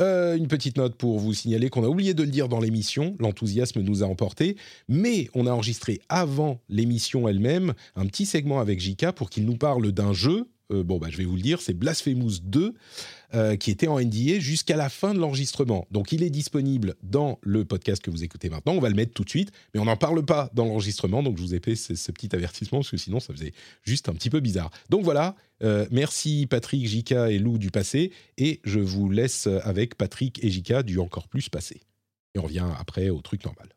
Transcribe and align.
Euh, 0.00 0.36
une 0.36 0.46
petite 0.46 0.76
note 0.76 0.94
pour 0.94 1.18
vous 1.18 1.34
signaler 1.34 1.70
qu'on 1.70 1.82
a 1.82 1.88
oublié 1.88 2.14
de 2.14 2.22
le 2.22 2.30
dire 2.30 2.48
dans 2.48 2.60
l'émission, 2.60 3.16
l'enthousiasme 3.18 3.80
nous 3.80 4.04
a 4.04 4.06
emporté, 4.06 4.56
mais 4.88 5.28
on 5.34 5.44
a 5.44 5.50
enregistré 5.50 6.00
avant 6.08 6.60
l'émission 6.68 7.26
elle-même 7.26 7.74
un 7.96 8.06
petit 8.06 8.24
segment 8.24 8.60
avec 8.60 8.78
Jika 8.78 9.12
pour 9.12 9.28
qu'il 9.28 9.44
nous 9.44 9.56
parle 9.56 9.90
d'un 9.90 10.12
jeu. 10.12 10.46
Euh, 10.70 10.82
bon, 10.82 10.98
bah, 10.98 11.08
je 11.10 11.16
vais 11.16 11.24
vous 11.24 11.36
le 11.36 11.42
dire, 11.42 11.60
c'est 11.60 11.72
Blasphemous 11.72 12.40
2, 12.42 12.74
euh, 13.34 13.56
qui 13.56 13.70
était 13.70 13.88
en 13.88 13.98
NDA 14.00 14.38
jusqu'à 14.38 14.76
la 14.76 14.88
fin 14.88 15.14
de 15.14 15.18
l'enregistrement. 15.18 15.86
Donc, 15.90 16.12
il 16.12 16.22
est 16.22 16.30
disponible 16.30 16.94
dans 17.02 17.38
le 17.42 17.64
podcast 17.64 18.02
que 18.02 18.10
vous 18.10 18.24
écoutez 18.24 18.50
maintenant. 18.50 18.72
On 18.74 18.80
va 18.80 18.88
le 18.88 18.94
mettre 18.94 19.12
tout 19.12 19.24
de 19.24 19.30
suite, 19.30 19.50
mais 19.72 19.80
on 19.80 19.86
n'en 19.86 19.96
parle 19.96 20.24
pas 20.24 20.50
dans 20.54 20.66
l'enregistrement. 20.66 21.22
Donc, 21.22 21.38
je 21.38 21.42
vous 21.42 21.54
ai 21.54 21.60
fait 21.60 21.74
ce, 21.74 22.12
petit 22.12 22.34
avertissement, 22.34 22.78
parce 22.78 22.90
que 22.90 22.96
sinon, 22.96 23.20
ça 23.20 23.32
faisait 23.32 23.52
juste 23.82 24.08
un 24.08 24.14
petit 24.14 24.30
peu 24.30 24.40
bizarre. 24.40 24.70
Donc, 24.90 25.04
voilà. 25.04 25.36
Euh, 25.62 25.86
merci 25.90 26.46
Patrick, 26.48 26.86
Jika 26.86 27.30
et 27.30 27.38
Lou 27.38 27.58
du 27.58 27.70
passé. 27.70 28.12
Et 28.36 28.60
je 28.64 28.78
vous 28.78 29.10
laisse 29.10 29.46
avec 29.46 29.96
Patrick 29.96 30.42
et 30.44 30.50
Jika 30.50 30.82
du 30.82 30.98
encore 30.98 31.28
plus 31.28 31.48
passé. 31.48 31.80
Et 32.34 32.38
on 32.38 32.42
revient 32.42 32.66
après 32.78 33.08
au 33.08 33.20
truc 33.22 33.44
normal. 33.44 33.68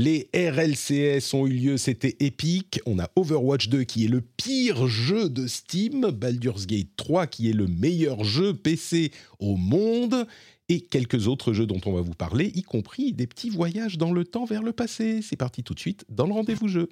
Les 0.00 0.30
RLCS 0.32 1.34
ont 1.34 1.48
eu 1.48 1.54
lieu, 1.54 1.76
c'était 1.76 2.14
épique. 2.20 2.80
On 2.86 3.00
a 3.00 3.10
Overwatch 3.16 3.68
2 3.68 3.82
qui 3.82 4.04
est 4.04 4.08
le 4.08 4.20
pire 4.20 4.86
jeu 4.86 5.28
de 5.28 5.48
Steam, 5.48 6.12
Baldur's 6.12 6.68
Gate 6.68 6.90
3 6.96 7.26
qui 7.26 7.50
est 7.50 7.52
le 7.52 7.66
meilleur 7.66 8.22
jeu 8.22 8.54
PC 8.54 9.10
au 9.40 9.56
monde, 9.56 10.24
et 10.68 10.82
quelques 10.82 11.26
autres 11.26 11.52
jeux 11.52 11.66
dont 11.66 11.80
on 11.84 11.94
va 11.94 12.00
vous 12.00 12.14
parler, 12.14 12.52
y 12.54 12.62
compris 12.62 13.12
des 13.12 13.26
petits 13.26 13.50
voyages 13.50 13.98
dans 13.98 14.12
le 14.12 14.24
temps 14.24 14.44
vers 14.44 14.62
le 14.62 14.72
passé. 14.72 15.18
C'est 15.20 15.34
parti 15.34 15.64
tout 15.64 15.74
de 15.74 15.80
suite 15.80 16.04
dans 16.08 16.28
le 16.28 16.32
rendez-vous 16.32 16.68
jeu. 16.68 16.88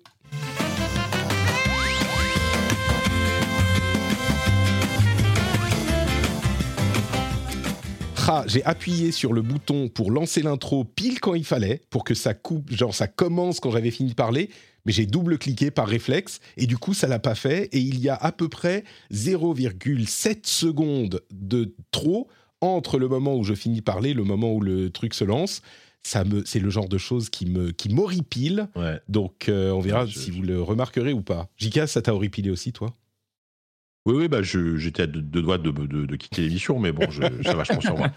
Ah, 8.28 8.44
j'ai 8.48 8.64
appuyé 8.64 9.12
sur 9.12 9.32
le 9.32 9.40
bouton 9.42 9.88
pour 9.88 10.10
lancer 10.10 10.42
l'intro 10.42 10.84
pile 10.84 11.20
quand 11.20 11.34
il 11.34 11.44
fallait, 11.44 11.80
pour 11.90 12.02
que 12.04 12.14
ça 12.14 12.34
coupe, 12.34 12.72
genre 12.72 12.94
ça 12.94 13.06
commence 13.06 13.60
quand 13.60 13.70
j'avais 13.70 13.92
fini 13.92 14.10
de 14.10 14.14
parler, 14.14 14.50
mais 14.84 14.92
j'ai 14.92 15.06
double-cliqué 15.06 15.70
par 15.70 15.86
réflexe, 15.86 16.40
et 16.56 16.66
du 16.66 16.76
coup 16.76 16.92
ça 16.92 17.06
l'a 17.06 17.20
pas 17.20 17.36
fait, 17.36 17.68
et 17.72 17.78
il 17.78 18.00
y 18.00 18.08
a 18.08 18.16
à 18.16 18.32
peu 18.32 18.48
près 18.48 18.82
0,7 19.12 20.40
secondes 20.46 21.22
de 21.32 21.74
trop 21.92 22.28
entre 22.60 22.98
le 22.98 23.06
moment 23.08 23.36
où 23.36 23.44
je 23.44 23.54
finis 23.54 23.76
de 23.76 23.82
parler 23.84 24.10
et 24.10 24.14
le 24.14 24.24
moment 24.24 24.52
où 24.52 24.60
le 24.60 24.90
truc 24.90 25.14
se 25.14 25.24
lance. 25.24 25.62
Ça 26.02 26.24
me, 26.24 26.44
c'est 26.44 26.60
le 26.60 26.70
genre 26.70 26.88
de 26.88 26.98
choses 26.98 27.30
qui 27.30 27.46
me, 27.46 27.72
qui 27.72 27.88
m'horripile. 27.88 28.68
Ouais. 28.76 29.00
Donc 29.08 29.48
euh, 29.48 29.72
on 29.72 29.80
verra 29.80 30.06
je- 30.06 30.18
si 30.18 30.30
vous 30.30 30.42
le 30.42 30.62
remarquerez 30.62 31.12
ou 31.12 31.20
pas. 31.20 31.48
Jika, 31.58 31.86
ça 31.88 32.00
t'a 32.00 32.14
horripilé 32.14 32.50
aussi, 32.50 32.72
toi? 32.72 32.94
Oui, 34.06 34.14
oui, 34.16 34.28
bah, 34.28 34.40
je- 34.42 34.76
j'étais 34.76 35.02
à 35.02 35.06
deux, 35.06 35.42
doigts 35.42 35.58
de, 35.58 35.70
de- 35.70 36.06
de 36.06 36.16
quitter 36.16 36.42
l'émission, 36.42 36.78
mais 36.78 36.92
bon, 36.92 37.10
je, 37.10 37.22
ça 37.44 37.54
vachement 37.54 37.80
sur 37.80 37.96
moi. 37.98 38.08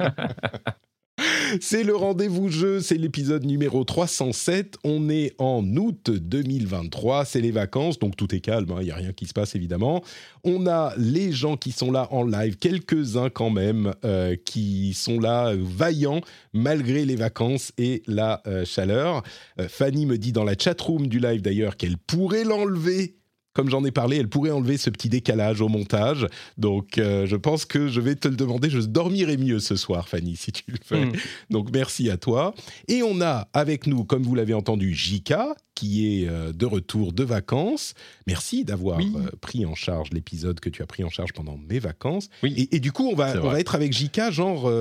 C'est 1.60 1.84
le 1.84 1.96
rendez-vous 1.96 2.48
jeu, 2.50 2.80
c'est 2.80 2.96
l'épisode 2.96 3.44
numéro 3.44 3.84
307. 3.84 4.78
On 4.86 5.10
est 5.10 5.34
en 5.40 5.66
août 5.76 6.12
2023, 6.12 7.26
c'est 7.26 7.42
les 7.42 7.52
vacances, 7.52 7.98
donc 8.00 8.16
tout 8.16 8.34
est 8.36 8.40
calme, 8.40 8.68
il 8.80 8.86
n'y 8.86 8.92
a 8.92 8.96
rien 8.96 9.12
qui 9.14 9.26
se 9.26 9.34
passe 9.34 9.56
évidemment. 9.56 10.02
On 10.44 10.66
a 10.68 10.94
les 10.98 11.32
gens 11.34 11.58
qui 11.58 11.72
sont 11.72 11.92
là 11.92 12.08
en 12.12 12.24
live, 12.24 12.56
quelques-uns 12.58 13.30
quand 13.30 13.50
même, 13.50 13.94
euh, 14.06 14.36
qui 14.46 14.94
sont 14.94 15.20
là 15.20 15.54
vaillants 15.58 16.22
malgré 16.54 17.04
les 17.04 17.16
vacances 17.16 17.74
et 17.80 18.04
la 18.08 18.42
euh, 18.48 18.64
chaleur. 18.64 19.24
Euh, 19.60 19.68
Fanny 19.68 20.06
me 20.06 20.18
dit 20.20 20.32
dans 20.32 20.44
la 20.46 20.54
chatroom 20.58 21.08
du 21.08 21.20
live 21.20 21.42
d'ailleurs 21.42 21.76
qu'elle 21.78 21.98
pourrait 21.98 22.44
l'enlever. 22.46 23.16
Comme 23.60 23.70
j'en 23.70 23.84
ai 23.84 23.92
parlé, 23.92 24.16
elle 24.16 24.30
pourrait 24.30 24.52
enlever 24.52 24.78
ce 24.78 24.90
petit 24.90 25.10
décalage 25.10 25.60
au 25.60 25.68
montage. 25.68 26.26
Donc, 26.58 26.98
euh, 26.98 27.26
je 27.26 27.36
pense 27.36 27.66
que 27.66 27.90
je 27.90 28.00
vais 28.00 28.16
te 28.16 28.30
le 28.30 28.38
demander. 28.38 28.70
Je 28.70 28.80
dormirai 28.80 29.36
mieux 29.36 29.60
ce 29.60 29.76
soir, 29.76 30.08
Fanny, 30.08 30.38
si 30.38 30.54
tu 30.54 30.64
le 30.70 30.78
fais. 30.82 31.08
Mm. 31.08 31.12
Donc 31.50 31.70
merci 31.74 32.10
à 32.10 32.16
toi. 32.16 32.54
Et 32.88 33.04
on 33.04 33.20
a 33.20 33.50
avec 33.52 33.86
nous, 33.86 34.06
comme 34.06 34.24
vous 34.24 34.34
l'avez 34.34 34.54
entendu, 34.54 34.94
Jika, 34.94 35.56
qui 35.76 36.22
est 36.24 36.30
euh, 36.30 36.54
de 36.54 36.66
retour 36.66 37.12
de 37.12 37.26
vacances. 37.26 37.96
Merci 38.28 38.64
d'avoir 38.64 38.98
Oui. 38.98 39.12
euh, 39.18 39.30
pris 39.42 39.66
en 39.66 39.76
charge 39.76 40.12
l'épisode 40.14 40.62
que 40.62 40.70
tu 40.70 40.82
as 40.82 40.86
pris 40.88 41.04
en 41.04 41.10
charge 41.10 41.34
pendant 41.34 41.58
mes 41.58 41.80
vacances. 41.80 42.30
Oui. 42.42 42.54
Et, 42.72 42.78
et 42.78 42.80
du 42.80 42.94
coup, 42.94 43.10
on 43.12 43.16
va, 43.16 43.42
on 43.44 43.50
va 43.50 43.60
être 43.60 43.76
avec 43.76 43.92
Jika, 43.92 44.32
genre 44.32 44.72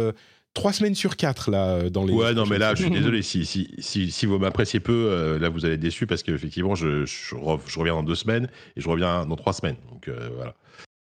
trois 0.55 0.73
semaines 0.73 0.95
sur 0.95 1.17
quatre, 1.17 1.51
là, 1.51 1.75
euh, 1.77 1.91
dans 1.91 2.05
les. 2.05 2.13
Ouais, 2.13 2.35
non, 2.35 2.47
mais 2.47 2.59
là, 2.59 2.75
je 2.75 2.83
suis 2.83 2.91
désolé. 2.91 3.23
Si, 3.29 3.45
si, 3.47 3.69
si, 3.79 4.11
si 4.11 4.27
vous 4.27 4.39
m'appréciez 4.39 4.81
peu, 4.81 4.93
euh, 5.11 5.39
là, 5.39 5.49
vous 5.49 5.65
allez 5.65 5.75
être 5.75 5.81
déçus 5.81 6.07
parce 6.07 6.23
qu'effectivement, 6.23 6.75
je, 6.75 7.05
je, 7.05 7.35
je 7.67 7.79
reviens 7.79 7.95
dans 7.95 8.03
deux 8.03 8.15
semaines 8.15 8.49
et 8.77 8.81
je 8.81 8.89
reviens 8.89 9.27
dans 9.27 9.37
trois 9.37 9.53
semaines. 9.53 9.77
Donc, 9.91 10.09
euh, 10.09 10.31
voilà. 10.37 10.55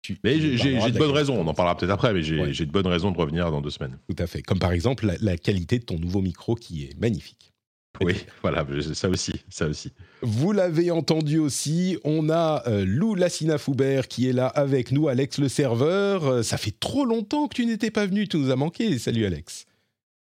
Tu- 0.01 0.17
Mais 0.23 0.37
j'ai 0.39 0.91
de 0.91 0.97
bonnes 0.97 1.11
raisons. 1.11 1.35
On 1.39 1.47
en 1.47 1.53
parlera 1.53 1.77
peut-être 1.77 1.91
après, 1.91 2.13
mais 2.13 2.23
j'ai 2.23 2.39
Ouais. 2.39 2.51
de 2.51 2.65
bonnes 2.65 2.87
raisons 2.87 3.11
de 3.11 3.17
revenir 3.17 3.49
dans 3.51 3.61
deux 3.61 3.69
semaines. 3.69 3.97
Tout 4.09 4.15
à 4.21 4.27
fait. 4.27 4.41
Comme 4.41 4.59
par 4.59 4.73
exemple 4.73 5.05
la, 5.05 5.15
la 5.21 5.37
qualité 5.37 5.79
de 5.79 5.85
ton 5.85 5.97
nouveau 5.97 6.21
micro 6.21 6.55
qui 6.55 6.83
est 6.83 6.99
magnifique. 6.99 7.52
Oui, 8.01 8.25
voilà, 8.41 8.65
ça 8.93 9.07
aussi, 9.07 9.33
ça 9.49 9.67
aussi. 9.67 9.91
Vous 10.21 10.51
l'avez 10.51 10.89
entendu 10.89 11.37
aussi, 11.37 11.97
on 12.03 12.29
a 12.29 12.63
euh, 12.67 12.83
Lou 12.87 13.13
Lassina 13.13 13.57
Foubert 13.57 14.07
qui 14.07 14.27
est 14.27 14.33
là 14.33 14.47
avec 14.47 14.91
nous, 14.91 15.07
Alex 15.07 15.37
le 15.37 15.47
serveur. 15.47 16.25
Euh, 16.25 16.43
ça 16.43 16.57
fait 16.57 16.73
trop 16.79 17.05
longtemps 17.05 17.47
que 17.47 17.55
tu 17.55 17.65
n'étais 17.65 17.91
pas 17.91 18.05
venu, 18.07 18.27
tu 18.27 18.37
nous 18.37 18.49
as 18.49 18.55
manqué. 18.55 18.97
Salut 18.97 19.25
Alex. 19.25 19.65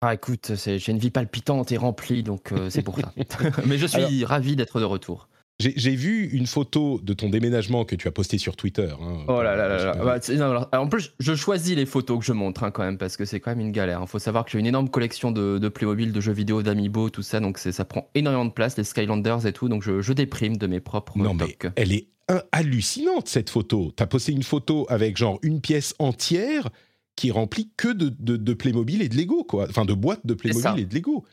Ah 0.01 0.13
écoute, 0.13 0.55
c'est- 0.55 0.79
j'ai 0.79 0.91
une 0.91 0.99
vie 0.99 1.09
palpitante 1.09 1.71
et 1.71 1.77
remplie, 1.77 2.23
donc 2.23 2.51
euh, 2.51 2.69
c'est 2.69 2.83
pour 2.83 2.99
ça. 2.99 3.11
Mais 3.65 3.77
je 3.77 3.87
suis 3.87 4.23
ravi 4.23 4.55
d'être 4.55 4.79
de 4.79 4.85
retour. 4.85 5.27
J'ai 5.59 5.95
vu 5.95 6.27
une 6.33 6.45
photo 6.45 6.99
de 7.01 7.13
ton 7.13 7.29
déménagement 7.29 7.83
que 7.83 7.95
tu 7.95 8.07
as 8.07 8.11
posté 8.11 8.37
sur 8.37 8.55
Twitter. 8.55 8.89
hein. 9.01 9.23
Oh 9.27 9.41
là 9.41 9.55
là 9.55 9.67
là 9.67 9.85
là. 9.85 9.95
Bah, 9.95 10.17
c'est- 10.21 10.35
non, 10.35 10.45
alors, 10.51 10.69
en 10.71 10.87
plus, 10.87 11.13
je 11.19 11.33
choisis 11.33 11.75
les 11.75 11.87
photos 11.87 12.19
que 12.19 12.25
je 12.25 12.31
montre 12.33 12.63
hein, 12.63 12.69
quand 12.69 12.83
même, 12.83 12.99
parce 12.99 13.17
que 13.17 13.25
c'est 13.25 13.39
quand 13.39 13.49
même 13.49 13.61
une 13.61 13.71
galère. 13.71 13.99
Il 14.03 14.07
faut 14.07 14.19
savoir 14.19 14.45
que 14.45 14.51
j'ai 14.51 14.59
une 14.59 14.67
énorme 14.67 14.87
collection 14.89 15.31
de, 15.31 15.57
de 15.57 15.67
Playmobil, 15.69 16.11
de 16.11 16.21
jeux 16.21 16.31
vidéo, 16.31 16.61
d'Amiibo, 16.61 17.09
tout 17.09 17.23
ça, 17.23 17.39
donc 17.39 17.57
ça 17.57 17.85
prend 17.85 18.07
énormément 18.13 18.45
de 18.45 18.51
place, 18.51 18.77
les 18.77 18.83
Skylanders 18.83 19.47
et 19.47 19.51
tout, 19.53 19.67
donc 19.67 19.81
je, 19.81 19.99
je 20.01 20.13
déprime 20.13 20.57
de 20.57 20.67
mes 20.67 20.79
propres 20.79 21.17
Non 21.17 21.33
mais 21.33 21.57
elle 21.75 21.91
est 21.91 22.07
hallucinante 22.51 23.27
cette 23.27 23.49
photo. 23.49 23.91
Tu 23.97 24.03
as 24.03 24.07
posté 24.07 24.33
une 24.33 24.43
photo 24.43 24.85
avec 24.89 25.17
genre 25.17 25.39
une 25.41 25.61
pièce 25.61 25.95
entière 25.97 26.69
qui 27.15 27.29
est 27.29 27.31
remplie 27.31 27.71
que 27.77 27.87
de, 27.91 28.13
de, 28.19 28.37
de 28.37 28.53
Playmobil 28.53 29.01
et 29.01 29.09
de 29.09 29.15
Lego, 29.15 29.43
quoi. 29.43 29.65
Enfin, 29.69 29.85
de 29.85 29.93
boîtes 29.95 30.23
de. 30.25 30.35
Playmobil 30.35 30.83
et 30.83 30.85
de 30.85 30.93
Lego. 30.93 31.25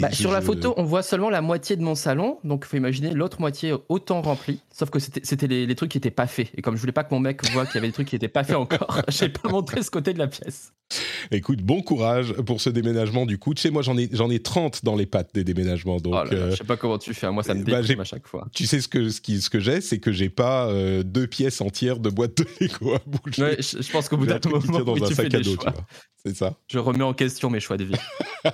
Bah, 0.00 0.12
sur 0.12 0.30
la 0.32 0.42
photo, 0.42 0.74
on 0.76 0.84
voit 0.84 1.02
seulement 1.02 1.30
la 1.30 1.40
moitié 1.40 1.76
de 1.76 1.82
mon 1.82 1.94
salon, 1.94 2.38
donc 2.44 2.64
il 2.66 2.68
faut 2.68 2.76
imaginer 2.76 3.12
l'autre 3.12 3.40
moitié 3.40 3.72
autant 3.88 4.20
remplie. 4.20 4.60
Sauf 4.70 4.90
que 4.90 4.98
c'était 4.98 5.46
les, 5.46 5.66
les 5.66 5.74
trucs 5.74 5.90
qui 5.90 5.96
n'étaient 5.96 6.10
pas 6.10 6.26
faits. 6.26 6.50
Et 6.56 6.62
comme 6.62 6.76
je 6.76 6.80
voulais 6.80 6.92
pas 6.92 7.04
que 7.04 7.14
mon 7.14 7.20
mec 7.20 7.42
voit 7.52 7.64
qu'il 7.64 7.76
y 7.76 7.78
avait 7.78 7.86
des 7.88 7.92
trucs 7.92 8.08
qui 8.08 8.14
n'étaient 8.14 8.28
pas 8.28 8.44
faits 8.44 8.56
encore, 8.56 9.00
j'ai 9.08 9.28
pas 9.30 9.48
montré 9.48 9.82
ce 9.82 9.90
côté 9.90 10.12
de 10.12 10.18
la 10.18 10.26
pièce. 10.28 10.72
Écoute, 11.30 11.62
bon 11.62 11.80
courage 11.80 12.34
pour 12.44 12.60
ce 12.60 12.68
déménagement 12.68 13.24
du 13.24 13.38
coup. 13.38 13.54
Tu 13.54 13.62
sais, 13.62 13.70
moi 13.70 13.80
j'en 13.80 13.96
ai, 13.96 14.10
j'en 14.12 14.28
ai 14.30 14.40
30 14.40 14.84
dans 14.84 14.94
les 14.94 15.06
pattes 15.06 15.30
des 15.32 15.42
déménagements. 15.44 15.96
Donc, 15.98 16.12
Oh 16.14 16.24
là 16.24 16.30
là, 16.30 16.36
euh, 16.36 16.50
je 16.50 16.56
sais 16.56 16.64
pas 16.64 16.76
comment 16.76 16.98
tu 16.98 17.14
fais, 17.14 17.26
hein. 17.26 17.32
moi 17.32 17.42
ça 17.42 17.54
me 17.54 17.64
bah, 17.64 17.78
déprime 17.80 18.00
à 18.00 18.04
chaque 18.04 18.26
fois. 18.26 18.46
tu 18.52 18.66
sais 18.66 18.80
ce 18.80 18.88
que, 18.88 19.08
ce 19.08 19.22
qui- 19.22 19.40
ce 19.40 19.48
que 19.48 19.58
j'ai, 19.58 19.80
c'est 19.80 19.98
que 20.00 20.12
j'ai 20.12 20.28
pas 20.28 20.66
euh, 20.68 21.02
deux 21.02 21.26
pièces 21.26 21.62
entières 21.62 21.98
de 21.98 22.10
boîtes 22.10 22.36
de 22.36 22.46
Lego 22.60 22.94
à 22.94 23.00
bouger. 23.06 23.42
Ouais, 23.42 23.56
je, 23.58 23.80
je 23.80 23.90
pense 23.90 24.10
qu'au 24.10 24.18
bout 24.18 24.26
d'un 24.26 24.38
moment, 24.44 24.80
dans 24.80 24.92
oui, 24.92 25.00
un 25.02 25.06
tu 25.08 25.14
fais 25.14 25.22
sac 25.22 25.34
à 25.34 25.38
des 25.38 25.44
dos. 25.44 25.56
C'est 26.24 26.36
ça. 26.36 26.54
Je 26.68 26.78
remets 26.78 27.02
en 27.02 27.14
question 27.14 27.48
mes 27.50 27.58
choix 27.60 27.78
de 27.78 27.84
vie. 27.84 27.94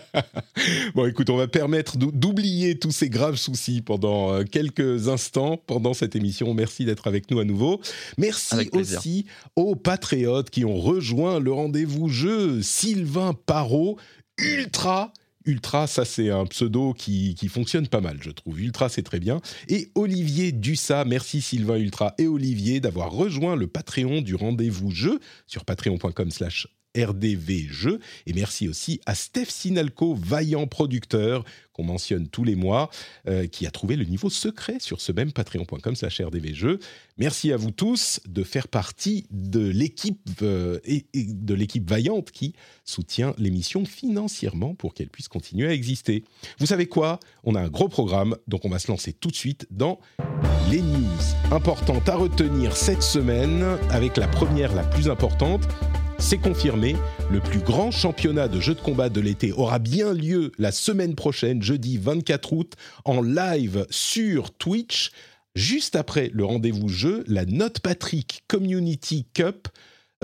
Bon, 0.94 1.06
écoute, 1.08 1.31
on 1.31 1.37
va 1.37 1.49
permettre 1.49 1.96
d'ou- 1.96 2.12
d'oublier 2.12 2.78
tous 2.78 2.90
ces 2.93 3.08
graves 3.10 3.37
soucis 3.37 3.81
pendant 3.82 4.32
euh, 4.32 4.44
quelques 4.44 5.08
instants 5.08 5.56
pendant 5.56 5.94
cette 5.94 6.14
émission. 6.16 6.55
Merci 6.55 6.84
d'être 6.84 7.06
avec 7.06 7.31
nous 7.31 7.40
à 7.40 7.44
nouveau. 7.44 7.81
Merci 8.16 8.69
aussi 8.72 9.26
aux 9.56 9.75
patriotes 9.76 10.50
qui 10.50 10.64
ont 10.64 10.78
rejoint 10.78 11.40
le 11.40 11.52
rendez-vous 11.52 12.08
jeu. 12.08 12.62
Sylvain 12.62 13.34
Parot, 13.46 13.99
Ultra. 14.38 15.12
Ultra, 15.44 15.87
ça 15.87 16.05
c'est 16.05 16.28
un 16.31 16.44
pseudo 16.44 16.93
qui, 16.93 17.34
qui 17.34 17.49
fonctionne 17.49 17.88
pas 17.88 18.02
mal, 18.02 18.19
je 18.20 18.31
trouve. 18.31 18.61
Ultra, 18.61 18.88
c'est 18.90 19.02
très 19.02 19.19
bien. 19.19 19.40
Et 19.69 19.90
Olivier 19.94 20.52
Dussat, 20.52 21.04
merci 21.06 21.40
Sylvain 21.40 21.76
Ultra 21.76 22.14
et 22.19 22.26
Olivier 22.26 22.81
d'avoir 22.81 23.11
rejoint 23.12 23.56
le 23.56 23.66
Patreon 23.66 24.20
du 24.20 24.34
rendez-vous 24.34 24.90
jeu 24.90 25.20
sur 25.46 25.64
patreon.com 25.64 26.31
slash 26.31 26.69
RDV 27.06 27.69
Jeux. 27.71 28.00
Et 28.27 28.33
merci 28.33 28.69
aussi 28.69 29.00
à 29.06 29.15
Steph 29.15 29.47
Sinalco, 29.47 30.15
vaillant 30.15 30.67
producteur 30.67 31.45
qu'on 31.79 31.85
mentionne 31.85 32.29
tous 32.29 32.43
les 32.43 32.56
mois, 32.56 32.91
euh, 33.29 33.47
qui 33.47 33.65
a 33.65 33.71
trouvé 33.71 33.95
le 33.95 34.05
niveau 34.05 34.31
secret 34.31 34.79
sur 34.81 35.00
ce 35.00 35.12
même 35.12 35.33
patreon.com 35.33 35.95
slash 35.95 36.21
rdvjeux. 36.21 36.81
Merci 37.19 37.53
à 37.53 37.56
vous 37.56 37.71
tous 37.71 38.21
de 38.27 38.43
faire 38.43 38.67
partie 38.67 39.27
de 39.31 39.61
l'équipe 39.61 40.19
euh, 40.43 40.81
et, 40.85 41.06
de 41.15 41.55
l'équipe 41.55 41.89
vaillante 41.89 42.33
qui 42.33 42.55
soutient 42.85 43.33
l'émission 43.39 43.85
financièrement 43.85 44.75
pour 44.75 44.93
qu'elle 44.93 45.09
puisse 45.09 45.29
continuer 45.29 45.69
à 45.69 45.73
exister. 45.73 46.25
Vous 46.59 46.67
savez 46.67 46.87
quoi? 46.87 47.21
On 47.45 47.55
a 47.55 47.61
un 47.61 47.69
gros 47.69 47.89
programme, 47.89 48.37
donc 48.49 48.65
on 48.65 48.71
va 48.71 48.81
se 48.81 48.91
lancer 48.91 49.12
tout 49.12 49.29
de 49.29 49.37
suite 49.37 49.69
dans 49.71 50.00
les 50.71 50.83
news 50.83 51.06
importantes 51.53 52.09
à 52.09 52.17
retenir 52.17 52.77
cette 52.77 53.03
semaine 53.03 53.65
avec 53.91 54.17
la 54.17 54.27
première, 54.27 54.75
la 54.75 54.83
plus 54.83 55.09
importante 55.09 55.62
c'est 56.19 56.38
confirmé, 56.38 56.97
le 57.31 57.41
plus 57.41 57.61
grand 57.61 57.91
championnat 57.91 58.49
de 58.49 58.61
jeux 58.61 58.75
de 58.75 58.81
combat 58.81 59.09
de 59.09 59.20
l'été 59.20 59.53
aura 59.53 59.79
bien 59.79 60.12
lieu 60.12 60.53
la 60.59 60.73
semaine 60.73 61.15
prochaine, 61.15 61.62
jeudi 61.62 61.97
24 61.97 62.53
août, 62.53 62.75
en 63.05 63.23
live 63.23 63.87
sur 63.91 64.50
Twitch, 64.50 65.12
juste 65.55 65.97
après 65.97 66.31
le 66.35 66.44
rendez-vous 66.44 66.88
jeu, 66.88 67.25
la 67.26 67.44
Note 67.44 67.81
Patrick 67.81 68.44
Community 68.49 69.26
Cup 69.32 69.69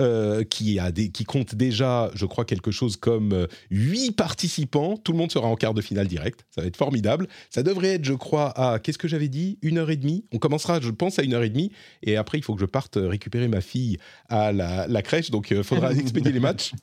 euh, 0.01 0.43
qui, 0.43 0.77
a 0.77 0.91
qui 0.91 1.23
compte 1.23 1.55
déjà, 1.55 2.11
je 2.15 2.25
crois, 2.25 2.43
quelque 2.43 2.69
chose 2.69 2.97
comme 2.97 3.47
8 3.71 4.09
euh, 4.09 4.11
participants. 4.11 4.97
Tout 4.97 5.13
le 5.13 5.17
monde 5.17 5.31
sera 5.31 5.47
en 5.47 5.55
quart 5.55 5.73
de 5.73 5.79
finale 5.79 6.09
direct. 6.09 6.45
Ça 6.49 6.59
va 6.59 6.67
être 6.67 6.75
formidable. 6.75 7.29
Ça 7.49 7.63
devrait 7.63 7.93
être, 7.93 8.03
je 8.03 8.13
crois, 8.13 8.51
à, 8.59 8.79
qu'est-ce 8.79 8.97
que 8.97 9.07
j'avais 9.07 9.29
dit? 9.29 9.57
Une 9.61 9.77
heure 9.77 9.89
et 9.89 9.95
demie. 9.95 10.25
On 10.33 10.37
commencera, 10.37 10.81
je 10.81 10.89
pense, 10.89 11.17
à 11.17 11.23
une 11.23 11.33
heure 11.33 11.43
et 11.43 11.49
demie. 11.49 11.71
Et 12.03 12.17
après, 12.17 12.37
il 12.37 12.41
faut 12.41 12.55
que 12.55 12.59
je 12.59 12.65
parte 12.65 12.99
récupérer 13.01 13.47
ma 13.47 13.61
fille 13.61 13.97
à 14.27 14.51
la, 14.51 15.01
crèche. 15.01 15.31
Donc, 15.31 15.49
il 15.51 15.57
euh, 15.57 15.63
faudra 15.63 15.93
expédier 15.95 16.33
les 16.33 16.41
matchs. 16.41 16.73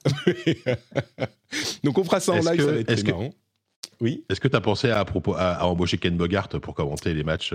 donc, 1.85 1.99
on 1.99 2.05
fera 2.05 2.21
ça 2.21 2.33
en 2.33 2.37
live. 2.37 2.65
ça 2.65 2.73
va 2.73 2.79
être 2.79 2.95
très 2.95 3.03
marrant. 3.11 3.31
Oui. 4.01 4.25
Est-ce 4.31 4.41
que 4.41 4.49
tu 4.49 4.57
as 4.57 4.63
pensé 4.63 4.89
à, 4.89 5.05
propos, 5.05 5.35
à, 5.37 5.67
embaucher 5.67 5.99
Ken 5.99 6.17
Bogart 6.17 6.49
pour 6.49 6.75
commenter 6.75 7.13
les 7.13 7.25
matchs 7.25 7.53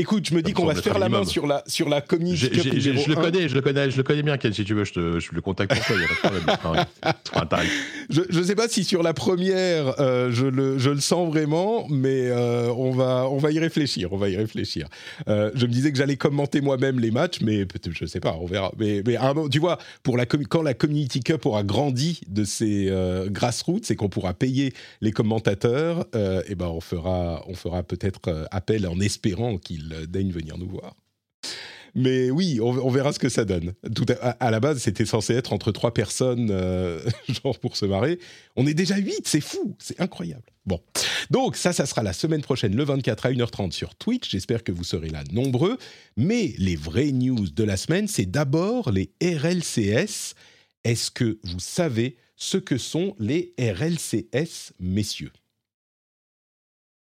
Écoute, 0.00 0.26
je 0.26 0.34
me 0.34 0.40
dis 0.40 0.54
qu'on 0.54 0.64
va 0.64 0.74
se 0.74 0.80
faire 0.80 0.98
la 0.98 1.10
main 1.10 1.24
sur 1.26 1.46
la, 1.46 1.62
sur 1.66 1.90
la 1.90 2.00
communication. 2.00 2.72
Je, 2.74 2.80
je, 2.80 3.08
le 3.08 3.14
connais, 3.16 3.50
je 3.50 3.54
le 3.54 3.60
connais, 3.60 3.90
je 3.90 3.98
le 3.98 4.02
connais 4.02 4.22
bien, 4.22 4.38
Ken. 4.38 4.50
Si 4.50 4.64
tu 4.64 4.72
veux, 4.72 4.84
je, 4.84 4.94
te, 4.94 5.20
je 5.20 5.28
le 5.32 5.42
contacte 5.42 5.74
pour 5.74 5.84
toi. 5.84 5.96
Il 5.96 6.00
y 6.00 6.04
a 6.04 6.42
pas 6.42 6.50
de 6.50 6.56
problème. 6.56 7.66
je 8.08 8.38
ne 8.38 8.42
sais 8.42 8.54
pas 8.54 8.66
si 8.66 8.82
sur 8.82 9.02
la 9.02 9.12
première, 9.12 10.00
euh, 10.00 10.30
je, 10.32 10.46
le, 10.46 10.78
je 10.78 10.88
le 10.88 11.00
sens 11.00 11.28
vraiment, 11.28 11.86
mais 11.90 12.30
euh, 12.30 12.72
on, 12.72 12.92
va, 12.92 13.28
on 13.28 13.36
va 13.36 13.52
y 13.52 13.58
réfléchir. 13.58 14.10
On 14.14 14.16
va 14.16 14.30
y 14.30 14.36
réfléchir. 14.38 14.88
Euh, 15.28 15.50
je 15.54 15.66
me 15.66 15.70
disais 15.70 15.92
que 15.92 15.98
j'allais 15.98 16.16
commenter 16.16 16.62
moi-même 16.62 16.98
les 16.98 17.10
matchs, 17.10 17.42
mais 17.42 17.66
je 17.84 18.04
ne 18.04 18.08
sais 18.08 18.20
pas, 18.20 18.38
on 18.40 18.46
verra. 18.46 18.72
Mais, 18.78 19.02
mais 19.06 19.18
tu 19.50 19.58
vois, 19.58 19.76
pour 20.02 20.16
la, 20.16 20.24
quand 20.24 20.62
la 20.62 20.72
Community 20.72 21.20
Cup 21.20 21.44
aura 21.44 21.62
grandi 21.62 22.22
de 22.26 22.44
ses 22.44 22.90
grassroots, 23.26 23.84
c'est 23.84 23.96
qu'on 23.96 24.08
pourra 24.08 24.32
payer 24.32 24.72
les 25.02 25.12
commentateurs, 25.12 26.06
et 26.14 26.54
ben 26.54 26.68
on 26.68 26.80
fera, 26.80 27.44
on 27.46 27.54
fera 27.54 27.82
peut-être 27.82 28.48
appel 28.50 28.86
en 28.86 28.98
espérant 28.98 29.58
qu'ils 29.58 29.89
daigne 30.06 30.30
venir 30.30 30.58
nous 30.58 30.68
voir. 30.68 30.96
Mais 31.94 32.30
oui, 32.30 32.60
on, 32.60 32.88
verra 32.90 33.12
ce 33.12 33.18
que 33.18 33.28
ça 33.28 33.44
donne. 33.44 33.74
Tout 33.94 34.06
à, 34.20 34.50
la 34.50 34.60
base, 34.60 34.78
c'était 34.78 35.04
censé 35.04 35.34
être 35.34 35.52
entre 35.52 35.72
trois 35.72 35.92
personnes, 35.92 36.48
euh, 36.50 37.00
genre 37.42 37.58
pour 37.58 37.76
se 37.76 37.84
marrer. 37.84 38.18
On 38.56 38.66
est 38.66 38.74
déjà 38.74 38.96
huit, 38.96 39.22
c'est 39.24 39.40
fou, 39.40 39.76
c'est 39.78 40.00
incroyable. 40.00 40.44
Bon, 40.66 40.80
donc 41.30 41.56
ça, 41.56 41.72
ça 41.72 41.86
sera 41.86 42.02
la 42.02 42.12
semaine 42.12 42.42
prochaine, 42.42 42.76
le 42.76 42.84
24 42.84 43.26
à 43.26 43.32
1h30 43.32 43.72
sur 43.72 43.94
Twitch. 43.94 44.30
J'espère 44.30 44.62
que 44.62 44.72
vous 44.72 44.84
serez 44.84 45.08
là 45.08 45.24
nombreux. 45.32 45.78
Mais 46.16 46.54
les 46.58 46.76
vraies 46.76 47.12
news 47.12 47.48
de 47.48 47.64
la 47.64 47.76
semaine, 47.76 48.06
c'est 48.06 48.26
d'abord 48.26 48.92
les 48.92 49.10
RLCS. 49.22 50.34
Est-ce 50.84 51.10
que 51.10 51.38
vous 51.42 51.60
savez 51.60 52.16
ce 52.36 52.56
que 52.56 52.78
sont 52.78 53.14
les 53.18 53.52
RLCS, 53.58 54.72
messieurs? 54.78 55.32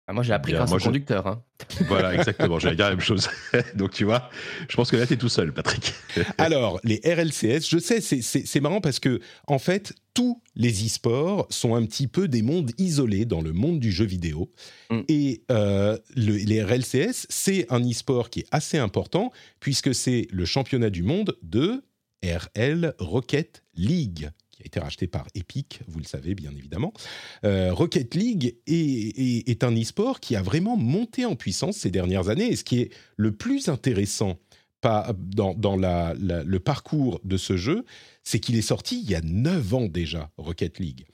Ah, 0.07 0.13
moi, 0.13 0.21
j'ai 0.21 0.33
appris 0.33 0.53
grâce 0.53 0.71
au 0.71 0.77
conducteur. 0.77 1.25
Hein. 1.25 1.41
Voilà, 1.87 2.13
exactement. 2.15 2.59
J'allais 2.59 2.75
dire 2.75 2.85
la 2.85 2.91
même 2.91 2.99
chose. 2.99 3.27
Donc, 3.75 3.91
tu 3.91 4.03
vois, 4.03 4.29
je 4.69 4.75
pense 4.75 4.91
que 4.91 4.97
là, 4.97 5.07
tu 5.07 5.13
es 5.13 5.17
tout 5.17 5.29
seul, 5.29 5.51
Patrick. 5.51 5.93
Alors, 6.37 6.79
les 6.83 7.01
RLCS, 7.03 7.67
je 7.67 7.79
sais, 7.79 8.01
c'est 8.01 8.59
marrant 8.59 8.81
parce 8.81 8.99
que, 8.99 9.19
en 9.47 9.57
fait, 9.57 9.93
tous 10.13 10.41
les 10.55 10.85
e-sports 10.85 11.47
sont 11.49 11.73
un 11.73 11.83
petit 11.85 12.07
peu 12.07 12.27
des 12.27 12.43
mondes 12.43 12.71
isolés 12.77 13.25
dans 13.25 13.41
le 13.41 13.51
monde 13.51 13.79
du 13.79 13.91
jeu 13.91 14.05
vidéo. 14.05 14.51
Mm. 14.91 14.99
Et 15.07 15.43
euh, 15.51 15.97
les 16.15 16.63
RLCS, 16.63 17.25
c'est 17.29 17.65
un 17.71 17.81
e-sport 17.81 18.29
qui 18.29 18.41
est 18.41 18.47
assez 18.51 18.77
important 18.77 19.31
puisque 19.59 19.95
c'est 19.95 20.27
le 20.31 20.45
championnat 20.45 20.91
du 20.91 21.01
monde 21.01 21.35
de 21.41 21.83
RL 22.23 22.93
Rocket 22.99 23.63
League 23.75 24.29
qui 24.55 24.63
a 24.63 24.65
été 24.65 24.79
racheté 24.79 25.07
par 25.07 25.27
Epic, 25.35 25.81
vous 25.87 25.99
le 25.99 26.05
savez 26.05 26.33
bien 26.33 26.51
évidemment. 26.51 26.93
Euh, 27.43 27.73
Rocket 27.73 28.15
League 28.15 28.55
est, 28.67 29.63
un 29.63 29.75
e-sport 29.75 30.21
qui 30.21 30.35
a 30.35 30.41
vraiment 30.41 30.77
monté 30.77 31.25
en 31.25 31.35
puissance 31.35 31.75
ces 31.77 31.91
dernières 31.91 32.29
années. 32.29 32.51
Et 32.51 32.55
ce 32.55 32.63
qui 32.63 32.79
est 32.79 32.91
le 33.17 33.33
plus 33.33 33.67
intéressant 33.67 34.37
dans, 34.83 35.55
dans 35.55 35.75
le 35.75 36.57
parcours 36.57 37.19
de 37.23 37.37
ce 37.37 37.57
jeu, 37.57 37.85
c'est 38.23 38.39
qu'il 38.39 38.55
est 38.55 38.61
sorti 38.61 39.01
il 39.01 39.09
y 39.09 39.15
a 39.15 39.21
9 39.21 39.73
ans 39.73 39.87
déjà, 39.87 40.31
Rocket 40.37 40.79
League. 40.79 41.05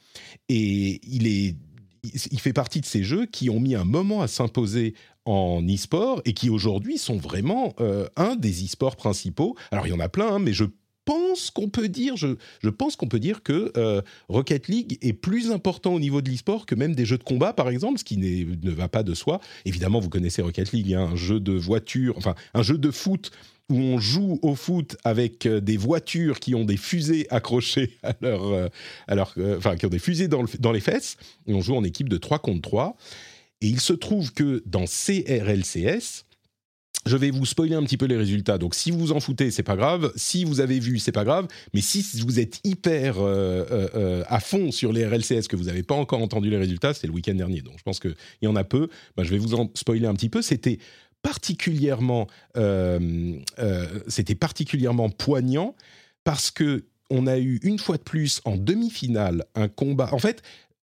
Et 0.50 1.02
il 1.08 2.40
fait 2.40 2.54
partie 2.54 2.82
de 2.82 2.86
ces 2.86 3.04
jeux 3.04 3.26
qui 3.26 3.50
ont 3.50 3.60
mis 3.60 3.76
un 3.76 3.86
moment 3.86 4.22
à 4.22 4.28
s'imposer 4.28 4.94
en 5.26 5.62
e-sport 5.68 6.22
et 6.26 6.34
qui 6.34 6.50
aujourd'hui 6.50 6.98
sont 6.98 7.18
vraiment 7.18 7.74
euh, 7.80 8.08
un 8.16 8.36
des 8.36 8.66
e-sports 8.66 8.96
principaux. 8.96 9.56
Alors 9.72 9.88
il 9.88 9.92
y 9.92 9.94
en 9.94 10.00
a 10.00 10.10
plein, 10.10 10.36
hein, 10.36 10.40
mais 10.40 10.54
je 10.54 10.66
pense 11.06 11.52
qu'on 11.52 11.70
peut 11.70 11.90
dire, 11.90 12.16
je, 12.16 12.36
pense 12.70 12.96
qu'on 12.96 13.08
peut 13.08 13.20
dire 13.20 13.44
que 13.44 13.72
euh, 13.78 14.02
Rocket 14.30 14.68
League 14.68 14.98
est 15.02 15.14
plus 15.14 15.52
important 15.52 15.94
au 15.94 16.00
niveau 16.00 16.22
de 16.22 16.30
l'e-sport 16.30 16.66
que 16.66 16.76
même 16.76 16.96
des 16.96 17.06
jeux 17.06 17.18
de 17.18 17.24
combat, 17.24 17.54
par 17.54 17.70
exemple, 17.70 18.00
ce 18.00 18.04
qui 18.04 18.18
ne 18.18 18.72
va 18.72 18.88
pas 18.88 19.04
de 19.04 19.14
soi. 19.14 19.40
Évidemment, 19.66 20.00
vous 20.00 20.10
connaissez 20.10 20.42
Rocket 20.42 20.72
League, 20.72 20.94
un 20.94 21.16
jeu 21.16 21.40
de 21.40 21.54
voiture, 21.54 22.16
enfin 22.18 22.36
un 22.54 22.64
jeu 22.64 22.78
de 22.78 22.92
foot 22.92 23.32
où 23.70 23.76
on 23.76 24.00
joue 24.00 24.38
au 24.42 24.56
foot 24.56 24.98
avec 25.04 25.46
euh, 25.46 25.62
des 25.62 25.78
voitures 25.78 26.40
qui 26.40 26.56
ont 26.56 26.66
des 26.66 26.78
fusées 26.78 27.26
accrochées 27.30 27.98
à 28.04 28.14
leur, 28.22 28.44
euh, 29.38 29.58
enfin 29.58 29.76
qui 29.78 29.86
ont 29.86 29.90
des 29.90 30.00
fusées 30.00 30.28
dans, 30.28 30.44
dans 30.60 30.72
les 30.72 30.82
fesses, 30.82 31.18
et 31.48 31.54
on 31.54 31.62
joue 31.62 31.76
en 31.76 31.84
équipe 31.84 32.10
de 32.10 32.18
3 32.18 32.40
contre 32.40 32.62
3. 32.62 32.98
Et 33.62 33.68
il 33.68 33.80
se 33.80 33.94
trouve 33.94 34.34
que 34.34 34.64
dans 34.66 34.86
CRLCS, 34.86 36.26
je 37.06 37.18
vais 37.18 37.32
vous 37.32 37.46
spoiler 37.46 37.76
un 37.76 37.84
petit 37.84 37.98
peu 37.98 38.06
les 38.06 38.18
résultats. 38.18 38.58
Donc, 38.58 38.76
si 38.76 38.92
vous 38.92 39.00
vous 39.00 39.12
en 39.12 39.20
foutez, 39.20 39.52
c'est 39.52 39.64
pas 39.64 39.76
grave. 39.76 40.12
Si 40.16 40.44
vous 40.44 40.60
avez 40.60 40.80
vu, 40.80 41.00
c'est 41.00 41.12
pas 41.12 41.24
grave. 41.24 41.48
Mais 41.74 41.82
si 41.82 42.06
vous 42.22 42.40
êtes 42.40 42.60
hyper 42.64 43.20
euh, 43.20 43.66
euh, 43.72 43.88
euh, 43.96 44.24
à 44.28 44.40
fond 44.40 44.72
sur 44.72 44.94
les 44.94 45.06
RLCS, 45.06 45.48
que 45.50 45.56
vous 45.56 45.66
n'avez 45.66 45.84
pas 45.84 45.96
encore 45.96 46.22
entendu 46.22 46.50
les 46.50 46.58
résultats, 46.58 46.94
c'était 46.94 47.08
le 47.08 47.14
week-end 47.14 47.34
dernier. 47.34 47.62
Donc, 47.62 47.76
je 47.78 47.84
pense 47.84 48.00
qu'il 48.00 48.16
y 48.42 48.48
en 48.48 48.56
a 48.56 48.64
peu. 48.64 48.88
Bah, 49.18 49.24
je 49.24 49.30
vais 49.30 49.40
vous 49.40 49.56
en 49.56 49.70
spoiler 49.74 50.06
un 50.06 50.14
petit 50.14 50.30
peu. 50.30 50.42
C'était 50.42 50.80
particulièrement, 51.22 52.28
c'était 54.08 54.36
particulièrement 54.36 55.10
poignant 55.10 55.76
parce 56.24 56.50
que 56.52 56.86
on 57.12 57.28
a 57.28 57.38
eu 57.38 57.60
une 57.64 57.78
fois 57.78 57.98
de 57.98 58.04
plus 58.04 58.42
en 58.46 58.56
demi-finale 58.56 59.46
un 59.54 59.68
combat. 59.68 60.10
En 60.14 60.20
fait, 60.20 60.42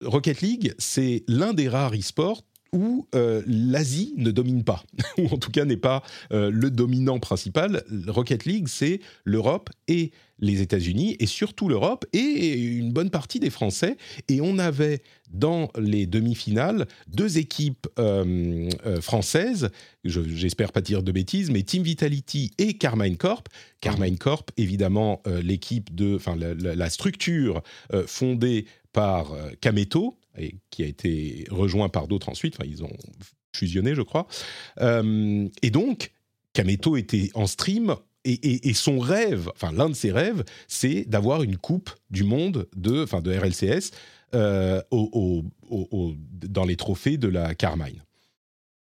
Rocket 0.04 0.42
League, 0.42 0.74
c'est 0.78 1.24
l'un 1.28 1.54
des 1.54 1.68
rares 1.68 1.94
e-sports 1.94 2.44
où 2.74 3.08
euh, 3.16 3.42
l'Asie 3.48 4.14
ne 4.18 4.32
domine 4.32 4.64
pas, 4.64 4.84
ou 5.18 5.28
en 5.28 5.38
tout 5.38 5.52
cas 5.52 5.66
n'est 5.66 5.78
pas 5.78 6.04
euh, 6.32 6.52
le 6.52 6.70
dominant 6.70 7.20
principal. 7.20 7.84
Rocket 8.08 8.46
League, 8.46 8.68
c'est 8.68 9.00
l'Europe 9.24 9.70
et 9.88 10.12
les 10.42 10.62
États-Unis, 10.62 11.18
et 11.20 11.26
surtout 11.26 11.68
l'Europe, 11.68 12.06
et 12.14 12.54
une 12.54 12.94
bonne 12.94 13.10
partie 13.10 13.42
des 13.42 13.50
Français. 13.50 13.98
Et 14.30 14.40
on 14.40 14.58
avait 14.58 15.02
dans 15.30 15.70
les 15.78 16.06
demi-finales 16.06 16.88
deux 17.08 17.38
équipes 17.38 17.88
euh, 18.00 18.70
françaises, 19.02 19.70
j'espère 20.06 20.72
pas 20.72 20.80
dire 20.80 21.04
de 21.04 21.12
bêtises, 21.12 21.52
mais 21.52 21.64
Team 21.64 21.84
Vitality 21.84 22.52
et 22.58 22.76
Carmine 22.76 23.18
Corp. 23.18 23.50
Carmine 23.82 24.18
Corp, 24.18 24.52
évidemment, 24.56 25.22
l'équipe 25.44 25.94
de, 25.94 26.16
enfin 26.16 26.38
la, 26.38 26.54
la, 26.54 26.90
structure 26.90 27.62
fondée 28.08 28.66
par 28.94 29.36
Kameto, 29.62 30.19
et 30.38 30.56
qui 30.70 30.84
a 30.84 30.88
été 30.88 31.46
rejoint 31.50 31.90
par 31.90 32.08
d'autres 32.08 32.30
ensuite. 32.30 32.56
Enfin, 32.56 32.70
ils 32.70 32.84
ont 32.84 32.96
fusionné, 33.56 33.96
je 33.96 34.02
crois. 34.02 34.28
Euh, 34.80 35.48
et 35.62 35.72
donc, 35.72 36.12
Kameto 36.54 36.98
était 36.98 37.30
en 37.34 37.48
stream. 37.48 37.96
Et, 38.26 38.74
son 38.74 39.00
rêve, 39.00 39.50
enfin 39.56 39.72
l'un 39.72 39.90
de 39.90 39.96
ses 39.96 40.12
rêves, 40.12 40.44
c'est 40.68 41.06
d'avoir 41.06 41.42
une 41.42 41.58
coupe 41.58 41.90
du 42.12 42.24
monde 42.24 42.68
de, 42.76 43.02
enfin 43.02 43.22
de 43.22 43.36
RLCS 43.36 43.92
euh, 44.36 44.82
dans 44.92 46.66
les 46.66 46.76
trophées 46.76 47.18
de 47.18 47.30
la 47.30 47.56
Carmine. 47.56 48.04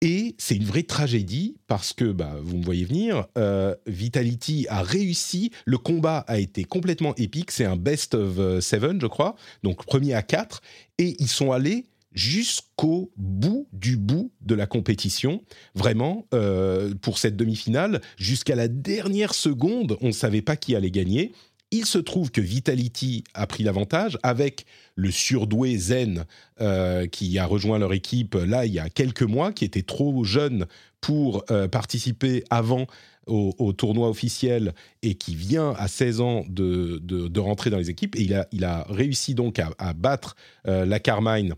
Et 0.02 0.34
c'est 0.36 0.56
une 0.56 0.64
vraie 0.64 0.82
tragédie 0.82 1.56
parce 1.66 1.94
que, 1.94 2.04
bah, 2.04 2.36
vous 2.42 2.58
me 2.58 2.64
voyez 2.64 2.84
venir, 2.84 3.26
euh, 3.38 3.74
Vitality 3.86 4.66
a 4.68 4.82
réussi, 4.82 5.52
le 5.64 5.78
combat 5.78 6.18
a 6.28 6.38
été 6.38 6.64
complètement 6.64 7.14
épique, 7.16 7.50
c'est 7.50 7.64
un 7.64 7.76
best 7.76 8.14
of 8.14 8.38
euh, 8.38 8.60
seven, 8.60 9.00
je 9.00 9.06
crois, 9.06 9.36
donc 9.62 9.86
premier 9.86 10.12
à 10.12 10.22
quatre, 10.22 10.60
et 10.98 11.16
ils 11.18 11.28
sont 11.28 11.50
allés 11.50 11.86
jusqu'au 12.12 13.10
bout 13.16 13.68
du 13.72 13.96
bout 13.96 14.32
de 14.42 14.54
la 14.54 14.66
compétition. 14.66 15.42
Vraiment, 15.74 16.26
euh, 16.34 16.94
pour 17.00 17.18
cette 17.18 17.36
demi-finale, 17.36 18.02
jusqu'à 18.18 18.54
la 18.54 18.68
dernière 18.68 19.34
seconde, 19.34 19.96
on 20.02 20.08
ne 20.08 20.12
savait 20.12 20.42
pas 20.42 20.56
qui 20.56 20.74
allait 20.74 20.90
gagner. 20.90 21.32
Il 21.72 21.84
se 21.84 21.98
trouve 21.98 22.30
que 22.30 22.40
Vitality 22.40 23.24
a 23.34 23.46
pris 23.46 23.64
l'avantage 23.64 24.18
avec 24.22 24.66
le 24.94 25.10
surdoué 25.10 25.76
Zen 25.76 26.24
euh, 26.60 27.06
qui 27.08 27.38
a 27.38 27.46
rejoint 27.46 27.78
leur 27.78 27.92
équipe 27.92 28.34
là 28.34 28.66
il 28.66 28.72
y 28.72 28.78
a 28.78 28.88
quelques 28.88 29.22
mois, 29.22 29.52
qui 29.52 29.64
était 29.64 29.82
trop 29.82 30.22
jeune 30.22 30.66
pour 31.00 31.44
euh, 31.50 31.66
participer 31.66 32.44
avant 32.50 32.86
au, 33.26 33.72
tournoi 33.72 34.08
officiel 34.08 34.72
et 35.02 35.16
qui 35.16 35.34
vient 35.34 35.74
à 35.78 35.88
16 35.88 36.20
ans 36.20 36.44
de, 36.48 37.38
rentrer 37.40 37.70
dans 37.70 37.78
les 37.78 37.90
équipes. 37.90 38.14
Et 38.14 38.22
il 38.22 38.34
a, 38.34 38.46
il 38.52 38.64
a 38.64 38.86
réussi 38.88 39.34
donc 39.34 39.58
à, 39.58 39.92
battre 39.94 40.36
euh, 40.68 40.86
la 40.86 41.00
Carmine 41.00 41.54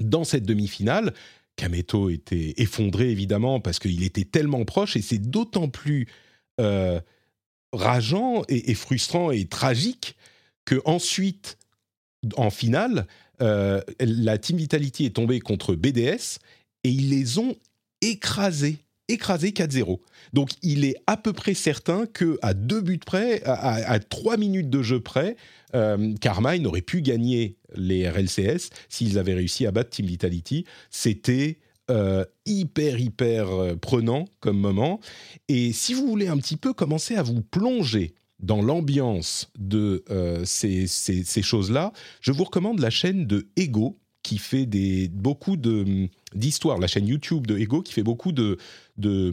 dans 0.00 0.22
cette 0.22 0.44
demi-finale. 0.44 1.12
Kameto 1.56 2.10
était 2.10 2.54
effondré 2.58 3.10
évidemment 3.10 3.58
parce 3.58 3.80
qu'il 3.80 4.04
était 4.04 4.24
tellement 4.24 4.64
proche 4.64 4.96
et 4.96 5.02
c'est 5.02 5.18
d'autant 5.18 5.68
plus 5.68 6.06
rageant 7.72 8.42
et, 8.48 8.74
frustrant 8.74 9.30
et 9.30 9.46
tragique 9.46 10.16
que 10.64 10.80
ensuite, 10.84 11.58
en 12.36 12.50
finale, 12.50 13.06
euh, 13.40 13.80
la 14.00 14.38
Team 14.38 14.56
Vitality 14.56 15.06
est 15.06 15.16
tombée 15.16 15.40
contre 15.40 15.74
BDS 15.74 16.38
et 16.84 16.90
ils 16.90 17.10
les 17.10 17.38
ont 17.38 17.56
écrasés 18.00 18.78
écrasé 19.08 19.50
4-0. 19.50 20.00
Donc 20.32 20.50
il 20.62 20.84
est 20.84 20.96
à 21.06 21.16
peu 21.16 21.32
près 21.32 21.54
certain 21.54 22.06
que 22.06 22.38
à 22.42 22.54
deux 22.54 22.82
buts 22.82 22.98
près, 22.98 23.42
à, 23.44 23.98
trois 24.00 24.36
minutes 24.36 24.70
de 24.70 24.82
jeu 24.82 25.00
près, 25.00 25.36
euh, 25.74 26.14
Carmine 26.20 26.66
aurait 26.66 26.82
pu 26.82 27.00
gagner 27.00 27.56
les 27.74 28.08
RLCS 28.08 28.70
s'ils 28.88 29.18
avaient 29.18 29.34
réussi 29.34 29.66
à 29.66 29.70
battre 29.70 29.90
Team 29.90 30.06
Vitality. 30.06 30.64
C'était 30.90 31.58
euh, 31.90 32.24
hyper, 32.44 32.98
hyper 32.98 33.48
euh, 33.48 33.74
prenant 33.74 34.26
comme 34.40 34.58
moment. 34.58 35.00
Et 35.48 35.72
si 35.72 35.94
vous 35.94 36.06
voulez 36.06 36.28
un 36.28 36.36
petit 36.36 36.56
peu 36.56 36.74
commencer 36.74 37.16
à 37.16 37.22
vous 37.22 37.40
plonger 37.40 38.14
dans 38.40 38.60
l'ambiance 38.60 39.50
de 39.58 40.04
euh, 40.10 40.44
ces, 40.44 40.86
ces, 40.86 41.42
choses-là, 41.42 41.92
je 42.20 42.30
vous 42.30 42.44
recommande 42.44 42.80
la 42.80 42.90
chaîne 42.90 43.26
de 43.26 43.48
Ego 43.56 43.98
qui 44.22 44.36
fait 44.36 44.66
des, 44.66 45.08
beaucoup 45.08 45.56
d'histoires, 46.34 46.78
la 46.78 46.88
chaîne 46.88 47.06
YouTube 47.06 47.46
de 47.46 47.56
Ego 47.56 47.80
qui 47.80 47.94
fait 47.94 48.02
beaucoup 48.02 48.32
de, 48.32 48.58
de 48.98 49.32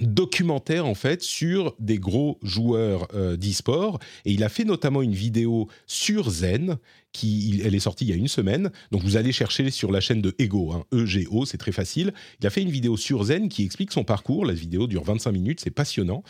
documentaire 0.00 0.86
en 0.86 0.94
fait 0.94 1.22
sur 1.22 1.74
des 1.78 1.98
gros 1.98 2.38
joueurs 2.42 3.08
euh, 3.14 3.36
d'e-sport. 3.36 3.98
Et 4.24 4.32
il 4.32 4.44
a 4.44 4.48
fait 4.48 4.64
notamment 4.64 5.02
une 5.02 5.14
vidéo 5.14 5.68
sur 5.86 6.30
Zen 6.30 6.76
qui 7.12 7.60
elle 7.64 7.74
est 7.74 7.80
sortie 7.80 8.04
il 8.04 8.10
y 8.10 8.12
a 8.12 8.16
une 8.16 8.28
semaine. 8.28 8.70
Donc 8.92 9.02
vous 9.02 9.16
allez 9.16 9.32
chercher 9.32 9.70
sur 9.70 9.90
la 9.92 10.00
chaîne 10.00 10.22
de 10.22 10.34
Ego 10.38 10.72
hein, 10.72 10.84
E-G-O 10.92 11.44
c'est 11.44 11.58
très 11.58 11.72
facile. 11.72 12.12
Il 12.40 12.46
a 12.46 12.50
fait 12.50 12.62
une 12.62 12.70
vidéo 12.70 12.96
sur 12.96 13.24
Zen 13.24 13.48
qui 13.48 13.64
explique 13.64 13.92
son 13.92 14.04
parcours. 14.04 14.46
La 14.46 14.54
vidéo 14.54 14.86
dure 14.86 15.04
25 15.04 15.32
minutes 15.32 15.60
c'est 15.60 15.70
passionnant. 15.70 16.22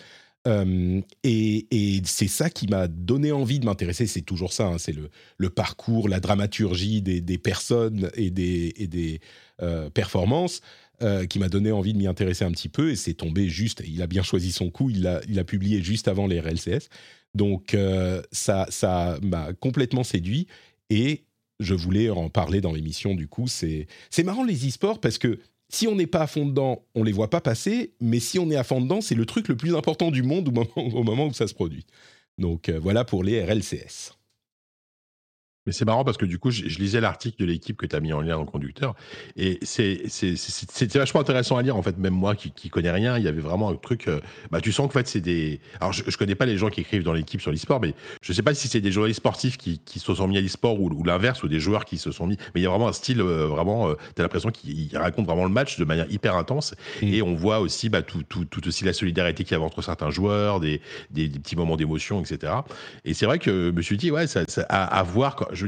Euh, 0.47 1.03
et, 1.23 2.01
c'est 2.05 2.29
ça 2.29 2.49
qui 2.49 2.67
m'a 2.67 2.89
donné 2.89 3.31
envie 3.33 3.61
de 3.61 3.67
m'intéresser. 3.67 4.07
C'est 4.07 4.23
toujours 4.23 4.53
ça, 4.53 4.67
hein, 4.67 4.79
c'est 4.79 4.95
le, 5.37 5.51
parcours, 5.51 6.09
la 6.09 6.19
dramaturgie 6.19 7.03
des, 7.03 7.39
personnes 7.39 8.11
et 8.15 8.31
des, 8.31 8.73
et 8.77 8.87
des 8.87 9.21
euh, 9.63 9.91
performances. 9.91 10.63
Euh, 11.03 11.25
qui 11.25 11.39
m'a 11.39 11.49
donné 11.49 11.73
envie 11.73 11.95
de 11.95 11.99
m'y 11.99 12.07
intéresser 12.07 12.45
un 12.45 12.51
petit 12.51 12.69
peu 12.69 12.91
et 12.91 12.97
c'est 12.97 13.15
tombé 13.15 13.49
juste. 13.49 13.83
Il 13.89 14.03
a 14.03 14.07
bien 14.07 14.23
choisi 14.23 14.53
son 14.53 14.69
coup. 14.69 14.91
Il 14.91 15.07
a, 15.07 15.23
il 15.31 15.39
a 15.39 15.45
publié 15.45 15.83
juste 15.83 16.09
avant 16.09 16.27
les 16.27 16.39
RLCS. 16.41 16.91
Donc 17.35 17.73
euh, 17.73 18.21
ça, 18.33 18.67
ça 18.69 19.19
m'a 19.23 19.55
complètement 19.55 20.05
séduit 20.05 20.47
et 20.91 21.25
je 21.59 21.73
voulais 21.73 22.11
en 22.11 22.29
parler 22.29 22.61
dans 22.61 22.73
l'émission. 22.73 23.15
Du 23.15 23.29
coup, 23.29 23.49
c'est 23.49 23.87
c'est 24.11 24.25
marrant 24.25 24.45
les 24.45 24.69
e-sports 24.69 25.01
parce 25.01 25.17
que 25.17 25.39
si 25.71 25.89
on 25.89 25.95
n'est 25.95 26.07
pas 26.07 26.21
à 26.21 26.27
fond 26.27 26.45
dedans, 26.45 26.85
on 26.95 27.03
les 27.03 27.13
voit 27.13 27.31
pas 27.31 27.41
passer. 27.41 27.95
Mais 28.01 28.21
si 28.21 28.39
on 28.39 28.51
est 28.51 28.57
à 28.57 28.65
fond 28.65 28.83
dedans, 28.83 29.01
c'est 29.01 29.15
le 29.15 29.25
truc 29.25 29.49
le 29.49 29.57
plus 29.57 29.75
important 29.75 30.11
du 30.11 30.23
monde 30.23 30.49
au 30.49 30.53
moment, 30.53 30.69
au 30.77 31.03
moment 31.03 31.29
où 31.29 31.33
ça 31.33 31.47
se 31.47 31.55
produit. 31.55 31.87
Donc 32.37 32.69
euh, 32.69 32.79
voilà 32.79 33.05
pour 33.07 33.25
les 33.25 33.43
RLCS. 33.43 34.20
Mais 35.67 35.73
c'est 35.73 35.85
marrant 35.85 36.05
parce 36.05 36.17
que 36.17 36.25
du 36.25 36.39
coup, 36.39 36.51
je, 36.51 36.63
lisais 36.79 37.03
l'article 37.03 37.37
de 37.39 37.45
l'équipe 37.45 37.77
que 37.77 37.85
tu 37.85 37.95
as 37.95 38.01
mis 38.01 38.15
en 38.15 38.23
lien 38.23 38.37
dans 38.37 38.41
le 38.41 38.47
conducteur. 38.47 38.95
Et 39.37 39.59
c'était 39.63 40.99
vachement 40.99 41.21
intéressant 41.21 41.59
à 41.59 41.63
lire, 41.63 41.77
en 41.77 41.83
fait, 41.83 41.99
même 41.99 42.15
moi 42.15 42.35
qui, 42.35 42.51
qui 42.51 42.71
connais 42.71 42.91
rien, 42.91 43.19
il 43.19 43.25
y 43.25 43.29
avait 43.29 43.43
vraiment 43.43 43.69
un 43.69 43.75
truc. 43.77 44.09
Euh, 44.09 44.21
bah, 44.51 44.63
tu 44.63 44.73
sens 44.73 44.87
qu'en 44.87 44.95
fait, 44.95 45.07
c'est 45.07 45.21
des. 45.21 45.61
Alors, 45.79 45.93
je, 45.93 46.03
je 46.07 46.17
connais 46.17 46.35
pas 46.35 46.47
les 46.47 46.57
gens 46.57 46.71
qui 46.71 46.81
écrivent 46.81 47.03
dans 47.03 47.13
l'équipe 47.13 47.43
sur 47.43 47.51
l'e-sport, 47.51 47.79
mais 47.79 47.95
je 48.23 48.33
sais 48.33 48.43
pas 48.43 48.55
si 48.55 48.69
c'est 48.69 48.81
des 48.81 48.91
journalistes 48.91 49.19
sportifs 49.19 49.59
qui, 49.59 49.81
qui 49.81 49.99
se 49.99 50.15
sont 50.15 50.27
mis 50.29 50.39
à 50.39 50.41
l'e-sport 50.41 50.81
ou, 50.81 51.05
l'inverse, 51.05 51.43
ou 51.43 51.49
des 51.49 51.61
joueurs 51.61 51.85
qui 51.85 51.99
se 51.99 52.11
sont 52.11 52.27
mis. 52.27 52.39
Mais 52.55 52.63
il 52.63 52.65
y 52.65 52.67
a 52.67 52.71
vraiment 52.71 52.89
un 52.89 52.95
style, 52.95 53.21
euh, 53.21 53.47
vraiment, 53.47 53.91
euh, 53.91 53.95
tu 54.17 54.23
as 54.23 54.25
l'impression 54.25 54.51
qu'ils 54.51 54.97
racontent 54.97 55.27
vraiment 55.27 55.45
le 55.45 55.53
match 55.53 55.79
de 55.79 55.85
manière 55.85 56.11
hyper 56.11 56.37
intense. 56.37 56.75
Mm. 57.03 57.07
Et 57.09 57.21
on 57.21 57.35
voit 57.35 57.61
aussi 57.61 57.91
bah, 57.91 58.01
tout, 58.01 58.23
tout, 58.23 58.47
tout, 58.47 58.67
aussi 58.67 58.85
la 58.85 58.95
solidarité 58.95 59.45
qu'il 59.45 59.59
y 59.59 59.61
a 59.61 59.63
entre 59.63 59.83
certains 59.83 60.11
joueurs, 60.11 60.59
des, 60.59 60.81
des, 61.11 61.29
petits 61.29 61.57
moments 61.57 61.77
d'émotion, 61.77 62.23
etc. 62.23 62.55
Et 63.05 63.13
c'est 63.13 63.27
vrai 63.27 63.39
que 63.39 63.67
je 63.67 63.77
me 63.77 63.83
suis 63.83 63.99
dit, 63.99 64.11
ouais, 64.11 64.27
ça, 64.27 64.45
à, 64.71 64.85
à 64.85 65.03
voir. 65.03 65.50
Je 65.53 65.67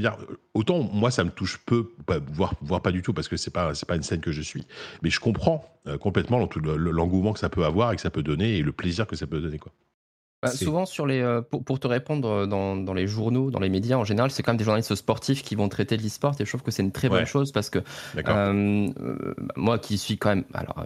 autant 0.55 0.83
moi 0.83 1.11
ça 1.11 1.25
me 1.25 1.31
touche 1.31 1.59
peu, 1.65 1.93
voire, 2.33 2.83
pas 2.83 2.93
du 2.93 3.03
tout 3.03 3.13
parce 3.13 3.29
que 3.29 3.37
c'est 3.37 3.51
pas 3.51 3.73
pas 3.87 3.97
une 3.97 4.03
scène 4.03 4.21
que 4.21 4.33
je 4.33 4.43
suis, 4.43 4.67
mais 5.03 5.11
je 5.11 5.21
comprends 5.21 5.65
euh, 5.87 5.99
complètement 5.99 6.39
l'engouement 6.39 7.33
que 7.33 7.39
ça 7.39 7.49
peut 7.49 7.65
avoir 7.65 7.93
et 7.93 7.97
que 7.97 8.03
ça 8.03 8.11
peut 8.11 8.23
donner 8.23 8.57
et 8.57 8.63
le 8.63 8.73
plaisir 8.73 9.07
que 9.07 9.17
ça 9.17 9.27
peut 9.27 9.41
donner 9.41 9.59
quoi. 9.59 9.73
Bah, 10.43 10.51
souvent, 10.51 10.87
sur 10.87 11.07
les, 11.07 11.21
euh, 11.21 11.41
pour, 11.41 11.79
te 11.79 11.87
répondre 11.87 12.29
euh, 12.29 12.47
dans, 12.47 12.75
dans, 12.75 12.95
les 12.95 13.07
journaux, 13.07 13.53
dans 13.53 13.61
les 13.61 13.69
médias 13.69 13.97
en 13.97 14.05
général, 14.05 14.33
c'est 14.33 14.43
quand 14.43 14.51
même 14.51 14.57
des 14.57 14.65
journalistes 14.65 14.97
sportifs 14.97 15.45
qui 15.45 15.55
vont 15.55 15.69
traiter 15.69 15.97
de 15.97 16.03
l'e-sport 16.03 16.35
et 16.41 16.45
je 16.45 16.51
trouve 16.51 16.63
que 16.63 16.73
c'est 16.73 16.83
une 16.83 16.91
très 16.91 17.09
bonne 17.09 17.27
chose 17.27 17.53
parce 17.53 17.71
que 17.71 17.79
euh, 18.17 18.89
moi 19.55 19.79
qui 19.79 19.99
suis 19.99 20.19
quand 20.19 20.31
même 20.31 20.45
alors, 20.53 20.85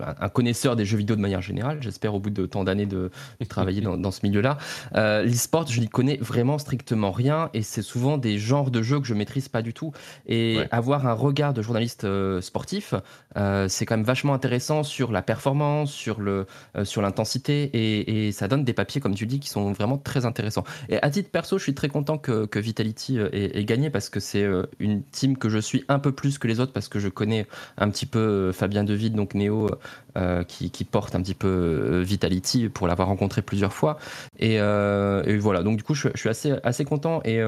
un 0.00 0.28
connaisseur 0.28 0.74
des 0.74 0.84
jeux 0.84 0.96
vidéo 0.96 1.14
de 1.14 1.20
manière 1.20 1.42
générale, 1.42 1.78
j'espère 1.80 2.12
au 2.12 2.18
bout 2.18 2.30
de 2.30 2.44
tant 2.44 2.64
d'années 2.64 2.86
de, 2.86 3.12
travailler 3.48 3.80
dans, 3.82 3.96
dans, 3.96 4.10
ce 4.10 4.20
milieu-là, 4.24 4.58
l'e-sport, 4.94 5.68
je 5.68 5.78
n'y 5.78 5.88
connais 5.88 6.16
vraiment 6.16 6.58
strictement 6.58 7.12
rien 7.12 7.50
et 7.54 7.62
c'est 7.62 7.82
souvent 7.82 8.18
des 8.18 8.36
genres 8.38 8.72
de 8.72 8.82
jeux 8.82 8.98
que 8.98 9.06
je 9.06 9.14
maîtrise 9.14 9.48
pas 9.48 9.62
du 9.62 9.72
tout. 9.74 9.92
Et 10.26 10.58
avoir 10.72 11.06
un 11.06 11.12
regard 11.12 11.54
de 11.54 11.62
journaliste 11.62 12.04
sportif, 12.40 12.94
c'est 13.36 13.86
quand 13.86 13.96
même 13.96 14.04
vachement 14.04 14.34
intéressant 14.34 14.82
sur 14.82 15.12
la 15.12 15.22
performance, 15.22 15.92
sur 15.92 16.20
l'intensité 16.20 17.62
et, 17.62 18.26
et 18.26 18.32
ça 18.32 18.48
donne 18.48 18.64
des 18.64 18.71
papiers, 18.72 19.00
comme 19.00 19.14
tu 19.14 19.26
dis, 19.26 19.40
qui 19.40 19.48
sont 19.48 19.72
vraiment 19.72 19.98
très 19.98 20.24
intéressants. 20.24 20.64
Et 20.88 21.00
à 21.02 21.10
titre 21.10 21.30
perso, 21.30 21.58
je 21.58 21.62
suis 21.62 21.74
très 21.74 21.88
content 21.88 22.18
que, 22.18 22.48
Vitality 22.58 23.18
euh, 23.18 23.28
ait, 23.32 23.64
gagné 23.64 23.90
parce 23.90 24.08
que 24.08 24.20
c'est 24.20 24.42
euh, 24.42 24.64
une 24.78 25.02
team 25.02 25.36
que 25.36 25.48
je 25.48 25.58
suis 25.58 25.84
un 25.88 25.98
peu 25.98 26.12
plus 26.12 26.38
que 26.38 26.46
les 26.46 26.60
autres 26.60 26.72
parce 26.72 26.88
que 26.88 26.98
je 26.98 27.08
connais 27.08 27.46
un 27.76 27.90
petit 27.90 28.06
peu 28.06 28.18
euh, 28.18 28.52
Fabien 28.52 28.84
Devide, 28.84 29.14
donc 29.14 29.34
Néo, 29.34 29.70
qui, 30.46 30.84
porte 30.84 31.14
un 31.14 31.22
petit 31.22 31.34
peu 31.34 32.02
Vitality 32.02 32.68
pour 32.68 32.86
l'avoir 32.86 33.08
rencontré 33.08 33.40
plusieurs 33.42 33.72
fois. 33.72 33.98
Et, 34.38 34.58
voilà, 34.58 35.62
donc 35.62 35.78
du 35.78 35.82
coup, 35.82 35.94
je, 35.94 36.08
suis 36.14 36.28
assez, 36.28 36.84
content 36.84 37.20
et, 37.24 37.40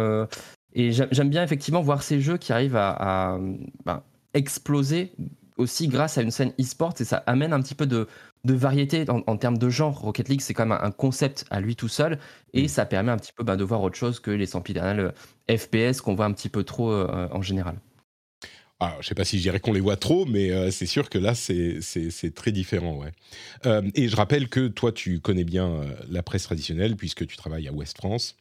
et 0.75 0.93
j'aime 0.93 1.29
bien 1.29 1.43
effectivement 1.43 1.83
voir 1.83 2.03
ces 2.03 2.21
jeux 2.21 2.39
qui 2.39 2.53
arrivent 2.53 2.77
à, 2.77 3.39
ben, 3.85 4.03
exploser 4.33 5.13
aussi 5.57 5.89
grâce 5.89 6.19
à 6.19 6.23
une 6.23 6.31
scène 6.31 6.53
e-sport 6.61 6.95
et 6.99 7.05
ça 7.05 7.23
amène 7.27 7.53
un 7.53 7.61
petit 7.61 7.75
peu 7.75 7.87
de, 7.87 8.09
de 8.45 8.55
variété 8.55 9.05
en, 9.09 9.37
termes 9.37 9.59
de 9.59 9.69
genre. 9.71 9.99
Rocket 9.99 10.29
League, 10.29 10.41
c'est 10.41 10.55
quand 10.55 10.67
même 10.67 10.79
un, 10.81 10.91
concept 10.91 11.47
à 11.51 11.61
lui 11.61 11.77
tout 11.77 11.89
seul 11.89 12.19
et 12.53 12.65
mm. 12.65 12.69
ça 12.69 12.87
permet 12.87 13.11
un 13.11 13.17
petit 13.17 13.33
peu 13.33 13.43
ben, 13.43 13.57
de 13.57 13.65
voir 13.65 13.83
autre 13.83 13.97
chose 13.97 14.21
que 14.21 14.31
les 14.31 14.47
sempiternels 14.47 15.13
euh, 15.51 15.57
FPS 15.57 16.01
qu'on 16.01 16.15
voit 16.15 16.27
un 16.27 16.33
petit 16.33 16.49
peu 16.49 16.63
trop 16.65 16.93
euh, 16.93 17.29
en 17.31 17.43
général. 17.43 17.79
Alors, 18.81 19.01
je 19.01 19.09
sais 19.09 19.15
pas 19.15 19.25
si 19.25 19.39
je 19.39 19.43
dirais 19.43 19.61
qu'on 19.61 19.73
les 19.73 19.81
voit 19.81 19.97
trop, 19.97 20.27
mais 20.27 20.51
euh, 20.51 20.71
c'est 20.71 20.87
sûr 20.87 21.09
que 21.09 21.17
là, 21.17 21.35
c'est 21.35 21.81
très 22.35 22.53
différent. 22.53 22.99
Ouais. 22.99 23.13
et 23.95 24.09
je 24.09 24.17
rappelle 24.17 24.49
que 24.49 24.69
toi, 24.69 24.93
tu 24.93 25.21
connais 25.21 25.45
bien 25.45 25.81
la 26.11 26.23
presse 26.23 26.43
traditionnelle 26.43 26.97
puisque 26.97 27.27
tu 27.27 27.37
travailles 27.37 27.69
à 27.69 27.73
Ouest 27.73 27.97
France. 27.97 28.37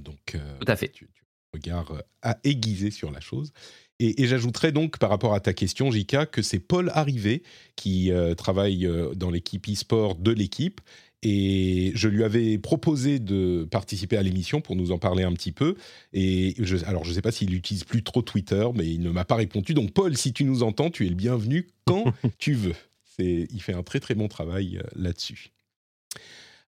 donc, 0.00 0.36
Tout 0.60 0.66
à 0.66 0.74
fait. 0.74 0.88
Tu, 0.88 1.06
tu 1.14 1.22
regard 1.52 1.92
à 2.22 2.38
aiguisé 2.44 2.90
sur 2.90 3.10
la 3.10 3.20
chose. 3.20 3.52
Et, 3.98 4.26
j'ajouterais 4.26 4.72
donc 4.72 4.98
par 4.98 5.08
rapport 5.08 5.32
à 5.32 5.40
ta 5.40 5.54
question, 5.54 5.90
Jika, 5.90 6.26
que 6.26 6.42
c'est 6.42 6.58
Paul 6.58 6.90
Arrivé 6.94 7.42
qui 7.76 8.12
euh, 8.12 8.34
travaille 8.34 8.86
euh, 8.86 9.14
dans 9.14 9.30
l'équipe 9.30 9.66
e-sport 9.68 10.16
de 10.16 10.32
l'équipe. 10.32 10.80
Et 11.22 11.92
je 11.94 12.08
lui 12.08 12.22
avais 12.22 12.58
proposé 12.58 13.18
de 13.18 13.66
participer 13.70 14.18
à 14.18 14.22
l'émission 14.22 14.60
pour 14.60 14.76
nous 14.76 14.92
en 14.92 14.98
parler 14.98 15.24
un 15.24 15.32
petit 15.32 15.50
peu. 15.50 15.76
Et 16.12 16.54
je, 16.58 16.76
alors, 16.84 17.04
je 17.04 17.10
ne 17.10 17.14
sais 17.14 17.22
pas 17.22 17.32
s'il 17.32 17.50
n'utilise 17.50 17.84
plus 17.84 18.02
trop 18.02 18.20
Twitter, 18.20 18.68
mais 18.74 18.86
il 18.86 19.00
ne 19.00 19.10
m'a 19.10 19.24
pas 19.24 19.36
répondu. 19.36 19.72
Donc, 19.72 19.92
Paul, 19.92 20.14
si 20.16 20.34
tu 20.34 20.44
nous 20.44 20.62
entends, 20.62 20.90
tu 20.90 21.06
es 21.06 21.08
le 21.08 21.14
bienvenu 21.14 21.68
quand 21.86 22.12
tu 22.38 22.52
veux. 22.52 22.74
Il 23.18 23.62
fait 23.62 23.72
un 23.72 23.82
très 23.82 23.98
très 23.98 24.14
bon 24.14 24.28
travail 24.28 24.76
euh, 24.76 24.82
là-dessus. 24.94 25.52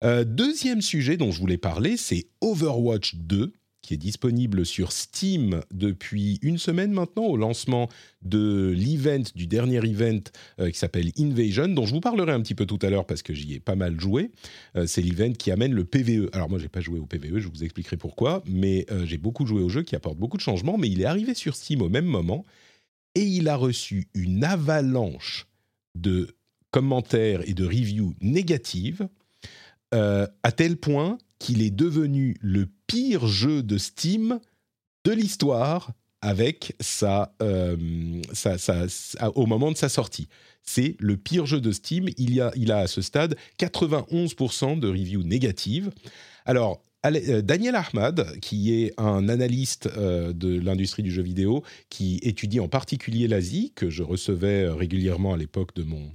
deuxième 0.01 0.81
sujet 0.81 1.17
dont 1.17 1.31
je 1.31 1.41
voulais 1.41 1.57
parler, 1.57 1.97
c'est 1.97 2.27
Overwatch 2.39 3.15
2 3.15 3.51
qui 3.87 3.93
est 3.93 3.97
disponible 3.97 4.65
sur 4.65 4.91
Steam 4.91 5.61
depuis 5.71 6.39
une 6.41 6.57
semaine 6.57 6.91
maintenant, 6.91 7.23
au 7.23 7.37
lancement 7.37 7.87
de 8.21 8.73
l'event, 8.75 9.23
du 9.33 9.47
dernier 9.47 9.77
event 9.77 10.19
euh, 10.59 10.69
qui 10.69 10.77
s'appelle 10.77 11.09
Invasion, 11.17 11.69
dont 11.69 11.85
je 11.85 11.93
vous 11.93 12.01
parlerai 12.01 12.33
un 12.33 12.41
petit 12.41 12.53
peu 12.53 12.65
tout 12.65 12.79
à 12.81 12.89
l'heure 12.89 13.05
parce 13.05 13.21
que 13.21 13.33
j'y 13.33 13.53
ai 13.53 13.61
pas 13.61 13.75
mal 13.75 13.97
joué. 13.97 14.31
Euh, 14.75 14.87
c'est 14.87 15.01
l'event 15.01 15.31
qui 15.31 15.51
amène 15.51 15.71
le 15.71 15.85
PVE. 15.85 16.27
Alors 16.33 16.49
moi, 16.49 16.59
j'ai 16.59 16.67
pas 16.67 16.81
joué 16.81 16.99
au 16.99 17.05
PVE, 17.05 17.39
je 17.39 17.47
vous 17.47 17.63
expliquerai 17.63 17.95
pourquoi, 17.95 18.43
mais 18.45 18.85
euh, 18.91 19.05
j'ai 19.05 19.17
beaucoup 19.17 19.45
joué 19.45 19.61
au 19.61 19.69
jeu 19.69 19.83
qui 19.83 19.95
apporte 19.95 20.17
beaucoup 20.17 20.35
de 20.35 20.41
changements, 20.41 20.77
mais 20.77 20.89
il 20.89 20.99
est 20.99 21.05
arrivé 21.05 21.33
sur 21.33 21.55
Steam 21.55 21.81
au 21.81 21.87
même 21.87 22.07
moment 22.07 22.45
et 23.15 23.23
il 23.23 23.47
a 23.47 23.55
reçu 23.55 24.09
une 24.13 24.43
avalanche 24.43 25.47
de 25.95 26.35
commentaires 26.71 27.39
et 27.47 27.53
de 27.53 27.65
reviews 27.65 28.13
négatives 28.19 29.07
à 29.93 30.51
tel 30.51 30.75
point 30.75 31.17
qu'il 31.39 31.61
est 31.61 31.71
devenu 31.71 32.35
le 32.41 32.67
pire 32.87 33.27
jeu 33.27 33.61
de 33.63 33.77
Steam 33.77 34.39
de 35.03 35.11
l'histoire 35.11 35.91
avec 36.21 36.75
euh, 37.41 37.77
au 39.35 39.45
moment 39.45 39.71
de 39.71 39.77
sa 39.77 39.89
sortie. 39.89 40.27
C'est 40.63 40.95
le 40.99 41.15
pire 41.15 41.45
jeu 41.45 41.61
de 41.61 41.71
Steam. 41.71 42.09
Il, 42.17 42.33
y 42.33 42.41
a, 42.41 42.51
il 42.55 42.71
a 42.71 42.79
à 42.79 42.87
ce 42.87 43.01
stade 43.01 43.35
91% 43.59 44.79
de 44.79 44.87
reviews 44.89 45.23
négatives. 45.23 45.91
Alors, 46.45 46.81
euh, 47.05 47.41
Daniel 47.41 47.75
Ahmad, 47.75 48.39
qui 48.41 48.73
est 48.73 48.93
un 48.97 49.29
analyste 49.29 49.89
euh, 49.97 50.33
de 50.33 50.59
l'industrie 50.59 51.03
du 51.03 51.11
jeu 51.11 51.21
vidéo, 51.21 51.63
qui 51.89 52.19
étudie 52.23 52.59
en 52.59 52.67
particulier 52.67 53.27
l'Asie, 53.27 53.71
que 53.75 53.89
je 53.89 54.03
recevais 54.03 54.67
régulièrement 54.67 55.33
à 55.33 55.37
l'époque 55.37 55.75
de 55.75 55.83
mon 55.83 56.11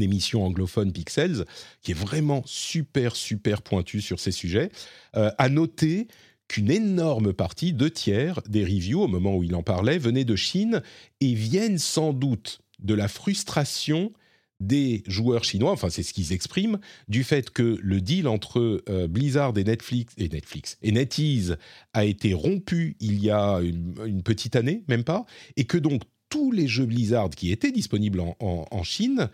émission 0.00 0.44
anglophone 0.44 0.92
Pixels, 0.92 1.44
qui 1.82 1.90
est 1.90 1.98
vraiment 1.98 2.42
super, 2.46 3.16
super 3.16 3.62
pointu 3.62 4.00
sur 4.00 4.20
ces 4.20 4.32
sujets, 4.32 4.70
a 5.14 5.48
noté 5.48 6.06
qu'une 6.52 6.70
énorme 6.70 7.32
partie, 7.32 7.72
deux 7.72 7.90
tiers 7.90 8.40
des 8.46 8.62
reviews, 8.62 9.02
au 9.02 9.08
moment 9.08 9.36
où 9.36 9.42
il 9.42 9.54
en 9.54 9.62
parlait, 9.62 9.98
venaient 9.98 10.26
de 10.26 10.36
Chine 10.36 10.82
et 11.20 11.32
viennent 11.34 11.78
sans 11.78 12.12
doute 12.12 12.60
de 12.78 12.94
la 12.94 13.08
frustration 13.08 14.12
des 14.60 15.02
joueurs 15.06 15.44
chinois, 15.44 15.72
enfin 15.72 15.88
c'est 15.88 16.02
ce 16.02 16.12
qu'ils 16.12 16.32
expriment, 16.32 16.78
du 17.08 17.24
fait 17.24 17.50
que 17.50 17.78
le 17.82 18.00
deal 18.00 18.28
entre 18.28 18.82
euh, 18.88 19.08
Blizzard 19.08 19.56
et 19.56 19.64
Netflix 19.64 20.14
et 20.18 20.28
Netflix 20.28 20.78
et 20.82 20.92
NetEase 20.92 21.56
a 21.94 22.04
été 22.04 22.32
rompu 22.32 22.96
il 23.00 23.18
y 23.22 23.30
a 23.30 23.58
une, 23.60 24.22
petite 24.22 24.54
année, 24.54 24.84
même 24.88 25.04
pas, 25.04 25.24
et 25.56 25.64
que 25.64 25.78
donc 25.78 26.02
tous 26.28 26.52
les 26.52 26.68
jeux 26.68 26.86
Blizzard 26.86 27.30
qui 27.30 27.50
étaient 27.50 27.72
disponibles 27.72 28.22
en 28.40 28.82
Chine 28.84 29.28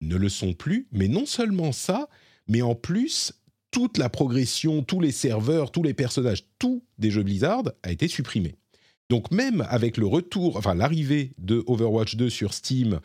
ne 0.00 0.16
le 0.16 0.28
sont 0.28 0.52
plus. 0.52 0.86
Mais 0.92 1.08
non 1.08 1.26
seulement 1.26 1.72
ça, 1.72 2.08
mais 2.46 2.62
en 2.62 2.74
plus 2.74 3.32
toute 3.70 3.98
la 3.98 4.08
progression, 4.08 4.82
tous 4.82 5.00
les 5.00 5.12
serveurs, 5.12 5.70
tous 5.70 5.82
les 5.82 5.94
personnages, 5.94 6.44
tout 6.58 6.82
des 6.98 7.10
jeux 7.10 7.22
Blizzard 7.22 7.64
a 7.82 7.92
été 7.92 8.08
supprimé. 8.08 8.54
Donc 9.10 9.30
même 9.30 9.66
avec 9.68 9.96
le 9.96 10.06
retour, 10.06 10.56
enfin 10.56 10.74
l'arrivée 10.74 11.32
de 11.38 11.62
Overwatch 11.66 12.16
2 12.16 12.30
sur 12.30 12.54
Steam, 12.54 13.00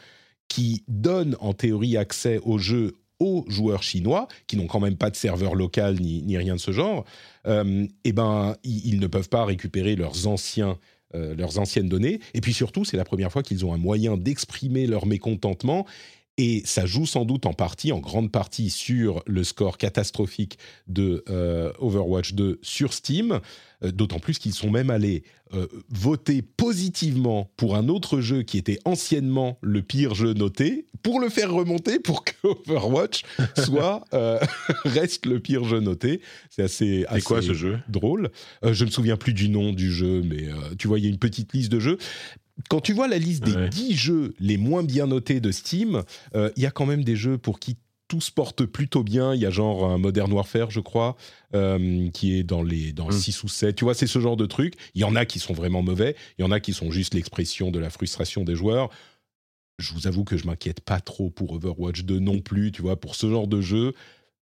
qui 0.48 0.84
donne 0.88 1.36
en 1.40 1.54
théorie 1.54 1.98
accès 1.98 2.40
au 2.44 2.58
jeu 2.58 2.94
aux 3.20 3.46
joueurs 3.48 3.84
chinois, 3.84 4.28
qui 4.48 4.58
n'ont 4.58 4.68
quand 4.68 4.82
même 4.82 4.98
pas 4.98 5.10
de 5.10 5.16
serveur 5.16 5.56
local 5.56 5.96
ni, 6.00 6.38
rien 6.38 6.56
de 6.56 6.60
ce 6.60 6.72
genre, 6.72 7.06
euh, 7.48 7.88
eh 8.04 8.12
ben, 8.12 8.56
ils, 8.64 9.00
ne 9.00 9.08
peuvent 9.08 9.30
pas 9.30 9.46
récupérer 9.46 9.96
leurs 9.96 10.28
anciens 10.28 10.78
euh, 11.16 11.36
leurs 11.36 11.60
anciennes 11.60 11.88
données. 11.88 12.20
Et 12.34 12.42
puis 12.42 12.54
surtout, 12.54 12.86
c'est 12.86 12.98
la 12.98 13.06
première 13.06 13.32
fois 13.32 13.44
qu'ils 13.44 13.66
ont 13.66 13.74
un 13.74 13.78
moyen 13.78 14.18
d'exprimer 14.18 14.88
leur 14.88 15.06
mécontentement 15.06 15.86
et 16.38 16.64
ça 16.66 16.86
joue 16.86 17.06
sans 17.06 17.26
doute 17.26 17.46
en 17.46 17.54
partie, 17.54 17.92
en 17.92 18.00
grande 18.00 18.32
partie, 18.32 18.70
sur 18.70 19.22
le 19.28 19.44
score 19.44 19.78
catastrophique 19.78 20.58
de 20.88 21.24
euh, 21.30 21.72
Overwatch 21.80 22.34
2 22.34 22.60
sur 22.64 22.94
Steam, 22.94 23.40
euh, 23.84 23.92
d'autant 23.92 24.20
plus 24.20 24.40
qu'ils 24.40 24.54
sont 24.54 24.72
même 24.72 24.90
allés 24.90 25.24
euh, 25.54 25.68
voter 25.90 26.42
positivement 26.42 27.52
pour 27.56 27.76
un 27.76 27.88
autre 27.88 28.20
jeu 28.20 28.42
qui 28.42 28.58
était 28.58 28.80
anciennement 28.84 29.60
le 29.62 29.84
pire 29.84 30.16
jeu 30.16 30.34
noté, 30.34 30.88
pour 31.04 31.20
le 31.20 31.30
faire 31.30 31.52
remonter, 31.52 32.00
pour 32.00 32.24
que 32.24 32.34
Overwatch 32.44 33.24
soit, 33.64 34.04
reste 34.86 35.28
le 35.28 35.40
pire 35.40 35.66
jeu 35.66 35.82
noté. 35.82 36.22
C'est 36.50 36.64
assez, 36.64 37.06
assez 37.10 37.22
quoi 37.22 37.44
ce 37.44 37.54
jeu? 37.54 37.78
drôle. 37.90 38.32
je 38.64 38.84
ne 38.84 38.90
me 38.90 38.92
souviens 38.92 39.18
plus 39.18 39.34
du 39.34 39.50
nom 39.50 39.72
du 39.72 39.92
jeu, 39.92 40.24
mais 40.24 40.48
tu 40.80 40.88
vois, 40.88 40.98
il 40.98 41.04
y 41.04 41.08
a 41.08 41.10
une 41.12 41.20
petite 41.20 41.54
liste 41.54 41.72
de 41.72 41.80
jeux 41.80 41.98
quand 42.70 42.82
tu 42.82 42.94
vois 42.94 43.08
la 43.08 43.18
liste 43.18 43.44
des 43.44 43.70
10 43.70 43.96
jeux 43.96 44.34
les 44.40 44.58
moins 44.58 44.84
bien 44.84 45.08
notés 45.08 45.40
de 45.40 45.52
Steam, 45.52 46.04
euh, 46.36 46.52
il 46.56 46.64
y 46.64 46.66
a 46.66 46.72
quand 46.72 46.86
même 46.86 47.04
des 47.04 47.16
jeux 47.16 47.38
pour 47.38 47.60
qui 47.60 47.78
tout 48.08 48.22
se 48.22 48.32
porte 48.32 48.66
plutôt 48.66 49.04
bien. 49.04 49.34
Il 49.34 49.42
y 49.42 49.46
a 49.46 49.50
genre 49.50 49.86
un 49.86 49.98
Modern 49.98 50.32
Warfare, 50.32 50.70
je 50.70 50.80
crois, 50.80 51.16
euh, 51.56 52.10
qui 52.12 52.38
est 52.38 52.44
dans 52.44 52.62
les 52.62 52.94
dans 52.94 53.10
6 53.10 53.42
mm. 53.42 53.46
ou 53.46 53.50
7. 53.50 53.76
Tu 53.76 53.86
vois, 53.86 53.96
c'est 53.96 54.08
ce 54.08 54.20
genre 54.20 54.38
de 54.38 54.46
truc. 54.46 54.76
Il 54.94 55.02
y 55.02 55.04
en 55.04 55.16
a 55.16 55.26
qui 55.26 55.40
sont 55.40 55.54
vraiment 55.54 55.82
mauvais. 55.82 56.16
Il 56.38 56.44
y 56.44 56.46
en 56.46 56.52
a 56.52 56.60
qui 56.60 56.74
sont 56.74 56.92
juste 56.92 57.16
l'expression 57.16 57.72
de 57.72 57.80
la 57.80 57.90
frustration 57.90 58.44
des 58.44 58.56
joueurs. 58.56 58.90
Je 59.80 59.94
vous 59.94 60.06
avoue 60.06 60.24
que 60.24 60.38
je 60.38 60.46
m'inquiète 60.46 60.82
pas 60.82 61.00
trop 61.00 61.32
pour 61.32 61.54
Overwatch 61.54 62.04
2 62.04 62.20
non 62.20 62.40
plus. 62.40 62.72
Tu 62.72 62.84
vois, 62.84 63.00
pour 63.00 63.16
ce 63.16 63.28
genre 63.30 63.48
de 63.48 63.62
jeu, 63.62 63.94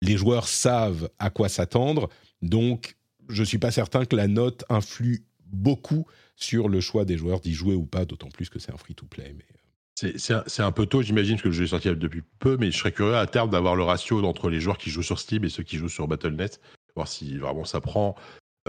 les 0.01 0.15
joueurs 0.15 0.47
savent 0.47 1.09
à 1.19 1.29
quoi 1.29 1.49
s'attendre. 1.49 2.09
Donc, 2.41 2.95
je 3.27 3.43
suis 3.43 3.57
pas 3.57 3.71
certain 3.71 4.05
que 4.05 4.15
la 4.15 4.27
note 4.27 4.63
influe 4.69 5.25
beaucoup 5.51 6.05
sur 6.39 6.69
le 6.69 6.79
choix 6.79 7.05
des 7.05 7.17
joueurs 7.17 7.41
d'y 7.41 7.53
jouer 7.53 7.75
ou 7.75 7.85
pas, 7.85 8.05
d'autant 8.05 8.29
plus 8.29 8.49
que 8.49 8.59
c'est 8.59 8.73
un 8.73 8.77
free-to-play. 8.77 9.35
Mais... 9.37 9.45
Euh. 9.53 10.13
C'est 10.15 10.63
un 10.63 10.71
peu 10.71 10.85
tôt, 10.85 11.01
j'imagine, 11.01 11.35
parce 11.35 11.43
que 11.43 11.47
le 11.49 11.53
jeu 11.53 11.65
est 11.65 11.67
sorti 11.67 11.89
depuis 11.89 12.23
peu, 12.39 12.55
mais 12.57 12.71
je 12.71 12.77
serais 12.77 12.93
curieux 12.93 13.17
à 13.17 13.27
terme 13.27 13.49
d'avoir 13.49 13.75
le 13.75 13.83
ratio 13.83 14.23
entre 14.23 14.49
les 14.49 14.61
joueurs 14.61 14.77
qui 14.77 14.89
jouent 14.89 15.03
sur 15.03 15.19
Steam 15.19 15.43
et 15.43 15.49
ceux 15.49 15.63
qui 15.63 15.75
jouent 15.75 15.89
sur 15.89 16.07
Battle.net, 16.07 16.61
voir 16.95 17.09
si 17.09 17.37
vraiment 17.37 17.65
ça 17.65 17.81
prend. 17.81 18.15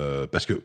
Euh, 0.00 0.26
parce 0.26 0.44
que 0.44 0.64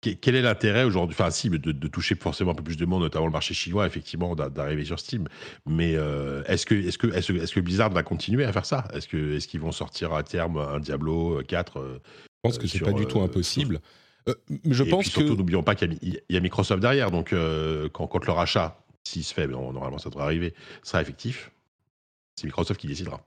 quel 0.00 0.34
est 0.34 0.42
l'intérêt 0.42 0.84
aujourd'hui, 0.84 1.14
enfin 1.14 1.30
si, 1.30 1.50
de, 1.50 1.58
de, 1.58 1.88
toucher 1.88 2.14
forcément 2.14 2.52
un 2.52 2.54
peu 2.54 2.62
plus 2.64 2.78
de 2.78 2.86
monde, 2.86 3.02
notamment 3.02 3.26
le 3.26 3.32
marché 3.32 3.52
chinois, 3.52 3.86
effectivement, 3.86 4.34
d'arriver 4.34 4.86
sur 4.86 4.98
Steam. 4.98 5.28
Mais 5.66 5.94
euh, 5.94 6.42
est-ce 6.46 6.64
que, 6.64 6.74
est 6.74 6.96
que, 6.96 7.08
est 7.08 7.52
que 7.52 7.60
Blizzard 7.60 7.90
va 7.90 8.02
continuer 8.02 8.44
à 8.44 8.52
faire 8.52 8.64
ça? 8.64 8.88
Est-ce 8.94 9.06
qu'ils 9.06 9.34
est 9.34 9.46
qu'ils 9.46 9.60
vont 9.60 9.72
sortir 9.72 10.14
à 10.14 10.22
terme 10.22 10.56
un 10.56 10.80
Diablo 10.80 11.42
4 11.46 11.82
Je 11.82 12.30
pense 12.42 12.56
que 12.56 12.66
c'est 12.66 12.80
pas 12.80 12.92
du 12.92 13.04
tout 13.04 13.20
impossible. 13.20 13.80
Euh, 14.28 14.34
je 14.68 14.84
pense 14.84 15.04
puis 15.04 15.10
surtout, 15.10 15.36
n'oublions 15.36 15.62
pas 15.62 15.74
qu'il 15.74 15.98
y, 16.28 16.36
a 16.36 16.40
Microsoft 16.40 16.80
derrière, 16.80 17.10
donc 17.10 17.32
euh, 17.32 17.88
quand, 17.92 18.06
quand, 18.06 18.24
le 18.24 18.32
rachat, 18.32 18.78
s'il 19.04 19.24
se 19.24 19.34
fait, 19.34 19.46
normalement 19.46 19.98
ça 19.98 20.10
devrait 20.10 20.24
arriver, 20.24 20.54
sera 20.82 21.02
effectif. 21.02 21.50
C'est 22.36 22.46
Microsoft 22.46 22.80
qui 22.80 22.86
décidera. 22.86 23.20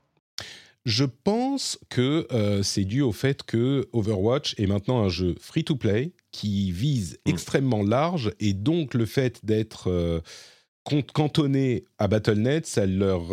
Je 0.86 1.04
pense 1.06 1.80
que 1.90 2.28
euh, 2.32 2.62
c'est 2.62 2.86
dû 2.86 3.02
au 3.02 3.12
fait 3.12 3.44
que 3.44 3.90
Overwatch 3.92 4.56
est 4.60 4.68
maintenant 4.68 5.02
un 5.02 5.10
jeu 5.10 5.36
free-to-play 5.40 6.14
qui 6.32 6.72
vise 6.72 7.20
hmm. 7.26 7.30
extrêmement 7.30 7.84
large 7.84 8.32
et 8.40 8.54
donc 8.54 8.94
le 8.94 9.06
fait 9.06 9.44
d'être 9.44 10.22
cantonné 11.14 11.86
à 11.98 12.08
Battle.net, 12.08 12.68
ça, 12.68 12.86
leur, 12.86 13.24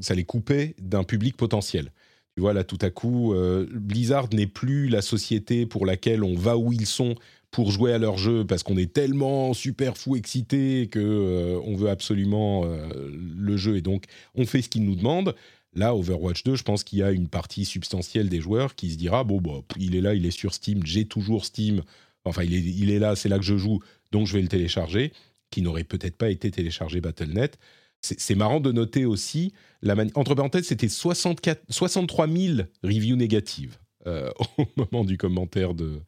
ça 0.00 0.14
les 0.14 0.24
coupait 0.24 0.74
d'un 0.78 1.04
public 1.04 1.36
potentiel. 1.36 1.92
Tu 2.40 2.42
vois, 2.42 2.54
là, 2.54 2.64
tout 2.64 2.78
à 2.80 2.88
coup, 2.88 3.34
euh, 3.34 3.66
Blizzard 3.70 4.30
n'est 4.32 4.46
plus 4.46 4.88
la 4.88 5.02
société 5.02 5.66
pour 5.66 5.84
laquelle 5.84 6.24
on 6.24 6.34
va 6.34 6.56
où 6.56 6.72
ils 6.72 6.86
sont 6.86 7.16
pour 7.50 7.70
jouer 7.70 7.92
à 7.92 7.98
leur 7.98 8.16
jeu 8.16 8.46
parce 8.46 8.62
qu'on 8.62 8.78
est 8.78 8.94
tellement 8.94 9.52
super 9.52 9.98
fou 9.98 10.16
excité 10.16 10.88
que 10.90 10.98
euh, 10.98 11.60
on 11.66 11.76
veut 11.76 11.90
absolument 11.90 12.62
euh, 12.64 12.88
le 13.12 13.58
jeu 13.58 13.76
et 13.76 13.82
donc 13.82 14.04
on 14.34 14.46
fait 14.46 14.62
ce 14.62 14.70
qu'ils 14.70 14.86
nous 14.86 14.96
demandent. 14.96 15.34
Là, 15.74 15.94
Overwatch 15.94 16.42
2, 16.44 16.54
je 16.54 16.62
pense 16.62 16.82
qu'il 16.82 17.00
y 17.00 17.02
a 17.02 17.10
une 17.10 17.28
partie 17.28 17.66
substantielle 17.66 18.30
des 18.30 18.40
joueurs 18.40 18.74
qui 18.74 18.90
se 18.90 18.96
dira 18.96 19.22
bon, 19.22 19.42
il 19.78 19.94
est 19.94 20.00
là, 20.00 20.14
il 20.14 20.24
est 20.24 20.30
sur 20.30 20.54
Steam, 20.54 20.80
j'ai 20.86 21.04
toujours 21.04 21.44
Steam. 21.44 21.82
Enfin, 22.24 22.42
il 22.42 22.54
est, 22.54 22.60
il 22.60 22.90
est 22.90 22.98
là, 22.98 23.16
c'est 23.16 23.28
là 23.28 23.36
que 23.36 23.44
je 23.44 23.58
joue, 23.58 23.80
donc 24.12 24.26
je 24.26 24.32
vais 24.32 24.42
le 24.42 24.48
télécharger. 24.48 25.12
Qui 25.50 25.60
n'aurait 25.60 25.84
peut-être 25.84 26.16
pas 26.16 26.30
été 26.30 26.50
téléchargé 26.50 27.02
Battle.net. 27.02 27.58
C'est 28.00 28.34
marrant 28.34 28.60
de 28.60 28.72
noter 28.72 29.04
aussi, 29.04 29.52
la 29.82 29.94
entre 30.14 30.34
parenthèses, 30.34 30.66
c'était 30.66 30.88
63 30.88 32.28
000 32.28 32.62
reviews 32.82 33.16
négatives 33.16 33.76
euh, 34.06 34.30
au 34.58 34.64
moment 34.76 35.04
du 35.04 35.18
commentaire 35.18 35.74
de, 35.74 36.00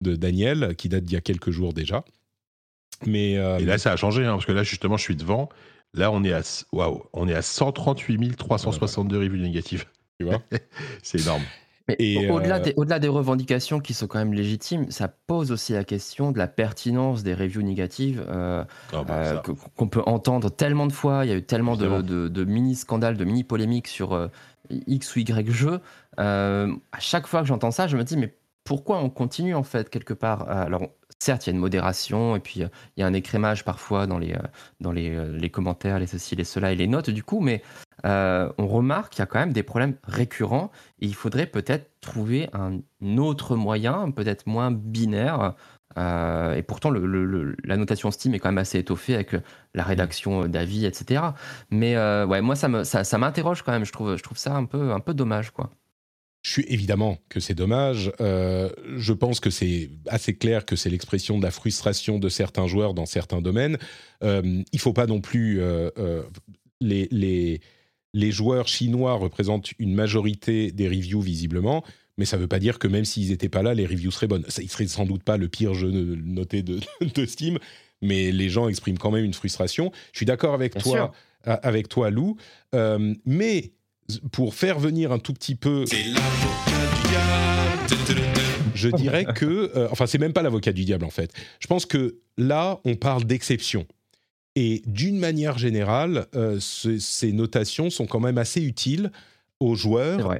de 0.00 0.16
Daniel, 0.16 0.74
qui 0.76 0.88
date 0.88 1.04
d'il 1.04 1.14
y 1.14 1.18
a 1.18 1.20
quelques 1.20 1.50
jours 1.50 1.74
déjà. 1.74 2.04
Mais, 3.06 3.36
euh, 3.36 3.58
Et 3.58 3.64
là, 3.64 3.78
ça 3.78 3.92
a 3.92 3.96
changé, 3.96 4.24
hein, 4.24 4.32
parce 4.32 4.46
que 4.46 4.52
là, 4.52 4.62
justement, 4.62 4.96
je 4.96 5.02
suis 5.02 5.16
devant. 5.16 5.48
Là, 5.92 6.10
on 6.10 6.24
est 6.24 6.32
à, 6.32 6.42
on 6.72 7.28
est 7.28 7.34
à 7.34 7.42
138 7.42 8.36
362 8.36 9.18
reviews 9.18 9.36
négatives. 9.36 9.84
Tu 10.18 10.26
vois? 10.26 10.42
C'est 11.02 11.20
énorme. 11.20 11.42
Mais 11.88 12.30
au-delà, 12.30 12.56
euh, 12.56 12.60
des, 12.60 12.74
au-delà 12.76 12.98
des 12.98 13.08
revendications 13.08 13.80
qui 13.80 13.92
sont 13.92 14.06
quand 14.06 14.18
même 14.18 14.32
légitimes, 14.32 14.90
ça 14.90 15.08
pose 15.08 15.52
aussi 15.52 15.74
la 15.74 15.84
question 15.84 16.32
de 16.32 16.38
la 16.38 16.46
pertinence 16.46 17.22
des 17.22 17.34
reviews 17.34 17.62
négatives 17.62 18.24
euh, 18.26 18.64
ah 18.92 19.04
bah, 19.04 19.14
euh, 19.14 19.42
qu'on 19.76 19.88
peut 19.88 20.02
entendre 20.06 20.50
tellement 20.50 20.86
de 20.86 20.92
fois. 20.92 21.26
Il 21.26 21.28
y 21.28 21.32
a 21.32 21.36
eu 21.36 21.42
tellement 21.42 21.76
de, 21.76 22.00
de, 22.00 22.44
mini-scandales, 22.44 23.16
de 23.16 23.24
mini-polémiques 23.24 23.88
sur 23.88 24.30
X 24.70 25.14
ou 25.14 25.18
Y 25.20 25.50
jeux. 25.50 25.80
à 26.16 26.66
chaque 26.98 27.26
fois 27.26 27.42
que 27.42 27.46
j'entends 27.46 27.70
ça, 27.70 27.86
je 27.86 27.96
me 27.98 28.04
dis, 28.04 28.16
mais 28.16 28.34
pourquoi 28.64 28.98
on 28.98 29.10
continue 29.10 29.54
en 29.54 29.62
fait 29.62 29.90
quelque 29.90 30.14
part? 30.14 30.48
Alors, 30.48 30.88
certes, 31.18 31.46
il 31.46 31.50
y 31.50 31.52
a 31.52 31.54
une 31.54 31.60
modération 31.60 32.34
et 32.34 32.40
puis 32.40 32.60
il 32.60 33.00
y 33.00 33.02
a 33.02 33.06
un 33.06 33.12
écrémage 33.12 33.62
parfois 33.62 34.06
dans 34.06 34.18
les, 34.18 34.34
dans 34.80 34.92
les, 34.92 35.32
les 35.32 35.50
commentaires, 35.50 35.98
les 35.98 36.06
ceci, 36.06 36.34
les 36.34 36.44
cela 36.44 36.72
et 36.72 36.76
les 36.76 36.86
notes 36.86 37.10
du 37.10 37.22
coup, 37.22 37.40
mais 37.40 37.62
euh, 38.04 38.50
on 38.58 38.66
remarque 38.66 39.14
qu'il 39.14 39.20
y 39.20 39.22
a 39.22 39.26
quand 39.26 39.38
même 39.38 39.52
des 39.52 39.62
problèmes 39.62 39.96
récurrents 40.04 40.70
et 41.00 41.06
il 41.06 41.14
faudrait 41.14 41.46
peut-être 41.46 41.90
trouver 42.00 42.48
un 42.52 42.80
autre 43.16 43.56
moyen, 43.56 44.10
peut-être 44.10 44.46
moins 44.46 44.70
binaire. 44.70 45.54
Euh, 45.96 46.54
et 46.54 46.62
pourtant, 46.62 46.90
la 46.90 47.76
notation 47.76 48.10
Steam 48.10 48.34
est 48.34 48.38
quand 48.40 48.48
même 48.48 48.58
assez 48.58 48.78
étoffée 48.78 49.14
avec 49.14 49.36
la 49.74 49.84
rédaction 49.84 50.46
d'avis, 50.48 50.84
etc. 50.84 51.22
Mais 51.70 51.96
euh, 51.96 52.26
moi, 52.42 52.56
ça, 52.56 52.68
m'interroge 53.18 53.62
quand 53.62 53.72
même. 53.72 53.84
Je 53.84 53.92
trouve, 53.92 54.18
ça 54.36 54.54
un 54.54 54.64
peu, 54.64 55.14
dommage, 55.14 55.50
quoi. 55.50 55.70
Je 56.42 56.50
suis 56.50 56.66
évidemment 56.68 57.16
que 57.30 57.40
c'est 57.40 57.54
dommage. 57.54 58.12
je 58.18 59.12
pense 59.14 59.40
que 59.40 59.48
c'est 59.48 59.88
assez 60.08 60.36
clair 60.36 60.66
que 60.66 60.76
c'est 60.76 60.90
l'expression 60.90 61.38
de 61.38 61.42
la 61.42 61.50
frustration 61.50 62.18
de 62.18 62.28
certains 62.28 62.66
joueurs 62.66 62.92
dans 62.92 63.06
certains 63.06 63.40
domaines. 63.40 63.78
il 64.20 64.64
ne 64.70 64.78
faut 64.78 64.92
pas 64.92 65.06
non 65.06 65.22
plus 65.22 65.62
les 66.82 67.60
joueurs 68.30 68.68
chinois 68.68 69.14
représentent 69.14 69.72
une 69.78 69.94
majorité 69.94 70.72
des 70.72 70.88
reviews 70.88 71.20
visiblement, 71.20 71.84
mais 72.16 72.24
ça 72.24 72.36
ne 72.36 72.42
veut 72.42 72.48
pas 72.48 72.60
dire 72.60 72.78
que 72.78 72.88
même 72.88 73.04
s'ils 73.04 73.30
n'étaient 73.30 73.48
pas 73.48 73.62
là, 73.62 73.74
les 73.74 73.86
reviews 73.86 74.10
seraient 74.10 74.28
bonnes. 74.28 74.44
Ça, 74.48 74.62
il 74.62 74.70
serait 74.70 74.86
sans 74.86 75.04
doute 75.04 75.24
pas 75.24 75.36
le 75.36 75.48
pire 75.48 75.74
jeu 75.74 75.90
noté 75.90 76.62
de, 76.62 76.78
de 77.14 77.26
Steam, 77.26 77.58
mais 78.00 78.30
les 78.30 78.48
gens 78.48 78.68
expriment 78.68 78.98
quand 78.98 79.10
même 79.10 79.24
une 79.24 79.34
frustration. 79.34 79.90
Je 80.12 80.18
suis 80.18 80.26
d'accord 80.26 80.54
avec 80.54 80.78
toi, 80.78 81.12
avec 81.44 81.88
toi, 81.88 82.10
Lou. 82.10 82.36
Euh, 82.74 83.14
mais 83.26 83.72
pour 84.32 84.54
faire 84.54 84.78
venir 84.78 85.12
un 85.12 85.18
tout 85.18 85.32
petit 85.32 85.54
peu. 85.54 85.84
Je 88.74 88.88
dirais 88.88 89.24
que, 89.24 89.72
euh, 89.76 89.88
enfin, 89.90 90.06
c'est 90.06 90.18
même 90.18 90.32
pas 90.32 90.42
l'avocat 90.42 90.72
du 90.72 90.84
diable 90.84 91.04
en 91.04 91.10
fait. 91.10 91.32
Je 91.60 91.66
pense 91.66 91.86
que 91.86 92.18
là, 92.36 92.80
on 92.84 92.96
parle 92.96 93.24
d'exception. 93.24 93.86
Et 94.56 94.82
d'une 94.86 95.18
manière 95.18 95.58
générale, 95.58 96.26
euh, 96.34 96.60
ces 96.60 97.32
notations 97.32 97.90
sont 97.90 98.06
quand 98.06 98.20
même 98.20 98.38
assez 98.38 98.62
utiles 98.62 99.10
aux 99.58 99.74
joueurs 99.74 100.38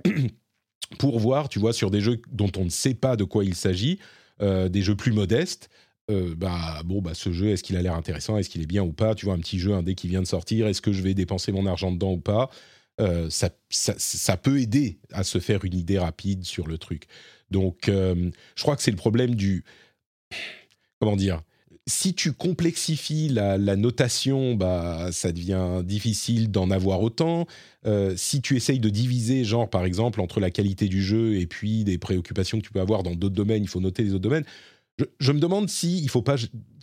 pour 0.98 1.18
voir, 1.18 1.48
tu 1.48 1.58
vois, 1.58 1.72
sur 1.72 1.90
des 1.90 2.00
jeux 2.00 2.20
dont 2.30 2.50
on 2.56 2.64
ne 2.64 2.70
sait 2.70 2.94
pas 2.94 3.16
de 3.16 3.24
quoi 3.24 3.44
il 3.44 3.54
s'agit, 3.56 3.98
euh, 4.40 4.68
des 4.68 4.82
jeux 4.82 4.94
plus 4.94 5.12
modestes, 5.12 5.68
euh, 6.10 6.34
bah 6.36 6.82
bon, 6.84 7.00
bah 7.00 7.14
ce 7.14 7.32
jeu, 7.32 7.48
est-ce 7.48 7.62
qu'il 7.62 7.76
a 7.76 7.82
l'air 7.82 7.94
intéressant, 7.94 8.36
est-ce 8.36 8.50
qu'il 8.50 8.62
est 8.62 8.66
bien 8.66 8.82
ou 8.82 8.92
pas? 8.92 9.14
Tu 9.14 9.24
vois, 9.24 9.34
un 9.34 9.38
petit 9.38 9.58
jeu 9.58 9.72
indé 9.72 9.94
qui 9.94 10.06
vient 10.06 10.22
de 10.22 10.26
sortir, 10.26 10.68
est-ce 10.68 10.82
que 10.82 10.92
je 10.92 11.02
vais 11.02 11.14
dépenser 11.14 11.50
mon 11.50 11.66
argent 11.66 11.90
dedans 11.90 12.12
ou 12.12 12.20
pas? 12.20 12.50
Euh, 13.00 13.28
ça, 13.30 13.50
ça, 13.70 14.36
peut 14.36 14.60
aider 14.60 15.00
à 15.10 15.24
se 15.24 15.40
faire 15.40 15.64
une 15.64 15.74
idée 15.74 15.98
rapide 15.98 16.44
sur 16.44 16.68
le 16.68 16.78
truc. 16.78 17.06
Donc, 17.50 17.86
je 17.86 18.62
crois 18.62 18.76
que 18.76 18.82
c'est 18.82 18.92
le 18.92 18.96
problème 18.96 19.34
du 19.34 19.64
comment 21.00 21.16
dire 21.16 21.42
si 21.86 22.14
tu 22.14 22.32
complexifies 22.32 23.28
la, 23.28 23.76
notation, 23.76 24.54
bah, 24.54 25.10
ça 25.12 25.32
devient 25.32 25.82
difficile 25.84 26.50
d'en 26.50 26.70
avoir 26.70 27.02
autant. 27.02 27.46
Euh, 27.86 28.14
si 28.16 28.40
tu 28.40 28.56
essayes 28.56 28.80
de 28.80 28.88
diviser, 28.88 29.44
genre 29.44 29.68
par 29.68 29.84
exemple, 29.84 30.20
entre 30.20 30.40
la 30.40 30.50
qualité 30.50 30.88
du 30.88 31.02
jeu 31.02 31.36
et 31.36 31.46
puis 31.46 31.84
des 31.84 31.98
préoccupations 31.98 32.58
que 32.58 32.64
tu 32.64 32.72
peux 32.72 32.80
avoir 32.80 33.02
dans 33.02 33.14
d'autres 33.14 33.34
domaines, 33.34 33.62
il 33.62 33.68
faut 33.68 33.80
noter 33.80 34.02
les 34.02 34.14
autres 34.14 34.22
domaines. 34.22 34.44
Je, 35.18 35.32
me 35.32 35.40
demande 35.40 35.68
si 35.68 35.98
il 35.98 36.08
faut 36.08 36.22
pas, 36.22 36.36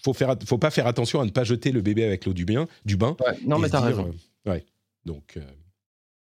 faut 0.03 0.13
faire, 0.13 0.35
faut 0.45 0.57
pas 0.57 0.69
faire 0.69 0.85
attention 0.85 1.21
à 1.21 1.25
ne 1.25 1.31
pas 1.31 1.45
jeter 1.45 1.71
le 1.71 1.81
bébé 1.81 2.03
avec 2.03 2.25
l'eau 2.25 2.33
du, 2.33 2.45
bien, 2.45 2.67
du 2.85 2.97
bain. 2.97 3.15
non, 3.45 3.57
mais 3.57 3.69
t'as 3.69 3.79
raison. 3.79 4.13
Euh, 4.45 4.51
ouais. 4.51 4.65
Donc, 5.05 5.37
euh, 5.37 5.41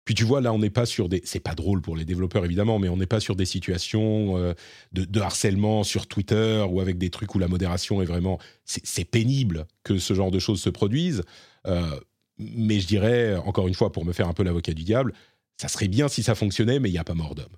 puis 0.05 0.15
tu 0.15 0.23
vois, 0.23 0.41
là, 0.41 0.51
on 0.51 0.59
n'est 0.59 0.71
pas 0.71 0.85
sur 0.85 1.09
des. 1.09 1.21
C'est 1.25 1.39
pas 1.39 1.53
drôle 1.53 1.81
pour 1.81 1.95
les 1.95 2.05
développeurs, 2.05 2.43
évidemment, 2.43 2.79
mais 2.79 2.89
on 2.89 2.97
n'est 2.97 3.05
pas 3.05 3.19
sur 3.19 3.35
des 3.35 3.45
situations 3.45 4.37
euh, 4.37 4.53
de, 4.93 5.19
harcèlement 5.19 5.83
sur 5.83 6.07
Twitter 6.07 6.65
ou 6.67 6.81
avec 6.81 6.97
des 6.97 7.11
trucs 7.11 7.35
où 7.35 7.39
la 7.39 7.47
modération 7.47 8.01
est 8.01 8.05
vraiment. 8.05 8.39
C'est 8.65 9.05
pénible 9.05 9.67
que 9.83 9.99
ce 9.99 10.13
genre 10.13 10.31
de 10.31 10.39
choses 10.39 10.61
se 10.61 10.69
produisent. 10.69 11.23
Euh, 11.67 11.99
mais 12.39 12.79
je 12.79 12.87
dirais, 12.87 13.35
encore 13.35 13.67
une 13.67 13.75
fois, 13.75 13.91
pour 13.91 14.03
me 14.03 14.13
faire 14.13 14.27
un 14.27 14.33
peu 14.33 14.43
l'avocat 14.43 14.73
du 14.73 14.83
diable, 14.83 15.13
ça 15.57 15.67
serait 15.67 15.87
bien 15.87 16.07
si 16.07 16.23
ça 16.23 16.33
fonctionnait, 16.33 16.79
mais 16.79 16.89
il 16.89 16.93
n'y 16.93 16.97
a 16.97 17.03
pas 17.03 17.13
mort 17.13 17.35
d'homme. 17.35 17.55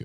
Euh, 0.00 0.04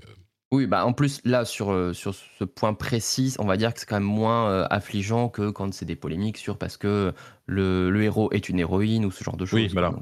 oui, 0.52 0.66
bah 0.66 0.86
en 0.86 0.92
plus, 0.92 1.20
là, 1.24 1.44
sur, 1.44 1.94
sur 1.94 2.14
ce 2.14 2.44
point 2.44 2.74
précis, 2.74 3.34
on 3.40 3.46
va 3.46 3.56
dire 3.56 3.74
que 3.74 3.80
c'est 3.80 3.86
quand 3.86 3.96
même 3.96 4.04
moins 4.04 4.62
affligeant 4.64 5.28
que 5.28 5.50
quand 5.50 5.72
c'est 5.74 5.84
des 5.84 5.96
polémiques 5.96 6.38
sur 6.38 6.58
parce 6.58 6.76
que 6.76 7.12
le, 7.46 7.90
le, 7.90 8.02
héros 8.02 8.30
est 8.32 8.48
une 8.48 8.60
héroïne 8.60 9.04
ou 9.04 9.10
ce 9.10 9.22
genre 9.24 9.36
de 9.36 9.44
choses. 9.44 9.60
Oui, 9.60 9.68
voilà. 9.68 9.92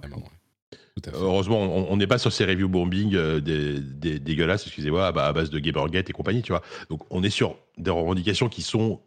Heureusement, 1.15 1.61
on 1.61 1.97
n'est 1.97 2.07
pas 2.07 2.19
sur 2.19 2.33
ces 2.33 2.45
reviews 2.45 2.69
bombing 2.69 3.15
euh, 3.15 3.41
des, 3.41 4.19
dégueulasses, 4.19 4.67
excusez-moi, 4.67 5.07
à, 5.07 5.33
base 5.33 5.51
de 5.51 5.59
Gamergate 5.59 6.11
et 6.11 6.13
compagnie, 6.13 6.43
tu 6.43 6.53
vois. 6.53 6.63
Donc, 6.91 7.03
on 7.11 7.23
est 7.23 7.31
sur 7.31 7.57
des 7.77 7.91
revendications 7.91 8.49
qui 8.49 8.63
sont 8.63 9.01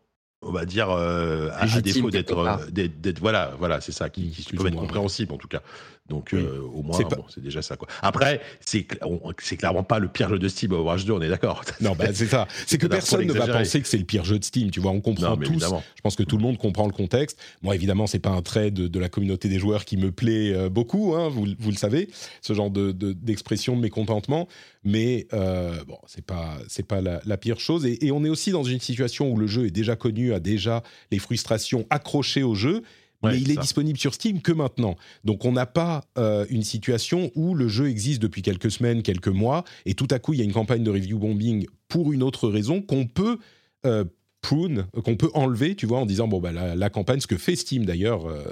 on 0.44 0.52
va 0.52 0.66
dire 0.66 0.90
euh, 0.90 1.50
à, 1.54 1.68
défaut 1.82 2.08
euh, 2.08 2.58
d'être 2.72 3.20
voilà 3.20 3.54
voilà 3.60 3.80
c'est 3.80 3.92
ça 3.92 4.10
qui, 4.10 4.32
qui 4.32 4.56
peuvent 4.56 4.66
être 4.66 4.76
compréhensibles 4.76 5.34
en 5.34 5.38
tout 5.38 5.48
cas 5.48 5.62
donc 6.12 6.34
euh, 6.34 6.60
au 6.74 6.84
moins 6.84 7.00
c'est 7.30 7.42
déjà 7.42 7.62
ça 7.62 7.78
quoi. 7.78 7.88
Après 8.02 8.42
c'est 8.60 8.84
clairement 8.84 9.84
pas 9.84 9.98
le 9.98 10.10
pire 10.10 10.30
jeu 10.30 10.38
de 10.38 10.48
Steam 10.50 10.74
Overwatch 10.74 11.06
2 11.06 11.14
on 11.14 11.22
est 11.22 11.30
d'accord. 11.30 11.64
Non 11.80 11.96
bah, 11.98 12.08
c'est 12.14 12.28
ça. 12.28 12.48
C'est 12.68 12.78
que 12.78 12.88
personne 12.88 13.26
ne 13.26 13.34
va 13.34 13.48
penser 13.48 13.82
que 13.82 13.88
c'est 13.88 13.98
le 13.98 14.04
pire 14.04 14.26
jeu 14.26 14.38
de 14.38 14.44
Steam 14.44 14.72
tu 14.72 14.80
vois. 14.80 14.92
On 14.92 15.02
comprend 15.02 15.38
tous. 15.38 15.64
je 15.64 16.02
pense 16.02 16.16
que 16.16 16.24
tout 16.24 16.38
le 16.38 16.44
monde 16.44 16.58
comprend 16.58 16.86
le 16.86 16.92
contexte. 16.92 17.40
Moi 17.62 17.76
évidemment 17.76 18.08
c'est 18.08 18.20
pas 18.20 18.30
un 18.30 18.42
trait 18.42 18.72
de, 18.72 19.00
la 19.00 19.10
communauté 19.10 19.48
des 19.48 19.58
joueurs 19.58 19.86
qui 19.86 19.98
me 19.98 20.12
plaît 20.12 20.70
beaucoup 20.70 21.16
hein, 21.16 21.30
vous, 21.30 21.48
vous, 21.58 21.72
le 21.72 21.78
savez 21.78 22.10
ce 22.42 22.54
genre 22.54 22.70
de 22.70 22.92
d'expression 22.92 23.76
de, 23.78 23.82
mécontentement. 23.82 24.48
Mais 24.84 25.28
bon 25.32 25.98
c'est 26.08 26.26
pas 26.26 26.58
c'est 26.68 26.86
pas 26.86 27.02
la, 27.02 27.38
pire 27.38 27.60
chose. 27.60 27.86
Et, 27.86 28.06
et 28.06 28.12
on 28.12 28.24
est 28.26 28.30
aussi 28.30 28.52
dans 28.52 28.64
une 28.64 28.80
situation 28.80 29.32
où 29.32 29.38
le 29.38 29.48
jeu 29.48 29.68
est 29.68 29.72
déjà 29.72 29.96
connu 29.96 30.34
a 30.34 30.40
déjà 30.40 30.84
les 31.12 31.20
frustrations 31.20 31.86
accrochées 31.90 32.44
au 32.44 32.54
jeu, 32.54 32.84
mais 33.24 33.40
il 33.40 33.52
est 33.52 33.58
disponible 33.58 33.98
sur 33.98 34.14
Steam 34.14 34.42
que 34.42 34.52
maintenant. 34.52 34.96
Donc 35.24 35.46
on 35.46 35.52
n'a 35.52 35.66
pas 35.66 36.06
euh, 36.18 36.46
une 36.50 36.64
situation 36.64 37.32
où 37.36 37.54
le 37.54 37.68
jeu 37.68 37.90
existe 37.90 38.22
depuis 38.22 38.42
quelques 38.42 38.72
semaines, 38.72 39.04
quelques 39.04 39.28
mois, 39.28 39.64
et 39.86 39.94
tout 39.94 40.08
à 40.10 40.20
coup 40.20 40.34
il 40.34 40.40
y 40.40 40.42
a 40.42 40.46
une 40.46 40.54
campagne 40.54 40.84
de 40.84 40.92
review 40.92 41.20
bombing 41.20 41.66
pour 41.88 42.14
une 42.14 42.24
autre 42.24 42.50
raison 42.50 42.82
qu'on 42.82 43.06
peut 43.06 43.38
euh, 43.86 44.06
prune, 44.42 44.88
qu'on 45.04 45.16
peut 45.16 45.30
enlever, 45.34 45.76
tu 45.76 45.86
vois, 45.86 46.00
en 46.00 46.06
disant 46.06 46.28
bon 46.28 46.40
bah 46.40 46.52
la, 46.52 46.90
campagne, 46.90 47.20
ce 47.20 47.28
que 47.28 47.38
fait 47.38 47.56
Steam 47.56 47.86
d'ailleurs 47.86 48.28
euh, 48.28 48.44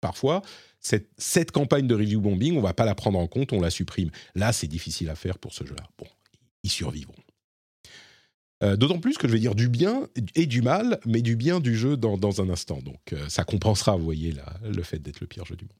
parfois. 0.00 0.42
Cette, 0.82 1.10
cette 1.18 1.50
campagne 1.50 1.86
de 1.86 1.94
review 1.94 2.22
bombing, 2.22 2.56
on 2.56 2.62
va 2.62 2.72
pas 2.72 2.86
la 2.86 2.94
prendre 2.94 3.18
en 3.18 3.26
compte, 3.26 3.52
on 3.52 3.60
la 3.60 3.68
supprime. 3.68 4.10
Là, 4.34 4.50
c'est 4.52 4.66
difficile 4.66 5.10
à 5.10 5.14
faire 5.14 5.38
pour 5.38 5.52
ce 5.52 5.62
jeu-là. 5.64 5.84
Bon, 5.98 6.06
ils 6.62 6.70
survivront. 6.70 7.19
Euh, 8.62 8.76
d'autant 8.76 8.98
plus 8.98 9.16
que 9.16 9.26
je 9.26 9.32
vais 9.32 9.38
dire 9.38 9.54
du 9.54 9.68
bien 9.68 10.06
et 10.34 10.44
du 10.44 10.60
mal, 10.60 11.00
mais 11.06 11.22
du 11.22 11.34
bien 11.34 11.60
du 11.60 11.76
jeu 11.76 11.96
dans, 11.96 12.42
un 12.42 12.50
instant. 12.50 12.80
Donc 12.82 13.12
euh, 13.12 13.28
ça 13.28 13.42
compensera, 13.42 13.96
vous 13.96 14.04
voyez, 14.04 14.34
le 14.62 14.82
fait 14.82 14.98
d'être 14.98 15.20
le 15.20 15.26
pire 15.26 15.46
jeu 15.46 15.56
du 15.56 15.64
monde. 15.64 15.72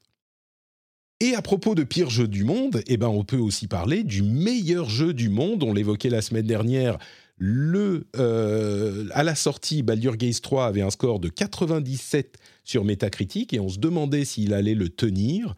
Et 1.20 1.34
à 1.34 1.42
propos 1.42 1.74
de 1.74 1.84
pire 1.84 2.08
jeu 2.08 2.26
du 2.26 2.44
monde, 2.44 2.82
eh 2.86 2.96
ben, 2.96 3.08
on 3.08 3.24
peut 3.24 3.36
aussi 3.36 3.66
parler 3.66 4.02
du 4.02 4.22
meilleur 4.22 4.88
jeu 4.88 5.12
du 5.12 5.28
monde. 5.28 5.62
On 5.62 5.74
l'évoquait 5.74 6.08
la 6.08 6.22
semaine 6.22 6.46
dernière. 6.46 6.96
Le, 7.36 8.06
euh, 8.16 9.08
à 9.12 9.22
la 9.24 9.34
sortie, 9.34 9.82
Baldur 9.82 10.16
Gaze 10.16 10.40
3 10.40 10.66
avait 10.66 10.80
un 10.80 10.90
score 10.90 11.20
de 11.20 11.28
97 11.28 12.38
sur 12.64 12.84
Metacritic 12.84 13.52
et 13.52 13.60
on 13.60 13.68
se 13.68 13.78
demandait 13.78 14.24
s'il 14.24 14.54
allait 14.54 14.74
le 14.74 14.88
tenir. 14.88 15.54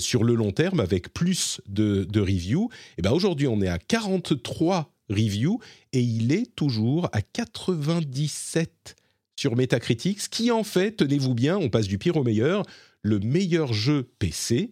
sur 0.00 0.24
le 0.24 0.34
long 0.34 0.50
terme 0.50 0.80
avec 0.80 1.14
plus 1.14 1.60
de, 1.68 2.02
de 2.02 2.20
reviews. 2.20 2.70
Et 2.72 2.94
eh 2.98 3.02
ben 3.02 3.12
aujourd'hui, 3.12 3.46
on 3.46 3.62
est 3.62 3.68
à 3.68 3.78
43 3.78 4.92
review 5.08 5.60
et 5.96 6.02
il 6.02 6.30
est 6.30 6.54
toujours 6.54 7.08
à 7.12 7.22
97 7.22 8.96
sur 9.34 9.56
Metacritic, 9.56 10.20
ce 10.20 10.28
qui 10.28 10.50
en 10.50 10.62
fait, 10.62 10.92
tenez-vous 10.92 11.34
bien, 11.34 11.56
on 11.56 11.70
passe 11.70 11.88
du 11.88 11.96
pire 11.96 12.18
au 12.18 12.22
meilleur, 12.22 12.66
le 13.00 13.18
meilleur 13.18 13.72
jeu 13.72 14.02
PC, 14.18 14.68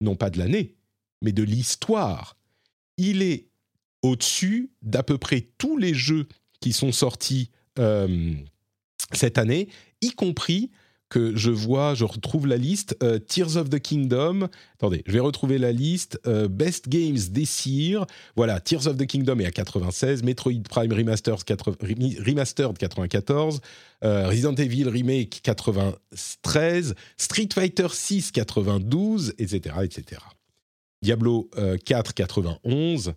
non 0.00 0.16
pas 0.16 0.30
de 0.30 0.38
l'année, 0.38 0.74
mais 1.22 1.30
de 1.30 1.44
l'histoire. 1.44 2.36
Il 2.96 3.22
est 3.22 3.46
au-dessus 4.02 4.72
d'à 4.82 5.04
peu 5.04 5.16
près 5.16 5.48
tous 5.58 5.76
les 5.76 5.94
jeux 5.94 6.26
qui 6.60 6.72
sont 6.72 6.90
sortis 6.90 7.52
euh, 7.78 8.34
cette 9.12 9.38
année, 9.38 9.68
y 10.00 10.10
compris 10.10 10.72
que 11.08 11.34
je 11.36 11.50
vois, 11.50 11.94
je 11.94 12.04
retrouve 12.04 12.46
la 12.46 12.56
liste 12.56 12.96
euh, 13.02 13.18
Tears 13.18 13.56
of 13.56 13.70
the 13.70 13.78
Kingdom. 13.78 14.48
Attendez, 14.74 15.02
je 15.06 15.12
vais 15.12 15.20
retrouver 15.20 15.58
la 15.58 15.72
liste 15.72 16.20
euh, 16.26 16.48
Best 16.48 16.88
Games 16.88 17.18
year. 17.66 18.06
Voilà, 18.36 18.60
Tears 18.60 18.86
of 18.86 18.96
the 18.96 19.06
Kingdom 19.06 19.38
est 19.38 19.46
à 19.46 19.50
96, 19.50 20.22
Metroid 20.22 20.62
Prime 20.68 20.92
Remastered, 20.92 21.42
94, 22.78 23.60
euh, 24.04 24.28
Resident 24.28 24.54
Evil 24.54 24.88
Remake 24.88 25.40
93, 25.42 26.94
Street 27.16 27.48
Fighter 27.52 27.88
6 27.90 28.32
92, 28.32 29.34
etc., 29.38 29.76
etc. 29.82 30.20
Diablo 31.02 31.48
4 31.84 32.12
91. 32.12 33.14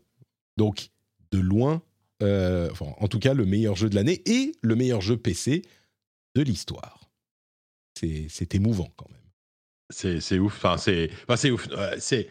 Donc 0.58 0.89
de 1.32 1.39
loin, 1.39 1.82
en 2.21 3.08
tout 3.10 3.19
cas 3.19 3.34
le 3.34 3.45
meilleur 3.45 3.75
jeu 3.75 3.89
de 3.89 3.95
l'année 3.95 4.21
et 4.25 4.51
le 4.62 4.75
meilleur 4.75 5.01
jeu 5.01 5.17
PC 5.17 5.63
de 6.36 6.41
l'histoire 6.43 7.11
c'est 8.29 8.55
émouvant 8.55 8.91
quand 8.95 9.07
même. 9.09 10.19
C'est 10.19 10.39
ouf. 10.39 10.55
Enfin, 10.55 10.77
c'est 10.77 11.09
enfin, 11.27 11.49
ouf. 11.49 11.67
c'est 11.99 12.29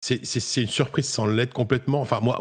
c'est 0.00 0.62
une 0.62 0.68
surprise 0.68 1.08
sans 1.08 1.26
l'être 1.26 1.54
complètement. 1.54 2.00
Enfin, 2.00 2.20
moi, 2.20 2.40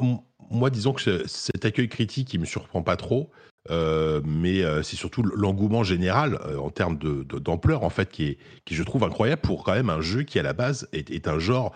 moi, 0.49 0.69
disons 0.69 0.93
que 0.93 1.27
cet 1.27 1.65
accueil 1.65 1.89
critique, 1.89 2.33
il 2.33 2.39
me 2.39 2.45
surprend 2.45 2.81
pas 2.81 2.97
trop. 2.97 3.31
Euh, 3.69 4.21
mais 4.25 4.61
euh, 4.61 4.83
c'est 4.83 4.97
surtout 4.97 5.23
l'engouement 5.23 5.83
général 5.83 6.37
euh, 6.45 6.57
en 6.57 6.69
termes 6.69 6.97
d'ampleur, 6.97 7.79
de, 7.79 7.85
en 7.85 7.89
fait, 7.89 8.09
qui 8.09 8.25
est, 8.25 8.37
qui 8.65 8.75
je 8.75 8.83
trouve 8.83 9.03
incroyable 9.05 9.41
pour 9.41 9.63
quand 9.63 9.73
même 9.73 9.89
un 9.89 10.01
jeu 10.01 10.23
qui, 10.23 10.37
à 10.37 10.43
la 10.43 10.51
base, 10.51 10.89
est, 10.91 11.09
est 11.11 11.27
un 11.29 11.39
genre 11.39 11.73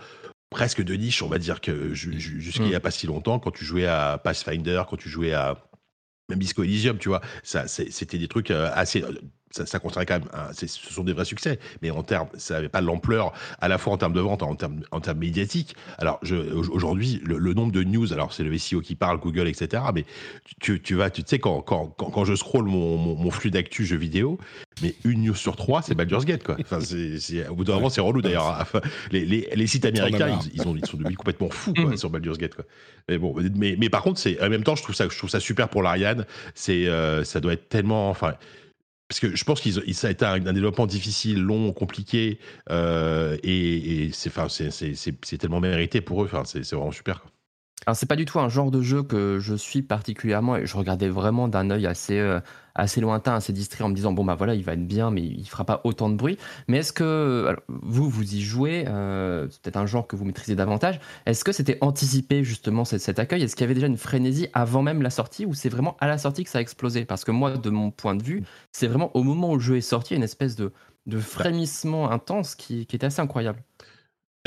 presque 0.50 0.84
de 0.84 0.93
niche, 0.95 1.21
on 1.23 1.30
va 1.30 1.38
dire, 1.38 1.62
que 1.62 1.93
jusqu'il 1.93 2.65
n'y 2.65 2.76
a 2.76 2.80
mm. 2.80 2.82
pas 2.82 2.91
si 2.91 3.08
longtemps, 3.08 3.39
quand 3.39 3.52
tu 3.52 3.63
jouais 3.63 3.86
à 3.86 4.17
Pathfinder, 4.17 4.84
quand 4.89 4.97
tu 4.97 5.10
jouais 5.10 5.34
à 5.34 5.63
même 6.30 6.39
Disco 6.39 6.63
Elysium, 6.63 6.97
tu 6.97 7.08
vois, 7.08 7.21
ça, 7.43 7.67
c'était 7.67 8.17
des 8.17 8.28
trucs 8.28 8.52
assez 8.52 9.02
ça, 9.65 9.80
ça 9.80 10.06
quand 10.06 10.10
même, 10.10 10.24
ce 10.54 10.67
sont 10.67 11.04
des 11.04 11.13
vrais 11.13 11.26
succès, 11.26 11.60
mais 11.82 11.91
en 11.91 12.04
termes, 12.04 12.28
ça 12.38 12.56
n'avait 12.56 12.70
pas 12.70 12.82
l'ampleur 12.82 13.34
à 13.60 13.67
la 13.67 13.78
fois 13.78 13.93
en 13.93 13.98
termes 13.98 14.13
de 14.13 14.20
vente, 14.20 14.43
en 14.43 14.56
termes, 14.56 14.82
en 14.91 15.00
termes 15.00 15.20
médiatiques. 15.20 15.76
Alors 15.98 16.20
aujourd'hui, 16.70 17.22
le, 17.24 17.54
nombre 17.54 17.72
de 17.72 17.84
news, 17.84 18.13
alors 18.13 18.34
c'est 18.34 18.43
le 18.43 18.58
SEO 18.58 18.82
qui 18.82 18.96
parle, 18.96 19.20
Google, 19.20 19.48
etc. 19.48 19.84
Mais 19.93 20.06
tu, 20.60 20.82
tu 20.82 20.96
vas, 20.96 21.10
tu 21.10 21.24
sais, 21.26 21.39
quand, 21.39 21.62
quand, 21.62 21.88
quand, 21.88 22.26
je 22.26 22.36
scroll 22.36 22.65
mon, 22.65 22.98
mon, 22.98 23.32
flux 23.32 23.52
d'actu 23.52 23.86
jeux 23.86 23.98
vidéo, 23.98 24.38
mais 24.82 24.96
une 25.04 25.24
news 25.24 25.36
sur 25.36 25.56
trois, 25.56 25.82
c'est 25.82 25.96
Baldur's 25.96 26.26
Gate, 26.26 26.43
quoi. 26.43 26.58
Enfin, 26.60 26.80
c'est, 26.82 27.48
au 27.48 27.56
bout 27.56 27.63
d'un 27.63 27.76
moment, 27.76 27.89
c'est 27.89 28.02
relou 28.02 28.22
d'ailleurs. 28.22 28.65
les, 29.12 29.26
les, 29.26 29.50
les, 29.54 29.67
sites 29.67 29.86
américains, 29.86 30.39
ils, 30.54 30.67
ont, 30.67 30.76
ils 30.76 30.86
sont 30.86 30.98
devenus 30.98 31.17
complètement 31.17 31.50
fous 31.50 31.74
quoi, 31.74 31.86
mm. 31.86 31.98
sur 31.98 32.10
Baldur's 32.10 32.38
Gate, 32.38 32.56
quoi. 32.56 32.65
Mais 33.10 33.17
bon, 33.17 33.36
mais, 33.56 33.76
mais 33.78 33.89
par 33.89 34.02
contre, 34.02 34.20
c'est 34.20 34.41
en 34.41 34.50
même 34.50 34.63
temps, 34.63 34.76
je 34.76 34.84
trouve 34.84 34.96
ça, 34.96 35.08
je 35.10 35.17
trouve 35.17 35.30
ça 35.30 35.39
super 35.39 35.70
pour 35.70 35.82
l'Ariane. 35.82 36.26
C'est, 36.56 36.88
euh, 36.88 37.24
ça 37.24 37.39
doit 37.39 37.54
être 37.54 37.70
tellement, 37.70 38.10
enfin, 38.10 38.34
parce 39.08 39.20
que 39.20 39.36
je 39.36 39.43
pense 39.46 39.62
que 39.62 39.93
ça 39.93 40.08
a 40.08 40.12
été 40.12 40.26
un, 40.26 40.39
développement 40.39 40.86
difficile, 40.86 41.41
long, 41.41 41.72
compliqué, 41.72 42.39
euh, 42.70 43.38
et, 43.41 44.12
c'est, 44.12 45.38
tellement 45.38 45.60
mérité 45.62 46.02
pour 46.02 46.24
eux. 46.24 46.30
C'est, 46.46 46.70
vraiment 46.74 46.91
super. 46.91 47.24
Alors 47.88 47.95
c'est 47.95 48.06
pas 48.06 48.17
du 48.17 48.26
tout 48.26 48.38
un 48.41 48.50
genre 48.50 48.69
de 48.69 48.82
jeu 48.82 49.02
que 49.02 49.39
je 49.39 49.56
suis 49.56 49.82
particulièrement 49.82 50.58
et 50.58 50.65
je 50.65 50.76
regardais 50.76 51.08
vraiment 51.08 51.47
d'un 51.47 51.69
œil 51.69 51.88
assez 51.88 52.19
euh, 52.19 52.41
assez 52.76 53.00
lointain, 53.00 53.36
assez 53.36 53.54
distrait 53.54 53.86
en 53.86 53.88
me 53.88 53.95
disant 53.95 54.12
bon 54.12 54.26
bah 54.26 54.36
voilà 54.36 54.56
il 54.56 54.63
va 54.65 54.73
être 54.73 54.86
bien 54.86 55.10
mais 55.10 55.21
il 55.21 55.45
fera 55.45 55.63
pas 55.63 55.80
autant 55.86 56.10
de 56.10 56.15
bruit. 56.17 56.38
Mais 56.67 56.80
est-ce 56.80 56.91
que 56.91 57.56
vous 57.69 58.10
vous 58.10 58.36
y 58.36 58.41
jouez 58.41 58.84
euh, 58.89 59.47
C'est 59.50 59.62
peut-être 59.62 59.78
un 59.78 59.86
genre 59.86 60.06
que 60.06 60.17
vous 60.17 60.26
maîtrisez 60.26 60.54
davantage. 60.54 61.00
Est-ce 61.26 61.45
que 61.45 61.54
c'était 61.54 61.78
anticipé 61.80 62.43
justement 62.43 62.84
cet, 62.84 63.19
accueil? 63.19 63.43
Est-ce 63.43 63.56
qu'il 63.56 63.63
y 63.63 63.67
avait 63.67 63.73
déjà 63.73 63.88
une 63.88 63.95
frénésie 63.95 64.50
avant 64.52 64.82
même 64.82 65.02
la 65.02 65.10
sortie 65.10 65.45
ou 65.45 65.54
c'est 65.54 65.69
vraiment 65.69 65.95
à 66.02 66.08
la 66.08 66.17
sortie 66.17 66.43
que 66.43 66.50
ça 66.50 66.58
a 66.58 66.62
explosé? 66.62 67.06
Parce 67.06 67.23
que 67.23 67.32
moi 67.32 67.56
de 67.56 67.69
mon 67.69 67.91
point 67.91 68.15
de 68.15 68.23
vue 68.23 68.43
c'est 68.73 68.88
vraiment 68.88 69.15
au 69.15 69.23
moment 69.23 69.52
où 69.52 69.56
le 69.56 69.62
jeu 69.62 69.78
est 69.78 69.82
sorti 69.82 70.13
une 70.13 70.23
espèce 70.23 70.58
de 70.58 70.73
de 71.06 71.19
frémissement 71.19 72.12
intense 72.12 72.54
qui, 72.56 72.86
qui 72.86 72.97
était 72.97 73.06
assez 73.06 73.21
incroyable. 73.21 73.63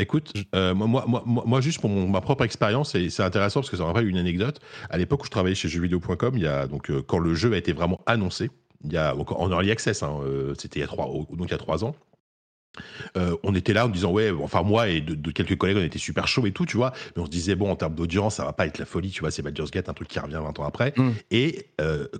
Écoute, 0.00 0.32
euh, 0.54 0.74
moi, 0.74 1.04
moi, 1.06 1.22
moi, 1.26 1.60
juste 1.60 1.80
pour 1.80 1.90
ma 1.90 2.22
propre 2.22 2.44
expérience, 2.44 2.94
et 2.94 3.10
c'est 3.10 3.22
intéressant 3.22 3.60
parce 3.60 3.70
que 3.70 3.76
ça 3.76 3.82
me 3.82 3.88
rappelle 3.88 4.08
une 4.08 4.16
anecdote. 4.16 4.58
À 4.88 4.96
l'époque 4.96 5.22
où 5.22 5.26
je 5.26 5.30
travaillais 5.30 5.54
chez 5.54 5.68
jeuxvideo.com, 5.68 6.32
il 6.36 6.42
y 6.42 6.46
a 6.46 6.66
donc 6.66 6.90
euh, 6.90 7.02
quand 7.02 7.18
le 7.18 7.34
jeu 7.34 7.52
a 7.52 7.58
été 7.58 7.72
vraiment 7.72 8.00
annoncé, 8.06 8.50
il 8.82 8.92
y 8.92 8.96
a 8.96 9.14
en 9.14 9.50
early 9.50 9.70
access, 9.70 10.02
hein, 10.02 10.18
euh, 10.22 10.54
c'était 10.56 10.80
il 10.80 10.82
y 10.82 10.84
a 10.84 10.86
trois, 10.86 11.06
donc 11.06 11.48
il 11.48 11.50
y 11.50 11.54
a 11.54 11.58
trois 11.58 11.84
ans. 11.84 11.94
on 13.42 13.54
était 13.54 13.74
là 13.74 13.86
en 13.86 13.88
disant 13.88 14.12
ouais 14.12 14.30
enfin 14.30 14.62
moi 14.62 14.88
et 14.88 15.00
de, 15.00 15.30
quelques 15.32 15.58
collègues 15.58 15.76
on 15.76 15.84
était 15.84 15.98
super 15.98 16.28
chaud 16.28 16.46
et 16.46 16.52
tout 16.52 16.66
tu 16.66 16.76
vois 16.76 16.92
mais 17.14 17.22
on 17.22 17.26
se 17.26 17.30
disait 17.30 17.56
bon 17.56 17.68
en 17.68 17.74
termes 17.74 17.96
d'audience 17.96 18.36
ça 18.36 18.44
va 18.44 18.52
pas 18.52 18.64
être 18.64 18.78
la 18.78 18.84
folie 18.86 19.10
tu 19.10 19.20
vois 19.20 19.32
c'est 19.32 19.42
Baldur's 19.42 19.72
Gate 19.72 19.88
un 19.88 19.92
truc 19.92 20.06
qui 20.06 20.20
revient 20.20 20.40
20 20.40 20.60
ans 20.60 20.64
après 20.64 20.94
mm. 20.96 21.10
et 21.32 21.66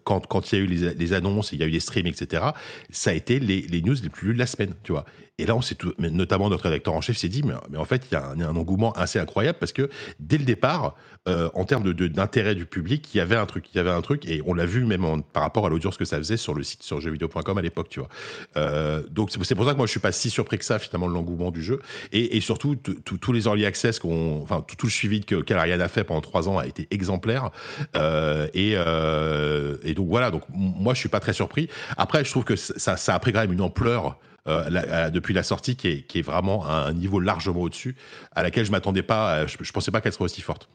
quand 0.03 0.27
quand 0.27 0.51
il 0.51 0.59
y 0.59 0.61
a 0.61 0.65
eu 0.65 0.67
les, 0.67 0.95
les 0.95 1.13
annonces 1.13 1.53
il 1.53 1.61
y 1.61 1.63
a 1.63 1.67
eu 1.67 1.71
les 1.71 1.79
streams 1.79 2.09
etc 2.09 2.47
ça 2.91 3.11
a 3.11 3.13
été 3.15 3.39
les, 3.39 3.63
les 3.63 3.81
news 3.81 3.95
les 4.03 4.09
plus 4.09 4.29
lues 4.29 4.35
de 4.35 4.41
la 4.41 4.47
semaine 4.47 4.75
tu 4.83 4.91
vois 4.91 5.07
et 5.41 5.47
là, 5.47 5.57
on 5.57 5.61
tout, 5.61 5.95
notamment 5.99 6.51
notre 6.51 6.65
rédacteur 6.65 6.95
en 6.95 7.01
chef 7.01 7.17
s'est 7.17 7.29
dit, 7.29 7.43
mais, 7.43 7.77
en 7.77 7.85
fait, 7.85 8.07
il 8.11 8.15
y, 8.15 8.17
a 8.17 8.29
un, 8.29 8.57
engouement 8.57 8.93
assez 8.93 9.19
incroyable 9.19 9.59
parce 9.59 9.73
que 9.73 9.89
dès 10.19 10.39
le 10.39 10.45
départ, 10.45 10.95
euh, 11.29 11.51
en 11.55 11.65
termes 11.65 11.93
d'intérêt 11.93 12.55
du 12.55 12.67
public, 12.67 13.15
il 13.15 13.19
y 13.19 13.21
avait 13.21 13.37
un 13.37 13.47
truc, 13.47 13.67
il 13.73 13.77
y 13.77 13.81
avait 13.81 13.91
un 13.91 14.01
truc, 14.01 14.27
et 14.27 14.43
on 14.47 14.55
l'a 14.55 14.65
vu 14.65 14.85
même 14.85 15.23
par 15.35 15.43
rapport 15.43 15.67
à 15.67 15.69
l'audience 15.69 15.99
que 15.99 16.07
ça 16.07 16.17
faisait 16.17 16.39
sur 16.39 16.55
le 16.55 16.63
site 16.63 16.83
sur 16.83 17.01
jeuxvideo.com 17.01 17.59
à 17.59 17.63
l'époque, 17.63 17.89
tu 17.91 18.01
vois. 18.01 18.09
Euh, 18.57 19.03
donc 19.11 19.31
c'est 19.31 19.55
pour 19.55 19.67
ça 19.67 19.73
que 19.73 19.77
moi 19.77 19.87
je 19.87 19.91
suis 19.91 20.01
pas 20.01 20.13
si 20.13 20.31
surpris 20.31 20.59
que 20.59 20.65
ça 20.65 20.79
finalement 20.79 21.09
de 21.09 21.13
l'engouement 21.13 21.51
du 21.51 21.63
jeu, 21.63 21.81
et, 22.13 22.41
surtout 22.41 22.75
tous 22.77 23.33
les 23.33 23.45
early 23.45 23.67
access 23.67 24.01
enfin 24.03 24.65
tout, 24.67 24.87
le 24.87 24.91
suivi 24.91 25.23
que 25.23 25.43
qu'Alarian 25.43 25.81
a 25.81 25.89
fait 25.89 26.05
pendant 26.05 26.23
trois 26.23 26.49
ans 26.49 26.57
a 26.57 26.67
été 26.67 26.89
exemplaire, 26.91 27.51
euh, 27.97 28.49
et, 28.55 29.95
donc 29.95 30.09
voilà, 30.09 30.31
donc 30.31 30.43
moi 30.49 30.95
je 30.95 31.01
suis 31.01 31.11
pas 31.11 31.21
très 31.21 31.35
surpris. 31.35 31.69
Après, 31.99 32.25
je 32.25 32.31
trouve 32.31 32.45
que 32.45 32.57
ça 32.57 32.97
a 33.15 33.19
pris 33.19 33.33
quand 33.33 33.41
même 33.41 33.53
une 33.53 33.61
ampleur 33.61 34.19
euh, 34.47 35.11
depuis 35.11 35.35
la 35.35 35.43
sortie 35.43 35.77
qui 35.77 35.89
est, 35.89 36.03
qui 36.07 36.19
est, 36.19 36.23
vraiment 36.23 36.65
à 36.65 36.89
un 36.89 36.93
niveau 36.93 37.21
largement 37.21 37.61
au-dessus, 37.61 37.97
à 38.33 38.43
laquelle 38.43 38.65
je 38.65 38.71
m'attendais 38.71 39.03
pas, 39.03 39.47
je, 39.47 39.57
je 39.61 39.73
pensais 39.73 39.91
pas 39.91 40.01
qu'elle 40.01 40.13
serait 40.13 40.25
aussi 40.25 40.43
forte. 40.43 40.69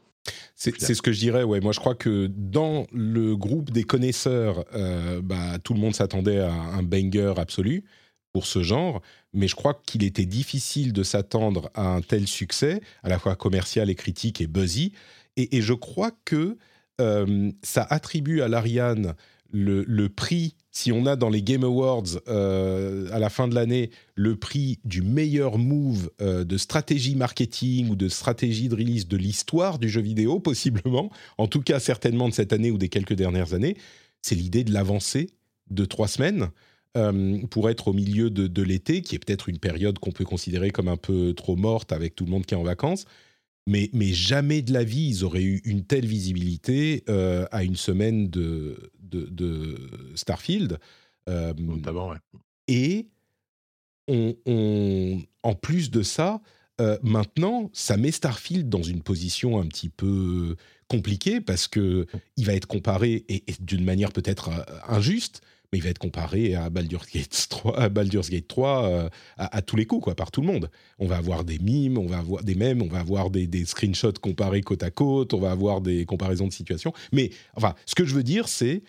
C'est 0.54 0.94
ce 0.94 1.02
que 1.02 1.12
je 1.12 1.20
dirais, 1.20 1.42
ouais. 1.42 1.60
Moi, 1.60 1.72
je 1.72 1.80
crois 1.80 1.94
que 1.94 2.28
dans 2.34 2.86
le 2.92 3.36
groupe 3.36 3.70
des 3.70 3.84
connaisseurs, 3.84 4.64
euh, 4.74 5.20
bah, 5.22 5.58
tout 5.62 5.74
le 5.74 5.80
monde 5.80 5.94
s'attendait 5.94 6.40
à 6.40 6.52
un 6.52 6.82
banger 6.82 7.34
absolu 7.36 7.84
pour 8.32 8.46
ce 8.46 8.62
genre, 8.62 9.02
mais 9.32 9.48
je 9.48 9.54
crois 9.54 9.80
qu'il 9.86 10.02
était 10.02 10.26
difficile 10.26 10.92
de 10.92 11.02
s'attendre 11.02 11.70
à 11.74 11.86
un 11.86 12.00
tel 12.00 12.26
succès, 12.26 12.80
à 13.02 13.08
la 13.08 13.18
fois 13.18 13.36
commercial 13.36 13.90
et 13.90 13.94
critique 13.94 14.40
et 14.40 14.46
buzzy. 14.46 14.92
Et, 15.36 15.60
je 15.60 15.74
crois 15.74 16.12
que 16.24 16.56
euh, 17.00 17.50
ça 17.62 17.86
attribue 17.88 18.40
à 18.40 18.48
l'Ariane 18.48 19.14
le, 19.52 19.84
le, 19.86 20.08
prix 20.08 20.56
si 20.76 20.92
on 20.92 21.06
a 21.06 21.16
dans 21.16 21.30
les 21.30 21.42
Game 21.42 21.64
Awards 21.64 22.20
euh, 22.28 23.08
à 23.10 23.18
la 23.18 23.30
fin 23.30 23.48
de 23.48 23.54
l'année 23.54 23.88
le 24.14 24.36
prix 24.36 24.78
du 24.84 25.00
meilleur 25.00 25.56
move 25.56 26.10
euh, 26.20 26.44
de 26.44 26.58
stratégie 26.58 27.14
marketing 27.14 27.88
ou 27.88 27.96
de 27.96 28.10
stratégie 28.10 28.68
de 28.68 28.74
release 28.74 29.08
de 29.08 29.16
l'histoire 29.16 29.78
du 29.78 29.88
jeu 29.88 30.02
vidéo, 30.02 30.38
possiblement, 30.50 31.10
en 31.38 31.46
tout 31.46 31.62
cas 31.62 31.80
certainement 31.80 32.28
de 32.28 32.34
cette 32.34 32.52
année 32.52 32.70
ou 32.70 32.76
des 32.76 32.90
quelques 32.90 33.14
dernières 33.14 33.54
années, 33.54 33.78
c'est 34.20 34.34
l'idée 34.34 34.64
de 34.64 34.72
l'avancer 34.74 35.30
de 35.70 35.86
trois 35.86 36.08
semaines 36.08 36.50
euh, 36.98 37.38
pour 37.46 37.70
être 37.70 37.88
au 37.88 37.94
milieu 37.94 38.28
de, 38.28 38.62
l'été, 38.62 39.00
qui 39.00 39.14
est 39.14 39.18
peut-être 39.18 39.48
une 39.48 39.58
période 39.58 39.98
qu'on 39.98 40.12
peut 40.12 40.26
considérer 40.26 40.72
comme 40.72 40.88
un 40.88 40.98
peu 40.98 41.32
trop 41.32 41.56
morte 41.56 41.90
avec 41.90 42.14
tout 42.14 42.26
le 42.26 42.30
monde 42.30 42.44
qui 42.44 42.52
est 42.52 42.58
en 42.58 42.62
vacances. 42.62 43.06
Mais, 43.66 43.90
mais 43.92 44.12
jamais 44.12 44.62
de 44.62 44.72
la 44.72 44.84
vie, 44.84 45.08
ils 45.08 45.24
auraient 45.24 45.42
eu 45.42 45.60
une 45.64 45.84
telle 45.84 46.06
visibilité 46.06 47.04
à 47.50 47.64
une 47.64 47.74
semaine 47.74 48.28
de, 48.30 48.92
de, 49.00 49.76
Starfield. 50.14 50.78
Euh, 51.28 51.52
et 52.68 53.08
on, 54.08 55.20
en 55.42 55.54
plus 55.54 55.90
de 55.90 56.02
ça, 56.02 56.40
euh, 56.80 56.98
maintenant, 57.02 57.70
ça 57.72 57.96
met 57.96 58.10
Starfield 58.10 58.68
dans 58.68 58.82
une 58.82 59.02
position 59.02 59.58
un 59.58 59.66
petit 59.66 59.88
peu 59.88 60.56
compliquée 60.88 61.40
parce 61.40 61.66
que 61.66 62.06
il 62.36 62.46
va 62.46 62.54
être 62.54 62.66
comparé 62.66 63.24
et 63.28 63.44
d'une 63.60 63.84
manière 63.84 64.12
peut-être 64.12 64.50
euh, 64.50 64.62
injuste, 64.86 65.40
il 65.76 65.82
va 65.82 65.90
être 65.90 65.98
comparé 65.98 66.54
à 66.54 66.70
Baldur's 66.70 67.06
Gate 67.12 67.46
3, 67.48 67.78
à, 67.78 67.88
Baldur's 67.88 68.30
Gate 68.30 68.48
3 68.48 68.84
euh, 68.84 69.08
à, 69.36 69.62
tous 69.62 69.76
les 69.76 69.86
coups, 69.86 70.04
quoi, 70.04 70.14
par 70.14 70.30
tout 70.30 70.40
le 70.40 70.46
monde. 70.46 70.70
On 70.98 71.06
va 71.06 71.16
avoir 71.16 71.44
des 71.44 71.58
mimes, 71.58 71.98
on 71.98 72.06
va 72.06 72.18
avoir 72.18 72.42
des 72.42 72.54
mèmes, 72.54 72.82
on 72.82 72.88
va 72.88 73.00
avoir 73.00 73.30
des, 73.30 73.64
screenshots 73.64 74.12
comparés 74.20 74.62
côte 74.62 74.82
à 74.82 74.90
côte, 74.90 75.34
on 75.34 75.40
va 75.40 75.50
avoir 75.50 75.80
des 75.80 76.04
comparaisons 76.04 76.46
de 76.46 76.52
situations. 76.52 76.92
Mais 77.12 77.30
enfin, 77.54 77.74
ce 77.86 77.94
que 77.94 78.04
je 78.04 78.14
veux 78.14 78.22
dire, 78.22 78.48
c'est 78.48 78.82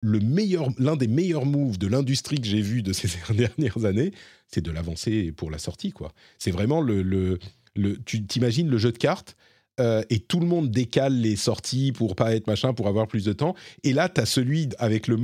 le 0.00 0.20
meilleur, 0.20 0.68
l'un 0.78 0.96
des 0.96 1.08
meilleurs 1.08 1.46
moves 1.46 1.78
de 1.78 1.86
l'industrie 1.86 2.40
que 2.40 2.46
j'ai 2.46 2.60
vu 2.60 2.82
de 2.82 2.92
ces 2.92 3.08
dernières 3.34 3.84
années, 3.84 4.12
c'est 4.48 4.60
de 4.60 4.70
l'avancer 4.70 5.32
pour 5.32 5.50
la 5.50 5.58
sortie, 5.58 5.92
quoi. 5.92 6.12
C'est 6.38 6.50
vraiment 6.50 6.80
le, 6.80 7.02
le, 7.02 7.38
le 7.74 7.98
tu 8.04 8.24
t'imagines 8.24 8.68
le 8.68 8.78
jeu 8.78 8.92
de 8.92 8.98
cartes 8.98 9.36
euh, 9.80 10.04
et 10.08 10.20
tout 10.20 10.38
le 10.38 10.46
monde 10.46 10.70
décale 10.70 11.14
les 11.14 11.34
sorties 11.34 11.90
pour 11.90 12.14
pas 12.14 12.34
être 12.36 12.46
machin, 12.46 12.74
pour 12.74 12.86
avoir 12.86 13.08
plus 13.08 13.24
de 13.24 13.32
temps. 13.32 13.56
Et 13.82 13.92
là, 13.92 14.08
tu 14.08 14.20
as 14.20 14.26
celui 14.26 14.68
avec 14.78 15.08
le, 15.08 15.16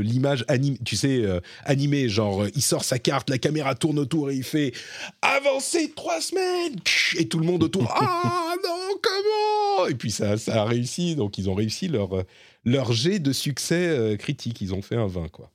l'image 0.00 0.46
animée, 0.48 0.78
tu 0.84 0.96
sais, 0.96 1.22
euh, 1.24 1.40
animée, 1.64 2.08
genre, 2.08 2.44
euh, 2.44 2.50
il 2.54 2.62
sort 2.62 2.84
sa 2.84 2.98
carte, 2.98 3.28
la 3.28 3.36
caméra 3.36 3.74
tourne 3.74 3.98
autour 3.98 4.30
et 4.30 4.36
il 4.36 4.44
fait 4.44 4.72
avancer 5.20 5.92
trois 5.94 6.22
semaines 6.22 6.76
Et 7.18 7.28
tout 7.28 7.38
le 7.38 7.44
monde 7.44 7.62
autour, 7.62 7.86
ah 7.94 8.54
non, 8.64 8.98
comment 9.02 9.88
Et 9.88 9.94
puis 9.94 10.10
ça, 10.10 10.38
ça 10.38 10.62
a 10.62 10.64
réussi, 10.64 11.14
donc 11.14 11.36
ils 11.36 11.50
ont 11.50 11.54
réussi 11.54 11.88
leur, 11.88 12.24
leur 12.64 12.92
jet 12.92 13.18
de 13.18 13.32
succès 13.32 14.16
critique. 14.18 14.62
Ils 14.62 14.72
ont 14.72 14.80
fait 14.80 14.96
un 14.96 15.06
20, 15.06 15.28
quoi. 15.28 15.50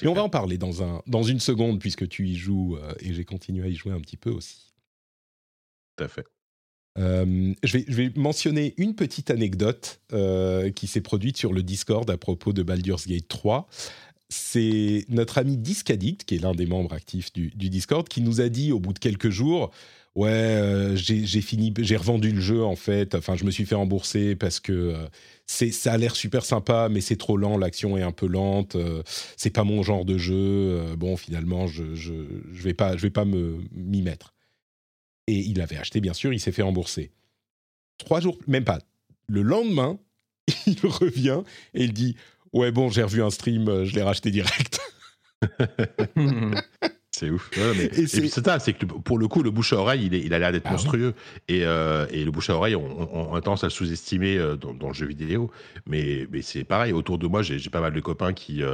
et 0.00 0.06
on 0.06 0.14
va 0.14 0.22
en 0.22 0.28
parler 0.28 0.58
dans, 0.58 0.84
un, 0.84 1.02
dans 1.08 1.24
une 1.24 1.40
seconde, 1.40 1.80
puisque 1.80 2.08
tu 2.08 2.28
y 2.28 2.36
joues 2.36 2.78
et 3.00 3.12
j'ai 3.14 3.24
continué 3.24 3.64
à 3.64 3.68
y 3.68 3.74
jouer 3.74 3.92
un 3.92 4.00
petit 4.00 4.16
peu 4.16 4.30
aussi. 4.30 4.72
Tout 5.96 6.04
à 6.04 6.08
fait. 6.08 6.24
Euh, 6.98 7.54
je, 7.62 7.78
vais, 7.78 8.10
mentionner 8.16 8.74
une 8.76 8.94
petite 8.94 9.30
anecdote 9.30 10.00
euh, 10.12 10.70
qui 10.70 10.86
s'est 10.86 11.00
produite 11.00 11.36
sur 11.36 11.52
le 11.52 11.62
Discord 11.62 12.08
à 12.10 12.16
propos 12.16 12.52
de 12.52 12.62
Baldur's 12.62 13.06
Gate 13.06 13.28
3. 13.28 13.68
C'est 14.28 15.04
notre 15.08 15.38
ami 15.38 15.56
Discaddict, 15.56 16.24
qui 16.24 16.36
est 16.36 16.38
l'un 16.38 16.54
des 16.54 16.66
membres 16.66 16.92
actifs 16.92 17.32
du, 17.32 17.50
Discord, 17.50 18.08
qui 18.08 18.20
nous 18.20 18.40
a 18.40 18.48
dit 18.48 18.72
au 18.72 18.78
bout 18.78 18.92
de 18.92 18.98
quelques 18.98 19.30
jours 19.30 19.70
Ouais, 20.16 20.28
euh, 20.28 20.96
j'ai 20.96 21.40
fini, 21.40 21.72
j'ai 21.78 21.96
revendu 21.96 22.32
le 22.32 22.40
jeu 22.40 22.64
en 22.64 22.74
fait. 22.74 23.14
Enfin, 23.14 23.36
je 23.36 23.44
me 23.44 23.52
suis 23.52 23.64
fait 23.64 23.76
rembourser 23.76 24.34
parce 24.34 24.58
que 24.58 24.96
ça 25.46 25.92
a 25.92 25.96
l'air 25.96 26.16
super 26.16 26.44
sympa, 26.44 26.88
mais 26.90 27.00
c'est 27.00 27.16
trop 27.16 27.36
lent. 27.36 27.56
L'action 27.56 27.96
est 27.96 28.02
un 28.02 28.10
peu 28.10 28.26
lente. 28.26 28.76
c'est 29.36 29.50
pas 29.50 29.62
mon 29.62 29.84
genre 29.84 30.04
de 30.04 30.18
jeu. 30.18 30.96
bon, 30.96 31.16
finalement, 31.16 31.68
je, 31.68 31.94
je, 31.94 32.12
je 32.52 32.62
vais 32.62 32.74
pas, 32.74 32.96
je 32.96 33.02
vais 33.02 33.10
pas 33.10 33.24
m'y 33.24 34.02
mettre. 34.02 34.34
Et 35.30 35.44
il 35.46 35.60
avait 35.60 35.76
acheté, 35.76 36.00
bien 36.00 36.12
sûr, 36.12 36.32
il 36.32 36.40
s'est 36.40 36.50
fait 36.50 36.62
rembourser. 36.62 37.12
Trois 37.98 38.18
jours, 38.20 38.36
même 38.48 38.64
pas. 38.64 38.80
Le 39.28 39.42
lendemain, 39.42 39.96
il 40.66 40.84
revient 40.84 41.42
et 41.72 41.84
il 41.84 41.92
dit 41.92 42.16
Ouais, 42.52 42.72
bon, 42.72 42.90
j'ai 42.90 43.04
revu 43.04 43.22
un 43.22 43.30
stream, 43.30 43.68
euh, 43.68 43.84
je 43.84 43.94
l'ai 43.94 44.02
racheté 44.02 44.32
direct. 44.32 44.80
c'est 47.12 47.30
ouf. 47.30 47.48
et, 47.56 48.08
c'est 48.08 48.26
ça, 48.28 48.58
c'est 48.58 48.72
que 48.72 48.86
pour 48.86 49.18
le 49.18 49.28
coup, 49.28 49.44
le 49.44 49.52
bouche 49.52 49.72
à 49.72 49.76
oreille, 49.76 50.06
il, 50.06 50.14
il 50.14 50.34
a 50.34 50.40
l'air 50.40 50.50
d'être 50.50 50.66
ah 50.66 50.72
monstrueux. 50.72 51.14
Et, 51.46 51.64
euh, 51.64 52.08
et, 52.10 52.24
le 52.24 52.32
bouche 52.32 52.50
à 52.50 52.56
oreille, 52.56 52.74
on, 52.74 53.32
a 53.32 53.40
tendance 53.40 53.62
à 53.62 53.68
le 53.68 53.70
sous-estimer 53.70 54.36
euh, 54.36 54.56
dans, 54.56 54.88
le 54.88 54.94
jeu 54.94 55.06
vidéo. 55.06 55.52
Mais, 55.86 56.26
mais 56.32 56.42
c'est 56.42 56.64
pareil, 56.64 56.92
autour 56.92 57.18
de 57.18 57.28
moi, 57.28 57.42
j'ai 57.42 57.70
pas 57.70 57.80
mal 57.80 57.92
de 57.92 58.00
copains 58.00 58.32
qui, 58.32 58.64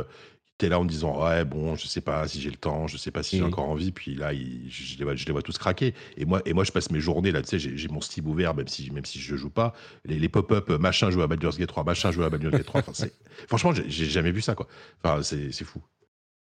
es 0.65 0.69
là 0.71 0.79
en 0.81 0.85
me 0.85 0.89
disant 0.89 1.23
ouais 1.23 1.45
bon 1.45 1.77
je 1.77 1.87
sais 1.87 2.01
pas 2.01 2.27
si 2.29 2.41
j'ai 2.41 2.49
le 2.51 2.57
temps 2.57 2.87
je 2.87 2.97
sais 2.97 3.11
pas 3.11 3.23
si 3.23 3.37
j'ai 3.37 3.43
Mhm. 3.43 3.49
encore 3.49 3.69
envie 3.69 3.93
puis 3.93 4.15
là 4.15 4.33
il- 4.33 4.71
je, 4.71 4.97
les 4.97 5.05
vois, 5.05 5.15
je 5.15 5.27
les 5.27 5.33
vois 5.33 5.43
tous 5.43 5.59
craquer. 5.59 5.93
Et 6.17 6.25
moi 6.25 6.41
et 6.47 6.55
moi 6.55 6.65
je 6.65 6.73
passe 6.73 6.91
mes 6.91 7.01
journées 7.01 7.31
là 7.33 7.43
tu 7.43 7.49
sais 7.49 7.59
j'ai 7.59 7.77
j'ai 7.77 7.89
mon 7.89 8.01
Steam 8.01 8.27
ouvert 8.27 8.55
même 8.55 8.69
si 8.69 8.91
même 8.91 9.05
si 9.05 9.19
je 9.21 9.37
joue 9.37 9.51
pas. 9.51 9.75
Les, 10.07 10.19
les 10.19 10.29
pop-up 10.31 10.71
machin 10.71 11.11
jouer 11.11 11.25
à 11.25 11.27
Baldur's 11.27 11.59
Gate 11.59 11.69
3 11.69 11.85
machin 11.85 12.11
jouer 12.11 12.25
à 12.25 12.31
Baldur's 12.31 12.53
Gate 12.57 12.65
3 12.67 12.81
enfin, 12.81 12.93
c'est- 12.95 13.13
franchement 13.49 13.73
j'ai 13.75 13.89
j'ai 13.91 14.07
jamais 14.07 14.31
vu 14.33 14.41
ça 14.41 14.55
quoi. 14.55 14.67
Enfin 15.03 15.23
c'est 15.23 15.53
c'est 15.53 15.65
fou 15.65 15.83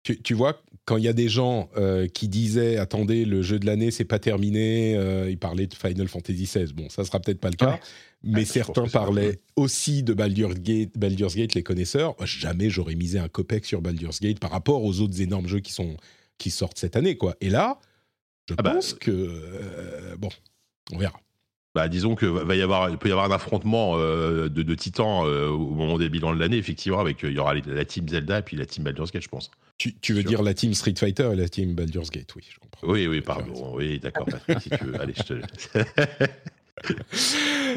Tu, 0.08 0.22
tu 0.22 0.32
vois, 0.32 0.62
quand 0.86 0.96
il 0.96 1.04
y 1.04 1.08
a 1.08 1.12
des 1.12 1.28
gens 1.28 1.68
euh, 1.76 2.08
qui 2.08 2.28
disaient 2.28 2.78
attendez, 2.78 3.26
le 3.26 3.42
jeu 3.42 3.58
de 3.58 3.66
l'année 3.66 3.90
c'est 3.90 4.06
pas 4.06 4.18
terminé, 4.18 4.96
euh, 4.96 5.28
ils 5.28 5.36
parlaient 5.38 5.66
de 5.66 5.74
Final 5.74 6.08
Fantasy 6.08 6.44
XVI. 6.44 6.72
Bon, 6.72 6.88
ça 6.88 7.04
sera 7.04 7.20
peut-être 7.20 7.40
pas 7.40 7.50
le 7.50 7.56
cas, 7.56 7.72
Ouais. 7.72 7.80
mais 8.22 8.40
pense 8.44 8.52
certains 8.52 8.84
que 8.86 8.90
parlaient 8.90 9.40
aussi 9.56 10.02
de 10.02 10.14
Baldur's 10.14 10.54
Gate, 10.60 10.96
Baldur's 10.96 11.34
Gate, 11.36 11.52
les 11.54 11.62
connaisseurs. 11.62 12.14
Moi, 12.18 12.24
Jamais 12.26 12.70
j'aurais 12.70 12.94
misé 12.94 13.18
un 13.18 13.28
copec 13.28 13.66
sur 13.66 13.82
Baldur's 13.82 14.20
Gate 14.20 14.38
par 14.40 14.50
rapport 14.50 14.82
aux 14.82 15.00
autres 15.00 15.20
énormes 15.20 15.46
jeux 15.46 15.60
qui 15.60 15.72
sont 15.74 15.98
qui 16.38 16.50
sortent 16.50 16.78
cette 16.78 16.96
année, 16.96 17.18
quoi. 17.18 17.36
Et 17.42 17.50
là, 17.50 17.78
je 18.48 18.54
Ah 18.56 18.62
bah, 18.62 18.72
pense 18.72 18.94
que 18.94 19.10
euh, 19.10 20.16
bon, 20.16 20.30
on 20.94 20.96
verra. 20.96 21.20
Bah, 21.78 21.86
disons 21.86 22.16
que 22.16 22.26
va 22.26 22.42
va 22.42 22.56
y 22.56 22.62
avoir, 22.62 22.90
il 22.90 22.98
peut 22.98 23.08
y 23.08 23.12
avoir 23.12 23.30
un 23.30 23.32
affrontement 23.32 23.92
euh, 23.94 24.48
de, 24.48 24.62
de 24.64 24.74
titans 24.74 25.24
euh, 25.24 25.48
au 25.48 25.70
moment 25.70 25.96
des 25.96 26.08
bilans 26.08 26.34
de 26.34 26.40
l'année, 26.40 26.56
effectivement, 26.56 26.98
avec 26.98 27.22
euh, 27.22 27.30
il 27.30 27.36
y 27.36 27.38
aura 27.38 27.54
la 27.54 27.84
team 27.84 28.08
Zelda 28.08 28.40
et 28.40 28.42
puis 28.42 28.56
la 28.56 28.66
team 28.66 28.82
Baldur's 28.82 29.12
Gate, 29.12 29.22
je 29.22 29.28
pense. 29.28 29.52
Tu, 29.76 29.94
tu 29.94 30.12
veux 30.12 30.24
dire 30.24 30.42
la 30.42 30.54
team 30.54 30.74
Street 30.74 30.94
Fighter 30.98 31.30
et 31.32 31.36
la 31.36 31.48
team 31.48 31.74
Baldur's 31.74 32.10
Gate, 32.10 32.34
oui, 32.34 32.42
je 32.50 32.58
comprends. 32.58 32.88
Oui, 32.88 33.06
oui, 33.06 33.20
pardon, 33.20 33.76
oui, 33.76 34.00
d'accord, 34.00 34.26
Patrick, 34.26 34.60
si 34.60 34.70
tu 34.70 34.84
veux. 34.86 34.94
Allez, 35.00 35.14
je 35.16 35.22
te. 35.22 35.78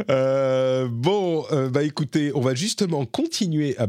Euh, 0.09 0.87
bon, 0.89 1.45
euh, 1.51 1.69
bah 1.69 1.83
écoutez, 1.83 2.31
on 2.33 2.39
va 2.39 2.55
justement 2.55 3.05
continuer 3.05 3.77
à, 3.77 3.87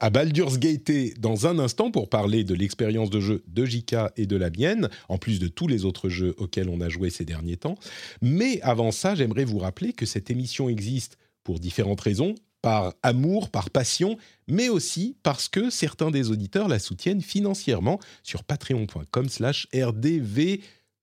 à, 0.00 0.10
Baldur's 0.10 0.58
Gate 0.58 1.18
dans 1.18 1.46
un 1.46 1.58
instant 1.58 1.90
pour 1.90 2.08
parler 2.08 2.44
de 2.44 2.54
l'expérience 2.54 3.10
de 3.10 3.20
jeu 3.20 3.42
de 3.48 3.66
JK 3.66 3.96
et 4.16 4.26
de 4.26 4.36
la 4.36 4.48
mienne, 4.48 4.88
en 5.08 5.18
plus 5.18 5.40
de 5.40 5.48
tous 5.48 5.66
les 5.66 5.84
autres 5.84 6.08
jeux 6.08 6.34
auxquels 6.38 6.68
on 6.68 6.80
a 6.80 6.88
joué 6.88 7.10
ces 7.10 7.24
derniers 7.24 7.56
temps. 7.56 7.74
Mais 8.22 8.60
avant 8.62 8.90
ça, 8.90 9.14
j'aimerais 9.14 9.44
vous 9.44 9.58
rappeler 9.58 9.92
que 9.92 10.06
cette 10.06 10.30
émission 10.30 10.68
existe 10.68 11.18
pour 11.42 11.58
différentes 11.58 12.00
raisons, 12.00 12.36
par 12.62 12.94
amour, 13.02 13.50
par 13.50 13.68
passion, 13.68 14.16
mais 14.48 14.70
aussi 14.70 15.16
parce 15.22 15.48
que 15.48 15.68
certains 15.68 16.10
des 16.10 16.30
auditeurs 16.30 16.68
la 16.68 16.78
soutiennent 16.78 17.20
financièrement 17.20 18.00
sur 18.22 18.44
patreon.com 18.44 19.28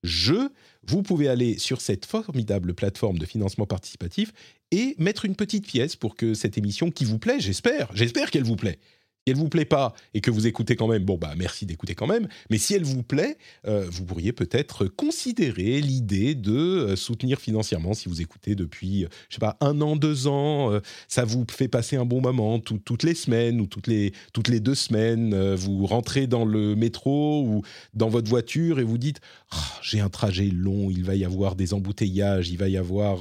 rdvjeux. 0.04 0.50
Vous 0.88 1.04
pouvez 1.04 1.28
aller 1.28 1.58
sur 1.58 1.82
cette 1.82 2.06
formidable 2.06 2.74
plateforme 2.74 3.18
de 3.18 3.26
financement 3.26 3.66
participatif 3.66 4.34
et 4.72 4.96
mettre 4.98 5.26
une 5.26 5.36
petite 5.36 5.68
pièce 5.68 5.96
pour 5.96 6.16
que 6.16 6.34
cette 6.34 6.58
émission 6.58 6.92
qui 6.92 7.06
vous 7.06 7.20
plaît, 7.20 7.40
j'espère, 7.40 7.90
j'espère 7.94 8.32
qu'elle 8.32 8.44
vous 8.44 8.56
plaît. 8.56 8.80
Si 9.28 9.32
elle 9.34 9.38
vous 9.38 9.50
plaît 9.50 9.66
pas 9.66 9.94
et 10.16 10.22
que 10.22 10.32
vous 10.32 10.48
écoutez 10.48 10.76
quand 10.76 10.88
même, 10.88 11.04
bon 11.06 11.16
bah 11.16 11.36
merci 11.38 11.68
d'écouter 11.68 11.94
quand 11.94 12.08
même. 12.08 12.28
Mais 12.50 12.58
si 12.58 12.74
elle 12.74 12.84
vous 12.84 13.04
plaît, 13.04 13.38
euh, 13.68 13.86
vous 13.88 14.04
pourriez 14.04 14.34
peut-être 14.34 14.88
considérer 14.88 15.80
l'idée 15.80 16.34
de 16.34 16.52
euh, 16.52 16.96
soutenir 16.96 17.40
financièrement 17.40 17.94
si 17.94 18.10
vous 18.10 18.20
écoutez 18.24 18.56
depuis, 18.56 19.06
euh, 19.06 19.10
je 19.30 19.36
sais 19.36 19.40
pas, 19.40 19.58
un 19.62 19.80
an, 19.82 19.96
deux 19.96 20.26
ans. 20.26 20.72
ça 21.08 21.24
vous 21.24 21.46
fait 21.52 21.68
passer 21.68 21.98
un 21.98 22.06
bon 22.06 22.20
moment 22.20 22.58
tout- 22.60 22.80
toutes 22.84 23.04
les 23.04 23.14
semaines 23.14 23.62
ou 23.62 23.68
toutes 23.68 23.86
les 23.86 24.12
toutes 24.34 24.48
les 24.48 24.60
deux 24.60 24.74
semaines. 24.74 25.54
vous 25.54 25.86
rentrez 25.86 26.26
dans 26.26 26.44
le 26.44 26.76
métro 26.76 27.44
ou 27.46 27.62
dans 27.94 28.10
votre 28.10 28.28
voiture 28.28 28.80
et 28.80 28.84
vous 28.84 28.98
dites 28.98 29.22
Ah, 29.52 29.58
j'ai 29.84 30.00
un 30.00 30.10
trajet 30.10 30.46
long, 30.52 30.90
il 30.90 31.04
va 31.04 31.14
y 31.14 31.26
avoir 31.26 31.56
des 31.56 31.76
embouteillages, 31.76 32.50
il 32.50 32.58
va 32.58 32.70
y 32.70 32.78
avoir 32.78 33.20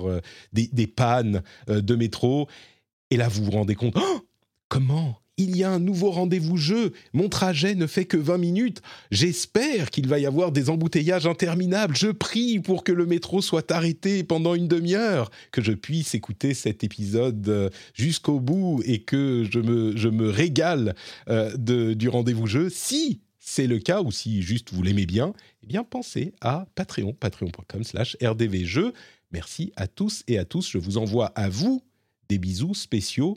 des, 0.54 0.66
des 0.72 0.86
pannes 0.86 1.42
de 1.68 1.94
métro. 1.94 2.48
Et 3.10 3.18
là, 3.18 3.28
vous 3.28 3.44
vous 3.44 3.50
rendez 3.50 3.74
compte, 3.74 3.96
Oh, 3.98 4.20
comment 4.68 5.18
il 5.36 5.56
y 5.56 5.64
a 5.64 5.70
un 5.70 5.78
nouveau 5.78 6.10
rendez-vous 6.10 6.56
jeu. 6.56 6.92
Mon 7.12 7.28
trajet 7.28 7.74
ne 7.74 7.86
fait 7.86 8.04
que 8.04 8.16
20 8.16 8.38
minutes. 8.38 8.82
J'espère 9.10 9.90
qu'il 9.90 10.06
va 10.06 10.18
y 10.18 10.26
avoir 10.26 10.52
des 10.52 10.70
embouteillages 10.70 11.26
interminables. 11.26 11.96
Je 11.96 12.08
prie 12.08 12.60
pour 12.60 12.84
que 12.84 12.92
le 12.92 13.06
métro 13.06 13.40
soit 13.40 13.70
arrêté 13.70 14.22
pendant 14.22 14.54
une 14.54 14.68
demi-heure, 14.68 15.30
que 15.50 15.62
je 15.62 15.72
puisse 15.72 16.14
écouter 16.14 16.54
cet 16.54 16.84
épisode 16.84 17.48
euh, 17.48 17.70
jusqu'au 17.94 18.40
bout 18.40 18.82
et 18.84 19.02
que 19.02 19.46
je 19.50 19.60
me, 19.60 19.96
je 19.96 20.08
me 20.08 20.28
régale 20.28 20.94
euh, 21.28 21.56
de, 21.56 21.94
du 21.94 22.08
rendez-vous 22.08 22.46
jeu. 22.46 22.68
Si 22.70 23.20
c'est 23.38 23.66
le 23.66 23.78
cas 23.78 24.02
ou 24.02 24.12
si 24.12 24.42
juste 24.42 24.72
vous 24.72 24.82
l'aimez 24.82 25.06
bien, 25.06 25.32
eh 25.62 25.66
bien 25.66 25.84
pensez 25.84 26.34
à 26.40 26.66
Patreon, 26.74 27.14
patreon.com 27.14 27.84
slash 27.84 28.16
rdvjeux. 28.22 28.92
Merci 29.32 29.72
à 29.76 29.86
tous 29.86 30.22
et 30.28 30.38
à 30.38 30.44
tous. 30.44 30.68
Je 30.68 30.78
vous 30.78 30.98
envoie 30.98 31.26
à 31.28 31.48
vous 31.48 31.82
des 32.28 32.38
bisous 32.38 32.74
spéciaux. 32.74 33.36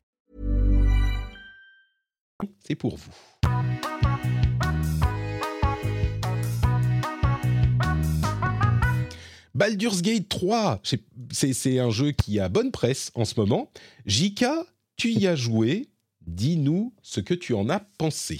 C'est 2.65 2.75
pour 2.75 2.97
vous. 2.97 3.11
Baldur's 9.53 10.01
Gate 10.01 10.29
3, 10.29 10.81
c'est- 11.31 11.79
un 11.79 11.89
jeu 11.89 12.11
qui 12.11 12.39
a 12.39 12.49
bonne 12.49 12.71
presse 12.71 13.11
en 13.15 13.25
ce 13.25 13.39
moment. 13.39 13.69
Jika, 14.05 14.65
tu 14.95 15.11
y 15.11 15.27
as 15.27 15.35
joué. 15.35 15.87
Dis-nous 16.27 16.93
ce 17.01 17.19
que 17.19 17.33
tu 17.33 17.53
en 17.53 17.67
as 17.69 17.79
pensé. 17.97 18.39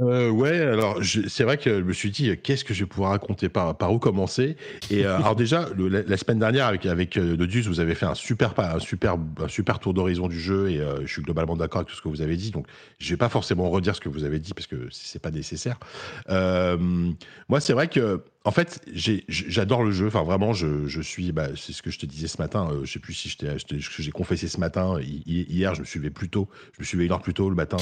Euh, 0.00 0.30
ouais, 0.30 0.56
alors 0.60 1.00
c'est 1.02 1.42
vrai 1.42 1.58
que 1.58 1.80
je 1.80 1.84
me 1.84 1.92
suis 1.92 2.12
dit 2.12 2.30
euh, 2.30 2.36
qu'est-ce 2.40 2.64
que 2.64 2.72
je 2.72 2.84
vais 2.84 2.88
pouvoir 2.88 3.10
raconter? 3.10 3.48
Par, 3.48 3.76
par 3.76 3.92
où 3.92 3.98
commencer? 3.98 4.56
Et 4.90 5.04
euh, 5.04 5.16
alors 5.18 5.34
déjà 5.34 5.68
le- 5.76 5.88
la, 5.88 6.02
la 6.02 6.16
semaine 6.16 6.38
dernière 6.38 6.66
avec 6.66 6.86
avec 6.86 7.16
euh, 7.16 7.36
Dodus 7.36 7.62
vous 7.62 7.80
avez 7.80 7.96
fait 7.96 8.06
un 8.06 8.14
super 8.14 8.54
un 8.60 8.78
super 8.78 9.16
un 9.42 9.48
super 9.48 9.80
tour 9.80 9.94
d'horizon 9.94 10.28
du 10.28 10.38
jeu 10.38 10.70
et 10.70 10.78
euh, 10.78 11.00
je 11.04 11.12
suis 11.12 11.22
globalement 11.22 11.56
d'accord 11.56 11.78
avec 11.80 11.88
tout 11.88 11.96
ce 11.96 12.02
que 12.02 12.08
vous 12.08 12.22
avez 12.22 12.36
dit. 12.36 12.52
Donc 12.52 12.66
je 13.00 13.10
vais 13.10 13.16
pas 13.16 13.28
forcément 13.28 13.68
redire 13.70 13.96
ce 13.96 14.00
que 14.00 14.08
vous 14.08 14.22
avez 14.22 14.38
dit 14.38 14.54
parce 14.54 14.68
que 14.68 14.86
c'est 14.92 15.20
pas 15.20 15.32
nécessaire. 15.32 15.78
Euh, 16.30 16.76
moi 17.48 17.58
c'est 17.58 17.72
vrai 17.72 17.88
que 17.88 18.22
en 18.44 18.50
fait 18.50 18.80
j'adore 19.28 19.82
le 19.82 19.90
jeu 19.90 20.06
enfin 20.06 20.22
vraiment 20.22 20.52
je, 20.52 20.86
je 20.86 21.00
suis 21.02 21.32
bah, 21.32 21.48
c'est 21.56 21.72
ce 21.72 21.82
que 21.82 21.90
je 21.90 21.98
te 21.98 22.06
disais 22.06 22.28
ce 22.28 22.40
matin 22.40 22.68
euh, 22.70 22.84
je 22.84 22.92
sais 22.92 22.98
plus 22.98 23.12
si 23.14 23.36
j'ai 23.98 24.10
confessé 24.10 24.48
ce 24.48 24.58
matin 24.58 24.98
hi- 25.00 25.22
hi- 25.26 25.46
hier 25.50 25.74
je 25.74 25.80
me 25.80 25.84
suis 25.84 25.98
levé 25.98 26.10
plus 26.10 26.28
tôt 26.30 26.48
je 26.74 26.80
me 26.80 26.84
suis 26.84 26.96
levé 26.96 27.06
une 27.06 27.12
heure 27.12 27.20
plus 27.20 27.34
tôt 27.34 27.48
le 27.50 27.56
matin 27.56 27.78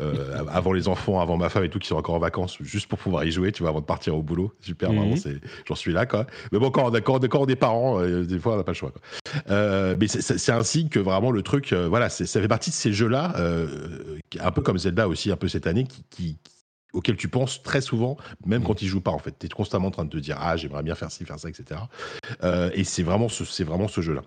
euh, 0.00 0.44
avant 0.50 0.72
les 0.72 0.88
enfants, 0.88 1.20
avant 1.20 1.36
ma 1.36 1.48
femme 1.48 1.64
et 1.64 1.68
tout 1.70 1.78
qui 1.78 1.86
sont 1.88 1.94
encore 1.96 2.16
en 2.16 2.18
vacances, 2.18 2.58
juste 2.60 2.88
pour 2.88 2.98
pouvoir 2.98 3.24
y 3.24 3.30
jouer, 3.30 3.52
tu 3.52 3.62
vois, 3.62 3.70
avant 3.70 3.80
de 3.80 3.84
partir 3.86 4.16
au 4.16 4.22
boulot. 4.22 4.52
Super, 4.60 4.90
Mhm. 4.90 4.98
vraiment, 4.98 5.14
c'est, 5.16 5.36
j'en 5.68 5.76
suis 5.76 5.92
là, 5.92 6.04
quoi. 6.04 6.26
Mais 6.50 6.58
bon, 6.58 6.72
quand, 6.72 6.90
quand, 7.02 7.20
quand 7.28 7.40
on 7.42 7.46
est 7.46 7.54
parents, 7.54 8.00
euh, 8.00 8.24
des 8.24 8.40
fois, 8.40 8.54
on 8.54 8.56
n'a 8.56 8.64
pas 8.64 8.72
le 8.72 8.76
choix, 8.76 8.90
quoi. 8.90 9.00
Euh, 9.50 9.94
mais 10.00 10.08
c'est, 10.08 10.62
signe 10.64 10.88
que 10.88 10.98
vraiment 10.98 11.30
le 11.30 11.42
truc, 11.42 11.72
voilà, 11.72 12.08
ça 12.08 12.24
fait 12.26 12.48
partie 12.48 12.70
de 12.70 12.74
ces 12.74 12.92
jeux-là, 12.92 13.34
un 14.40 14.50
peu 14.50 14.62
comme 14.62 14.78
Zelda 14.78 15.06
aussi, 15.08 15.30
un 15.30 15.36
peu 15.36 15.46
cette 15.46 15.68
année, 15.68 15.84
qui, 15.84 16.02
qui 16.10 16.36
auquel 16.94 17.16
tu 17.16 17.28
penses 17.28 17.62
très 17.62 17.80
souvent, 17.80 18.16
même 18.46 18.64
quand 18.64 18.80
ils 18.80 18.88
jouent 18.88 19.02
pas 19.02 19.10
en 19.10 19.18
fait. 19.18 19.34
Tu 19.38 19.46
es 19.46 19.48
constamment 19.48 19.88
en 19.88 19.90
train 19.90 20.04
de 20.04 20.10
te 20.10 20.16
dire 20.16 20.38
ah 20.40 20.56
j'aimerais 20.56 20.82
bien 20.82 20.94
faire 20.94 21.10
ci, 21.10 21.24
faire 21.24 21.38
ça, 21.38 21.48
etc. 21.48 21.80
Euh, 22.42 22.70
et 22.72 22.84
c'est 22.84 23.02
vraiment 23.02 23.28
ce, 23.28 23.44
c'est 23.44 23.64
vraiment 23.64 23.88
ce 23.88 24.00
jeu-là. 24.00 24.22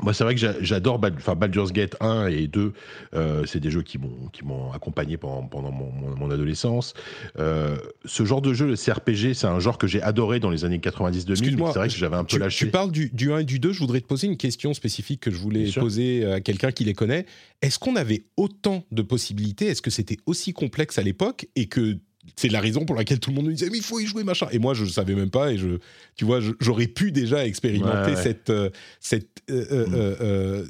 Moi, 0.00 0.14
c'est 0.14 0.24
vrai 0.24 0.34
que 0.34 0.40
j'a- 0.40 0.54
j'adore 0.62 0.98
Bal- 0.98 1.14
enfin, 1.16 1.34
Baldur's 1.34 1.72
Gate 1.72 1.96
1 2.00 2.28
et 2.28 2.46
2. 2.46 2.72
euh, 3.14 3.44
c'est 3.46 3.60
des 3.60 3.70
jeux 3.70 3.82
qui 3.82 3.98
m'ont 3.98 4.72
accompagné 4.72 5.16
pendant, 5.18 5.42
pendant 5.46 5.70
mon, 5.70 5.90
mon- 5.92 6.16
mon 6.16 6.30
adolescence. 6.30 6.94
Euh, 7.38 7.76
ce 8.04 8.24
genre 8.24 8.40
de 8.40 8.54
jeu, 8.54 8.66
le 8.66 8.76
CRPG, 8.76 9.34
c'est 9.34 9.46
un 9.46 9.60
genre 9.60 9.76
que 9.76 9.86
j'ai 9.86 10.00
adoré 10.00 10.40
dans 10.40 10.48
les 10.50 10.64
années 10.64 10.78
90-2000. 10.80 11.26
mais 11.28 11.32
Excuse-moi, 11.32 11.70
C'est 11.72 11.78
vrai 11.78 11.88
que 11.88 11.94
j'avais 11.94 12.16
un 12.16 12.24
peu 12.24 12.28
Tu, 12.28 12.38
lâché. 12.38 12.64
tu 12.66 12.70
parles 12.70 12.90
du, 12.90 13.10
du 13.12 13.32
1 13.32 13.38
et 13.40 13.44
du 13.44 13.58
2, 13.58 13.72
je 13.72 13.80
voudrais 13.80 14.00
te 14.00 14.06
poser 14.06 14.26
une 14.28 14.36
question 14.38 14.72
spécifique 14.72 15.20
que 15.20 15.30
je 15.30 15.36
voulais 15.36 15.70
poser 15.72 16.24
à 16.24 16.40
quelqu'un 16.40 16.72
qui 16.72 16.84
les 16.84 16.94
connaît. 16.94 17.26
Est-ce 17.60 17.78
qu'on 17.78 17.96
avait 17.96 18.24
autant 18.36 18.84
de 18.92 19.02
possibilités? 19.02 19.66
Est-ce 19.66 19.82
que 19.82 19.90
c'était 19.90 20.16
aussi 20.26 20.52
complexe 20.52 20.98
à 20.98 21.02
l'époque 21.02 21.46
et 21.54 21.66
que 21.66 21.98
c'est 22.36 22.48
la 22.48 22.60
raison 22.60 22.84
pour 22.84 22.96
laquelle 22.96 23.18
tout 23.20 23.30
le 23.30 23.36
monde 23.36 23.46
nous 23.46 23.52
disait 23.52 23.70
mais 23.70 23.78
il 23.78 23.84
faut 23.84 24.00
y 24.00 24.06
jouer 24.06 24.24
machin 24.24 24.46
et 24.52 24.58
moi 24.58 24.74
je 24.74 24.84
ne 24.84 24.88
savais 24.88 25.14
même 25.14 25.30
pas 25.30 25.52
et 25.52 25.58
je 25.58 25.78
tu 26.14 26.24
vois 26.24 26.40
j'aurais 26.60 26.86
pu 26.86 27.12
déjà 27.12 27.44
expérimenter 27.46 28.12
Ouais, 28.12 28.16
ouais. 28.16 28.22
cette 28.22 28.50
euh, 28.50 28.70
cette 29.00 29.42
euh, 29.50 29.86
euh, 29.92 30.66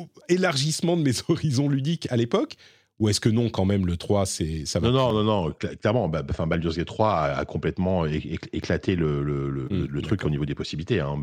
Mm. 0.00 0.04
élargissement 0.28 0.96
de 0.96 1.02
mes 1.02 1.12
horizons 1.28 1.68
ludiques 1.68 2.08
à 2.10 2.16
l'époque 2.16 2.56
ou 3.00 3.08
est-ce 3.08 3.20
que 3.20 3.28
non, 3.28 3.50
quand 3.50 3.64
même, 3.64 3.86
le 3.86 3.96
3, 3.96 4.24
c'est, 4.24 4.66
ça 4.66 4.78
va 4.78 4.88
Non, 4.88 5.12
non, 5.12 5.24
non, 5.24 5.46
non, 5.46 5.52
clairement, 5.80 6.08
bah, 6.08 6.22
enfin, 6.30 6.46
Baldur's 6.46 6.76
Gate 6.76 6.86
3 6.86 7.22
a, 7.22 7.44
complètement 7.44 8.06
éclaté 8.06 8.94
le, 8.94 9.24
le, 9.24 9.50
le, 9.50 9.88
mmh, 9.88 10.02
truc 10.02 10.24
au 10.24 10.30
niveau 10.30 10.44
des 10.46 10.54
possibilités. 10.54 11.00
Hein. 11.00 11.22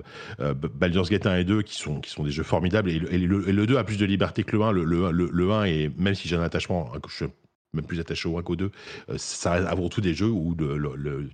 Baldur's 0.53 1.09
Gate 1.09 1.27
1 1.27 1.37
et 1.37 1.43
2, 1.45 1.61
qui 1.61 1.75
sont, 1.75 2.01
qui 2.01 2.09
sont 2.09 2.23
des 2.23 2.31
jeux 2.31 2.43
formidables, 2.43 2.89
et, 2.89 2.99
le, 2.99 3.65
2 3.65 3.77
a 3.77 3.85
plus 3.85 3.95
de 3.95 4.05
liberté 4.05 4.43
que 4.43 4.57
le 4.57 4.63
1. 4.63 4.71
Le, 4.73 4.83
le, 5.11 5.51
1, 5.51 5.63
et 5.63 5.91
même 5.97 6.13
si 6.13 6.27
j'ai 6.27 6.35
un 6.35 6.41
attachement, 6.41 6.91
je 7.07 7.15
suis 7.15 7.25
même 7.73 7.85
plus 7.85 7.99
attaché 7.99 8.27
au 8.27 8.37
1 8.37 8.43
qu'au 8.43 8.55
2, 8.55 8.71
euh, 9.09 9.17
ça 9.17 9.51
reste 9.53 9.67
avant 9.67 9.89
tout 9.89 10.01
des 10.01 10.13
jeux 10.13 10.29
où 10.29 10.55
le, 10.55 11.29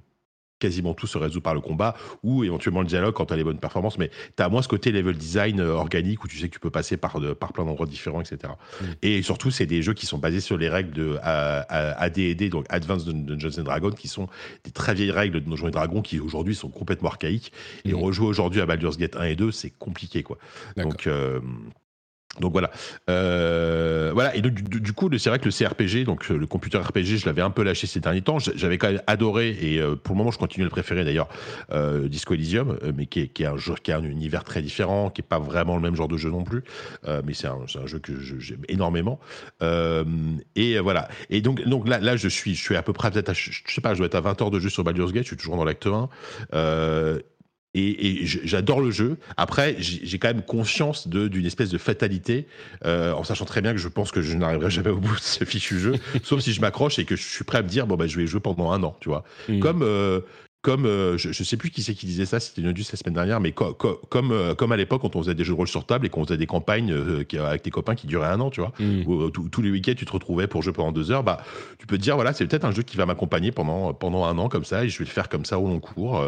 quasiment 0.60 0.96
tout 0.96 1.06
se 1.06 1.20
résout 1.20 1.42
par 1.42 1.54
le 1.54 1.62
combat 1.62 1.96
ou 2.24 2.44
éventuellement 2.44 2.82
le 2.82 2.88
dialogue 2.88 3.14
quand 3.14 3.28
tu 3.28 3.34
as 3.34 3.38
les 3.38 3.44
bonnes 3.44 3.60
performances. 3.60 4.00
Mais 4.00 4.10
tu 4.36 4.42
as 4.42 4.50
moins 4.50 4.64
ce 4.64 4.68
côté 4.68 4.92
level 4.92 5.16
design 5.16 5.60
euh, 5.60 5.74
organique 5.74 6.24
où 6.24 6.28
tu 6.28 6.40
sais 6.40 6.48
que 6.48 6.54
tu 6.54 6.60
peux 6.60 6.72
passer 6.72 6.98
par, 6.98 7.20
par 7.40 7.54
plein 7.54 7.66
d'endroits 7.66 7.86
différents, 7.86 8.22
etc. 8.22 8.54
Mm. 8.82 8.86
Et 9.04 9.22
surtout, 9.22 9.52
c'est 9.52 9.68
des 9.68 9.82
jeux 9.82 9.94
qui 9.94 10.06
sont 10.06 10.18
basés 10.18 10.40
sur 10.40 10.58
les 10.58 10.70
règles 10.70 10.92
de 10.92 11.18
AD&D, 11.22 12.50
donc 12.50 12.66
Advanced 12.70 13.08
Dungeons 13.08 13.60
and 13.60 13.64
Dragons, 13.64 13.92
qui 13.92 14.08
sont 14.08 14.28
des 14.64 14.72
très 14.72 14.94
vieilles 14.94 15.12
règles 15.12 15.42
de 15.42 15.50
Dungeons 15.50 15.70
Dragons 15.70 16.02
qui 16.02 16.20
aujourd'hui 16.20 16.56
sont 16.56 16.70
complètement 16.70 17.10
archaïques. 17.10 17.52
Et 17.86 17.94
mm. 17.94 17.96
rejouer 17.96 18.28
aujourd'hui 18.28 18.62
à 18.62 18.66
Baldur's 18.66 18.98
Gate 18.98 19.16
1 19.16 19.24
et 19.26 19.36
2, 19.36 19.52
c'est 19.52 19.72
compliqué. 19.72 20.24
quoi. 20.24 20.38
Donc, 20.76 21.08
euh, 21.08 21.40
donc 22.40 22.52
voilà, 22.52 22.72
euh, 23.10 24.12
voilà. 24.14 24.36
Et 24.36 24.42
du, 24.42 24.94
coup, 24.94 25.10
c'est 25.18 25.30
vrai 25.30 25.40
que 25.40 25.46
le 25.46 25.52
CRPG, 25.52 26.04
donc 26.04 26.30
euh, 26.30 26.38
le 26.38 26.46
computer 26.46 26.78
RPG, 26.78 27.18
je 27.18 27.26
l'avais 27.26 27.42
un 27.42 27.50
peu 27.50 27.64
lâché 27.64 27.88
ces 27.88 28.00
derniers 28.00 28.22
temps. 28.22 28.38
J'avais 28.40 28.78
quand 28.78 28.92
même 28.92 29.02
adoré 29.08 29.58
et 29.60 29.80
euh, 29.80 29.96
pour 29.96 30.16
le 30.16 30.20
moment, 30.20 30.32
je 30.32 30.38
continue 30.38 30.64
à 30.64 30.68
le 30.68 30.72
préférer 30.72 31.04
d'ailleurs, 31.04 31.28
Disco 32.06 32.34
Elysium, 32.34 32.78
mais 32.96 33.06
qui 33.06 33.20
est, 33.22 33.46
un 33.46 33.58
jeu 33.58 33.76
qui 33.82 33.92
a 33.92 33.98
un 33.98 34.04
univers 34.04 34.44
très 34.44 34.62
différent, 34.62 35.10
qui 35.10 35.22
est 35.22 35.28
pas 35.28 35.40
vraiment 35.40 35.76
le 35.76 35.82
même 35.82 35.96
genre 35.96 36.08
de 36.08 36.18
jeu 36.18 36.30
non 36.30 36.44
plus, 36.44 36.64
mais 37.26 37.34
c'est 37.34 37.48
un, 37.48 37.66
jeu 37.86 38.00
que 38.00 38.14
j'aime 38.20 38.64
énormément. 38.68 39.20
et 39.62 40.80
voilà. 40.80 41.08
Et 41.30 41.42
donc, 41.42 41.62
là, 41.86 42.00
là, 42.00 42.16
je 42.16 42.28
suis, 42.28 42.56
je 42.56 42.74
à 42.74 42.84
peu 42.84 42.94
près 42.94 43.12
peut-être, 43.12 43.34
je 43.34 43.52
sais 43.68 43.82
pas, 43.82 43.94
je 43.94 44.00
dois 44.00 44.08
être 44.08 44.16
à 44.16 44.22
20 44.22 44.42
heures 44.42 44.52
de 44.52 44.60
jeu 44.60 44.70
sur 44.70 44.84
Baldur's 44.84 45.12
Gate. 45.12 45.24
Je 45.24 45.30
suis 45.30 45.38
toujours 45.38 45.58
dans 45.58 45.66
l'acte 45.66 45.88
1. 45.88 46.10
Et, 47.78 48.26
j'adore 48.26 48.82
le 48.82 48.92
jeu. 48.92 49.18
Après, 49.38 49.76
j'ai 49.80 50.20
quand 50.20 50.28
même 50.28 50.42
conscience 50.42 51.08
d'une 51.08 51.46
espèce 51.46 51.70
de 51.70 51.78
fatalité, 51.78 52.48
euh, 52.86 53.14
en 53.14 53.24
sachant 53.24 53.46
très 53.46 53.62
bien 53.62 53.74
que 53.74 53.80
je 53.80 53.88
pense 53.88 54.12
que 54.12 54.22
je 54.22 54.36
n'arriverai 54.36 54.70
jamais 54.70 54.90
au 54.90 54.98
bout 54.98 55.16
de 55.16 55.22
ce 55.22 55.44
fichu 55.44 55.80
jeu, 55.80 55.94
sauf 56.24 56.42
si 56.42 56.54
je 56.54 56.62
m'accroche 56.62 57.00
et 57.00 57.06
que 57.06 57.16
je 57.16 57.24
suis 57.24 57.44
prêt 57.44 57.60
à 57.60 57.62
me 57.62 57.68
dire 57.68 57.88
bon 57.88 57.96
bah 57.96 58.08
je 58.08 58.18
vais 58.18 58.28
jouer 58.28 58.40
pendant 58.40 58.72
un 58.72 58.84
an, 58.84 58.98
tu 59.00 59.10
vois. 59.10 59.24
Mm. 59.50 59.60
Comme 59.60 59.82
euh, 59.84 60.22
comme 60.68 60.86
euh, 60.86 61.18
je, 61.18 61.30
ne 61.30 61.46
sais 61.46 61.56
plus 61.56 61.70
qui 61.70 61.82
c'est 61.82 61.94
qui 61.94 62.06
disait 62.06 62.26
ça, 62.26 62.42
c'était 62.42 62.62
une 62.62 62.68
la 62.68 62.84
semaine 62.84 63.14
dernière, 63.14 63.40
mais 63.40 63.54
comme 63.54 64.34
euh, 64.34 64.54
comme 64.54 64.74
à 64.74 64.76
l'époque 64.76 65.02
quand 65.02 65.16
on 65.16 65.22
faisait 65.22 65.34
des 65.34 65.46
jeux 65.46 65.54
de 65.54 65.58
rôle 65.58 65.70
sur 65.70 65.86
table 65.86 66.06
et 66.06 66.10
qu'on 66.10 66.26
faisait 66.26 66.36
des 66.36 66.46
campagnes 66.46 66.92
euh, 66.92 67.24
avec 67.40 67.62
tes 67.62 67.70
copains 67.70 67.96
qui 67.96 68.06
duraient 68.06 68.28
un 68.28 68.42
an, 68.42 68.50
tu 68.50 68.60
vois, 68.60 68.74
mm. 68.78 69.04
où, 69.08 69.30
tous 69.30 69.62
les 69.62 69.72
week-ends 69.72 69.94
tu 69.96 70.04
te 70.04 70.12
retrouvais 70.12 70.48
pour 70.48 70.64
jouer 70.64 70.74
pendant 70.74 70.92
deux 70.92 71.10
heures, 71.10 71.24
bah 71.24 71.38
tu 71.80 71.88
peux 71.88 71.98
te 71.98 72.02
dire 72.02 72.16
voilà 72.16 72.34
c'est 72.34 72.46
peut-être 72.46 72.66
un 72.66 72.74
jeu 72.74 72.84
qui 72.84 72.98
va 72.98 73.06
m'accompagner 73.06 73.54
pendant 73.54 73.94
pendant 73.94 74.26
un 74.26 74.38
an 74.38 74.50
comme 74.50 74.66
ça 74.66 74.84
et 74.84 74.90
je 74.90 75.00
vais 75.00 75.06
le 75.06 75.10
faire 75.10 75.30
comme 75.30 75.46
ça 75.46 75.58
au 75.58 75.68
long 75.68 75.80
cours 75.80 76.22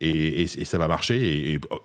et, 0.00 0.48
ça 0.48 0.78
va 0.78 0.88
marcher 0.88 1.52
et, 1.52 1.60
oh, 1.70 1.78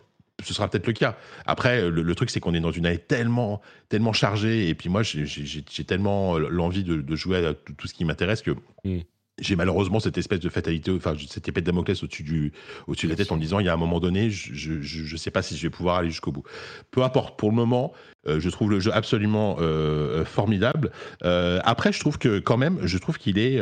ce 0.43 0.55
sera 0.55 0.67
peut-être 0.67 0.87
le 0.87 0.93
cas. 0.93 1.15
Après, 1.45 1.87
le, 1.87 2.15
truc, 2.15 2.31
c'est 2.31 2.39
qu'on 2.39 2.55
est 2.55 2.59
dans 2.59 2.71
une 2.71 2.87
année 2.87 2.97
tellement, 2.97 3.61
tellement 3.89 4.11
chargée, 4.11 4.69
et 4.69 4.73
puis 4.73 4.89
moi, 4.89 5.03
j'ai 5.03 5.83
tellement 5.83 6.39
l'envie 6.39 6.83
de, 6.83 7.15
jouer 7.15 7.45
à 7.45 7.53
tout, 7.53 7.85
ce 7.85 7.93
qui 7.93 8.05
m'intéresse 8.05 8.41
que 8.41 8.55
mm 8.83 9.01
j'ai 9.41 9.55
malheureusement 9.55 9.99
cette 9.99 10.17
espèce 10.17 10.39
de 10.39 10.49
fatalité, 10.49 10.91
enfin 10.91 11.15
cette 11.27 11.47
épée 11.47 11.61
de 11.61 11.65
Damoclès 11.65 12.01
au-dessus 12.03 12.23
du, 12.23 12.53
au-dessus 12.87 13.07
de 13.07 13.11
la 13.11 13.17
tête 13.17 13.31
en 13.31 13.35
me 13.35 13.41
disant 13.41 13.59
il 13.59 13.65
y 13.65 13.69
a 13.69 13.73
un 13.73 13.77
moment 13.77 13.99
donné, 13.99 14.29
je 14.29 14.73
ne 14.73 15.17
sais 15.17 15.31
pas 15.31 15.41
si 15.41 15.57
je 15.57 15.63
vais 15.63 15.69
pouvoir 15.69 15.97
aller 15.97 16.09
jusqu'au 16.09 16.31
bout. 16.31 16.43
Peu 16.91 17.03
importe, 17.03 17.37
pour 17.37 17.49
le 17.49 17.55
moment, 17.55 17.91
euh, 18.27 18.39
je 18.39 18.49
trouve 18.49 18.69
le 18.69 18.79
jeu 18.79 18.93
absolument 18.93 19.57
euh, 19.59 20.23
formidable. 20.23 20.91
Euh, 21.23 21.59
après, 21.63 21.91
je 21.91 21.99
trouve 21.99 22.17
que 22.17 22.39
quand 22.39 22.57
même, 22.57 22.79
je 22.85 22.97
trouve 22.97 23.17
qu'il 23.17 23.37
est 23.37 23.59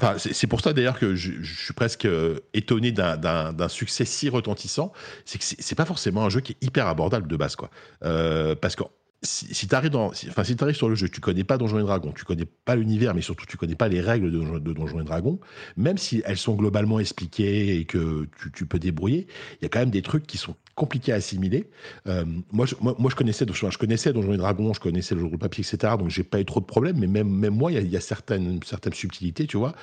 Enfin, 0.00 0.16
c'est 0.16 0.46
pour 0.46 0.60
ça 0.60 0.72
d'ailleurs 0.72 0.96
que 0.96 1.16
je, 1.16 1.32
je, 1.40 1.60
suis 1.60 1.74
presque 1.74 2.06
étonné 2.54 2.92
d'un 2.92 3.68
succès 3.68 4.04
si 4.04 4.28
retentissant. 4.28 4.92
C'est 5.24 5.38
que 5.38 5.44
c'est 5.44 5.74
pas 5.74 5.84
forcément 5.84 6.24
un 6.24 6.28
jeu 6.28 6.40
qui 6.40 6.52
est 6.52 6.64
hyper 6.64 6.86
abordable 6.86 7.26
de 7.26 7.36
base, 7.36 7.56
quoi. 7.56 7.68
Euh, 8.04 8.54
parce 8.54 8.76
que 8.76 8.84
si, 9.22 9.66
tu 9.66 9.74
arrives 9.74 9.96
enfin, 9.96 10.44
si 10.44 10.56
sur 10.74 10.88
le 10.88 10.94
jeu, 10.94 11.08
tu 11.08 11.20
connais 11.20 11.42
pas 11.42 11.58
Donjons 11.58 11.80
et 11.80 11.82
Dragons, 11.82 12.12
tu 12.12 12.24
connais 12.24 12.44
pas 12.44 12.76
l'univers, 12.76 13.14
mais 13.14 13.20
surtout 13.20 13.46
tu 13.46 13.56
connais 13.56 13.74
pas 13.74 13.88
les 13.88 14.00
règles 14.00 14.30
de, 14.30 14.58
de, 14.58 14.72
Donjons 14.72 15.00
et 15.00 15.04
Dragons, 15.04 15.40
même 15.76 15.98
si 15.98 16.22
elles 16.24 16.36
sont 16.36 16.54
globalement 16.54 17.00
expliquées 17.00 17.78
et 17.78 17.84
que 17.84 18.28
tu, 18.54 18.66
peux 18.66 18.78
débrouiller, 18.78 19.26
il 19.60 19.64
y 19.64 19.66
a 19.66 19.68
quand 19.68 19.80
même 19.80 19.90
des 19.90 20.02
trucs 20.02 20.26
qui 20.26 20.38
sont 20.38 20.54
compliqués 20.76 21.12
à 21.12 21.16
assimiler. 21.16 21.68
Euh, 22.06 22.24
moi, 22.52 22.64
je, 22.66 22.76
moi, 22.80 23.10
je 23.10 23.16
connaissais, 23.16 23.44
je 23.48 23.78
connaissais 23.78 24.12
Donjons 24.12 24.34
et 24.34 24.36
Dragons, 24.36 24.72
je 24.72 24.80
connaissais 24.80 25.16
le 25.16 25.22
jeu 25.22 25.30
de 25.30 25.36
papier, 25.36 25.64
etc. 25.68 25.94
Donc 25.98 26.10
j'ai 26.10 26.22
pas 26.22 26.40
eu 26.40 26.44
trop 26.44 26.60
de 26.60 26.66
problèmes, 26.66 26.98
mais 26.98 27.08
même, 27.08 27.28
même 27.28 27.56
moi, 27.56 27.72
il 27.72 27.88
y 27.88 27.96
a, 27.96 28.00
certaines, 28.00 28.60
certaines 28.64 28.94
subtilités, 28.94 29.48
tu 29.48 29.56
vois, 29.56 29.74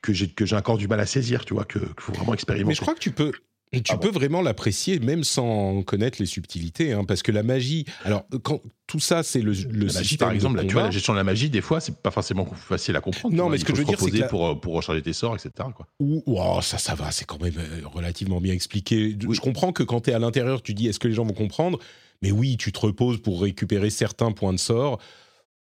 que 0.00 0.14
j'ai 0.14 0.28
que 0.28 0.54
encore 0.54 0.78
du 0.78 0.88
mal 0.88 1.00
à 1.00 1.06
saisir, 1.06 1.44
tu 1.44 1.52
vois, 1.52 1.64
que 1.64 1.78
qu'il 1.78 2.00
faut 2.00 2.12
vraiment 2.14 2.32
expérimenter. 2.32 2.68
Mais 2.68 2.74
je 2.74 2.80
crois 2.80 2.94
que 2.94 3.00
tu 3.00 3.10
peux 3.10 3.32
et 3.72 3.82
tu 3.82 3.96
peux 3.98 4.10
vraiment 4.10 4.42
l'apprécier 4.42 5.00
même 5.00 5.24
sans 5.24 5.82
connaître 5.82 6.18
les 6.20 6.26
subtilités, 6.26 6.92
hein, 6.92 7.04
parce 7.04 7.22
que 7.22 7.32
la 7.32 7.42
magie. 7.42 7.84
Alors, 8.04 8.24
quand 8.42 8.62
tout 8.86 9.00
ça, 9.00 9.22
c'est 9.24 9.40
le, 9.40 9.52
le 9.52 9.86
la 9.86 9.92
magie, 9.92 10.16
par 10.16 10.30
exemple, 10.30 10.64
tu 10.66 10.72
vois, 10.72 10.84
la 10.84 10.90
gestion 10.90 11.12
de 11.12 11.18
la 11.18 11.24
magie, 11.24 11.50
des 11.50 11.60
fois, 11.60 11.80
c'est 11.80 11.96
pas 11.96 12.12
forcément 12.12 12.46
facile 12.46 12.94
à 12.96 13.00
comprendre. 13.00 13.34
Non, 13.34 13.48
mais 13.48 13.58
ce 13.58 13.64
que 13.64 13.74
je 13.74 13.80
veux 13.80 13.84
dire, 13.84 13.98
c'est 13.98 14.10
que 14.10 14.28
pour 14.28 14.60
pour 14.60 14.74
recharger 14.74 15.02
tes 15.02 15.12
sorts, 15.12 15.34
etc. 15.34 15.50
Quoi. 15.74 15.86
Ou 15.98 16.22
oh, 16.26 16.60
ça, 16.62 16.78
ça 16.78 16.94
va, 16.94 17.10
c'est 17.10 17.24
quand 17.24 17.42
même 17.42 17.58
euh, 17.58 17.86
relativement 17.86 18.40
bien 18.40 18.54
expliqué. 18.54 19.16
Je 19.18 19.40
comprends 19.40 19.72
que 19.72 19.82
quand 19.82 20.02
tu 20.02 20.10
es 20.10 20.12
à 20.12 20.18
l'intérieur, 20.20 20.62
tu 20.62 20.72
dis 20.72 20.86
est-ce 20.86 21.00
que 21.00 21.08
les 21.08 21.14
gens 21.14 21.24
vont 21.24 21.34
comprendre? 21.34 21.78
Mais 22.22 22.30
oui, 22.30 22.56
tu 22.56 22.72
te 22.72 22.78
reposes 22.78 23.20
pour 23.20 23.42
récupérer 23.42 23.90
certains 23.90 24.32
points 24.32 24.52
de 24.52 24.58
sort. 24.58 25.00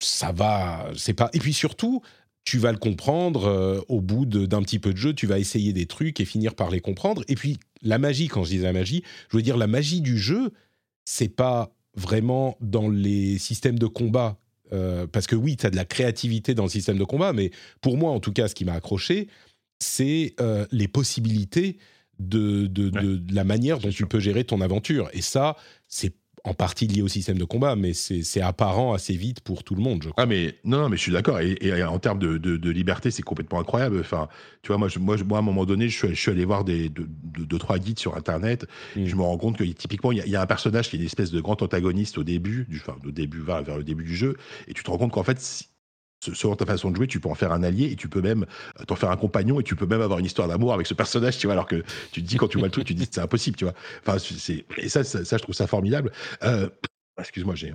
Ça 0.01 0.31
va, 0.31 0.91
c'est 0.97 1.15
pas. 1.15 1.31
Et 1.33 1.41
puis 1.41 1.53
surtout, 1.53 2.03
tu 2.49 2.57
vas 2.57 2.73
le 2.73 2.79
comprendre 2.79 3.45
euh, 3.45 3.81
au 3.89 4.01
bout 4.01 4.25
d'un 4.25 4.63
petit 4.63 4.79
peu 4.79 4.95
de 4.95 4.97
jeu, 4.97 5.13
tu 5.13 5.27
vas 5.27 5.39
essayer 5.39 5.75
des 5.75 5.85
trucs 5.85 6.19
et 6.19 6.25
finir 6.25 6.55
par 6.55 6.71
les 6.71 6.81
comprendre. 6.81 7.23
Et 7.29 7.35
puis 7.35 7.59
la 7.83 7.99
magie, 7.99 8.29
quand 8.29 8.45
je 8.45 8.51
dis 8.51 8.59
la 8.59 8.73
magie, 8.73 9.03
je 9.31 9.37
veux 9.37 9.43
dire 9.43 9.57
la 9.57 9.67
magie 9.67 10.01
du 10.01 10.19
jeu, 10.19 10.51
c'est 11.05 11.29
pas 11.29 11.75
vraiment 11.95 12.57
dans 12.61 12.89
les 12.89 13.39
systèmes 13.39 13.79
de 13.79 13.87
combat. 13.87 14.39
Euh, 14.73 15.07
parce 15.07 15.27
que 15.27 15.35
oui, 15.35 15.57
tu 15.57 15.67
as 15.67 15.71
de 15.71 15.77
la 15.77 15.85
créativité 15.85 16.55
dans 16.55 16.65
le 16.65 16.69
système 16.69 16.99
de 16.99 17.05
combat, 17.05 17.33
mais 17.33 17.51
pour 17.81 17.97
moi, 17.97 18.11
en 18.11 18.21
tout 18.21 18.33
cas, 18.33 18.49
ce 18.49 18.55
qui 18.55 18.65
m'a 18.65 18.75
accroché, 18.75 19.29
c'est 19.79 20.35
euh, 20.41 20.67
les 20.71 20.89
possibilités 20.89 21.79
de, 22.19 22.67
de, 22.67 23.23
la 23.33 23.45
manière 23.45 23.79
dont 23.79 23.91
tu 23.91 24.07
peux 24.07 24.19
gérer 24.19 24.45
ton 24.45 24.61
aventure. 24.61 25.09
Et 25.13 25.23
ça, 25.23 25.57
c'est 25.87 26.15
en 26.49 26.55
partie 26.55 26.87
lié 26.87 27.03
au 27.03 27.09
système 27.09 27.39
de 27.39 27.45
combat, 27.45 27.77
mais 27.77 27.93
c'est 27.93 28.41
apparent 28.41 28.93
assez 28.93 29.15
vite 29.15 29.41
pour 29.41 29.65
tout 29.65 29.75
le 29.75 29.83
monde, 29.83 30.03
je 30.03 30.09
crois. 30.09 30.23
Ah, 30.23 30.27
mais 30.27 30.55
non, 30.65 30.79
non 30.81 30.89
mais 30.89 30.97
je 30.97 31.03
suis 31.03 31.13
d'accord. 31.13 31.41
Et, 31.41 31.83
en 31.85 31.99
termes 31.99 32.19
de, 32.19 32.71
liberté, 32.71 33.11
c'est 33.11 33.23
complètement 33.23 33.61
incroyable. 33.61 34.01
Enfin, 34.01 34.29
tu 34.63 34.69
vois, 34.69 34.79
moi, 34.79 34.89
moi, 34.99 35.17
moi, 35.25 35.39
à 35.39 35.41
un 35.41 35.45
moment 35.45 35.65
donné, 35.65 35.89
je 35.89 36.15
suis, 36.15 36.31
allé 36.31 36.45
voir 36.45 36.65
des 36.65 36.89
deux, 36.89 37.59
trois 37.59 37.79
guides 37.79 37.99
sur 37.99 38.17
Internet. 38.17 38.67
Mm. 38.97 39.07
Je 39.07 39.17
me 39.17 39.23
rends 39.23 39.39
compte 39.39 39.57
que 39.57 39.65
typiquement, 39.65 40.13
il 40.13 40.27
y, 40.27 40.37
a 40.37 40.43
un 40.43 40.47
personnage 40.47 40.89
qui 40.89 40.97
est 40.97 40.99
une 40.99 41.07
espèce 41.07 41.31
de 41.31 41.41
grand 41.41 41.61
antagoniste 41.63 42.19
au 42.19 42.25
début, 42.25 42.67
du, 42.69 42.77
enfin, 42.79 42.97
au 43.07 43.11
début 43.11 43.41
vers, 43.41 43.63
vers 43.63 43.77
le 43.77 43.85
début 43.85 44.05
du 44.05 44.17
jeu, 44.17 44.37
et 44.67 44.75
tu 44.75 44.83
te 44.83 44.91
rends 44.91 44.99
compte 44.99 45.13
qu'en 45.13 45.25
fait, 45.25 45.69
selon 46.21 46.57
ta 46.57 46.67
façon 46.67 46.91
de 46.91 46.97
jouer, 46.97 47.07
tu 47.07 47.21
peux 47.21 47.29
en 47.29 47.35
faire 47.35 47.53
un 47.53 47.63
allié 47.63 47.91
et 47.93 47.97
tu 47.97 48.09
peux 48.09 48.21
même 48.21 48.45
euh, 48.81 48.85
t'en 48.85 48.97
faire 48.97 49.11
un 49.11 49.17
compagnon 49.17 49.61
et 49.61 49.65
tu 49.65 49.77
peux 49.77 49.87
même 49.87 50.03
avoir 50.03 50.19
une 50.19 50.27
histoire 50.27 50.49
d'amour 50.49 50.73
avec 50.73 50.87
ce 50.87 50.95
personnage, 50.95 51.39
tu 51.39 51.47
vois, 51.47 51.55
alors 51.55 51.67
que 51.67 51.83
tu 52.13 52.23
te 52.23 52.29
dis 52.29 52.37
quand 52.37 52.49
tu 52.49 52.59
vois 52.59 52.67
le 52.69 52.73
truc, 52.73 52.87
tu 52.87 52.95
te 52.95 53.01
dis 53.01 53.09
c'est 53.11 53.21
impossible, 53.21 53.57
tu 53.57 53.65
vois. 53.65 53.75
Enfin, 54.07 54.17
et 54.77 54.89
ça, 54.89 55.05
ça, 55.05 55.37
je 55.37 55.43
trouve 55.43 55.55
ça 55.55 55.67
formidable. 55.67 56.13
Euh, 56.43 56.69
excuse-moi, 57.19 57.55
j'ai 57.55 57.75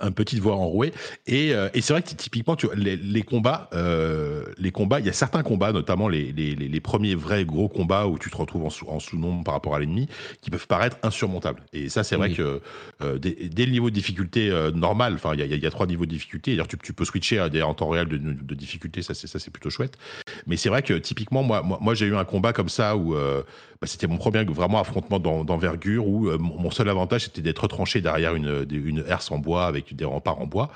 un, 0.00 0.10
petite 0.12 0.40
voix 0.40 0.54
enrouée. 0.56 0.92
Et, 1.26 1.54
euh, 1.54 1.68
et 1.74 1.80
c'est 1.80 1.92
vrai 1.92 2.02
que 2.02 2.10
typiquement, 2.10 2.56
tu 2.56 2.66
vois, 2.66 2.74
les, 2.76 3.22
combats, 3.22 3.68
euh, 3.72 4.44
les 4.58 4.70
combats, 4.70 5.00
il 5.00 5.06
y 5.06 5.08
a 5.08 5.12
certains 5.12 5.42
combats, 5.42 5.72
notamment 5.72 6.08
les, 6.08 6.32
les, 6.32 6.54
les, 6.54 6.80
premiers 6.80 7.14
vrais 7.14 7.44
gros 7.44 7.68
combats 7.68 8.06
où 8.06 8.18
tu 8.18 8.30
te 8.30 8.36
retrouves 8.36 8.64
en, 8.64 8.70
sous, 8.70 8.86
en 8.86 9.00
sous-nombre 9.00 9.44
par 9.44 9.54
rapport 9.54 9.74
à 9.74 9.80
l'ennemi, 9.80 10.08
qui 10.40 10.50
peuvent 10.50 10.66
paraître 10.66 10.96
insurmontables. 11.02 11.62
Et 11.72 11.88
ça, 11.88 12.04
c'est 12.04 12.16
vrai 12.16 12.32
que 12.32 12.60
euh, 13.02 13.18
dès, 13.18 13.66
le 13.66 13.72
niveau 13.72 13.90
de 13.90 13.94
difficulté 13.94 14.50
normal, 14.74 15.14
enfin, 15.14 15.34
il 15.34 15.40
y, 15.40 15.58
y, 15.58 15.66
a 15.66 15.70
trois 15.70 15.86
niveaux 15.86 16.06
de 16.06 16.10
difficulté. 16.10 16.58
Tu, 16.68 16.78
tu, 16.78 16.92
peux 16.92 17.04
switcher 17.04 17.40
en 17.40 17.74
temps 17.74 17.88
réel 17.88 18.08
de, 18.08 18.16
de 18.16 18.54
difficulté, 18.54 19.02
ça, 19.02 19.14
c'est 19.14 19.26
ça, 19.26 19.38
c'est 19.38 19.50
plutôt 19.50 19.70
chouette. 19.70 19.96
Mais 20.46 20.56
c'est 20.56 20.68
vrai 20.68 20.82
que 20.82 20.94
typiquement, 20.94 21.42
moi, 21.42 21.62
moi, 21.62 21.78
moi 21.80 21.94
j'ai 21.94 22.06
eu 22.06 22.16
un 22.16 22.24
combat 22.24 22.52
comme 22.52 22.68
ça 22.68 22.96
où 22.96 23.14
bah, 23.80 23.86
c'était 23.86 24.06
mon 24.06 24.16
premier 24.16 24.44
vraiment 24.44 24.80
affrontement 24.80 25.18
d'envergure 25.20 26.06
où 26.06 26.30
mon 26.38 26.70
seul 26.70 26.88
avantage 26.88 27.24
c'était 27.24 27.42
d'être 27.42 27.60
retranché 27.60 28.00
derrière 28.00 28.34
une, 28.34 28.66
une 28.70 29.04
herse 29.06 29.30
en 29.30 29.38
bois 29.38 29.66
avec 29.66 29.94
des 29.94 30.04
remparts 30.04 30.40
en 30.40 30.46
bois. 30.46 30.70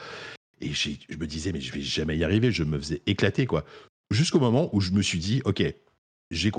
Et 0.63 0.73
je 0.73 1.19
me 1.19 1.27
disais, 1.27 1.53
mais 1.53 1.61
je 1.61 1.73
vais 1.73 1.81
jamais 1.81 2.17
y 2.17 2.25
arriver. 2.25 2.53
Je 2.53 2.65
me 2.65 2.79
faisais 2.79 3.03
éclater, 3.07 3.47
quoi. 3.47 3.65
Jusqu'au 4.11 4.39
moment 4.39 4.71
où 4.73 4.81
je 4.81 4.93
me 4.93 5.03
suis 5.03 5.19
dit, 5.19 5.43
OK, 5.45 5.63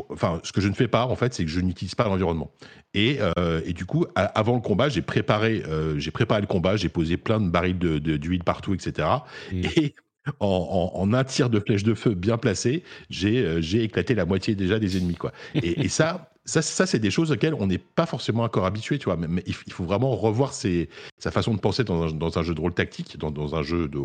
enfin, 0.09 0.41
ce 0.43 0.51
que 0.51 0.61
je 0.61 0.67
ne 0.67 0.73
fais 0.73 0.87
pas, 0.87 1.05
en 1.05 1.15
fait, 1.15 1.33
c'est 1.33 1.45
que 1.45 1.49
je 1.49 1.59
n'utilise 1.59 1.95
pas 1.95 2.05
l'environnement. 2.05 2.51
Et, 2.93 3.17
euh, 3.21 3.61
et, 3.65 3.73
du 3.73 3.85
coup, 3.85 4.05
avant 4.15 4.55
le 4.55 4.61
combat, 4.61 4.89
j'ai 4.89 5.01
préparé, 5.01 5.63
euh, 5.67 5.97
j'ai 5.99 6.11
préparé 6.11 6.41
le 6.41 6.47
combat, 6.47 6.75
j'ai 6.75 6.89
posé 6.89 7.17
plein 7.17 7.39
de 7.39 7.49
barils 7.49 7.77
d'huile 7.77 8.39
de, 8.39 8.43
partout, 8.43 8.73
etc. 8.73 9.07
Et 9.53 9.95
en, 10.39 11.09
un 11.13 11.23
tir 11.23 11.49
de 11.49 11.59
flèche 11.59 11.83
de 11.83 11.93
feu 11.93 12.13
bien 12.13 12.37
placé, 12.37 12.83
euh, 13.23 13.61
j'ai 13.61 13.83
éclaté 13.83 14.15
la 14.15 14.25
moitié 14.25 14.55
déjà 14.55 14.79
des 14.79 14.97
ennemis. 14.97 15.15
Quoi. 15.15 15.31
Et, 15.55 15.87
ça, 15.89 16.32
ça, 16.45 16.61
ça 16.61 16.85
c'est 16.85 16.99
des 16.99 17.11
choses 17.11 17.31
auxquelles 17.31 17.53
on 17.53 17.67
n'est 17.67 17.77
pas 17.77 18.05
forcément 18.05 18.43
encore 18.43 18.65
habitué. 18.65 18.97
Tu 18.99 19.05
vois, 19.05 19.15
mais, 19.17 19.43
il 19.45 19.53
faut 19.53 19.83
vraiment 19.85 20.15
revoir 20.15 20.53
sa 20.53 21.31
façon 21.31 21.53
de 21.53 21.59
penser 21.59 21.83
dans 21.83 22.03
un, 22.03 22.43
jeu 22.43 22.53
de 22.53 22.59
rôle 22.61 22.73
tactique, 22.73 23.17
dans, 23.17 23.55
un 23.55 23.63
jeu 23.63 23.87
de 23.87 23.99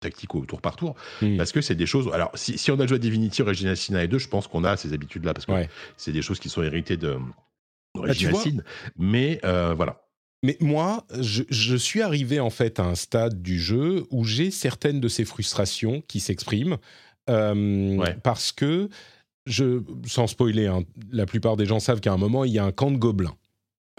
tactique 0.00 0.34
au 0.34 0.44
tour 0.44 0.60
par 0.60 0.76
tour, 0.76 0.94
Mm. 1.22 1.36
parce 1.38 1.50
que 1.52 1.60
c'est 1.60 1.74
des 1.74 1.86
choses. 1.86 2.10
Alors, 2.12 2.30
si, 2.34 2.58
si 2.58 2.70
on 2.70 2.78
a 2.78 2.86
joué 2.86 2.96
à 2.96 2.98
Divinity 2.98 3.42
Original 3.42 3.76
Sin 3.76 3.94
1 3.94 4.02
et 4.02 4.08
2, 4.08 4.18
je 4.18 4.28
pense 4.28 4.46
qu'on 4.46 4.62
a 4.64 4.76
ces 4.76 4.92
habitudes-là, 4.92 5.32
parce 5.34 5.46
que 5.46 5.52
Ouais. 5.52 5.68
c'est 5.96 6.12
des 6.12 6.22
choses 6.22 6.38
qui 6.38 6.48
sont 6.48 6.62
héritées 6.62 6.96
de 6.96 7.16
tu 7.94 8.00
Original 8.00 8.36
Sin. 8.36 8.56
Mais 8.98 9.40
euh, 9.44 9.72
voilà. 9.74 10.00
Mais 10.42 10.58
moi, 10.60 11.06
je, 11.20 11.42
je 11.48 11.74
suis 11.74 12.02
arrivé 12.02 12.38
en 12.38 12.50
fait 12.50 12.78
à 12.78 12.84
un 12.84 12.94
stade 12.96 13.40
du 13.40 13.58
jeu 13.58 14.04
où 14.10 14.24
j'ai 14.24 14.50
certaines 14.50 15.00
de 15.00 15.08
ces 15.08 15.24
frustrations 15.24 16.02
qui 16.06 16.20
s'expriment 16.20 16.76
euh, 17.30 17.96
Ouais. 17.96 18.14
parce 18.22 18.52
que, 18.52 18.90
je, 19.46 19.82
sans 20.06 20.26
spoiler, 20.26 20.66
hein, 20.66 20.84
la 21.10 21.26
plupart 21.26 21.56
des 21.56 21.66
gens 21.66 21.80
savent 21.80 22.00
qu'à 22.00 22.12
un 22.12 22.16
moment 22.16 22.44
il 22.44 22.52
y 22.52 22.58
a 22.58 22.64
un 22.64 22.72
camp 22.72 22.90
de 22.90 22.96
gobelins 22.96 23.36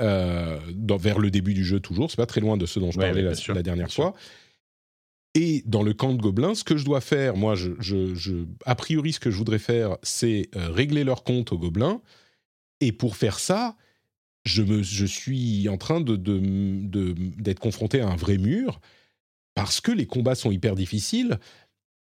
euh, 0.01 0.59
dans- 0.73 0.97
vers 0.97 1.19
le 1.19 1.31
début 1.31 1.53
du 1.53 1.63
jeu 1.63 1.79
toujours. 1.79 2.09
C'est 2.11 2.17
pas 2.17 2.25
très 2.25 2.41
loin 2.41 2.57
de 2.57 2.65
ce 2.65 2.79
dont 2.79 2.91
je 2.91 2.97
Ouais, 2.99 3.05
parlais 3.07 3.21
la, 3.21 3.35
sûr, 3.35 3.53
la 3.53 3.63
dernière 3.63 3.89
sûr. 3.91 4.03
fois. 4.03 4.13
Et 5.37 5.63
dans 5.65 5.83
le 5.83 5.93
camp 5.93 6.13
de 6.13 6.21
gobelins, 6.21 6.55
ce 6.55 6.63
que 6.63 6.77
je 6.77 6.85
dois 6.85 7.01
faire, 7.01 7.35
moi, 7.35 7.55
je, 7.55 7.71
je- 7.79 8.15
je- 8.15 8.45
a 8.65 8.75
priori, 8.75 9.11
ce 9.13 9.19
que 9.19 9.29
je 9.31 9.37
voudrais 9.37 9.59
faire, 9.59 9.97
c'est 10.01 10.49
euh, 10.55 10.69
régler 10.69 11.03
leur 11.03 11.23
compte 11.23 11.51
aux 11.51 11.57
gobelins. 11.57 12.01
Et 12.79 12.91
pour 12.93 13.17
faire 13.17 13.39
ça, 13.39 13.75
je, 14.45 14.61
me, 14.61 14.81
je 14.83 15.05
suis 15.05 15.67
en 15.69 15.77
train 15.77 15.99
de, 16.01 16.15
de- 16.15 16.39
de- 16.87 17.13
d'être 17.41 17.59
confronté 17.59 17.99
à 17.99 18.07
un 18.07 18.15
vrai 18.15 18.37
mur 18.37 18.79
parce 19.55 19.81
que 19.81 19.91
les 19.91 20.05
combats 20.05 20.35
sont 20.35 20.51
hyper 20.51 20.75
difficiles 20.75 21.39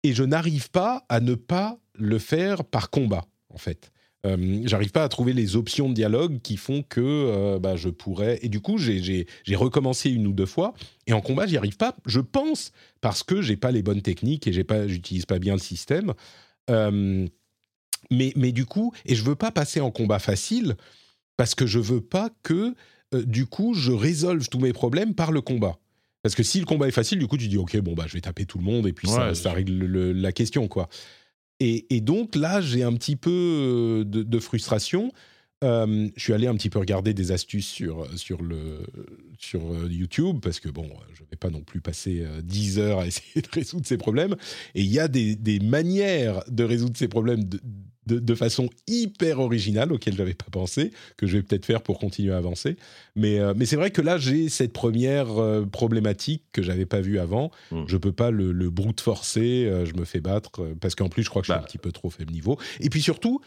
et 0.03 0.13
je 0.13 0.23
n'arrive 0.23 0.69
pas 0.71 1.05
à 1.09 1.19
ne 1.19 1.35
pas 1.35 1.79
le 1.99 2.17
faire 2.19 2.63
par 2.63 2.89
combat, 2.89 3.25
en 3.53 3.57
fait. 3.57 3.91
Euh, 4.25 4.61
J'arrive 4.65 4.91
pas 4.91 5.03
à 5.05 5.09
trouver 5.09 5.31
les 5.31 5.55
options 5.55 5.87
de 5.87 5.93
dialogue 5.93 6.41
qui 6.41 6.57
font 6.57 6.83
que 6.83 6.99
euh, 6.99 7.57
bah, 7.59 7.77
je 7.77 7.87
pourrais. 7.89 8.37
Et 8.41 8.49
du 8.49 8.59
coup, 8.59 8.77
j'ai- 8.77 9.25
recommencé 9.55 10.09
une 10.09 10.27
ou 10.27 10.33
deux 10.33 10.45
fois. 10.45 10.73
Et 11.07 11.13
en 11.13 11.21
combat, 11.21 11.47
j'y 11.47 11.55
arrive 11.55 11.77
pas, 11.77 11.95
je 12.05 12.19
pense, 12.19 12.71
parce 12.99 13.23
que 13.23 13.41
j'ai 13.41 13.55
pas 13.55 13.71
les 13.71 13.81
bonnes 13.81 14.01
techniques 14.01 14.45
et 14.47 14.51
j'ai 14.53 14.65
pas, 14.65 14.87
j'utilise 14.87 15.25
pas 15.25 15.39
bien 15.39 15.53
le 15.53 15.59
système. 15.59 16.13
Euh, 16.69 17.25
mais, 18.11 18.33
mais 18.35 18.51
du 18.51 18.65
coup, 18.65 18.93
et 19.05 19.15
je 19.15 19.23
veux 19.23 19.35
pas 19.35 19.51
passer 19.51 19.79
en 19.79 19.91
combat 19.91 20.19
facile 20.19 20.75
parce 21.37 21.55
que 21.55 21.65
je 21.65 21.79
veux 21.79 22.01
pas 22.01 22.29
que, 22.43 22.73
du 23.13 23.45
coup, 23.45 23.73
je 23.73 23.91
résolve 23.91 24.49
tous 24.49 24.59
mes 24.59 24.73
problèmes 24.73 25.15
par 25.15 25.31
le 25.31 25.41
combat. 25.41 25.77
Parce 26.21 26.35
que 26.35 26.43
si 26.43 26.59
le 26.59 26.65
combat 26.65 26.87
est 26.89 26.91
facile, 26.91 27.17
du 27.19 27.27
coup, 27.27 27.37
tu 27.37 27.47
dis, 27.47 27.57
OK, 27.57 27.77
bon, 27.77 27.93
bah, 27.93 28.03
je 28.07 28.13
vais 28.13 28.21
taper 28.21 28.45
tout 28.45 28.57
le 28.57 28.65
monde 28.65 28.85
et 28.87 28.91
puis 28.93 29.07
ça, 29.07 29.29
Ouais, 29.29 29.35
ça 29.35 29.53
règle 29.53 29.71
le- 29.73 30.11
la 30.11 30.31
question, 30.33 30.67
quoi. 30.67 30.89
Et, 31.61 32.01
donc 32.01 32.35
là, 32.35 32.61
j'ai 32.61 32.83
un 32.83 32.93
petit 32.93 33.17
peu 33.17 33.29
euh, 33.31 34.03
de 34.05 34.39
frustration. 34.39 35.11
Euh, 35.63 36.07
je 36.15 36.21
suis 36.23 36.33
allé 36.33 36.47
un 36.47 36.55
petit 36.55 36.69
peu 36.69 36.79
regarder 36.79 37.13
des 37.13 37.31
astuces 37.33 37.67
sur, 37.67 38.07
sur, 38.17 38.41
le, 38.41 38.79
sur 39.37 39.73
euh, 39.73 39.89
YouTube, 39.91 40.37
parce 40.41 40.59
que 40.61 40.69
bon, 40.69 40.87
je 41.13 41.21
ne 41.21 41.27
vais 41.29 41.35
pas 41.37 41.49
non 41.49 41.61
plus 41.61 41.81
passer 41.81 42.21
euh, 42.23 42.41
10 42.41 42.79
heures 42.79 42.99
à 42.99 43.07
essayer 43.07 43.41
de 43.41 43.47
résoudre 43.51 43.85
ces 43.85 43.97
problèmes. 43.97 44.35
Et 44.75 44.81
il 44.81 44.91
y 44.91 44.99
a 44.99 45.07
des, 45.09 45.35
des 45.35 45.59
manières 45.59 46.43
de 46.49 46.63
résoudre 46.63 46.95
ces 46.95 47.09
problèmes 47.09 47.43
de, 47.43 47.59
de, 48.05 48.19
de 48.19 48.35
façon 48.35 48.69
hyper 48.87 49.39
originale, 49.41 49.91
auxquelles 49.91 50.13
je 50.13 50.19
n'avais 50.19 50.33
pas 50.33 50.47
pensé, 50.49 50.91
que 51.17 51.27
je 51.27 51.35
vais 51.37 51.43
peut-être 51.43 51.65
faire 51.65 51.81
pour 51.81 51.99
continuer 51.99 52.31
à 52.33 52.37
avancer. 52.37 52.77
Mais, 53.17 53.39
euh, 53.39 53.53
mais 53.53 53.65
c'est 53.65 53.75
vrai 53.75 53.91
que 53.91 54.01
là, 54.01 54.17
j'ai 54.17 54.47
cette 54.47 54.71
première 54.71 55.37
euh, 55.41 55.65
problématique 55.65 56.43
que 56.53 56.63
j'avais 56.63 56.85
pas 56.85 57.01
vue 57.01 57.19
avant. 57.19 57.51
Mm. 57.71 57.83
Je 57.85 57.97
peux 57.97 58.13
pas 58.13 58.31
le, 58.31 58.53
le 58.53 58.69
brute 58.69 59.01
forcer, 59.01 59.65
euh, 59.65 59.85
je 59.85 59.93
me 59.95 60.05
fais 60.05 60.21
battre, 60.21 60.61
euh, 60.63 60.73
parce 60.79 60.95
qu'en 60.95 61.09
plus, 61.09 61.23
je 61.23 61.29
crois 61.29 61.41
que 61.41 61.47
je 61.47 61.51
suis 61.51 61.59
Bah. 61.59 61.63
un 61.65 61.67
petit 61.67 61.77
peu 61.77 61.91
trop 61.91 62.09
faible 62.09 62.31
niveau. 62.31 62.57
Et 62.79 62.89
puis 62.89 63.01
surtout, 63.01 63.41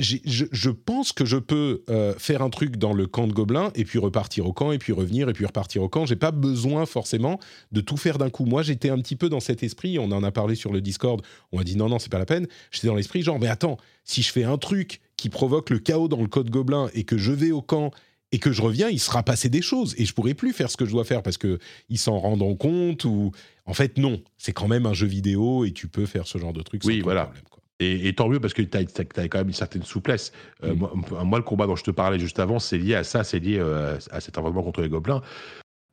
je, 0.00 0.16
je 0.24 0.70
pense 0.70 1.12
que 1.12 1.24
je 1.24 1.36
peux 1.36 1.84
euh, 1.88 2.14
faire 2.18 2.42
un 2.42 2.50
truc 2.50 2.76
dans 2.76 2.92
le 2.92 3.06
camp 3.06 3.28
de 3.28 3.32
gobelins 3.32 3.70
et 3.76 3.84
puis 3.84 3.98
repartir 3.98 4.46
au 4.46 4.52
camp 4.52 4.72
et 4.72 4.78
puis 4.78 4.92
revenir 4.92 5.28
et 5.28 5.32
puis 5.32 5.46
repartir 5.46 5.82
au 5.82 5.88
camp. 5.88 6.04
J'ai 6.04 6.16
pas 6.16 6.32
besoin 6.32 6.84
forcément 6.84 7.38
de 7.70 7.80
tout 7.80 7.96
faire 7.96 8.18
d'un 8.18 8.30
coup. 8.30 8.44
Moi, 8.44 8.62
j'étais 8.62 8.90
un 8.90 8.98
petit 8.98 9.14
peu 9.14 9.28
dans 9.28 9.40
cet 9.40 9.62
esprit. 9.62 9.98
On 9.98 10.10
en 10.10 10.24
a 10.24 10.32
parlé 10.32 10.56
sur 10.56 10.72
le 10.72 10.80
Discord. 10.80 11.22
On 11.52 11.60
a 11.60 11.64
dit 11.64 11.76
non, 11.76 11.88
non, 11.88 11.98
c'est 12.00 12.10
pas 12.10 12.18
la 12.18 12.26
peine. 12.26 12.48
J'étais 12.72 12.88
dans 12.88 12.96
l'esprit 12.96 13.22
genre, 13.22 13.38
mais 13.38 13.46
attends, 13.46 13.76
si 14.02 14.22
je 14.22 14.32
fais 14.32 14.44
un 14.44 14.58
truc 14.58 15.00
qui 15.16 15.28
provoque 15.28 15.70
le 15.70 15.78
chaos 15.78 16.08
dans 16.08 16.20
le 16.20 16.28
code 16.28 16.50
gobelin 16.50 16.90
et 16.94 17.04
que 17.04 17.16
je 17.16 17.30
vais 17.30 17.52
au 17.52 17.62
camp 17.62 17.92
et 18.32 18.38
que 18.38 18.50
je 18.50 18.62
reviens, 18.62 18.88
il 18.88 18.98
sera 18.98 19.22
passé 19.22 19.48
des 19.48 19.62
choses 19.62 19.94
et 19.96 20.04
je 20.04 20.12
pourrai 20.12 20.34
plus 20.34 20.52
faire 20.52 20.68
ce 20.68 20.76
que 20.76 20.86
je 20.86 20.90
dois 20.90 21.04
faire 21.04 21.22
parce 21.22 21.38
que 21.38 21.60
ils 21.88 21.98
s'en 21.98 22.18
rendront 22.18 22.56
compte 22.56 23.04
ou 23.04 23.30
en 23.64 23.74
fait 23.74 23.96
non, 23.96 24.20
c'est 24.38 24.52
quand 24.52 24.66
même 24.66 24.86
un 24.86 24.92
jeu 24.92 25.06
vidéo 25.06 25.64
et 25.64 25.70
tu 25.70 25.86
peux 25.86 26.04
faire 26.04 26.26
ce 26.26 26.36
genre 26.38 26.52
de 26.52 26.62
truc. 26.62 26.82
Oui, 26.84 27.00
voilà. 27.00 27.26
problème. 27.26 27.53
Et, 27.80 28.06
et 28.08 28.14
tant 28.14 28.28
mieux 28.28 28.38
parce 28.38 28.54
que 28.54 28.62
tu 28.62 28.76
as, 28.78 28.84
quand 29.28 29.38
même 29.38 29.48
une 29.48 29.52
certaine 29.52 29.82
souplesse. 29.82 30.32
Euh, 30.62 30.74
Mm. 30.74 30.78
moi, 30.78 30.92
moi, 31.24 31.38
le 31.38 31.44
combat 31.44 31.66
dont 31.66 31.76
je 31.76 31.82
te 31.84 31.90
parlais 31.90 32.18
juste 32.18 32.38
avant, 32.38 32.58
c'est 32.58 32.78
lié 32.78 32.94
à 32.94 33.02
ça, 33.04 33.24
c'est 33.24 33.40
lié 33.40 33.58
euh, 33.58 33.98
à 34.10 34.20
cet 34.20 34.38
environnement 34.38 34.62
contre 34.62 34.80
les 34.82 34.88
gobelins. 34.88 35.22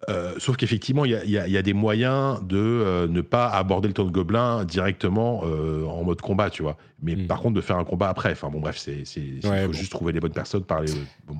Euh, 0.10 0.34
sauf 0.40 0.58
qu'effectivement, 0.58 1.06
il 1.06 1.12
y 1.12 1.38
a, 1.38 1.48
y 1.48 1.52
y 1.58 1.64
des 1.64 1.74
moyens 1.74 2.42
de 2.44 3.08
ne 3.08 3.22
pas 3.22 3.48
aborder 3.50 3.88
le 3.88 3.94
temps 3.94 4.06
de 4.06 4.12
gobelin 4.12 4.64
directement 4.66 5.42
en 5.42 6.04
mode 6.04 6.22
combat, 6.22 6.50
tu 6.50 6.64
vois. 6.64 6.78
Mais 7.02 7.16
Mm. 7.16 7.28
par 7.28 7.40
contre, 7.42 7.56
de 7.56 7.62
faire 7.62 7.78
un 7.78 7.84
combat 7.84 8.10
après. 8.10 8.32
Enfin 8.32 8.50
bon, 8.50 8.60
bref, 8.60 8.78
c'est, 8.78 9.04
Ouais, 9.44 9.62
faut 9.62 9.68
bon. 9.68 9.74
juste 9.74 9.92
trouver 9.92 10.12
les 10.14 10.20
bonnes 10.20 10.32
personnes, 10.34 10.64
parler. 10.64 10.92
bon. 11.28 11.36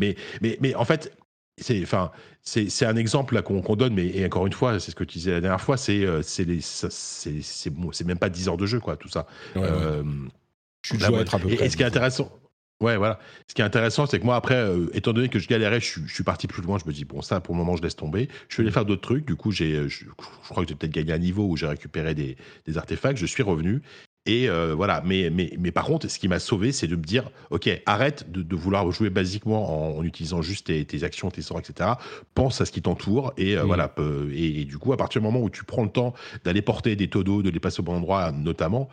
Mais, 0.00 0.16
mais, 0.40 0.58
mais 0.60 0.74
en 0.74 0.84
fait, 0.84 1.12
c'est, 1.60 1.82
enfin, 1.82 2.10
c'est, 2.42 2.86
un 2.86 2.96
exemple 2.96 3.34
là 3.34 3.42
qu'on, 3.42 3.60
donne, 3.76 3.94
mais 3.94 4.06
et 4.06 4.24
encore 4.24 4.46
une 4.46 4.52
fois, 4.52 4.80
c'est 4.80 4.90
ce 4.90 4.96
que 4.96 5.04
tu 5.04 5.18
disais 5.18 5.32
la 5.32 5.40
dernière 5.40 5.60
fois, 5.60 5.76
c'est, 5.76 6.04
euh, 6.04 6.22
c'est, 6.22 7.70
bon, 7.70 7.90
même 8.06 8.18
pas 8.18 8.28
10 8.28 8.48
heures 8.48 8.56
de 8.56 8.66
jeu, 8.66 8.80
quoi, 8.80 8.96
tout 8.96 9.08
ça. 9.08 9.26
Ouais, 9.54 9.62
ouais. 9.62 9.68
Euh, 9.70 10.02
Je 10.84 10.94
Là, 10.94 10.98
dois 11.00 11.10
moi- 11.10 11.20
être 11.20 11.34
à 11.34 11.38
peu 11.38 11.50
et, 11.50 11.56
près. 11.56 11.66
et 11.66 11.70
ce 11.70 11.76
qui 11.76 11.82
est 11.82 11.86
intéressant, 11.86 12.30
ouais, 12.80 12.96
voilà. 12.96 13.18
Ce 13.48 13.54
qui 13.54 13.60
est 13.60 13.64
intéressant, 13.64 14.06
c'est 14.06 14.18
que 14.20 14.24
moi, 14.24 14.36
après, 14.36 14.54
euh, 14.54 14.86
étant 14.94 15.12
donné 15.12 15.28
que 15.28 15.38
je 15.38 15.48
galérais, 15.48 15.80
je, 15.80 15.86
suis- 15.86 16.02
je 16.06 16.14
suis 16.14 16.24
parti 16.24 16.46
plus 16.46 16.62
loin. 16.62 16.78
Je 16.78 16.86
me 16.88 16.92
dis, 16.92 17.04
bon, 17.04 17.20
ça, 17.22 17.40
pour 17.40 17.54
le 17.54 17.58
moment, 17.58 17.76
je 17.76 17.82
laisse 17.82 17.96
tomber. 17.96 18.28
Je 18.48 18.54
suis 18.54 18.62
allé 18.62 18.70
faire 18.70 18.84
d'autres 18.84 19.02
trucs. 19.02 19.26
Du 19.26 19.34
coup, 19.36 19.50
j'ai, 19.50 19.74
euh, 19.74 19.88
je, 19.88 20.04
je 20.04 20.10
crois 20.48 20.62
que 20.62 20.68
j'ai 20.68 20.74
peut-être 20.76 20.92
gagné 20.92 21.12
un 21.12 21.18
niveau 21.18 21.44
où 21.46 21.56
j'ai 21.56 21.66
récupéré 21.66 22.14
des, 22.14 22.36
des 22.66 22.78
artefacts. 22.78 23.18
Je 23.18 23.26
suis 23.26 23.42
revenu. 23.42 23.82
Et 24.28 24.48
euh, 24.48 24.74
voilà. 24.76 25.02
Mais, 25.04 25.30
mais, 25.30 25.52
mais 25.58 25.72
par 25.72 25.84
contre, 25.86 26.06
ce 26.08 26.18
qui 26.18 26.28
m'a 26.28 26.38
sauvé, 26.38 26.70
c'est 26.70 26.86
de 26.86 26.94
me 26.96 27.02
dire, 27.02 27.30
OK, 27.50 27.68
arrête 27.86 28.30
de, 28.30 28.42
de 28.42 28.54
vouloir 28.56 28.88
jouer 28.92 29.10
basiquement 29.10 29.94
en, 29.94 29.98
en 29.98 30.04
utilisant 30.04 30.42
juste 30.42 30.66
tes, 30.66 30.84
tes 30.84 31.02
actions, 31.02 31.30
tes 31.30 31.42
sorts, 31.42 31.58
etc. 31.58 31.90
Pense 32.34 32.60
à 32.60 32.66
ce 32.66 32.70
qui 32.70 32.82
t'entoure. 32.82 33.32
Et 33.38 33.56
euh, 33.56 33.64
Mm. 33.64 33.66
voilà. 33.66 33.88
peu- 33.88 34.30
Et, 34.32 34.60
et 34.60 34.64
du 34.66 34.78
coup, 34.78 34.92
à 34.92 34.96
partir 34.96 35.20
du 35.20 35.26
moment 35.26 35.40
où 35.40 35.50
tu 35.50 35.64
prends 35.64 35.82
le 35.82 35.88
temps 35.90 36.12
d'aller 36.44 36.62
porter 36.62 36.94
des 36.94 37.08
taux 37.08 37.24
d'eau, 37.24 37.42
de 37.42 37.50
les 37.50 37.58
passer 37.60 37.80
au 37.80 37.82
bon 37.82 37.94
endroit, 37.96 38.30
notamment, 38.30 38.88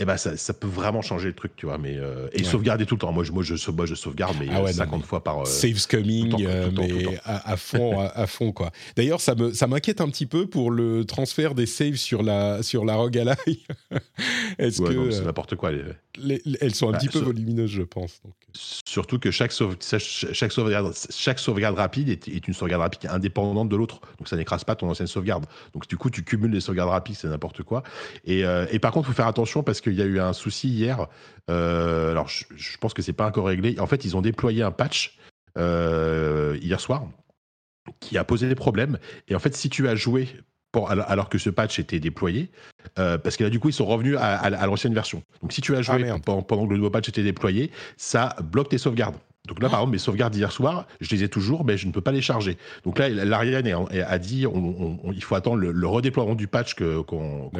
eh 0.00 0.04
ben 0.04 0.16
ça, 0.16 0.36
ça 0.36 0.52
peut 0.54 0.66
vraiment 0.66 1.02
changer 1.02 1.28
le 1.28 1.34
truc, 1.34 1.52
tu 1.56 1.66
vois. 1.66 1.78
Mais 1.78 1.96
euh, 1.96 2.28
et 2.32 2.38
Ouais. 2.38 2.44
sauvegarder 2.44 2.86
tout 2.86 2.94
le 2.96 3.00
temps. 3.00 3.12
Moi, 3.12 3.22
je, 3.24 3.32
moi, 3.32 3.42
je, 3.42 3.54
moi, 3.70 3.86
je 3.86 3.94
sauvegarde, 3.94 4.36
mais 4.40 4.46
Ah 4.50 4.62
ouais, 4.62 4.70
euh, 4.70 4.72
non, 4.72 4.78
50 4.78 5.00
mais 5.00 5.06
fois 5.06 5.22
par. 5.22 5.40
euh, 5.42 5.44
Saves 5.44 5.86
coming, 5.88 6.30
tout 6.30 6.38
le 6.38 6.72
temps, 6.74 6.82
euh, 6.82 6.86
mais 7.10 7.18
à, 7.24 7.52
à 7.52 7.56
fond, 7.56 8.00
à, 8.00 8.06
à 8.06 8.26
fond 8.26 8.52
quoi. 8.52 8.70
D'ailleurs, 8.96 9.20
ça 9.20 9.34
me 9.34 9.52
ça 9.52 9.66
m'inquiète 9.66 10.00
un 10.00 10.08
petit 10.08 10.26
peu 10.26 10.46
pour 10.46 10.70
le 10.70 11.04
transfert 11.04 11.54
des 11.54 11.66
saves 11.66 11.96
sur 11.96 12.22
la 12.22 12.62
sur 12.62 12.84
la 12.84 12.96
Rogue 12.96 13.18
Ally. 13.18 13.66
Est-ce 14.58 14.82
ouais, 14.82 14.94
que 14.94 15.10
c'est 15.10 15.20
euh, 15.20 15.24
n'importe 15.24 15.54
quoi. 15.56 15.70
les- 15.72 15.82
les- 16.18 16.42
les- 16.44 16.58
elles 16.60 16.74
sont 16.74 16.88
un 16.88 16.92
Bah, 16.92 16.98
petit 16.98 17.08
peu 17.08 17.20
volumineuses, 17.20 17.70
je 17.70 17.82
pense. 17.82 18.20
donc. 18.24 18.34
Surtout 18.52 19.20
que 19.20 19.30
chaque, 19.30 19.52
sauve, 19.52 19.76
chaque, 19.80 20.50
sauvegarde, 20.50 20.92
chaque 21.10 21.38
sauvegarde 21.38 21.76
rapide 21.76 22.08
est, 22.08 22.26
est 22.26 22.48
une 22.48 22.54
sauvegarde 22.54 22.82
rapide 22.82 23.08
indépendante 23.08 23.68
de 23.68 23.76
l'autre. 23.76 24.00
Donc 24.18 24.26
ça 24.26 24.36
n'écrase 24.36 24.64
pas 24.64 24.74
ton 24.74 24.88
ancienne 24.90 25.06
sauvegarde. 25.06 25.46
Donc 25.72 25.86
du 25.86 25.96
coup, 25.96 26.10
tu 26.10 26.24
cumules 26.24 26.50
les 26.50 26.60
sauvegardes 26.60 26.90
rapides, 26.90 27.14
c'est 27.16 27.28
n'importe 27.28 27.62
quoi. 27.62 27.84
Et, 28.24 28.44
euh, 28.44 28.66
et 28.72 28.80
par 28.80 28.90
contre, 28.90 29.06
il 29.08 29.12
faut 29.12 29.16
faire 29.16 29.28
attention 29.28 29.62
parce 29.62 29.80
qu'il 29.90 30.00
y 30.00 30.02
a 30.02 30.06
eu 30.06 30.20
un 30.20 30.32
souci 30.32 30.68
hier. 30.68 31.06
Euh, 31.50 32.10
alors, 32.12 32.28
je, 32.28 32.44
je 32.56 32.76
pense 32.78 32.94
que 32.94 33.02
c'est 33.02 33.12
pas 33.12 33.26
encore 33.26 33.46
réglé. 33.46 33.78
En 33.80 33.86
fait, 33.86 34.04
ils 34.04 34.16
ont 34.16 34.22
déployé 34.22 34.62
un 34.62 34.70
patch 34.70 35.18
euh, 35.58 36.56
hier 36.62 36.80
soir 36.80 37.04
qui 37.98 38.18
a 38.18 38.24
posé 38.24 38.48
des 38.48 38.54
problèmes. 38.54 38.98
Et 39.28 39.34
en 39.34 39.38
fait, 39.38 39.54
si 39.56 39.68
tu 39.68 39.88
as 39.88 39.94
joué 39.96 40.28
pour- 40.72 40.90
alors 40.90 41.28
que 41.28 41.38
ce 41.38 41.50
patch 41.50 41.78
était 41.80 41.98
déployé, 41.98 42.50
euh, 42.98 43.18
parce 43.18 43.36
que 43.36 43.42
là, 43.44 43.50
du 43.50 43.58
coup, 43.58 43.68
ils 43.68 43.72
sont 43.74 43.86
revenus 43.86 44.16
à, 44.16 44.36
à- 44.36 44.54
à 44.56 44.66
l'ancienne 44.66 44.94
version. 44.94 45.22
Donc, 45.42 45.52
si 45.52 45.60
tu 45.60 45.74
as 45.74 45.82
joué 45.82 46.08
Ah, 46.08 46.16
pendant 46.24 46.42
que 46.66 46.70
le 46.72 46.76
nouveau 46.76 46.90
patch 46.90 47.08
était 47.08 47.24
déployé, 47.24 47.72
ça 47.96 48.36
bloque 48.44 48.68
tes 48.68 48.78
sauvegardes. 48.78 49.16
Donc 49.48 49.62
là, 49.62 49.68
par 49.70 49.80
exemple, 49.80 49.92
mes 49.92 49.98
sauvegardes 49.98 50.32
d'hier 50.34 50.52
soir, 50.52 50.86
je 51.00 51.14
les 51.14 51.24
ai 51.24 51.28
toujours, 51.28 51.64
mais 51.64 51.76
je 51.78 51.86
ne 51.86 51.92
peux 51.92 52.02
pas 52.02 52.12
les 52.12 52.20
charger. 52.20 52.58
Donc 52.84 52.98
là, 52.98 53.08
l'Ariane 53.08 53.66
a 53.66 54.18
dit 54.18 54.46
on- 54.46 54.54
on- 54.54 55.00
on- 55.02 55.12
il 55.12 55.22
faut 55.22 55.34
attendre 55.34 55.56
le, 55.56 55.72
le 55.72 55.86
redéploiement 55.86 56.34
du 56.34 56.46
patch 56.46 56.74
qu'on 56.74 57.50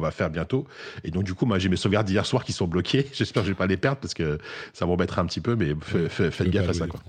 va 0.00 0.10
faire 0.10 0.30
bientôt. 0.30 0.66
Et 1.04 1.10
donc, 1.10 1.24
du 1.24 1.34
coup, 1.34 1.46
moi, 1.46 1.58
j'ai 1.58 1.68
mes 1.68 1.76
sauvegardes 1.76 2.06
d'hier 2.08 2.26
soir 2.26 2.44
qui 2.44 2.52
sont 2.52 2.66
bloquées. 2.66 3.06
J'espère 3.14 3.42
que 3.42 3.46
je 3.46 3.52
ne 3.52 3.54
vais 3.54 3.58
pas 3.58 3.66
les 3.68 3.76
perdre 3.76 4.00
parce 4.00 4.14
que 4.14 4.38
ça 4.72 4.84
m'embêtera 4.84 5.22
un 5.22 5.26
petit 5.26 5.40
peu, 5.40 5.54
mais 5.56 5.74
faites 6.08 6.50
gaffe 6.50 6.68
à 6.70 6.74
ça. 6.74 6.86
Quoi. 6.88 7.00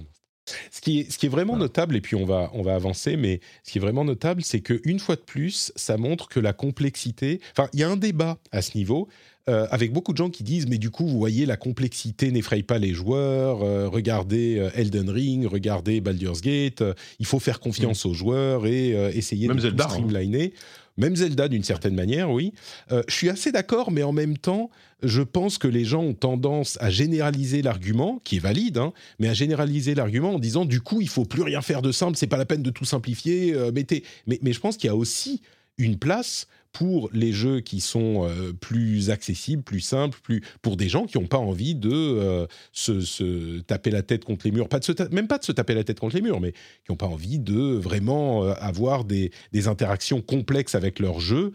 ce 0.71 0.79
qui 0.81 0.99
est, 1.01 1.11
ce 1.11 1.17
qui 1.17 1.25
est 1.25 1.29
vraiment 1.29 1.53
Voilà. 1.53 1.65
notable, 1.65 1.95
et 1.95 2.01
puis 2.01 2.15
on 2.15 2.25
va, 2.25 2.49
on 2.53 2.61
va 2.61 2.75
avancer, 2.75 3.17
mais 3.17 3.39
ce 3.63 3.71
qui 3.71 3.77
est 3.79 3.81
vraiment 3.81 4.05
notable, 4.05 4.41
c'est 4.43 4.61
qu'une 4.61 4.99
fois 4.99 5.15
de 5.15 5.21
plus, 5.21 5.71
ça 5.75 5.97
montre 5.97 6.27
que 6.27 6.39
la 6.39 6.53
complexité. 6.53 7.41
Enfin, 7.57 7.67
il 7.73 7.79
y 7.79 7.83
a 7.83 7.89
un 7.89 7.97
débat 7.97 8.37
à 8.51 8.61
ce 8.61 8.77
niveau, 8.77 9.07
euh, 9.49 9.67
avec 9.71 9.91
beaucoup 9.91 10.13
de 10.13 10.17
gens 10.17 10.29
qui 10.29 10.43
disent 10.43 10.67
Mais 10.67 10.77
du 10.77 10.89
coup, 10.89 11.07
vous 11.07 11.17
voyez, 11.17 11.45
la 11.45 11.57
complexité 11.57 12.31
n'effraie 12.31 12.63
pas 12.63 12.77
les 12.77 12.93
joueurs. 12.93 13.63
euh, 13.63 13.89
regardez 13.89 14.57
euh, 14.59 14.69
Elden 14.75 15.09
Ring, 15.09 15.45
regardez 15.45 16.01
Baldur's 16.01 16.41
Gate. 16.41 16.83
il 17.19 17.25
faut 17.25 17.39
faire 17.39 17.59
confiance 17.59 18.05
aux 18.05 18.13
joueurs 18.13 18.65
et 18.65 18.91
essayer 19.15 19.47
Même 19.47 19.57
de 19.57 19.61
Zelda, 19.63 19.85
tout 19.85 19.89
hein. 19.89 19.93
streamliner. 19.93 20.53
Même 20.97 21.15
Zelda, 21.15 21.47
d'une 21.47 21.63
certaine 21.63 21.95
manière, 21.95 22.29
oui. 22.29 22.53
Je 22.91 23.13
suis 23.13 23.29
assez 23.29 23.51
d'accord, 23.51 23.89
mais 23.91 24.03
en 24.03 24.11
même 24.11 24.37
temps, 24.37 24.69
je 25.03 25.21
pense 25.21 25.57
que 25.57 25.67
les 25.67 25.85
gens 25.85 26.03
ont 26.03 26.13
tendance 26.13 26.77
à 26.81 26.89
généraliser 26.89 27.61
l'argument, 27.61 28.19
qui 28.23 28.37
est 28.37 28.39
valide, 28.39 28.77
hein, 28.77 28.93
mais 29.19 29.29
à 29.29 29.33
généraliser 29.33 29.95
l'argument 29.95 30.35
en 30.35 30.39
disant 30.39 30.65
du 30.65 30.81
coup, 30.81 31.01
il 31.01 31.09
faut 31.09 31.25
plus 31.25 31.41
rien 31.41 31.61
faire 31.61 31.81
de 31.81 31.91
simple, 31.91 32.17
c'est 32.17 32.27
pas 32.27 32.37
la 32.37 32.45
peine 32.45 32.63
de 32.63 32.69
tout 32.69 32.85
simplifier, 32.85 33.53
euh, 33.53 33.71
mettez. 33.71 34.03
Mais, 34.27 34.39
mais 34.41 34.53
je 34.53 34.59
pense 34.59 34.77
qu'il 34.77 34.87
y 34.87 34.91
a 34.91 34.95
aussi 34.95 35.41
une 35.79 35.97
place 35.97 36.47
pour 36.71 37.09
les 37.13 37.33
jeux 37.33 37.61
qui 37.61 37.81
sont 37.81 38.27
euh, 38.27 38.53
plus 38.53 39.09
accessibles, 39.09 39.63
plus 39.63 39.79
simples, 39.79 40.19
plus 40.21 40.43
pour 40.61 40.77
des 40.77 40.87
gens 40.87 41.05
qui 41.05 41.17
n'ont 41.17 41.27
pas 41.27 41.37
envie 41.37 41.75
de 41.75 41.91
euh, 41.91 42.47
se, 42.71 43.59
taper 43.61 43.91
la 43.91 44.03
tête 44.03 44.23
contre 44.23 44.45
les 44.45 44.51
murs, 44.51 44.69
pas 44.69 44.79
de 44.79 45.15
même 45.15 45.27
pas 45.27 45.39
de 45.39 45.43
se 45.43 45.51
taper 45.51 45.73
la 45.73 45.83
tête 45.83 45.99
contre 45.99 46.15
les 46.15 46.21
murs, 46.21 46.39
mais 46.39 46.51
qui 46.51 46.91
n'ont 46.91 46.95
pas 46.95 47.07
envie 47.07 47.39
de 47.39 47.73
vraiment 47.73 48.43
euh, 48.43 48.53
avoir 48.59 49.03
des, 49.03 49.31
interactions 49.65 50.21
complexes 50.21 50.75
avec 50.75 50.99
leurs 50.99 51.19
jeux. 51.19 51.53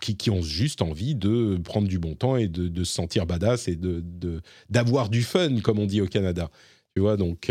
Qui, 0.00 0.28
ont 0.28 0.42
juste 0.42 0.82
envie 0.82 1.14
de 1.14 1.58
prendre 1.64 1.88
du 1.88 1.98
bon 1.98 2.14
temps 2.14 2.36
et 2.36 2.48
de, 2.48 2.84
se 2.84 2.92
sentir 2.92 3.24
badass 3.24 3.68
et 3.68 3.76
de 3.76 4.02
d'avoir 4.68 5.08
du 5.08 5.22
fun, 5.22 5.60
comme 5.60 5.78
on 5.78 5.86
dit 5.86 6.02
au 6.02 6.06
Canada. 6.06 6.50
Tu 6.94 7.00
vois, 7.00 7.16
donc 7.16 7.50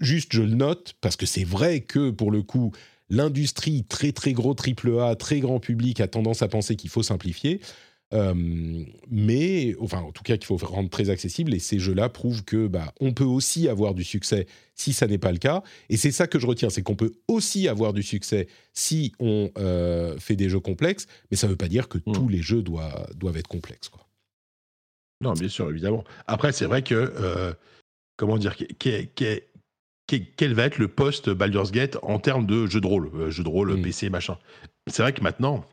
juste 0.00 0.32
je 0.32 0.42
le 0.42 0.54
note 0.54 0.94
parce 1.00 1.16
que 1.16 1.24
c'est 1.24 1.44
vrai 1.44 1.80
que 1.80 2.10
pour 2.10 2.30
le 2.30 2.42
coup, 2.42 2.72
l'industrie 3.10 3.84
très 3.84 4.12
très 4.12 4.32
gros 4.32 4.54
triple 4.54 4.98
A, 5.00 5.16
très 5.16 5.40
grand 5.40 5.60
public 5.60 6.00
a 6.00 6.08
tendance 6.08 6.42
à 6.42 6.48
penser 6.48 6.76
qu'il 6.76 6.90
faut 6.90 7.02
simplifier. 7.02 7.60
Euh, 8.14 8.34
mais 9.10 9.76
enfin, 9.80 10.00
en 10.00 10.12
tout 10.12 10.22
cas, 10.22 10.38
qu'il 10.38 10.46
faut 10.46 10.56
rendre 10.56 10.88
très 10.88 11.10
accessible. 11.10 11.54
Et 11.54 11.58
ces 11.58 11.78
jeux-là 11.78 12.08
prouvent 12.08 12.44
que 12.44 12.66
bah, 12.66 12.94
on 13.00 13.12
peut 13.12 13.24
aussi 13.24 13.68
avoir 13.68 13.94
du 13.94 14.04
succès 14.04 14.46
si 14.74 14.92
ça 14.92 15.06
n'est 15.06 15.18
pas 15.18 15.32
le 15.32 15.38
cas. 15.38 15.62
Et 15.90 15.96
c'est 15.96 16.10
ça 16.10 16.26
que 16.26 16.38
je 16.38 16.46
retiens, 16.46 16.70
c'est 16.70 16.82
qu'on 16.82 16.96
peut 16.96 17.12
aussi 17.28 17.68
avoir 17.68 17.92
du 17.92 18.02
succès 18.02 18.48
si 18.72 19.12
on 19.20 19.50
euh, 19.58 20.18
fait 20.18 20.36
des 20.36 20.48
jeux 20.48 20.60
complexes. 20.60 21.06
Mais 21.30 21.36
ça 21.36 21.46
ne 21.46 21.52
veut 21.52 21.56
pas 21.56 21.68
dire 21.68 21.88
que 21.88 21.98
mmh. 21.98 22.12
tous 22.12 22.28
les 22.28 22.40
jeux 22.40 22.62
doivent, 22.62 23.12
doivent 23.14 23.36
être 23.36 23.48
complexes. 23.48 23.88
Quoi. 23.88 24.06
Non, 25.20 25.32
bien 25.32 25.48
sûr, 25.48 25.68
évidemment. 25.68 26.04
Après, 26.26 26.52
c'est 26.52 26.66
vrai 26.66 26.82
que 26.82 26.94
euh, 26.94 27.52
comment 28.16 28.38
dire, 28.38 28.56
quel 30.08 30.54
va 30.54 30.64
être 30.64 30.78
le 30.78 30.88
post 30.88 31.30
Baldur's 31.30 31.70
Gate 31.70 31.98
en 32.02 32.18
termes 32.18 32.46
de 32.46 32.66
jeu 32.66 32.80
de 32.80 32.86
rôle, 32.86 33.10
euh, 33.14 33.30
jeu 33.30 33.44
de 33.44 33.48
rôle 33.48 33.74
mm. 33.74 33.82
PC, 33.82 34.10
machin. 34.10 34.38
C'est 34.86 35.02
vrai 35.02 35.12
que 35.12 35.22
maintenant, 35.22 35.64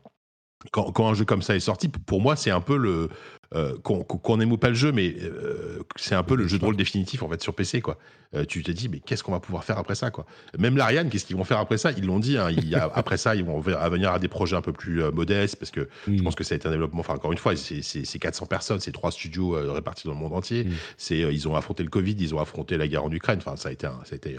quand, 0.72 0.92
quand, 0.92 1.08
un 1.08 1.14
jeu 1.14 1.24
comme 1.24 1.42
ça 1.42 1.56
est 1.56 1.60
sorti, 1.60 1.88
pour 1.88 2.20
moi, 2.20 2.36
c'est 2.36 2.50
un 2.50 2.60
peu 2.60 2.76
le, 2.76 3.08
euh, 3.54 3.76
qu'on 3.78 4.40
aime 4.40 4.50
ou 4.50 4.58
pas 4.58 4.70
le 4.70 4.74
jeu, 4.74 4.90
mais 4.90 5.14
euh, 5.22 5.78
c'est 5.94 6.16
un 6.16 6.24
peu 6.24 6.34
le 6.34 6.48
jeu 6.48 6.58
de 6.58 6.64
rôle 6.64 6.76
définitif 6.76 7.22
en 7.22 7.28
fait 7.28 7.40
sur 7.40 7.54
PC 7.54 7.80
quoi. 7.80 7.96
Euh, 8.36 8.44
tu 8.44 8.62
te 8.62 8.70
dis 8.70 8.88
mais 8.88 9.00
qu'est-ce 9.00 9.22
qu'on 9.22 9.32
va 9.32 9.40
pouvoir 9.40 9.64
faire 9.64 9.78
après 9.78 9.94
ça 9.94 10.10
quoi? 10.10 10.26
Même 10.58 10.76
l'Ariane, 10.76 11.08
qu'est-ce 11.08 11.24
qu'ils 11.24 11.36
vont 11.36 11.44
faire 11.44 11.58
après 11.58 11.78
ça? 11.78 11.92
Ils 11.92 12.06
l'ont 12.06 12.18
dit. 12.18 12.36
Hein, 12.38 12.50
après 12.94 13.16
ça, 13.16 13.34
ils 13.34 13.44
vont 13.44 13.60
venir 13.60 14.12
à 14.12 14.18
des 14.18 14.28
projets 14.28 14.56
un 14.56 14.62
peu 14.62 14.72
plus 14.72 15.02
modestes 15.12 15.56
parce 15.56 15.70
que 15.70 15.88
je 16.06 16.12
mm. 16.12 16.22
pense 16.22 16.34
que 16.34 16.44
ça 16.44 16.54
a 16.54 16.56
été 16.56 16.68
un 16.68 16.70
développement. 16.70 17.00
Enfin 17.00 17.14
encore 17.14 17.32
une 17.32 17.38
fois, 17.38 17.54
c'est 17.56 18.18
400 18.18 18.46
personnes, 18.46 18.80
c'est 18.80 18.92
trois 18.92 19.10
studios 19.10 19.50
répartis 19.72 20.06
dans 20.06 20.14
le 20.14 20.20
monde 20.20 20.34
entier. 20.34 20.64
Mm. 20.64 20.72
C'est 20.96 21.18
ils 21.18 21.48
ont 21.48 21.56
affronté 21.56 21.82
le 21.82 21.90
Covid, 21.90 22.16
ils 22.18 22.34
ont 22.34 22.40
affronté 22.40 22.76
la 22.76 22.88
guerre 22.88 23.04
en 23.04 23.10
Ukraine. 23.10 23.38
Enfin 23.38 23.56
ça 23.56 23.70
a 23.70 23.72
été 23.72 23.86
ça 24.04 24.12
a 24.12 24.16
été 24.16 24.36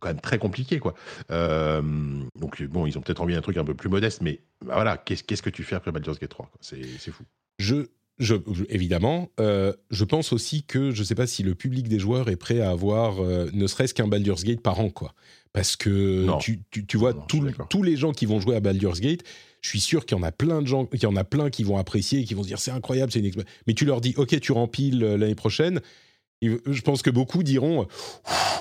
quand 0.00 0.08
même 0.08 0.20
très 0.20 0.38
compliqué 0.38 0.78
quoi. 0.78 0.94
donc 1.30 2.62
bon, 2.62 2.86
ils 2.86 2.98
ont 2.98 3.00
peut-être 3.00 3.20
envie 3.20 3.34
d'un 3.34 3.42
truc 3.42 3.56
un 3.56 3.64
peu 3.64 3.74
plus 3.74 3.88
modeste, 3.88 4.22
mais 4.22 4.40
bah, 4.64 4.74
voilà, 4.74 4.96
qu'est-ce 4.96 5.42
que 5.42 5.50
tu 5.50 5.62
fais 5.62 5.76
après 5.76 5.92
Baldur's 5.92 6.18
Gate 6.18 6.30
3 6.30 6.50
C'est 6.60 7.10
fou. 7.10 7.24
Je 7.58 7.86
je, 8.18 8.34
évidemment, 8.68 9.28
euh, 9.40 9.72
je 9.90 10.04
pense 10.04 10.32
aussi 10.32 10.62
que 10.62 10.90
je 10.90 11.00
ne 11.00 11.04
sais 11.04 11.14
pas 11.14 11.26
si 11.26 11.42
le 11.42 11.54
public 11.54 11.88
des 11.88 11.98
joueurs 11.98 12.28
est 12.28 12.36
prêt 12.36 12.60
à 12.60 12.70
avoir 12.70 13.22
euh, 13.22 13.50
ne 13.52 13.66
serait-ce 13.66 13.94
qu'un 13.94 14.08
Baldur's 14.08 14.44
Gate 14.44 14.62
par 14.62 14.80
an, 14.80 14.90
quoi. 14.90 15.14
Parce 15.52 15.76
que 15.76 16.26
tu, 16.40 16.62
tu, 16.70 16.96
vois, 16.98 17.14
tous 17.14 17.82
les 17.82 17.96
gens 17.96 18.12
qui 18.12 18.26
vont 18.26 18.40
jouer 18.40 18.56
à 18.56 18.60
Baldur's 18.60 19.00
Gate, 19.00 19.22
je 19.62 19.70
suis 19.70 19.80
sûr 19.80 20.04
qu'il 20.04 20.16
y 20.16 20.20
en 20.20 20.22
a 20.22 20.32
plein 20.32 20.62
de 20.62 20.66
gens, 20.66 20.86
qu'il 20.86 21.02
y 21.02 21.06
en 21.06 21.16
a 21.16 21.24
plein 21.24 21.50
qui 21.50 21.64
vont 21.64 21.78
apprécier, 21.78 22.24
qui 22.24 22.34
vont 22.34 22.42
se 22.42 22.48
dire 22.48 22.58
c'est 22.58 22.70
incroyable, 22.70 23.10
c'est 23.10 23.20
une 23.20 23.32
Mais 23.66 23.74
tu 23.74 23.84
leur 23.84 24.00
dis, 24.00 24.14
ok, 24.16 24.38
tu 24.38 24.52
rempiles 24.52 25.02
euh, 25.02 25.16
l'année 25.16 25.34
prochaine. 25.34 25.80
je 26.42 26.80
pense 26.82 27.02
que 27.02 27.10
beaucoup 27.10 27.42
diront, 27.42 27.88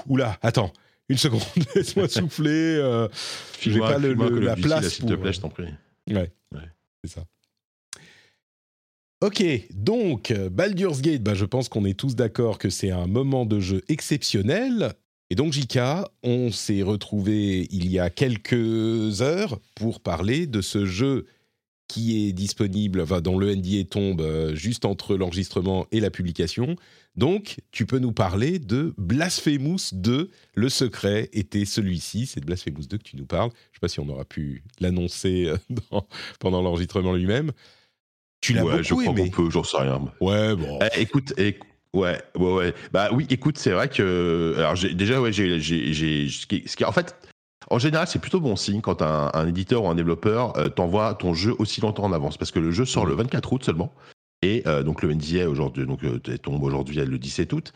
oula, 0.08 0.38
attends, 0.42 0.72
une 1.10 1.18
seconde, 1.18 1.42
laisse-moi 1.76 2.08
souffler. 2.08 2.78
Euh, 2.80 3.08
J'ai 3.62 3.80
pas 3.80 3.98
le, 3.98 4.14
la 4.40 4.56
place. 4.56 4.90
S'il 4.90 5.06
te 5.06 5.14
plaît, 5.14 5.34
je 5.34 5.42
t'en 5.42 5.50
prie. 5.50 5.68
ouais. 6.08 6.32
c'est 7.04 7.12
ça. 7.12 7.26
Ok, 9.26 9.44
donc 9.74 10.32
Baldur's 10.52 11.02
Gate, 11.02 11.24
bah, 11.24 11.34
je 11.34 11.46
pense 11.46 11.68
qu'on 11.68 11.84
est 11.84 11.98
tous 11.98 12.16
d'accord 12.16 12.60
que 12.60 12.70
c'est 12.70 12.92
un 12.92 13.08
moment 13.08 13.48
de 13.48 13.60
jeu 13.60 13.82
exceptionnel. 13.90 14.94
Et 15.32 15.36
donc 15.36 15.52
Jika, 15.52 16.08
on 16.22 16.52
s'est 16.52 16.84
retrouvé 16.84 17.68
il 17.72 17.92
y 17.92 17.98
a 17.98 18.12
quelques 18.12 19.24
heures 19.24 19.60
pour 19.74 20.02
parler 20.02 20.46
de 20.46 20.62
ce 20.62 20.86
jeu 20.86 21.26
qui 21.88 22.28
est 22.28 22.34
disponible, 22.34 23.02
enfin, 23.02 23.20
dont 23.20 23.40
le 23.40 23.56
NDA 23.56 23.86
tombe 23.90 24.22
euh, 24.22 24.54
juste 24.54 24.86
entre 24.86 25.16
l'enregistrement 25.16 25.88
et 25.92 26.02
la 26.02 26.12
publication. 26.12 26.76
Donc, 27.16 27.62
tu 27.72 27.88
peux 27.88 27.98
nous 27.98 28.12
parler 28.12 28.60
de 28.60 28.94
Blasphemous 29.00 29.94
2. 29.94 30.30
Le 30.54 30.70
secret 30.70 31.30
était 31.34 31.66
celui-ci, 31.66 32.28
c'est 32.28 32.42
de 32.42 32.46
Blasphemous 32.46 32.86
2 32.88 33.00
que 33.00 33.04
tu 33.04 33.18
nous 33.18 33.26
parles. 33.26 33.50
Je 33.50 33.56
ne 33.56 33.74
sais 33.74 33.80
pas 33.82 33.88
si 33.88 34.00
on 34.00 34.10
aura 34.10 34.26
pu 34.26 34.64
l'annoncer 34.80 35.48
euh, 35.48 35.58
pendant 36.40 36.62
l'enregistrement 36.62 37.14
lui-même. 37.14 37.52
Tu 38.46 38.54
l'as 38.54 38.64
ouais, 38.64 38.84
je 38.84 38.94
crois 38.94 39.06
qu'on 39.06 39.30
peut, 39.30 39.50
j'en 39.50 39.64
sais 39.64 39.78
rien. 39.78 40.02
Ouais, 40.22 40.56
bon. 40.56 40.80
Eh, 40.82 41.02
écoute, 41.02 41.34
ouais, 41.38 41.58
ouais, 41.94 42.22
ouais. 42.36 42.74
Bah 42.92 43.10
oui, 43.12 43.26
écoute, 43.30 43.58
c'est 43.58 43.72
vrai 43.72 43.90
que. 43.90 44.54
Alors, 44.58 44.76
déjà, 44.94 45.20
ouais, 45.20 45.32
j'ai. 45.32 46.30
Ce 46.30 46.46
qui, 46.46 46.86
en 46.86 46.92
fait, 46.92 47.16
en 47.72 47.80
général, 47.80 48.08
c'est 48.08 48.20
plutôt 48.20 48.40
bon 48.40 48.56
signe 48.56 48.82
quand 48.82 49.02
un, 49.02 49.32
un 49.34 49.48
éditeur 49.48 49.84
ou 49.84 49.90
un 49.90 49.96
développeur 49.96 50.56
euh, 50.58 50.70
t'envoie 50.70 51.16
ton 51.16 51.34
jeu 51.34 51.56
aussi 51.58 51.82
longtemps 51.82 52.04
en 52.04 52.14
avance. 52.14 52.38
Parce 52.38 52.52
que 52.52 52.60
le 52.60 52.70
jeu 52.70 52.86
sort 52.86 53.08
le 53.08 53.16
24 53.16 53.52
août 53.54 53.64
seulement. 53.64 53.92
Et 54.44 54.62
euh, 54.68 54.84
donc, 54.84 55.02
le 55.02 55.12
NDA 55.14 55.50
aujourd'hui, 55.50 55.88
donc, 55.88 56.04
euh, 56.04 56.20
tombe 56.38 56.62
aujourd'hui 56.62 56.98
le 56.98 57.18
17 57.18 57.52
août. 57.54 57.74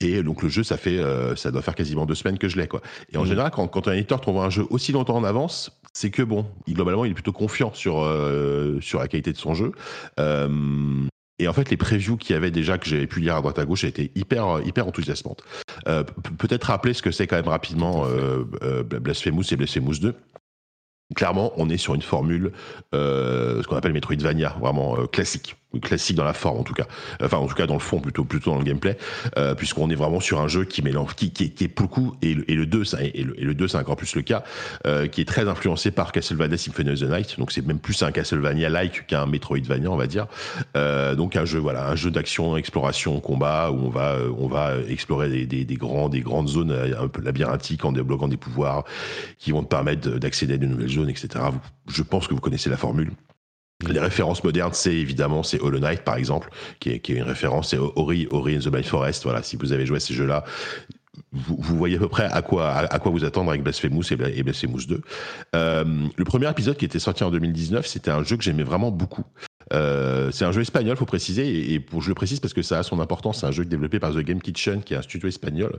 Et 0.00 0.22
donc 0.22 0.42
le 0.42 0.48
jeu, 0.48 0.62
ça 0.62 0.76
fait, 0.76 1.00
ça 1.36 1.50
doit 1.50 1.62
faire 1.62 1.74
quasiment 1.74 2.04
deux 2.04 2.14
semaines 2.14 2.38
que 2.38 2.48
je 2.48 2.58
l'ai 2.58 2.68
quoi. 2.68 2.82
Et 3.12 3.16
en 3.16 3.22
mmh. 3.22 3.26
général, 3.26 3.50
quand, 3.50 3.66
quand 3.68 3.88
un 3.88 3.92
éditeur 3.92 4.20
t'envoie 4.20 4.44
un 4.44 4.50
jeu 4.50 4.66
aussi 4.68 4.92
longtemps 4.92 5.16
en 5.16 5.24
avance, 5.24 5.70
c'est 5.96 6.10
que 6.10 6.22
bon, 6.22 6.46
il, 6.66 6.74
globalement, 6.74 7.06
il 7.06 7.12
est 7.12 7.14
plutôt 7.14 7.32
confiant 7.32 7.72
sur, 7.72 8.02
euh, 8.02 8.78
sur 8.82 8.98
la 8.98 9.08
qualité 9.08 9.32
de 9.32 9.38
son 9.38 9.54
jeu. 9.54 9.72
Euh, 10.20 11.06
et 11.38 11.48
en 11.48 11.54
fait, 11.54 11.70
les 11.70 11.78
previews 11.78 12.18
qu'il 12.18 12.34
y 12.34 12.36
avait 12.36 12.50
déjà, 12.50 12.76
que 12.76 12.86
j'avais 12.86 13.06
pu 13.06 13.20
lire 13.20 13.36
à 13.36 13.40
droite 13.40 13.58
à 13.58 13.64
gauche, 13.64 13.84
étaient 13.84 14.10
hyper, 14.14 14.60
hyper 14.64 14.86
enthousiasmantes. 14.86 15.42
Euh, 15.88 16.04
peut-être 16.38 16.64
rappeler 16.64 16.92
ce 16.92 17.02
que 17.02 17.10
c'est 17.10 17.26
quand 17.26 17.36
même 17.36 17.48
rapidement 17.48 18.06
Blasphemous 18.84 19.44
et 19.50 19.56
Blasphemous 19.56 19.98
2 19.98 20.14
clairement, 21.14 21.52
on 21.56 21.70
est 21.70 21.76
sur 21.76 21.94
une 21.94 22.02
formule, 22.02 22.50
ce 22.92 23.62
qu'on 23.66 23.76
appelle 23.76 23.92
Metroidvania, 23.92 24.56
vraiment 24.60 24.96
classique 25.06 25.56
classique 25.80 26.16
dans 26.16 26.24
la 26.24 26.32
forme 26.32 26.58
en 26.58 26.62
tout 26.62 26.74
cas. 26.74 26.86
Enfin 27.22 27.38
en 27.38 27.46
tout 27.46 27.54
cas 27.54 27.66
dans 27.66 27.74
le 27.74 27.80
fond 27.80 28.00
plutôt 28.00 28.24
plutôt 28.24 28.50
dans 28.50 28.58
le 28.58 28.64
gameplay. 28.64 28.96
Euh, 29.36 29.54
puisqu'on 29.54 29.90
est 29.90 29.94
vraiment 29.94 30.20
sur 30.20 30.40
un 30.40 30.48
jeu 30.48 30.64
qui 30.64 30.82
mélange 30.82 31.14
qui, 31.14 31.30
qui, 31.30 31.64
est 31.64 31.68
pour 31.68 31.84
le 31.84 31.88
coup 31.88 32.16
et 32.22 32.34
le, 32.34 32.50
et 32.50 32.54
le 32.54 32.66
2 32.66 32.84
ça, 32.84 32.98
et 33.02 33.22
le, 33.22 33.54
2 33.54 33.68
c'est 33.68 33.78
encore 33.78 33.96
plus 33.96 34.14
le 34.14 34.22
cas 34.22 34.44
euh, 34.86 35.06
qui 35.06 35.20
est 35.20 35.24
très 35.24 35.48
influencé 35.48 35.90
par 35.90 36.12
Castlevania 36.12 36.56
Symphony 36.56 36.90
of 36.90 37.00
the 37.00 37.10
Night. 37.10 37.38
Donc 37.38 37.52
c'est 37.52 37.64
même 37.66 37.78
plus 37.78 38.02
un 38.02 38.12
Castlevania 38.12 38.68
like 38.68 39.06
qu'un 39.06 39.26
Metroidvania 39.26 39.90
on 39.90 39.96
va 39.96 40.06
dire. 40.06 40.26
Euh, 40.76 41.14
donc 41.14 41.36
un 41.36 41.44
jeu 41.44 41.58
voilà 41.58 41.88
un 41.88 41.96
jeu 41.96 42.10
d'action 42.10 42.56
exploration 42.56 43.20
combat 43.20 43.70
où 43.70 43.86
on 43.86 43.90
va 43.90 44.16
on 44.38 44.48
va 44.48 44.74
explorer 44.88 45.28
des, 45.28 45.46
des, 45.46 45.64
des 45.64 45.76
grands 45.76 46.08
des 46.08 46.20
grandes 46.20 46.48
zones 46.48 46.72
un 46.72 47.08
peu 47.08 47.22
labyrinthiques 47.22 47.84
en 47.84 47.92
débloquant 47.92 48.28
des 48.28 48.36
pouvoirs 48.36 48.84
qui 49.38 49.52
vont 49.52 49.62
te 49.62 49.68
permettre 49.68 50.08
d'accéder 50.18 50.54
à 50.54 50.58
de 50.58 50.66
nouvelles 50.66 50.88
zones 50.88 51.10
etc 51.10 51.44
je 51.88 52.02
pense 52.02 52.26
que 52.26 52.34
vous 52.34 52.40
connaissez 52.40 52.70
la 52.70 52.76
formule 52.76 53.12
les 53.88 54.00
références 54.00 54.42
modernes, 54.42 54.72
c'est 54.72 54.94
évidemment 54.94 55.42
c'est 55.42 55.60
Hollow 55.60 55.78
Knight 55.78 56.02
par 56.02 56.16
exemple, 56.16 56.48
qui 56.80 56.90
est, 56.90 57.00
qui 57.00 57.12
est 57.12 57.16
une 57.16 57.22
référence, 57.22 57.70
c'est 57.70 57.78
Ori, 57.78 58.26
Ori 58.30 58.56
in 58.56 58.60
the 58.60 58.68
Blind 58.68 58.86
Forest. 58.86 59.24
Voilà, 59.24 59.42
si 59.42 59.56
vous 59.56 59.72
avez 59.72 59.84
joué 59.86 59.98
à 59.98 60.00
ces 60.00 60.14
jeux-là, 60.14 60.44
vous, 61.32 61.56
vous, 61.58 61.76
voyez 61.76 61.96
à 61.96 61.98
peu 61.98 62.08
près 62.08 62.24
à 62.24 62.42
quoi, 62.42 62.70
à, 62.72 62.98
quoi 62.98 63.10
vous 63.10 63.24
attendre 63.24 63.50
avec 63.50 63.62
Blasphemous 63.62 64.02
et, 64.10 64.42
Blasphemous 64.42 64.86
2. 64.86 65.00
Euh, 65.54 65.84
le 66.14 66.24
premier 66.24 66.48
épisode 66.50 66.76
qui 66.76 66.84
était 66.84 66.98
sorti 66.98 67.24
en 67.24 67.30
2019, 67.30 67.86
c'était 67.86 68.10
un 68.10 68.22
jeu 68.22 68.36
que 68.36 68.42
j'aimais 68.42 68.62
vraiment 68.62 68.90
beaucoup. 68.90 69.24
Euh, 69.72 70.30
c'est 70.30 70.44
un 70.44 70.52
jeu 70.52 70.60
espagnol, 70.60 70.96
faut 70.96 71.06
préciser, 71.06 71.72
et, 71.72 71.80
pour, 71.80 72.02
je 72.02 72.08
le 72.08 72.14
précise 72.14 72.40
parce 72.40 72.54
que 72.54 72.62
ça 72.62 72.78
a 72.78 72.82
son 72.82 73.00
importance. 73.00 73.40
C'est 73.40 73.46
un 73.46 73.52
jeu 73.52 73.64
développé 73.64 73.98
par 73.98 74.12
The 74.12 74.18
Game 74.18 74.40
Kitchen, 74.40 74.82
qui 74.82 74.94
est 74.94 74.96
un 74.96 75.02
studio 75.02 75.28
espagnol, 75.28 75.78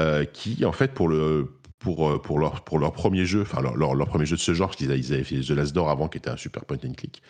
euh, 0.00 0.24
qui 0.24 0.64
en 0.64 0.72
fait 0.72 0.92
pour 0.92 1.08
le 1.08 1.48
pour, 1.84 2.08
euh, 2.08 2.18
pour, 2.18 2.38
leur, 2.38 2.62
pour 2.62 2.78
leur 2.78 2.92
premier 2.92 3.26
jeu, 3.26 3.42
enfin 3.42 3.60
leur, 3.60 3.76
leur, 3.76 4.08
premier 4.08 4.24
jeu 4.24 4.36
de 4.36 4.40
ce 4.40 4.54
genre, 4.54 4.68
parce 4.68 4.78
qu'ils 4.78 4.90
avaient 4.90 5.22
fait 5.22 5.40
The 5.40 5.50
Last 5.50 5.74
Door 5.74 5.90
avant, 5.90 6.08
qui 6.08 6.16
était 6.16 6.30
un 6.30 6.36
super 6.38 6.64
point 6.64 6.78
and 6.82 6.94
click. 6.94 7.22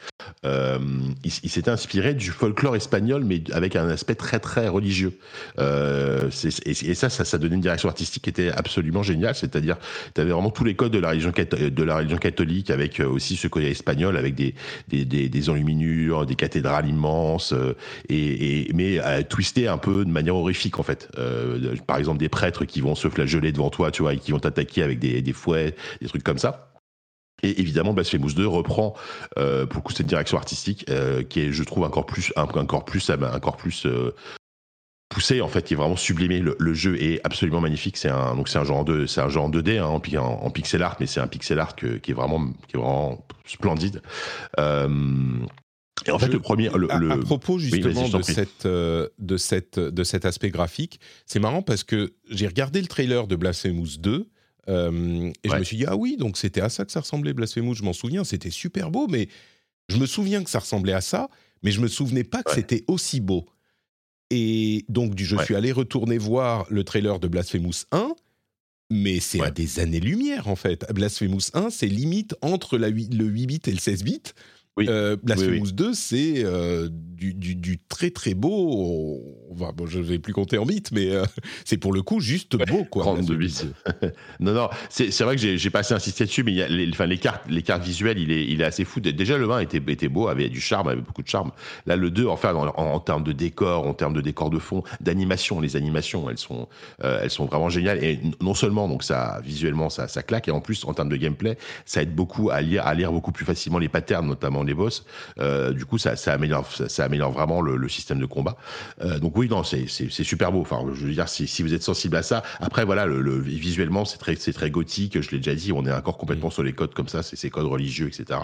Euh, 0.45 0.79
il 1.25 1.51
s'étaient 1.51 1.71
inspirés 1.71 2.15
du 2.15 2.31
folklore 2.31 2.77
espagnol, 2.77 3.25
mais 3.25 3.43
avec 3.53 3.77
un 3.77 3.89
aspect 3.89 4.15
très 4.15 4.41
très 4.41 4.69
religieux. 4.69 5.19
Euh, 5.59 6.31
et, 6.65 6.95
ça, 6.95 7.09
ça, 7.09 7.25
ça, 7.25 7.39
donnait 7.39 7.55
une 7.55 7.61
direction 7.61 7.89
artistique 7.89 8.25
qui 8.25 8.31
était 8.31 8.51
absolument 8.51 9.03
géniale. 9.03 9.35
C'est-à-dire, 9.35 9.77
tu 10.15 10.21
avais 10.21 10.31
vraiment 10.31 10.51
tous 10.51 10.65
les 10.65 10.75
codes 10.75 10.93
de 10.93 10.99
la 10.99 11.11
religion, 11.11 11.33
de 11.33 11.83
la 11.83 11.97
religion 11.97 12.19
catholique, 12.19 12.71
avec 12.71 13.01
euh, 13.01 13.09
aussi 13.09 13.37
ce 13.37 13.49
côté 13.49 13.71
espagnol, 13.71 14.17
avec 14.17 14.35
des, 14.35 14.55
des, 14.89 15.05
des, 15.05 15.51
enluminures, 15.51 16.27
des 16.27 16.35
cathédrales 16.35 16.89
immenses, 16.89 17.53
euh, 17.53 17.75
et, 18.09 18.69
et, 18.69 18.73
mais 18.75 19.01
twisté 19.25 19.69
un 19.69 19.79
peu 19.79 20.05
de 20.05 20.11
manière 20.11 20.37
horrifique 20.37 20.79
en 20.79 20.83
fait. 20.83 21.09
Euh, 21.19 21.77
par 21.87 21.99
exemple, 21.99 22.19
des 22.19 22.29
prêtres 22.29 22.65
qui 22.65 22.81
vont 22.81 22.95
se 22.95 23.09
flageoler 23.09 23.53
devant 23.53 23.71
toi, 23.71 23.91
tu 23.91 24.03
vois, 24.03 24.15
et 24.15 24.19
qui 24.19 24.33
vont 24.33 24.39
attaquer 24.39 24.83
avec 24.83 24.99
des, 24.99 25.23
des 25.23 25.33
fouets, 25.33 25.75
des 26.01 26.09
trucs 26.09 26.25
comme 26.25 26.39
ça. 26.39 26.74
Et 27.43 27.61
évidemment, 27.61 27.93
Blasphemous 27.93 28.33
2 28.33 28.47
reprend 28.47 28.95
euh, 29.39 29.67
pour 29.67 29.79
le 29.79 29.83
coup 29.83 29.93
cette 29.93 30.07
direction 30.07 30.39
artistique 30.39 30.87
euh, 30.89 31.23
qui 31.23 31.41
est, 31.41 31.53
je 31.53 31.63
trouve, 31.63 31.85
encore 31.85 32.07
plus, 32.07 32.33
encore 32.37 32.85
plus, 32.85 33.11
encore 33.11 33.57
plus 33.57 33.87
euh, 33.87 34.15
poussé 35.09 35.41
en 35.41 35.49
fait, 35.49 35.63
qui 35.63 35.75
est 35.75 35.77
vraiment 35.77 35.97
sublimé. 35.97 36.41
Le, 36.41 36.75
jeu 36.75 37.01
est 37.01 37.21
absolument 37.25 37.61
magnifique. 37.61 37.97
C'est 37.97 38.09
un 38.09 38.35
donc 38.35 38.49
c'est 38.49 38.59
un 38.59 38.65
genre 38.65 38.85
de 38.85 39.07
c'est 39.07 39.21
un 39.21 39.29
genre 39.29 39.51
2D 39.51 39.79
hein, 39.79 39.85
en, 39.85 39.97
en, 40.25 40.51
pixel 40.51 40.83
art, 40.83 40.97
mais 41.01 41.07
c'est 41.07 41.21
un 41.21 41.27
pixel 41.27 41.59
art 41.59 41.77
qui 41.77 41.87
est 41.87 42.15
vraiment 42.15 42.53
qui 42.69 42.77
est 42.77 42.79
vraiment 42.79 43.25
splendide. 43.47 44.01
Euh, 44.59 44.89
et 46.07 46.11
en 46.11 46.19
fait, 46.19 46.29
le 46.29 46.41
premier. 46.41 46.69
Le, 46.75 46.91
à, 46.91 47.17
propos 47.19 47.59
justement 47.59 48.09
de, 48.09 48.23
cette, 48.23 48.67
euh, 48.67 49.09
de, 49.19 49.37
cette, 49.37 49.79
de 49.79 50.05
cet 50.05 50.25
aspect 50.25 50.51
graphique, 50.51 51.01
c'est 51.25 51.39
marrant 51.39 51.63
parce 51.63 51.85
que 51.85 52.15
j'ai 52.31 52.47
regardé 52.47 52.81
le 52.81 52.89
trailer 52.89 53.27
de 53.27 53.37
Blasphemous 53.37 53.99
2 53.99 54.29
euh, 54.69 55.31
et 55.43 55.49
je 55.49 55.57
me 55.57 55.65
suis 55.65 55.77
dit, 55.77 55.85
ah 55.87 55.97
oui, 55.97 56.17
donc 56.17 56.37
c'était 56.37 56.61
à 56.61 56.69
ça 56.69 56.85
que 56.85 56.93
ça 56.93 57.01
ressemblait 57.01 57.33
Blasphemous, 57.33 57.75
je 57.75 57.83
m'en 57.83 57.93
souviens, 57.93 58.25
c'était 58.25 58.51
super 58.51 58.91
beau, 58.91 59.07
mais 59.09 59.29
je 59.89 59.97
me 59.97 60.07
souviens 60.07 60.43
que 60.43 60.51
ça 60.51 60.61
ressemblait 60.61 60.93
à 60.93 61.01
ça, 61.01 61.29
mais 61.63 61.71
je 61.71 61.81
me 61.81 61.89
souvenais 61.89 62.25
pas 62.25 62.43
que 62.43 62.53
c'était 62.53 62.85
aussi 62.89 63.21
beau. 63.21 63.47
Et 64.31 64.85
donc, 64.89 65.13
je 65.17 65.37
suis 65.45 65.55
allé 65.55 65.73
retourner 65.73 66.19
voir 66.19 66.67
le 66.71 66.83
trailer 66.85 67.21
de 67.21 67.29
Blasphemous 67.29 67.85
1, 67.93 68.15
mais 68.91 69.21
c'est 69.21 69.41
à 69.41 69.51
des 69.51 69.81
années-lumière 69.81 70.49
en 70.49 70.57
fait. 70.57 70.87
Blasphemous 70.93 71.51
1, 71.55 71.71
c'est 71.71 71.87
limite 71.87 72.35
entre 72.43 72.79
la, 72.79 72.91
le 72.91 73.25
8 73.25 73.47
bits 73.47 73.61
et 73.67 73.71
le 73.71 73.79
16 73.79 74.05
bits. 74.05 74.23
Oui. 74.77 74.87
Euh, 74.89 75.17
Blasphemous 75.23 75.71
2, 75.71 75.95
c'est 75.95 76.45
euh, 76.45 76.89
du, 76.91 77.33
du, 77.33 77.79
très 77.79 78.11
très 78.11 78.35
beau. 78.35 79.23
bon, 79.53 79.87
je 79.87 79.99
ne 79.99 80.05
vais 80.05 80.19
plus 80.19 80.33
compter 80.33 80.59
en 80.59 80.67
bits, 80.67 80.83
mais 80.91 81.11
euh, 81.11 81.25
c'est 81.65 81.77
pour 81.77 81.93
le 81.93 82.03
coup 82.03 82.19
juste 82.19 82.57
beau. 82.57 82.85
Quoi, 82.85 83.05
32 83.05 83.37
bits. 83.37 83.61
non, 84.41 84.53
non, 84.53 84.69
c'est 84.89 85.23
vrai 85.23 85.37
que 85.37 85.57
j'ai 85.57 85.71
pas 85.71 85.81
assez 85.81 85.95
insisté 85.95 86.25
dessus, 86.25 86.43
mais 86.43 86.53
il 86.53 86.57
y 86.57 86.63
a 86.63 86.69
les, 86.69 86.89
enfin, 86.91 87.07
les, 87.07 87.19
cartes, 87.19 87.45
les 87.49 87.63
cartes 87.63 87.85
visuelles, 87.85 88.19
il 88.19 88.33
est, 88.33 88.45
il 88.47 88.61
est 88.61 88.65
assez 88.65 88.85
fou. 88.85 88.99
Déjà, 88.99 89.39
le 89.39 89.49
1 89.49 89.61
était, 89.61 89.81
était 89.87 90.09
beau, 90.09 90.27
avait 90.27 90.49
du 90.49 90.61
charme, 90.61 90.89
avait 90.89 91.01
beaucoup 91.01 91.23
de 91.23 91.29
charme. 91.29 91.53
Là, 91.87 91.95
le 91.95 92.11
2, 92.11 92.27
enfin, 92.27 92.53
en, 92.55 92.67
en, 92.67 93.01
termes 93.01 93.23
de 93.23 93.33
décor, 93.33 93.87
en 93.87 93.95
termes 93.95 94.15
de 94.15 94.21
décor 94.21 94.51
de 94.51 94.59
fond, 94.59 94.83
d'animation, 95.01 95.61
les 95.61 95.77
animations, 95.77 96.29
elles 96.29 96.39
sont, 96.39 96.69
elles 97.01 97.31
sont 97.31 97.47
vraiment 97.47 97.69
géniales. 97.69 98.03
Et 98.03 98.19
non 98.41 98.55
seulement, 98.55 98.89
donc 98.89 99.05
ça, 99.05 99.41
visuellement, 99.45 99.89
ça, 99.89 100.09
ça 100.09 100.25
claque, 100.25 100.49
et 100.49 100.51
en 100.51 100.61
plus, 100.61 100.85
en 100.85 100.95
termes 100.95 101.11
de 101.11 101.17
gameplay, 101.17 101.57
ça 101.87 102.03
aide 102.03 102.15
beaucoup 102.15 102.51
à 102.51 102.61
lire, 102.61 102.85
à 102.85 102.95
lire 102.95 103.13
beaucoup 103.13 103.31
plus 103.31 103.45
facilement 103.45 103.79
les 103.79 103.89
patterns, 103.89 104.27
notamment 104.27 104.64
les 104.67 104.75
boss. 104.75 105.05
Euh, 105.39 105.73
du 105.73 105.85
coup, 105.85 105.99
ça, 105.99 106.15
améliore, 106.27 106.71
ça, 106.71 107.05
améliore 107.05 107.33
vraiment 107.33 107.61
le, 107.61 107.89
système 107.89 108.19
de 108.19 108.27
combat. 108.27 108.57
Euh, 109.03 109.19
donc 109.19 109.37
oui, 109.37 109.49
non, 109.49 109.63
c'est 109.63 109.87
super 109.87 110.53
beau. 110.53 110.61
Enfin, 110.61 110.85
je 110.95 111.07
veux 111.07 111.13
dire, 111.13 111.29
si, 111.29 111.47
si, 111.47 111.63
vous 111.63 111.75
êtes 111.75 111.83
sensible 111.83 112.17
à 112.17 112.23
ça, 112.23 112.43
après 112.61 112.85
voilà, 112.85 113.07
le, 113.07 113.39
visuellement, 113.39 114.05
c'est 114.05 114.19
très, 114.19 114.37
c'est 114.37 114.53
très 114.53 114.71
gothique. 114.71 115.21
Je 115.21 115.31
l'ai 115.31 115.39
déjà 115.39 115.55
dit, 115.55 115.73
on 115.73 115.85
est 115.87 115.93
encore 115.93 116.19
complètement 116.19 116.49
mm. 116.49 116.53
sur 116.53 116.63
les 116.63 116.73
codes 116.73 116.95
comme 116.95 117.09
ça, 117.09 117.23
c'est 117.23 117.37
ces 117.37 117.51
codes 117.51 117.67
religieux, 117.67 118.09
etc. 118.09 118.41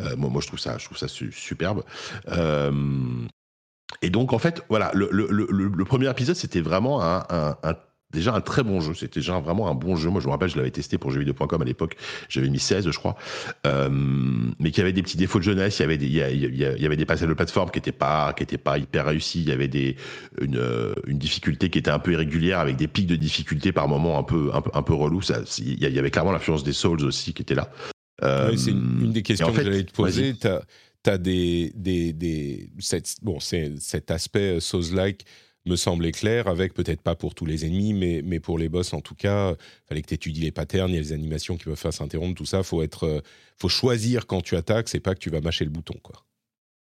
Euh, 0.00 0.16
moi, 0.16 0.30
moi, 0.30 0.40
je 0.40 0.46
trouve 0.46 0.60
ça, 0.60 0.78
je 0.78 0.84
trouve 0.84 0.98
ça 0.98 1.08
superbe. 1.08 1.82
et 4.02 4.10
donc, 4.10 4.32
en 4.32 4.38
fait, 4.38 4.62
voilà, 4.68 4.90
le, 4.94 5.84
premier 5.84 6.10
épisode, 6.10 6.36
c'était 6.36 6.60
vraiment 6.60 7.02
un, 7.02 7.56
un 7.62 7.74
déjà 8.14 8.34
un 8.34 8.40
très 8.40 8.62
bon 8.62 8.80
jeu. 8.80 8.94
C'était 8.94 9.20
déjà 9.20 9.38
vraiment 9.40 9.68
un 9.68 9.74
bon 9.74 9.96
jeu. 9.96 10.08
Moi, 10.10 10.20
je 10.20 10.26
me 10.26 10.32
rappelle, 10.32 10.48
je 10.48 10.56
l'avais 10.56 10.70
testé 10.70 10.98
pour 10.98 11.10
jeuxvideo.com 11.10 11.60
à 11.60 11.64
l'époque. 11.64 11.96
J'avais 12.28 12.48
mis 12.48 12.58
16, 12.58 12.90
je 12.90 12.98
crois. 12.98 13.16
Euh, 13.66 13.88
mais 14.58 14.70
qui 14.70 14.80
avait 14.80 14.92
des 14.92 15.02
petits 15.02 15.16
défauts 15.16 15.38
de 15.38 15.44
jeunesse. 15.44 15.78
Il 15.78 15.82
y 15.82 15.84
avait 15.84 15.98
des, 15.98 16.06
il 16.06 16.56
y, 16.56 16.86
avait 16.86 16.96
des 16.96 17.04
passages 17.04 17.28
de 17.28 17.34
plateforme 17.34 17.70
qui 17.70 17.78
n'étaient 17.78 17.92
pas, 17.92 18.32
qui 18.32 18.42
étaient 18.42 18.58
pas 18.58 18.78
hyper 18.78 19.06
réussis. 19.06 19.40
Il 19.40 19.48
y 19.48 19.52
avait 19.52 19.68
des, 19.68 19.96
une, 20.40 20.56
euh, 20.56 20.94
une 21.06 21.18
difficulté 21.18 21.68
qui 21.68 21.78
était 21.78 21.90
un 21.90 21.98
peu 21.98 22.12
irrégulière 22.12 22.60
avec 22.60 22.76
des 22.76 22.88
pics 22.88 23.06
de 23.06 23.16
difficulté 23.16 23.72
par 23.72 23.88
moments 23.88 24.18
un 24.18 24.22
peu, 24.22 24.50
un 24.54 24.62
peu, 24.62 24.70
un 24.72 24.82
peu 24.82 24.94
relou. 24.94 25.20
Ça, 25.20 25.40
il 25.58 25.78
y 25.78 25.98
avait 25.98 26.10
clairement 26.10 26.32
l'influence 26.32 26.64
des 26.64 26.72
Souls 26.72 27.04
aussi 27.04 27.34
qui 27.34 27.42
était 27.42 27.54
là. 27.54 27.70
Euh, 28.22 28.56
c'est 28.56 28.70
une, 28.70 29.12
des 29.12 29.22
questions 29.22 29.52
que 29.52 29.62
j'allais 29.62 29.84
te 29.84 29.92
poser. 29.92 30.34
Tu 30.34 31.10
as, 31.10 31.18
des, 31.18 31.70
des, 31.74 32.14
des 32.14 32.70
bon, 33.22 33.38
c'est 33.38 33.72
cet 33.78 34.10
aspect 34.10 34.58
Souls-like 34.58 35.26
me 35.66 35.76
semblait 35.76 36.12
clair, 36.12 36.46
avec 36.48 36.74
peut-être 36.74 37.00
pas 37.00 37.14
pour 37.14 37.34
tous 37.34 37.46
les 37.46 37.64
ennemis, 37.64 37.94
mais, 37.94 38.22
mais 38.24 38.40
pour 38.40 38.58
les 38.58 38.68
boss 38.68 38.92
en 38.92 39.00
tout 39.00 39.14
cas, 39.14 39.54
fallait 39.88 40.02
que 40.02 40.08
tu 40.08 40.14
étudies 40.14 40.40
les 40.42 40.52
patterns, 40.52 40.90
il 40.90 40.94
y 40.94 40.98
a 40.98 41.00
les 41.00 41.12
animations 41.12 41.56
qui 41.56 41.64
peuvent 41.64 41.76
faire 41.76 41.92
s'interrompre, 41.92 42.36
tout 42.36 42.46
ça, 42.46 42.62
faut 42.62 42.82
euh, 42.82 43.20
faut 43.56 43.68
choisir 43.68 44.26
quand 44.26 44.42
tu 44.42 44.56
attaques, 44.56 44.88
c'est 44.88 45.00
pas 45.00 45.14
que 45.14 45.20
tu 45.20 45.30
vas 45.30 45.40
mâcher 45.40 45.64
le 45.64 45.70
bouton, 45.70 45.94
quoi. 46.02 46.24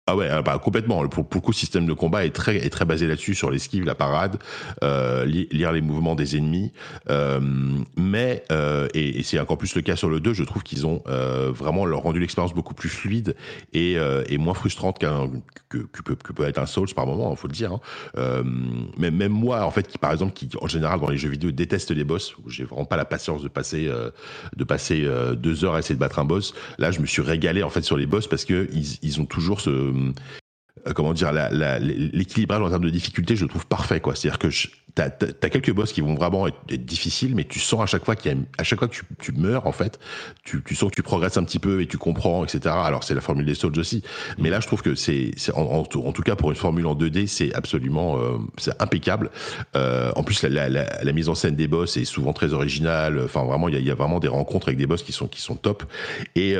Ah 0.09 0.15
ouais, 0.15 0.29
ah 0.29 0.41
bah 0.41 0.57
complètement. 0.57 1.05
Pour, 1.09 1.27
pour 1.27 1.41
le 1.41 1.45
coup, 1.45 1.51
le 1.51 1.55
système 1.57 1.85
de 1.85 1.91
combat 1.91 2.25
est 2.25 2.33
très, 2.33 2.55
est 2.55 2.69
très 2.69 2.85
basé 2.85 3.07
là-dessus, 3.07 3.35
sur 3.35 3.51
l'esquive, 3.51 3.83
la 3.83 3.93
parade, 3.93 4.37
euh, 4.81 5.25
lire 5.25 5.73
les 5.73 5.81
mouvements 5.81 6.15
des 6.15 6.37
ennemis. 6.37 6.71
Euh, 7.09 7.41
mais, 7.97 8.45
euh, 8.49 8.87
et, 8.93 9.19
et 9.19 9.23
c'est 9.23 9.37
encore 9.37 9.57
plus 9.57 9.75
le 9.75 9.81
cas 9.81 9.97
sur 9.97 10.07
le 10.07 10.21
2, 10.21 10.33
je 10.33 10.45
trouve 10.45 10.63
qu'ils 10.63 10.87
ont 10.87 11.03
euh, 11.09 11.51
vraiment 11.53 11.85
leur 11.85 12.03
rendu 12.03 12.21
l'expérience 12.21 12.53
beaucoup 12.53 12.73
plus 12.73 12.87
fluide 12.87 13.35
et, 13.73 13.97
euh, 13.97 14.23
et 14.29 14.37
moins 14.37 14.53
frustrante 14.53 14.97
qu'un 14.97 15.29
que, 15.67 15.79
que, 15.79 16.01
peut, 16.01 16.15
que, 16.15 16.31
peut, 16.31 16.45
être 16.45 16.59
un 16.59 16.65
Souls 16.65 16.87
par 16.95 17.05
moment, 17.05 17.29
il 17.31 17.37
faut 17.37 17.49
le 17.49 17.53
dire. 17.53 17.73
Hein. 17.73 17.81
Euh, 18.17 18.43
mais 18.97 19.11
même 19.11 19.33
moi, 19.33 19.65
en 19.65 19.71
fait, 19.71 19.89
qui 19.89 19.97
par 19.97 20.13
exemple, 20.13 20.31
qui 20.31 20.49
en 20.61 20.67
général 20.67 21.01
dans 21.01 21.09
les 21.09 21.17
jeux 21.17 21.27
vidéo 21.27 21.51
déteste 21.51 21.91
les 21.91 22.05
boss, 22.05 22.33
où 22.37 22.49
j'ai 22.49 22.63
vraiment 22.63 22.85
pas 22.85 22.95
la 22.95 23.03
patience 23.03 23.43
de 23.43 23.49
passer, 23.49 23.91
de 24.55 24.63
passer 24.63 25.05
deux 25.35 25.65
heures 25.65 25.73
à 25.75 25.79
essayer 25.79 25.95
de 25.95 25.99
battre 25.99 26.19
un 26.19 26.25
boss, 26.25 26.53
là, 26.77 26.91
je 26.91 27.01
me 27.01 27.05
suis 27.05 27.21
régalé 27.21 27.61
en 27.61 27.69
fait 27.69 27.81
sur 27.81 27.97
les 27.97 28.05
boss 28.05 28.27
parce 28.27 28.45
que 28.45 28.69
ils, 28.71 28.97
ils 29.01 29.19
ont 29.19 29.25
toujours 29.25 29.59
ce 29.59 29.96
euh, 30.87 30.93
comment 30.93 31.13
dire, 31.13 31.31
l'équilibrage 31.81 32.61
en 32.61 32.69
termes 32.69 32.83
de 32.83 32.89
difficulté, 32.89 33.35
je 33.35 33.45
trouve 33.45 33.65
parfait, 33.65 33.99
quoi. 33.99 34.15
C'est-à-dire 34.15 34.39
que 34.39 34.47
tu 34.49 34.69
as, 35.01 35.49
quelques 35.49 35.71
boss 35.71 35.91
qui 35.93 36.01
vont 36.01 36.15
vraiment 36.15 36.47
être, 36.47 36.57
difficiles, 36.67 37.35
mais 37.35 37.43
tu 37.43 37.59
sens 37.59 37.81
à 37.81 37.85
chaque 37.85 38.05
fois 38.05 38.15
qu'il 38.15 38.45
à 38.57 38.63
chaque 38.63 38.79
fois 38.79 38.87
que 38.87 38.95
tu, 39.19 39.31
meurs, 39.33 39.67
en 39.67 39.71
fait, 39.71 39.99
tu, 40.43 40.61
sens 40.75 40.89
que 40.89 40.95
tu 40.95 41.03
progresses 41.03 41.37
un 41.37 41.43
petit 41.43 41.59
peu 41.59 41.81
et 41.81 41.87
tu 41.87 41.97
comprends, 41.97 42.43
etc. 42.43 42.75
Alors 42.75 43.03
c'est 43.03 43.15
la 43.15 43.21
formule 43.21 43.45
des 43.45 43.55
Souls 43.55 43.77
aussi, 43.77 44.03
mais 44.37 44.49
là 44.49 44.59
je 44.59 44.67
trouve 44.67 44.81
que 44.81 44.95
c'est, 44.95 45.31
en, 45.53 45.83
tout 45.83 46.23
cas 46.23 46.35
pour 46.35 46.49
une 46.49 46.55
formule 46.55 46.87
en 46.87 46.95
2D, 46.95 47.27
c'est 47.27 47.53
absolument, 47.53 48.17
euh, 48.17 48.37
c'est 48.57 48.79
impeccable. 48.81 49.31
Euh, 49.75 50.11
en 50.15 50.23
plus, 50.23 50.43
la, 50.43 51.13
mise 51.13 51.29
en 51.29 51.35
scène 51.35 51.55
des 51.55 51.67
boss 51.67 51.97
est 51.97 52.05
souvent 52.05 52.33
très 52.33 52.53
originale. 52.53 53.19
Enfin, 53.23 53.43
vraiment, 53.43 53.69
il 53.69 53.79
y 53.79 53.91
a, 53.91 53.95
vraiment 53.95 54.19
des 54.19 54.27
rencontres 54.27 54.67
avec 54.69 54.77
des 54.77 54.87
boss 54.87 55.03
qui 55.03 55.11
sont 55.11 55.27
qui 55.27 55.41
sont 55.41 55.55
top 55.55 55.83
et 56.35 56.55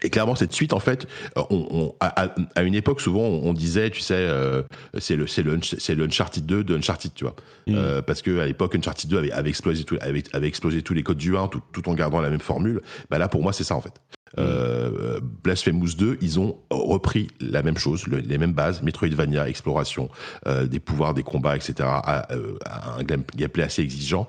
et 0.00 0.10
clairement, 0.10 0.34
cette 0.34 0.52
suite, 0.52 0.72
en 0.72 0.80
fait, 0.80 1.06
on, 1.36 1.94
à, 2.00 2.62
une 2.62 2.74
époque, 2.74 3.00
souvent, 3.00 3.20
on, 3.22 3.52
disait, 3.52 3.90
tu 3.90 4.00
sais, 4.00 4.14
euh, 4.14 4.62
c'est 4.98 5.16
le, 5.16 5.26
c'est 5.26 5.42
le, 5.42 5.60
c'est 5.62 5.94
le 5.94 6.04
Uncharted 6.04 6.46
2 6.46 6.64
de 6.64 6.76
Uncharted, 6.76 7.12
tu 7.14 7.24
vois, 7.24 7.36
mm. 7.66 7.74
euh, 7.76 8.02
parce 8.02 8.22
que 8.22 8.40
à 8.40 8.46
l'époque, 8.46 8.74
Uncharted 8.74 9.10
2 9.10 9.18
avait, 9.18 9.32
avait 9.32 9.50
explosé 9.50 9.84
tout, 9.84 9.98
avait, 10.00 10.24
avait, 10.32 10.48
explosé 10.48 10.82
tous 10.82 10.94
les 10.94 11.02
codes 11.02 11.18
du 11.18 11.36
1, 11.36 11.48
tout, 11.48 11.60
tout 11.72 11.88
en 11.88 11.94
gardant 11.94 12.20
la 12.20 12.30
même 12.30 12.40
formule. 12.40 12.80
Bah 13.10 13.18
là, 13.18 13.28
pour 13.28 13.42
moi, 13.42 13.52
c'est 13.52 13.64
ça, 13.64 13.76
en 13.76 13.82
fait. 13.82 14.00
Euh, 14.38 15.20
Blasphemous 15.42 15.94
2, 15.96 16.18
ils 16.20 16.40
ont 16.40 16.58
repris 16.70 17.28
la 17.40 17.62
même 17.62 17.76
chose, 17.76 18.06
les 18.06 18.38
mêmes 18.38 18.52
bases, 18.52 18.82
Metroidvania, 18.82 19.48
exploration, 19.48 20.08
euh, 20.46 20.66
des 20.66 20.80
pouvoirs, 20.80 21.14
des 21.14 21.22
combats, 21.22 21.56
etc. 21.56 21.88
Euh, 22.30 22.56
un 22.66 23.02
gameplay 23.02 23.62
assez 23.62 23.82
exigeant, 23.82 24.28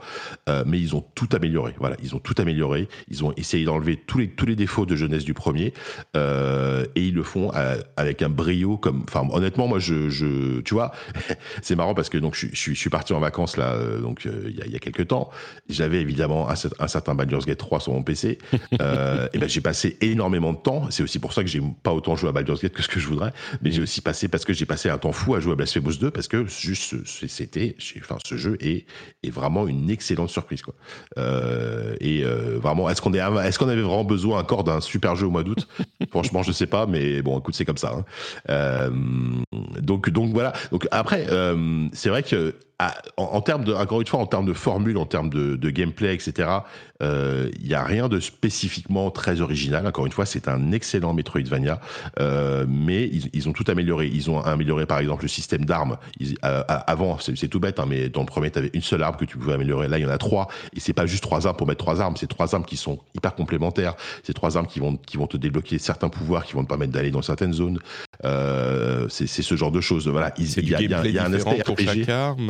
mais 0.65 0.79
ils 0.79 0.95
ont 0.95 1.03
tout 1.15 1.29
amélioré. 1.33 1.73
Voilà, 1.79 1.95
ils 2.03 2.15
ont 2.15 2.19
tout 2.19 2.35
amélioré. 2.37 2.87
Ils 3.09 3.23
ont 3.23 3.33
essayé 3.37 3.65
d'enlever 3.65 3.97
tous 3.97 4.17
les 4.17 4.55
défauts 4.55 4.85
de 4.85 4.95
jeunesse 4.95 5.23
du 5.23 5.33
premier, 5.33 5.73
et 6.15 7.01
ils 7.01 7.13
le 7.13 7.23
font 7.23 7.51
avec 7.97 8.21
un 8.21 8.29
brio 8.29 8.77
comme. 8.77 9.03
Enfin, 9.07 9.27
honnêtement, 9.31 9.67
moi, 9.67 9.79
tu 9.79 10.61
vois, 10.71 10.91
c'est 11.61 11.75
marrant 11.75 11.93
parce 11.93 12.09
que 12.09 12.17
donc 12.17 12.35
je, 12.35 12.73
suis 12.73 12.89
parti 12.89 13.13
en 13.13 13.19
vacances 13.19 13.57
là, 13.57 13.77
donc 14.01 14.25
il 14.25 14.55
y, 14.55 14.75
a, 14.75 14.79
quelques 14.79 15.07
temps. 15.07 15.29
J'avais 15.69 16.01
évidemment 16.01 16.49
un, 16.49 16.55
un 16.79 16.87
certain 16.87 17.15
Baldur's 17.15 17.45
Gate 17.45 17.57
3 17.57 17.79
sur 17.79 17.93
mon 17.93 18.03
PC, 18.03 18.37
et 18.71 18.77
ben 18.77 19.47
j'ai 19.47 19.61
passé 19.61 19.92
énormément 20.01 20.53
de 20.53 20.57
temps. 20.57 20.89
C'est 20.89 21.03
aussi 21.03 21.19
pour 21.19 21.33
ça 21.33 21.43
que 21.43 21.49
j'ai 21.49 21.61
pas 21.83 21.93
autant 21.93 22.15
joué 22.15 22.29
à 22.29 22.31
Baldur's 22.31 22.61
Gate 22.61 22.73
que 22.73 22.83
ce 22.83 22.87
que 22.87 22.99
je 22.99 23.07
voudrais. 23.07 23.33
Mais 23.61 23.71
j'ai 23.71 23.81
aussi 23.81 24.01
passé 24.01 24.27
parce 24.27 24.45
que 24.45 24.53
j'ai 24.53 24.65
passé 24.65 24.89
un 24.89 24.97
temps 24.97 25.11
fou 25.11 25.35
à 25.35 25.39
jouer 25.39 25.53
à 25.53 25.55
Blasphemous 25.55 25.97
2 25.97 26.11
parce 26.11 26.27
que 26.27 26.45
juste 26.45 26.95
c'était, 27.27 27.75
enfin 27.99 28.17
ce 28.25 28.37
jeu 28.37 28.57
est, 28.59 28.85
est 29.23 29.29
vraiment 29.29 29.67
une 29.67 29.89
excellente 29.89 30.29
surprise 30.29 30.61
quoi. 30.61 30.73
Euh, 31.17 31.95
et 31.99 32.23
euh, 32.23 32.59
vraiment, 32.61 32.89
est-ce 32.89 33.01
qu'on 33.01 33.13
est, 33.13 33.19
est-ce 33.19 33.63
avait 33.63 33.81
vraiment 33.81 34.03
besoin 34.03 34.39
encore 34.39 34.63
d'un 34.63 34.81
super 34.81 35.15
jeu 35.15 35.27
au 35.27 35.31
mois 35.31 35.43
d'août? 35.43 35.67
Franchement, 36.11 36.43
je 36.43 36.51
sais 36.51 36.67
pas, 36.67 36.85
mais 36.85 37.21
bon, 37.21 37.39
écoute, 37.39 37.55
c'est 37.55 37.65
comme 37.65 37.77
ça. 37.77 37.93
Hein. 37.97 38.05
Euh, 38.49 38.89
donc 39.81 40.09
donc 40.09 40.31
voilà. 40.31 40.53
Donc 40.71 40.87
après, 40.91 41.27
c'est 41.93 42.09
vrai 42.09 42.23
que 42.23 42.55
en, 43.17 43.41
termes 43.41 43.63
de, 43.63 43.73
encore 43.73 44.01
une 44.01 44.07
fois, 44.07 44.19
en 44.19 44.25
termes 44.25 44.45
de 44.45 44.53
formule, 44.53 44.97
en 44.97 45.05
termes 45.05 45.29
de, 45.29 45.55
de 45.55 45.69
gameplay, 45.69 46.13
etc., 46.13 46.49
il 47.03 47.05
euh, 47.09 47.49
n'y 47.61 47.73
a 47.73 47.83
rien 47.83 48.07
de 48.07 48.19
spécifiquement 48.19 49.11
très 49.11 49.41
original. 49.41 49.85
Encore 49.85 50.05
une 50.05 50.11
fois, 50.11 50.25
c'est 50.25 50.47
un 50.47 50.71
excellent 50.71 51.13
Metroidvania, 51.13 51.81
euh, 52.19 52.65
mais 52.67 53.03
ils, 53.03 53.29
ils, 53.33 53.49
ont 53.49 53.51
tout 53.51 53.65
amélioré. 53.67 54.07
Ils 54.07 54.29
ont 54.29 54.39
amélioré, 54.39 54.85
par 54.85 54.99
exemple, 54.99 55.23
le 55.23 55.27
système 55.27 55.65
d'armes. 55.65 55.97
Euh, 56.45 56.63
avant, 56.67 57.17
c'est 57.19 57.47
tout 57.49 57.59
bête, 57.59 57.79
hein, 57.79 57.85
mais 57.87 58.09
dans 58.09 58.21
le 58.21 58.25
premier, 58.25 58.51
tu 58.51 58.59
avais 58.59 58.71
une 58.73 58.81
seule 58.81 59.03
arme 59.03 59.17
que 59.17 59.25
tu 59.25 59.37
pouvais 59.37 59.53
améliorer. 59.53 59.89
Là, 59.89 59.99
il 59.99 60.03
y 60.03 60.05
en 60.05 60.09
a 60.09 60.17
trois, 60.17 60.47
et 60.73 60.79
c'est 60.79 60.93
pas 60.93 61.05
juste 61.05 61.23
trois 61.23 61.45
armes 61.45 61.57
pour 61.57 61.67
mettre 61.67 61.83
trois 61.83 61.99
armes, 61.99 62.15
c'est 62.15 62.27
trois 62.27 62.55
armes 62.55 62.65
qui 62.65 62.77
sont 62.77 62.99
hyper 63.15 63.35
complémentaires. 63.35 63.95
C'est 64.23 64.33
trois 64.33 64.55
armes 64.55 64.67
qui 64.67 64.79
vont, 64.79 64.95
qui 64.95 65.17
vont 65.17 65.27
te 65.27 65.35
débloquer 65.35 65.79
certains 65.79 66.09
pouvoirs, 66.09 66.45
qui 66.45 66.53
vont 66.53 66.63
te 66.63 66.69
permettre 66.69 66.93
d'aller 66.93 67.11
dans 67.11 67.21
certaines 67.21 67.53
zones. 67.53 67.79
Euh, 68.23 69.07
c'est 69.09 69.27
ce 69.27 69.55
genre 69.55 69.71
de 69.71 69.81
choses. 69.81 70.07
Voilà, 70.07 70.33
il 70.37 70.69
y, 70.69 70.75
a, 70.75 70.81
y, 70.81 70.93
a, 70.93 71.05
y 71.05 71.17
a 71.17 71.25
un 71.25 71.33
aspect 71.33 71.61
RPG. 71.61 71.85
Chaque 71.85 72.09
arme 72.09 72.49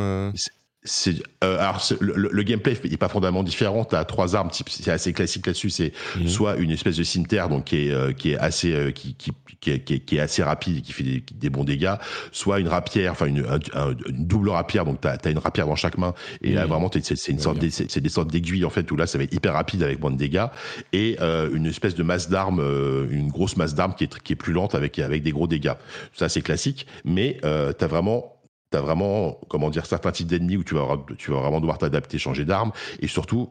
c'est 0.84 1.14
euh, 1.42 1.58
alors 1.58 1.82
le, 2.00 2.42
gameplay 2.42 2.76
n'est 2.88 2.96
pas 2.98 3.08
fondamentalement 3.08 3.42
différent. 3.42 3.86
Tu 3.86 3.96
as 3.96 4.04
trois 4.04 4.36
armes, 4.36 4.50
c'est 4.52 4.90
assez 4.90 5.14
classique 5.14 5.46
là-dessus. 5.46 5.70
C'est 5.70 5.92
mhm. 6.16 6.28
soit 6.28 6.56
une 6.56 6.70
espèce 6.70 6.96
de 6.96 7.02
cimetière 7.02 7.48
donc 7.48 7.64
qui 7.64 7.88
est 7.88 7.90
euh, 7.90 8.12
qui 8.12 8.32
est 8.32 8.38
assez 8.38 8.72
euh, 8.72 8.90
qui, 8.90 9.14
qui, 9.14 9.32
qui, 9.60 9.80
qui, 9.80 10.16
est 10.16 10.20
assez 10.20 10.42
rapide 10.42 10.78
et 10.78 10.80
qui 10.82 10.92
fait 10.92 11.02
des, 11.02 11.24
des, 11.32 11.48
bons 11.48 11.64
dégâts, 11.64 11.94
soit 12.32 12.60
une 12.60 12.68
rapière, 12.68 13.12
enfin 13.12 13.24
une, 13.24 13.46
une, 13.46 14.26
double 14.26 14.50
rapière. 14.50 14.84
Donc 14.84 15.00
tu 15.00 15.08
as, 15.08 15.30
une 15.30 15.38
rapière 15.38 15.66
dans 15.66 15.76
chaque 15.76 15.96
main 15.96 16.12
et 16.42 16.52
là 16.52 16.64
mhm. 16.64 16.68
vraiment 16.68 16.90
c'est 16.92 17.28
une 17.28 17.38
sorte 17.38 17.64
c'est 17.70 18.00
des 18.00 18.08
sortes 18.10 18.30
d'aiguilles 18.30 18.66
en 18.66 18.70
fait 18.70 18.90
où 18.92 18.96
là 18.96 19.06
ça 19.06 19.16
va 19.16 19.24
être 19.24 19.32
hyper 19.32 19.54
rapide 19.54 19.82
avec 19.82 20.00
moins 20.00 20.10
de 20.10 20.18
dégâts 20.18 20.46
et 20.92 21.18
une 21.18 21.64
espèce 21.64 21.94
de 21.94 22.02
masse 22.02 22.28
d'armes, 22.28 22.60
une 23.10 23.28
grosse 23.28 23.56
masse 23.56 23.74
d'armes 23.74 23.94
qui 23.94 24.04
est 24.04 24.18
qui 24.22 24.34
est 24.34 24.36
plus 24.36 24.52
lente 24.52 24.74
avec 24.74 24.98
avec 24.98 25.22
des 25.22 25.32
gros 25.32 25.46
dégâts. 25.46 25.74
Ça 26.12 26.28
c'est 26.28 26.42
classique, 26.42 26.86
mais 27.06 27.38
tu 27.42 27.46
as 27.46 27.86
vraiment 27.86 28.33
vraiment, 28.80 29.38
comment 29.48 29.70
dire, 29.70 29.86
certains 29.86 30.12
types 30.12 30.26
d'ennemis 30.26 30.56
où 30.56 30.64
tu 30.64 30.74
vas, 30.74 30.86
tu 31.18 31.30
vas 31.30 31.40
vraiment 31.40 31.60
devoir 31.60 31.78
t'adapter, 31.78 32.18
changer 32.18 32.44
d'arme. 32.44 32.72
Et 33.00 33.08
surtout, 33.08 33.50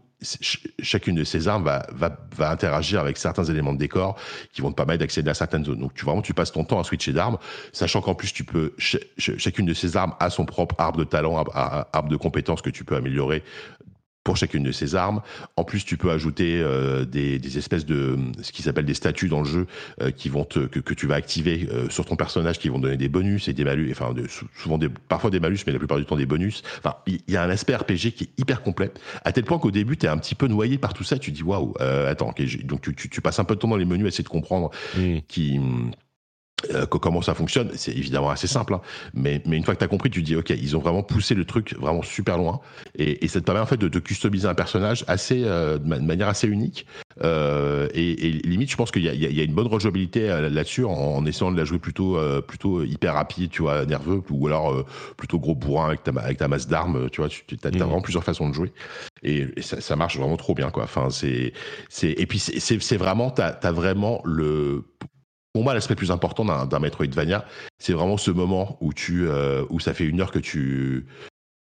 chacune 0.81 1.15
de 1.15 1.23
ces 1.23 1.47
armes 1.47 1.63
va, 1.63 2.17
interagir 2.39 2.99
avec 2.99 3.17
certains 3.17 3.43
éléments 3.43 3.73
de 3.73 3.77
décor 3.77 4.15
qui 4.53 4.61
vont 4.61 4.71
te 4.71 4.75
permettre 4.75 4.99
d'accéder 4.99 5.29
à 5.29 5.33
certaines 5.33 5.65
zones. 5.65 5.79
Donc, 5.79 5.93
tu, 5.93 6.05
vraiment, 6.05 6.21
tu 6.21 6.33
passes 6.33 6.51
ton 6.51 6.63
temps 6.63 6.79
à 6.79 6.83
switcher 6.83 7.13
d'armes, 7.13 7.37
sachant 7.71 8.01
qu'en 8.01 8.15
plus, 8.15 8.33
tu 8.33 8.43
peux, 8.43 8.73
chacune 9.17 9.65
de 9.65 9.73
ces 9.73 9.97
armes 9.97 10.13
a 10.19 10.29
son 10.29 10.45
propre 10.45 10.75
arbre 10.77 10.99
de 10.99 11.03
talent, 11.03 11.43
arbre 11.53 12.09
de 12.09 12.17
compétences 12.17 12.61
que 12.61 12.69
tu 12.69 12.83
peux 12.83 12.95
améliorer 12.95 13.43
pour 14.23 14.37
chacune 14.37 14.63
de 14.63 14.71
ces 14.71 14.95
armes. 14.95 15.21
En 15.57 15.63
plus, 15.63 15.83
tu 15.83 15.97
peux 15.97 16.11
ajouter 16.11 16.61
euh, 16.61 17.05
des, 17.05 17.39
des, 17.39 17.57
espèces 17.57 17.85
de 17.85 18.17
ce 18.41 18.51
qui 18.51 18.61
s'appelle 18.61 18.85
des 18.85 18.93
statuts 18.93 19.27
dans 19.27 19.41
le 19.41 19.47
jeu 19.47 19.67
euh, 20.01 20.11
qui 20.11 20.29
vont 20.29 20.45
te, 20.45 20.59
que, 20.59 20.79
que 20.79 20.93
tu 20.93 21.07
vas 21.07 21.15
activer 21.15 21.67
euh, 21.71 21.89
sur 21.89 22.05
ton 22.05 22.15
personnage, 22.15 22.59
qui 22.59 22.69
vont 22.69 22.79
donner 22.79 22.97
des 22.97 23.09
bonus 23.09 23.47
et 23.47 23.53
des 23.53 23.63
malus, 23.63 23.91
enfin 23.91 24.13
de, 24.13 24.25
souvent 24.57 24.77
des, 24.77 24.89
parfois 24.89 25.29
des 25.29 25.39
malus, 25.39 25.59
mais 25.67 25.73
la 25.73 25.79
plupart 25.79 25.97
du 25.97 26.05
temps 26.05 26.15
des 26.15 26.25
bonus. 26.25 26.63
Enfin, 26.79 26.95
il 27.05 27.21
y, 27.27 27.35
a 27.35 27.43
un 27.43 27.49
aspect 27.49 27.75
RPG 27.75 28.13
qui 28.15 28.23
est 28.23 28.39
hyper 28.39 28.63
complet, 28.63 28.91
à 29.25 29.31
tel 29.31 29.43
point 29.43 29.59
qu'au 29.59 29.71
début, 29.71 29.97
tu 29.97 30.05
es 30.05 30.09
un 30.09 30.17
petit 30.17 30.35
peu 30.35 30.47
noyé 30.47 30.77
par 30.77 30.93
tout 30.93 31.03
ça. 31.03 31.17
Tu 31.17 31.31
dis 31.31 31.43
waouh, 31.43 31.73
attends, 31.79 32.33
donc 32.63 32.81
tu, 32.81 32.95
tu, 32.95 33.09
tu, 33.09 33.21
passes 33.21 33.39
un 33.39 33.43
peu 33.43 33.55
de 33.55 33.59
temps 33.59 33.67
dans 33.67 33.77
les 33.77 33.85
menus 33.85 34.05
à 34.05 34.07
essayer 34.09 34.23
de 34.23 34.29
comprendre 34.29 34.71
mmh. 34.97 35.17
qui 35.27 35.59
euh, 36.71 36.85
comment 36.85 37.21
ça 37.21 37.33
fonctionne, 37.33 37.71
c'est 37.75 37.91
évidemment 37.91 38.29
assez 38.29 38.47
simple, 38.47 38.73
hein. 38.73 38.81
mais, 39.13 39.41
mais 39.45 39.57
une 39.57 39.63
fois 39.63 39.73
que 39.73 39.79
tu 39.79 39.85
as 39.85 39.87
compris, 39.87 40.09
tu 40.09 40.21
dis 40.21 40.35
ok, 40.35 40.49
ils 40.51 40.77
ont 40.77 40.79
vraiment 40.79 41.03
poussé 41.03 41.35
le 41.35 41.45
truc 41.45 41.75
vraiment 41.79 42.01
super 42.01 42.37
loin, 42.37 42.61
et, 42.97 43.23
et 43.23 43.27
ça 43.27 43.39
te 43.39 43.45
permet 43.45 43.61
en 43.61 43.65
fait 43.65 43.77
de, 43.77 43.87
de 43.87 43.99
customiser 43.99 44.47
un 44.47 44.53
personnage 44.53 45.03
assez 45.07 45.43
euh, 45.43 45.77
de, 45.77 45.87
manière 45.87 46.27
assez 46.27 46.47
unique, 46.47 46.85
euh, 47.23 47.87
et, 47.93 48.27
et, 48.27 48.31
limite, 48.31 48.71
je 48.71 48.77
pense 48.77 48.91
qu'il 48.91 49.03
y, 49.03 49.41
a, 49.41 49.43
une 49.43 49.53
bonne 49.53 49.67
rejouabilité 49.67 50.27
là-dessus 50.27 50.85
en, 50.85 51.25
essayant 51.25 51.51
de 51.51 51.57
la 51.57 51.65
jouer 51.65 51.79
plutôt 51.79 52.17
plutôt 52.47 52.83
hyper 52.83 53.13
rapide, 53.13 53.51
tu 53.51 53.61
vois, 53.61 53.85
nerveux, 53.85 54.21
ou 54.29 54.47
alors 54.47 54.85
plutôt 55.17 55.39
gros 55.39 55.55
bourrin 55.55 55.87
avec 55.87 56.03
ta, 56.03 56.11
avec 56.11 56.37
ta 56.37 56.47
masse 56.47 56.67
d'armes, 56.67 57.09
tu 57.11 57.21
vois, 57.21 57.29
tu 57.29 57.57
as, 57.63 57.69
mmh. 57.69 57.77
vraiment 57.77 58.01
plusieurs 58.01 58.23
façons 58.23 58.49
de 58.49 58.53
jouer, 58.53 58.71
et, 59.23 59.47
ça, 59.61 59.81
ça, 59.81 59.95
marche 59.95 60.17
vraiment 60.17 60.37
trop 60.37 60.53
bien, 60.53 60.71
quoi. 60.71 60.83
Enfin, 60.83 61.09
c'est 61.09 61.53
c'est 61.89 62.11
et 62.11 62.25
puis 62.25 62.39
c'est 62.39 62.97
vraiment 62.97 63.31
t'as 63.31 63.49
as 63.61 63.71
vraiment 63.71 64.21
le 64.25 64.83
pour 65.53 65.63
moi, 65.63 65.75
l'aspect 65.75 65.95
plus 65.95 66.11
important 66.11 66.65
d'un 66.65 66.79
Metroidvania, 66.79 67.45
c'est 67.77 67.93
vraiment 67.93 68.17
ce 68.17 68.31
moment 68.31 68.77
où 68.81 68.91
tu, 68.91 69.27
euh, 69.27 69.63
où 69.69 69.79
ça 69.79 69.93
fait 69.93 70.05
une 70.05 70.19
heure 70.19 70.31
que 70.31 70.39
tu 70.39 71.05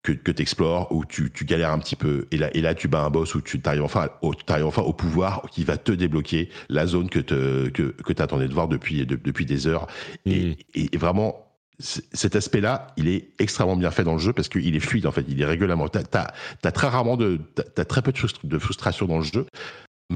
que, 0.02 0.12
que 0.12 0.30
t'explores, 0.30 0.92
où 0.92 1.04
tu, 1.04 1.32
tu 1.32 1.44
galères 1.44 1.70
un 1.70 1.78
petit 1.78 1.96
peu, 1.96 2.26
et 2.30 2.36
là, 2.36 2.48
et 2.54 2.60
là 2.60 2.74
tu 2.74 2.86
bats 2.86 3.02
un 3.02 3.10
boss 3.10 3.34
où 3.34 3.40
tu 3.40 3.60
arrives 3.64 3.82
enfin, 3.82 4.08
au, 4.22 4.32
arrives 4.48 4.66
enfin 4.66 4.82
au 4.82 4.92
pouvoir 4.92 5.42
qui 5.50 5.64
va 5.64 5.76
te 5.78 5.90
débloquer 5.90 6.48
la 6.68 6.86
zone 6.86 7.08
que 7.08 7.18
te, 7.18 7.68
que, 7.70 7.82
que 7.82 8.12
t'attendais 8.12 8.46
de 8.46 8.54
voir 8.54 8.68
depuis 8.68 9.04
depuis 9.04 9.46
des 9.46 9.66
heures, 9.66 9.86
et, 10.24 10.50
mm. 10.50 10.54
et, 10.92 10.96
vraiment 10.96 11.42
cet 11.78 12.36
aspect-là, 12.36 12.88
il 12.96 13.06
est 13.08 13.28
extrêmement 13.38 13.76
bien 13.76 13.90
fait 13.90 14.02
dans 14.02 14.14
le 14.14 14.18
jeu 14.18 14.32
parce 14.32 14.48
qu'il 14.48 14.74
est 14.74 14.80
fluide 14.80 15.06
en 15.06 15.12
fait, 15.12 15.26
il 15.28 15.40
est 15.40 15.44
régulièrement. 15.44 15.88
T'as 15.88 16.32
as, 16.62 16.72
très 16.72 16.88
rarement 16.88 17.18
de, 17.18 17.38
t'as 17.74 17.84
très 17.84 18.00
peu 18.00 18.12
de 18.44 18.58
frustration 18.58 19.06
dans 19.06 19.18
le 19.18 19.24
jeu 19.24 19.46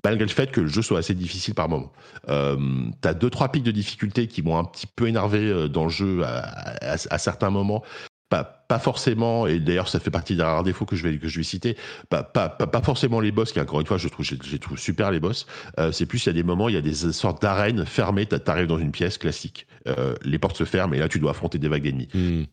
malgré 0.04 0.24
le 0.24 0.30
fait 0.30 0.50
que 0.50 0.60
le 0.60 0.68
jeu 0.68 0.82
soit 0.82 0.98
assez 0.98 1.14
difficile 1.14 1.54
par 1.54 1.68
moment. 1.68 1.92
Euh, 2.28 2.56
t'as 3.00 3.14
deux 3.14 3.30
trois 3.30 3.50
pics 3.50 3.64
de 3.64 3.70
difficulté 3.70 4.26
qui 4.26 4.42
m'ont 4.42 4.58
un 4.58 4.64
petit 4.64 4.86
peu 4.86 5.08
énervé 5.08 5.38
euh, 5.38 5.68
dans 5.68 5.84
le 5.84 5.90
jeu 5.90 6.22
à, 6.24 7.18
certains 7.18 7.50
moments. 7.50 7.82
Pas, 8.28 8.44
pas 8.44 8.78
forcément, 8.78 9.48
et 9.48 9.58
d'ailleurs 9.58 9.88
ça 9.88 9.98
fait 9.98 10.12
partie 10.12 10.36
des 10.36 10.44
rares 10.44 10.62
défauts 10.62 10.84
que 10.84 10.94
je 10.94 11.02
vais 11.02 11.18
que 11.18 11.26
je 11.26 11.38
vais 11.38 11.42
citer. 11.42 11.76
Pas, 12.10 12.22
pas, 12.22 12.48
pas, 12.48 12.80
forcément 12.80 13.18
les 13.18 13.32
boss, 13.32 13.50
qui 13.50 13.58
encore 13.58 13.80
une 13.80 13.86
fois 13.86 13.98
je 13.98 14.06
trouve 14.06 14.24
je, 14.24 14.56
trouve 14.56 14.78
super 14.78 15.10
les 15.10 15.18
boss. 15.18 15.48
Euh, 15.80 15.90
c'est 15.90 16.06
plus 16.06 16.24
il 16.24 16.28
y 16.28 16.30
a 16.30 16.34
des 16.34 16.44
moments 16.44 16.68
il 16.68 16.76
y 16.76 16.78
a 16.78 16.80
des 16.80 16.94
sortes 16.94 17.42
d'arènes 17.42 17.84
fermées. 17.84 18.26
T'arrives 18.26 18.68
dans 18.68 18.78
une 18.78 18.92
pièce 18.92 19.18
classique, 19.18 19.66
euh, 19.88 20.14
les 20.22 20.38
portes 20.38 20.56
se 20.56 20.64
ferment 20.64 20.94
et 20.94 20.98
là 20.98 21.08
tu 21.08 21.18
dois 21.18 21.32
affronter 21.32 21.58
des 21.58 21.66
vagues 21.66 21.82
d'ennemis. 21.82 22.08
Hmm. 22.14 22.44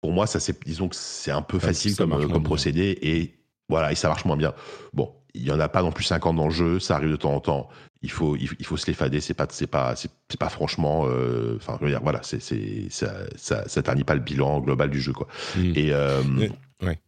Pour 0.00 0.12
moi 0.12 0.26
ça 0.26 0.40
c'est 0.40 0.58
disons 0.64 0.88
que 0.88 0.96
c'est 0.96 1.32
un 1.32 1.42
peu 1.42 1.58
facile 1.58 1.94
comme 1.94 2.26
comme 2.30 2.42
procédé 2.42 2.98
et 3.02 3.34
voilà 3.68 3.92
et 3.92 3.96
ça 3.96 4.08
marche 4.08 4.24
moins 4.24 4.38
bien. 4.38 4.54
Bon 4.94 5.12
il 5.34 5.42
y 5.42 5.50
en 5.50 5.60
a 5.60 5.68
pas 5.68 5.82
non 5.82 5.92
plus 5.92 6.04
50 6.04 6.36
dans 6.36 6.46
le 6.46 6.54
jeu, 6.54 6.80
ça 6.80 6.96
arrive 6.96 7.10
de 7.10 7.16
temps 7.16 7.34
en 7.34 7.40
temps. 7.40 7.68
Il 8.02 8.10
faut, 8.10 8.36
il, 8.36 8.64
faut 8.64 8.76
se 8.76 8.86
les 8.86 8.94
fader, 8.94 9.20
c'est 9.20 9.34
pas, 9.34 9.48
c'est 9.50 9.66
pas, 9.66 9.96
c'est, 9.96 10.10
pas 10.38 10.48
franchement, 10.48 11.06
euh, 11.06 11.56
enfin, 11.56 11.78
voilà, 11.80 12.20
c'est, 12.22 12.40
c'est, 12.40 12.86
ça, 12.90 13.12
ça, 13.36 13.68
ça 13.68 13.82
ternit 13.82 14.04
pas 14.04 14.14
le 14.14 14.20
bilan 14.20 14.60
global 14.60 14.88
du 14.88 15.00
jeu, 15.00 15.12
quoi. 15.12 15.26
Hmm. 15.56 15.72
Et, 15.74 15.92
euh, 15.92 16.22
ouais. 16.80 17.00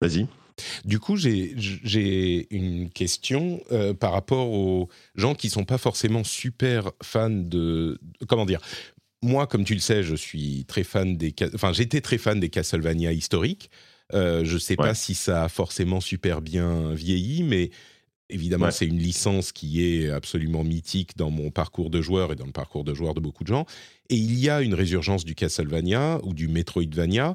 Vas-y. 0.00 0.28
Du 0.84 1.00
coup, 1.00 1.16
j'ai, 1.16 1.54
j'ai 1.56 2.54
une 2.54 2.90
question 2.90 3.60
euh, 3.72 3.94
par 3.94 4.12
rapport 4.12 4.50
aux 4.50 4.88
gens 5.14 5.34
qui 5.34 5.50
sont 5.50 5.64
pas 5.64 5.78
forcément 5.78 6.24
super 6.24 6.92
fans 7.02 7.30
de, 7.30 7.98
comment 8.28 8.46
dire? 8.46 8.60
Moi, 9.22 9.46
comme 9.46 9.64
tu 9.64 9.74
le 9.74 9.80
sais, 9.80 10.02
je 10.02 10.14
suis 10.14 10.64
très 10.66 10.84
fan 10.84 11.16
des, 11.16 11.34
enfin, 11.54 11.72
j'étais 11.72 12.00
très 12.00 12.18
fan 12.18 12.40
des 12.40 12.48
Castlevania 12.48 13.12
historiques. 13.12 13.70
Euh, 14.14 14.44
je 14.44 14.54
ne 14.54 14.58
sais 14.58 14.76
pas 14.76 14.94
si 14.94 15.14
ça 15.14 15.44
a 15.44 15.48
forcément 15.48 16.00
super 16.00 16.40
bien 16.40 16.92
vieilli, 16.92 17.42
mais 17.42 17.70
évidemment, 18.28 18.70
c'est 18.70 18.86
une 18.86 18.98
licence 18.98 19.52
qui 19.52 19.84
est 19.84 20.10
absolument 20.10 20.64
mythique 20.64 21.16
dans 21.16 21.30
mon 21.30 21.50
parcours 21.50 21.90
de 21.90 22.00
joueur 22.00 22.32
et 22.32 22.36
dans 22.36 22.46
le 22.46 22.52
parcours 22.52 22.84
de 22.84 22.94
joueur 22.94 23.14
de 23.14 23.20
beaucoup 23.20 23.44
de 23.44 23.48
gens. 23.48 23.66
Et 24.08 24.16
il 24.16 24.38
y 24.38 24.48
a 24.48 24.62
une 24.62 24.74
résurgence 24.74 25.24
du 25.24 25.34
Castlevania 25.34 26.20
ou 26.24 26.34
du 26.34 26.48
Metroidvania, 26.48 27.34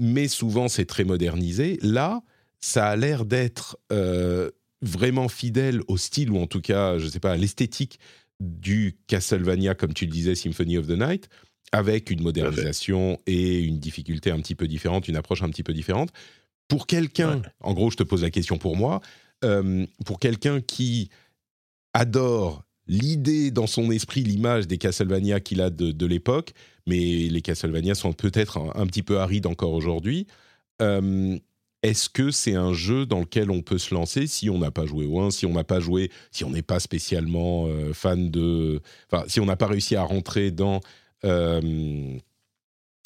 mais 0.00 0.28
souvent 0.28 0.68
c'est 0.68 0.86
très 0.86 1.04
modernisé. 1.04 1.78
Là, 1.82 2.22
ça 2.60 2.88
a 2.88 2.96
l'air 2.96 3.24
d'être 3.24 3.78
euh, 3.92 4.50
vraiment 4.82 5.28
fidèle 5.28 5.82
au 5.88 5.96
style, 5.96 6.30
ou 6.30 6.38
en 6.38 6.46
tout 6.46 6.60
cas, 6.60 6.98
je 6.98 7.06
ne 7.06 7.10
sais 7.10 7.20
pas, 7.20 7.32
à 7.32 7.36
l'esthétique 7.36 7.98
du 8.40 8.96
Castlevania, 9.06 9.74
comme 9.74 9.94
tu 9.94 10.06
le 10.06 10.10
disais, 10.10 10.34
Symphony 10.34 10.78
of 10.78 10.86
the 10.86 10.98
Night, 10.98 11.28
avec 11.72 12.10
une 12.10 12.22
modernisation 12.22 13.18
et 13.26 13.60
une 13.60 13.78
difficulté 13.78 14.30
un 14.30 14.40
petit 14.40 14.54
peu 14.54 14.68
différente, 14.68 15.08
une 15.08 15.16
approche 15.16 15.42
un 15.42 15.48
petit 15.48 15.62
peu 15.62 15.72
différente. 15.72 16.10
Pour 16.68 16.86
quelqu'un, 16.86 17.42
en 17.60 17.74
gros, 17.74 17.90
je 17.90 17.96
te 17.96 18.02
pose 18.02 18.22
la 18.22 18.30
question 18.30 18.58
pour 18.58 18.76
moi, 18.76 19.00
euh, 19.44 19.86
pour 20.06 20.18
quelqu'un 20.18 20.60
qui 20.60 21.10
adore 21.92 22.64
l'idée 22.86 23.50
dans 23.50 23.66
son 23.66 23.90
esprit, 23.90 24.22
l'image 24.22 24.66
des 24.66 24.78
Castlevania 24.78 25.40
qu'il 25.40 25.60
a 25.60 25.70
de, 25.70 26.06
l'époque, 26.06 26.52
mais 26.86 27.28
les 27.28 27.40
Castlevania 27.42 27.94
sont 27.94 28.12
peut-être 28.12 28.58
un, 28.74 28.86
petit 28.86 29.02
peu 29.02 29.18
arides 29.18 29.46
encore 29.46 29.72
aujourd'hui. 29.72 30.26
Euh, 30.82 31.38
est-ce 31.82 32.08
que 32.08 32.30
c'est 32.30 32.54
un 32.54 32.72
jeu 32.72 33.04
dans 33.04 33.20
lequel 33.20 33.50
on 33.50 33.60
peut 33.60 33.76
se 33.76 33.94
lancer 33.94 34.26
si 34.26 34.48
on 34.48 34.58
n'a 34.58 34.70
pas 34.70 34.86
joué 34.86 35.04
au 35.04 35.20
1, 35.20 35.30
si 35.30 35.44
on 35.44 35.52
n'a 35.52 35.64
pas 35.64 35.80
joué, 35.80 36.10
si 36.30 36.42
on 36.42 36.50
n'est 36.50 36.62
pas 36.62 36.80
spécialement 36.80 37.66
euh, 37.66 37.92
fan 37.92 38.30
de... 38.30 38.80
Enfin, 39.10 39.24
si 39.28 39.38
on 39.38 39.44
n'a 39.44 39.56
pas 39.56 39.66
réussi 39.66 39.94
à 39.94 40.02
rentrer 40.02 40.50
dans 40.50 40.80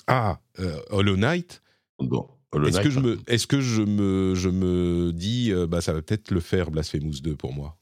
ah, 0.07 0.41
euh, 0.59 0.81
Hollow 0.91 1.17
Knight. 1.17 1.63
Est-ce 2.01 2.81
que, 2.81 2.91
je 2.91 3.01
me, 3.01 3.19
est-ce 3.27 3.47
que 3.47 3.61
je 3.61 3.83
me, 3.83 4.35
je 4.35 4.49
me 4.49 5.13
dis, 5.13 5.53
euh, 5.53 5.67
bah, 5.67 5.81
ça 5.81 5.93
va 5.93 6.03
peut-être 6.03 6.31
le 6.31 6.41
faire 6.41 6.71
Blasphemous 6.71 7.21
2 7.23 7.37
pour 7.37 7.53
moi 7.53 7.78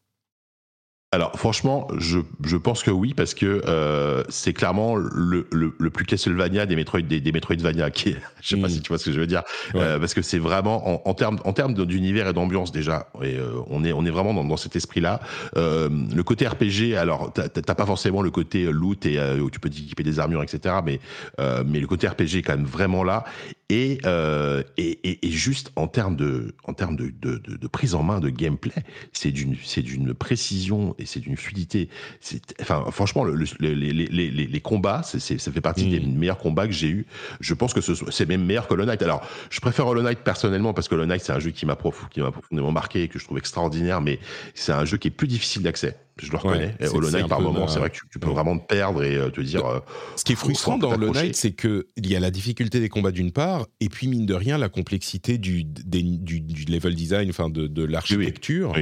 alors 1.13 1.33
franchement, 1.37 1.87
je, 1.97 2.19
je, 2.45 2.57
pense 2.57 2.83
que 2.83 2.91
oui 2.91 3.15
parce 3.15 3.33
que 3.33 3.63
euh, 3.67 4.25
c'est 4.29 4.53
clairement 4.53 4.97
le, 4.97 5.47
le, 5.53 5.73
le, 5.79 5.91
plus 5.91 6.05
Castlevania 6.05 6.67
des 6.67 6.75
Metroid 6.75 7.01
des, 7.03 7.21
des 7.21 7.31
Metroidvania 7.31 7.91
qui 7.91 8.11
est, 8.11 8.17
je 8.43 8.49
sais 8.49 8.61
pas 8.61 8.69
si 8.69 8.81
tu 8.81 8.89
vois 8.89 8.99
ce 8.99 9.05
que 9.05 9.13
je 9.13 9.21
veux 9.21 9.27
dire 9.29 9.45
euh, 9.77 10.01
parce 10.01 10.15
que 10.15 10.23
c'est 10.23 10.41
vraiment 10.41 10.89
en, 10.89 11.09
en 11.09 11.15
termes 11.15 11.39
en 11.45 11.53
termes 11.53 11.75
d'univers 11.75 12.27
et 12.29 12.33
d'ambiance 12.33 12.73
déjà 12.73 13.09
et 13.23 13.37
euh, 13.37 13.53
on 13.69 13.85
est 13.85 13.93
on 13.93 14.05
est 14.05 14.11
vraiment 14.11 14.35
dans, 14.35 14.43
dans 14.43 14.57
cet 14.57 14.75
esprit 14.75 15.01
là 15.01 15.21
euh, 15.57 15.89
le 16.13 16.23
côté 16.25 16.49
RPG 16.49 16.97
alors 16.97 17.33
t'as 17.33 17.75
pas 17.75 17.87
forcément 17.87 18.21
le 18.21 18.33
côté 18.33 18.65
loot 18.65 19.07
et 19.07 19.21
où 19.41 19.49
tu 19.49 19.61
peux 19.61 19.71
t'équiper 19.71 20.03
des 20.03 20.19
armures 20.19 20.43
etc 20.43 20.75
mais 20.85 20.99
mais 21.39 21.79
le 21.79 21.87
côté 21.87 22.09
RPG 22.09 22.39
est 22.39 22.43
quand 22.43 22.57
même 22.57 22.67
vraiment 22.67 23.05
là 23.05 23.25
et, 23.69 23.99
euh, 24.07 24.63
et, 24.77 24.99
et, 25.03 25.27
et, 25.27 25.31
juste 25.31 25.73
en 25.75 25.89
termes 25.89 26.15
de, 26.15 26.55
en 26.65 26.73
termes 26.73 26.95
de, 26.95 27.13
de, 27.21 27.39
de, 27.39 27.57
de 27.57 27.67
prise 27.67 27.97
en 27.97 28.05
main 28.05 28.21
de 28.21 28.29
gameplay, 28.29 28.85
c'est 29.13 29.33
d'une, 29.33 29.57
c'est 29.65 29.83
d'une 29.83 30.15
précision 30.15 30.95
et 31.01 31.07
c'est 31.07 31.19
d'une 31.19 31.37
fluidité. 31.37 31.89
C'est, 32.21 32.41
enfin, 32.61 32.85
franchement, 32.93 33.25
le, 33.25 33.35
les, 33.59 33.75
les, 33.75 33.93
les, 33.93 34.31
les, 34.31 34.61
combats, 34.61 35.03
c'est, 35.03 35.19
ça 35.19 35.51
fait 35.51 35.61
partie 35.61 35.89
des 35.89 35.99
mmh. 35.99 36.17
meilleurs 36.17 36.39
combats 36.39 36.69
que 36.69 36.73
j'ai 36.73 36.89
eu. 36.89 37.07
Je 37.41 37.55
pense 37.55 37.75
que 37.75 37.81
ce, 37.81 37.93
c'est 38.11 38.27
même 38.27 38.45
meilleur 38.45 38.69
que 38.69 38.75
Hollow 38.75 38.85
Knight. 38.85 39.03
Alors, 39.03 39.27
je 39.51 39.61
préfère 39.61 39.89
Hollow 39.89 40.03
Knight 40.03 40.21
personnellement 40.21 40.73
parce 40.73 40.87
que 40.87 40.95
Hollow 40.95 41.07
Knight, 41.07 41.23
c'est 41.23 41.33
un 41.33 41.41
jeu 41.41 41.51
qui 41.51 41.67
m'a, 41.67 41.75
prof, 41.75 42.07
qui 42.13 42.21
m'a 42.21 42.31
profondément 42.31 42.71
marqué 42.71 43.03
et 43.03 43.09
que 43.09 43.19
je 43.19 43.25
trouve 43.25 43.39
extraordinaire, 43.39 44.01
mais 44.01 44.21
c'est 44.55 44.73
un 44.73 44.85
jeu 44.85 44.97
qui 44.97 45.09
est 45.09 45.11
plus 45.13 45.29
difficile 45.29 45.63
d'accès. 45.63 45.97
Je 46.17 46.31
le 46.31 46.39
reconnais. 46.39 46.75
Hollow 46.93 47.11
Knight, 47.11 47.29
par 47.29 47.41
moment, 47.41 47.69
c'est 47.69 47.79
vrai 47.79 47.91
que 47.91 47.99
tu, 48.11 48.19
peux 48.19 48.31
vraiment 48.31 48.59
te 48.59 48.67
perdre 48.67 49.03
et 49.03 49.31
te 49.33 49.41
dire. 49.41 49.83
Ce 50.17 50.25
qui 50.25 50.33
est 50.33 50.37
frustrant 50.37 50.79
dans 50.79 50.93
Hollow 50.93 51.13
Knight, 51.13 51.37
c'est 51.37 51.53
qu'il 51.53 51.85
y 51.99 52.17
a 52.17 52.21
la 52.21 52.31
difficulté 52.31 52.81
des 52.81 52.89
combats 52.89 53.13
d'une 53.13 53.33
part, 53.33 53.67
et 53.81 53.89
puis 53.89 54.09
mine 54.09 54.27
de 54.27 54.35
rien, 54.35 54.59
la 54.59 54.69
complexité 54.69 55.39
du, 55.39 55.65
du, 55.65 56.65
level 56.69 56.95
design, 56.95 57.29
enfin 57.31 57.51
de, 57.51 57.67
de 57.67 57.85
l'architecture. 57.85 58.75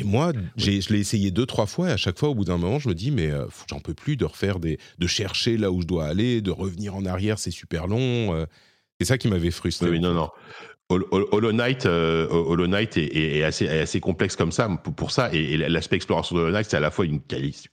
Et 0.00 0.04
moi, 0.04 0.32
je 0.56 0.92
l'ai 0.92 1.00
essayé 1.00 1.32
deux, 1.32 1.46
trois 1.46 1.66
fois, 1.66 1.88
et 1.88 1.92
à 1.92 1.96
chaque 1.96 2.18
fois, 2.18 2.28
au 2.28 2.34
bout 2.34 2.44
d'un 2.44 2.58
moment, 2.58 2.78
je 2.78 2.88
me 2.88 2.94
dis, 2.94 3.10
mais 3.10 3.32
j'en 3.68 3.80
peux 3.80 3.94
plus 3.94 4.16
de 4.16 4.24
refaire 4.24 4.60
des. 4.60 4.78
de 4.98 5.06
chercher 5.06 5.56
là 5.56 5.72
où 5.72 5.80
je 5.82 5.86
dois 5.86 6.06
aller, 6.06 6.40
de 6.40 6.52
revenir 6.52 6.94
en 6.94 7.04
arrière, 7.04 7.38
c'est 7.38 7.50
super 7.50 7.88
long. 7.88 8.46
c'est 9.00 9.06
ça 9.06 9.18
qui 9.18 9.28
m'avait 9.28 9.50
frustré. 9.50 9.90
Oui, 9.90 10.00
non, 10.00 10.14
non. 10.14 10.28
Hollow 10.90 11.52
Knight, 11.52 11.84
euh, 11.84 12.26
Hollow 12.30 12.66
Knight 12.66 12.96
est, 12.96 13.42
assez, 13.42 13.68
assez, 13.68 14.00
complexe 14.00 14.36
comme 14.36 14.52
ça 14.52 14.66
pour, 14.96 15.10
ça 15.10 15.28
et, 15.34 15.58
l'aspect 15.58 15.96
exploration 15.96 16.34
de 16.34 16.40
Hollow 16.40 16.52
Knight 16.52 16.66
c'est 16.70 16.78
à 16.78 16.80
la 16.80 16.90
fois 16.90 17.04
une 17.04 17.20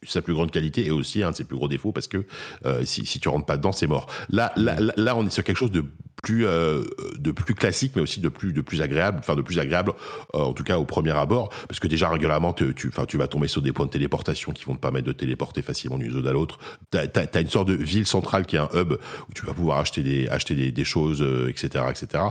sa 0.04 0.22
plus 0.22 0.34
grande 0.34 0.52
qualité 0.52 0.88
et 0.88 0.92
aussi 0.92 1.24
un 1.24 1.32
de 1.32 1.36
ses 1.38 1.46
plus 1.46 1.56
gros 1.56 1.70
défauts 1.70 1.94
parce 1.94 2.10
que 2.10 2.26
euh, 2.66 2.84
si, 2.84 3.06
si 3.06 3.22
tu 3.22 3.30
rentres 3.30 3.46
pas 3.46 3.56
dedans 3.56 3.72
c'est 3.72 3.88
mort. 3.88 4.08
Là, 4.30 4.52
là, 4.58 4.76
là, 4.98 5.16
on 5.16 5.26
est 5.26 5.30
sur 5.30 5.46
quelque 5.46 5.58
chose 5.58 5.72
de 5.72 5.86
plus 6.24 6.46
euh, 6.46 6.84
de 7.18 7.32
plus 7.32 7.56
classique 7.56 7.94
mais 7.96 8.02
aussi 8.02 8.20
de 8.20 8.30
plus 8.30 8.54
de 8.54 8.62
plus 8.62 8.82
agréable 8.82 9.18
enfin 9.20 9.36
de 9.36 9.42
plus 9.42 9.60
agréable 9.60 9.94
euh, 10.34 10.40
en 10.40 10.54
tout 10.54 10.64
cas 10.64 10.78
au 10.78 10.86
premier 10.86 11.12
abord 11.12 11.50
parce 11.68 11.80
que 11.80 11.88
déjà 11.88 12.10
régulièrement 12.10 12.54
tu 12.54 12.74
enfin 12.88 13.06
tu 13.06 13.18
vas 13.18 13.28
tomber 13.28 13.48
sur 13.48 13.62
des 13.62 13.74
points 13.74 13.86
de 13.86 13.92
téléportation 13.92 14.52
qui 14.52 14.66
vont 14.66 14.76
te 14.76 14.82
permettre 14.82 15.08
de 15.08 15.12
téléporter 15.12 15.62
facilement 15.62 15.98
d'une 15.98 16.12
zone 16.12 16.28
à 16.28 16.32
l'autre 16.32 16.60
tu 16.92 16.98
as, 16.98 17.42
une 17.42 17.50
sorte 17.50 17.68
de 17.68 17.76
ville 17.76 18.08
centrale 18.08 18.46
qui 18.46 18.56
est 18.56 18.60
un 18.60 18.70
hub 18.74 18.94
où 18.94 19.34
tu 19.34 19.46
vas 19.46 19.54
pouvoir 19.54 19.80
acheter 19.80 20.04
des 20.04 20.28
acheter 20.28 20.56
des, 20.56 20.72
des 20.72 20.84
choses 20.84 21.26
etc 21.50 21.86
etc 21.90 22.24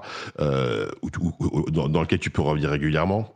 dans, 1.72 2.00
lequel 2.02 2.18
tu 2.18 2.30
peux 2.30 2.42
revenir 2.42 2.70
régulièrement. 2.70 3.34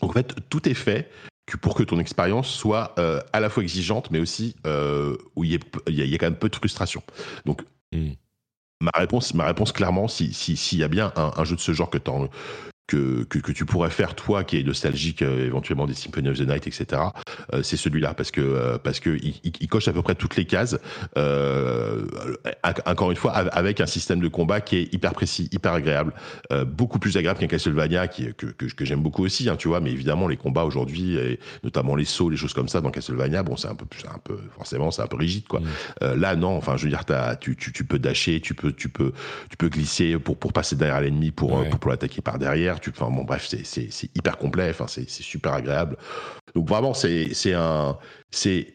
Donc 0.00 0.10
en 0.10 0.12
fait, 0.12 0.34
tout 0.48 0.68
est 0.68 0.74
fait 0.74 1.10
pour 1.60 1.74
que 1.74 1.82
ton 1.82 1.98
expérience 1.98 2.48
soit 2.48 2.94
euh, 2.98 3.20
à 3.32 3.40
la 3.40 3.50
fois 3.50 3.62
exigeante, 3.62 4.10
mais 4.10 4.18
aussi 4.18 4.56
euh, 4.66 5.16
où 5.36 5.44
il 5.44 5.52
y, 5.52 6.14
a, 6.14 6.18
quand 6.18 6.26
même 6.26 6.36
peu 6.36 6.48
de 6.48 6.56
frustration. 6.56 7.02
Donc, 7.44 7.62
hmm. 7.92 8.12
Ma, 8.80 8.90
réponse, 8.94 9.34
ma 9.34 9.46
réponse, 9.46 9.72
clairement, 9.72 10.08
s'il 10.08 10.34
si, 10.34 10.76
y 10.76 10.82
a 10.82 10.88
bien 10.88 11.12
un, 11.16 11.44
jeu 11.44 11.56
de 11.56 11.60
ce 11.60 11.72
genre 11.72 11.90
que, 11.90 11.98
que, 12.86 13.24
que, 13.24 13.52
tu 13.52 13.64
pourrais 13.64 13.90
faire 13.90 14.14
toi 14.14 14.44
qui 14.44 14.58
est 14.58 14.62
nostalgique 14.62 15.22
euh, 15.22 15.46
éventuellement 15.46 15.86
des 15.86 15.94
Symphony 15.94 16.28
of 16.28 16.38
the 16.38 16.46
Night 16.46 16.66
etc 16.66 17.02
euh, 17.52 17.62
c'est 17.62 17.78
celui-là 17.78 18.12
parce 18.12 18.30
que 18.30 18.42
euh, 18.42 18.78
parce 18.78 19.00
que 19.00 19.18
il, 19.22 19.68
coche 19.68 19.88
à 19.88 19.92
peu 19.92 20.02
près 20.02 20.14
toutes 20.14 20.36
les 20.36 20.44
cases 20.44 20.76
encore 22.86 23.10
une 23.10 23.16
fois 23.16 23.32
avec 23.32 23.80
un 23.80 23.86
système 23.86 24.20
de 24.20 24.28
combat 24.28 24.60
qui 24.60 24.76
est 24.76 24.94
hyper 24.94 25.12
précis 25.12 25.48
hyper 25.50 25.72
agréable 25.72 26.12
beaucoup 26.66 26.98
plus 26.98 27.16
agréable 27.16 27.40
qu'un 27.40 27.46
Castlevania 27.46 28.06
qui 28.06 28.32
que, 28.34 28.46
que, 28.46 28.66
que 28.66 28.84
j'aime 28.84 29.02
beaucoup 29.02 29.24
aussi 29.24 29.48
hein, 29.48 29.56
tu 29.56 29.68
vois 29.68 29.80
mais 29.80 29.90
évidemment 29.90 30.28
les 30.28 30.36
combats 30.36 30.64
aujourd'hui 30.64 31.16
et 31.16 31.40
notamment 31.64 31.96
les 31.96 32.04
sauts 32.04 32.28
les 32.28 32.36
choses 32.36 32.52
comme 32.52 32.68
ça 32.68 32.80
dans 32.80 32.90
Castlevania 32.90 33.42
bon 33.42 33.56
c'est 33.56 33.68
un 33.68 33.74
peu 33.74 33.86
un 34.12 34.18
peu 34.18 34.38
forcément 34.54 34.90
c'est 34.90 35.02
un 35.02 35.06
peu 35.06 35.16
rigide 35.16 35.48
quoi. 35.48 35.60
Mm. 35.60 36.14
là 36.20 36.36
non 36.36 36.56
enfin 36.56 36.76
je 36.76 36.84
veux 36.84 36.90
dire 36.90 37.02
as, 37.08 37.36
tu, 37.36 37.56
tu, 37.56 37.72
tu 37.72 37.84
peux 37.84 37.98
dasher 37.98 38.40
tu 38.40 38.54
peux 38.54 38.72
tu 38.72 38.88
peux 38.88 39.12
tu 39.50 39.56
peux 39.56 39.68
glisser 39.68 40.18
pour 40.18 40.36
pour 40.36 40.52
passer 40.52 40.76
derrière 40.76 41.00
l'ennemi 41.00 41.30
pour, 41.30 41.64
pour 41.68 41.78
pour 41.80 41.90
l'attaquer 41.90 42.20
par 42.20 42.38
derrière 42.38 42.73
tu, 42.80 42.90
enfin 42.90 43.10
bon, 43.10 43.24
bref, 43.24 43.46
c'est 43.46 44.16
hyper 44.16 44.36
complet. 44.38 44.70
Enfin, 44.70 44.86
c'est 44.86 45.08
super 45.08 45.54
agréable. 45.54 45.96
Donc 46.54 46.68
vraiment, 46.68 46.94
c'est 46.94 47.54
un, 47.54 47.98
c'est 48.30 48.74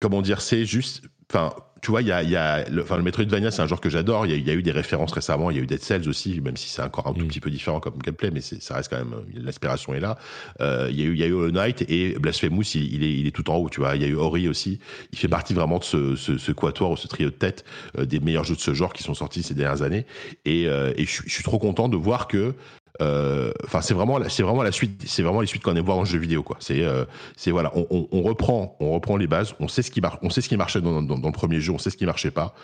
comment 0.00 0.22
dire, 0.22 0.40
c'est 0.40 0.64
juste, 0.64 1.02
enfin, 1.30 1.54
tu 1.82 1.90
vois, 1.90 2.02
il 2.02 2.08
y 2.08 2.12
a, 2.12 2.22
y 2.22 2.36
a 2.36 2.68
le, 2.68 2.84
le 2.88 3.02
Metroidvania, 3.02 3.50
c'est 3.50 3.62
un 3.62 3.66
genre 3.66 3.80
que 3.80 3.88
j'adore. 3.88 4.26
Il 4.26 4.46
y, 4.46 4.50
a 4.50 4.54
eu 4.54 4.62
des 4.62 4.70
références 4.70 5.12
récemment. 5.12 5.50
Il 5.50 5.56
y 5.56 5.60
a 5.60 5.62
eu 5.62 5.66
Dead 5.66 5.80
Cells 5.80 6.08
aussi, 6.08 6.40
même 6.40 6.56
si 6.56 6.68
c'est 6.68 6.82
encore 6.82 7.06
un 7.06 7.14
tout 7.14 7.24
mm. 7.24 7.28
petit 7.28 7.40
peu 7.40 7.50
différent 7.50 7.80
comme 7.80 7.96
gameplay, 7.98 8.30
mais 8.30 8.40
ça 8.40 8.74
reste 8.74 8.90
quand 8.90 8.98
même 8.98 9.14
l'aspiration 9.34 9.94
est 9.94 10.00
là. 10.00 10.18
Euh, 10.60 10.88
il 10.90 11.00
y 11.00 11.02
a 11.02 11.06
eu, 11.06 11.12
il 11.12 11.18
y 11.18 11.22
a 11.22 11.26
eu 11.26 11.32
Hollow 11.32 11.52
Knight 11.52 11.84
et 11.88 12.18
Blasphemous, 12.18 12.74
il, 12.74 13.02
est, 13.02 13.14
il 13.14 13.26
est 13.26 13.30
tout 13.30 13.48
en 13.50 13.56
haut. 13.56 13.70
Tu 13.70 13.80
vois, 13.80 13.96
il 13.96 14.02
y 14.02 14.04
a 14.04 14.08
eu 14.08 14.16
Ori 14.16 14.48
aussi. 14.48 14.78
Il 15.12 15.18
fait 15.18 15.28
mm. 15.28 15.30
partie 15.30 15.54
vraiment 15.54 15.78
de 15.78 15.84
ce, 15.84 16.16
ce, 16.16 16.36
ce 16.36 16.52
quatuor 16.52 16.90
ou 16.90 16.96
ce 16.96 17.08
trio 17.08 17.30
de 17.30 17.34
tête 17.34 17.64
euh, 17.98 18.04
des 18.04 18.20
meilleurs 18.20 18.44
jeux 18.44 18.56
de 18.56 18.60
ce 18.60 18.74
genre 18.74 18.92
qui 18.92 19.02
sont 19.02 19.14
sortis 19.14 19.42
ces 19.42 19.54
dernières 19.54 19.82
années. 19.82 20.06
Et, 20.44 20.66
euh, 20.68 20.92
et 20.96 21.06
je, 21.06 21.22
suis 21.28 21.44
trop 21.44 21.58
content 21.58 21.88
de 21.88 21.96
voir 21.96 22.28
que 22.28 22.54
enfin, 23.00 23.80
c'est 23.80 23.94
vraiment, 23.94 24.18
c'est 24.28 24.42
vraiment 24.42 24.62
la 24.62 24.72
suite, 24.72 25.02
c'est 25.06 25.22
vraiment 25.22 25.40
les 25.40 25.46
suites 25.46 25.62
qu'on 25.62 25.76
aime 25.76 25.84
voir 25.84 25.98
en 25.98 26.04
jeu 26.04 26.18
vidéo, 26.18 26.42
quoi. 26.42 26.56
C'est, 26.60 26.82
euh, 26.82 27.04
c'est 27.36 27.50
voilà, 27.50 27.72
on, 27.74 28.08
on, 28.10 28.22
reprend, 28.22 28.76
on 28.80 28.92
reprend 28.92 29.16
les 29.16 29.26
bases, 29.26 29.54
on 29.60 29.68
sait 29.68 29.82
ce 29.82 29.90
qui 29.90 30.00
marche, 30.00 30.18
on 30.22 30.30
sait 30.30 30.40
ce 30.40 30.48
qui 30.48 30.56
marchait 30.56 30.80
dans, 30.80 31.02
dans, 31.02 31.18
dans, 31.18 31.28
le 31.28 31.32
premier 31.32 31.60
jeu, 31.60 31.72
on 31.72 31.78
sait 31.78 31.90
ce 31.90 31.96
qui 31.96 32.06
marchait 32.06 32.30
pas, 32.30 32.54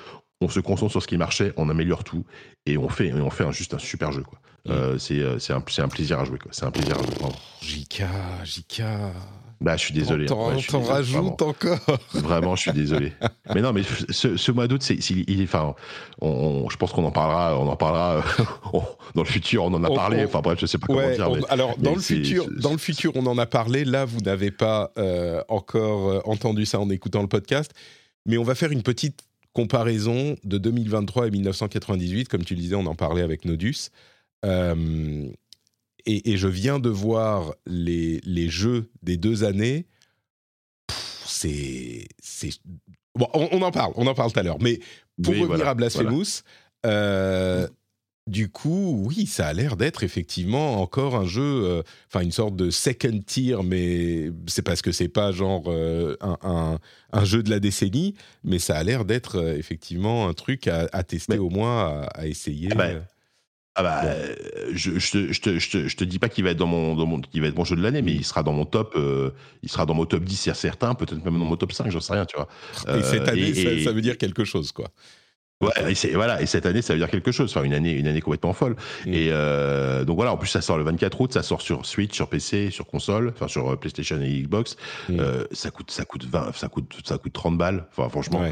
on 0.40 0.48
se 0.48 0.60
concentre 0.60 0.92
sur 0.92 1.02
ce 1.02 1.06
qui 1.06 1.16
marchait, 1.16 1.52
on 1.56 1.68
améliore 1.68 2.04
tout 2.04 2.24
et 2.66 2.76
on 2.76 2.88
fait, 2.88 3.12
on 3.12 3.30
fait 3.30 3.44
un, 3.44 3.52
juste 3.52 3.74
un 3.74 3.78
super 3.78 4.12
jeu, 4.12 4.22
quoi. 4.22 4.38
Mm. 4.66 4.70
Euh, 4.70 4.98
c'est, 4.98 5.52
un, 5.52 5.88
plaisir 5.88 6.18
à 6.18 6.24
jouer, 6.24 6.38
quoi. 6.38 6.50
C'est 6.52 6.64
un 6.64 6.70
plaisir 6.70 6.96
à 6.98 7.02
jouer. 7.02 7.32
JK, 7.62 8.02
JK. 8.44 8.82
Bah, 9.60 9.76
je 9.76 9.84
suis 9.84 9.94
désolé. 9.94 10.26
T'en 10.26 10.82
rajoutes 10.82 11.40
encore. 11.40 11.78
Vraiment, 12.12 12.56
je 12.56 12.62
suis 12.62 12.72
désolé. 12.72 13.12
mais 13.54 13.62
non, 13.62 13.72
mais 13.72 13.82
ce, 14.10 14.36
ce 14.36 14.52
mois 14.52 14.68
d'août, 14.68 14.82
c'est, 14.82 14.96
il, 14.96 15.42
enfin, 15.44 15.74
on, 16.20 16.68
je 16.68 16.76
pense 16.76 16.92
qu'on 16.92 17.04
en 17.04 17.10
parlera, 17.10 17.58
on 17.58 17.66
en 17.68 17.76
parlera 17.76 18.22
dans 19.14 19.22
le 19.22 19.28
futur. 19.28 19.64
On 19.64 19.72
en 19.72 19.82
a 19.82 19.90
parlé. 19.90 20.24
enfin 20.24 20.40
bref, 20.40 20.58
je 20.60 20.66
sais 20.66 20.78
pas 20.78 20.86
comment 20.86 21.10
dire. 21.10 21.46
alors, 21.48 21.76
dans 21.78 21.94
le 21.94 22.00
futur, 22.00 22.46
dans 22.50 22.72
le 22.72 22.78
futur, 22.78 23.12
on 23.14 23.26
en 23.26 23.38
a 23.38 23.46
parlé. 23.46 23.84
Là, 23.84 24.04
vous 24.04 24.20
n'avez 24.20 24.50
pas 24.50 24.92
euh, 24.98 25.42
encore 25.48 26.10
euh, 26.10 26.20
entendu 26.24 26.66
ça 26.66 26.78
en 26.78 26.90
écoutant 26.90 27.22
le 27.22 27.28
podcast, 27.28 27.72
mais 28.26 28.36
on 28.36 28.44
va 28.44 28.54
faire 28.54 28.72
une 28.72 28.82
petite 28.82 29.22
comparaison 29.54 30.36
de 30.44 30.58
2023 30.58 31.28
et 31.28 31.30
1998. 31.30 32.28
Comme 32.28 32.44
tu 32.44 32.54
le 32.54 32.60
disais, 32.60 32.74
on 32.74 32.86
en 32.86 32.94
parlait 32.94 33.22
avec 33.22 33.46
Nodus. 33.46 33.88
Euh, 34.44 35.28
et, 36.06 36.36
je 36.36 36.48
viens 36.48 36.78
de 36.78 36.88
voir 36.88 37.54
les, 37.66 38.20
les 38.24 38.48
jeux 38.48 38.90
des 39.02 39.16
deux 39.16 39.44
années. 39.44 39.86
C'est. 40.88 42.06
Bon, 43.14 43.28
on, 43.34 43.62
en 43.62 43.70
parle, 43.70 43.92
on 43.96 44.06
en 44.06 44.14
parle 44.14 44.32
tout 44.32 44.38
à 44.38 44.42
l'heure. 44.42 44.60
Mais 44.60 44.78
pour 45.22 45.36
revenir 45.36 45.66
à 45.66 45.74
Blasphemous, 45.74 46.42
euh, 46.84 47.66
du 48.26 48.48
coup, 48.48 49.02
oui, 49.06 49.26
ça 49.26 49.48
a 49.48 49.52
l'air 49.52 49.76
d'être 49.76 50.02
effectivement 50.02 50.80
encore 50.80 51.16
un 51.16 51.26
jeu, 51.26 51.42
euh, 51.64 51.82
enfin 52.08 52.24
une 52.24 52.32
sorte 52.32 52.56
de 52.56 52.70
second 52.70 53.20
tier, 53.24 53.56
mais 53.64 54.30
c'est 54.46 54.62
parce 54.62 54.82
que 54.82 54.92
c'est 54.92 55.08
pas 55.08 55.32
genre 55.32 55.64
euh, 55.68 56.16
un, 56.20 56.78
un, 57.12 57.24
jeu 57.24 57.42
de 57.42 57.50
la 57.50 57.60
décennie, 57.60 58.14
mais 58.44 58.58
ça 58.58 58.76
a 58.76 58.82
l'air 58.82 59.04
d'être 59.04 59.54
effectivement 59.56 60.28
un 60.28 60.34
truc 60.34 60.66
à, 60.68 61.02
tester 61.04 61.38
au 61.38 61.50
moins, 61.50 62.06
à, 62.14 62.26
essayer. 62.26 62.68
Ah 62.72 62.74
bah, 62.74 62.90
ah 63.78 63.82
bah, 63.82 64.02
je, 64.72 64.98
je, 64.98 65.10
te, 65.10 65.32
je, 65.32 65.40
te, 65.42 65.58
je, 65.58 65.96
te, 65.96 66.04
dis 66.04 66.18
pas 66.18 66.30
qu'il 66.30 66.44
va 66.44 66.50
être 66.50 66.56
dans 66.56 66.66
mon, 66.66 66.96
dans 66.96 67.04
mon, 67.04 67.20
qu'il 67.20 67.42
va 67.42 67.48
être 67.48 67.58
mon 67.58 67.64
jeu 67.64 67.76
de 67.76 67.82
l'année, 67.82 68.00
mais 68.00 68.12
il 68.12 68.24
sera 68.24 68.42
dans 68.42 68.54
mon 68.54 68.64
top, 68.64 68.94
euh, 68.96 69.32
il 69.62 69.68
sera 69.68 69.84
dans 69.84 69.92
mon 69.92 70.06
top 70.06 70.24
10 70.24 70.34
c'est 70.34 70.54
certain, 70.54 70.94
peut-être 70.94 71.22
même 71.22 71.38
dans 71.38 71.44
mon 71.44 71.56
top 71.56 71.72
5, 71.72 71.90
j'en 71.90 72.00
sais 72.00 72.14
rien, 72.14 72.24
tu 72.24 72.36
vois. 72.36 72.48
et 72.96 73.02
cette 73.02 73.28
euh, 73.28 73.32
année, 73.32 73.84
ça, 73.84 73.92
veut 73.92 74.00
dire 74.00 74.16
quelque 74.16 74.44
chose, 74.44 74.72
quoi. 74.72 74.88
Ouais, 75.60 75.92
et 75.92 76.14
voilà, 76.14 76.40
et 76.40 76.46
cette 76.46 76.64
année, 76.64 76.80
ça 76.80 76.94
veut 76.94 76.98
dire 76.98 77.10
quelque 77.10 77.32
chose. 77.32 77.50
Enfin, 77.50 77.64
une 77.64 77.74
année, 77.74 77.92
une 77.92 78.06
année 78.06 78.22
complètement 78.22 78.54
folle. 78.54 78.76
Mm. 79.04 79.12
Et 79.12 79.28
euh, 79.30 80.04
donc 80.04 80.16
voilà, 80.16 80.32
en 80.32 80.38
plus, 80.38 80.48
ça 80.48 80.62
sort 80.62 80.78
le 80.78 80.84
24 80.84 81.20
août, 81.20 81.32
ça 81.34 81.42
sort 81.42 81.60
sur 81.60 81.84
Switch, 81.84 82.14
sur 82.14 82.28
PC, 82.30 82.70
sur 82.70 82.86
console, 82.86 83.28
enfin 83.34 83.48
sur 83.48 83.78
PlayStation 83.78 84.20
et 84.22 84.40
Xbox. 84.40 84.76
Mm. 85.10 85.20
ça 85.52 85.70
coûte, 85.70 85.90
ça 85.90 86.06
coûte 86.06 86.24
20, 86.24 86.54
ça 86.54 86.68
coûte, 86.68 86.94
ça 87.04 87.18
coûte 87.18 87.32
30 87.34 87.58
balles. 87.58 87.86
Enfin, 87.90 88.08
franchement, 88.08 88.42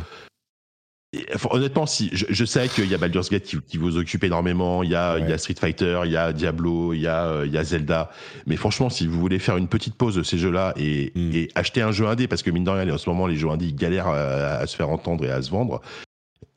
honnêtement, 1.51 1.87
si 1.87 2.11
je, 2.13 2.45
sais 2.45 2.69
qu'il 2.69 2.87
y 2.87 2.95
a 2.95 2.99
Baldur's 2.99 3.31
Gate 3.31 3.45
qui, 3.45 3.79
vous 3.79 3.97
occupe 3.97 4.25
énormément, 4.25 4.83
il 4.83 4.91
y, 4.91 4.95
a, 4.95 5.19
il 5.19 5.29
y 5.29 5.33
a 5.33 5.39
Street 5.39 5.57
Fighter, 5.59 6.03
il 6.05 6.13
y 6.13 6.17
a 6.17 6.33
Diablo, 6.33 6.93
il 6.93 7.01
y 7.01 7.07
a, 7.07 7.27
euh, 7.27 7.47
il 7.47 7.53
y 7.53 7.59
a 7.59 7.65
Zelda. 7.65 8.11
Mais 8.47 8.57
franchement, 8.57 8.91
si 8.91 9.07
vous 9.07 9.21
voulez 9.21 9.39
faire 9.39 9.57
une 9.57 9.69
petite 9.69 9.95
pause 9.95 10.17
de 10.17 10.23
ces 10.23 10.39
jeux-là 10.39 10.73
et, 10.77 11.13
hmm. 11.15 11.31
et, 11.35 11.49
acheter 11.55 11.83
un 11.83 11.93
jeu 11.93 12.07
indé, 12.07 12.29
parce 12.29 12.43
que 12.43 12.51
mine 12.51 12.65
de 12.65 12.71
rien, 12.71 12.93
en 12.93 12.99
ce 12.99 13.09
moment, 13.09 13.27
les 13.27 13.37
jeux 13.37 13.51
indés 13.51 13.67
ils 13.67 13.75
galèrent 13.75 14.09
à, 14.09 14.67
se 14.67 14.77
faire 14.77 14.89
entendre 14.89 15.25
et 15.25 15.31
à 15.31 15.43
se 15.43 15.51
vendre. 15.51 15.81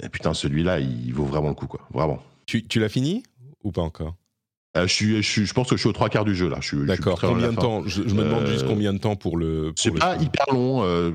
Et 0.04 0.10
putain, 0.10 0.34
celui-là, 0.34 0.80
il 0.80 1.14
vaut 1.14 1.26
vraiment 1.26 1.50
le 1.50 1.56
coup, 1.56 1.68
quoi. 1.68 1.82
Vraiment. 1.94 2.22
Tu, 2.46 2.66
tu 2.66 2.80
l'as 2.80 2.90
fini 2.90 3.24
ou 3.64 3.72
pas 3.72 3.82
encore? 3.82 4.16
Je, 4.86 4.94
suis, 4.94 5.24
je, 5.24 5.44
je, 5.44 5.54
pense 5.54 5.70
que 5.70 5.76
je 5.76 5.80
suis 5.80 5.90
aux 5.90 5.94
trois 5.94 6.10
quarts 6.10 6.26
du 6.26 6.36
jeu 6.36 6.50
là. 6.50 6.60
D'accord. 6.86 7.20
Combien 7.20 7.52
de 7.52 7.56
temps 7.56 7.84
je, 7.86 8.02
me 8.02 8.24
demande 8.24 8.48
juste 8.48 8.64
euh, 8.64 8.68
combien 8.68 8.94
de 8.94 8.98
temps 8.98 9.16
pour 9.16 9.38
le. 9.38 9.72
C'est 9.76 9.92
pas 9.92 10.16
hyper 10.18 10.46
long. 10.52 10.84
Euh, 10.84 11.12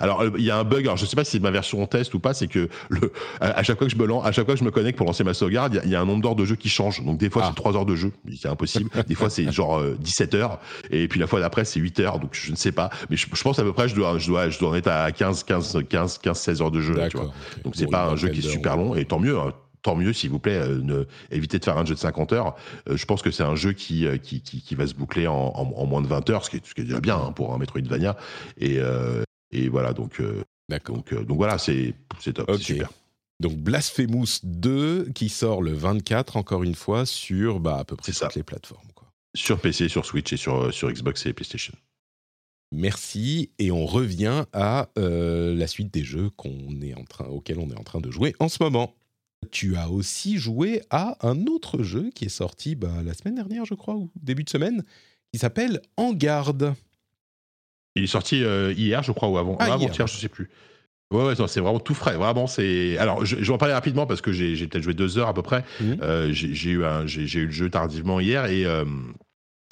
alors 0.00 0.24
il 0.36 0.44
y 0.44 0.50
a 0.50 0.58
un 0.58 0.64
bug. 0.64 0.84
Alors 0.84 0.96
je 0.96 1.06
sais 1.06 1.16
pas 1.16 1.24
si 1.24 1.32
c'est 1.32 1.40
ma 1.40 1.50
version 1.50 1.84
test 1.86 2.14
ou 2.14 2.18
pas. 2.18 2.34
C'est 2.34 2.48
que 2.48 2.68
le, 2.88 3.12
à, 3.40 3.62
chaque 3.62 3.78
fois 3.78 3.86
que 3.86 3.92
je 3.92 3.98
me 3.98 4.06
lance, 4.06 4.24
à 4.26 4.32
chaque 4.32 4.46
fois 4.46 4.54
que 4.54 4.60
je 4.60 4.64
me 4.64 4.70
connecte 4.70 4.96
pour 4.96 5.06
lancer 5.06 5.24
ma 5.24 5.34
sauvegarde, 5.34 5.80
il 5.84 5.90
y, 5.90 5.94
a 5.94 6.00
un 6.00 6.06
nombre 6.06 6.22
d'heures 6.22 6.34
de 6.34 6.44
jeu 6.44 6.56
qui 6.56 6.68
change. 6.68 7.04
Donc 7.04 7.18
des 7.18 7.30
fois 7.30 7.42
ah. 7.44 7.48
c'est 7.50 7.56
3 7.56 7.76
heures 7.76 7.86
de 7.86 7.96
jeu, 7.96 8.12
c'est 8.40 8.48
impossible. 8.48 8.90
des 9.06 9.14
fois 9.14 9.30
c'est 9.30 9.50
genre 9.50 9.82
17 9.98 10.34
heures 10.34 10.60
et 10.90 11.08
puis 11.08 11.20
la 11.20 11.26
fois 11.26 11.40
d'après 11.40 11.64
c'est 11.64 11.80
8 11.80 12.00
heures. 12.00 12.18
Donc 12.18 12.30
je 12.32 12.50
ne 12.50 12.56
sais 12.56 12.72
pas. 12.72 12.90
Mais 13.10 13.16
je, 13.16 13.26
pense 13.28 13.58
à 13.58 13.62
peu 13.62 13.72
près 13.72 13.88
je 13.88 13.94
dois 13.94 14.18
je 14.18 14.28
dois 14.28 14.48
je 14.48 14.58
dois 14.58 14.70
en 14.70 14.74
être 14.74 14.88
à 14.88 15.10
15 15.12 15.44
15 15.44 15.84
15 15.88 16.18
15 16.18 16.38
16 16.38 16.62
heures 16.62 16.70
de 16.70 16.80
jeu. 16.80 16.94
tu 17.10 17.16
vois. 17.16 17.32
Donc 17.64 17.74
c'est 17.76 17.90
pas 17.90 18.06
un 18.06 18.16
jeu 18.16 18.28
qui 18.28 18.40
est 18.40 18.50
super 18.50 18.76
long 18.76 18.94
et 18.94 19.04
tant 19.04 19.18
mieux. 19.18 19.38
Hein 19.38 19.52
tant 19.84 19.94
mieux, 19.94 20.12
s'il 20.12 20.30
vous 20.30 20.40
plaît, 20.40 20.58
euh, 20.58 20.80
ne, 20.82 21.04
évitez 21.30 21.60
de 21.60 21.64
faire 21.64 21.78
un 21.78 21.84
jeu 21.84 21.94
de 21.94 22.00
50 22.00 22.32
heures. 22.32 22.56
Euh, 22.88 22.96
je 22.96 23.04
pense 23.04 23.22
que 23.22 23.30
c'est 23.30 23.44
un 23.44 23.54
jeu 23.54 23.72
qui, 23.72 24.06
euh, 24.06 24.16
qui, 24.16 24.40
qui, 24.40 24.74
va 24.74 24.86
se 24.88 24.94
boucler 24.94 25.28
en, 25.28 25.34
en, 25.34 25.86
moins 25.86 26.02
de 26.02 26.08
20 26.08 26.30
heures, 26.30 26.44
ce 26.44 26.50
qui 26.50 26.56
est, 26.56 26.66
ce 26.66 26.74
qui 26.74 26.80
est 26.80 26.84
déjà 26.84 27.00
bien 27.00 27.16
hein, 27.16 27.32
pour 27.32 27.54
un 27.54 27.58
Metroidvania. 27.58 28.16
Et, 28.58 28.80
et 29.52 29.68
voilà, 29.68 29.92
donc, 29.92 30.20
donc, 30.86 31.14
donc, 31.14 31.36
voilà, 31.36 31.58
c'est 31.58 31.94
top, 32.34 32.50
c'est 32.56 32.62
super. 32.62 32.90
Donc 33.40 33.56
Blasphemous 33.56 34.40
2 34.42 35.10
qui 35.14 35.28
sort 35.28 35.60
le 35.60 35.72
24, 35.72 36.36
encore 36.36 36.62
une 36.62 36.74
fois, 36.74 37.04
sur 37.04 37.60
bah, 37.60 37.78
à 37.78 37.84
peu 37.84 37.96
près 37.96 38.12
toutes 38.12 38.34
les 38.36 38.42
plateformes. 38.42 38.88
Quoi. 38.94 39.08
Sur 39.36 39.60
PC, 39.60 39.88
sur 39.88 40.06
Switch 40.06 40.32
et 40.32 40.36
sur, 40.36 40.72
sur 40.72 40.90
Xbox 40.90 41.26
et 41.26 41.32
PlayStation. 41.32 41.74
Merci 42.72 43.50
et 43.60 43.70
on 43.70 43.86
revient 43.86 44.46
à 44.52 44.88
euh, 44.98 45.54
la 45.54 45.68
suite 45.68 45.92
des 45.92 46.02
jeux 46.02 46.30
qu'on 46.30 46.80
est 46.82 46.94
en 46.94 47.04
train, 47.04 47.26
auxquels 47.26 47.58
on 47.58 47.70
est 47.70 47.78
en 47.78 47.84
train 47.84 48.00
de 48.00 48.10
jouer 48.10 48.34
en 48.40 48.48
ce 48.48 48.62
moment. 48.62 48.94
Tu 49.50 49.76
as 49.76 49.88
aussi 49.90 50.38
joué 50.38 50.82
à 50.90 51.16
un 51.26 51.46
autre 51.46 51.82
jeu 51.82 52.10
qui 52.14 52.24
est 52.26 52.28
sorti 52.28 52.74
bah, 52.74 52.88
la 53.04 53.14
semaine 53.14 53.34
dernière, 53.34 53.64
je 53.64 53.74
crois, 53.74 53.94
ou 53.94 54.10
début 54.20 54.44
de 54.44 54.50
semaine, 54.50 54.82
qui 55.32 55.38
s'appelle 55.38 55.80
En 55.96 56.12
Garde. 56.12 56.74
Il 57.96 58.04
est 58.04 58.08
sorti 58.08 58.42
euh, 58.42 58.72
hier, 58.76 59.02
je 59.02 59.12
crois, 59.12 59.28
ou 59.28 59.38
avant. 59.38 59.56
Ah, 59.60 59.66
avant 59.74 59.78
hier. 59.86 60.06
je 60.06 60.16
sais 60.16 60.28
plus. 60.28 60.50
Ouais, 61.12 61.34
c'est 61.36 61.60
vraiment 61.60 61.78
tout 61.78 61.94
frais. 61.94 62.16
Vraiment, 62.16 62.46
c'est. 62.48 62.98
Alors, 62.98 63.24
je, 63.24 63.36
je 63.36 63.42
vais 63.44 63.52
en 63.52 63.58
parler 63.58 63.74
rapidement 63.74 64.06
parce 64.06 64.20
que 64.20 64.32
j'ai 64.32 64.56
peut-être 64.66 64.82
joué 64.82 64.94
deux 64.94 65.16
heures 65.18 65.28
à 65.28 65.34
peu 65.34 65.42
près. 65.42 65.64
Mhm. 65.80 65.98
Euh, 66.02 66.32
j'ai 66.32 66.54
j'ai 66.54 66.70
eu, 66.70 66.84
un- 66.84 67.06
j'ai 67.06 67.26
j'ai 67.28 67.40
eu 67.40 67.46
le 67.46 67.52
jeu 67.52 67.70
tardivement 67.70 68.18
hier 68.20 68.46
et. 68.46 68.64
euh, 68.66 68.84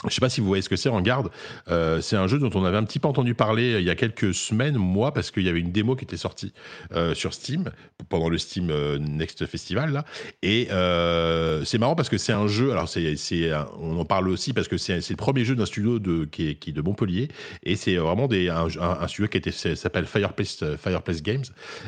je 0.09 0.15
sais 0.15 0.21
pas 0.21 0.29
si 0.29 0.41
vous 0.41 0.47
voyez 0.47 0.63
ce 0.63 0.69
que 0.69 0.77
c'est 0.77 0.89
en 0.89 1.01
garde. 1.01 1.31
Euh, 1.69 2.01
c'est 2.01 2.17
un 2.17 2.27
jeu 2.27 2.39
dont 2.39 2.51
on 2.55 2.65
avait 2.65 2.77
un 2.77 2.85
petit 2.85 2.99
peu 2.99 3.09
entendu 3.09 3.35
parler 3.35 3.79
il 3.79 3.85
y 3.85 3.91
a 3.91 3.95
quelques 3.95 4.35
semaines, 4.35 4.77
moi, 4.77 5.13
parce 5.13 5.31
qu'il 5.31 5.45
y 5.45 5.49
avait 5.49 5.61
une 5.61 5.73
démo 5.73 5.97
qui 5.97 6.05
était 6.05 6.17
sortie 6.17 6.53
euh, 6.93 7.15
sur 7.15 7.35
Steam 7.35 7.71
pendant 8.09 8.29
le 8.29 8.39
Steam 8.39 8.71
euh, 8.71 8.99
Next 8.99 9.47
Festival 9.47 9.93
là. 9.93 10.05
Et 10.43 10.69
euh, 10.71 11.65
c'est 11.65 11.79
marrant 11.79 11.95
parce 11.95 12.09
que 12.09 12.19
c'est 12.19 12.33
un 12.33 12.47
jeu. 12.47 12.73
Alors 12.73 12.89
c'est, 12.89 13.17
on 13.81 13.99
en 13.99 14.05
parle 14.05 14.29
aussi 14.29 14.53
parce 14.53 14.69
que 14.69 14.77
c'est, 14.77 15.09
le 15.09 15.17
premier 15.17 15.45
jeu 15.45 15.55
d'un 15.55 15.67
studio 15.67 15.99
de, 15.99 16.25
qui, 16.25 16.49
est, 16.49 16.71
de 16.71 16.83
Montpellier 16.83 17.29
et 17.65 17.77
c'est 17.77 17.97
vraiment 17.97 18.29
un, 18.31 19.09
studio 19.09 19.29
qui 19.29 19.49
a 19.49 19.75
s'appelle 19.77 20.07
Fireplace, 20.07 20.63
euh, 20.63 20.77
Games. 21.23 21.45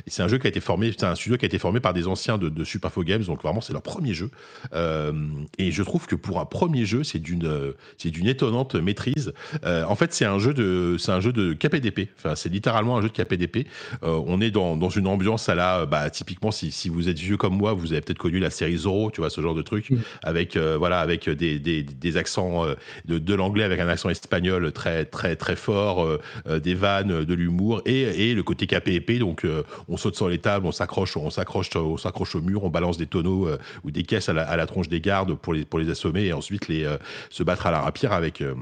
C'est 0.07 0.23
un 0.23 0.29
jeu 0.29 0.39
qui 0.39 0.47
a 0.47 0.51
été 0.51 0.61
formé, 0.61 0.93
c'est 0.93 1.07
un 1.07 1.15
studio 1.15 1.37
qui 1.37 1.45
a 1.45 1.49
été 1.49 1.59
formé 1.59 1.81
par 1.81 1.95
des 1.95 2.07
anciens 2.07 2.39
de, 2.39 2.49
de 2.49 2.65
Superfo 2.65 3.03
Games. 3.03 3.25
Donc 3.25 3.43
vraiment 3.43 3.61
c'est 3.61 3.73
leur 3.73 3.83
premier 3.83 4.15
jeu. 4.15 4.31
Euh, 4.73 5.13
et 5.59 5.73
je 5.73 5.83
trouve 5.83 6.07
que 6.07 6.15
pour 6.15 6.41
un 6.41 6.47
premier 6.47 6.85
jeu, 6.87 7.05
c'est 7.05 7.19
d'une, 7.19 7.47
euh, 7.47 7.73
c'est 8.05 8.11
d'une 8.11 8.27
étonnante 8.29 8.75
maîtrise. 8.75 9.33
Euh, 9.65 9.85
en 9.85 9.95
fait, 9.95 10.13
c'est 10.13 10.27
un 10.27 10.39
jeu 10.39 10.53
de, 10.53 10.97
c'est 10.99 11.11
un 11.11 11.21
jeu 11.21 11.33
de 11.33 11.55
KPDP. 11.55 12.11
Enfin, 12.19 12.35
c'est 12.35 12.51
littéralement 12.51 12.99
un 12.99 13.01
jeu 13.01 13.09
de 13.09 13.15
KPDP. 13.15 13.67
Euh, 14.03 14.21
on 14.27 14.43
est 14.43 14.51
dans, 14.51 14.77
dans 14.77 14.91
une 14.91 15.07
ambiance 15.07 15.49
à 15.49 15.55
la, 15.55 15.87
bah, 15.87 16.11
typiquement, 16.11 16.51
si, 16.51 16.71
si 16.71 16.91
vous 16.91 17.09
êtes 17.09 17.19
vieux 17.19 17.39
comme 17.39 17.57
moi, 17.57 17.73
vous 17.73 17.93
avez 17.93 18.03
peut-être 18.03 18.19
connu 18.19 18.41
la 18.41 18.51
série 18.51 18.77
Zorro, 18.77 19.11
tu 19.11 19.23
vois, 19.23 19.31
ce 19.31 19.41
genre 19.41 19.55
de 19.55 19.63
truc, 19.63 19.89
avec, 20.23 20.57
euh, 20.57 20.77
voilà, 20.77 21.01
avec 21.01 21.31
des, 21.31 21.59
des, 21.59 21.83
des 21.83 22.17
accents 22.19 22.67
de, 23.07 23.19
de 23.19 23.35
l'anglais 23.35 23.65
avec 23.65 23.81
un 23.81 23.89
accent 23.89 24.11
espagnol 24.11 24.71
très, 24.73 25.07
très, 25.07 25.35
très 25.37 25.57
fort, 25.57 26.07
des 26.47 26.75
vannes, 26.75 27.25
de 27.25 27.35
l'humour 27.35 27.81
et, 27.87 28.31
et 28.31 28.35
le 28.35 28.43
côté 28.43 28.67
KPDP. 28.67 29.19
Donc, 29.19 29.47
on 29.89 29.97
saute 29.97 30.17
sur 30.17 30.29
les 30.29 30.39
tables, 30.39 30.67
on 30.67 30.73
s'accroche, 30.73 31.17
on 31.17 31.31
s'accroche, 31.31 31.71
on 31.75 31.97
s'accroche 31.97 32.35
au 32.35 32.43
mur, 32.43 32.65
on 32.65 32.71
balance 32.71 32.99
des 32.99 33.07
tonneaux 33.07 33.49
ou 33.83 33.91
des 33.91 34.03
caisses 34.03 34.29
à 34.29 34.35
la, 34.35 34.43
à 34.43 34.57
la 34.57 34.67
tronche 34.67 34.89
des 34.89 35.01
gardes 35.01 35.35
pour 35.35 35.55
les, 35.55 35.65
pour 35.65 35.79
les 35.79 35.89
assommer 35.89 36.27
et 36.27 36.33
ensuite 36.35 36.69
les, 36.69 36.87
se 37.31 37.43
battre 37.43 37.67
à 37.67 37.71
la 37.71 37.81
rapière 37.95 38.13
avec. 38.13 38.41
euh, 38.41 38.55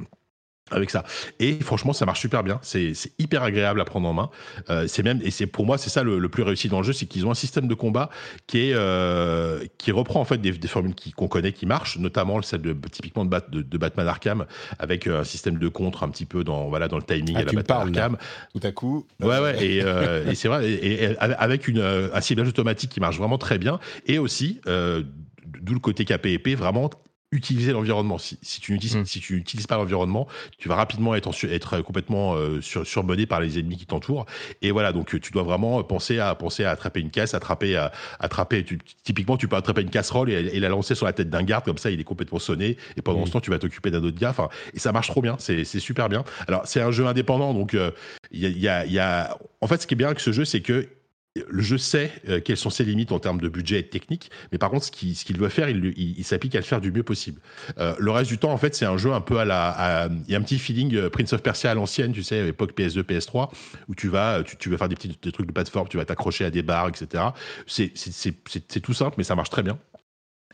avec 0.71 0.89
ça 0.89 1.05
et 1.39 1.59
franchement 1.61 1.93
ça 1.93 2.07
marche 2.07 2.21
super 2.21 2.43
bien 2.43 2.59
c'est 2.63 2.95
hyper 3.19 3.43
agréable 3.43 3.79
à 3.79 3.85
prendre 3.85 4.09
en 4.09 4.15
main 4.15 4.31
Euh, 4.71 4.87
c'est 4.89 5.03
même 5.03 5.21
et 5.23 5.31
c'est 5.31 5.47
pour 5.47 5.67
moi 5.67 5.77
c'est 5.77 5.91
ça 5.91 6.03
le, 6.03 6.19
le 6.19 6.29
plus 6.31 6.45
réussi 6.45 6.69
dans 6.69 6.79
le 6.81 6.87
jeu 6.87 6.95
c'est 6.95 7.05
qu'ils 7.05 7.27
ont 7.27 7.31
un 7.31 7.35
système 7.35 7.69
de 7.69 7.75
combat 7.75 8.09
qui 8.47 8.71
est 8.71 8.73
euh, 8.75 9.67
qui 9.77 9.91
reprend 9.93 10.21
en 10.21 10.25
fait 10.25 10.39
des, 10.39 10.53
des 10.53 10.69
formules 10.69 10.95
qu'on 11.15 11.29
connaît 11.29 11.53
qui 11.53 11.67
marchent 11.67 11.99
notamment 11.99 12.41
celle 12.41 12.63
de 12.63 12.73
typiquement 12.91 13.27
de, 13.27 13.31
Bat- 13.31 13.51
de, 13.51 13.61
de 13.61 13.77
Batman 13.79 14.09
Arkham 14.09 14.47
avec 14.79 15.07
un 15.09 15.25
système 15.25 15.59
de 15.59 15.69
contre 15.69 16.05
un 16.05 16.09
petit 16.09 16.25
peu 16.27 16.43
dans 16.43 16.71
voilà 16.71 16.89
dans 16.89 16.97
le 16.97 17.03
timing 17.05 17.35
Ah, 17.37 17.41
à 17.41 17.45
la 17.45 17.53
Batman 17.53 17.65
parles, 17.67 17.93
là. 17.93 18.03
Arkham 18.05 18.17
Tout 18.55 18.67
à 18.67 18.73
coup. 18.73 19.07
Ouais, 19.21 19.41
ouais, 19.41 19.67
et, 19.67 19.83
euh, 19.85 20.31
et 20.31 20.35
c'est 20.35 20.49
vrai, 20.49 20.71
et, 20.71 21.03
et 21.05 21.19
avec 21.19 21.69
une, 21.69 21.81
un 21.81 22.21
ciblage 22.23 22.49
automatique 22.49 22.91
qui 22.93 23.01
marche 23.01 23.19
vraiment 23.19 23.37
très 23.37 23.59
bien, 23.59 23.79
et 24.07 24.19
aussi, 24.19 24.61
d'où 24.67 25.75
le 25.75 25.81
côté 25.81 26.07
KPEP, 26.07 26.57
vraiment 26.57 26.89
utiliser 27.33 27.73
l'environnement. 27.73 28.19
Si, 28.19 28.39
si 28.43 28.61
tu 28.61 28.73
n'utilises 28.73 29.03
si 29.05 29.21
tu 29.21 29.35
n'utilises 29.35 29.67
pas 29.67 29.77
l'environnement, 29.77 30.29
tu 30.59 30.69
vas 30.69 30.77
rapidement 30.77 31.15
être, 31.15 31.31
être 31.51 31.81
complètement 31.81 32.35
euh, 32.35 32.61
sur, 32.61 32.87
surmené 32.87 33.27
par 33.27 33.41
les 33.41 33.59
ennemis 33.59 33.79
qui 33.79 33.87
t'entourent. 33.87 34.27
Et 34.61 34.71
voilà, 34.71 34.93
donc 34.93 35.15
euh, 35.15 35.19
tu 35.19 35.33
dois 35.33 35.43
vraiment 35.43 35.83
penser 35.83 36.19
à 36.19 36.35
penser 36.35 36.65
à 36.65 36.71
attraper 36.71 37.01
une 37.01 37.11
caisse, 37.11 37.35
attraper 37.35 37.77
à 37.77 37.91
attraper. 38.21 38.65
Tu, 38.65 38.79
typiquement, 39.03 39.37
tu 39.37 39.49
peux 39.49 39.57
attraper 39.57 39.81
une 39.83 39.91
casserole 39.91 40.31
et, 40.31 40.35
et 40.35 40.61
la 40.61 40.69
lancer 40.69 40.95
sur 40.95 41.07
la 41.07 41.13
tête 41.13 41.31
d'un 41.31 41.43
garde 41.43 41.65
comme 41.65 41.79
ça, 41.79 41.91
il 41.91 41.99
est 41.99 42.05
complètement 42.05 42.39
sonné. 42.39 42.77
Et 42.97 43.03
pendant 43.03 43.23
Mm. 43.23 43.27
ce 43.27 43.33
temps, 43.33 43.41
tu 43.41 43.51
vas 43.51 43.59
t'occuper 43.59 43.91
d'un 43.91 44.05
autre 44.05 44.19
gars. 44.19 44.31
Enfin, 44.31 44.49
et 44.75 44.79
ça 44.79 44.93
marche 44.93 45.09
trop 45.09 45.23
bien. 45.23 45.37
C'est 45.39 45.65
super 45.65 46.09
bien. 46.09 46.25
Alors, 46.49 46.63
c'est 46.67 46.81
un 46.83 46.91
jeu 46.91 47.07
indépendant, 47.07 47.55
donc 47.55 47.75
euh, 47.75 47.91
il 48.31 48.41
y 48.41 48.47
a, 48.47 48.51
il 48.51 48.61
y 48.61 48.69
a- 48.69 48.87
il 48.87 48.93
y 48.93 48.99
a- 48.99 49.37
En 49.63 49.67
fait, 49.67 49.81
ce 49.81 49.87
qui 49.87 49.95
est 49.95 49.97
bien 49.97 50.09
avec 50.09 50.21
ce 50.21 50.33
jeu, 50.33 50.45
c'est 50.45 50.61
que 50.61 50.89
le 51.35 51.63
jeu 51.63 51.79
sait 51.79 52.13
euh, 52.29 52.41
quelles 52.41 52.57
sont 52.59 52.71
ses 52.71 52.85
limites 52.85 53.11
en 53.11 53.19
termes 53.19 53.41
de 53.41 53.49
budget 53.49 53.81
et 53.81 53.83
de 53.83 53.89
technique, 53.89 54.31
mais 54.51 54.59
par 54.59 54.71
contre, 54.71 54.85
ce 54.85 54.91
qu'il 54.91 55.15
qu'il 55.15 55.39
doit 55.39 55.49
faire, 55.49 55.69
il, 55.71 56.25
s'applique 56.25 56.55
à 56.55 56.59
le 56.59 56.65
faire 56.65 56.81
du 56.81 56.93
mieux 56.93 57.03
possible. 57.03 57.41
Euh, 57.79 57.95
le 57.99 58.11
reste 58.11 58.31
du 58.31 58.39
temps, 58.39 58.53
en 58.53 58.59
fait, 58.59 58.75
c'est 58.75 58.85
un 58.85 58.99
jeu 58.99 59.13
un 59.13 59.21
peu 59.21 59.39
à 59.39 59.45
la. 59.45 60.11
Il 60.27 60.33
y 60.33 60.35
a 60.35 60.39
un 60.39 60.43
petit 60.43 60.59
feeling 60.59 60.95
euh, 60.95 61.11
Prince 61.11 61.33
of 61.33 61.43
Persia 61.43 61.71
à 61.71 61.75
l'ancienne, 61.75 62.13
tu 62.13 62.23
sais, 62.23 62.41
à 62.41 62.45
l'époque 62.45 62.77
PS2, 62.77 63.03
PS3, 63.03 63.51
où 63.89 63.95
tu 63.95 64.09
vas, 64.09 64.43
tu, 64.43 64.69
vas 64.69 64.79
faire 64.79 64.89
des 64.89 64.95
petits 64.95 65.17
trucs 65.33 65.47
de 65.47 65.53
plateforme, 65.53 65.89
tu 65.89 65.97
vas 65.97 66.05
t'accrocher 66.05 66.45
à 66.45 66.51
des 66.51 66.63
barres, 66.63 66.89
etc. 66.89 67.25
C'est 67.67 68.81
tout 68.83 68.95
simple, 68.95 69.15
mais 69.17 69.25
ça 69.25 69.35
marche 69.35 69.51
très 69.51 69.63
bien. 69.63 69.79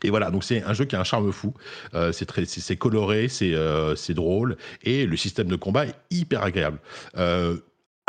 Et 0.03 0.09
voilà, 0.09 0.31
donc 0.31 0.45
c'est 0.45 0.63
un 0.63 0.73
jeu 0.73 0.85
qui 0.85 0.95
a 0.95 0.99
un 1.01 1.03
charme 1.03 1.29
fou. 1.33 1.53
Euh, 1.93 2.13
c'est 2.13 2.29
c'est 2.45 2.77
coloré, 2.77 3.27
c'est 3.27 4.13
drôle, 4.13 4.55
et 4.83 5.05
le 5.05 5.17
système 5.17 5.47
de 5.47 5.57
combat 5.57 5.87
est 5.87 5.95
hyper 6.09 6.41
agréable. 6.43 6.79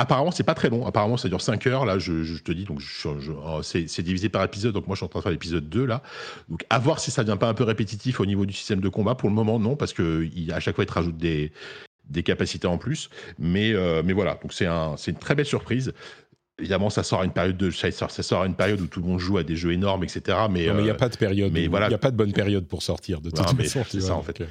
Apparemment, 0.01 0.31
c'est 0.31 0.43
pas 0.45 0.55
très 0.55 0.71
long. 0.71 0.87
Apparemment, 0.87 1.17
ça 1.17 1.29
dure 1.29 1.41
5 1.41 1.67
heures. 1.67 1.85
Là, 1.85 1.99
je, 1.99 2.23
je 2.23 2.43
te 2.43 2.53
dis, 2.53 2.65
donc 2.65 2.81
oh, 3.05 3.61
c'est 3.63 4.03
divisé 4.03 4.29
par 4.29 4.43
épisode. 4.45 4.73
Donc 4.75 4.87
moi, 4.87 4.95
je 4.95 4.99
suis 5.01 5.05
en 5.05 5.09
train 5.09 5.21
de 5.21 5.23
faire 5.23 5.33
l'épisode 5.33 5.69
2 5.69 5.85
là. 5.85 6.03
Donc 6.49 6.65
à 6.71 6.79
voir 6.79 7.01
si 7.01 7.11
ça 7.11 7.23
devient 7.25 7.39
pas 7.39 7.49
un 7.49 7.55
peu 7.55 7.65
répétitif 7.65 8.21
au 8.21 8.27
niveau 8.27 8.47
du 8.47 8.53
système 8.53 8.81
de 8.81 8.89
combat. 8.89 9.15
Pour 9.15 9.29
le 9.29 9.35
moment, 9.35 9.59
non, 9.59 9.77
parce 9.77 9.93
que 9.93 10.29
il, 10.35 10.53
à 10.53 10.61
chaque 10.61 10.75
fois, 10.75 10.85
il 10.85 10.87
te 10.87 10.93
rajoute 10.93 11.17
des, 11.17 11.53
des 12.09 12.23
capacités 12.23 12.67
en 12.67 12.79
plus. 12.79 13.11
Mais, 13.39 13.73
euh, 13.73 14.03
mais 14.05 14.13
voilà, 14.13 14.39
donc 14.43 14.53
c'est 14.53 14.67
un, 14.67 14.97
c'est 14.97 15.11
une 15.11 15.19
très 15.19 15.35
belle 15.35 15.47
surprise. 15.47 15.93
Évidemment, 16.59 16.91
ça 16.91 17.03
sort 17.03 17.23
à 17.23 17.25
une 17.25 17.33
période 17.33 17.57
de, 17.57 17.71
ça 17.71 17.91
sort, 17.91 18.11
ça 18.11 18.23
sort 18.23 18.43
à 18.43 18.47
une 18.47 18.55
période 18.55 18.81
où 18.83 18.87
tout 18.87 19.01
le 19.01 19.07
monde 19.07 19.19
joue 19.19 19.39
à 19.39 19.43
des 19.43 19.57
jeux 19.57 19.73
énormes, 19.73 20.05
etc. 20.05 20.37
Mais, 20.51 20.65
il 20.65 20.73
n'y 20.75 20.91
a 20.91 20.93
euh, 20.93 20.97
pas 20.97 21.09
de 21.09 21.17
période. 21.17 21.53
mais 21.53 21.67
où- 21.67 21.71
voilà. 21.71 21.87
Il 21.87 21.91
n'y 21.91 21.95
a 21.95 21.99
pas 21.99 22.11
de 22.11 22.17
bonne 22.17 22.33
période 22.35 22.67
pour 22.67 22.83
sortir 22.83 23.21
de 23.23 23.31
toute 23.31 23.39
Non, 23.39 23.45
façon. 23.57 23.83
c'est 23.89 24.01
ça, 24.01 24.15
en 24.15 24.23
fait. 24.23 24.43
euh, 24.43 24.47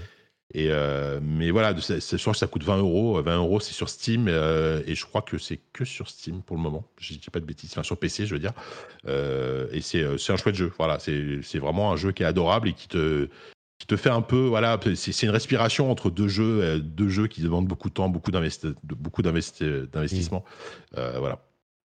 Et 0.53 0.67
euh, 0.71 1.19
mais 1.21 1.51
voilà, 1.51 1.73
de- 1.73 1.81
je 1.81 2.17
crois 2.17 2.33
que 2.33 2.39
ça 2.39 2.47
coûte 2.47 2.63
20 2.63 2.77
euros. 2.77 3.21
20 3.21 3.37
euros, 3.37 3.59
c'est 3.59 3.73
sur 3.73 3.87
Steam 3.87 4.27
euh, 4.27 4.81
et 4.87 4.95
je 4.95 5.05
crois 5.05 5.21
que 5.21 5.37
c'est 5.37 5.59
que 5.73 5.85
sur 5.85 6.09
Steam 6.09 6.41
pour 6.41 6.55
le 6.57 6.63
moment. 6.63 6.83
Je 6.99 7.13
dis 7.13 7.19
pas 7.31 7.39
de 7.39 7.45
bêtises, 7.45 7.69
enfin 7.71 7.83
sur 7.83 7.97
PC, 7.97 8.25
je 8.25 8.33
veux 8.33 8.39
dire. 8.39 8.53
Euh, 9.07 9.67
et 9.71 9.81
c'est 9.81 10.01
euh, 10.01 10.17
un 10.29 10.37
chouette 10.37 10.55
jeu. 10.55 10.71
Voilà, 10.79 10.97
c'est 10.99 11.59
vraiment 11.59 11.91
un 11.91 11.97
jeu 11.97 12.11
qui 12.11 12.23
est 12.23 12.25
adorable 12.25 12.69
et 12.69 12.73
qui 12.73 12.87
te 12.87 13.29
qui 13.77 13.87
te 13.87 13.95
fait 13.95 14.09
un 14.09 14.21
peu 14.21 14.45
voilà 14.47 14.77
c'est 14.95 15.23
une 15.23 15.29
respiration 15.29 15.89
entre 15.89 16.09
deux 16.09 16.27
jeux 16.27 16.59
euh, 16.61 16.79
deux 16.79 17.07
jeux 17.07 17.27
qui 17.27 17.41
demandent 17.41 17.65
beaucoup 17.67 17.87
de 17.87 17.93
temps 17.93 18.09
beaucoup 18.09 18.31
d'investissement 18.31 20.43
Euh, 20.97 21.17
voilà 21.19 21.39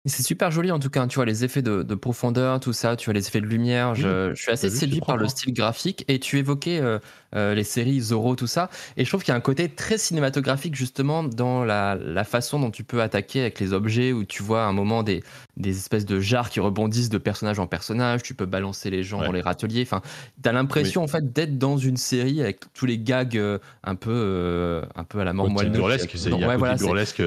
C'est 0.07 0.21
super 0.21 0.51
joli 0.51 0.71
en 0.71 0.77
tout 0.77 0.91
cas, 0.91 1.07
tu 1.07 1.15
vois 1.15 1.25
les 1.25 1.43
effets 1.43 1.63
de, 1.63 1.81
de 1.81 1.95
profondeur, 1.95 2.59
tout 2.59 2.73
ça, 2.73 2.95
tu 2.95 3.05
vois 3.05 3.13
les 3.15 3.27
effets 3.27 3.41
de 3.41 3.47
lumière. 3.47 3.95
Je, 3.95 4.33
je 4.35 4.41
suis 4.41 4.51
assez 4.51 4.69
vu, 4.69 4.77
séduit 4.77 5.01
par 5.01 5.17
le 5.17 5.25
hein. 5.25 5.29
style 5.29 5.51
graphique. 5.51 6.05
Et 6.07 6.19
tu 6.19 6.37
évoquais 6.37 6.79
euh, 6.79 6.99
euh, 7.35 7.55
les 7.55 7.63
séries 7.63 7.99
Zorro, 8.01 8.35
tout 8.35 8.45
ça. 8.45 8.69
Et 8.97 9.03
je 9.03 9.09
trouve 9.09 9.23
qu'il 9.23 9.31
y 9.31 9.33
a 9.33 9.37
un 9.37 9.41
côté 9.41 9.67
très 9.67 9.97
cinématographique 9.97 10.75
justement 10.75 11.23
dans 11.23 11.65
la, 11.65 11.95
la 11.95 12.23
façon 12.23 12.59
dont 12.59 12.69
tu 12.69 12.83
peux 12.83 13.01
attaquer 13.01 13.41
avec 13.41 13.59
les 13.59 13.73
objets, 13.73 14.13
où 14.13 14.25
tu 14.25 14.43
vois 14.43 14.63
à 14.65 14.67
un 14.67 14.73
moment 14.73 15.01
des, 15.01 15.23
des 15.57 15.75
espèces 15.75 16.05
de 16.05 16.19
jarres 16.19 16.51
qui 16.51 16.59
rebondissent 16.59 17.09
de 17.09 17.17
personnage 17.17 17.57
en 17.57 17.65
personnage. 17.65 18.21
Tu 18.21 18.35
peux 18.35 18.45
balancer 18.45 18.91
les 18.91 19.01
gens 19.01 19.21
Ouais. 19.21 19.25
dans 19.25 19.31
les 19.31 19.41
râteliers. 19.41 19.81
Enfin, 19.81 20.01
t'as 20.43 20.51
l'impression 20.51 21.01
en 21.01 21.07
fait 21.07 21.33
d'être 21.33 21.57
dans 21.57 21.77
une 21.77 21.97
série 21.97 22.41
avec 22.41 22.59
tous 22.73 22.85
les 22.85 22.99
gags 22.99 23.37
euh, 23.37 23.57
un 23.83 23.95
peu 23.95 24.83
un 24.95 25.03
peu 25.03 25.19
à 25.19 25.23
la 25.23 25.33
mort 25.33 25.49
moelle. 25.49 25.71
burlesque 25.71 26.11
c'est 26.15 26.27
un 26.27 26.31
côté 26.37 26.57
voilà, 26.57 26.75
burlesque 26.75 27.23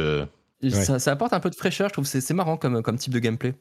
ça, 0.71 0.99
ça 0.99 1.13
apporte 1.13 1.33
un 1.33 1.41
peu 1.41 1.51
de 1.51 1.55
fraîcheur. 1.55 1.89
Je 1.89 1.93
trouve 1.93 2.11
que 2.11 2.21
c'est 2.21 2.35
marrant 2.35 2.57
comme, 2.57 2.83
comme 2.83 2.99
type 2.99 3.13
de 3.13 3.19
gameplay. 3.19 3.55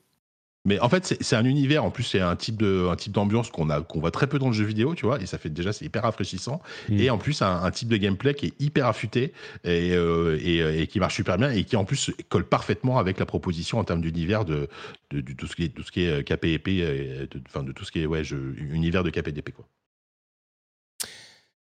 Mais 0.67 0.81
en 0.81 0.89
fait, 0.89 1.15
c'est 1.21 1.35
un 1.37 1.45
univers. 1.45 1.85
En 1.85 1.91
plus, 1.91 2.03
c'est 2.03 2.19
un 2.19 2.35
type 2.35 2.57
de 2.57 2.87
un 2.91 2.97
type 2.97 3.13
d'ambiance 3.13 3.49
qu'on 3.49 3.69
a 3.69 3.79
qu'on 3.79 4.01
voit 4.01 4.11
très 4.11 4.27
peu 4.27 4.37
dans 4.37 4.47
le 4.47 4.53
jeu 4.53 4.65
vidéo, 4.65 4.95
tu 4.95 5.05
vois. 5.05 5.21
Et 5.21 5.25
ça 5.25 5.37
fait 5.37 5.49
déjà 5.49 5.71
c'est 5.71 5.85
hyper 5.85 6.03
rafraîchissant. 6.03 6.61
Mm. 6.89 6.99
Et 6.99 7.09
en 7.09 7.17
plus, 7.17 7.41
un, 7.41 7.63
un 7.63 7.71
type 7.71 7.87
de 7.87 7.95
gameplay 7.95 8.33
qui 8.33 8.47
est 8.47 8.53
hyper 8.59 8.85
affûté 8.87 9.31
et, 9.63 9.95
euh, 9.95 10.37
et, 10.43 10.61
euh, 10.61 10.77
et 10.77 10.87
qui 10.87 10.99
marche 10.99 11.15
super 11.15 11.37
bien 11.37 11.51
et 11.51 11.63
qui 11.63 11.77
en 11.77 11.85
plus 11.85 12.11
colle 12.27 12.43
parfaitement 12.43 12.99
avec 12.99 13.17
la 13.17 13.25
proposition 13.25 13.79
en 13.79 13.85
termes 13.85 14.01
d'univers 14.01 14.43
de, 14.43 14.67
de, 15.11 15.21
de 15.21 15.31
tout 15.31 15.47
ce 15.47 15.55
qui 15.55 15.63
est 15.63 15.69
tout 15.69 15.83
ce 15.83 15.91
qui 15.91 16.01
est 16.01 16.09
euh, 16.09 17.27
de, 17.31 17.41
enfin 17.47 17.63
de 17.63 17.71
tout 17.71 17.85
ce 17.85 17.91
qui 17.93 18.01
est 18.01 18.05
ouais, 18.05 18.25
jeu, 18.25 18.53
univers 18.57 19.05
de 19.05 19.09
KPDP 19.09 19.51
quoi. 19.51 19.65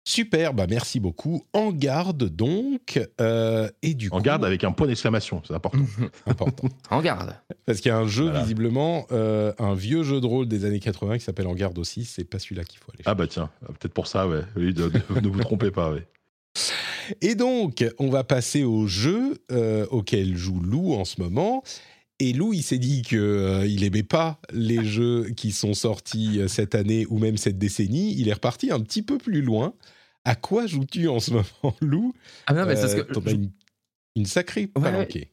Super, 0.09 0.55
bah 0.55 0.67
merci 0.71 1.01
beaucoup. 1.01 1.43
En 1.53 1.73
garde 1.73 2.29
donc. 2.29 3.01
euh, 3.21 3.69
et 3.83 3.93
du 3.95 4.09
En 4.11 4.19
coup, 4.19 4.23
garde 4.23 4.45
avec 4.45 4.63
un 4.63 4.71
point 4.71 4.87
d'exclamation, 4.87 5.43
c'est 5.45 5.53
important. 5.53 5.81
important. 6.27 6.69
En 6.91 7.03
garde. 7.03 7.35
Parce 7.67 7.81
qu'il 7.81 7.89
y 7.89 7.93
a 7.93 7.99
un 7.99 8.07
jeu, 8.07 8.27
Voilà. 8.27 8.43
visiblement, 8.43 9.07
euh, 9.11 9.53
un 9.59 9.75
vieux 9.75 10.05
jeu 10.05 10.21
de 10.21 10.27
rôle 10.27 10.47
des 10.47 10.65
années 10.65 10.79
80 10.79 11.19
qui 11.19 11.25
s'appelle 11.25 11.49
En 11.49 11.55
garde 11.55 11.77
aussi. 11.79 12.05
C'est 12.05 12.23
pas 12.23 12.39
celui-là 12.39 12.63
qu'il 12.63 12.79
faut 12.79 12.93
aller 12.95 13.03
ah 13.05 13.15
bah 13.17 13.27
tiens, 13.27 13.51
peut-être 13.67 13.93
pour 13.95 14.07
ça, 14.07 14.29
ouais. 14.29 14.43
Oui, 14.55 14.73
de- 14.73 14.89
de- 14.89 15.21
ne 15.21 15.27
vous 15.29 15.41
trompez 15.41 15.73
pas, 15.73 15.91
ouais. 15.91 16.07
Et 17.21 17.35
donc, 17.35 17.85
on 17.99 18.09
va 18.09 18.23
passer 18.23 18.63
au 18.63 18.87
jeu 18.87 19.39
euh, 19.51 19.87
auquel 19.91 20.37
joue 20.37 20.61
Lou 20.61 20.95
en 20.95 21.05
ce 21.05 21.21
moment. 21.21 21.65
Et 22.21 22.33
Lou, 22.33 22.53
il 22.53 22.63
s'est 22.63 22.79
dit 22.79 23.03
qu'il 23.03 23.65
il 23.67 23.83
aimait 23.83 24.03
pas 24.05 24.41
les 24.53 24.85
jeux 24.85 25.25
qui 25.37 25.51
sont 25.51 25.75
sortis 25.75 26.41
euh, 26.41 26.47
cette 26.49 26.77
année 26.77 27.07
ou 27.11 27.19
même 27.19 27.37
cette 27.37 27.59
décennie. 27.59 28.15
Il 28.19 28.29
est 28.29 28.33
reparti 28.35 28.71
un 28.71 28.79
petit 28.81 29.03
peu 29.03 29.19
plus 29.19 29.43
loin. 29.43 29.75
À 30.27 30.35
quoi 30.35 30.67
joues-tu 30.67 31.09
en 31.09 31.21
ce 31.21 31.31
moment, 31.31 31.77
Lou? 31.81 32.13
Ah 32.47 32.53
non, 32.53 32.67
mais 32.67 32.75
c'est 32.77 32.83
Euh, 32.85 32.97
parce 32.97 33.09
que 33.09 33.13
t'en 33.15 33.27
as 33.27 33.31
une- 33.33 33.53
Une 34.17 34.27
sacrée 34.27 34.67
palanquée. 34.67 35.31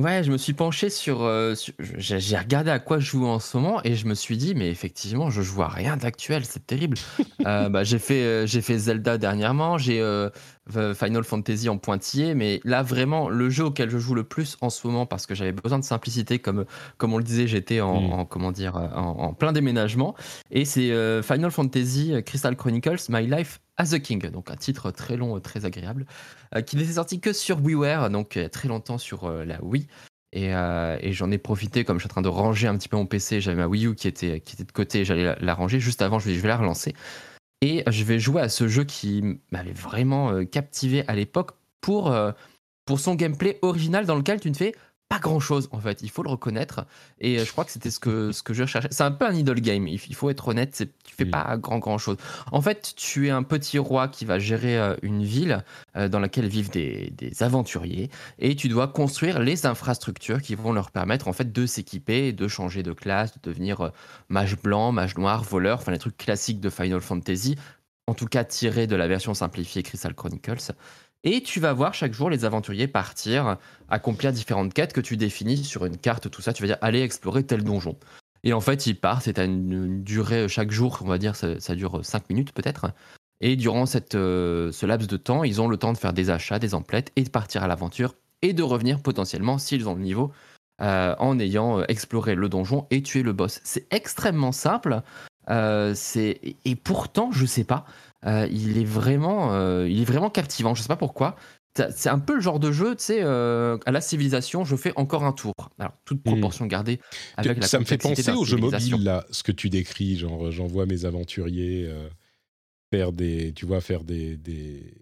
Ouais, 0.00 0.22
je 0.22 0.30
me 0.30 0.38
suis 0.38 0.52
penché 0.52 0.90
sur. 0.90 1.22
euh, 1.22 1.56
sur- 1.56 1.74
j'ai 1.80 2.38
regardé 2.38 2.70
à 2.70 2.78
quoi 2.78 3.00
je 3.00 3.06
joue 3.10 3.26
en 3.26 3.40
ce 3.40 3.56
moment 3.56 3.80
et 3.82 3.96
je 3.96 4.06
me 4.06 4.14
suis 4.14 4.36
dit, 4.36 4.54
mais 4.54 4.68
effectivement, 4.70 5.28
je 5.28 5.42
joue 5.42 5.62
à 5.62 5.68
rien 5.68 5.96
d'actuel, 5.96 6.44
c'est 6.44 6.64
terrible. 6.64 6.96
Euh, 7.46 7.68
bah, 7.68 7.82
j'ai 7.82 7.98
fait, 7.98 8.22
euh, 8.22 8.46
j'ai 8.46 8.60
fait 8.60 8.78
Zelda 8.78 9.16
dernièrement, 9.16 9.78
j'ai 9.78 10.00
euh, 10.00 10.28
Final 10.94 11.24
Fantasy 11.24 11.68
en 11.68 11.78
pointillé, 11.78 12.34
mais 12.34 12.60
là 12.64 12.82
vraiment, 12.82 13.28
le 13.28 13.48
jeu 13.48 13.64
auquel 13.64 13.90
je 13.90 13.98
joue 13.98 14.14
le 14.14 14.24
plus 14.24 14.56
en 14.60 14.70
ce 14.70 14.86
moment, 14.86 15.06
parce 15.06 15.24
que 15.26 15.34
j'avais 15.34 15.52
besoin 15.52 15.78
de 15.78 15.84
simplicité, 15.84 16.38
comme, 16.40 16.64
comme 16.98 17.12
on 17.14 17.18
le 17.18 17.24
disait, 17.24 17.46
j'étais 17.46 17.80
en, 17.80 18.00
Mm. 18.00 18.12
en- 18.12 18.24
comment 18.26 18.52
dire, 18.52 18.76
euh, 18.76 18.88
en, 18.94 19.18
en 19.18 19.32
plein 19.34 19.52
déménagement, 19.52 20.14
et 20.50 20.64
c'est 20.64 20.90
euh, 20.90 21.22
Final 21.22 21.50
Fantasy 21.52 22.12
Crystal 22.26 22.54
Chronicles 22.56 22.98
My 23.08 23.26
Life 23.26 23.60
as 23.78 23.94
a 23.94 24.00
King, 24.00 24.30
donc 24.30 24.50
un 24.50 24.56
titre 24.56 24.90
très 24.90 25.16
long, 25.16 25.36
euh, 25.36 25.40
très 25.40 25.64
agréable, 25.64 26.04
euh, 26.54 26.60
qui 26.60 26.76
n'était 26.76 26.94
sorti 26.94 27.20
que 27.20 27.32
sur 27.32 27.60
WiiWare, 27.60 28.10
donc 28.10 28.36
a 28.36 28.48
très 28.48 28.68
longtemps 28.68 28.98
sur 28.98 29.24
euh, 29.24 29.44
la 29.44 29.62
Wii. 29.64 29.86
Et, 30.32 30.54
euh, 30.54 30.98
j'en 31.12 31.30
ai 31.30 31.38
profité, 31.38 31.84
comme 31.84 31.98
je 31.98 32.02
suis 32.02 32.08
en 32.08 32.14
train 32.14 32.22
de 32.22 32.28
ranger 32.28 32.68
un 32.68 32.76
petit 32.76 32.88
peu 32.88 32.96
mon 32.96 33.06
PC, 33.06 33.40
j'avais 33.40 33.56
ma 33.56 33.66
Wii 33.66 33.86
U 33.86 33.94
qui 33.94 34.08
était, 34.08 34.40
qui 34.40 34.54
était 34.54 34.64
de 34.64 34.72
côté, 34.72 35.04
j'allais 35.04 35.34
la, 35.40 35.54
ranger. 35.54 35.80
Juste 35.80 36.02
avant, 36.02 36.18
je 36.18 36.28
vais, 36.28 36.34
je 36.34 36.40
vais 36.40 36.48
la 36.48 36.56
relancer. 36.56 36.94
Et 37.60 37.82
je 37.88 38.04
vais 38.04 38.18
jouer 38.18 38.42
à 38.42 38.48
ce 38.48 38.68
jeu 38.68 38.84
qui 38.84 39.40
m'avait 39.50 39.72
vraiment 39.72 40.30
euh, 40.30 40.44
captivé 40.44 41.04
à 41.08 41.14
l'époque 41.14 41.52
pour, 41.80 42.12
euh, 42.12 42.32
pour 42.84 43.00
son 43.00 43.14
gameplay 43.14 43.58
original 43.62 44.06
dans 44.06 44.16
lequel 44.16 44.40
tu 44.40 44.50
ne 44.50 44.54
fais 44.54 44.74
pas 45.08 45.18
grand 45.18 45.40
chose 45.40 45.68
en 45.72 45.80
fait, 45.80 46.02
il 46.02 46.10
faut 46.10 46.22
le 46.22 46.30
reconnaître. 46.30 46.86
Et 47.20 47.38
euh, 47.38 47.44
je 47.44 47.52
crois 47.52 47.64
que 47.64 47.70
c'était 47.70 47.90
ce 47.90 47.98
que, 47.98 48.32
ce 48.32 48.42
que 48.42 48.54
je 48.54 48.62
recherchais. 48.62 48.88
C'est 48.90 49.02
un 49.02 49.10
peu 49.10 49.26
un 49.26 49.34
idle 49.34 49.60
game, 49.60 49.86
il 49.88 50.14
faut 50.14 50.30
être 50.30 50.48
honnête, 50.48 50.84
tu 51.04 51.14
fais 51.14 51.24
pas 51.24 51.56
grand 51.56 51.78
grand 51.78 51.98
chose. 51.98 52.16
En 52.52 52.60
fait, 52.60 52.94
tu 52.96 53.28
es 53.28 53.30
un 53.30 53.42
petit 53.42 53.78
roi 53.78 54.08
qui 54.08 54.24
va 54.24 54.38
gérer 54.38 54.78
euh, 54.78 54.96
une 55.02 55.24
ville 55.24 55.64
euh, 55.96 56.08
dans 56.08 56.20
laquelle 56.20 56.48
vivent 56.48 56.70
des, 56.70 57.12
des 57.16 57.42
aventuriers 57.42 58.10
et 58.38 58.54
tu 58.56 58.68
dois 58.68 58.88
construire 58.88 59.38
les 59.40 59.66
infrastructures 59.66 60.42
qui 60.42 60.54
vont 60.54 60.72
leur 60.72 60.90
permettre 60.90 61.28
en 61.28 61.32
fait 61.32 61.52
de 61.52 61.66
s'équiper, 61.66 62.32
de 62.32 62.48
changer 62.48 62.82
de 62.82 62.92
classe, 62.92 63.32
de 63.34 63.40
devenir 63.42 63.92
mage 64.28 64.56
blanc, 64.56 64.92
mage 64.92 65.16
noir, 65.16 65.42
voleur, 65.42 65.78
enfin 65.78 65.92
les 65.92 65.98
trucs 65.98 66.16
classiques 66.16 66.60
de 66.60 66.70
Final 66.70 67.00
Fantasy, 67.00 67.56
en 68.08 68.14
tout 68.14 68.26
cas 68.26 68.44
tirés 68.44 68.86
de 68.86 68.96
la 68.96 69.06
version 69.06 69.34
simplifiée 69.34 69.82
Crystal 69.82 70.14
Chronicles. 70.14 70.72
Et 71.24 71.42
tu 71.42 71.60
vas 71.60 71.72
voir 71.72 71.94
chaque 71.94 72.12
jour 72.12 72.30
les 72.30 72.44
aventuriers 72.44 72.88
partir, 72.88 73.56
accomplir 73.88 74.32
différentes 74.32 74.72
quêtes 74.72 74.92
que 74.92 75.00
tu 75.00 75.16
définis 75.16 75.64
sur 75.64 75.84
une 75.84 75.98
carte, 75.98 76.30
tout 76.30 76.42
ça. 76.42 76.52
Tu 76.52 76.62
vas 76.62 76.68
dire 76.68 76.78
aller 76.80 77.02
explorer 77.02 77.44
tel 77.44 77.64
donjon. 77.64 77.96
Et 78.44 78.52
en 78.52 78.60
fait, 78.60 78.86
ils 78.86 78.94
partent, 78.98 79.32
tu 79.32 79.40
as 79.40 79.44
une, 79.44 80.02
durée 80.02 80.48
chaque 80.48 80.70
jour, 80.70 81.00
on 81.02 81.08
va 81.08 81.18
dire, 81.18 81.34
ça, 81.34 81.74
dure 81.74 82.04
5 82.04 82.30
minutes 82.30 82.52
peut-être. 82.52 82.92
Et 83.40 83.56
durant 83.56 83.84
euh, 84.14 84.72
ce 84.72 84.86
laps 84.86 85.08
de 85.08 85.16
temps, 85.16 85.44
ils 85.44 85.60
ont 85.60 85.68
le 85.68 85.76
temps 85.76 85.92
de 85.92 85.98
faire 85.98 86.12
des 86.12 86.30
achats, 86.30 86.58
des 86.58 86.74
emplettes, 86.74 87.12
et 87.16 87.22
de 87.22 87.30
partir 87.30 87.62
à 87.62 87.68
l'aventure, 87.68 88.14
et 88.42 88.52
de 88.52 88.62
revenir 88.62 89.00
potentiellement, 89.00 89.58
s'ils 89.58 89.88
ont 89.88 89.94
le 89.94 90.02
niveau, 90.02 90.32
euh, 90.80 91.14
en 91.18 91.38
ayant 91.38 91.80
euh, 91.80 91.84
exploré 91.88 92.34
le 92.34 92.48
donjon 92.48 92.86
et 92.90 93.02
tué 93.02 93.22
le 93.22 93.32
boss. 93.32 93.60
C'est 93.64 93.92
extrêmement 93.92 94.52
simple, 94.52 95.02
euh, 95.50 95.92
c'est 95.94 96.40
et- 96.64 96.76
pourtant, 96.76 97.30
je 97.32 97.46
sais 97.46 97.64
pas, 97.64 97.84
euh, 97.84 98.07
il 98.24 98.78
est 98.78 98.84
vraiment, 98.84 99.52
euh, 99.54 99.88
il 99.88 100.00
est 100.00 100.04
vraiment 100.04 100.30
captivant. 100.30 100.74
Je 100.74 100.82
sais 100.82 100.88
pas 100.88 100.96
pourquoi. 100.96 101.36
C'est 101.94 102.08
un 102.08 102.18
peu 102.18 102.34
le 102.34 102.40
genre 102.40 102.58
de 102.58 102.72
jeu, 102.72 102.96
tu 102.96 103.04
sais, 103.04 103.18
euh, 103.22 103.78
à 103.86 103.92
la 103.92 104.00
civilisation, 104.00 104.64
je 104.64 104.74
fais 104.74 104.92
encore 104.96 105.22
un 105.22 105.32
tour. 105.32 105.52
Alors, 105.78 105.92
toute 106.04 106.18
Mm. 106.26 106.30
proportion 106.30 106.66
gardée 106.66 106.98
avec 107.36 107.56
la 107.60 107.66
ça 107.68 107.78
me 107.78 107.84
fait 107.84 107.98
penser 107.98 108.32
aux 108.32 108.44
jeux 108.44 108.56
mobiles, 108.56 109.04
là, 109.04 109.24
ce 109.30 109.44
que 109.44 109.52
tu 109.52 109.70
décris. 109.70 110.16
Genre, 110.16 110.50
j'envoie 110.50 110.86
mes 110.86 111.04
aventuriers 111.04 111.86
euh, 111.86 112.08
faire 112.92 113.12
des, 113.12 113.52
tu 113.52 113.64
vois, 113.64 113.80
faire 113.80 114.02
des, 114.02 114.36
des, 114.36 114.92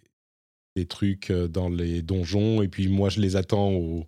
des 0.75 0.85
trucs 0.87 1.31
euh, 1.31 1.49
dans 1.49 1.71
les 1.71 2.03
donjons, 2.03 2.61
et 2.61 2.69
puis 2.69 2.89
moi, 2.89 3.09
je 3.09 3.21
les 3.21 3.37
attends 3.37 3.71
au- 3.71 4.05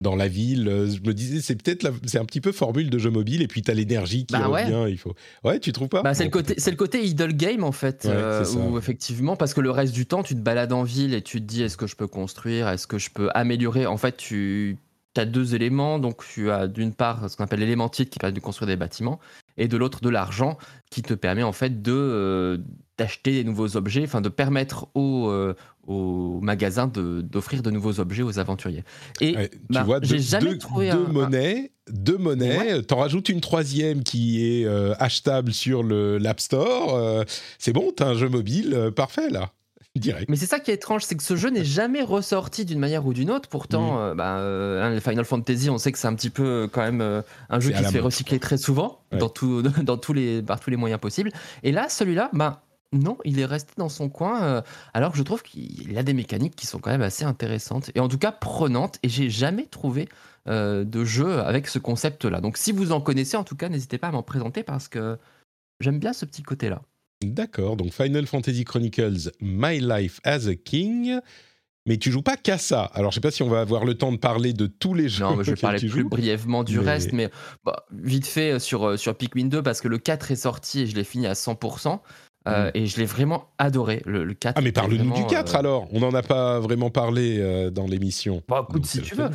dans 0.00 0.14
la 0.16 0.28
ville. 0.28 0.68
Euh, 0.68 0.86
Je 0.88 1.00
me 1.00 1.12
disais, 1.12 1.40
c'est 1.40 1.56
peut-être, 1.56 1.82
la- 1.82 1.90
c'est 2.06 2.18
un 2.18 2.24
petit 2.24 2.40
peu 2.40 2.52
formule 2.52 2.90
de 2.90 2.98
jeu 2.98 3.10
mobile, 3.10 3.42
et 3.42 3.48
puis 3.48 3.62
tu 3.62 3.70
as 3.70 3.74
l'énergie 3.74 4.26
qui 4.26 4.32
Bah 4.32 4.48
ouais. 4.48 4.64
revient. 4.64 4.90
Il 4.92 4.98
faut. 4.98 5.14
Ouais, 5.44 5.58
tu 5.60 5.72
trouves 5.72 5.88
pas 5.88 6.02
Bah, 6.02 6.14
c'est 6.14 6.24
le 6.24 6.30
côté, 6.30 6.54
c'est 6.58 6.70
le 6.70 6.76
côté 6.76 7.04
idle 7.04 7.32
game 7.34 7.64
en 7.64 7.72
fait, 7.72 8.04
Ouais, 8.04 8.12
euh, 8.14 8.44
où 8.54 8.78
effectivement, 8.78 9.36
parce 9.36 9.54
que 9.54 9.60
le 9.60 9.70
reste 9.70 9.92
du 9.94 10.06
temps, 10.06 10.22
tu 10.22 10.34
te 10.34 10.40
balades 10.40 10.72
en 10.72 10.82
ville 10.84 11.14
et 11.14 11.22
tu 11.22 11.40
te 11.40 11.46
dis 11.46 11.62
est-ce 11.62 11.76
que 11.76 11.86
je 11.86 11.96
peux 11.96 12.06
construire, 12.06 12.68
est-ce 12.68 12.86
que 12.86 12.98
je 12.98 13.10
peux 13.10 13.28
améliorer. 13.34 13.86
En 13.86 13.96
fait, 13.96 14.16
tu 14.16 14.76
as 15.16 15.24
deux 15.24 15.56
éléments, 15.56 15.98
donc 15.98 16.22
tu 16.32 16.48
as 16.52 16.68
d'une 16.68 16.94
part 16.94 17.28
ce 17.28 17.36
qu'on 17.36 17.42
appelle 17.42 17.58
l'élément 17.58 17.88
titre 17.88 18.10
qui 18.10 18.20
permet 18.20 18.34
de 18.34 18.38
construire 18.40 18.68
des 18.68 18.76
bâtiments, 18.76 19.18
et 19.56 19.66
de 19.66 19.76
l'autre 19.76 20.00
de 20.00 20.08
l'argent 20.10 20.58
qui 20.92 21.02
te 21.02 21.12
permet 21.14 21.42
en 21.42 21.50
fait 21.52 21.82
de 21.82 21.90
euh, 21.92 22.58
d'acheter 22.98 23.32
des 23.32 23.42
nouveaux 23.42 23.76
objets, 23.76 24.04
enfin 24.04 24.20
de 24.20 24.28
permettre 24.28 24.86
aux 24.94 25.28
euh, 25.28 25.54
au 25.88 26.38
magasin 26.42 26.86
d'offrir 26.86 27.62
de 27.62 27.70
nouveaux 27.70 27.98
objets 27.98 28.22
aux 28.22 28.38
aventuriers. 28.38 28.84
Et 29.20 29.34
Ouais, 29.34 29.48
tu 29.48 29.58
bah, 29.70 29.82
vois, 29.82 29.98
j'ai 30.02 30.18
jamais 30.18 30.50
deux- 30.50 30.58
trouvé 30.58 30.90
deux 30.90 30.98
un- 30.98 31.06
un- 31.06 31.12
monnaies, 31.12 31.72
deux 31.90 32.18
monnaies. 32.18 32.82
T'en 32.82 32.98
rajoutes 32.98 33.28
une 33.30 33.40
troisième 33.40 34.02
qui 34.04 34.44
est 34.46 34.64
euh, 34.66 34.94
achetable 34.98 35.52
sur 35.52 35.82
le 35.82 36.18
l'App 36.18 36.40
Store. 36.40 36.94
euh, 36.94 37.24
c'est 37.58 37.72
bon, 37.72 37.90
t'as 37.96 38.06
un 38.08 38.14
jeu 38.14 38.28
mobile 38.28 38.74
euh, 38.74 38.90
parfait 38.90 39.30
là, 39.30 39.50
direct. 39.96 40.28
Mais 40.28 40.36
c'est 40.36 40.44
ça 40.46 40.60
qui 40.60 40.70
est 40.70 40.74
étrange, 40.74 41.02
c'est 41.04 41.16
que 41.16 41.22
ce 41.22 41.34
jeu 41.36 41.48
n'est 41.48 41.64
jamais 41.64 42.02
ressorti 42.02 42.66
d'une 42.66 42.78
manière 42.78 43.06
ou 43.06 43.14
d'une 43.14 43.30
autre. 43.30 43.48
Pourtant, 43.48 43.94
Mhm. 43.94 43.98
euh, 43.98 44.14
bah, 44.14 44.38
euh, 44.40 44.82
hein, 44.84 44.90
les 44.90 45.00
Final 45.00 45.24
Fantasy, 45.24 45.70
on 45.70 45.78
sait 45.78 45.90
que 45.90 45.98
c'est 45.98 46.06
un 46.08 46.14
petit 46.14 46.30
peu 46.30 46.68
quand 46.70 46.82
même 46.82 47.00
euh, 47.00 47.22
un 47.48 47.60
jeu 47.60 47.70
qui 47.72 47.82
se 47.82 47.88
fait 47.90 47.98
recycler 48.00 48.38
très 48.38 48.58
souvent 48.58 49.00
Ouais. 49.10 49.18
dans, 49.18 49.30
tout, 49.30 49.62
dans 49.82 49.96
tous 49.96 50.12
les, 50.12 50.42
par 50.42 50.60
tous 50.60 50.68
les 50.68 50.76
moyens 50.76 51.00
possibles. 51.00 51.30
Et 51.62 51.72
là, 51.72 51.88
celui-là, 51.88 52.28
bah, 52.34 52.60
non, 52.92 53.18
il 53.24 53.38
est 53.38 53.44
resté 53.44 53.72
dans 53.76 53.88
son 53.90 54.08
coin, 54.08 54.42
euh, 54.42 54.62
alors 54.94 55.12
que 55.12 55.18
je 55.18 55.22
trouve 55.22 55.42
qu'il 55.42 55.96
a 55.98 56.02
des 56.02 56.14
mécaniques 56.14 56.56
qui 56.56 56.66
sont 56.66 56.78
quand 56.78 56.90
même 56.90 57.02
assez 57.02 57.24
intéressantes 57.24 57.90
et 57.94 58.00
en 58.00 58.08
tout 58.08 58.18
cas 58.18 58.32
prenantes. 58.32 58.98
Et 59.02 59.08
j'ai 59.08 59.28
jamais 59.28 59.66
trouvé 59.66 60.08
euh, 60.48 60.84
de 60.84 61.04
jeu 61.04 61.40
avec 61.40 61.68
ce 61.68 61.78
concept-là. 61.78 62.40
Donc, 62.40 62.56
si 62.56 62.72
vous 62.72 62.92
en 62.92 63.00
connaissez, 63.02 63.36
en 63.36 63.44
tout 63.44 63.56
cas, 63.56 63.68
n'hésitez 63.68 63.98
pas 63.98 64.08
à 64.08 64.12
m'en 64.12 64.22
présenter 64.22 64.62
parce 64.62 64.88
que 64.88 65.18
j'aime 65.80 65.98
bien 65.98 66.12
ce 66.14 66.24
petit 66.24 66.42
côté-là. 66.42 66.80
D'accord, 67.22 67.76
donc 67.76 67.92
Final 67.92 68.26
Fantasy 68.26 68.64
Chronicles 68.64 69.32
My 69.40 69.80
Life 69.80 70.20
as 70.24 70.46
a 70.46 70.54
King. 70.54 71.18
Mais 71.86 71.96
tu 71.96 72.10
joues 72.10 72.22
pas 72.22 72.36
qu'à 72.36 72.58
ça. 72.58 72.82
Alors, 72.94 73.10
je 73.12 73.14
sais 73.16 73.20
pas 73.22 73.30
si 73.30 73.42
on 73.42 73.48
va 73.48 73.60
avoir 73.60 73.84
le 73.86 73.94
temps 73.94 74.12
de 74.12 74.18
parler 74.18 74.52
de 74.52 74.66
tous 74.66 74.92
les 74.92 75.08
jeux 75.08 75.24
Non, 75.24 75.36
mais 75.36 75.44
je 75.44 75.50
vais 75.54 75.60
parler 75.60 75.78
plus 75.78 75.88
joues. 75.88 76.08
brièvement 76.08 76.62
du 76.62 76.78
Mais- 76.80 76.84
reste, 76.84 77.12
mais 77.12 77.30
bah, 77.64 77.86
vite 77.92 78.26
fait 78.26 78.52
euh, 78.52 78.58
sur, 78.58 78.98
sur 78.98 79.16
Pikmin 79.16 79.46
2, 79.46 79.62
parce 79.62 79.80
que 79.80 79.88
le 79.88 79.96
4 79.98 80.30
est 80.30 80.36
sorti 80.36 80.80
et 80.82 80.86
je 80.86 80.94
l'ai 80.94 81.04
fini 81.04 81.26
à 81.26 81.32
100%, 81.32 81.98
euh, 82.48 82.70
et 82.74 82.86
je 82.86 82.96
l'ai 82.98 83.06
vraiment 83.06 83.48
adoré, 83.58 84.02
le, 84.06 84.24
le 84.24 84.34
4. 84.34 84.56
Mm. 84.56 84.58
Ah, 84.58 84.62
mais 84.62 84.72
parle-nous 84.72 84.98
du 84.98 85.08
vraiment, 85.08 85.26
4 85.26 85.54
euh, 85.54 85.58
alors. 85.58 85.88
On 85.92 86.00
n'en 86.00 86.12
a 86.14 86.22
pas 86.22 86.60
vraiment 86.60 86.90
parlé 86.90 87.38
euh, 87.38 87.70
dans 87.70 87.86
l'émission. 87.86 88.42
Bon, 88.48 88.62
écoute, 88.62 88.76
Donc, 88.76 88.86
si 88.86 89.02
tu 89.02 89.14
veux. 89.14 89.28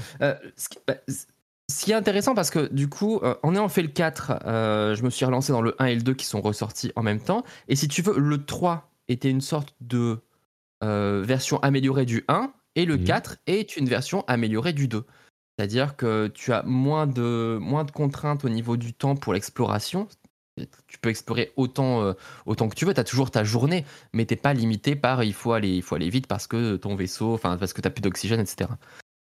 Ce, 0.56 0.70
qui, 0.70 0.78
bah, 0.88 0.96
ce 1.08 1.86
qui 1.86 1.92
est 1.92 1.96
intéressant, 1.96 2.36
parce 2.36 2.50
que 2.50 2.72
du 2.74 2.90
coup, 2.90 3.20
en 3.44 3.54
ayant 3.54 3.70
fait 3.70 3.82
le 3.82 3.88
4, 3.88 4.40
euh, 4.46 4.96
je 4.96 5.04
me 5.04 5.10
suis 5.10 5.26
relancé 5.26 5.52
dans 5.52 5.62
le 5.62 5.76
1 5.80 5.86
et 5.86 5.96
le 5.96 6.02
2 6.02 6.14
qui 6.14 6.26
sont 6.26 6.42
ressortis 6.42 6.92
en 6.96 7.04
même 7.04 7.20
temps, 7.20 7.44
et 7.68 7.76
si 7.76 7.88
tu 7.88 8.02
veux, 8.02 8.18
le 8.18 8.44
3 8.44 8.90
était 9.08 9.30
une 9.30 9.42
sorte 9.42 9.76
de 9.82 10.20
version 10.82 11.60
améliorée 11.60 12.06
du 12.06 12.26
1, 12.28 12.52
et 12.76 12.86
le 12.86 12.98
Mhm. 12.98 13.04
4 13.06 13.38
est 13.48 13.78
une 13.78 13.88
version 13.88 14.24
améliorée 14.28 14.74
du 14.74 14.88
2. 14.88 15.06
C'est-à-dire 15.58 15.96
que 15.96 16.28
tu 16.34 16.52
as 16.52 16.64
moins 16.64 17.06
de, 17.06 17.60
moins 17.62 17.84
de 17.84 17.92
contraintes 17.92 18.44
au 18.44 18.50
niveau 18.50 18.76
du 18.76 18.94
temps 18.94 19.16
pour 19.16 19.34
l'exploration. 19.34 20.08
Tu 20.56 21.00
peux 21.02 21.10
explorer 21.10 21.52
autant, 21.56 22.04
euh, 22.04 22.14
autant 22.46 22.70
que 22.70 22.76
tu 22.76 22.86
veux. 22.86 22.94
Tu 22.94 23.00
as 23.00 23.04
toujours 23.04 23.32
ta 23.32 23.44
journée, 23.44 23.86
mais 24.14 24.26
t'es 24.26 24.36
pas 24.36 24.54
limité 24.54 24.96
par 24.96 25.24
il 25.24 25.34
faut 25.34 25.54
aller, 25.54 25.76
il 25.76 25.82
faut 25.82 25.96
aller 25.96 26.10
vite 26.10 26.28
parce 26.28 26.46
que 26.46 26.76
ton 26.76 26.96
vaisseau, 26.96 27.34
enfin 27.34 27.58
parce 27.58 27.74
que 27.74 27.82
tu 27.82 27.90
plus 27.90 28.02
d'oxygène, 28.02 28.40
etc. 28.40 28.70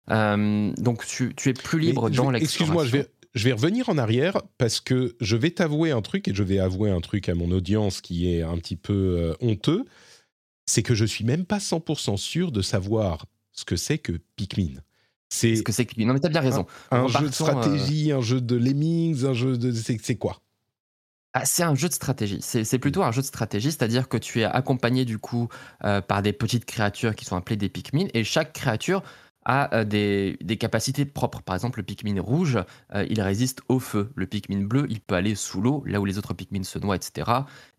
Euh, 0.10 0.72
donc 0.78 1.06
tu, 1.06 1.36
tu 1.36 1.50
es 1.50 1.54
plus 1.54 1.80
libre 1.80 2.10
Mais 2.10 2.16
dans 2.16 2.32
l'exploration. 2.32 2.66
Excuse-moi, 2.66 2.86
je 2.86 2.92
vais, 2.92 3.12
je 3.36 3.44
vais 3.44 3.54
revenir 3.54 3.90
en 3.90 3.98
arrière 4.00 4.42
parce 4.58 4.80
que 4.80 5.16
je 5.22 5.36
vais 5.36 5.52
t'avouer 5.52 5.92
un 5.92 6.02
truc 6.02 6.28
et 6.28 6.34
je 6.34 6.44
vais 6.44 6.60
avouer 6.60 6.90
un 6.90 7.02
truc 7.02 7.30
à 7.30 7.36
mon 7.36 7.52
audience 7.52 8.02
qui 8.02 8.34
est 8.34 8.42
un 8.42 8.58
petit 8.58 8.76
peu 8.76 8.94
euh, 9.20 9.34
honteux. 9.40 9.86
C'est 10.66 10.84
que 10.84 10.96
je 10.96 11.06
suis 11.06 11.26
même 11.26 11.46
pas 11.46 11.60
100% 11.60 12.18
sûr 12.18 12.52
de 12.52 12.62
savoir 12.62 13.26
ce 13.52 13.66
que 13.66 13.76
c'est 13.76 13.98
que 13.98 14.14
Pikmin. 14.36 14.82
C'est 15.30 15.58
Ce 15.58 15.64
que 15.64 15.72
c'est 15.72 15.86
que 15.86 16.02
non 16.02 16.14
mais 16.14 16.20
t'as 16.20 16.30
bien 16.30 16.42
raison. 16.42 16.66
un 16.90 17.08
jeu 17.08 17.28
de 17.28 17.34
stratégie, 17.34 18.12
un 18.12 18.22
jeu 18.22 18.42
de 18.42 18.56
lemmings, 18.56 19.26
un 19.26 19.34
jeu 19.34 19.58
de. 19.58 19.72
C'est 19.72 20.16
quoi? 20.16 20.42
Ah, 21.34 21.46
c'est 21.46 21.62
un 21.62 21.76
jeu 21.76 21.88
de 21.88 21.94
stratégie. 21.94 22.40
C'est 22.42 22.80
plutôt 22.80 23.04
un 23.04 23.12
jeu 23.12 23.22
de 23.22 23.28
stratégie, 23.28 23.72
c'est-à-dire 23.72 24.10
que 24.10 24.18
tu 24.18 24.42
es 24.42 24.46
accompagné 24.46 25.06
du 25.06 25.20
coup 25.20 25.48
euh, 25.84 26.02
par 26.02 26.24
des 26.24 26.34
petites 26.34 26.66
créatures 26.66 27.16
qui 27.16 27.24
sont 27.26 27.36
appelées 27.36 27.56
des 27.56 27.70
Pikmin, 27.70 28.08
et 28.16 28.24
chaque 28.24 28.52
créature 28.52 29.04
a 29.46 29.74
euh, 29.76 29.84
des, 29.84 30.38
des 30.42 30.58
capacités 30.58 31.06
propres. 31.06 31.44
Par 31.44 31.56
exemple, 31.56 31.80
le 31.80 31.84
Pikmin 31.84 32.20
rouge, 32.20 32.58
euh, 32.96 33.06
il 33.10 33.22
résiste 33.22 33.62
au 33.70 33.80
feu. 33.80 34.12
Le 34.16 34.26
Pikmin 34.26 34.66
bleu, 34.66 34.88
il 34.90 35.02
peut 35.02 35.14
aller 35.14 35.36
sous 35.36 35.62
l'eau, 35.62 35.84
là 35.86 36.02
où 36.02 36.06
les 36.06 36.18
autres 36.18 36.34
Pikmin 36.34 36.64
se 36.64 36.80
noient, 36.80 36.96
etc. 36.96 37.30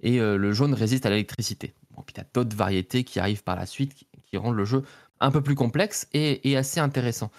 Et 0.00 0.20
le 0.20 0.52
jaune 0.52 0.72
résiste 0.72 1.04
à 1.06 1.10
l'électricité. 1.10 1.74
Bon, 1.96 2.02
puis 2.02 2.14
tu 2.14 2.20
as 2.20 2.26
d'autres 2.32 2.56
variétés 2.56 3.02
qui 3.02 3.18
arrivent 3.18 3.42
par 3.42 3.56
la 3.56 3.66
suite, 3.66 3.94
qui, 3.94 4.06
qui 4.26 4.36
rendent 4.36 4.56
le 4.56 4.64
jeu 4.64 4.84
un 5.18 5.32
peu 5.32 5.42
plus 5.42 5.56
complexe 5.56 6.06
et, 6.12 6.48
et 6.48 6.56
assez 6.56 6.78
intéressant. 6.78 7.32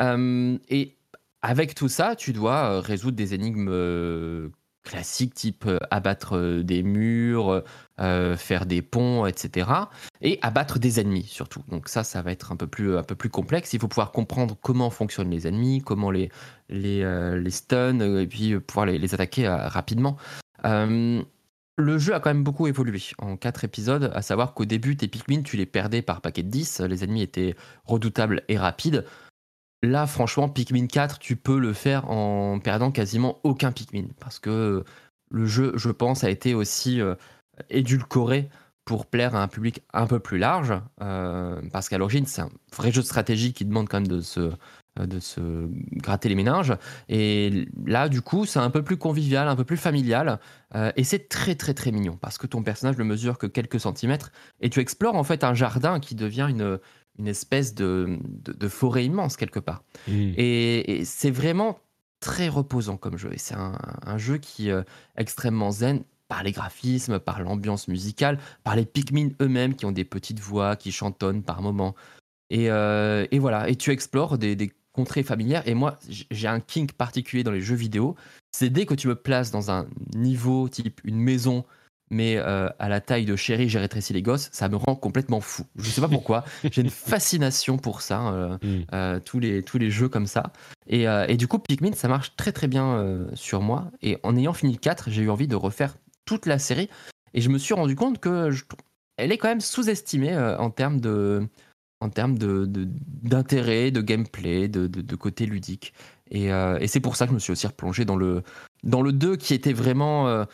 Et 0.00 0.96
avec 1.42 1.74
tout 1.74 1.88
ça, 1.88 2.16
tu 2.16 2.32
dois 2.32 2.80
résoudre 2.80 3.16
des 3.16 3.34
énigmes 3.34 4.50
classiques, 4.84 5.34
type 5.34 5.66
euh, 5.66 5.78
abattre 5.90 6.36
euh, 6.36 6.62
des 6.62 6.82
murs, 6.82 7.62
euh, 8.00 8.36
faire 8.36 8.66
des 8.66 8.82
ponts, 8.82 9.26
etc. 9.26 9.70
Et 10.22 10.38
abattre 10.42 10.78
des 10.78 11.00
ennemis 11.00 11.24
surtout. 11.24 11.62
Donc 11.68 11.88
ça, 11.88 12.04
ça 12.04 12.22
va 12.22 12.32
être 12.32 12.52
un 12.52 12.56
peu 12.56 12.66
plus, 12.66 12.98
complexe. 13.30 13.72
Il 13.72 13.80
faut 13.80 13.88
pouvoir 13.88 14.12
comprendre 14.12 14.56
comment 14.60 14.90
fonctionnent 14.90 15.30
les 15.30 15.46
ennemis, 15.46 15.82
comment 15.82 16.10
les, 16.10 16.30
les, 16.68 17.04
les 17.38 17.50
stun, 17.50 18.00
et 18.00 18.26
puis 18.26 18.58
pouvoir 18.58 18.86
les, 18.86 18.98
les 18.98 19.14
attaquer 19.14 19.48
rapidement. 19.48 20.16
le 20.64 21.98
jeu 21.98 22.14
a 22.14 22.20
quand 22.20 22.30
même 22.30 22.42
beaucoup 22.42 22.66
évolué 22.66 23.00
en 23.18 23.36
quatre 23.36 23.64
épisodes, 23.64 24.10
à 24.14 24.22
savoir 24.22 24.54
qu'au 24.54 24.64
début, 24.64 24.96
tes 24.96 25.08
Pikmin, 25.08 25.42
tu 25.42 25.56
les 25.56 25.66
perdais 25.66 26.02
par 26.02 26.20
paquet 26.20 26.42
de 26.42 26.48
10, 26.48 26.80
les 26.80 27.04
ennemis 27.04 27.22
étaient 27.22 27.54
redoutables 27.84 28.42
et 28.48 28.58
rapides. 28.58 29.04
Là, 29.82 30.06
franchement, 30.06 30.48
Pikmin 30.48 30.86
4, 30.88 31.18
tu 31.20 31.36
peux 31.36 31.58
le 31.58 31.72
faire 31.72 32.10
en 32.10 32.58
perdant 32.58 32.90
quasiment 32.90 33.38
aucun 33.44 33.70
Pikmin. 33.70 34.08
Parce 34.18 34.40
que 34.40 34.84
le 35.30 35.46
jeu, 35.46 35.72
je 35.76 35.90
pense, 35.90 36.24
a 36.24 36.30
été 36.30 36.54
aussi 36.54 37.00
euh, 37.00 37.14
édulcoré 37.70 38.48
pour 38.84 39.06
plaire 39.06 39.36
à 39.36 39.42
un 39.42 39.48
public 39.48 39.82
un 39.92 40.06
peu 40.06 40.18
plus 40.18 40.38
large. 40.38 40.74
Euh, 41.00 41.60
parce 41.72 41.88
qu'à 41.88 41.98
l'origine, 41.98 42.26
c'est 42.26 42.42
un 42.42 42.50
vrai 42.76 42.90
jeu 42.90 43.02
de 43.02 43.06
stratégie 43.06 43.52
qui 43.52 43.64
demande 43.64 43.88
quand 43.88 44.00
même 44.00 44.08
de 44.08 44.20
se, 44.20 44.50
euh, 44.98 45.06
de 45.06 45.20
se 45.20 45.68
gratter 45.92 46.28
les 46.28 46.34
méninges. 46.34 46.74
Et 47.08 47.68
là, 47.86 48.08
du 48.08 48.20
coup, 48.20 48.46
c'est 48.46 48.58
un 48.58 48.70
peu 48.70 48.82
plus 48.82 48.96
convivial, 48.96 49.46
un 49.46 49.54
peu 49.54 49.64
plus 49.64 49.76
familial. 49.76 50.40
et 50.96 51.04
c'est 51.04 51.28
très, 51.28 51.54
très, 51.54 51.72
très 51.72 51.92
mignon. 51.92 52.16
Parce 52.20 52.36
que 52.36 52.48
ton 52.48 52.64
personnage 52.64 52.98
ne 52.98 53.04
mesure 53.04 53.38
que 53.38 53.46
quelques 53.46 53.78
centimètres. 53.78 54.32
Et 54.60 54.70
tu 54.70 54.80
explores 54.80 55.14
en 55.14 55.24
fait 55.24 55.44
un 55.44 55.54
jardin 55.54 56.00
qui 56.00 56.16
devient 56.16 56.48
une, 56.50 56.80
une 57.18 57.28
espèce 57.28 57.74
de, 57.74 58.18
de, 58.44 58.68
forêt 58.68 59.04
immense 59.04 59.36
quelque 59.36 59.58
part. 59.58 59.82
Mmh. 60.06 60.32
Et, 60.36 61.02
c'est 61.04 61.30
vraiment 61.30 61.78
très 62.20 62.48
reposant 62.48 62.96
comme 62.96 63.16
jeu. 63.16 63.30
Et 63.32 63.38
c'est 63.38 63.54
un, 63.54 63.78
un, 64.04 64.18
jeu 64.18 64.38
qui 64.38 64.68
est 64.68 64.72
euh, 64.72 64.82
extrêmement 65.16 65.70
zen 65.70 66.02
par 66.28 66.42
les 66.42 66.52
graphismes, 66.52 67.18
par 67.18 67.40
l'ambiance 67.40 67.88
musicale, 67.88 68.38
par 68.62 68.76
les 68.76 68.84
Pikmin 68.84 69.30
eux-mêmes 69.40 69.74
qui 69.74 69.86
ont 69.86 69.92
des 69.92 70.04
petites 70.04 70.40
voix, 70.40 70.76
qui 70.76 70.92
chantonnent 70.92 71.42
par 71.42 71.62
moments. 71.62 71.94
Et, 72.50 72.70
euh, 72.70 73.26
et 73.30 73.38
voilà, 73.38 73.68
et 73.68 73.76
tu 73.76 73.90
explores 73.90 74.38
des, 74.38 74.54
des 74.56 74.72
contrées 74.92 75.22
familières. 75.22 75.66
Et 75.66 75.74
moi, 75.74 75.98
j'ai 76.08 76.48
un 76.48 76.60
kink 76.60 76.92
particulier 76.92 77.44
dans 77.44 77.52
les 77.52 77.60
jeux 77.60 77.76
vidéo. 77.76 78.14
C'est 78.52 78.70
dès 78.70 78.86
que 78.86 78.94
tu 78.94 79.08
me 79.08 79.14
places 79.14 79.50
dans 79.50 79.70
un 79.70 79.86
niveau 80.14 80.68
type 80.68 81.00
une 81.04 81.20
maison 81.20 81.64
mais 82.10 82.36
euh, 82.36 82.68
à 82.78 82.88
la 82.88 83.00
taille 83.00 83.24
de 83.24 83.36
chéri, 83.36 83.68
j'ai 83.68 83.78
rétréci 83.78 84.12
les 84.12 84.22
gosses, 84.22 84.48
ça 84.52 84.68
me 84.68 84.76
rend 84.76 84.94
complètement 84.94 85.40
fou. 85.40 85.64
Je 85.76 85.86
ne 85.86 85.90
sais 85.90 86.00
pas 86.00 86.08
pourquoi, 86.08 86.44
j'ai 86.70 86.82
une 86.82 86.90
fascination 86.90 87.76
pour 87.76 88.00
ça, 88.00 88.28
euh, 88.28 88.58
mm. 88.62 88.84
euh, 88.94 89.20
tous, 89.20 89.38
les, 89.38 89.62
tous 89.62 89.78
les 89.78 89.90
jeux 89.90 90.08
comme 90.08 90.26
ça. 90.26 90.52
Et, 90.86 91.02
et, 91.02 91.36
du 91.36 91.48
coup, 91.48 91.58
Pikmin, 91.58 91.92
ça 91.92 92.08
marche 92.08 92.34
très 92.36 92.50
très 92.50 92.66
bien 92.66 93.26
sur 93.34 93.60
moi. 93.60 93.90
Et 94.00 94.16
en 94.22 94.34
ayant 94.38 94.54
fini 94.54 94.72
le 94.72 94.78
4, 94.78 95.10
j'ai 95.10 95.22
eu 95.22 95.28
envie 95.28 95.46
de 95.46 95.54
refaire 95.54 95.96
toute 96.24 96.46
la 96.46 96.58
série. 96.58 96.88
Et 97.34 97.42
je 97.42 97.50
me 97.50 97.58
suis 97.58 97.74
rendu 97.74 97.94
compte 97.94 98.20
que 98.20 98.50
elle 99.18 99.30
est 99.30 99.36
quand 99.36 99.48
même 99.48 99.60
sous-estimée 99.60 100.34
en 100.34 100.70
termes 100.70 100.98
de 100.98 101.46
en 102.00 102.08
termes 102.08 102.38
d'intérêt, 102.38 103.90
de, 103.90 104.00
de, 104.00 104.06
gameplay, 104.06 104.68
de, 104.68 104.86
de, 104.86 105.16
côté 105.16 105.44
ludique. 105.44 105.92
Et, 106.30 106.46
et 106.46 106.86
c'est 106.86 107.00
pour 107.00 107.16
ça 107.16 107.26
que 107.26 107.32
je 107.32 107.34
me 107.34 107.40
suis 107.40 107.52
aussi 107.52 107.66
replongé 107.66 108.06
dans 108.06 108.16
le, 108.16 108.42
dans 108.84 109.02
le 109.02 109.12
2 109.12 109.36
qui 109.36 109.54
était 109.54 109.72
vraiment 109.72 110.28
euh, 110.28 110.44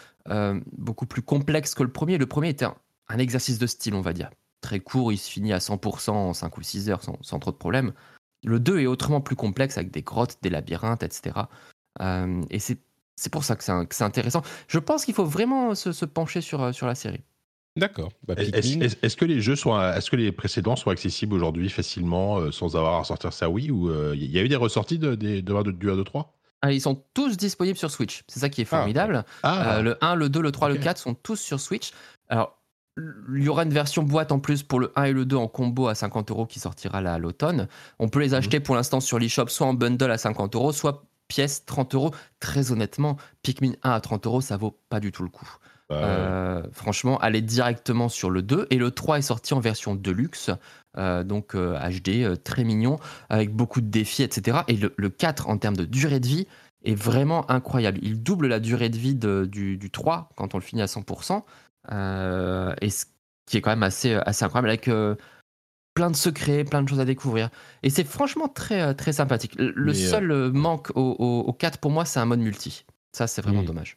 beaucoup 0.73 1.07
plus 1.07 1.23
complexe 1.23 1.75
que 1.75 1.83
le 1.83 1.93
premier. 1.93 2.19
Le 2.19 2.27
premier 2.27 2.51
était 2.51 2.65
un, 2.65 3.19
exercice 3.19 3.59
de 3.59 3.67
style, 3.67 3.95
on 3.95 4.01
va 4.01 4.13
dire. 4.13 4.31
Très 4.61 4.81
court, 4.81 5.13
il 5.13 5.19
se 5.19 5.31
finit 5.31 5.53
à 5.53 5.59
100% 5.59 6.11
en 6.11 6.33
5 6.33 6.57
ou 6.57 6.63
6 6.63 6.91
heures 6.91 7.03
sans, 7.03 7.39
trop 7.39 7.51
de 7.51 7.57
problèmes. 7.57 7.93
Le 8.45 8.61
2 8.61 8.81
est 8.81 8.87
autrement 8.87 9.21
plus 9.21 9.37
complexe 9.37 9.77
avec 9.77 9.91
des 9.91 10.03
grottes, 10.03 10.39
des 10.43 10.51
labyrinthes, 10.51 11.03
etc. 11.03 11.37
Euh, 12.01 12.43
et 12.51 12.59
c'est 12.59 12.79
pour 13.31 13.45
ça 13.45 13.57
que 13.57 13.65
c'est 13.65 14.05
intéressant. 14.05 14.43
Je 14.69 14.79
pense 14.79 15.05
qu'il 15.05 15.15
faut 15.15 15.25
vraiment 15.25 15.75
se, 15.75 16.05
pencher 16.05 16.41
sur, 16.41 16.63
euh, 16.63 16.73
sur 16.73 16.87
la 16.87 16.95
série. 16.95 17.21
D'accord. 17.77 18.13
Bah, 18.27 18.35
est-ce 18.39 19.17
que 19.17 19.25
les 19.25 19.41
jeux 19.41 19.57
sont, 19.57 19.79
est-ce 19.81 20.09
que 20.09 20.17
les 20.17 20.31
précédents 20.31 20.77
sont 20.77 20.91
accessibles 20.91 21.35
aujourd'hui 21.35 21.69
facilement 21.69 22.53
sans 22.53 22.77
avoir 22.77 23.01
à 23.01 23.05
sortir 23.05 23.33
ça 23.33 23.51
oui 23.51 23.71
ou 23.73 23.93
il 24.15 24.31
y 24.31 24.39
a 24.39 24.43
eu 24.43 24.49
des 24.49 24.55
ressorties 24.55 24.99
de, 24.99 25.17
de, 25.17 25.41
de, 25.41 25.71
du 25.73 25.91
1, 25.91 25.97
2, 25.97 26.05
3 26.05 26.34
ah, 26.34 26.34
ils 26.71 26.81
sont 26.81 27.03
tous 27.15 27.37
disponibles 27.37 27.79
sur 27.79 27.91
Switch. 27.91 28.25
C'est 28.29 28.41
ça 28.41 28.49
qui 28.49 28.61
est 28.61 28.69
ah, 28.71 28.77
formidable. 28.77 29.25
Ah. 29.43 29.77
Euh, 29.77 29.83
le 29.83 30.05
1, 30.05 30.15
le 30.15 30.29
2, 30.29 30.41
le 30.41 30.53
3, 30.53 30.69
le 30.69 30.77
4 30.77 30.99
sont 30.99 31.15
tous 31.15 31.37
sur 31.37 31.61
Switch. 31.61 31.93
Alors, 32.29 32.59
il 32.97 33.43
y 33.43 33.49
aura 33.49 33.65
une 33.65 33.73
version 33.73 34.03
boîte 34.03 34.31
en 34.31 34.39
plus 34.39 34.63
pour 34.63 34.79
le 34.79 34.93
1 34.97 35.05
et 35.05 35.13
le 35.13 35.25
2 35.25 35.37
en 35.37 35.49
combo 35.49 35.89
à 35.89 35.95
50 35.95 36.31
euros 36.31 36.47
qui 36.47 36.61
sortira 36.61 37.01
là 37.01 37.15
à 37.15 37.19
l'automne. 37.19 37.69
On 37.99 38.09
peut 38.09 38.21
les 38.21 38.29
mhm. 38.29 38.35
acheter 38.35 38.61
pour 38.61 38.77
l'instant 38.77 39.01
sur 39.01 39.19
l'eShop, 39.19 39.49
soit 39.49 39.67
en 39.67 39.75
bundle 39.75 40.11
à 40.11 40.19
50 40.19 40.55
euros, 40.55 40.73
soit 40.73 41.05
pièce 41.29 41.65
30 41.65 41.95
euros. 41.95 42.15
Très 42.41 42.71
honnêtement, 42.71 43.17
Pikmin 43.43 43.73
1 43.83 43.91
à 43.91 44.01
30 44.01 44.27
euros, 44.27 44.41
ça 44.41 44.57
vaut 44.57 44.79
pas 44.89 45.01
du 45.01 45.11
tout 45.11 45.23
le 45.23 45.29
coup. 45.29 45.49
Bah 45.91 45.97
euh, 45.97 46.63
franchement, 46.73 47.19
allez 47.19 47.43
directement 47.43 48.09
sur 48.09 48.31
le 48.31 48.43
2. 48.43 48.69
Et 48.71 48.79
le 48.79 48.91
3 48.91 49.19
est 49.19 49.23
sorti 49.23 49.55
en 49.55 49.61
version 49.61 49.95
deluxe, 49.95 50.51
euh, 50.99 51.25
donc 51.25 51.55
HD, 51.55 52.23
euh, 52.23 52.37
très 52.37 52.65
mignon, 52.65 52.99
avec 53.29 53.51
beaucoup 53.55 53.81
de 53.81 53.89
défis, 53.89 54.23
etc. 54.23 54.59
Et 54.69 54.77
le, 54.77 55.09
4, 55.09 55.49
en 55.49 55.59
termes 55.59 55.77
de 55.77 55.85
durée 55.85 56.21
de 56.21 56.27
vie, 56.27 56.47
est 56.85 56.95
vraiment 56.95 57.51
incroyable. 57.51 57.99
Il 58.03 58.23
double 58.23 58.47
la 58.47 58.61
durée 58.61 58.89
de 58.89 58.97
vie 58.97 59.15
du, 59.15 59.77
du, 59.77 59.91
3 59.91 60.31
quand 60.37 60.55
on 60.55 60.59
le 60.59 60.63
finit 60.63 60.83
à 60.83 60.87
100%. 60.87 61.43
et 62.81 62.91
ce 62.91 63.07
qui 63.47 63.57
est 63.57 63.61
quand 63.61 63.71
même 63.71 63.83
assez, 63.83 64.15
assez 64.15 64.45
incroyable, 64.45 64.69
avec 64.69 64.91
plein 65.95 66.11
de 66.11 66.17
secrets, 66.17 66.65
plein 66.65 66.83
de 66.83 66.89
choses 66.89 67.01
à 67.01 67.05
découvrir. 67.05 67.49
Et 67.83 67.91
c'est 67.91 68.05
franchement 68.05 68.49
très, 68.49 68.95
très 68.95 69.15
sympathique. 69.15 69.55
Le 69.59 69.95
seul 69.95 70.53
manque 70.53 70.91
au, 70.95 71.57
4 71.59 71.79
pour 71.79 71.91
moi, 71.91 72.05
c'est 72.05 72.21
un 72.21 72.27
mode 72.27 72.41
multi. 72.41 72.85
Ça, 73.13 73.27
c'est 73.27 73.43
vraiment 73.43 73.63
dommage. 73.63 73.97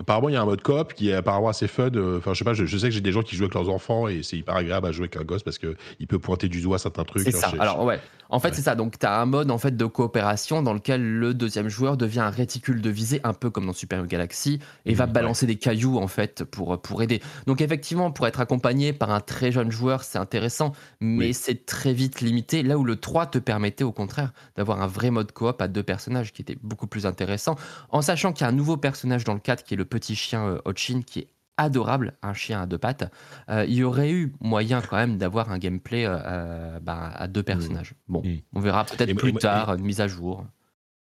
Apparemment, 0.00 0.28
il 0.28 0.32
y 0.32 0.36
a 0.36 0.42
un 0.42 0.46
mode 0.46 0.62
coop 0.62 0.94
qui 0.94 1.10
est 1.10 1.14
apparemment 1.14 1.48
assez 1.48 1.68
fun. 1.68 1.90
Euh, 1.94 2.18
enfin, 2.18 2.34
je 2.34 2.38
sais 2.38 2.44
pas, 2.44 2.54
je, 2.54 2.66
sais 2.76 2.88
que 2.88 2.90
j'ai 2.90 3.00
des 3.00 3.12
gens 3.12 3.22
qui 3.22 3.36
jouent 3.36 3.44
avec 3.44 3.54
leurs 3.54 3.68
enfants 3.68 4.08
et 4.08 4.24
c'est 4.24 4.36
hyper 4.36 4.56
agréable 4.56 4.88
à 4.88 4.90
jouer 4.90 5.04
avec 5.04 5.16
un 5.16 5.22
gosse 5.22 5.44
parce 5.44 5.58
qu'il 5.58 6.06
peut 6.08 6.18
pointer 6.18 6.48
du 6.48 6.60
doigt 6.60 6.80
certains 6.80 7.04
trucs. 7.04 7.22
C'est 7.22 7.30
ça. 7.30 7.52
Alors, 7.56 7.84
ouais. 7.84 8.00
En 8.30 8.40
fait, 8.40 8.52
c'est 8.54 8.62
ça. 8.62 8.74
Donc, 8.74 8.98
tu 8.98 9.06
as 9.06 9.20
un 9.20 9.26
mode 9.26 9.50
en 9.50 9.58
fait 9.58 9.76
de 9.76 9.84
coopération 9.84 10.62
dans 10.62 10.72
lequel 10.72 11.02
le 11.02 11.34
deuxième 11.34 11.68
joueur 11.68 11.96
devient 11.96 12.20
un 12.20 12.30
réticule 12.30 12.80
de 12.80 12.90
visée, 12.90 13.20
un 13.22 13.32
peu 13.32 13.50
comme 13.50 13.66
dans 13.66 13.72
Super 13.72 14.04
Galaxy, 14.06 14.58
et 14.86 14.94
va 14.94 15.06
mmh, 15.06 15.12
balancer 15.12 15.46
des 15.46 15.56
cailloux 15.56 15.98
en 15.98 16.08
fait 16.08 16.42
pour, 16.44 16.80
pour 16.80 17.02
aider. 17.02 17.20
Donc, 17.46 17.60
effectivement, 17.60 18.10
pour 18.10 18.26
être 18.26 18.40
accompagné 18.40 18.92
par 18.92 19.10
un 19.10 19.20
très 19.20 19.52
jeune 19.52 19.70
joueur, 19.70 20.02
c'est 20.02 20.18
intéressant, 20.18 20.72
mais 21.00 21.32
c'est 21.32 21.64
très 21.66 21.92
vite 21.92 22.20
limité. 22.20 22.64
Là 22.64 22.76
où 22.76 22.84
le 22.84 22.96
3 22.96 23.26
te 23.26 23.38
permettait 23.38 23.84
au 23.84 23.92
contraire 23.92 24.32
d'avoir 24.56 24.82
un 24.82 24.88
vrai 24.88 25.10
mode 25.10 25.30
coop 25.30 25.62
à 25.62 25.68
deux 25.68 25.82
personnages 25.84 26.32
qui 26.32 26.42
était 26.42 26.58
beaucoup 26.62 26.88
plus 26.88 27.06
intéressant, 27.06 27.56
en 27.90 28.02
sachant 28.02 28.32
qu'il 28.32 28.44
y 28.44 28.46
a 28.46 28.48
un 28.48 28.56
nouveau 28.56 28.76
personnage 28.76 29.22
dans 29.24 29.34
le 29.34 29.40
4 29.40 29.59
qui 29.64 29.74
est 29.74 29.76
le 29.76 29.84
petit 29.84 30.16
chien 30.16 30.46
euh, 30.46 30.58
Hochin 30.64 31.02
qui 31.02 31.20
est 31.20 31.28
adorable, 31.56 32.14
un 32.22 32.32
chien 32.32 32.62
à 32.62 32.66
deux 32.66 32.78
pattes, 32.78 33.12
euh, 33.50 33.64
il 33.68 33.74
y 33.74 33.84
aurait 33.84 34.10
eu 34.10 34.32
moyen 34.40 34.80
quand 34.80 34.96
même 34.96 35.18
d'avoir 35.18 35.50
un 35.50 35.58
gameplay 35.58 36.04
euh, 36.06 36.78
bah, 36.80 37.12
à 37.14 37.28
deux 37.28 37.42
personnages. 37.42 37.92
Mmh. 37.92 38.12
Bon, 38.12 38.22
mmh. 38.22 38.38
on 38.54 38.60
verra 38.60 38.84
peut-être 38.84 39.14
plus 39.14 39.34
tard, 39.34 39.74
une 39.74 39.84
mise 39.84 40.00
à 40.00 40.08
jour. 40.08 40.44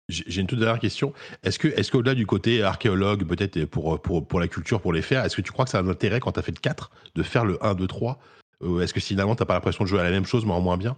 J'ai 0.07 0.39
une 0.39 0.47
toute 0.47 0.59
dernière 0.59 0.79
question. 0.79 1.13
Est-ce 1.43 1.57
que, 1.57 1.67
est 1.67 1.89
qu'au-delà 1.89 2.13
du 2.13 2.27
côté 2.27 2.61
archéologue, 2.61 3.25
peut-être 3.25 3.65
pour, 3.65 3.99
pour, 3.99 4.25
pour, 4.27 4.39
la 4.39 4.47
culture, 4.47 4.79
pour 4.79 4.93
les 4.93 5.01
faire, 5.01 5.25
est-ce 5.25 5.35
que 5.35 5.41
tu 5.41 5.51
crois 5.51 5.65
que 5.65 5.71
ça 5.71 5.79
a 5.79 5.81
un 5.81 5.87
intérêt 5.87 6.19
quand 6.19 6.33
tu 6.33 6.39
as 6.39 6.43
fait 6.43 6.51
le 6.51 6.59
4 6.59 6.91
de 7.15 7.23
faire 7.23 7.43
le 7.43 7.57
1, 7.65 7.73
2, 7.73 7.87
3 7.87 8.19
Est-ce 8.81 8.93
que 8.93 8.99
finalement 8.99 9.35
tu 9.35 9.41
n'as 9.41 9.47
pas 9.47 9.55
l'impression 9.55 9.83
de 9.83 9.89
jouer 9.89 9.99
à 9.99 10.03
la 10.03 10.11
même 10.11 10.25
chose 10.25 10.45
mais 10.45 10.53
en 10.53 10.61
moins 10.61 10.77
bien? 10.77 10.95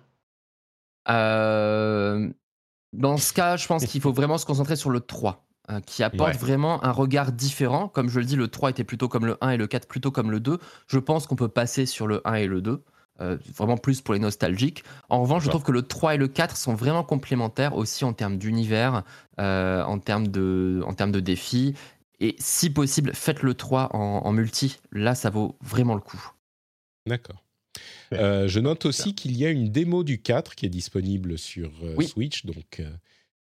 Dans 2.94 3.18
ce 3.18 3.32
cas, 3.34 3.58
je 3.58 3.68
pense 3.68 3.86
qu'il 3.88 4.02
faut 4.02 4.14
vraiment 4.14 4.38
se 4.38 4.46
concentrer 4.46 4.76
sur 4.76 4.90
le 4.90 5.00
3. 5.00 5.47
Euh, 5.70 5.82
qui 5.82 6.02
apporte 6.02 6.38
vraiment 6.38 6.82
un 6.86 6.92
regard 6.92 7.34
différent. 7.34 7.90
Comme 7.90 8.08
je 8.08 8.20
le 8.20 8.26
dis, 8.26 8.38
le 8.38 8.48
3 8.48 8.70
était 8.70 8.86
plutôt 8.86 9.10
comme 9.10 9.26
le 9.26 9.36
1 9.42 9.50
et 9.50 9.58
le 9.58 9.68
4 9.68 9.86
plutôt 9.86 10.12
comme 10.12 10.32
le 10.32 10.40
2. 10.40 10.60
Je 10.88 10.98
pense 10.98 11.28
qu'on 11.28 11.36
peut 11.36 11.50
passer 11.50 11.86
sur 11.86 12.08
le 12.08 12.26
1 12.26 12.36
et 12.36 12.48
le 12.48 12.62
2. 12.62 12.82
Euh, 13.20 13.38
vraiment 13.54 13.76
plus 13.76 14.00
pour 14.00 14.14
les 14.14 14.20
nostalgiques. 14.22 14.86
En 15.10 15.22
revanche, 15.22 15.44
je 15.44 15.50
trouve 15.50 15.64
que 15.64 15.74
le 15.74 15.82
3 15.82 16.16
et 16.16 16.18
le 16.18 16.30
4 16.30 16.56
sont 16.56 16.74
vraiment 16.74 17.04
complémentaires 17.04 17.76
aussi 17.76 18.06
en 18.06 18.14
termes 18.14 18.38
d'univers, 18.38 19.04
euh, 19.42 19.84
en, 19.84 20.00
termes 20.00 20.30
de, 20.30 20.82
en 20.86 20.94
termes 20.94 21.12
de 21.12 21.20
défis. 21.20 21.74
Et 22.22 22.38
si 22.40 22.70
possible, 22.70 23.14
faites 23.14 23.44
le 23.44 23.54
3 23.54 23.94
en, 23.94 24.32
multi. 24.32 24.80
Là, 24.94 25.16
ça 25.16 25.30
vaut 25.30 25.58
vraiment 25.62 25.96
le 25.96 26.02
coup. 26.02 26.32
D'accord. 27.08 27.44
je 28.14 28.60
note 28.60 28.86
aussi 28.86 29.16
qu'il 29.16 29.36
y 29.36 29.46
a 29.46 29.50
une 29.50 29.70
démo 29.70 30.06
du 30.06 30.22
4 30.22 30.56
qui 30.56 30.66
est 30.66 30.70
disponible 30.70 31.38
sur 31.38 31.72
Switch, 32.08 32.46
donc 32.46 32.82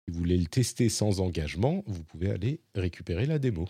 si 0.06 0.14
vous 0.14 0.20
voulez 0.20 0.38
le 0.38 0.48
tester 0.48 0.90
sans 0.90 1.22
engagement, 1.22 1.84
vous 1.88 2.04
pouvez 2.04 2.30
aller 2.30 2.60
récupérer 2.76 3.26
la 3.26 3.40
démo. 3.40 3.68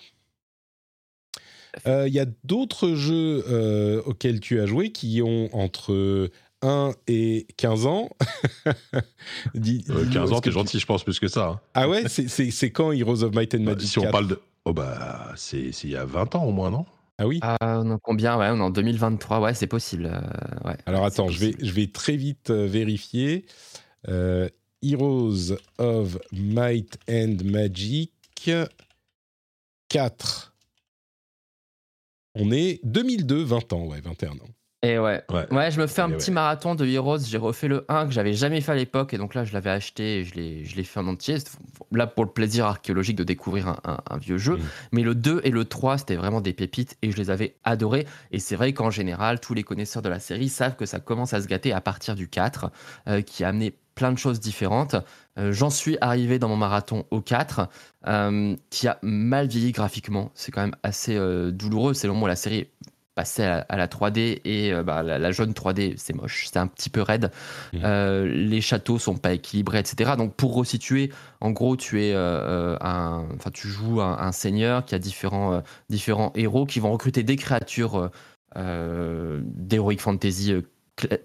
Euh, 1.88 2.08
il 2.08 2.14
y 2.14 2.20
a 2.20 2.26
d'autres 2.44 2.94
jeux 2.94 3.44
euh, 3.50 4.02
auxquels 4.06 4.40
tu 4.40 4.60
as 4.60 4.66
joué 4.66 4.92
qui 4.92 5.22
ont 5.24 5.50
entre 5.54 6.30
1 6.62 6.92
et 7.08 7.48
15 7.58 7.86
ans. 7.86 8.10
15 9.54 9.90
euh, 9.90 10.32
ans, 10.32 10.40
t'es 10.40 10.52
gentil, 10.52 10.80
je 10.80 10.86
pense, 10.86 11.04
plus 11.04 11.20
que 11.20 11.28
ça. 11.28 11.48
Hein. 11.48 11.60
Ah 11.74 11.90
ouais 11.90 12.04
C'est 12.08 12.72
quand 12.72 12.92
Heroes 12.92 13.24
of 13.24 13.34
Might 13.34 13.56
and 13.56 13.60
bah, 13.60 13.74
Magic 13.74 13.90
Si 13.90 14.00
on 14.00 14.10
parle 14.12 14.28
de. 14.28 14.40
Oh 14.66 14.74
bah, 14.74 15.34
c'est 15.36 15.72
il 15.84 15.90
y 15.90 15.96
a 15.96 16.06
20 16.06 16.36
ans 16.36 16.46
au 16.46 16.52
moins, 16.52 16.72
non? 16.72 16.86
Ah 17.20 17.28
oui 17.28 17.40
ah, 17.42 17.84
Combien? 18.02 18.38
Ouais, 18.38 18.48
on 18.50 18.58
est 18.58 18.62
en 18.62 18.70
2023, 18.70 19.40
ouais, 19.40 19.54
c'est 19.54 19.68
possible. 19.68 20.06
ouais, 20.66 20.78
Alors 20.86 21.06
attends, 21.06 21.28
je 21.30 21.40
vais, 21.40 21.56
je 21.62 21.72
vais 21.72 21.88
très 21.88 22.16
vite 22.16 22.50
vérifier. 22.50 23.46
Heroes 24.84 25.56
of 25.78 26.18
Might 26.32 26.98
and 27.10 27.38
Magic. 27.46 28.12
4. 29.90 30.54
On 32.36 32.52
est 32.52 32.80
2002, 32.84 33.44
20 33.44 33.74
ans, 33.74 33.86
ouais, 33.88 34.02
21 34.02 34.32
ans. 34.32 34.36
Et 34.86 35.00
ouais. 35.00 35.24
ouais. 35.32 35.72
je 35.72 35.80
me 35.80 35.88
fais 35.88 36.02
un 36.02 36.10
Et 36.10 36.18
petit 36.18 36.30
ouais. 36.32 36.34
marathon 36.34 36.76
de 36.76 36.86
Heroes. 36.86 37.20
J'ai 37.20 37.38
refait 37.38 37.70
le 37.70 37.86
1 37.88 38.08
que 38.08 38.12
j'avais 38.12 38.34
jamais 38.34 38.60
fait 38.60 38.74
à 38.74 38.76
l'époque. 38.76 39.14
Et 39.14 39.18
donc 39.18 39.34
là, 39.34 39.46
je 39.46 39.54
l'avais 39.54 39.70
acheté 39.70 40.18
et 40.20 40.24
je 40.26 40.34
l'ai, 40.36 40.66
je 40.66 40.76
l'ai 40.76 40.84
fait 40.84 41.00
en 41.00 41.08
entier. 41.08 41.38
Là, 41.94 42.06
pour 42.06 42.26
le 42.26 42.32
plaisir 42.32 42.66
archéologique 42.66 43.16
de 43.16 43.24
découvrir 43.24 43.70
un, 43.70 43.78
un- 43.86 44.00
un 44.10 44.18
vieux 44.18 44.38
jeu. 44.38 44.58
Mhm. 44.58 44.64
Mais 44.92 45.04
le 45.04 45.16
2 45.16 45.40
et 45.46 45.52
le 45.52 45.64
3, 45.64 46.00
c'était 46.00 46.18
vraiment 46.18 46.42
des 46.42 46.52
pépites 46.52 46.98
et 47.02 47.12
je 47.12 47.18
les 47.18 47.30
avais 47.30 47.56
adorés. 47.64 48.06
Et 48.32 48.40
c'est 48.40 48.58
vrai 48.58 48.74
qu'en 48.74 48.90
général, 48.90 49.40
tous 49.40 49.54
les 49.54 49.64
connaisseurs 49.64 50.02
de 50.02 50.10
la 50.10 50.20
série 50.20 50.50
savent 50.50 50.76
que 50.76 50.86
ça 50.86 51.00
commence 51.00 51.34
à 51.34 51.42
se 51.42 51.48
gâter 51.48 51.72
à 51.72 51.80
partir 51.80 52.16
du 52.16 52.28
4, 52.28 52.70
euh, 53.08 53.22
qui 53.22 53.46
a 53.46 53.50
amené 53.50 53.76
plein 53.96 54.12
de 54.12 54.18
choses 54.18 54.40
différentes. 54.40 54.96
Euh, 55.38 55.52
J'en 55.52 55.70
suis 55.70 55.98
arrivé 56.02 56.40
dans 56.40 56.48
mon 56.48 56.58
marathon 56.58 57.06
au 57.12 57.22
4, 57.22 57.68
euh, 58.08 58.56
qui 58.70 58.88
a 58.88 59.00
mal 59.02 59.48
vieilli 59.48 59.72
graphiquement. 59.72 60.32
C'est 60.36 60.52
quand 60.52 60.62
même 60.62 60.76
assez 60.84 61.16
euh, 61.16 61.52
douloureux. 61.52 61.94
Selon 61.94 62.16
moi, 62.16 62.28
la 62.30 62.36
série 62.36 62.68
passait 63.16 63.46
à, 63.46 63.66
à 63.70 63.78
la 63.78 63.88
3D 63.88 64.42
et 64.44 64.74
bah, 64.84 65.04
la, 65.04 65.20
la 65.20 65.32
jaune 65.32 65.52
3D, 65.52 65.94
c'est 65.98 66.16
moche. 66.16 66.48
C'est 66.52 66.58
un 66.58 66.66
petit 66.66 66.90
peu 66.90 67.02
raide. 67.02 67.32
Euh, 67.76 68.26
les 68.26 68.60
châteaux 68.60 68.98
sont 68.98 69.18
pas 69.18 69.34
équilibrés, 69.34 69.80
etc. 69.80 70.14
Donc, 70.18 70.34
pour 70.36 70.56
resituer, 70.56 71.12
en 71.40 71.52
gros, 71.52 71.78
tu 71.78 72.04
es 72.04 72.16
un, 72.16 73.28
enfin, 73.36 73.52
tu 73.52 73.68
joues 73.68 74.02
un, 74.02 74.18
un 74.18 74.32
seigneur 74.32 74.84
qui 74.84 74.96
a 74.96 75.00
différents, 75.00 75.62
différents 75.90 76.32
héros 76.34 76.66
qui 76.66 76.80
vont 76.80 76.92
recruter 76.92 77.22
des 77.22 77.36
créatures 77.36 78.10
d'heroic 78.56 79.98
fantasy 80.00 80.56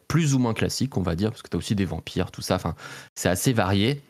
plus 0.09 0.35
ou 0.35 0.39
moins 0.39 0.55
classiques, 0.55 0.97
on 0.97 1.03
va 1.03 1.15
dire, 1.15 1.31
parce 1.31 1.43
que 1.43 1.49
tu 1.49 1.57
as 1.57 1.59
aussi 1.59 1.75
des 1.75 1.85
vampires, 1.85 2.31
tout 2.31 2.43
ça. 2.43 2.55
Enfin, 2.57 2.75
c'est 3.15 3.29
assez 3.29 3.53
varié. 3.53 4.01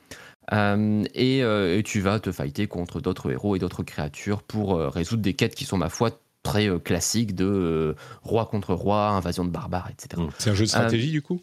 Euh, 0.52 1.04
et, 1.14 1.42
euh, 1.42 1.78
et 1.78 1.82
tu 1.82 2.00
vas 2.00 2.20
te 2.20 2.32
fighter 2.32 2.66
contre 2.68 3.00
d'autres 3.00 3.30
héros 3.30 3.56
et 3.56 3.58
d'autres 3.58 3.82
créatures 3.82 4.42
pour 4.42 4.76
euh, 4.76 4.88
résoudre 4.88 5.22
des 5.22 5.34
quêtes 5.34 5.54
qui 5.54 5.64
sont, 5.64 5.76
ma 5.76 5.90
foi, 5.90 6.10
très 6.42 6.68
classiques 6.80 7.34
de 7.34 7.94
roi 8.22 8.46
contre 8.46 8.72
roi, 8.72 9.08
invasion 9.08 9.44
de 9.44 9.50
barbares, 9.50 9.90
etc. 9.90 10.22
Mm. 10.22 10.28
C'est 10.38 10.50
un 10.50 10.54
jeu 10.54 10.64
de 10.64 10.70
stratégie, 10.70 11.10
du 11.10 11.20
coup? 11.20 11.40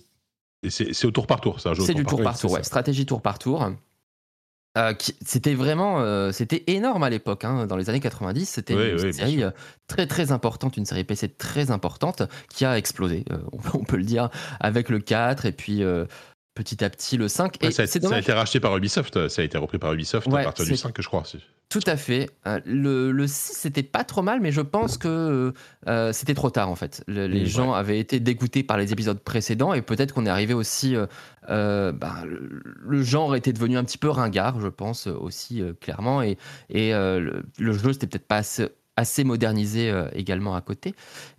C'est 0.68 1.06
au 1.06 1.12
tour 1.12 1.28
par 1.28 1.42
tour, 1.42 1.60
c'est 1.60 1.70
un 1.70 1.74
jeu 1.76 1.84
au 1.84 1.86
C'est 1.86 1.94
du 1.94 2.06
tour 2.06 2.24
par 2.24 2.40
tour, 2.40 2.50
c'est 2.50 2.56
ouais. 2.56 2.64
ça. 2.64 2.68
Stratégie 2.70 3.06
tour 3.06 3.22
par 3.22 3.38
tour. 3.38 3.70
Euh, 4.78 4.94
c'était 5.26 5.54
vraiment 5.54 6.02
euh, 6.02 6.34
c'était 6.34 6.64
énorme 6.68 7.04
à 7.04 7.10
l'époque 7.10 7.46
hein, 7.46 7.66
dans 7.66 7.78
les 7.78 7.90
années 7.90 8.02
90 8.02 8.46
c'était 8.46 8.74
Oui, 8.76 8.90
une 8.90 9.00
oui, 9.00 9.14
série 9.14 9.44
euh, 9.44 9.52
très 9.88 10.06
très 10.06 10.34
importante 10.34 10.76
une 10.76 10.86
série 10.86 11.06
PC 11.06 11.30
très 11.30 11.72
importante 11.72 12.24
qui 12.50 12.66
a 12.66 12.78
explosé 12.78 13.24
euh, 13.32 13.38
on, 13.74 13.84
peut- 13.86 13.96
le 13.96 14.04
dire 14.04 14.30
avec 14.60 14.90
le 14.90 15.00
4 15.00 15.46
et 15.46 15.54
puis 15.54 15.82
petit 16.56 16.84
à 16.84 16.90
petit 16.90 17.18
le 17.18 17.28
5 17.28 17.58
et 17.62 17.68
Ouais, 17.68 17.72
ça, 17.72 17.84
a, 17.84 17.88
ça 17.88 18.18
été 18.20 18.32
racheté 18.34 18.60
par 18.60 18.76
Ubisoft, 18.76 19.28
ça 19.28 19.42
a 19.42 19.46
été 19.46 19.58
repris 19.58 19.78
par 19.78 19.94
Ubisoft 19.94 20.26
Ouais, 20.28 20.42
à 20.42 20.46
partir 20.46 20.66
du 20.66 20.72
c'est- 20.72 20.78
5, 20.78 21.00
je 21.00 21.08
crois. 21.08 21.24
Tout 21.68 21.80
à 21.88 21.98
fait. 21.98 22.30
Euh, 22.48 22.60
Le, 22.66 23.12
le 23.12 23.28
6, 23.28 23.58
c'était 23.58 23.82
pas 23.84 24.04
trop 24.04 24.22
mal, 24.22 24.40
mais 24.40 24.52
je 24.52 24.62
pense 24.62 24.98
que 24.98 25.52
euh, 25.88 26.14
c'était 26.14 26.36
trop 26.36 26.50
tard 26.52 26.70
en 26.70 26.76
fait. 26.76 27.04
Le- 27.08 27.26
les 27.28 27.44
Mm, 27.44 27.48
gens 27.48 27.74
avaient 27.74 28.00
été 28.00 28.20
dégoûtés 28.20 28.64
par 28.64 28.78
les 28.78 28.94
épisodes 28.94 29.20
précédents 29.20 29.74
et 29.74 29.82
peut-être 29.82 30.14
qu'on 30.14 30.26
est 30.26 30.30
arrivé 30.30 30.54
aussi. 30.54 30.96
euh, 30.96 31.08
euh, 31.50 31.92
bah, 31.92 32.24
le, 32.26 32.62
le 32.64 33.04
genre 33.04 33.36
était 33.36 33.52
devenu 33.54 33.78
un 33.78 33.84
petit 33.84 33.98
peu 33.98 34.10
ringard, 34.10 34.60
je 34.62 34.68
pense 34.68 35.08
euh, 35.08 35.14
aussi 35.20 35.62
euh, 35.62 35.74
clairement. 35.74 36.22
Et, 36.22 36.38
et 36.70 36.94
euh, 36.94 37.20
le, 37.20 37.44
le 37.60 37.74
jeu, 37.74 37.94
c'était 37.94 38.08
peut-être 38.08 38.28
pas 38.28 38.38
assez, 38.38 38.68
assez 38.96 39.24
modernisé 39.24 39.90
euh, 39.92 40.08
également 40.14 40.56
à 40.56 40.62
côté. 40.62 40.94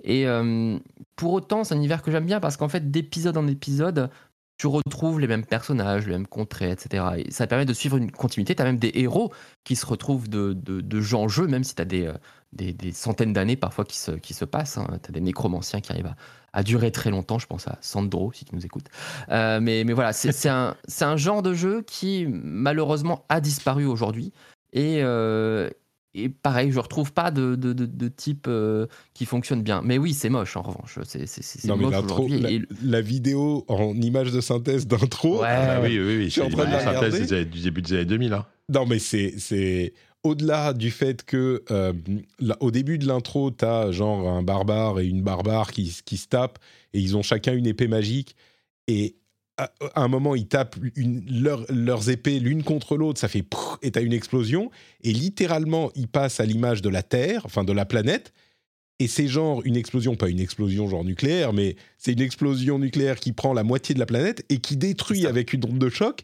Et 0.05 0.27
euh, 0.27 0.77
pour 1.15 1.33
autant, 1.33 1.65
c'est 1.65 1.75
un 1.75 1.79
univers 1.79 2.03
que 2.03 2.11
j'aime 2.11 2.27
bien 2.27 2.41
parce 2.41 2.57
qu'en 2.57 2.69
fait, 2.69 2.91
d'épisode 2.91 3.37
en 3.37 3.47
épisode, 3.47 4.11
tu 4.59 4.66
retrouves 4.66 5.20
les 5.20 5.27
mêmes 5.27 5.45
personnages, 5.45 6.07
les 6.07 6.12
mêmes 6.12 6.27
contrées, 6.27 6.70
etc. 6.70 7.05
Et 7.19 7.31
ça 7.31 7.47
permet 7.47 7.66
de 7.66 7.74
suivre 7.74 7.97
une 7.97 8.11
continuité. 8.11 8.55
Tu 8.55 8.62
as 8.62 8.65
même 8.65 8.78
des 8.78 8.93
héros 8.95 9.33
qui 9.65 9.77
se 9.77 9.85
retrouvent 9.85 10.28
de, 10.28 10.53
de, 10.55 10.81
de 10.81 11.01
jeu 11.01 11.16
en 11.16 11.28
jeu, 11.28 11.47
même 11.47 11.65
si 11.65 11.74
tu 11.74 11.83
as 11.83 11.85
des, 11.85 12.07
euh, 12.07 12.15
des, 12.53 12.73
des 12.73 12.93
centaines 12.93 13.33
d'années 13.33 13.57
parfois 13.57 13.85
qui 13.85 13.99
se, 13.99 14.12
qui 14.12 14.33
se 14.35 14.45
passent. 14.45 14.78
Tu 15.03 15.09
as 15.09 15.12
des 15.12 15.20
nécromanciens 15.20 15.81
qui 15.81 15.93
arrivent 15.93 16.07
à, 16.07 16.16
à 16.53 16.62
durer 16.62 16.91
très 16.91 17.11
longtemps. 17.11 17.39
Je 17.39 17.47
pense 17.47 17.69
à 17.69 17.78
Sandro, 17.83 18.33
si 18.33 18.45
tu 18.45 18.55
nous 18.55 18.65
écoutes. 18.65 18.87
Euh, 19.28 19.61
mais, 19.61 19.85
mais 19.85 19.93
voilà, 19.93 20.12
c'est 20.12 20.49
un, 20.49 20.74
un 21.01 21.16
genre 21.16 21.43
de 21.43 21.53
jeu 21.53 21.83
qui, 21.83 22.27
malheureusement, 22.28 23.24
a 23.28 23.41
disparu 23.41 23.85
aujourd'hui. 23.85 24.33
Et, 24.73 25.01
euh, 25.03 25.70
et 26.17 26.29
pareil, 26.29 26.71
je 26.73 26.79
retrouve 26.79 27.13
pas 27.13 27.31
de, 27.31 27.55
de, 27.55 27.73
de, 27.73 27.87
de 27.87 28.09
type 28.09 28.47
euh, 28.49 28.87
qui 29.15 29.25
fonctionne 29.27 29.63
bien. 29.63 29.83
Mais 29.85 29.99
oui, 29.99 30.15
c'est 30.15 30.29
moche 30.29 30.57
en 30.57 30.63
revanche. 30.63 30.99
C'est 31.05 31.27
c'est- 31.27 31.43
c'est 31.43 31.67
Non, 31.69 31.77
mais 31.77 31.85
moche 31.85 32.05
aujourd'hui. 32.05 32.41
la, 32.41 32.51
Et- 32.51 32.63
la 32.85 33.01
vidéo 33.01 33.65
en 33.69 33.95
image 33.95 34.33
de 34.33 34.41
synthèse 34.41 34.87
d'intro. 34.87 35.43
Ouais. 35.43 35.49
Ah 35.49 35.81
oui, 35.83 35.99
oui, 35.99 36.17
oui. 36.19 36.31
suis 36.31 36.41
en 36.43 36.49
train 36.49 36.65
de 36.67 36.71
la 36.73 36.81
synthèse 36.81 37.21
des 37.21 37.33
années- 37.33 37.45
du 37.45 37.61
début 37.61 37.83
des 37.83 37.93
années 37.95 38.05
2000. 38.05 38.33
Hein. 38.33 38.47
Non, 38.69 38.87
mais 38.87 38.99
c'est 38.99 39.35
c'est 39.39 39.93
au-delà 40.25 40.73
du 40.73 40.91
fait 40.91 41.23
que 41.25 41.63
euh, 41.71 41.93
là, 42.41 42.57
au 42.61 42.71
début 42.73 42.99
de 42.99 43.07
l'intro, 43.07 43.51
t'as 43.53 43.93
genre 43.93 44.29
un 44.29 44.43
barbare 44.43 44.99
et 45.01 45.07
une 45.07 45.23
barbare 45.23 45.71
qui, 45.71 45.95
qui 46.05 46.17
se 46.17 46.27
tapent 46.27 46.59
et 46.93 46.99
ils 47.01 47.17
ont 47.17 47.23
chacun 47.23 47.55
une 47.55 47.67
épée 47.67 47.87
magique 47.87 48.35
et 48.89 49.17
à, 49.59 49.70
un 49.95 50.09
moment 50.09 50.35
ils 50.35 50.47
tapent 50.47 50.77
une- 50.97 51.24
leur- 51.28 51.65
leurs 51.70 52.11
épées 52.11 52.39
l'une 52.41 52.62
contre 52.62 52.97
l'autre, 52.97 53.19
ça 53.20 53.28
fait 53.28 53.43
prrr, 53.43 53.78
et 53.83 53.91
t'as 53.91 54.03
une 54.03 54.12
explosion 54.12 54.70
et 55.03 55.12
littéralement 55.12 55.91
ils 55.95 56.09
passent 56.09 56.41
à 56.41 56.45
l'image 56.45 56.83
de 56.83 56.89
la 56.89 57.03
Terre, 57.03 57.43
enfin 57.45 57.65
de 57.65 57.73
la 57.73 57.85
planète. 57.85 58.33
Et 58.99 59.09
c'est 59.09 59.28
genre 59.28 59.61
une 59.66 59.77
explosion, 59.77 60.16
pas 60.16 60.31
une 60.31 60.41
explosion 60.41 60.89
genre 60.89 61.05
nucléaire, 61.05 61.53
mais 61.53 61.77
c'est 61.99 62.12
une 62.12 62.20
explosion 62.23 62.78
nucléaire 62.78 63.16
qui 63.16 63.33
prend 63.33 63.53
la 63.53 63.62
moitié 63.62 63.95
de 63.95 63.99
la 64.01 64.07
planète 64.07 64.45
et 64.49 64.59
qui 64.59 64.77
détruit 64.78 65.27
avec 65.27 65.53
une 65.53 65.65
onde 65.66 65.78
de 65.78 65.91
choc 65.91 66.23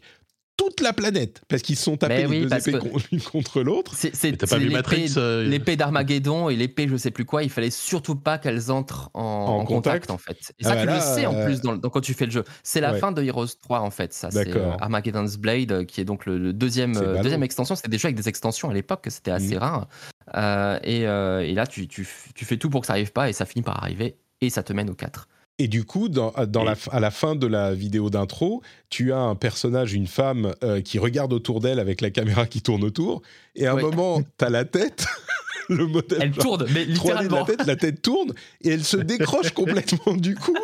toute 0.55 0.81
la 0.81 0.93
planète 0.93 1.41
parce 1.47 1.61
qu'ils 1.63 1.75
se 1.75 1.83
sont 1.83 1.97
tapés 1.97 2.13
Mais 2.15 2.21
les 2.21 2.27
oui, 2.27 2.47
deux 2.47 2.69
épées 2.69 2.79
l'une 3.11 3.21
contre 3.21 3.61
l'autre. 3.63 3.95
C'est 3.95 4.13
l'épée- 4.57 5.17
euh, 5.17 5.43
L'épée 5.43 5.75
d'Armageddon 5.75 6.49
et 6.49 6.55
l'épée 6.55 6.87
je 6.87 6.95
sais 6.95 7.11
plus 7.11 7.25
quoi, 7.25 7.43
il 7.43 7.49
fallait 7.49 7.71
surtout 7.71 8.15
pas 8.15 8.37
qu'elles 8.37 8.71
entrent 8.71 9.09
en, 9.13 9.21
en 9.21 9.65
contact. 9.65 10.07
contact. 10.07 10.11
en 10.11 10.17
fait. 10.17 10.53
Et 10.59 10.65
Ah 10.65 10.69
ça 10.69 10.75
bah 10.75 10.81
tu 10.81 10.87
là, 10.87 10.95
le 10.95 11.01
sais 11.01 11.25
en 11.25 11.43
plus 11.45 11.61
dans, 11.61 11.75
dans- 11.75 11.89
quand 11.89 12.01
tu 12.01 12.13
fais 12.13 12.25
le 12.25 12.31
jeu. 12.31 12.43
C'est 12.61 12.81
la 12.81 12.93
Ouais. 12.93 12.99
fin 12.99 13.11
de 13.11 13.23
Heroes 13.23 13.47
3 13.61 13.79
en 13.79 13.89
fait, 13.91 14.13
ça 14.13 14.29
c'est 14.31 14.45
D'accord. 14.45 14.73
euh, 14.73 14.77
Armageddon's 14.79 15.37
Blade 15.37 15.71
euh, 15.71 15.83
qui 15.85 16.01
est 16.01 16.05
donc 16.05 16.25
le, 16.25 16.37
le 16.37 16.53
deuxième, 16.53 16.95
euh, 16.97 17.21
deuxième 17.21 17.43
extension. 17.43 17.75
C'était 17.75 17.89
des 17.89 17.97
jeux 17.97 18.07
avec 18.07 18.15
des 18.17 18.29
extensions 18.29 18.69
à 18.69 18.73
l'époque, 18.73 19.05
c'était 19.09 19.31
assez 19.31 19.55
Mhm. 19.55 19.57
rare. 19.57 19.87
Euh, 20.35 20.79
et, 20.83 21.07
euh, 21.07 21.41
et 21.41 21.53
là 21.53 21.65
tu, 21.67 21.87
tu 21.87 22.05
fais 22.05 22.57
tout 22.57 22.69
pour 22.69 22.81
que 22.81 22.87
ça 22.87 22.93
arrive 22.93 23.11
pas 23.11 23.27
et 23.29 23.33
ça 23.33 23.45
finit 23.45 23.63
par 23.63 23.83
arriver 23.83 24.17
et 24.41 24.49
ça 24.49 24.63
te 24.63 24.71
mène 24.73 24.89
au 24.89 24.95
4. 24.95 25.27
Et 25.59 25.67
du 25.67 25.83
coup, 25.85 26.09
dans, 26.09 26.33
dans 26.47 26.63
Et- 26.63 26.65
la, 26.65 26.75
à 26.91 26.99
la 26.99 27.11
fin 27.11 27.35
de 27.35 27.45
la 27.47 27.73
vidéo 27.73 28.09
d'intro, 28.09 28.61
tu 28.89 29.13
as 29.13 29.19
un 29.19 29.35
personnage, 29.35 29.93
une 29.93 30.07
femme, 30.07 30.53
euh, 30.63 30.81
qui 30.81 30.97
regarde 30.99 31.31
autour 31.31 31.59
d'elle 31.59 31.79
avec 31.79 32.01
la 32.01 32.09
caméra 32.09 32.47
qui 32.47 32.61
tourne 32.61 32.83
autour. 32.83 33.21
Et 33.55 33.67
à 33.67 33.73
un 33.73 33.79
moment, 33.79 34.21
tu 34.39 34.45
as 34.45 34.49
la 34.49 34.65
tête, 34.65 35.05
le 35.69 35.85
modèle 35.85 36.19
Elle 36.23 36.33
genre 36.33 36.43
tourne, 36.43 36.65
mais 36.73 36.85
3D 36.85 36.87
de 36.87 36.91
littéralement. 36.93 37.37
la 37.37 37.45
tête, 37.45 37.65
la 37.67 37.75
tête 37.75 38.01
tourne 38.01 38.33
et 38.61 38.69
elle 38.69 38.83
se 38.83 38.97
décroche 38.97 39.51
complètement 39.53 40.15
du 40.15 40.33
coup. 40.35 40.57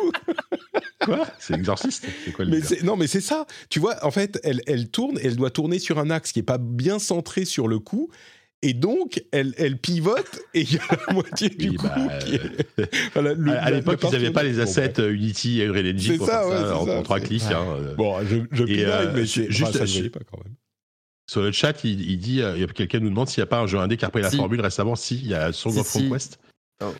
Quoi? 1.04 1.26
C'est 1.38 1.54
exorciste 1.54 2.04
C'est 2.24 2.32
quoi 2.32 2.44
le 2.44 2.50
Mais 2.50 2.60
non, 2.82 2.96
mais 2.96 3.06
c'est 3.06 3.20
ça. 3.22 3.46
Tu 3.70 3.78
vois, 3.80 4.04
en 4.04 4.10
fait, 4.10 4.38
elle, 4.44 4.60
elle 4.66 4.88
tourne, 4.90 5.18
elle 5.22 5.36
doit 5.36 5.50
tourner 5.50 5.78
sur 5.78 5.98
un 5.98 6.10
axe 6.10 6.32
qui 6.32 6.40
est 6.40 6.42
pas 6.44 6.58
bien 6.58 6.98
centré 6.98 7.44
sur 7.44 7.68
le 7.68 7.78
coup. 7.78 8.10
Et 8.62 8.74
donc, 8.74 9.22
elle, 9.32 9.54
elle 9.56 9.78
pivote 9.78 10.40
et 10.54 10.60
il 10.60 10.74
y 10.74 10.76
a 10.78 10.82
la 11.08 11.14
moitié 11.14 11.48
du 11.48 11.70
Oui, 11.70 11.76
coup 11.76 11.86
bah, 11.86 12.18
qui 12.18 12.34
est... 12.34 12.40
Voilà, 13.14 13.32
le- 13.32 13.52
À, 13.52 13.70
l'époque, 13.70 14.00
ils 14.04 14.10
n'avaient 14.10 14.32
pas 14.32 14.42
les 14.42 14.60
assets 14.60 15.00
euh, 15.00 15.12
Unity 15.14 15.60
et 15.62 15.66
Unreal 15.66 15.86
Engine 15.94 16.12
C'est 16.12 16.18
pour 16.18 16.26
ça, 16.26 16.40
faire 16.40 16.48
ouais, 16.48 16.54
ça 16.56 16.66
c'est 16.66 16.72
en, 16.74 16.86
ça, 16.86 16.98
en 16.98 17.02
trois 17.02 17.20
clics. 17.20 17.42
Hein, 17.50 17.64
euh. 17.78 17.94
Bon, 17.94 18.16
je, 18.24 18.36
je 18.52 18.64
Et, 18.64 18.84
euh, 18.84 19.12
mais 19.14 19.24
juste- 19.24 19.50
enfin, 19.62 19.72
ça 19.86 20.08
pas 20.10 20.20
quand 20.30 20.38
même. 20.44 20.54
Sur 21.30 21.42
le 21.42 21.52
chat, 21.52 21.84
il, 21.84 22.10
il 22.10 22.18
dit, 22.18 22.42
euh, 22.42 22.54
il 22.56 22.60
y 22.60 22.64
a 22.64 22.66
quelqu'un 22.66 22.98
nous 22.98 23.08
demande 23.08 23.28
s'il 23.28 23.40
n'y 23.40 23.44
a 23.44 23.46
pas 23.46 23.60
un 23.60 23.66
jeu 23.66 23.78
indé 23.78 23.96
qui 23.96 24.04
a 24.04 24.08
repris 24.08 24.20
la 24.22 24.30
formule 24.30 24.60
récemment. 24.60 24.96
Si, 24.96 25.14
il 25.16 25.28
y 25.28 25.34
a 25.34 25.52
Song 25.52 25.72
Si, 25.72 25.78
of 25.78 25.86
si. 25.86 26.08
Conquest. 26.08 26.38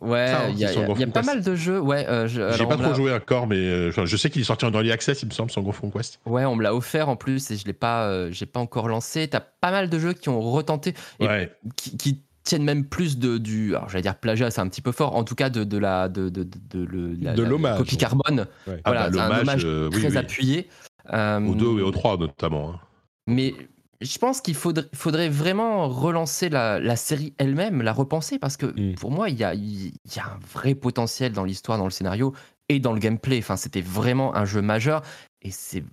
Ouais, 0.01 0.29
hein, 0.29 0.49
il 0.51 0.59
y 0.59 0.65
a, 0.65 0.71
y 0.73 1.01
y 1.01 1.05
pas 1.07 1.23
mal 1.23 1.41
de 1.41 1.55
jeux. 1.55 1.79
Ouais, 1.79 2.05
euh, 2.07 2.27
J'ai 2.27 2.65
pas 2.65 2.77
trop 2.77 2.93
joué 2.93 3.11
encore, 3.13 3.47
mais 3.47 3.55
euh, 3.57 3.91
je 4.05 4.17
sais 4.17 4.29
qu'il 4.29 4.41
est 4.41 4.45
sorti 4.45 4.65
en 4.65 4.71
early 4.71 4.91
access, 4.91 5.21
il 5.23 5.27
me 5.27 5.31
semble, 5.31 5.49
Song 5.51 5.67
of 5.67 5.79
Conquest. 5.81 6.19
Ouais, 6.25 6.45
on 6.45 6.55
me 6.55 6.63
l'a 6.63 6.75
offert 6.75 7.09
en 7.09 7.15
plus 7.15 7.49
et 7.51 7.57
je 7.57 7.65
l'ai 7.65 7.73
pas, 7.73 8.05
euh, 8.07 8.29
j'ai 8.31 8.45
pas 8.45 8.59
encore 8.59 8.87
lancé. 8.87 9.27
T'as 9.27 9.39
pas 9.39 9.71
mal 9.71 9.89
de 9.89 9.97
jeux 9.99 10.13
qui 10.13 10.29
ont 10.29 10.39
retenté 10.39 10.93
et 11.19 11.27
Ouais. 11.27 11.51
qui, 11.75 11.97
qui 11.97 12.19
tiennent 12.43 12.63
même 12.63 12.85
plus 12.85 13.17
de 13.17 13.37
du, 13.37 13.75
alors 13.75 13.89
j'allais 13.89 14.01
dire 14.03 14.15
plagiat, 14.15 14.51
c'est 14.51 14.61
un 14.61 14.67
petit 14.67 14.81
peu 14.81 14.91
fort. 14.91 15.15
En 15.15 15.23
tout 15.23 15.35
cas, 15.35 15.49
de, 15.49 15.63
de 15.63 15.77
la 15.77 16.09
de, 16.09 16.29
de, 16.29 16.43
de, 16.43 16.85
de 16.85 17.33
De 17.35 17.43
la 17.43 17.77
copie 17.77 17.97
carbone. 17.97 18.47
Ouais. 18.67 18.81
Ah 18.83 18.91
Voilà, 18.91 19.09
bah, 19.09 19.11
c'est 19.13 19.19
un 19.19 19.39
hommage 19.41 19.63
oui, 19.65 19.89
très 19.91 20.11
oui. 20.11 20.17
appuyé. 20.17 20.69
Au 21.11 21.55
2 21.55 21.79
et 21.79 21.81
au 21.83 21.91
3 21.91 22.17
notamment. 22.17 22.71
hein. 22.75 22.79
Mais 23.27 23.53
je 24.01 24.17
pense 24.17 24.41
qu'il 24.41 24.55
faudrait, 24.55 24.87
faudrait 24.93 25.29
vraiment 25.29 25.87
relancer 25.89 26.49
la, 26.49 26.79
la 26.79 26.95
série 26.95 27.33
elle-même, 27.37 27.81
la 27.81 27.93
repenser, 27.93 28.39
parce 28.39 28.57
que 28.57 28.65
Mm. 28.67 28.95
pour 28.95 29.11
moi, 29.11 29.29
il 29.29 29.37
y 29.37 29.43
a, 29.43 29.53
il 29.53 29.87
y 30.15 30.19
a 30.19 30.25
un 30.25 30.39
vrai 30.53 30.75
potentiel 30.75 31.33
dans 31.33 31.43
l'histoire, 31.43 31.77
dans 31.77 31.85
le 31.85 31.91
scénario 31.91 32.33
et 32.69 32.79
dans 32.79 32.93
le 32.93 32.99
gameplay. 32.99 33.37
Enfin, 33.39 33.57
c'était 33.57 33.81
vraiment 33.81 34.35
un 34.35 34.45
jeu 34.45 34.61
majeur 34.61 35.01
et 35.41 35.51
c'est. 35.51 35.83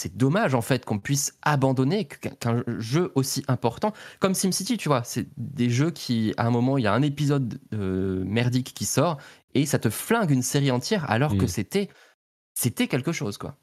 C'est 0.00 0.16
dommage 0.16 0.54
en 0.54 0.62
fait 0.62 0.84
qu'on 0.84 1.00
puisse 1.00 1.36
abandonner 1.42 2.04
qu'un 2.04 2.30
qu'un 2.30 2.62
jeu 2.78 3.10
aussi 3.16 3.42
important 3.48 3.92
comme 4.20 4.32
SimCity, 4.32 4.76
tu 4.76 4.88
vois. 4.88 5.02
C'est 5.02 5.26
des 5.36 5.70
jeux 5.70 5.90
qui, 5.90 6.32
à 6.36 6.46
un 6.46 6.50
moment, 6.52 6.78
il 6.78 6.84
y 6.84 6.86
a 6.86 6.92
un 6.92 7.02
épisode 7.02 7.58
euh, 7.74 8.22
merdique 8.24 8.74
qui 8.74 8.84
sort 8.84 9.16
et 9.54 9.66
ça 9.66 9.80
te 9.80 9.90
flingue 9.90 10.30
une 10.30 10.42
série 10.42 10.70
entière 10.70 11.10
alors 11.10 11.36
que 11.36 11.46
Mm. 11.46 11.48
c'était 11.48 11.88
c'était 12.54 12.86
quelque 12.86 13.10
chose 13.10 13.38
quoi. 13.38 13.56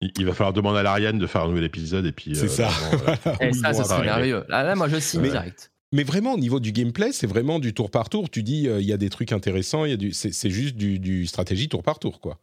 Il, 0.00 0.24
va 0.24 0.32
falloir 0.32 0.52
demander 0.54 0.78
à 0.78 0.82
l'Ariane 0.82 1.18
de 1.18 1.26
faire 1.26 1.42
un 1.42 1.48
nouvel 1.48 1.64
épisode 1.64 2.06
et 2.06 2.12
puis. 2.12 2.34
C'est 2.34 2.44
euh, 2.44 2.48
ça. 2.48 2.68
vraiment, 2.68 3.04
voilà. 3.24 3.36
Et 3.44 3.50
Où 3.50 3.54
ça, 3.54 3.74
serait 3.74 4.02
merveilleux. 4.02 4.44
Là, 4.48 4.62
là, 4.62 4.74
moi, 4.74 4.88
je 4.88 4.98
signe 4.98 5.20
Mais- 5.20 5.30
direct. 5.30 5.70
Mais 5.92 6.04
vraiment, 6.04 6.34
au 6.34 6.38
niveau 6.38 6.60
du 6.60 6.70
gameplay, 6.70 7.10
c'est 7.10 7.26
vraiment 7.26 7.58
du 7.58 7.74
tour 7.74 7.90
par 7.90 8.08
tour. 8.08 8.30
Tu 8.30 8.44
dis, 8.44 8.68
il 8.68 8.84
y 8.84 8.92
a 8.92 8.96
des 8.96 9.10
trucs 9.10 9.32
intéressants, 9.32 9.84
il 9.84 9.90
y 9.90 9.94
a 9.94 9.96
du, 9.96 10.12
c'est 10.12 10.50
juste 10.50 10.76
du, 10.76 11.00
du 11.00 11.26
stratégie 11.26 11.68
tour 11.68 11.82
par 11.82 11.98
tour, 11.98 12.20
quoi. 12.20 12.38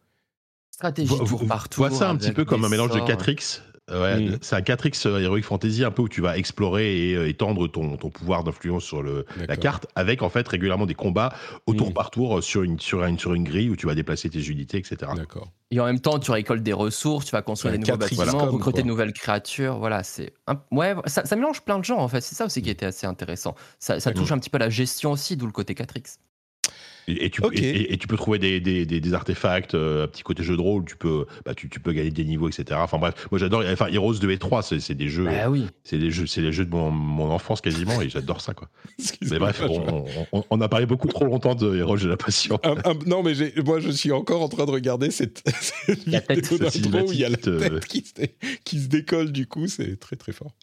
Stratégie 0.69 1.07
tour 1.07 1.47
par 1.47 1.69
tour. 1.69 1.87
Vois 1.87 1.97
ça 1.97 2.09
un 2.09 2.17
petit 2.17 2.33
peu 2.33 2.43
comme 2.43 2.65
un 2.65 2.69
mélange 2.69 2.91
de 2.91 2.99
4X 2.99 3.61
Ouais, 3.89 4.19
mm. 4.19 4.39
C'est 4.41 4.55
un 4.55 4.59
4X 4.59 5.07
euh, 5.07 5.19
Heroic 5.19 5.43
Fantasy 5.43 5.85
un 5.85 5.91
peu 5.91 6.01
où 6.01 6.09
tu 6.09 6.19
vas 6.19 6.37
explorer 6.37 7.09
et 7.09 7.15
euh, 7.15 7.29
étendre 7.29 7.67
ton, 7.67 7.95
ton 7.95 8.09
pouvoir 8.09 8.43
d'influence 8.43 8.83
sur 8.83 9.01
le, 9.01 9.25
la 9.47 9.55
carte 9.55 9.87
avec 9.95 10.21
en 10.23 10.29
fait 10.29 10.45
régulièrement 10.45 10.85
des 10.85 10.93
combats 10.93 11.33
au 11.67 11.73
tour 11.73 11.91
mm. 11.91 11.93
par 11.93 12.11
tour 12.11 12.43
sur 12.43 12.63
une, 12.63 12.79
sur, 12.79 13.05
une, 13.05 13.17
sur 13.17 13.33
une 13.33 13.45
grille 13.45 13.69
où 13.69 13.77
tu 13.77 13.85
vas 13.85 13.95
déplacer 13.95 14.29
tes 14.29 14.43
unités, 14.43 14.77
etc. 14.77 15.11
D'accord. 15.15 15.51
Et 15.71 15.79
en 15.79 15.85
même 15.85 16.01
temps, 16.01 16.19
tu 16.19 16.31
récoltes 16.31 16.63
des 16.63 16.73
ressources, 16.73 17.25
tu 17.25 17.31
vas 17.31 17.41
construire 17.41 17.73
des 17.73 17.79
nouveaux 17.79 17.97
bâtiments, 17.97 18.51
recruter 18.51 18.83
de 18.83 18.87
nouvelles 18.87 19.13
créatures. 19.13 19.77
Voilà, 19.77 20.03
c'est 20.03 20.33
ouais, 20.71 20.93
ça, 21.05 21.25
ça, 21.25 21.35
mélange 21.37 21.61
plein 21.61 21.79
de 21.79 21.85
genres 21.85 21.99
en 21.99 22.07
fait. 22.09 22.21
C'est 22.21 22.35
ça 22.35 22.45
aussi 22.45 22.61
qui 22.61 22.69
mm. 22.69 22.73
était 22.73 22.85
assez 22.87 23.07
intéressant. 23.07 23.55
Ça, 23.79 24.01
ça 24.01 24.11
touche 24.11 24.31
un 24.33 24.37
petit 24.37 24.49
peu 24.49 24.57
à 24.57 24.59
la 24.59 24.69
gestion 24.69 25.11
aussi, 25.11 25.37
d'où 25.37 25.45
le 25.45 25.53
côté 25.53 25.73
4X. 25.73 26.17
Et, 27.09 27.29
tu, 27.29 27.41
et, 27.53 27.97
tu 27.97 28.07
peux 28.07 28.17
trouver 28.17 28.37
des, 28.37 28.59
des, 28.59 28.85
des, 28.85 29.13
artefacts, 29.13 29.75
euh, 29.75 30.03
un 30.03 30.07
petit 30.07 30.23
côté 30.23 30.43
jeu 30.43 30.57
de 30.57 30.61
rôle, 30.61 30.83
tu 30.83 30.97
peux, 30.97 31.25
bah, 31.45 31.53
tu, 31.55 31.69
tu, 31.69 31.79
peux 31.79 31.93
gagner 31.93 32.11
des 32.11 32.25
niveaux, 32.25 32.49
etc. 32.49 32.79
Enfin 32.83 32.97
bref, 32.97 33.27
moi 33.31 33.39
j'adore. 33.39 33.63
Enfin, 33.71 33.87
Heroes 33.87 34.15
2 34.15 34.29
et 34.31 34.37
3, 34.37 34.61
c'est 34.61 34.93
des 34.93 35.07
jeux. 35.07 35.23
Bah 35.23 35.49
oui. 35.49 35.67
C'est 35.85 35.97
des 35.97 36.11
jeux, 36.11 36.27
c'est 36.27 36.41
les 36.41 36.51
jeux 36.51 36.65
de 36.65 36.71
mon, 36.71 36.91
mon, 36.91 37.31
enfance 37.31 37.61
quasiment, 37.61 38.01
et 38.01 38.09
j'adore 38.09 38.41
ça, 38.41 38.53
quoi. 38.53 38.67
mais 39.31 39.39
bref, 39.39 39.61
on, 39.69 40.43
on, 40.49 40.61
a 40.61 40.67
parlé 40.67 40.85
beaucoup 40.85 41.07
trop 41.07 41.23
longtemps 41.23 41.55
de 41.55 41.77
Heroes, 41.77 41.95
j'ai 41.95 42.09
l'impression. 42.09 42.59
non, 43.05 43.23
mais 43.23 43.33
moi 43.63 43.79
je 43.79 43.89
suis 43.89 44.11
encore 44.11 44.41
en 44.41 44.49
train 44.49 44.65
de 44.65 44.71
regarder 44.71 45.09
cette, 45.09 45.43
cette 45.87 46.75
vidéo 46.75 47.07
où 47.07 47.13
il 47.13 47.19
y 47.19 47.25
a 47.25 47.29
la 47.29 47.37
tête 47.37 47.47
euh, 47.47 47.79
qui, 47.79 48.03
se, 48.03 48.25
qui, 48.65 48.79
se, 48.81 48.87
décolle, 48.87 49.31
du 49.31 49.47
coup, 49.47 49.67
c'est 49.67 49.97
très 49.97 50.17
très 50.17 50.33
fort. 50.33 50.53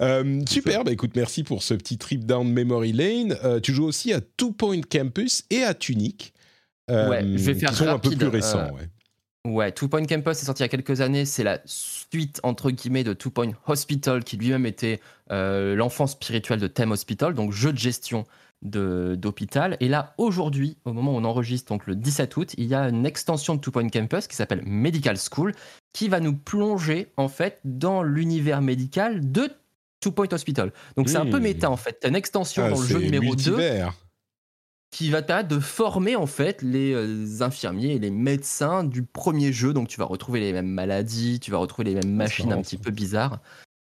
Euh, 0.00 0.40
super, 0.48 0.84
bah 0.84 0.92
écoute, 0.92 1.12
merci 1.16 1.42
pour 1.42 1.64
ce 1.64 1.74
petit 1.74 1.98
trip 1.98 2.24
down 2.24 2.48
memory 2.48 2.92
lane. 2.92 3.36
Euh, 3.44 3.58
tu 3.58 3.72
joues 3.72 3.86
aussi 3.86 4.12
à 4.12 4.20
Two 4.20 4.52
Point 4.52 4.82
Campus 4.82 5.42
et 5.50 5.64
à 5.64 5.74
Tunic 5.80 6.32
ouais, 6.90 7.22
je 7.22 7.44
vais 7.44 7.54
faire 7.54 7.70
qui 7.70 7.76
sont 7.76 7.88
un 7.88 7.98
peu 7.98 8.10
plus 8.10 8.26
récents. 8.28 8.70
ouais. 8.74 8.88
Ouais, 9.46 9.72
Two 9.72 9.88
Point 9.88 10.04
Campus 10.04 10.42
est 10.42 10.44
sorti 10.44 10.62
il 10.62 10.64
y 10.64 10.66
a 10.66 10.68
quelques 10.68 11.00
années. 11.00 11.24
C'est 11.24 11.44
la 11.44 11.60
suite, 11.64 12.40
entre 12.42 12.70
guillemets, 12.70 13.04
de 13.04 13.14
Two 13.14 13.30
Point 13.30 13.52
Hospital, 13.66 14.22
qui 14.22 14.36
lui-même 14.36 14.66
était 14.66 15.00
euh, 15.32 15.74
l'enfant 15.74 16.06
spirituel 16.06 16.60
de 16.60 16.66
Theme 16.66 16.92
Hospital, 16.92 17.32
donc 17.32 17.52
jeu 17.52 17.72
de 17.72 17.78
gestion 17.78 18.26
d'hôpital. 18.60 19.78
Et 19.80 19.88
là, 19.88 20.12
aujourd'hui, 20.18 20.76
au 20.84 20.92
moment 20.92 21.14
où 21.14 21.16
on 21.16 21.24
enregistre, 21.24 21.72
donc 21.72 21.86
le 21.86 21.96
17 21.96 22.36
août, 22.36 22.54
il 22.58 22.66
y 22.66 22.74
a 22.74 22.82
une 22.90 23.06
extension 23.06 23.54
de 23.54 23.60
Two 23.60 23.72
Point 23.72 23.88
Campus 23.88 24.26
qui 24.26 24.36
s'appelle 24.36 24.60
Medical 24.66 25.16
School, 25.16 25.54
qui 25.94 26.08
va 26.08 26.20
nous 26.20 26.36
plonger, 26.36 27.10
en 27.16 27.28
fait, 27.28 27.60
dans 27.64 28.02
l'univers 28.02 28.60
médical 28.60 29.32
de 29.32 29.50
Two 30.00 30.12
Point 30.12 30.28
Hospital. 30.32 30.70
Donc 30.98 31.08
c'est 31.08 31.16
un 31.16 31.24
peu 31.24 31.40
méta, 31.40 31.70
en 31.70 31.78
fait. 31.78 32.04
une 32.06 32.14
extension 32.14 32.64
ah, 32.66 32.70
dans 32.70 32.80
le 32.80 32.86
jeu 32.86 32.98
numéro 32.98 33.24
multivers. 33.24 33.86
2 33.88 34.09
qui 34.90 35.10
va 35.10 35.22
te 35.22 35.28
permettre 35.28 35.48
de 35.48 35.60
former 35.60 36.16
en 36.16 36.26
fait 36.26 36.62
les 36.62 36.92
euh, 36.92 37.42
infirmiers 37.42 37.94
et 37.94 37.98
les 37.98 38.10
médecins 38.10 38.84
du 38.84 39.02
premier 39.02 39.52
jeu. 39.52 39.72
Donc 39.72 39.88
tu 39.88 39.98
vas 39.98 40.04
retrouver 40.04 40.40
les 40.40 40.52
mêmes 40.52 40.68
maladies, 40.68 41.40
tu 41.40 41.50
vas 41.50 41.58
retrouver 41.58 41.84
les 41.84 41.94
mêmes 41.94 42.14
machines 42.14 42.52
un 42.52 42.62
petit 42.62 42.78
peu 42.78 42.90
bizarres. 42.90 43.38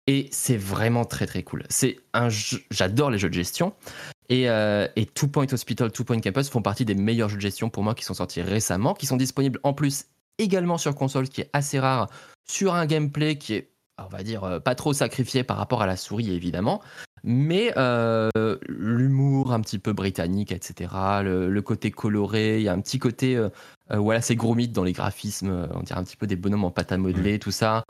Et 0.07 0.29
c'est 0.31 0.57
vraiment 0.57 1.05
très 1.05 1.25
très 1.25 1.43
cool. 1.43 1.63
C'est 1.69 1.99
un 2.13 2.29
j'adore 2.29 3.09
les 3.09 3.17
jeux 3.17 3.29
de 3.29 3.33
gestion. 3.33 3.73
Et, 4.29 4.49
euh, 4.49 4.87
et, 4.95 5.05
Two 5.05 5.27
Point 5.27 5.47
Hospital, 5.51 5.91
Two 5.91 6.05
Point 6.05 6.21
Campus 6.21 6.49
font 6.49 6.61
partie 6.61 6.85
des 6.85 6.95
meilleurs 6.95 7.27
jeux 7.27 7.35
de 7.35 7.41
gestion 7.41 7.69
pour 7.69 7.83
moi 7.83 7.93
qui 7.93 8.05
sont 8.05 8.13
sortis 8.13 8.41
récemment, 8.41 8.93
qui 8.93 9.05
sont 9.05 9.17
disponibles 9.17 9.59
en 9.63 9.73
plus 9.73 10.05
également 10.37 10.77
sur 10.77 10.95
console, 10.95 11.25
ce 11.25 11.31
qui 11.31 11.41
est 11.41 11.49
assez 11.51 11.79
rare, 11.79 12.09
sur 12.49 12.73
un 12.73 12.85
gameplay 12.85 13.37
qui 13.37 13.55
est, 13.55 13.71
on 13.97 14.07
va 14.07 14.23
dire, 14.23 14.45
euh, 14.45 14.59
pas 14.59 14.73
trop 14.73 14.93
sacrifié 14.93 15.43
par 15.43 15.57
rapport 15.57 15.81
à 15.81 15.85
la 15.85 15.97
souris 15.97 16.31
évidemment, 16.31 16.81
mais 17.23 17.73
euh, 17.77 18.29
l'humour 18.67 19.53
un 19.53 19.61
petit 19.61 19.79
peu 19.79 19.93
britannique, 19.93 20.51
etc., 20.51 20.91
le, 21.23 21.59
côté 21.61 21.91
coloré, 21.91 22.57
il 22.57 22.63
y 22.63 22.69
a 22.69 22.73
un 22.73 22.81
petit 22.81 22.99
côté, 22.99 23.35
euh, 23.35 23.49
euh, 23.91 23.97
voilà, 23.97 24.21
c'est 24.21 24.35
gros 24.35 24.55
mythe 24.55 24.71
dans 24.71 24.83
les 24.83 24.93
graphismes, 24.93 25.67
on 25.73 25.81
dirait 25.81 25.99
un 25.99 26.03
petit 26.03 26.17
peu 26.17 26.27
des 26.27 26.35
bonhommes 26.35 26.63
en 26.63 26.71
pâte 26.71 26.91
à 26.91 26.97
modeler, 26.97 27.37
tout 27.37 27.51
ça. 27.51 27.83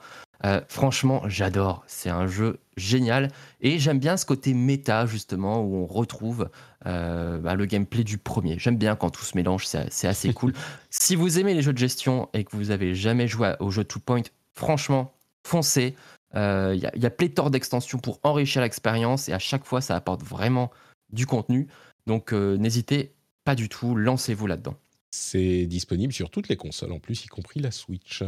franchement, 0.68 1.22
j'adore, 1.28 1.84
c'est 1.88 2.10
un 2.10 2.28
jeu 2.28 2.60
génial, 2.76 3.30
et 3.62 3.80
j'aime 3.80 4.00
bien 4.00 4.18
ce 4.18 4.26
côté 4.26 4.54
méta, 4.54 5.06
justement, 5.06 5.62
où 5.62 5.76
on 5.76 5.86
retrouve 5.86 6.50
bah, 6.84 7.56
le 7.56 7.66
gameplay 7.66 8.04
du 8.04 8.18
premier. 8.18 8.60
J'aime 8.60 8.78
bien 8.78 8.96
quand 8.96 9.12
tout 9.12 9.24
se 9.24 9.38
mélange, 9.38 9.66
c'est 9.66 10.08
assez 10.08 10.34
cool. 10.34 10.54
si 10.90 11.16
vous 11.16 11.40
aimez 11.40 11.54
les 11.54 11.62
jeux 11.62 11.74
de 11.74 11.78
gestion 11.78 12.28
et 12.34 12.44
que 12.44 12.56
vous 12.56 12.72
avez 12.72 12.96
jamais 12.96 13.28
joué 13.28 13.54
au 13.60 13.72
jeu 13.72 13.86
Two 13.86 14.02
Point, 14.02 14.24
franchement, 14.56 15.14
foncez. 15.44 15.96
Il 16.34 16.40
euh, 16.40 16.76
y, 16.76 17.06
a 17.06 17.10
pléthore 17.10 17.52
d'extensions 17.52 17.98
pour 17.98 18.20
enrichir 18.24 18.62
l'expérience 18.62 19.28
et 19.28 19.34
à 19.34 19.40
chaque 19.40 19.66
fois, 19.66 19.82
ça 19.82 19.96
apporte 19.96 20.24
vraiment 20.24 20.72
du 21.12 21.26
contenu. 21.26 21.68
Donc, 22.08 22.34
euh, 22.34 22.56
n'hésitez 22.56 23.14
pas 23.44 23.54
du 23.54 23.68
tout, 23.68 23.96
lancez-vous 23.96 24.48
là-dedans. 24.48 24.76
C'est 25.12 25.66
disponible 25.66 26.14
sur 26.14 26.30
toutes 26.30 26.48
les 26.48 26.56
consoles 26.56 26.94
en 26.94 27.00
plus, 27.00 27.26
y 27.26 27.28
compris 27.28 27.60
la 27.60 27.72
Switch. 27.72 28.24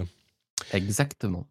Exactement. 0.74 1.48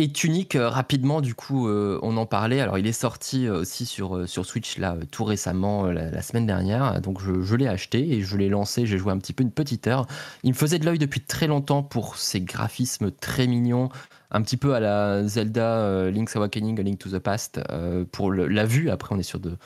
Et 0.00 0.12
Tunic, 0.12 0.56
euh, 0.56 0.68
rapidement, 0.68 1.20
du 1.20 1.36
coup, 1.36 1.68
on 1.68 2.16
en 2.16 2.26
parlait. 2.26 2.60
Alors, 2.60 2.78
il 2.78 2.86
est 2.88 2.92
sorti 2.92 3.48
aussi 3.48 3.86
sur, 3.86 4.28
sur 4.28 4.44
Switch 4.44 4.78
là, 4.78 4.96
tout 5.12 5.24
récemment, 5.24 5.86
la, 5.86 6.22
semaine 6.22 6.46
dernière. 6.46 7.00
Donc, 7.00 7.20
je, 7.20 7.42
je 7.42 7.54
l'ai 7.54 7.68
acheté 7.68 8.12
et 8.12 8.22
je 8.22 8.36
l'ai 8.36 8.48
lancé. 8.48 8.86
J'ai 8.86 8.98
joué 8.98 9.12
un 9.12 9.18
petit 9.18 9.32
peu 9.32 9.44
une 9.44 9.52
petite 9.52 9.86
heure. 9.86 10.08
Il 10.42 10.50
me 10.50 10.56
faisait 10.56 10.80
de 10.80 10.84
l'œil 10.84 10.98
depuis 10.98 11.20
très 11.20 11.46
longtemps 11.46 11.84
pour 11.84 12.16
ses 12.16 12.40
graphismes 12.40 13.12
très 13.12 13.46
mignons, 13.46 13.88
un 14.30 14.42
petit 14.42 14.56
peu 14.56 14.74
à 14.74 14.80
la 14.80 15.26
Zelda 15.26 15.78
euh, 15.78 16.10
Link's 16.10 16.36
Awakening, 16.36 16.78
A 16.78 16.82
Link 16.82 16.98
to 16.98 17.10
the 17.10 17.18
Past 17.18 17.60
euh, 17.70 18.04
pour 18.10 18.32
la 18.32 18.64
vue. 18.64 18.90
Après, 18.90 19.14
on 19.14 19.18
est 19.18 19.22
sur 19.22 19.40
de, 19.40 19.56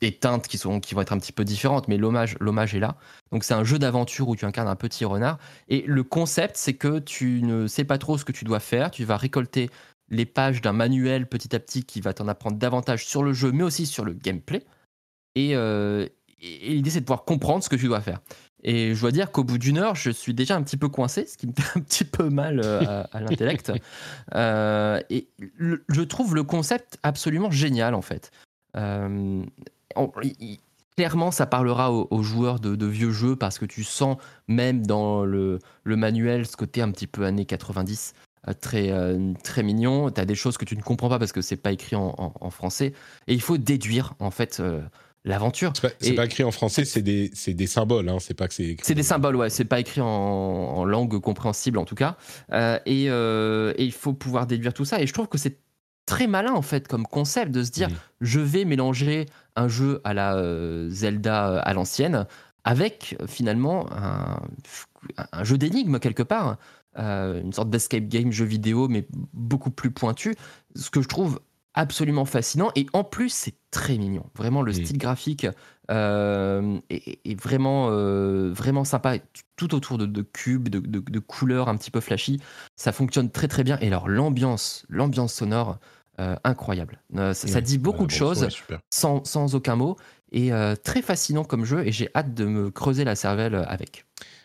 des 0.00 0.12
teintes 0.12 0.48
qui, 0.48 0.56
vont 0.58 0.78
être 0.78 1.12
un 1.12 1.18
petit 1.18 1.32
peu 1.32 1.44
différentes, 1.44 1.88
mais 1.88 1.96
l'hommage, 1.96 2.36
est 2.74 2.78
là. 2.78 2.96
Donc 3.30 3.44
c'est 3.44 3.54
un 3.54 3.64
jeu 3.64 3.78
d'aventure 3.78 4.28
où 4.28 4.36
tu 4.36 4.44
incarnes 4.44 4.68
un 4.68 4.76
petit 4.76 5.04
renard. 5.04 5.38
Et 5.68 5.82
le 5.86 6.02
concept, 6.02 6.56
c'est 6.56 6.74
que 6.74 6.98
tu 6.98 7.42
ne 7.42 7.66
sais 7.66 7.84
pas 7.84 7.98
trop 7.98 8.18
ce 8.18 8.24
que 8.24 8.32
tu 8.32 8.44
dois 8.44 8.60
faire. 8.60 8.90
Tu 8.90 9.04
vas 9.04 9.16
récolter 9.16 9.70
les 10.08 10.26
pages 10.26 10.60
d'un 10.60 10.72
manuel 10.72 11.26
petit 11.26 11.54
à 11.56 11.60
petit 11.60 11.84
qui 11.84 12.00
va 12.00 12.12
t'en 12.12 12.28
apprendre 12.28 12.58
davantage 12.58 13.06
sur 13.06 13.22
le 13.22 13.32
jeu, 13.32 13.50
mais 13.52 13.62
aussi 13.62 13.86
sur 13.86 14.04
le 14.04 14.12
gameplay. 14.12 14.64
Et, 15.34 15.56
euh, 15.56 16.06
et 16.40 16.74
l'idée, 16.74 16.90
c'est 16.90 17.00
de 17.00 17.06
pouvoir 17.06 17.24
comprendre 17.24 17.64
ce 17.64 17.68
que 17.68 17.76
tu 17.76 17.86
dois 17.86 18.00
faire. 18.00 18.20
Et 18.64 18.94
je 18.94 19.00
dois 19.00 19.10
dire 19.10 19.32
qu'au 19.32 19.42
bout 19.44 19.58
d'une 19.58 19.78
heure, 19.78 19.96
je 19.96 20.10
suis 20.10 20.34
déjà 20.34 20.54
un 20.54 20.62
petit 20.62 20.76
peu 20.76 20.88
coincé, 20.88 21.26
ce 21.26 21.36
qui 21.36 21.46
me 21.46 21.52
fait 21.56 21.78
un 21.78 21.82
petit 21.82 22.04
peu 22.04 22.28
mal 22.28 22.60
euh, 22.64 23.04
à, 23.12 23.20
l'intellect. 23.20 23.72
Euh, 24.34 25.00
et 25.10 25.28
je 25.88 26.00
trouve 26.02 26.34
le 26.34 26.42
concept 26.42 26.98
absolument 27.02 27.50
génial, 27.50 27.94
en 27.94 28.02
fait. 28.02 28.30
Euh, 28.76 29.42
clairement, 30.96 31.30
ça 31.30 31.46
parlera 31.46 31.92
aux, 31.92 32.22
joueurs 32.22 32.60
de, 32.60 32.86
vieux 32.86 33.10
jeux 33.10 33.36
parce 33.36 33.58
que 33.58 33.66
tu 33.66 33.84
sens 33.84 34.16
même 34.48 34.86
dans 34.86 35.24
le, 35.24 35.58
manuel 35.84 36.46
ce 36.46 36.56
côté 36.56 36.82
un 36.82 36.90
petit 36.90 37.06
peu 37.06 37.24
années 37.24 37.44
90. 37.44 38.14
Très, 38.60 38.92
très 39.42 39.62
mignon. 39.62 40.10
Tu 40.10 40.20
as 40.20 40.24
des 40.24 40.34
choses 40.34 40.56
que 40.56 40.64
tu 40.64 40.76
ne 40.76 40.82
comprends 40.82 41.08
pas 41.08 41.18
parce 41.18 41.32
que 41.32 41.42
c'est 41.42 41.56
pas 41.56 41.72
écrit 41.72 41.96
en, 41.96 42.14
en, 42.18 42.50
français. 42.50 42.94
Et 43.26 43.34
il 43.34 43.42
faut 43.42 43.58
déduire, 43.58 44.14
en 44.18 44.30
fait, 44.30 44.62
l'aventure. 45.24 45.72
C'est 46.00 46.14
pas, 46.14 46.24
écrit 46.24 46.44
en 46.44 46.50
français, 46.50 46.84
c'est 46.84 47.02
des, 47.02 47.30
des, 47.46 47.66
symboles, 47.66 48.08
hein, 48.08 48.18
c'est 48.20 48.34
pas 48.34 48.48
que 48.48 48.54
c'est 48.54 48.76
C'est 48.82 48.94
des 48.94 49.02
symboles, 49.02 49.36
ouais, 49.36 49.50
c'est 49.50 49.64
pas 49.64 49.80
écrit 49.80 50.00
en, 50.00 50.84
langue 50.84 51.20
compréhensible 51.20 51.78
en 51.78 51.84
tout 51.84 51.94
cas. 51.94 52.16
Euh, 52.52 52.78
euh, 52.88 53.72
et, 53.76 53.84
il 53.84 53.92
faut 53.92 54.12
pouvoir 54.12 54.46
déduire 54.46 54.74
tout 54.74 54.84
ça. 54.84 55.00
Et 55.00 55.06
je 55.06 55.12
trouve 55.12 55.28
que 55.28 55.38
c'est 55.38 55.58
très 56.06 56.26
malin 56.26 56.52
en 56.52 56.62
fait 56.62 56.88
comme 56.88 57.06
concept 57.06 57.52
de 57.52 57.62
se 57.62 57.70
dire 57.70 57.88
je 58.20 58.40
vais 58.40 58.64
mélanger 58.64 59.26
un 59.54 59.68
jeu 59.68 60.00
à 60.02 60.14
la 60.14 60.34
euh, 60.34 60.90
Zelda 60.90 61.60
à 61.60 61.72
l'ancienne 61.74 62.26
avec 62.64 63.16
finalement 63.28 63.86
un, 63.92 64.40
un 65.30 65.44
jeu 65.44 65.58
d'énigmes 65.58 66.00
quelque 66.00 66.24
part. 66.24 66.56
une 66.96 67.52
sorte 67.52 67.70
d'escape 67.70 68.08
game 68.08 68.32
jeu 68.32 68.44
vidéo 68.44 68.88
mais 68.88 69.06
beaucoup 69.32 69.70
plus 69.70 69.92
pointu 69.92 70.34
ce 70.74 70.90
que 70.90 71.00
je 71.00 71.08
trouve 71.08 71.40
absolument 71.74 72.24
fascinant 72.24 72.70
et 72.76 72.86
en 72.92 73.04
plus 73.04 73.30
c'est 73.30 73.54
très 73.70 73.96
mignon. 73.96 74.24
Vraiment 74.34 74.62
le 74.62 74.72
style 74.72 74.98
graphique 74.98 75.46
euh, 75.90 76.78
est, 76.90 77.40
vraiment 77.40 77.88
euh, 77.90 78.52
vraiment 78.52 78.84
sympa 78.84 79.16
tout 79.56 79.74
autour 79.74 79.98
de, 79.98 80.22
cubes, 80.22 80.68
de, 80.68 81.18
couleurs 81.18 81.68
un 81.68 81.76
petit 81.76 81.90
peu 81.90 82.00
flashy. 82.00 82.40
Ça 82.76 82.92
fonctionne 82.92 83.30
très 83.30 83.48
très 83.48 83.64
bien 83.64 83.78
et 83.80 83.86
alors 83.86 84.08
l'ambiance, 84.08 84.84
l'ambiance 84.88 85.34
sonore 85.34 85.78
euh, 86.20 86.36
incroyable. 86.44 87.00
Ça, 87.32 87.60
dit 87.60 87.78
beaucoup 87.78 88.06
de 88.06 88.12
choses 88.12 88.48
sans, 88.90 89.24
sans, 89.24 89.54
aucun 89.54 89.76
mot 89.76 89.96
et 90.30 90.50
très 90.84 91.02
fascinant 91.02 91.44
comme 91.44 91.64
jeu 91.64 91.86
et 91.86 91.92
j'ai 91.92 92.08
hâte 92.14 92.34
de 92.34 92.44
me 92.44 92.70
creuser 92.70 93.04
la 93.04 93.16
cervelle 93.16 93.54
avec. 93.66 94.04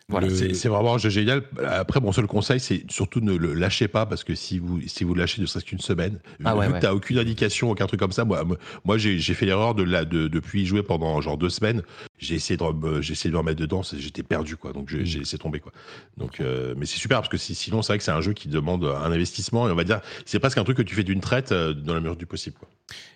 Voilà. 0.10 0.30
C'est 0.30 0.70
vraiment 0.70 0.94
un 0.94 0.98
jeu 0.98 1.10
génial. 1.10 1.44
Après, 1.66 2.00
mon 2.00 2.14
seul 2.14 2.28
conseil, 2.28 2.62
c'est 2.62 2.90
surtout 2.90 3.20
ne 3.20 3.36
le 3.36 3.54
lâchez 3.54 3.90
pas 3.90 4.06
parce 4.06 4.24
que 4.24 4.36
si 4.36 4.58
vous, 4.58 4.80
si 4.88 5.04
vous 5.04 5.14
lâchez 5.14 5.42
ne 5.42 5.46
serait-ce 5.46 5.66
qu'une 5.66 5.80
semaine, 5.80 6.20
ah 6.46 6.56
vu, 6.56 6.72
que 6.72 6.80
tu 6.80 6.86
n'as 6.86 6.94
aucune 6.94 7.18
indication, 7.18 7.72
aucun 7.72 7.88
truc 7.88 8.00
comme 8.00 8.14
ça, 8.14 8.24
moi, 8.24 8.46
moi 8.86 8.98
j'ai 8.98 9.20
fait 9.20 9.46
l'erreur 9.46 9.76
de, 9.76 9.84
la, 9.84 10.06
de, 10.06 10.30
depuis 10.30 10.62
y 10.62 10.66
jouer 10.66 10.82
pendant 10.82 11.20
genre 11.20 11.38
deux 11.38 11.50
semaines. 11.50 11.84
J'ai 12.20 12.36
essayé, 12.36 12.56
de, 12.56 13.02
j'ai 13.02 13.14
essayé 13.14 13.32
de 13.32 13.34
me 13.34 13.40
remettre 13.40 13.60
dedans, 13.60 13.82
j'étais 13.84 14.24
perdu, 14.24 14.56
quoi. 14.56 14.72
Donc 14.72 14.88
j'ai 14.90 15.18
mm. 15.18 15.20
laissé 15.20 15.38
tomber, 15.38 15.60
quoi. 15.60 15.74
Donc, 16.16 16.40
euh, 16.40 16.74
mais 16.78 16.86
c'est 16.86 17.00
super 17.00 17.18
parce 17.18 17.30
que 17.30 17.38
sinon, 17.38 17.82
c'est 17.82 17.92
vrai 17.92 17.98
que 17.98 18.06
c'est 18.06 18.12
un 18.12 18.22
jeu 18.22 18.32
qui 18.32 18.48
demande 18.48 18.86
un 18.86 19.12
investissement 19.12 19.68
et 19.68 19.72
on 19.74 19.76
va 19.76 19.84
dire, 19.84 20.00
c'est 20.26 20.40
presque 20.40 20.58
un 20.58 20.64
truc 20.64 20.78
que 20.78 20.84
tu 20.84 20.96
fais 20.96 21.04
d'une 21.04 21.20
traite 21.20 21.52
euh, 21.52 21.74
dans 21.74 21.94
la 21.94 22.00
mesure 22.00 22.16
du 22.16 22.26
possible, 22.26 22.56
quoi. 22.58 22.70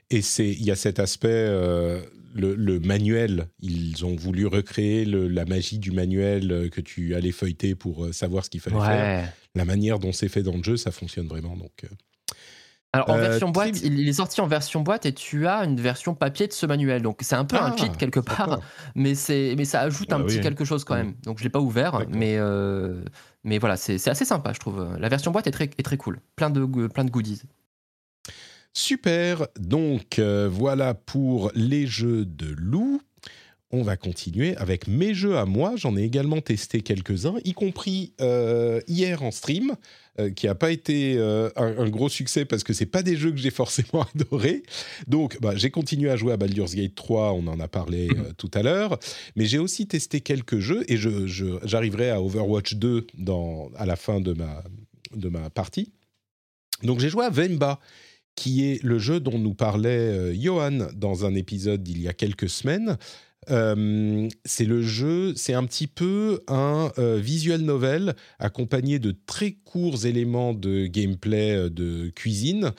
Et 0.10 0.22
c'est 0.22 0.50
il 0.50 0.64
y 0.64 0.72
a 0.72 0.76
cet 0.76 1.00
aspect 1.00 1.30
euh, 1.30 2.02
le, 2.34 2.56
le, 2.56 2.80
manuel. 2.80 3.48
Ils 3.62 4.06
ont 4.06 4.16
voulu 4.16 4.46
recréer 4.48 5.06
le, 5.06 5.28
la 5.28 5.46
magie 5.46 5.80
du 5.80 5.92
manuel 5.92 6.52
euh, 6.52 6.70
que 6.70 6.82
tu 6.82 7.16
allais 7.16 7.32
feuilleter 7.32 7.76
pour 7.76 8.06
euh, 8.06 8.12
savoir 8.14 8.44
ce 8.46 8.50
qu'il 8.50 8.62
fallait 8.62 8.78
Ouais. 8.78 8.86
faire. 8.86 9.34
La 9.56 9.66
manière 9.66 10.00
dont 10.00 10.12
c'est 10.14 10.30
fait 10.30 10.44
dans 10.44 10.56
le 10.56 10.64
jeu, 10.64 10.78
ça 10.78 10.92
fonctionne 10.92 11.28
vraiment. 11.28 11.58
Donc, 11.58 11.86
Alors 12.94 13.10
en 13.10 13.18
Euh, 13.18 13.22
version 13.22 13.50
boîte, 13.50 13.82
il, 13.84 14.08
est 14.08 14.14
sorti 14.14 14.40
en 14.42 14.48
version 14.48 14.82
boîte 14.82 15.06
et 15.06 15.14
tu 15.14 15.48
as 15.48 15.64
une 15.66 15.80
version 15.80 16.14
papier 16.14 16.48
de 16.48 16.54
ce 16.54 16.66
manuel. 16.66 17.02
Donc 17.02 17.20
c'est 17.22 17.36
un 17.36 17.46
peu 17.46 17.56
un 17.58 17.72
Ah, 17.74 17.78
cheat 17.78 17.96
quelque 17.98 18.20
part, 18.20 18.60
mais 18.96 19.16
c'est 19.16 19.56
mais 19.58 19.66
ça 19.66 19.82
ajoute 19.82 20.10
Bah 20.10 20.18
un 20.18 20.24
petit 20.24 20.40
quelque 20.42 20.66
chose 20.66 20.84
quand 20.84 20.96
Mm. 20.96 20.98
même. 20.98 21.14
Donc 21.24 21.38
je 21.40 21.44
l'ai 21.44 21.50
pas 21.50 21.60
ouvert, 21.62 22.06
mais 22.10 22.36
euh, 22.38 23.04
mais 23.44 23.60
voilà, 23.60 23.76
c'est 23.78 24.06
assez 24.10 24.26
sympa, 24.26 24.52
je 24.54 24.60
trouve. 24.60 24.96
La 25.00 25.10
version 25.10 25.32
boîte 25.32 25.48
est 25.48 25.52
très 25.52 25.70
est 25.78 25.84
très 25.84 25.98
cool, 25.98 26.20
plein 26.36 26.50
de 26.50 26.66
plein 26.88 27.06
de 27.06 27.12
goodies. 27.12 27.42
Super. 28.74 29.48
Donc 29.60 30.20
euh, 30.20 30.50
voilà 30.52 30.94
pour 30.94 31.52
les 31.56 31.88
jeux 31.88 32.26
de 32.26 32.48
loup. 32.58 33.02
On 33.74 33.84
va 33.84 33.96
continuer 33.96 34.56
avec 34.58 34.88
mes 34.88 35.14
jeux 35.14 35.38
à 35.38 35.46
moi. 35.46 35.74
J'en 35.78 35.96
ai 35.96 36.04
également 36.04 36.42
testé 36.42 36.82
quelques-uns, 36.82 37.36
y 37.46 37.54
compris 37.54 38.12
euh, 38.20 38.82
hier 38.90 39.24
en 39.24 39.32
stream, 39.32 39.76
euh, 40.20 40.30
qui 40.30 40.48
n'a 40.48 40.56
pas 40.56 40.72
été 40.72 41.18
un, 41.18 41.52
un 41.56 41.90
gros 41.90 42.10
succès 42.10 42.44
parce 42.44 42.66
que 42.66 42.74
c'est 42.74 42.86
pas 42.86 43.02
des 43.02 43.16
jeux 43.16 43.32
que 43.32 43.38
j'ai 43.38 43.50
forcément 43.62 44.06
adorés. 44.14 44.64
Donc, 45.08 45.40
bah, 45.40 45.54
j'ai 45.56 45.70
continué 45.72 46.10
à 46.10 46.18
jouer 46.18 46.34
à 46.34 46.38
Baldur's 46.38 46.76
Gate 46.76 46.96
3. 46.96 47.32
On 47.32 47.48
en 47.48 47.62
a 47.62 47.70
parlé 47.70 48.10
tout 48.38 48.52
à 48.54 48.62
l'heure, 48.62 49.00
mais 49.38 49.46
j'ai 49.46 49.58
aussi 49.60 49.88
testé 49.88 50.20
quelques 50.20 50.60
jeux 50.60 50.84
et 50.92 50.98
je, 50.98 51.26
je- 51.28 51.60
j'arriverai 51.64 52.10
à 52.10 52.22
Overwatch 52.22 52.74
2 52.76 53.08
dans, 53.20 53.70
à 53.78 53.86
la 53.86 53.96
fin 53.96 54.20
de 54.20 54.34
ma 54.34 54.64
de 55.16 55.30
ma 55.30 55.50
partie. 55.50 55.92
Donc, 56.84 57.00
j'ai 57.00 57.10
joué 57.10 57.24
à 57.26 57.30
Vemba 57.30 57.80
qui 58.36 58.66
est 58.66 58.82
le 58.84 59.00
jeu 59.00 59.20
dont 59.20 59.38
nous 59.38 59.54
parlait 59.54 59.90
euh, 59.90 60.34
Johan 60.34 60.88
dans 60.96 61.26
un 61.26 61.36
épisode 61.36 61.84
d'il 61.84 62.02
y 62.02 62.08
a 62.08 62.14
quelques 62.14 62.50
semaines. 62.50 62.98
Euh, 63.50 64.30
c'est 64.46 64.66
le 64.66 64.82
jeu, 64.84 65.34
c'est 65.36 65.54
un 65.54 65.66
petit 65.66 65.88
peu 65.88 66.42
un 66.48 66.92
euh, 67.00 67.18
visual 67.18 67.62
novel 67.62 68.16
accompagné 68.38 69.00
de 69.00 69.16
très 69.26 69.54
courts 69.66 70.06
éléments 70.06 70.54
de 70.54 70.86
gameplay 70.86 71.56
euh, 71.56 71.70
de 71.70 72.10
cuisine 72.10 72.72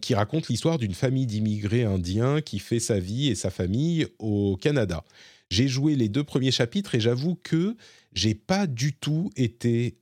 qui 0.00 0.14
raconte 0.14 0.46
l'histoire 0.46 0.78
d'une 0.78 0.94
famille 0.94 1.26
d'immigrés 1.26 1.82
indiens 1.82 2.40
qui 2.40 2.60
fait 2.60 2.78
sa 2.78 3.00
vie 3.00 3.28
et 3.28 3.34
sa 3.34 3.50
famille 3.50 4.06
au 4.20 4.56
Canada. 4.56 5.02
J'ai 5.50 5.66
joué 5.66 5.96
les 5.96 6.08
deux 6.08 6.22
premiers 6.22 6.52
chapitres 6.52 6.94
et 6.94 7.00
j'avoue 7.00 7.34
que 7.42 7.74
j'ai 8.12 8.36
pas 8.36 8.68
du 8.68 8.92
tout 8.92 9.32
été 9.34 9.96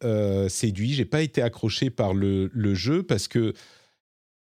séduit, 0.50 0.92
j'ai 0.92 1.06
pas 1.06 1.22
été 1.22 1.40
accroché 1.40 1.88
par 1.88 2.12
le 2.12 2.74
jeu 2.74 3.02
parce 3.02 3.28
que 3.28 3.54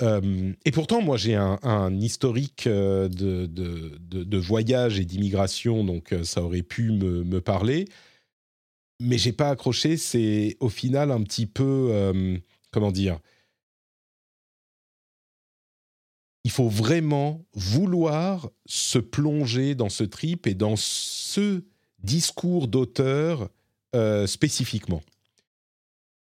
euh, 0.01 0.53
et 0.65 0.71
pourtant, 0.71 1.01
moi, 1.01 1.17
j'ai 1.17 1.35
un, 1.35 1.99
historique 1.99 2.67
euh, 2.67 3.09
de, 3.09 4.37
voyage 4.37 4.99
et 4.99 5.05
d'immigration, 5.05 5.83
donc 5.83 6.13
euh, 6.13 6.23
ça 6.23 6.41
aurait 6.41 6.61
pu 6.61 6.91
me, 6.91 7.41
parler. 7.41 7.85
Mais 9.01 9.17
j'ai 9.17 9.33
pas 9.33 9.49
accroché. 9.49 9.97
C'est 9.97 10.57
au 10.59 10.69
final 10.69 11.11
un 11.11 11.21
petit 11.23 11.45
peu, 11.45 12.31
comment 12.71 12.91
dire 12.91 13.19
Il 16.43 16.51
faut 16.51 16.67
vraiment 16.67 17.45
vouloir 17.53 18.49
se 18.65 18.99
plonger 18.99 19.73
dans 19.73 19.89
ce 19.89 20.03
trip 20.03 20.47
et 20.47 20.53
dans 20.53 20.75
ce 20.75 21.63
discours 22.03 22.67
d'auteur 22.67 23.49
spécifiquement. 24.25 25.01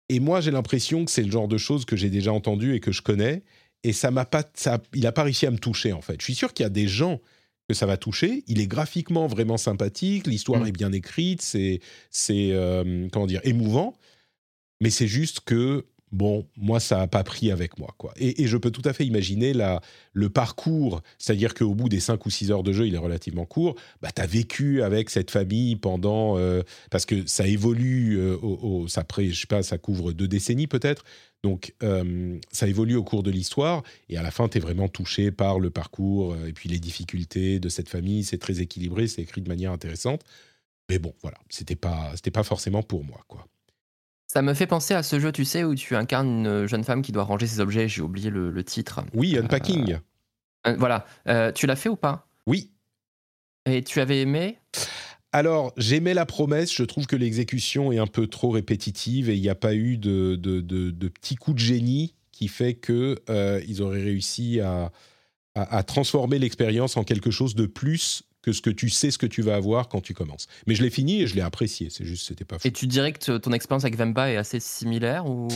Et 0.08 0.18
moi, 0.18 0.40
j'ai 0.40 0.50
l'impression 0.50 1.04
que 1.04 1.10
c'est 1.10 1.22
le 1.22 1.30
genre 1.30 1.48
de 1.48 1.58
choses 1.58 1.84
que 1.84 1.96
j'ai 1.96 2.10
déjà 2.10 2.32
entendu 2.32 2.74
et 2.74 2.80
que 2.80 2.92
je 2.92 3.02
connais. 3.02 3.42
Et 3.84 3.92
ça 3.92 4.10
m'a 4.10 4.24
pas, 4.24 4.44
ça, 4.54 4.80
il 4.94 5.02
n'a 5.02 5.12
pas 5.12 5.24
réussi 5.24 5.46
à 5.46 5.50
me 5.50 5.58
toucher 5.58 5.92
en 5.92 6.00
fait. 6.00 6.20
Je 6.20 6.24
suis 6.24 6.34
sûr 6.34 6.52
qu'il 6.52 6.64
y 6.64 6.66
a 6.66 6.70
des 6.70 6.86
gens 6.88 7.20
que 7.68 7.74
ça 7.74 7.86
va 7.86 7.96
toucher. 7.96 8.44
Il 8.46 8.60
est 8.60 8.66
graphiquement 8.66 9.26
vraiment 9.26 9.56
sympathique, 9.56 10.26
l'histoire 10.26 10.62
Mm. 10.62 10.66
est 10.66 10.72
bien 10.72 10.92
écrite, 10.92 11.42
c'est, 11.42 11.80
c'est 12.10 12.50
euh, 12.52 13.08
comment 13.12 13.26
dire, 13.26 13.40
émouvant. 13.44 13.94
Mais 14.80 14.90
c'est 14.90 15.06
juste 15.08 15.40
que 15.40 15.86
bon, 16.12 16.46
moi, 16.56 16.78
ça 16.78 16.98
n'a 16.98 17.06
pas 17.06 17.24
pris 17.24 17.50
avec 17.50 17.78
moi 17.78 17.94
quoi. 17.98 18.12
Et, 18.16 18.46
je 18.46 18.56
peux 18.56 18.70
tout 18.70 18.82
à 18.84 18.92
fait 18.92 19.06
imaginer 19.06 19.52
le 20.12 20.28
parcours, 20.28 21.02
c'est-à-dire 21.18 21.54
qu'au 21.54 21.74
bout 21.74 21.88
des 21.88 22.00
5 22.00 22.24
ou 22.24 22.30
6 22.30 22.50
heures 22.50 22.62
de 22.62 22.72
jeu, 22.72 22.86
il 22.86 22.94
est 22.94 22.98
relativement 22.98 23.46
court. 23.46 23.76
Bah, 24.00 24.10
tu 24.14 24.20
as 24.20 24.26
vécu 24.26 24.82
avec 24.82 25.10
cette 25.10 25.30
famille 25.30 25.76
pendant 25.76 26.38
euh, 26.38 26.62
parce 26.90 27.06
que 27.06 27.26
ça 27.26 27.46
évolue, 27.46 28.18
euh, 28.18 28.36
au, 28.42 28.88
ça, 28.88 29.04
je 29.18 29.32
sais 29.32 29.46
pas, 29.46 29.62
ça 29.62 29.78
couvre 29.78 30.12
deux 30.12 30.28
décennies 30.28 30.66
peut-être. 30.66 31.04
Donc, 31.42 31.74
euh, 31.82 32.38
ça 32.52 32.68
évolue 32.68 32.94
au 32.94 33.02
cours 33.02 33.24
de 33.24 33.30
l'histoire, 33.30 33.82
et 34.08 34.16
à 34.16 34.22
la 34.22 34.30
fin, 34.30 34.48
tu 34.48 34.58
es 34.58 34.60
vraiment 34.60 34.88
touché 34.88 35.32
par 35.32 35.58
le 35.58 35.70
parcours 35.70 36.34
euh, 36.34 36.46
et 36.46 36.52
puis 36.52 36.68
les 36.68 36.78
difficultés 36.78 37.58
de 37.58 37.68
cette 37.68 37.88
famille. 37.88 38.22
C'est 38.22 38.38
très 38.38 38.60
équilibré, 38.60 39.08
c'est 39.08 39.22
écrit 39.22 39.42
de 39.42 39.48
manière 39.48 39.72
intéressante. 39.72 40.22
Mais 40.88 40.98
bon, 40.98 41.14
voilà, 41.22 41.38
c'était 41.48 41.76
pas, 41.76 42.12
c'était 42.14 42.30
pas 42.30 42.44
forcément 42.44 42.82
pour 42.82 43.04
moi, 43.04 43.24
quoi. 43.26 43.46
Ça 44.32 44.40
me 44.40 44.54
fait 44.54 44.66
penser 44.66 44.94
à 44.94 45.02
ce 45.02 45.20
jeu, 45.20 45.30
tu 45.30 45.44
sais, 45.44 45.62
où 45.62 45.74
tu 45.74 45.94
incarnes 45.94 46.46
une 46.46 46.66
jeune 46.66 46.84
femme 46.84 47.02
qui 47.02 47.12
doit 47.12 47.24
ranger 47.24 47.46
ses 47.46 47.60
objets. 47.60 47.86
J'ai 47.86 48.00
oublié 48.00 48.30
le, 48.30 48.50
le 48.50 48.64
titre. 48.64 49.02
Oui, 49.12 49.36
Unpacking. 49.36 49.98
Euh, 50.66 50.74
voilà, 50.78 51.04
Euh, 51.28 51.52
tu 51.52 51.66
l'as 51.66 51.76
fait 51.76 51.90
ou 51.90 51.96
pas? 51.96 52.26
Oui. 52.46 52.70
Et 53.66 53.82
tu 53.82 54.00
avais 54.00 54.22
aimé? 54.22 54.56
Alors, 55.32 55.74
j'aimais 55.76 56.14
la 56.14 56.24
promesse. 56.24 56.74
Je 56.74 56.82
trouve 56.82 57.06
que 57.06 57.14
l'exécution 57.14 57.92
est 57.92 57.98
un 57.98 58.06
peu 58.06 58.26
trop 58.26 58.48
répétitive 58.48 59.28
et 59.28 59.34
il 59.34 59.42
n'y 59.42 59.50
a 59.50 59.54
pas 59.54 59.74
eu 59.74 59.98
de, 59.98 60.36
de, 60.36 60.62
de- 60.62 60.90
de 60.90 61.08
petits 61.08 61.36
coups 61.36 61.56
de 61.56 61.60
génie 61.66 62.14
qui 62.30 62.48
fait 62.48 62.72
que 62.72 63.18
euh, 63.28 63.60
ils 63.68 63.82
auraient 63.82 64.02
réussi 64.02 64.60
à, 64.60 64.92
à- 65.54 65.76
à 65.76 65.82
transformer 65.82 66.38
l'expérience 66.38 66.96
en 66.96 67.04
quelque 67.04 67.30
chose 67.30 67.54
de 67.54 67.66
plus 67.66 68.22
que 68.42 68.52
ce 68.52 68.60
que 68.60 68.70
tu 68.70 68.90
sais 68.90 69.10
ce 69.10 69.18
que 69.18 69.26
tu 69.26 69.40
vas 69.40 69.54
avoir 69.54 69.88
quand 69.88 70.00
tu 70.00 70.14
commences. 70.14 70.46
Mais 70.66 70.74
je 70.74 70.82
l'ai 70.82 70.90
fini 70.90 71.22
et 71.22 71.26
je 71.26 71.34
l'ai 71.34 71.40
apprécié. 71.40 71.88
C'est 71.90 72.04
juste, 72.04 72.26
c'était 72.26 72.44
pas 72.44 72.58
fou. 72.58 72.66
Et 72.66 72.72
tu 72.72 72.86
dirais 72.86 73.12
que 73.12 73.38
ton 73.38 73.52
expérience 73.52 73.84
avec 73.84 73.96
Vemba 73.96 74.30
est 74.30 74.36
assez 74.36 74.60
similaire 74.60 75.26
ou? 75.26 75.48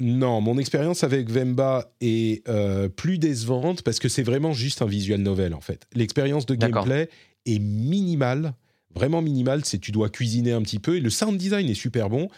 Non, 0.00 0.40
mon 0.40 0.56
expérience 0.56 1.04
avec 1.04 1.28
Vemba 1.28 1.92
est 2.00 2.46
euh, 2.48 2.88
plus 2.88 3.18
décevante 3.18 3.82
parce 3.82 3.98
que 3.98 4.08
c'est 4.08 4.22
vraiment 4.22 4.54
juste 4.54 4.80
un 4.80 4.86
visual 4.86 5.20
novel 5.20 5.52
en 5.52 5.60
fait. 5.60 5.86
L'expérience 5.94 6.46
de 6.46 6.54
gameplay 6.54 7.10
est 7.44 7.58
minimale, 7.58 8.54
vraiment 8.94 9.20
minimale. 9.20 9.62
C'est 9.66 9.78
tu 9.78 9.92
dois 9.92 10.08
cuisiner 10.08 10.52
un 10.52 10.62
petit 10.62 10.78
peu 10.78 10.96
et 10.96 11.00
le 11.00 11.10
sound 11.10 11.36
design 11.36 11.68
est 11.68 11.74
super 11.74 12.08
bon. 12.08 12.28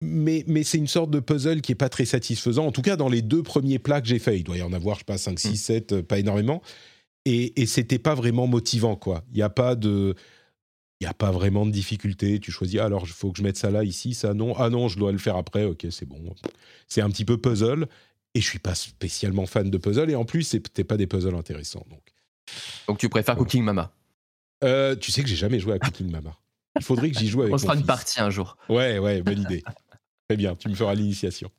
Mais, 0.00 0.44
mais 0.46 0.62
c'est 0.62 0.78
une 0.78 0.86
sorte 0.86 1.10
de 1.10 1.18
puzzle 1.18 1.60
qui 1.60 1.72
est 1.72 1.74
pas 1.74 1.88
très 1.88 2.04
satisfaisant. 2.04 2.66
En 2.66 2.70
tout 2.70 2.82
cas, 2.82 2.94
dans 2.94 3.08
les 3.08 3.22
deux 3.22 3.42
premiers 3.42 3.80
plats 3.80 4.00
que 4.00 4.06
j'ai 4.06 4.20
faits, 4.20 4.38
il 4.38 4.44
doit 4.44 4.56
y 4.56 4.62
en 4.62 4.72
avoir, 4.72 4.94
je 4.96 5.00
sais 5.00 5.04
pas, 5.04 5.18
5, 5.18 5.40
6, 5.40 5.56
7, 5.56 5.92
euh, 5.92 6.02
pas 6.04 6.20
énormément. 6.20 6.62
Et, 7.30 7.60
et 7.60 7.66
c'était 7.66 7.98
pas 7.98 8.14
vraiment 8.14 8.46
motivant, 8.46 8.96
quoi. 8.96 9.22
Il 9.30 9.36
n'y 9.36 9.42
a 9.42 9.50
pas 9.50 9.74
de. 9.74 10.14
Il 11.00 11.04
n'y 11.04 11.10
a 11.10 11.14
pas 11.14 11.30
vraiment 11.30 11.66
de 11.66 11.70
difficulté. 11.70 12.40
Tu 12.40 12.50
choisis, 12.50 12.80
ah, 12.80 12.86
alors 12.86 13.02
il 13.04 13.12
faut 13.12 13.30
que 13.30 13.38
je 13.38 13.42
mette 13.44 13.56
ça 13.58 13.70
là, 13.70 13.84
ici, 13.84 14.14
ça 14.14 14.32
non. 14.34 14.54
Ah 14.56 14.70
non, 14.70 14.88
je 14.88 14.98
dois 14.98 15.12
le 15.12 15.18
faire 15.18 15.36
après. 15.36 15.64
Ok, 15.64 15.86
c'est 15.90 16.06
bon. 16.06 16.18
C'est 16.88 17.02
un 17.02 17.10
petit 17.10 17.24
peu 17.24 17.36
puzzle. 17.36 17.86
Et 18.34 18.40
je 18.40 18.46
suis 18.48 18.58
pas 18.58 18.74
spécialement 18.74 19.46
fan 19.46 19.70
de 19.70 19.78
puzzle. 19.78 20.10
Et 20.10 20.14
en 20.14 20.24
plus, 20.24 20.42
c'était 20.42 20.84
pas 20.84 20.96
des 20.96 21.06
puzzles 21.06 21.34
intéressants. 21.34 21.84
Donc, 21.90 22.02
donc 22.88 22.98
tu 22.98 23.08
préfères. 23.08 23.36
Cooking 23.36 23.62
Mama 23.62 23.92
Euh, 24.64 24.96
tu 24.96 25.12
sais 25.12 25.22
que 25.22 25.28
j'ai 25.28 25.36
jamais 25.36 25.60
joué 25.60 25.74
à 25.74 25.78
Cooking 25.78 26.10
Mama. 26.10 26.36
Il 26.78 26.84
faudrait 26.84 27.10
que 27.10 27.18
j'y 27.18 27.28
joue 27.28 27.42
avec 27.42 27.54
On 27.54 27.58
se 27.58 27.62
fera 27.62 27.74
une 27.74 27.80
fils. 27.80 27.86
partie 27.86 28.20
un 28.20 28.30
jour. 28.30 28.56
Ouais, 28.68 28.98
ouais, 28.98 29.22
bonne 29.22 29.42
idée. 29.42 29.62
Très 30.28 30.36
bien, 30.36 30.54
tu 30.56 30.68
me 30.68 30.74
feras 30.74 30.94
l'initiation. 30.94 31.50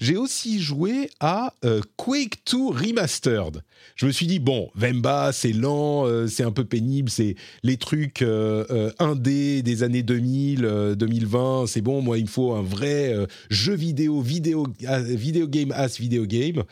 J'ai 0.00 0.16
aussi 0.16 0.60
joué 0.60 1.10
à 1.20 1.54
euh, 1.64 1.80
Quake 1.96 2.38
2 2.50 2.68
Remastered. 2.68 3.62
Je 3.96 4.06
me 4.06 4.12
suis 4.12 4.26
dit, 4.26 4.38
bon, 4.38 4.70
Vemba, 4.74 5.32
c'est 5.32 5.52
lent, 5.52 6.06
euh, 6.06 6.26
c'est 6.26 6.44
un 6.44 6.52
peu 6.52 6.64
pénible, 6.64 7.10
c'est 7.10 7.36
les 7.62 7.76
trucs 7.76 8.22
euh, 8.22 8.64
euh, 8.70 8.90
indés 8.98 9.62
des 9.62 9.82
années 9.82 10.02
2000, 10.02 10.64
euh, 10.64 10.94
2020, 10.94 11.66
c'est 11.66 11.80
bon, 11.80 12.02
moi, 12.02 12.18
il 12.18 12.24
me 12.24 12.28
faut 12.28 12.52
un 12.52 12.62
vrai 12.62 13.12
euh, 13.14 13.26
jeu 13.50 13.74
vidéo, 13.74 14.20
vidéo, 14.20 14.66
ah, 14.86 15.00
vidéo 15.00 15.46
game 15.48 15.72
as 15.72 15.98
vidéo 15.98 16.26
game. 16.26 16.64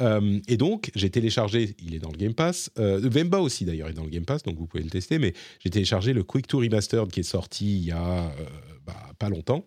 Euh, 0.00 0.38
et 0.48 0.56
donc, 0.56 0.90
j'ai 0.94 1.10
téléchargé, 1.10 1.76
il 1.84 1.94
est 1.94 1.98
dans 1.98 2.10
le 2.10 2.16
Game 2.16 2.34
Pass, 2.34 2.70
euh, 2.78 3.00
Vemba 3.02 3.38
aussi 3.40 3.64
d'ailleurs 3.64 3.88
est 3.88 3.94
dans 3.94 4.04
le 4.04 4.10
Game 4.10 4.24
Pass, 4.24 4.42
donc 4.42 4.56
vous 4.56 4.66
pouvez 4.66 4.82
le 4.82 4.90
tester, 4.90 5.18
mais 5.18 5.34
j'ai 5.62 5.70
téléchargé 5.70 6.12
le 6.12 6.22
Quake 6.22 6.48
2 6.48 6.56
Remastered 6.56 7.10
qui 7.10 7.20
est 7.20 7.24
sorti 7.24 7.76
il 7.78 7.84
y 7.86 7.90
a 7.92 8.24
euh, 8.24 8.44
bah, 8.86 8.96
pas 9.18 9.28
longtemps, 9.28 9.66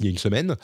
il 0.00 0.06
y 0.06 0.08
a 0.08 0.10
une 0.10 0.18
semaine, 0.18 0.56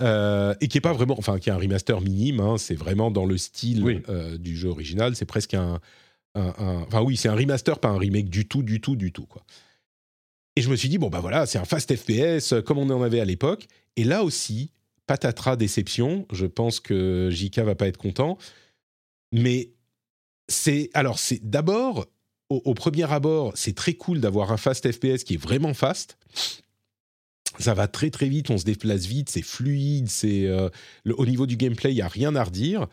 euh, 0.00 0.54
et 0.60 0.68
qui 0.68 0.78
est 0.78 0.82
pas 0.82 0.92
vraiment, 0.92 1.14
enfin 1.18 1.38
qui 1.38 1.50
est 1.50 1.52
un 1.52 1.58
remaster 1.58 2.00
minime, 2.00 2.40
hein, 2.40 2.56
c'est 2.58 2.74
vraiment 2.74 3.10
dans 3.10 3.24
le 3.26 3.38
style 3.38 3.84
Oui. 3.84 4.02
euh, 4.08 4.36
du 4.38 4.56
jeu 4.56 4.68
original, 4.70 5.14
c'est 5.14 5.26
presque 5.26 5.54
un, 5.54 5.80
enfin 6.34 7.02
oui, 7.02 7.16
c'est 7.16 7.28
un 7.28 7.34
remaster, 7.34 7.78
pas 7.78 7.88
un 7.88 7.98
remake 7.98 8.28
du 8.30 8.46
tout, 8.48 8.62
du 8.62 8.80
tout, 8.80 8.96
du 8.96 9.12
tout 9.12 9.26
quoi. 9.26 9.42
Et 10.56 10.62
je 10.62 10.70
me 10.70 10.76
suis 10.76 10.88
dit 10.88 10.98
bon 10.98 11.08
bah 11.08 11.20
voilà, 11.20 11.46
c'est 11.46 11.58
un 11.58 11.64
fast 11.64 11.94
FPS 11.94 12.52
euh, 12.52 12.62
comme 12.62 12.78
on 12.78 12.90
en 12.90 13.02
avait 13.02 13.20
à 13.20 13.24
l'époque, 13.24 13.66
et 13.96 14.04
là 14.04 14.24
aussi 14.24 14.70
patatras 15.06 15.56
déception, 15.56 16.26
je 16.32 16.46
pense 16.46 16.80
que 16.80 17.28
JK 17.30 17.60
va 17.60 17.74
pas 17.74 17.86
être 17.88 17.96
content, 17.96 18.38
mais 19.32 19.70
c'est 20.48 20.90
alors 20.94 21.18
c'est 21.18 21.40
d'abord 21.48 22.06
au, 22.50 22.62
au 22.64 22.74
premier 22.74 23.10
abord, 23.12 23.52
c'est 23.56 23.74
très 23.74 23.94
cool 23.94 24.20
d'avoir 24.20 24.52
un 24.52 24.56
fast 24.56 24.90
FPS 24.90 25.22
qui 25.24 25.34
est 25.34 25.42
vraiment 25.42 25.74
fast. 25.74 26.16
Ça 27.58 27.74
va 27.74 27.88
très 27.88 28.10
très 28.10 28.28
vite, 28.28 28.50
on 28.50 28.58
se 28.58 28.64
déplace 28.64 29.06
vite, 29.06 29.30
c'est 29.30 29.42
fluide, 29.42 30.08
c'est 30.08 30.46
euh, 30.46 30.68
le- 31.04 31.18
au 31.18 31.26
niveau 31.26 31.46
du 31.46 31.56
gameplay, 31.56 31.92
il 31.92 31.96
y 31.96 32.02
a 32.02 32.08
rien 32.08 32.34
à 32.36 32.44
redire. 32.44 32.86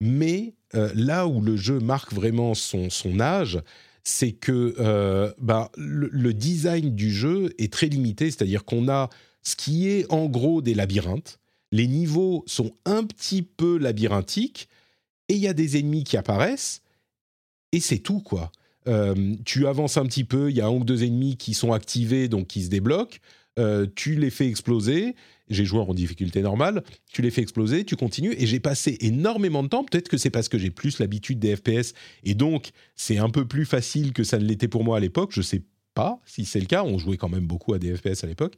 Mais 0.00 0.54
là 0.94 1.28
où 1.28 1.40
le 1.42 1.56
jeu 1.56 1.78
marque 1.78 2.12
vraiment 2.12 2.54
son, 2.54 2.90
son 2.90 3.20
âge, 3.20 3.60
c'est 4.02 4.32
que 4.32 4.74
bah, 5.38 5.70
le, 5.76 6.32
design 6.32 6.94
du 6.94 7.12
jeu 7.12 7.54
est 7.58 7.72
très 7.72 7.86
limité, 7.86 8.30
c'est-à-dire 8.30 8.64
qu'on 8.64 8.88
a 8.88 9.10
ce 9.42 9.54
qui 9.54 9.88
est 9.88 10.10
en 10.10 10.26
gros 10.26 10.62
des 10.62 10.74
labyrinthes. 10.74 11.38
Les 11.72 11.86
niveaux 11.86 12.44
sont 12.46 12.72
un 12.84 13.04
petit 13.04 13.42
peu 13.42 13.78
labyrinthiques 13.78 14.68
et 15.28 15.34
il 15.34 15.40
y 15.40 15.48
a 15.48 15.54
des 15.54 15.78
ennemis 15.78 16.04
qui 16.04 16.16
apparaissent 16.16 16.82
et 17.72 17.80
c'est 17.80 17.98
tout 17.98 18.20
quoi. 18.20 18.52
Euh, 18.88 19.34
tu 19.44 19.66
avances 19.66 19.96
un 19.96 20.04
petit 20.06 20.24
peu, 20.24 20.50
il 20.50 20.56
y 20.56 20.60
a 20.60 20.66
un 20.66 20.70
ou 20.70 20.84
deux 20.84 21.04
ennemis 21.04 21.36
qui 21.36 21.54
sont 21.54 21.72
activés, 21.72 22.28
donc 22.28 22.48
qui 22.48 22.62
se 22.64 22.68
débloquent. 22.68 23.18
Euh, 23.58 23.86
tu 23.94 24.14
les 24.14 24.30
fais 24.30 24.48
exploser. 24.48 25.14
J'ai 25.48 25.64
joué 25.64 25.80
en 25.80 25.92
difficulté 25.92 26.40
normale. 26.40 26.82
Tu 27.12 27.20
les 27.22 27.30
fais 27.30 27.42
exploser, 27.42 27.84
tu 27.84 27.96
continues. 27.96 28.34
Et 28.38 28.46
j'ai 28.46 28.60
passé 28.60 28.96
énormément 29.00 29.62
de 29.62 29.68
temps. 29.68 29.84
Peut-être 29.84 30.08
que 30.08 30.16
c'est 30.16 30.30
parce 30.30 30.48
que 30.48 30.58
j'ai 30.58 30.70
plus 30.70 30.98
l'habitude 30.98 31.38
des 31.38 31.56
FPS. 31.56 31.92
Et 32.24 32.34
donc, 32.34 32.70
c'est 32.96 33.18
un 33.18 33.28
peu 33.28 33.46
plus 33.46 33.66
facile 33.66 34.12
que 34.12 34.24
ça 34.24 34.38
ne 34.38 34.44
l'était 34.44 34.68
pour 34.68 34.84
moi 34.84 34.96
à 34.96 35.00
l'époque. 35.00 35.32
Je 35.32 35.42
sais 35.42 35.62
pas 35.94 36.20
si 36.24 36.44
c'est 36.44 36.60
le 36.60 36.66
cas. 36.66 36.84
On 36.84 36.98
jouait 36.98 37.18
quand 37.18 37.28
même 37.28 37.46
beaucoup 37.46 37.74
à 37.74 37.78
des 37.78 37.94
FPS 37.94 38.24
à 38.24 38.26
l'époque. 38.26 38.54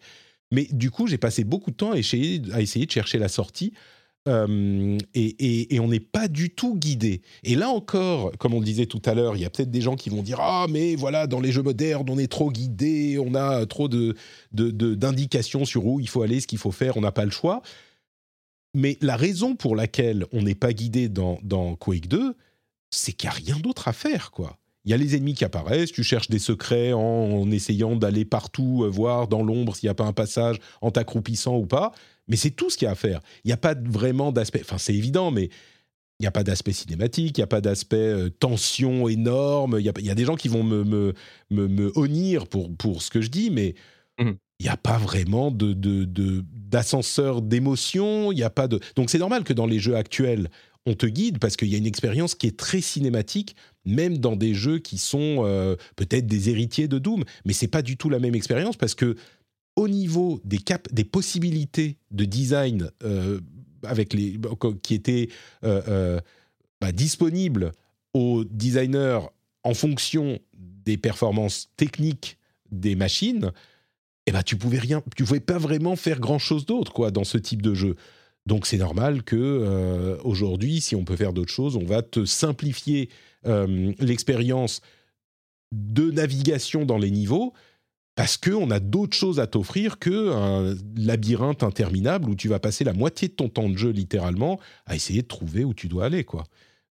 Mais 0.53 0.69
du 0.71 0.91
coup, 0.91 1.07
j'ai 1.07 1.19
passé 1.19 1.43
beaucoup 1.43 1.71
de 1.71 1.77
temps 1.77 1.93
à 1.93 1.99
essayer, 1.99 2.41
à 2.53 2.61
essayer 2.61 2.87
de 2.87 2.91
chercher 2.91 3.19
la 3.19 3.29
sortie. 3.29 3.73
Euh, 4.27 4.97
et, 5.15 5.79
on 5.81 5.89
n'est 5.89 6.01
pas 6.01 6.29
du 6.29 6.49
tout 6.51 6.77
guidé. 6.77 7.21
Et 7.43 7.55
là 7.55 7.69
encore, 7.69 8.33
comme 8.39 8.55
on 8.55 8.59
le 8.59 8.65
disait 8.65 8.87
tout 8.87 9.03
à 9.05 9.13
l'heure, 9.13 9.37
il 9.37 9.43
y 9.43 9.45
a 9.45 9.51
peut-être 9.51 9.71
des 9.71 9.83
gens 9.83 9.97
qui 9.97 10.09
vont 10.09 10.23
dire 10.23 10.41
ah 10.41 10.67
mais 10.71 10.97
voilà 10.97 11.27
dans 11.27 11.41
les 11.41 11.53
jeux 11.53 11.63
modernes 11.63 12.07
on 12.09 12.19
est 12.19 12.31
trop 12.31 12.51
guidé, 12.51 13.19
on 13.19 13.35
a 13.35 13.67
trop 13.67 13.89
de 13.89 14.17
d'indications 14.53 15.67
sur 15.67 15.85
où 15.87 16.01
il 16.01 16.09
faut 16.09 16.23
aller, 16.23 16.41
ce 16.41 16.47
qu'il 16.47 16.59
faut 16.59 16.73
faire, 16.73 16.97
on 16.97 17.03
n'a 17.03 17.13
pas 17.13 17.27
le 17.27 17.31
choix. 17.31 17.61
Mais 18.75 18.97
la 19.03 19.17
raison 19.17 19.57
pour 19.57 19.77
laquelle 19.77 20.27
on 20.33 20.43
n'est 20.43 20.55
pas 20.55 20.73
guidé 20.73 21.09
dans, 21.09 21.39
dans 21.43 21.77
Quake 21.77 22.09
2, 22.09 22.35
c'est 22.91 23.13
qu'il 23.13 23.29
n'y 23.29 23.35
a 23.35 23.39
rien 23.39 23.59
d'autre 23.61 23.89
à 23.89 23.93
faire 23.93 24.31
quoi 24.31 24.59
il 24.85 24.91
y 24.91 24.95
a 24.95 24.97
les 24.97 25.17
ennemis 25.17 25.35
qui 25.35 25.45
apparaissent, 25.45 25.93
tu 25.93 26.03
cherches 26.03 26.29
des 26.29 26.39
secrets 26.39 26.93
en, 26.93 27.51
essayant 27.51 27.97
d'aller 27.97 28.25
partout, 28.25 28.85
euh, 28.85 28.89
voir 28.89 29.29
dans 29.29 29.43
l'ombre 29.43 29.75
s'il 29.75 29.87
n'y 29.87 29.91
a 29.93 29.95
pas 29.95 30.05
un 30.05 30.13
passage, 30.13 30.57
en 30.83 30.91
t'accroupissant 30.91 31.57
ou 31.57 31.67
pas, 31.67 31.93
mais 32.29 32.37
c'est 32.37 32.51
tout 32.51 32.71
ce 32.71 32.77
qu'il 32.77 32.87
y 32.87 32.89
a 32.89 32.93
à 32.93 32.97
faire. 32.97 33.21
Il 33.45 33.49
n'y 33.49 33.53
a 33.53 33.59
pas 33.59 33.75
vraiment 33.75 34.31
d'aspect, 34.31 34.61
enfin 34.63 34.79
c'est 34.79 34.95
évident, 34.95 35.31
mais 35.31 35.45
il 35.45 36.23
n'y 36.23 36.27
a 36.27 36.33
pas 36.33 36.45
d'aspect 36.45 36.73
cinématique, 36.73 37.37
il 37.39 37.41
n'y 37.41 37.45
a 37.45 37.49
pas 37.49 37.61
d'aspect 37.61 37.97
euh, 37.97 38.31
tension 38.31 39.09
énorme, 39.09 39.79
il 39.81 39.85
y, 39.85 40.11
a, 40.11 40.15
des 40.15 40.25
gens 40.25 40.37
qui 40.37 40.49
vont 40.49 40.63
me, 40.63 40.85
me, 40.85 41.15
me, 41.51 41.93
honnir 41.99 42.47
pour, 42.47 42.75
pour 42.77 43.03
ce 43.03 43.11
que 43.11 43.21
je 43.21 43.29
dis, 43.29 43.51
mais 43.51 43.75
mmh. 44.19 44.33
il 44.61 44.63
n'y 44.65 44.69
a 44.69 44.77
pas 44.77 44.99
vraiment 44.99 45.51
de, 45.51 45.73
d'ascenseur 46.53 47.41
de, 47.41 47.49
d'émotion, 47.49 48.33
il 48.33 48.37
n'y 48.37 48.43
a 48.43 48.51
pas 48.51 48.69
de... 48.69 48.81
Donc 48.97 49.11
c'est 49.11 49.19
normal 49.19 49.45
que 49.45 49.55
dans 49.55 49.67
les 49.67 49.79
jeux 49.79 49.97
actuels, 49.97 50.51
on 50.87 50.95
te 50.95 51.07
guide 51.07 51.39
parce 51.39 51.57
qu'il 51.57 51.69
y 51.69 51.75
a 51.75 51.79
une 51.79 51.87
expérience 51.87 52.35
qui 52.35 52.47
est 52.47 52.57
très 52.57 52.81
cinématique, 52.81 53.57
même 53.85 54.19
dans 54.19 54.37
des 54.37 54.55
jeux 54.55 54.79
qui 54.79 54.99
sont 54.99 55.45
euh, 55.45 55.77
peut-être 55.97 56.27
des 56.27 56.51
héritiers 56.51 56.89
de 56.89 56.99
Doom, 56.99 57.25
mais 57.45 57.53
c'est 57.53 57.69
pas 57.69 57.83
du 57.83 57.97
tout 57.97 58.09
la 58.09 58.19
même 58.19 58.35
expérience 58.35 58.77
parce 58.77 58.95
que 58.95 59.17
au 59.77 59.89
niveau 59.89 60.41
des 60.45 60.59
cap 60.59 60.93
des 60.93 61.05
possibilités 61.05 61.99
de 62.11 62.25
design 62.25 62.91
euh, 63.03 63.41
avec 63.83 64.15
les 64.15 64.39
qui 64.83 64.95
étaient 64.95 65.29
euh, 65.65 66.21
bah, 66.81 66.93
disponibles 66.93 67.73
aux 68.15 68.45
designers 68.45 69.21
en 69.65 69.75
fonction 69.75 70.39
des 70.57 70.97
performances 70.97 71.71
techniques 71.77 72.39
des 72.71 72.95
machines, 72.95 73.51
eh 74.27 74.33
ben 74.33 74.43
tu 74.43 74.57
pouvais 74.57 74.79
rien, 74.79 75.03
tu 75.17 75.25
pouvais 75.25 75.41
pas 75.41 75.59
vraiment 75.59 75.97
faire 75.97 76.21
grand 76.21 76.39
chose 76.39 76.67
d'autre 76.67 76.93
quoi 76.93 77.11
dans 77.11 77.25
ce 77.25 77.39
type 77.39 77.63
de 77.63 77.75
jeu. 77.75 77.97
Donc 78.47 78.67
c'est 78.67 78.79
normal 78.79 79.23
que 79.23 80.19
aujourd'hui, 80.23 80.81
si 80.81 80.95
on 80.95 81.05
peut 81.05 81.17
faire 81.17 81.33
d'autres 81.33 81.53
choses, 81.53 81.77
on 81.77 81.85
va 81.85 82.03
te 82.03 82.25
simplifier 82.27 83.09
l'expérience 83.45 84.81
de 85.73 86.11
navigation 86.11 86.85
dans 86.85 86.99
les 86.99 87.11
niveaux 87.11 87.53
parce 88.17 88.37
qu'on 88.37 88.71
a 88.71 88.79
d'autres 88.79 89.17
choses 89.17 89.41
à 89.41 89.47
t'offrir 89.47 89.99
qu'un 89.99 90.75
labyrinthe 90.97 91.63
interminable 91.63 92.31
où 92.31 92.37
tu 92.37 92.49
vas 92.49 92.61
passer 92.61 92.85
la 92.85 92.93
moitié 92.93 93.29
de 93.29 93.33
ton 93.33 93.49
temps 93.49 93.69
de 93.69 93.77
jeu 93.77 93.91
littéralement 93.91 94.61
à 94.87 94.95
essayer 94.95 95.23
de 95.23 95.27
trouver 95.27 95.65
où 95.65 95.75
tu 95.75 95.89
dois 95.89 96.07
aller 96.07 96.25
quoi. 96.25 96.45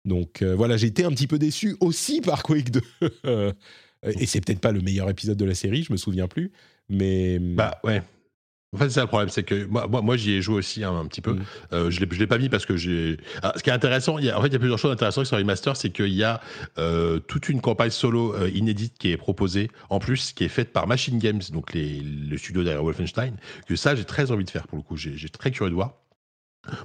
Donc 0.05 0.41
euh, 0.41 0.53
voilà, 0.53 0.75
j'ai 0.75 0.87
été 0.87 1.05
un 1.05 1.11
petit 1.11 1.27
peu 1.27 1.39
déçu 1.39 1.77
aussi 1.79 2.19
par 2.19 2.43
Quake 2.43 2.71
2. 2.71 2.81
Et 4.03 4.25
c'est 4.25 4.41
peut-être 4.41 4.59
pas 4.59 4.73
le 4.73 4.81
meilleur 4.81 5.09
épisode 5.09 5.37
de 5.37 5.45
la 5.45 5.55
série, 5.55 5.83
je 5.83 5.93
me 5.93 5.97
souviens 5.97 6.27
plus, 6.27 6.51
mais 6.89 7.39
bah 7.39 7.79
ouais. 7.85 8.03
En 8.73 8.77
fait, 8.77 8.85
c'est 8.85 8.95
ça 8.95 9.01
le 9.01 9.07
problème, 9.07 9.29
c'est 9.29 9.43
que 9.43 9.65
moi, 9.65 9.87
moi, 9.87 10.01
moi 10.01 10.17
j'y 10.17 10.33
ai 10.33 10.41
joué 10.41 10.55
aussi 10.55 10.83
hein, 10.83 10.93
un 10.97 11.05
petit 11.05 11.21
peu. 11.21 11.33
Mm. 11.33 11.43
Euh, 11.73 11.91
je 11.91 12.03
ne 12.03 12.05
l'ai 12.05 12.27
pas 12.27 12.37
mis 12.37 12.49
parce 12.49 12.65
que 12.65 12.75
j'ai. 12.75 13.17
Ah, 13.41 13.53
ce 13.55 13.63
qui 13.63 13.69
est 13.69 13.73
intéressant, 13.73 14.17
il 14.17 14.25
y 14.25 14.29
a, 14.29 14.37
en 14.37 14.41
fait, 14.41 14.47
il 14.47 14.53
y 14.53 14.55
a 14.55 14.59
plusieurs 14.59 14.79
choses 14.79 14.91
intéressantes 14.91 15.25
sur 15.25 15.37
Remaster, 15.37 15.75
c'est 15.77 15.91
qu'il 15.91 16.13
y 16.13 16.23
a 16.23 16.41
euh, 16.77 17.19
toute 17.19 17.49
une 17.49 17.61
campagne 17.61 17.91
solo 17.91 18.33
euh, 18.35 18.49
inédite 18.49 18.95
qui 18.97 19.11
est 19.11 19.17
proposée, 19.17 19.69
en 19.89 19.99
plus, 19.99 20.33
qui 20.33 20.43
est 20.43 20.49
faite 20.49 20.73
par 20.73 20.87
Machine 20.87 21.19
Games, 21.19 21.41
donc 21.51 21.73
les, 21.73 22.01
le 22.01 22.37
studio 22.37 22.63
derrière 22.63 22.83
Wolfenstein, 22.83 23.35
que 23.67 23.75
ça, 23.75 23.95
j'ai 23.95 24.05
très 24.05 24.31
envie 24.31 24.45
de 24.45 24.49
faire 24.49 24.67
pour 24.67 24.77
le 24.77 24.83
coup. 24.83 24.97
J'ai 24.97 25.29
très 25.29 25.51
curieux 25.51 25.69
de 25.69 25.75
voir. 25.75 26.02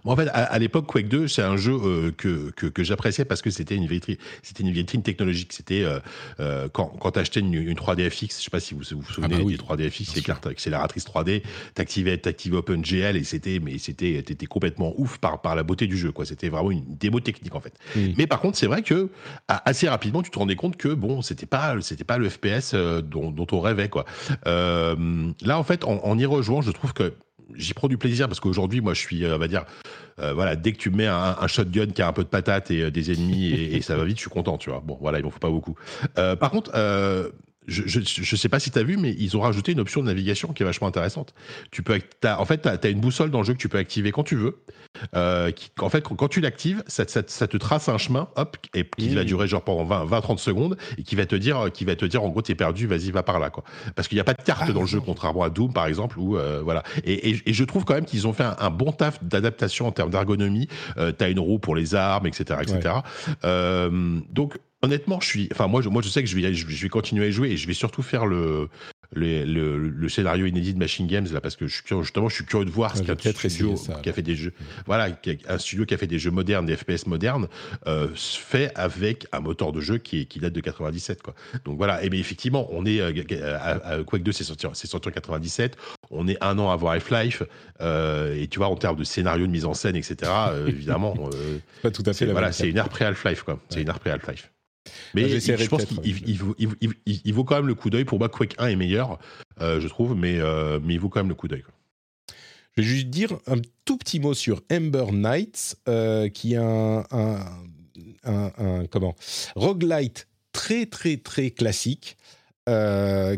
En 0.04 0.16
fait, 0.16 0.28
à, 0.32 0.58
l'époque, 0.58 0.86
Quake 0.86 1.08
2, 1.08 1.28
c'est 1.28 1.42
un 1.42 1.56
jeu 1.56 1.72
euh, 1.72 2.10
que, 2.10 2.50
que, 2.50 2.66
que 2.66 2.82
j'appréciais 2.82 3.24
parce 3.24 3.42
que 3.42 3.50
c'était 3.50 3.76
une 3.76 3.86
vitrine, 3.86 4.16
c'était 4.42 4.64
une 4.64 4.72
vitrine 4.72 5.02
technologique. 5.02 5.52
C'était 5.52 5.84
euh, 5.84 6.00
euh, 6.40 6.68
quand, 6.68 6.86
quand 6.86 7.12
tu 7.12 7.18
achetais 7.20 7.40
une, 7.40 7.54
une, 7.54 7.76
3DFX, 7.76 8.38
je 8.38 8.42
sais 8.44 8.50
pas 8.50 8.58
si 8.58 8.74
vous 8.74 8.80
vous, 8.90 9.00
vous 9.00 9.12
souvenez 9.12 9.36
ah 9.36 9.44
bah 9.44 9.76
des 9.76 9.86
3DFX, 9.86 10.10
c'est 10.12 10.22
carte 10.22 10.46
accélératrice 10.46 11.06
3D, 11.06 11.42
t'activais, 11.74 12.18
t'activais 12.18 12.56
OpenGL 12.56 13.16
et 13.16 13.22
c'était, 13.22 13.60
mais 13.60 13.78
c'était, 13.78 14.20
t'étais 14.24 14.46
complètement 14.46 14.94
ouf 14.96 15.18
par, 15.18 15.40
par 15.40 15.54
la 15.54 15.62
beauté 15.62 15.86
du 15.86 15.96
jeu, 15.96 16.10
quoi. 16.10 16.24
C'était 16.24 16.48
vraiment 16.48 16.72
une 16.72 16.84
démo 16.96 17.20
technique, 17.20 17.54
en 17.54 17.60
fait. 17.60 17.74
Mais 18.16 18.26
par 18.26 18.40
contre, 18.40 18.58
c'est 18.58 18.66
vrai 18.66 18.82
que 18.82 19.10
assez 19.46 19.88
rapidement, 19.88 20.22
tu 20.22 20.30
te 20.30 20.38
rendais 20.38 20.56
compte 20.56 20.76
que 20.76 20.88
bon, 20.88 21.22
c'était 21.22 21.46
pas, 21.46 21.76
c'était 21.82 22.04
pas 22.04 22.18
le 22.18 22.28
FPS 22.28 22.74
dont, 22.74 23.30
dont 23.30 23.46
on 23.52 23.60
rêvait, 23.60 23.88
quoi. 23.88 24.06
là, 24.44 25.58
en 25.58 25.64
fait, 25.64 25.84
en, 25.84 26.04
en 26.04 26.18
y 26.18 26.24
rejoignant, 26.24 26.62
je 26.62 26.72
trouve 26.72 26.92
que 26.92 27.12
j'y 27.54 27.74
prends 27.74 27.88
du 27.88 27.98
plaisir 27.98 28.28
parce 28.28 28.40
qu'aujourd'hui, 28.40 28.80
moi, 28.80 28.94
je 28.94 29.00
suis, 29.00 29.24
euh, 29.24 29.36
on 29.36 29.38
va 29.38 29.48
dire, 29.48 29.64
euh, 30.20 30.32
voilà, 30.32 30.56
dès 30.56 30.72
que 30.72 30.78
tu 30.78 30.90
mets 30.90 31.06
un, 31.06 31.46
shotgun 31.46 31.86
qui 31.86 32.02
a 32.02 32.08
un 32.08 32.12
peu 32.12 32.24
de 32.24 32.28
patate 32.28 32.70
et 32.70 32.82
euh, 32.82 32.90
des 32.90 33.12
ennemis 33.12 33.52
et, 33.52 33.80
ça 33.82 33.96
va 33.96 34.04
vite, 34.04 34.16
je 34.16 34.22
suis 34.22 34.30
content, 34.30 34.58
tu 34.58 34.70
vois. 34.70 34.82
Bon, 34.84 34.98
voilà, 35.00 35.18
il 35.18 35.24
m'en 35.24 35.30
faut 35.30 35.38
pas 35.38 35.50
beaucoup. 35.50 35.76
par 36.14 36.50
contre, 36.50 36.72
je, 37.68 38.00
je, 38.00 38.36
sais 38.36 38.48
pas 38.48 38.58
si 38.58 38.70
tu 38.70 38.78
as 38.78 38.82
vu, 38.82 38.96
mais 38.96 39.14
ils 39.18 39.36
ont 39.36 39.40
rajouté 39.40 39.72
une 39.72 39.80
option 39.80 40.00
de 40.00 40.06
navigation 40.06 40.52
qui 40.52 40.62
est 40.62 40.66
vachement 40.66 40.88
intéressante. 40.88 41.34
Tu 41.70 41.82
peux, 41.82 41.98
en 42.24 42.44
fait, 42.44 42.62
tu 42.62 42.68
as, 42.68 42.90
une 42.90 43.00
boussole 43.00 43.30
dans 43.30 43.38
le 43.38 43.44
jeu 43.44 43.52
que 43.54 43.58
tu 43.58 43.68
peux 43.68 43.78
activer 43.78 44.12
quand 44.12 44.24
tu 44.24 44.36
veux. 44.36 44.58
qui, 45.52 45.70
en 45.80 45.88
fait, 45.88 46.02
quand, 46.02 46.28
tu 46.28 46.40
l'actives, 46.40 46.82
ça, 46.86 47.04
ça, 47.06 47.22
te 47.22 47.56
trace 47.56 47.88
un 47.88 47.98
chemin, 47.98 48.28
hop, 48.36 48.56
et 48.74 48.88
qui 48.96 49.14
va 49.14 49.24
durer 49.24 49.46
genre 49.46 49.62
pendant 49.62 50.06
20-30 50.06 50.38
secondes, 50.38 50.76
et 50.96 51.02
qui 51.02 51.14
va 51.14 51.26
te 51.26 51.36
dire, 51.36 51.70
qui 51.72 51.84
va 51.84 51.96
te 51.96 52.04
dire, 52.04 52.22
en 52.24 52.28
gros, 52.28 52.42
t'es 52.42 52.54
perdu, 52.54 52.86
vas-y, 52.86 53.10
va 53.10 53.22
par 53.22 53.38
là, 53.38 53.50
quoi. 53.50 53.64
Parce 53.94 54.08
qu'il 54.08 54.16
n'y 54.16 54.20
a 54.20 54.24
pas 54.24 54.34
de 54.34 54.42
carte 54.42 54.64
ah, 54.66 54.72
dans 54.72 54.80
le 54.80 54.86
jeu, 54.86 55.00
contrairement 55.00 55.42
à 55.42 55.50
Doom, 55.50 55.72
par 55.72 55.86
exemple, 55.86 56.18
où, 56.18 56.38
voilà. 56.62 56.82
Et, 57.04 57.36
et, 57.46 57.52
je 57.52 57.64
trouve 57.64 57.84
quand 57.84 57.94
même 57.94 58.06
qu'ils 58.06 58.26
ont 58.26 58.32
fait 58.32 58.44
un, 58.58 58.70
bon 58.70 58.92
taf 58.92 59.22
d'adaptation 59.22 59.86
en 59.86 59.92
termes 59.92 60.10
d'ergonomie. 60.10 60.68
Euh, 60.96 61.12
tu 61.16 61.24
as 61.24 61.28
une 61.28 61.40
roue 61.40 61.58
pour 61.58 61.74
les 61.74 61.94
armes, 61.94 62.26
etc., 62.26 62.60
etc. 62.62 62.94
Euh, 63.44 64.20
donc, 64.30 64.58
honnêtement, 64.82 65.20
je 65.20 65.26
suis. 65.26 65.48
Enfin, 65.52 65.66
moi, 65.66 65.82
je, 65.82 65.88
moi, 65.88 66.02
je 66.02 66.08
sais 66.08 66.22
que 66.22 66.28
je 66.28 66.36
vais, 66.36 66.54
je 66.54 66.82
vais 66.82 66.88
continuer 66.88 67.26
à 67.26 67.30
jouer 67.30 67.50
et 67.50 67.56
je 67.56 67.66
vais 67.66 67.74
surtout 67.74 68.02
faire 68.02 68.26
le, 68.26 68.68
le, 69.12 69.78
le, 69.88 70.08
scénario 70.08 70.46
inédit 70.46 70.74
de 70.74 70.78
Machine 70.78 71.06
Games 71.06 71.26
là 71.32 71.40
parce 71.40 71.56
que 71.56 71.66
je 71.66 71.76
suis 71.76 71.84
justement 72.02 72.28
je 72.28 72.34
suis 72.36 72.44
curieux 72.44 72.66
de 72.66 72.70
voir 72.70 72.96
ce 72.96 73.02
qu'un 73.02 73.16
studio 73.16 73.74
qui 74.02 74.08
a 74.08 74.12
fait 74.12 74.22
des 74.22 74.36
jeux 74.36 74.52
voilà 74.86 75.08
un 75.48 75.58
studio 75.58 75.86
qui 75.86 75.94
a 75.94 75.98
fait 75.98 76.06
des 76.06 76.18
jeux 76.18 76.30
modernes 76.30 76.66
des 76.66 76.76
FPS 76.76 77.06
modernes 77.06 77.48
euh, 77.86 78.08
fait 78.14 78.70
avec 78.74 79.26
un 79.32 79.40
moteur 79.40 79.72
de 79.72 79.80
jeu 79.80 79.98
qui, 79.98 80.26
qui 80.26 80.40
date 80.40 80.52
de 80.52 80.60
97 80.60 81.22
quoi. 81.22 81.34
Donc 81.64 81.78
voilà. 81.78 82.02
Et 82.04 82.10
bien 82.10 82.20
effectivement 82.20 82.68
on 82.70 82.84
est 82.84 83.00
euh, 83.00 83.58
à, 83.58 84.02
Quake 84.04 84.22
2 84.22 84.32
c'est 84.32 84.44
sorti 84.44 84.66
c'est 84.74 84.86
sorti 84.86 85.08
en 85.08 85.12
97 85.12 85.76
on 86.10 86.28
est 86.28 86.42
un 86.42 86.58
an 86.58 86.70
avant 86.70 86.90
Half-Life 86.90 87.42
euh, 87.80 88.34
et 88.34 88.48
tu 88.48 88.58
vois 88.58 88.68
en 88.68 88.76
termes 88.76 88.96
de 88.96 89.04
scénario 89.04 89.46
de 89.46 89.52
mise 89.52 89.64
en 89.64 89.74
scène 89.74 89.96
etc 89.96 90.30
évidemment 90.66 91.14
pas 91.82 91.90
tout 91.90 92.02
à 92.04 92.12
fait 92.12 92.26
voilà 92.26 92.52
c'est 92.52 92.68
une 92.68 92.78
heure 92.78 92.88
pré 92.88 93.04
Half-Life 93.06 93.42
quoi. 93.42 93.58
C'est 93.68 93.80
une 93.80 93.88
heure 93.88 94.00
pré 94.00 94.10
Half-Life 94.10 94.50
mais 95.14 95.28
je 95.28 95.68
pense 95.68 95.84
qu'il 95.84 97.34
vaut, 97.34 97.44
quand 97.44 97.56
même 97.56 97.66
le 97.66 97.74
coup 97.74 97.90
d'œil. 97.90 98.04
Pour 98.04 98.18
moi, 98.18 98.28
Quake 98.28 98.54
1 98.58 98.68
est 98.68 98.76
meilleur, 98.76 99.18
euh, 99.60 99.80
je 99.80 99.88
trouve, 99.88 100.14
mais, 100.14 100.38
euh, 100.38 100.78
mais 100.82 100.94
il 100.94 101.00
vaut 101.00 101.08
quand 101.08 101.20
même 101.20 101.28
le 101.28 101.34
coup 101.34 101.48
d'œil. 101.48 101.64
Je 102.76 102.82
vais 102.82 102.88
juste 102.88 103.08
dire 103.08 103.38
un 103.46 103.56
tout 103.84 103.96
petit 103.96 104.20
mot 104.20 104.34
sur 104.34 104.62
Ember 104.70 105.06
Knights, 105.12 105.76
euh, 105.88 106.28
qui 106.28 106.54
est 106.54 106.58
un, 106.58 107.04
un, 107.10 107.40
un, 108.24 108.86
comment 108.90 109.16
roguelite 109.56 110.28
très 110.52 110.86
très 110.86 111.16
très 111.16 111.50
classique, 111.50 112.16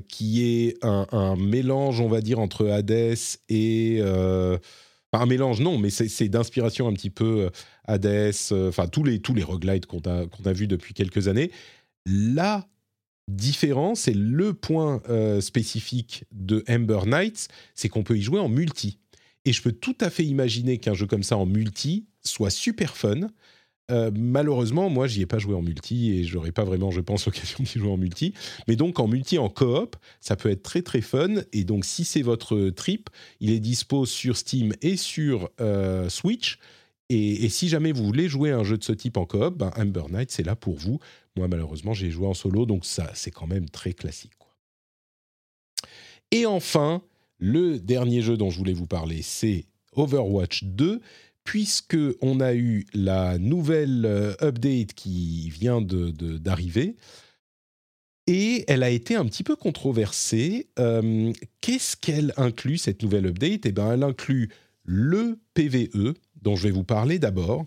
qui 0.08 0.42
est 0.42 0.78
un, 0.82 1.36
mélange, 1.36 2.00
on 2.00 2.08
va 2.08 2.20
dire, 2.20 2.40
entre 2.40 2.68
Hades 2.68 3.16
et 3.48 4.02
un 5.18 5.26
mélange, 5.26 5.60
non, 5.60 5.78
mais 5.78 5.90
c'est 5.90 6.28
d'inspiration 6.28 6.86
un 6.86 6.92
petit 6.92 7.10
peu 7.10 7.46
euh, 7.46 7.50
Hades, 7.84 8.06
euh, 8.52 8.68
enfin 8.68 8.86
tous 8.86 9.02
les, 9.02 9.20
tous 9.20 9.34
les 9.34 9.42
roguelites 9.42 9.86
qu'on 9.86 10.00
a, 10.00 10.26
a 10.44 10.52
vus 10.52 10.68
depuis 10.68 10.94
quelques 10.94 11.28
années. 11.28 11.50
La 12.06 12.68
différence 13.28 14.08
et 14.08 14.14
le 14.14 14.54
point 14.54 15.02
euh, 15.08 15.40
spécifique 15.40 16.24
de 16.32 16.64
Ember 16.68 17.00
Knights, 17.06 17.48
c'est 17.74 17.88
qu'on 17.88 18.02
peut 18.02 18.18
y 18.18 18.22
jouer 18.22 18.40
en 18.40 18.48
multi. 18.48 18.98
Et 19.44 19.52
je 19.52 19.62
peux 19.62 19.72
tout 19.72 19.96
à 20.00 20.10
fait 20.10 20.24
imaginer 20.24 20.78
qu'un 20.78 20.94
jeu 20.94 21.06
comme 21.06 21.22
ça 21.22 21.36
en 21.36 21.46
multi 21.46 22.06
soit 22.22 22.50
super 22.50 22.96
fun. 22.96 23.28
Euh, 23.90 24.10
malheureusement, 24.14 24.88
moi, 24.88 25.06
j'y 25.06 25.22
ai 25.22 25.26
pas 25.26 25.38
joué 25.38 25.54
en 25.54 25.62
multi 25.62 26.12
et 26.12 26.24
j'aurais 26.24 26.52
pas 26.52 26.64
vraiment, 26.64 26.90
je 26.90 27.00
pense, 27.00 27.26
l'occasion 27.26 27.58
d'y 27.60 27.78
jouer 27.78 27.90
en 27.90 27.96
multi. 27.96 28.34
Mais 28.68 28.76
donc 28.76 28.98
en 28.98 29.08
multi, 29.08 29.38
en 29.38 29.48
coop, 29.48 29.96
ça 30.20 30.36
peut 30.36 30.50
être 30.50 30.62
très 30.62 30.82
très 30.82 31.00
fun. 31.00 31.42
Et 31.52 31.64
donc, 31.64 31.84
si 31.84 32.04
c'est 32.04 32.22
votre 32.22 32.70
trip, 32.70 33.10
il 33.40 33.50
est 33.50 33.60
dispo 33.60 34.06
sur 34.06 34.36
Steam 34.36 34.72
et 34.82 34.96
sur 34.96 35.50
euh, 35.60 36.08
Switch. 36.08 36.58
Et, 37.12 37.48
si 37.48 37.68
jamais 37.68 37.90
vous 37.90 38.04
voulez 38.04 38.28
jouer 38.28 38.52
un 38.52 38.62
jeu 38.62 38.78
de 38.78 38.84
ce 38.84 38.92
type 38.92 39.16
en 39.16 39.24
coop, 39.24 39.58
ben 39.58 39.72
Amber 39.76 40.04
Knight, 40.10 40.30
c'est 40.30 40.44
là 40.44 40.54
pour 40.54 40.76
vous. 40.76 41.00
Moi, 41.34 41.48
malheureusement, 41.48 41.92
j'ai 41.92 42.08
joué 42.08 42.28
en 42.28 42.34
solo, 42.34 42.66
donc 42.66 42.84
ça, 42.84 43.10
c'est 43.14 43.32
quand 43.32 43.48
même 43.48 43.68
très 43.68 43.92
classique. 43.92 44.30
Et 46.30 46.46
enfin, 46.46 47.02
le 47.38 47.80
dernier 47.80 48.22
jeu 48.22 48.36
dont 48.36 48.50
je 48.50 48.58
voulais 48.58 48.72
vous 48.72 48.86
parler, 48.86 49.22
c'est 49.22 49.66
Overwatch 49.96 50.64
2 50.64 51.00
puisque 51.50 51.98
on 52.20 52.38
a 52.38 52.54
eu 52.54 52.86
la 52.94 53.36
nouvelle 53.36 54.06
euh, 54.06 54.34
update 54.40 54.94
qui 54.94 55.50
vient 55.50 55.80
d'arriver. 55.82 56.94
et 58.28 58.64
elle 58.68 58.84
a 58.84 58.90
été 58.90 59.16
un 59.16 59.24
petit 59.24 59.42
peu 59.42 59.56
controversée. 59.56 60.68
Euh, 60.78 61.32
qu'est-ce 61.60 61.96
qu'elle 61.96 62.32
inclut, 62.36 62.78
cette 62.78 63.02
nouvelle 63.02 63.26
update? 63.26 63.66
Eh 63.66 63.72
bien, 63.72 63.94
elle 63.94 64.04
inclut 64.04 64.50
le 64.84 65.40
PVE, 65.54 66.14
dont 66.40 66.54
je 66.54 66.68
vais 66.68 66.70
vous 66.70 66.84
parler 66.84 67.18
d'abord, 67.18 67.66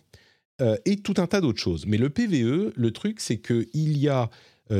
euh, 0.61 0.77
et 0.85 0.95
tout 0.95 1.15
un 1.17 1.27
tas 1.27 1.41
d'autres 1.41 1.61
choses. 1.61 1.85
Mais 1.85 1.97
le 1.97 2.09
PVE, 2.09 2.71
le 2.73 2.91
truc, 2.91 3.19
c'est 3.19 3.41
qu'il 3.41 3.97
y 3.97 4.07
a 4.07 4.29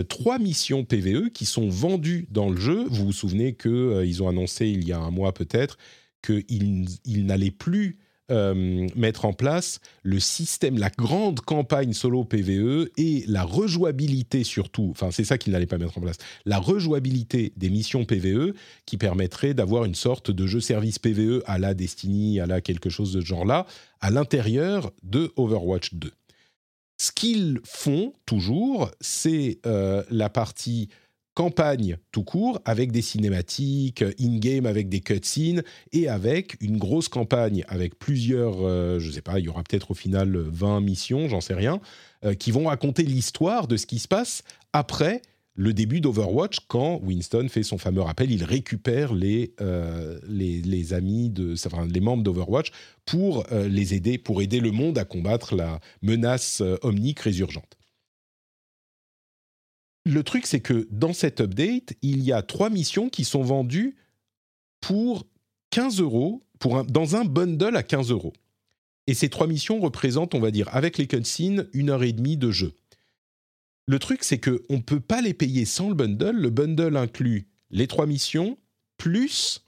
trois 0.08 0.40
missions 0.40 0.86
PVE 0.86 1.30
qui 1.32 1.46
sont 1.46 1.68
vendues 1.68 2.26
dans 2.32 2.50
le 2.50 2.58
jeu. 2.58 2.86
Vous 2.88 3.08
vous 3.08 3.12
souvenez 3.12 3.54
qu'ils 3.54 4.24
ont 4.24 4.30
annoncé 4.30 4.66
il 4.66 4.88
y 4.88 4.94
a 4.94 4.98
un 4.98 5.12
mois 5.12 5.34
peut-être 5.34 5.78
qu'ils 6.22 7.26
n'allaient 7.26 7.52
plus 7.52 7.98
euh, 8.32 8.88
mettre 8.96 9.26
en 9.26 9.34
place 9.34 9.80
le 10.02 10.20
système, 10.20 10.78
la 10.78 10.90
grande 10.90 11.42
campagne 11.42 11.92
solo 11.92 12.24
PVE 12.24 12.90
et 12.96 13.26
la 13.28 13.44
rejouabilité 13.44 14.46
surtout, 14.46 14.88
enfin 14.92 15.12
c'est 15.12 15.26
ça 15.26 15.38
qu'il 15.38 15.52
n'allait 15.52 15.66
pas 15.66 15.78
mettre 15.78 15.98
en 15.98 16.02
place, 16.02 16.18
la 16.46 16.58
rejouabilité 16.58 17.52
des 17.58 17.70
missions 17.70 18.06
PVE 18.06 18.54
qui 18.86 18.98
permettrait 18.98 19.54
d'avoir 19.54 19.84
une 19.84 19.96
sorte 19.96 20.32
de 20.32 20.48
jeu 20.48 20.62
service 20.62 21.00
PVE 21.00 21.44
à 21.46 21.60
la 21.60 21.74
Destiny, 21.74 22.40
à 22.40 22.46
la 22.46 22.62
quelque 22.62 22.90
chose 22.90 23.12
de 23.12 23.20
ce 23.20 23.26
genre-là, 23.26 23.66
à 24.00 24.10
l'intérieur 24.10 24.94
de 25.04 25.34
Overwatch 25.36 25.94
2. 25.94 26.12
Ce 26.98 27.12
qu'ils 27.12 27.60
font 27.66 28.14
toujours, 28.26 28.90
c'est 29.02 29.60
euh, 29.66 30.04
la 30.10 30.30
partie 30.30 30.88
campagne 31.34 31.98
tout 32.12 32.24
court, 32.24 32.62
avec 32.66 32.92
des 32.92 33.02
cinématiques, 33.02 34.04
in-game 34.20 34.66
avec 34.66 34.90
des 34.90 35.02
cutscenes, 35.02 35.64
et 35.92 36.08
avec 36.08 36.56
une 36.62 36.78
grosse 36.78 37.08
campagne 37.08 37.64
avec 37.68 37.98
plusieurs, 37.98 38.58
euh, 38.62 39.00
je 39.00 39.08
ne 39.08 39.14
sais 39.14 39.22
pas, 39.22 39.40
il 39.40 39.46
y 39.46 39.50
aura 39.50 39.64
peut-être 39.64 39.92
au 39.92 39.94
final 39.94 40.36
20 40.38 40.82
missions, 40.82 41.28
j'en 41.28 41.42
sais 41.42 41.54
rien, 41.54 41.80
euh, 42.24 42.34
qui 42.34 42.52
vont 42.52 42.66
raconter 42.66 43.04
l'histoire 43.04 43.68
de 43.68 43.78
ce 43.78 43.86
qui 43.86 44.00
se 44.00 44.08
passe 44.08 44.44
après 44.74 45.22
le 45.56 45.72
début 45.72 46.02
d'Overwatch, 46.02 46.62
quand 46.68 47.00
Winston 47.04 47.48
fait 47.48 47.62
son 47.62 47.78
fameux 47.78 48.02
rappel, 48.02 48.32
il 48.32 48.44
récupère 48.44 49.14
les, 49.14 49.54
euh, 49.62 50.20
les, 50.28 50.94
amis, 50.94 51.30
de, 51.30 51.54
enfin, 51.68 51.86
les 51.86 52.00
membres 52.00 52.24
d'Overwatch 52.24 52.72
pour 53.06 53.46
les 53.52 53.94
aider, 53.94 54.18
pour 54.18 54.42
aider 54.42 54.60
le 54.60 54.72
monde 54.72 54.98
à 54.98 55.06
combattre 55.06 55.56
la 55.56 55.80
menace 56.02 56.64
omnique 56.82 57.20
résurgente 57.20 57.78
le 60.06 60.24
truc, 60.24 60.46
c'est 60.46 60.60
que 60.60 60.88
dans 60.92 61.14
cette 61.14 61.42
update, 61.42 61.94
il 62.02 62.24
y 62.24 62.34
a 62.34 62.42
trois 62.42 62.70
missions 62.70 63.10
qui 63.10 63.24
sont 63.24 63.42
vendues 63.42 63.96
pour 64.82 65.26
15 65.70 66.02
euros, 66.02 66.44
dans 66.88 67.16
un 67.16 67.26
bundle 67.26 67.76
à 67.76 67.84
15 67.84 68.12
euros. 68.12 68.34
Et 69.08 69.14
ces 69.14 69.30
trois 69.30 69.48
missions 69.48 69.80
représentent, 69.80 70.36
on 70.36 70.40
va 70.40 70.52
dire, 70.52 70.70
avec 70.74 70.98
les 70.98 71.08
cutscenes, 71.08 71.68
une 71.74 71.90
heure 71.90 72.04
et 72.04 72.14
demie 72.14 72.38
de 72.38 72.52
jeu. 72.52 72.74
Le 73.86 74.00
truc, 74.00 74.24
c'est 74.24 74.40
qu'on 74.40 74.78
ne 74.78 74.82
peut 74.82 75.02
pas 75.02 75.22
les 75.22 75.34
payer 75.34 75.66
sans 75.66 75.90
le 75.90 75.96
bundle. 75.96 76.36
Le 76.38 76.50
bundle 76.50 76.96
inclut 76.96 77.48
les 77.70 77.88
trois 77.88 78.06
missions 78.06 78.58
plus 78.98 79.62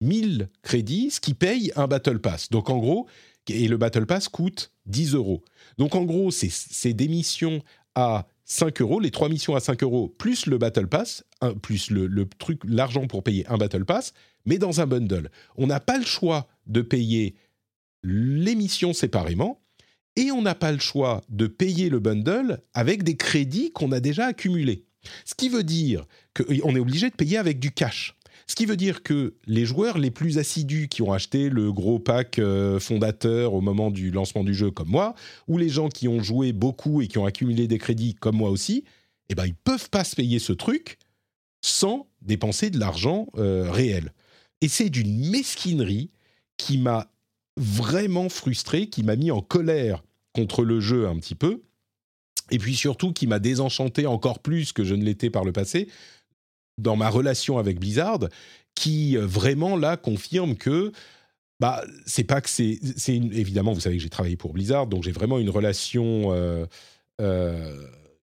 1000 0.00 0.48
crédits, 0.62 1.10
ce 1.10 1.20
qui 1.20 1.34
paye 1.34 1.72
un 1.76 1.86
Battle 1.86 2.18
Pass. 2.18 2.50
Donc 2.50 2.68
en 2.68 2.78
gros, 2.78 3.06
et 3.48 3.68
le 3.68 3.76
Battle 3.76 4.06
Pass 4.06 4.28
coûte 4.28 4.72
10 4.86 5.14
euros. 5.14 5.42
Donc 5.78 5.94
en 5.94 6.02
gros, 6.02 6.30
c'est 6.30 6.92
des 6.94 7.08
missions 7.08 7.62
à 7.94 8.26
5 8.44 8.80
euros, 8.80 9.00
les 9.00 9.10
trois 9.10 9.28
missions 9.28 9.54
à 9.54 9.60
5 9.60 9.82
euros, 9.82 10.08
plus 10.08 10.46
le 10.46 10.58
Battle 10.58 10.86
Pass, 10.86 11.24
plus 11.62 11.90
le, 11.90 12.28
truc, 12.38 12.60
l'argent 12.64 13.06
pour 13.06 13.22
payer 13.22 13.46
un 13.48 13.56
Battle 13.56 13.84
Pass, 13.84 14.12
mais 14.44 14.58
dans 14.58 14.80
un 14.80 14.86
bundle. 14.86 15.30
On 15.56 15.66
n'a 15.66 15.80
pas 15.80 15.98
le 15.98 16.04
choix 16.04 16.46
de 16.66 16.82
payer 16.82 17.36
les 18.02 18.54
missions 18.54 18.92
séparément, 18.92 19.62
et 20.16 20.30
on 20.30 20.42
n'a 20.42 20.54
pas 20.54 20.72
le 20.72 20.78
choix 20.78 21.22
de 21.28 21.46
payer 21.46 21.88
le 21.88 21.98
bundle 21.98 22.60
avec 22.72 23.02
des 23.02 23.16
crédits 23.16 23.72
qu'on 23.72 23.92
a 23.92 24.00
déjà 24.00 24.26
accumulés. 24.26 24.84
Ce 25.24 25.34
qui 25.34 25.48
veut 25.48 25.64
dire 25.64 26.06
qu'on 26.34 26.76
est 26.76 26.80
obligé 26.80 27.10
de 27.10 27.14
payer 27.14 27.38
avec 27.38 27.58
du 27.58 27.72
cash. 27.72 28.16
Ce 28.46 28.54
qui 28.54 28.66
veut 28.66 28.76
dire 28.76 29.02
que 29.02 29.34
les 29.46 29.64
joueurs 29.64 29.98
les 29.98 30.10
plus 30.10 30.38
assidus 30.38 30.88
qui 30.88 31.02
ont 31.02 31.12
acheté 31.12 31.48
le 31.48 31.72
gros 31.72 31.98
pack 31.98 32.38
euh, 32.38 32.78
fondateur 32.78 33.54
au 33.54 33.60
moment 33.60 33.90
du 33.90 34.10
lancement 34.10 34.44
du 34.44 34.54
jeu 34.54 34.70
comme 34.70 34.88
moi, 34.88 35.14
ou 35.48 35.56
les 35.56 35.68
gens 35.68 35.88
qui 35.88 36.08
ont 36.08 36.22
joué 36.22 36.52
beaucoup 36.52 37.00
et 37.00 37.08
qui 37.08 37.18
ont 37.18 37.24
accumulé 37.24 37.66
des 37.66 37.78
crédits 37.78 38.14
comme 38.14 38.36
moi 38.36 38.50
aussi, 38.50 38.84
eh 39.28 39.34
ben 39.34 39.46
ils 39.46 39.54
peuvent 39.54 39.90
pas 39.90 40.04
se 40.04 40.14
payer 40.14 40.38
ce 40.38 40.52
truc 40.52 40.98
sans 41.62 42.06
dépenser 42.20 42.70
de 42.70 42.78
l'argent 42.78 43.26
euh, 43.38 43.70
réel. 43.70 44.12
Et 44.60 44.68
c'est 44.68 44.90
d'une 44.90 45.30
mesquinerie 45.30 46.10
qui 46.56 46.78
m'a 46.78 47.10
vraiment 47.56 48.28
frustré, 48.28 48.88
qui 48.88 49.02
m'a 49.02 49.16
mis 49.16 49.30
en 49.30 49.40
colère 49.40 50.02
contre 50.34 50.64
le 50.64 50.80
jeu 50.80 51.06
un 51.06 51.16
petit 51.16 51.34
peu, 51.34 51.62
et 52.50 52.58
puis 52.58 52.74
surtout 52.74 53.12
qui 53.12 53.26
m'a 53.26 53.38
désenchanté 53.38 54.06
encore 54.06 54.40
plus 54.40 54.72
que 54.72 54.84
je 54.84 54.94
ne 54.94 55.04
l'étais 55.04 55.30
par 55.30 55.44
le 55.44 55.52
passé, 55.52 55.88
dans 56.78 56.96
ma 56.96 57.08
relation 57.08 57.58
avec 57.58 57.78
Blizzard 57.78 58.20
qui 58.74 59.16
euh, 59.16 59.26
vraiment 59.26 59.76
là 59.76 59.96
confirme 59.96 60.56
que 60.56 60.92
bah 61.60 61.84
c'est 62.06 62.24
pas 62.24 62.40
que 62.40 62.50
c'est 62.50 62.78
c'est 62.96 63.14
évidemment 63.14 63.72
vous 63.72 63.80
savez 63.80 63.96
que 63.96 64.02
j'ai 64.02 64.10
travaillé 64.10 64.36
pour 64.36 64.52
Blizzard 64.52 64.86
donc 64.86 65.04
j'ai 65.04 65.12
vraiment 65.12 65.38
une 65.38 65.50
relation 65.50 66.32
euh, 66.32 66.66
euh, 67.20 67.86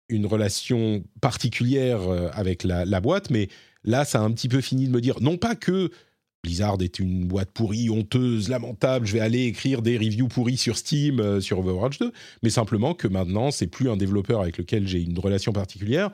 une 0.09 0.27
relation 0.27 1.03
particulière 1.21 2.01
avec 2.33 2.63
la, 2.63 2.85
la, 2.85 3.01
boîte 3.01 3.31
mais 3.31 3.49
là 3.83 4.05
ça 4.05 4.21
a 4.21 4.23
un 4.23 4.31
petit 4.31 4.49
peu 4.49 4.61
fini 4.61 4.87
de 4.87 4.93
me 4.93 5.01
dire 5.01 5.21
non 5.21 5.37
pas 5.37 5.57
que 5.57 5.91
Blizzard 6.45 6.81
est 6.81 7.01
une 7.01 7.27
boîte 7.27 7.51
pourrie, 7.51 7.91
honteuse, 7.91 8.49
lamentable, 8.49 9.05
je 9.05 9.15
vais 9.15 9.21
aller 9.21 9.47
écrire 9.47 9.83
des 9.83 9.99
reviews 9.99 10.29
pourries 10.29 10.57
sur 10.57 10.79
Steam, 10.79 11.41
sur 11.41 11.59
Overwatch 11.59 11.99
2, 11.99 12.13
mais 12.45 12.51
simplement 12.51 12.95
que 12.95 13.09
maintenant, 13.09 13.51
c'est 13.51 13.67
plus 13.67 13.91
un 13.91 13.97
développeur 13.97 14.43
avec 14.43 14.59
lequel 14.59 14.87
j'ai 14.87 15.01
une 15.01 15.19
relation 15.19 15.53
particulière, 15.53 16.13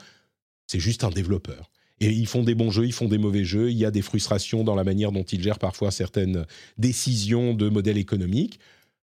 c'est 0.66 0.80
juste 0.80 1.04
un 1.04 1.10
développeur. 1.10 1.71
Et 2.02 2.10
ils 2.10 2.26
font 2.26 2.42
des 2.42 2.56
bons 2.56 2.72
jeux, 2.72 2.84
ils 2.84 2.92
font 2.92 3.06
des 3.06 3.16
mauvais 3.16 3.44
jeux. 3.44 3.70
Il 3.70 3.78
y 3.78 3.84
a 3.84 3.92
des 3.92 4.02
frustrations 4.02 4.64
dans 4.64 4.74
la 4.74 4.82
manière 4.82 5.12
dont 5.12 5.22
ils 5.22 5.40
gèrent 5.40 5.60
parfois 5.60 5.92
certaines 5.92 6.46
décisions 6.76 7.54
de 7.54 7.68
modèle 7.68 7.96
économique. 7.96 8.58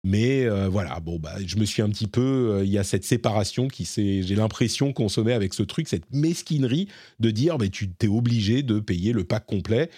Mais 0.03 0.43
euh, 0.43 0.67
voilà, 0.67 0.99
bon, 0.99 1.17
bah, 1.17 1.35
je 1.45 1.55
me 1.55 1.63
suis 1.63 1.81
un 1.81 1.87
petit 1.87 2.07
peu. 2.07 2.57
Euh, 2.57 2.65
il 2.65 2.69
y 2.69 2.77
a 2.77 2.83
cette 2.83 3.05
séparation 3.05 3.69
qui 3.69 3.85
s'est. 3.85 4.21
J'ai 4.21 4.35
l'impression 4.35 4.91
qu'on 4.91 5.07
se 5.07 5.21
avec 5.21 5.53
ce 5.53 5.63
truc, 5.63 5.87
cette 5.87 6.11
mesquinerie 6.11 6.89
de 7.21 7.31
dire 7.31 7.57
bah, 7.57 7.69
tu 7.69 7.89
t'es 7.89 8.09
obligé 8.09 8.63
de 8.63 8.81
payer 8.81 9.13
le 9.13 9.23
pack 9.23 9.45
complet. 9.45 9.89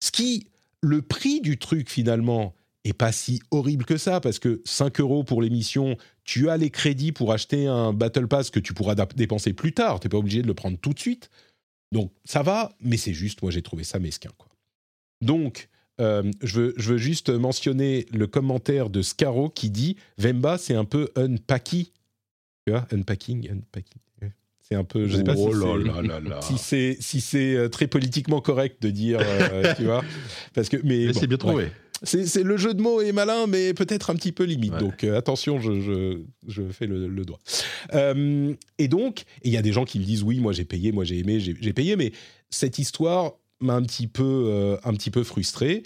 Ce 0.00 0.10
qui. 0.10 0.48
Le 0.82 1.00
prix 1.00 1.40
du 1.40 1.56
truc, 1.56 1.90
finalement, 1.90 2.54
est 2.84 2.92
pas 2.92 3.10
si 3.10 3.40
horrible 3.50 3.86
que 3.86 3.96
ça, 3.96 4.20
parce 4.20 4.38
que 4.38 4.60
5 4.66 5.00
euros 5.00 5.24
pour 5.24 5.40
l'émission, 5.40 5.96
tu 6.22 6.50
as 6.50 6.58
les 6.58 6.70
crédits 6.70 7.12
pour 7.12 7.32
acheter 7.32 7.66
un 7.66 7.94
Battle 7.94 8.28
Pass 8.28 8.50
que 8.50 8.60
tu 8.60 8.74
pourras 8.74 8.94
dépenser 8.94 9.54
plus 9.54 9.72
tard. 9.72 9.98
Tu 9.98 10.06
n'es 10.06 10.10
pas 10.10 10.18
obligé 10.18 10.42
de 10.42 10.46
le 10.46 10.54
prendre 10.54 10.78
tout 10.78 10.92
de 10.92 10.98
suite. 10.98 11.30
Donc 11.92 12.12
ça 12.24 12.42
va, 12.42 12.72
mais 12.80 12.96
c'est 12.96 13.14
juste, 13.14 13.42
moi 13.42 13.50
j'ai 13.50 13.62
trouvé 13.62 13.84
ça 13.84 13.98
mesquin. 13.98 14.30
Quoi. 14.36 14.48
Donc, 15.20 15.68
euh, 16.00 16.30
je, 16.42 16.60
veux, 16.60 16.74
je, 16.76 16.92
veux, 16.92 16.98
juste 16.98 17.30
mentionner 17.30 18.06
le 18.12 18.26
commentaire 18.26 18.90
de 18.90 19.00
Scaro 19.02 19.48
qui 19.48 19.70
dit 19.70 19.96
Vemba, 20.18 20.58
c'est 20.58 20.74
un 20.74 20.84
peu 20.84 21.08
unpacky. 21.16 21.92
Tu 22.66 22.72
vois, 22.72 22.86
unpacking, 22.92 23.50
unpacking. 23.50 24.00
C'est 24.68 24.74
un 24.74 24.82
peu, 24.82 25.06
je 25.06 25.18
sais 25.18 25.22
pas 25.22 25.36
si 26.40 26.58
c'est 26.58 26.96
si 26.98 27.20
c'est 27.20 27.54
euh, 27.54 27.68
très 27.68 27.86
politiquement 27.86 28.40
correct 28.40 28.82
de 28.82 28.90
dire, 28.90 29.20
euh, 29.22 29.72
tu 29.76 29.84
vois, 29.84 30.02
parce 30.54 30.68
que 30.68 30.76
mais, 30.82 31.12
c'est 31.12 31.28
bien 31.28 31.36
trouvé 31.36 31.70
c'est 32.02 32.42
le 32.42 32.56
jeu 32.56 32.74
de 32.74 32.82
mots 32.82 33.00
est 33.00 33.12
malin, 33.12 33.46
mais 33.46 33.74
peut-être 33.74 34.10
un 34.10 34.14
petit 34.14 34.32
peu 34.32 34.44
limite. 34.44 34.76
Donc 34.76 35.04
euh, 35.04 35.16
attention, 35.16 35.60
je, 35.60 36.22
fais 36.70 36.86
le, 36.86 37.24
doigt. 37.24 37.38
Euh, 37.94 38.54
et 38.78 38.88
donc, 38.88 39.24
il 39.42 39.52
y 39.52 39.56
a 39.56 39.62
des 39.62 39.72
gens 39.72 39.84
qui 39.84 39.98
me 39.98 40.04
disent 40.04 40.22
oui, 40.22 40.40
moi 40.40 40.52
j'ai 40.52 40.64
payé, 40.64 40.92
moi 40.92 41.04
j'ai 41.04 41.18
aimé, 41.18 41.40
j'ai 41.40 41.72
payé, 41.72 41.96
mais 41.96 42.12
cette 42.50 42.78
histoire 42.78 43.32
m'a 43.60 43.74
un 43.74 43.82
petit 43.82 44.06
peu, 44.06 44.44
euh, 44.48 44.76
un 44.84 44.92
petit 44.92 45.10
peu 45.10 45.24
frustré. 45.24 45.82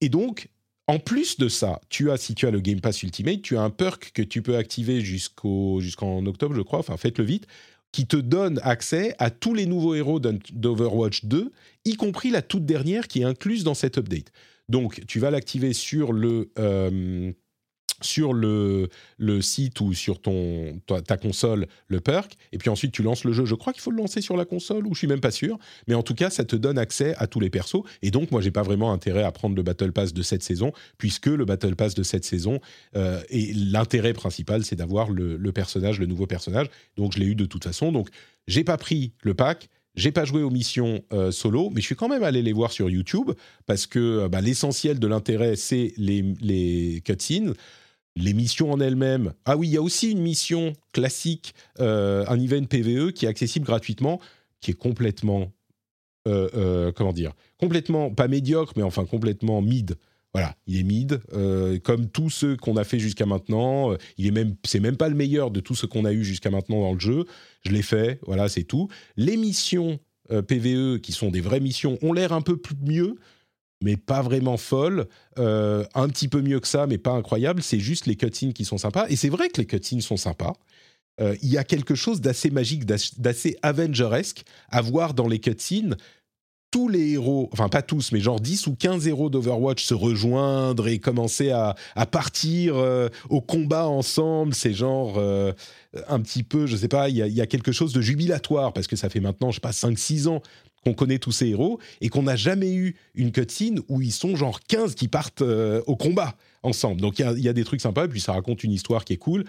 Et 0.00 0.08
donc, 0.08 0.48
en 0.88 0.98
plus 0.98 1.38
de 1.38 1.48
ça, 1.48 1.80
tu 1.88 2.10
as, 2.10 2.16
si 2.16 2.34
tu 2.34 2.46
as 2.46 2.50
le 2.50 2.60
Game 2.60 2.80
Pass 2.80 3.02
Ultimate, 3.02 3.42
tu 3.42 3.56
as 3.56 3.62
un 3.62 3.70
perk 3.70 4.10
que 4.12 4.22
tu 4.22 4.42
peux 4.42 4.56
activer 4.56 5.00
jusqu'au 5.00 5.80
jusqu'en 5.80 6.26
octobre, 6.26 6.54
je 6.54 6.62
crois. 6.62 6.80
Enfin, 6.80 6.96
faites-le 6.96 7.24
vite 7.24 7.46
qui 7.92 8.06
te 8.06 8.16
donne 8.16 8.58
accès 8.62 9.14
à 9.18 9.30
tous 9.30 9.54
les 9.54 9.66
nouveaux 9.66 9.94
héros 9.94 10.18
d'Overwatch 10.18 11.26
2, 11.26 11.52
y 11.84 11.94
compris 11.96 12.30
la 12.30 12.40
toute 12.40 12.64
dernière 12.64 13.06
qui 13.06 13.20
est 13.20 13.24
incluse 13.24 13.64
dans 13.64 13.74
cette 13.74 13.98
update. 13.98 14.32
Donc, 14.72 15.02
tu 15.06 15.20
vas 15.20 15.30
l'activer 15.30 15.74
sur 15.74 16.14
le, 16.14 16.50
euh, 16.58 17.30
site 19.42 19.80
ou 19.82 19.92
sur 19.92 20.22
ton, 20.22 20.80
ta, 20.86 21.18
console 21.18 21.66
le 21.88 22.00
perk, 22.00 22.38
et 22.52 22.58
puis 22.58 22.70
ensuite 22.70 22.90
tu 22.90 23.02
lances 23.02 23.24
le 23.24 23.34
jeu. 23.34 23.44
Je 23.44 23.54
crois 23.54 23.74
qu'il 23.74 23.82
faut 23.82 23.90
le 23.90 23.98
lancer 23.98 24.22
sur 24.22 24.34
la 24.34 24.46
console, 24.46 24.86
ou 24.86 24.94
je 24.94 25.00
suis 25.00 25.06
même 25.06 25.20
pas 25.20 25.30
sûr, 25.30 25.58
mais 25.88 25.94
en 25.94 26.02
tout 26.02 26.14
cas, 26.14 26.30
ça 26.30 26.46
te 26.46 26.56
donne 26.56 26.78
accès 26.78 27.14
à 27.18 27.26
tous 27.26 27.38
les 27.38 27.50
persos, 27.50 27.82
et 28.00 28.10
donc 28.10 28.30
moi, 28.30 28.40
j'ai 28.40 28.50
pas 28.50 28.62
vraiment 28.62 28.94
intérêt 28.94 29.24
à 29.24 29.30
prendre 29.30 29.54
le 29.54 29.62
Battle 29.62 29.92
Pass 29.92 30.14
de 30.14 30.22
cette 30.22 30.42
saison, 30.42 30.72
puisque 30.96 31.26
le 31.26 31.44
Battle 31.44 31.76
Pass 31.76 31.94
de 31.94 32.02
cette 32.02 32.24
saison, 32.24 32.58
euh, 32.96 33.20
et 33.28 33.52
l'intérêt 33.52 34.14
principal, 34.14 34.64
c'est 34.64 34.76
d'avoir 34.76 35.10
le, 35.10 35.36
le 35.36 35.52
personnage, 35.52 36.00
le 36.00 36.06
nouveau 36.06 36.26
personnage, 36.26 36.68
donc 36.96 37.12
je 37.12 37.18
l'ai 37.18 37.26
eu 37.26 37.34
de 37.34 37.44
toute 37.44 37.64
façon, 37.64 37.92
donc 37.92 38.08
j'ai 38.46 38.64
pas 38.64 38.78
pris 38.78 39.12
le 39.22 39.34
pack, 39.34 39.68
j'ai 39.94 40.12
pas 40.12 40.24
joué 40.24 40.42
aux 40.42 40.50
missions 40.50 41.02
euh, 41.12 41.30
solo, 41.30 41.70
mais 41.70 41.80
je 41.80 41.86
suis 41.86 41.96
quand 41.96 42.08
même 42.08 42.22
allé 42.22 42.42
les 42.42 42.52
voir 42.52 42.72
sur 42.72 42.88
YouTube 42.88 43.32
parce 43.66 43.86
que 43.86 43.98
euh, 43.98 44.28
bah, 44.28 44.40
l'essentiel 44.40 44.98
de 44.98 45.06
l'intérêt, 45.06 45.56
c'est 45.56 45.92
les, 45.96 47.02
cutscenes. 47.04 47.54
Les 48.14 48.34
missions 48.34 48.70
en 48.70 48.78
elles-mêmes. 48.78 49.32
Ah 49.46 49.56
oui, 49.56 49.68
il 49.68 49.72
y 49.72 49.78
a 49.78 49.82
aussi 49.82 50.10
une 50.10 50.20
mission 50.20 50.74
classique, 50.92 51.54
euh, 51.80 52.26
un 52.28 52.38
event 52.38 52.64
PVE 52.64 53.12
qui 53.12 53.24
est 53.24 53.28
accessible 53.28 53.64
gratuitement, 53.64 54.20
qui 54.60 54.72
est 54.72 54.74
complètement, 54.74 55.50
comment 56.24 57.12
dire, 57.14 57.32
complètement 57.58 58.10
pas 58.10 58.28
médiocre, 58.28 58.74
mais 58.76 58.82
enfin 58.82 59.06
complètement 59.06 59.62
mid. 59.62 59.96
Voilà, 60.34 60.56
il 60.66 60.78
est 60.78 60.82
mid, 60.82 61.20
euh, 61.34 61.78
comme 61.78 62.08
tous 62.08 62.30
ceux 62.30 62.56
qu'on 62.56 62.76
a 62.78 62.84
fait 62.84 62.98
jusqu'à 62.98 63.26
maintenant. 63.26 63.92
Euh, 63.92 63.96
Il 64.16 64.26
est 64.26 64.30
même, 64.30 64.54
c'est 64.64 64.80
même 64.80 64.96
pas 64.96 65.10
le 65.10 65.14
meilleur 65.14 65.50
de 65.50 65.60
tout 65.60 65.74
ce 65.74 65.84
qu'on 65.84 66.06
a 66.06 66.12
eu 66.12 66.24
jusqu'à 66.24 66.50
maintenant 66.50 66.80
dans 66.80 66.94
le 66.94 67.00
jeu. 67.00 67.26
Je 67.66 67.70
l'ai 67.70 67.82
fait, 67.82 68.18
voilà, 68.26 68.48
c'est 68.48 68.62
tout. 68.64 68.88
Les 69.16 69.36
missions 69.36 70.00
euh, 70.30 70.40
PVE, 70.40 71.00
qui 71.00 71.12
sont 71.12 71.30
des 71.30 71.42
vraies 71.42 71.60
missions, 71.60 71.98
ont 72.00 72.14
l'air 72.14 72.32
un 72.32 72.40
peu 72.40 72.56
plus 72.56 72.76
mieux, 72.80 73.16
mais 73.82 73.98
pas 73.98 74.22
vraiment 74.22 74.56
folles. 74.56 75.06
Un 75.36 76.08
petit 76.08 76.28
peu 76.28 76.40
mieux 76.40 76.60
que 76.60 76.68
ça, 76.68 76.86
mais 76.86 76.98
pas 76.98 77.10
incroyable. 77.10 77.62
C'est 77.62 77.80
juste 77.80 78.06
les 78.06 78.16
cutscenes 78.16 78.54
qui 78.54 78.64
sont 78.64 78.78
sympas. 78.78 79.06
Et 79.10 79.16
c'est 79.16 79.28
vrai 79.28 79.48
que 79.50 79.60
les 79.60 79.66
cutscenes 79.66 80.00
sont 80.00 80.16
sympas. 80.16 80.54
Il 81.20 81.48
y 81.50 81.58
a 81.58 81.64
quelque 81.64 81.94
chose 81.96 82.20
d'assez 82.20 82.50
magique, 82.50 82.86
d'ass- 82.86 83.18
d'assez 83.18 83.56
Avenger-esque 83.62 84.44
à 84.70 84.80
voir 84.82 85.14
dans 85.14 85.26
les 85.26 85.40
cutscenes 85.40 85.96
tous 86.72 86.88
les 86.88 87.10
héros, 87.12 87.48
enfin 87.52 87.68
pas 87.68 87.82
tous, 87.82 88.10
mais 88.12 88.18
genre 88.20 88.40
10 88.40 88.66
ou 88.66 88.74
15 88.74 89.06
héros 89.06 89.28
d'Overwatch 89.30 89.84
se 89.84 89.94
rejoindre 89.94 90.88
et 90.88 90.98
commencer 90.98 91.50
à, 91.50 91.76
à 91.94 92.06
partir 92.06 92.74
euh, 92.76 93.08
au 93.28 93.40
combat 93.42 93.86
ensemble, 93.86 94.54
c'est 94.54 94.72
genre 94.72 95.14
euh, 95.18 95.52
un 96.08 96.18
petit 96.20 96.42
peu, 96.42 96.66
je 96.66 96.74
sais 96.76 96.88
pas, 96.88 97.10
il 97.10 97.16
y, 97.16 97.40
a- 97.40 97.46
quelque 97.46 97.72
chose 97.72 97.92
de 97.92 98.00
jubilatoire 98.00 98.72
parce 98.72 98.86
que 98.86 98.96
ça 98.96 99.10
fait 99.10 99.20
maintenant, 99.20 99.50
je 99.50 99.56
sais 99.56 99.60
pas, 99.60 99.70
5-6 99.72 100.28
ans 100.28 100.40
qu'on 100.82 100.94
connaît 100.94 101.18
tous 101.18 101.30
ces 101.30 101.48
héros 101.48 101.78
et 102.00 102.08
qu'on 102.08 102.22
n'a 102.22 102.36
jamais 102.36 102.72
eu 102.72 102.96
une 103.14 103.30
cutscene 103.32 103.80
où 103.90 104.00
ils 104.00 104.10
sont 104.10 104.34
genre 104.34 104.58
15 104.66 104.94
qui 104.94 105.06
partent 105.08 105.42
euh, 105.42 105.82
au 105.86 105.94
combat 105.94 106.34
ensemble. 106.62 107.02
Donc 107.02 107.18
il 107.18 107.38
y 107.38 107.48
a, 107.48 107.52
des 107.52 107.64
trucs 107.64 107.82
sympas 107.82 108.06
et 108.06 108.08
puis 108.08 108.20
ça 108.20 108.32
raconte 108.32 108.64
une 108.64 108.72
histoire 108.72 109.04
qui 109.04 109.12
est 109.12 109.18
cool. 109.18 109.44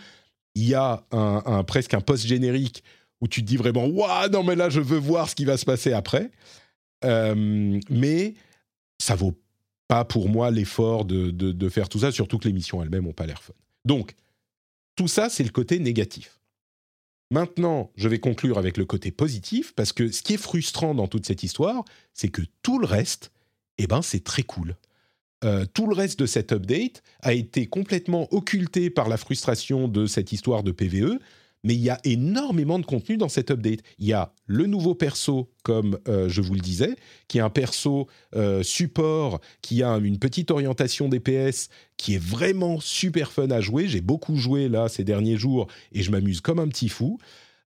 Il 0.56 0.68
y 0.68 0.76
a 0.76 1.04
un, 1.14 1.42
un- 1.46 1.64
presque 1.64 1.94
un 1.94 2.02
post-générique 2.02 2.84
où 3.22 3.28
tu 3.30 3.42
te 3.42 3.48
dis 3.48 3.56
vraiment, 3.56 3.86
waouh, 3.86 4.30
non 4.30 4.44
mais 4.44 4.56
là 4.56 4.70
je 4.70 4.82
veux 4.82 4.98
voir 4.98 5.30
ce 5.30 5.36
qui 5.36 5.46
va 5.46 5.56
se 5.56 5.64
passer 5.64 5.94
après. 5.94 6.30
Euh, 7.04 7.80
mais 7.90 8.36
ça 9.00 9.16
vaut 9.16 9.38
pas 9.88 10.06
pour 10.06 10.30
moi 10.30 10.50
l'effort 10.52 11.06
de, 11.06 11.32
de- 11.32 11.70
faire 11.70 11.90
tout 11.90 12.00
ça, 12.00 12.12
surtout 12.12 12.38
que 12.38 12.48
les 12.48 12.54
missions 12.54 12.82
elles-mêmes 12.82 13.04
n'ont 13.04 13.14
pas 13.14 13.26
l'air 13.26 13.42
fun. 13.42 13.54
Donc, 13.86 14.16
tout 14.96 15.08
ça, 15.08 15.30
c'est 15.30 15.44
le 15.44 15.50
côté 15.50 15.80
négatif. 15.80 16.40
Maintenant, 17.32 17.92
je 17.96 18.08
vais 18.08 18.20
conclure 18.20 18.58
avec 18.58 18.78
le 18.78 18.86
côté 18.86 19.12
positif, 19.12 19.74
parce 19.76 19.92
que 19.92 20.12
ce 20.12 20.22
qui 20.22 20.34
est 20.36 20.38
frustrant 20.38 20.94
dans 20.94 21.08
toute 21.08 21.26
cette 21.26 21.44
histoire, 21.44 21.84
c'est 22.14 22.30
que 22.30 22.44
tout 22.62 22.80
le 22.80 22.86
reste, 22.86 23.32
eh 23.78 23.88
ben, 23.88 24.02
c'est 24.02 24.24
très 24.24 24.44
cool. 24.44 24.78
Euh, 25.44 25.66
tout 25.74 25.88
le 25.88 25.96
reste 25.96 26.20
de 26.20 26.26
cet 26.26 26.54
update 26.54 27.02
a 27.22 27.34
été 27.34 27.68
complètement 27.68 28.34
occulté 28.34 28.90
par 28.90 29.10
la 29.10 29.18
frustration 29.18 29.88
de 29.88 30.06
cette 30.06 30.32
histoire 30.32 30.64
de 30.64 30.72
PVE, 30.72 31.20
mais 31.64 31.76
il 31.76 31.82
y 31.82 31.90
a 31.90 32.00
énormément 32.04 32.78
de 32.78 32.86
contenu 32.86 33.18
dans 33.18 33.30
cet 33.30 33.52
update. 33.52 33.80
Il 33.98 34.08
y 34.08 34.14
a 34.14 34.34
le 34.46 34.66
nouveau 34.66 34.96
perso, 34.96 35.50
comme 35.64 35.98
euh, 36.08 36.28
je 36.28 36.42
vous 36.42 36.54
le 36.54 36.60
disais, 36.60 36.96
qui 37.28 37.38
est 37.38 37.42
un 37.42 37.50
perso 37.50 38.08
euh, 38.36 38.64
support, 38.64 39.40
qui 39.62 39.82
a 39.82 39.98
une 39.98 40.20
petite 40.20 40.52
orientation 40.52 41.08
DPS, 41.08 41.70
qui 41.98 42.16
est 42.16 42.24
vraiment 42.24 42.80
super 42.80 43.32
fun 43.32 43.50
à 43.50 43.62
jouer. 43.62 43.88
J'ai 43.88 44.02
beaucoup 44.02 44.36
joué 44.36 44.68
là 44.68 44.90
ces 44.90 45.04
derniers 45.04 45.38
jours 45.38 45.68
et 45.94 46.04
je 46.04 46.12
m'amuse 46.12 46.42
comme 46.42 46.60
un 46.60 46.68
petit 46.68 46.90
fou. 46.90 47.18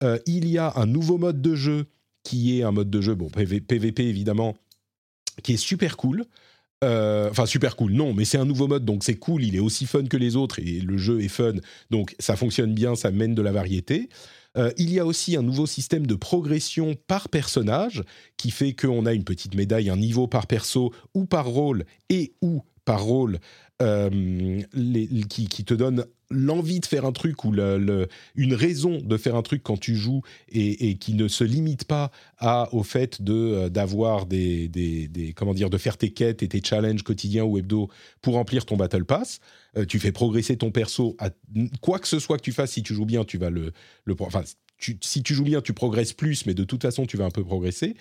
Euh, 0.03 0.17
il 0.25 0.47
y 0.47 0.57
a 0.57 0.73
un 0.75 0.87
nouveau 0.87 1.17
mode 1.17 1.41
de 1.41 1.55
jeu 1.55 1.85
qui 2.23 2.59
est 2.59 2.63
un 2.63 2.71
mode 2.71 2.89
de 2.89 3.01
jeu, 3.01 3.15
bon, 3.15 3.29
PV 3.29 3.61
PVP 3.61 4.07
évidemment, 4.07 4.55
qui 5.43 5.53
est 5.53 5.57
super 5.57 5.97
cool. 5.97 6.25
Euh, 6.83 7.29
Enfin, 7.29 7.45
super 7.45 7.75
cool, 7.75 7.93
non, 7.93 8.13
mais 8.13 8.25
c'est 8.25 8.37
un 8.37 8.45
nouveau 8.45 8.67
mode, 8.67 8.85
donc 8.85 9.03
c'est 9.03 9.15
cool, 9.15 9.43
il 9.43 9.55
est 9.55 9.59
aussi 9.59 9.85
fun 9.85 10.03
que 10.03 10.17
les 10.17 10.35
autres, 10.35 10.59
et 10.59 10.81
le 10.81 10.97
jeu 10.97 11.21
est 11.21 11.29
fun, 11.29 11.53
donc 11.89 12.15
ça 12.19 12.35
fonctionne 12.35 12.73
bien, 12.73 12.95
ça 12.95 13.09
mène 13.09 13.33
de 13.33 13.41
la 13.41 13.51
variété. 13.51 14.09
Euh, 14.55 14.71
il 14.77 14.93
y 14.93 14.99
a 14.99 15.05
aussi 15.05 15.35
un 15.35 15.41
nouveau 15.41 15.65
système 15.65 16.05
de 16.05 16.13
progression 16.13 16.95
par 17.07 17.29
personnage, 17.29 18.03
qui 18.37 18.51
fait 18.51 18.73
qu'on 18.73 19.05
a 19.05 19.13
une 19.13 19.23
petite 19.23 19.55
médaille, 19.55 19.89
un 19.89 19.97
niveau 19.97 20.27
par 20.27 20.45
perso, 20.45 20.93
ou 21.15 21.25
par 21.25 21.47
rôle, 21.47 21.85
et 22.09 22.33
ou 22.41 22.61
par 22.85 23.03
rôle, 23.03 23.39
euh, 23.83 24.61
les- 24.73 25.07
qui, 25.29 25.47
te 25.47 25.73
donne 25.73 26.05
l'envie 26.29 26.79
de 26.79 26.85
faire 26.85 27.05
un 27.05 27.11
truc 27.11 27.43
ou 27.43 27.53
une 27.53 28.53
raison 28.53 28.99
de 29.01 29.17
faire 29.17 29.35
un 29.35 29.41
truc 29.41 29.61
quand 29.61 29.77
tu 29.77 29.95
joues 29.95 30.21
et, 30.49 30.95
qui 30.97 31.13
ne 31.13 31.27
se 31.27 31.43
limite 31.43 31.83
pas 31.83 32.11
au 32.71 32.83
fait 32.83 33.21
de 33.21 33.33
euh, 33.33 33.69
d'avoir 33.69 34.25
des, 34.25 35.33
comment 35.35 35.53
dire 35.53 35.69
de 35.69 35.77
faire 35.77 35.97
tes 35.97 36.11
quêtes 36.11 36.41
et 36.41 36.47
tes 36.47 36.61
challenges 36.63 37.03
quotidiens 37.03 37.43
ou 37.43 37.57
hebdo 37.57 37.89
pour 38.21 38.35
remplir 38.35 38.65
ton 38.65 38.77
battle 38.77 39.05
pass. 39.05 39.39
Euh, 39.77 39.85
tu 39.85 39.99
fais 39.99 40.11
progresser 40.11 40.57
ton 40.57 40.71
perso 40.71 41.15
à 41.19 41.29
quoi 41.81 41.99
que 41.99 42.07
ce 42.07 42.19
soit 42.19 42.37
que 42.37 42.43
tu 42.43 42.51
fasses. 42.53 42.71
Si 42.71 42.83
tu 42.83 42.93
joues 42.93 43.05
bien, 43.05 43.25
tu 43.25 43.37
vas 43.37 43.49
le, 43.49 43.73
enfin 44.19 44.43
si 45.01 45.23
tu 45.23 45.33
joues 45.33 45.43
bien, 45.43 45.61
tu 45.61 45.73
progresses 45.73 46.13
plus, 46.13 46.45
mais 46.45 46.53
de 46.53 46.63
toute 46.63 46.81
façon, 46.81 47.05
tu 47.05 47.17
vas 47.17 47.25
un 47.25 47.31
peu 47.31 47.43
progresser. 47.43 47.95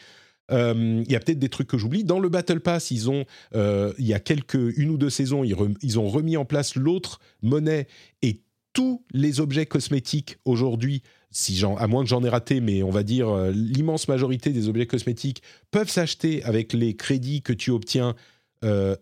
Euh, 0.52 1.02
Il 1.04 1.10
y 1.10 1.16
a 1.16 1.20
peut-être 1.20 1.38
des 1.38 1.48
trucs 1.48 1.68
que 1.68 1.78
j'oublie. 1.78 2.04
Dans 2.04 2.18
le 2.18 2.28
Battle 2.28 2.60
Pass, 2.60 2.90
ils 2.90 3.10
ont, 3.10 3.24
euh, 3.54 3.92
il 3.98 4.06
y 4.06 4.14
a 4.14 4.20
quelques 4.20 4.76
une 4.76 4.90
ou 4.90 4.98
deux 4.98 5.10
saisons, 5.10 5.44
ils, 5.44 5.98
ont 5.98 6.08
remis 6.08 6.36
en 6.36 6.44
place 6.44 6.76
l'autre 6.76 7.20
monnaie 7.42 7.86
et 8.22 8.40
tous 8.72 9.04
les 9.12 9.40
objets 9.40 9.66
cosmétiques 9.66 10.38
aujourd'hui, 10.44 11.02
si 11.30 11.62
à 11.78 11.86
moins 11.86 12.02
que 12.02 12.08
j'en 12.08 12.24
ai 12.24 12.28
raté, 12.28 12.60
mais 12.60 12.82
on 12.82 12.90
va 12.90 13.02
dire 13.02 13.28
euh, 13.28 13.50
l'immense 13.50 14.08
majorité 14.08 14.50
des 14.50 14.68
objets 14.68 14.86
cosmétiques 14.86 15.42
peuvent 15.70 15.90
s'acheter 15.90 16.42
avec 16.44 16.72
les 16.72 16.94
crédits 16.94 17.42
que 17.42 17.52
tu 17.52 17.70
obtiens 17.70 18.14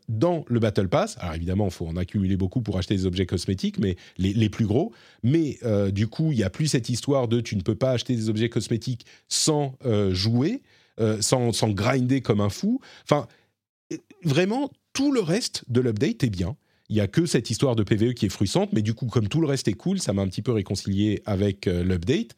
dans 0.09 0.47
le 0.49 0.59
Battle 0.59 0.89
Pass. 0.89 1.19
Alors 1.21 1.35
évidemment, 1.35 1.67
il 1.67 1.71
faut 1.71 1.87
en 1.87 1.97
accumuler 1.97 2.39
beaucoup 2.39 2.63
pour 2.63 2.79
acheter 2.79 2.97
des 2.97 3.05
objets 3.05 3.27
cosmétiques, 3.27 3.79
mais 3.79 3.97
les, 4.17 4.49
plus 4.49 4.65
gros. 4.65 4.95
Mais 5.23 5.59
du 5.93 6.07
coup, 6.07 6.33
il 6.33 6.37
n'y 6.37 6.43
a 6.43 6.49
plus 6.49 6.69
cette 6.69 6.89
histoire 6.89 7.29
de 7.29 7.43
tu 7.43 7.57
ne 7.57 7.61
peux 7.61 7.75
pas 7.75 7.91
acheter 7.91 8.17
des 8.17 8.31
objets 8.31 8.49
cosmétiques 8.49 9.05
sans 9.29 9.77
jouer, 10.13 10.63
euh, 11.01 11.21
sans, 11.23 11.69
grinder 11.71 12.21
comme 12.21 12.41
un 12.41 12.51
fou. 12.51 12.81
Enfin, 13.05 13.27
euh, 13.93 13.97
vraiment, 14.23 14.71
tout 14.93 15.13
le 15.13 15.21
reste 15.21 15.65
de 15.69 15.81
l'update 15.81 16.25
est 16.25 16.31
bien. 16.31 16.57
Il 16.91 16.97
n'y 16.97 17.01
a 17.01 17.07
que 17.07 17.25
cette 17.25 17.49
histoire 17.49 17.75
de 17.75 17.83
PVE 17.83 18.13
qui 18.13 18.27
est 18.27 18.31
frustrante, 18.31 18.73
mais 18.75 18.83
du 18.83 18.93
coup, 18.93 19.07
comme 19.07 19.29
tout 19.29 19.41
le 19.41 19.47
reste 19.47 19.69
est 19.69 19.75
cool, 19.75 19.99
ça 19.99 20.13
m'a 20.13 20.21
un 20.21 20.29
petit 20.29 20.43
peu 20.43 20.53
réconcilié 20.53 21.23
avec 21.25 21.67
euh, 21.67 21.83
l'update. 21.85 22.33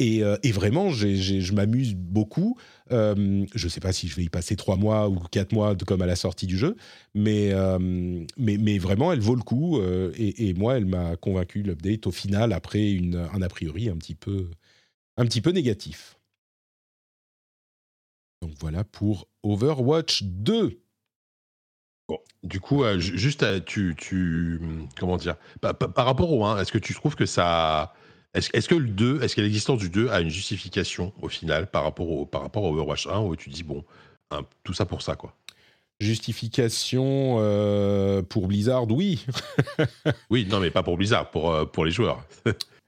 Et, 0.00 0.22
vraiment, 0.50 0.88
je 0.88 1.52
m'amuse 1.52 1.94
beaucoup. 1.94 2.56
Je 2.90 3.44
ne 3.52 3.68
sais 3.68 3.80
pas 3.80 3.92
si 3.92 4.08
je 4.08 4.16
vais 4.16 4.22
y 4.22 4.30
passer 4.30 4.56
trois 4.56 4.76
mois 4.76 5.10
ou 5.10 5.16
quatre 5.30 5.52
mois 5.52 5.76
comme 5.76 6.00
à 6.00 6.06
la 6.06 6.16
sortie 6.16 6.46
du 6.46 6.56
jeu, 6.56 6.76
mais, 7.14 7.50
vraiment, 8.78 9.12
elle 9.12 9.20
vaut 9.20 9.34
le 9.34 9.42
coup. 9.42 9.78
et, 10.16 10.54
moi, 10.54 10.78
elle 10.78 10.86
m'a 10.86 11.16
convaincu 11.16 11.62
l'update 11.62 12.06
au 12.06 12.12
final 12.12 12.54
après 12.54 12.98
un 13.34 13.42
a 13.42 13.48
priori 13.50 13.90
un 13.90 13.98
petit 13.98 14.14
peu 14.14 15.50
négatif. 15.50 16.16
Donc 18.42 18.52
voilà 18.60 18.84
pour 18.84 19.28
Overwatch 19.42 20.22
2. 20.24 20.80
Bon, 22.08 22.18
du 22.42 22.58
coup, 22.60 22.82
euh, 22.84 22.98
ju- 22.98 23.18
juste, 23.18 23.42
euh, 23.42 23.60
tu, 23.60 23.94
tu, 23.96 24.60
comment 24.98 25.16
dire, 25.16 25.36
par, 25.60 25.76
par- 25.76 25.92
par 25.92 26.06
rapport 26.06 26.32
au 26.32 26.44
1, 26.44 26.58
est-ce 26.60 26.72
que 26.72 26.78
tu 26.78 26.94
trouves 26.94 27.14
que 27.14 27.26
ça, 27.26 27.94
est-ce 28.34 28.50
est-ce 28.54 28.68
que 28.68 28.74
le 28.74 28.88
2, 28.88 29.22
est-ce 29.22 29.36
que 29.36 29.40
l'existence 29.42 29.78
du 29.78 29.90
2 29.90 30.08
a 30.08 30.20
une 30.20 30.30
justification 30.30 31.12
au 31.20 31.28
final 31.28 31.70
par 31.70 31.84
rapport 31.84 32.10
au, 32.10 32.26
par 32.26 32.42
rapport 32.42 32.64
au 32.64 32.72
Overwatch 32.72 33.06
1 33.06 33.20
où 33.20 33.36
tu 33.36 33.50
dis 33.50 33.62
bon, 33.62 33.84
hein, 34.30 34.40
tout 34.64 34.72
ça 34.74 34.86
pour 34.86 35.02
ça 35.02 35.14
quoi? 35.16 35.36
Justification 36.00 37.36
euh, 37.40 38.22
pour 38.22 38.48
Blizzard, 38.48 38.90
oui. 38.90 39.24
Oui, 40.30 40.46
non, 40.50 40.58
mais 40.58 40.70
pas 40.70 40.82
pour 40.82 40.96
Blizzard, 40.96 41.30
pour, 41.30 41.70
pour 41.70 41.84
les 41.84 41.90
joueurs. 41.92 42.24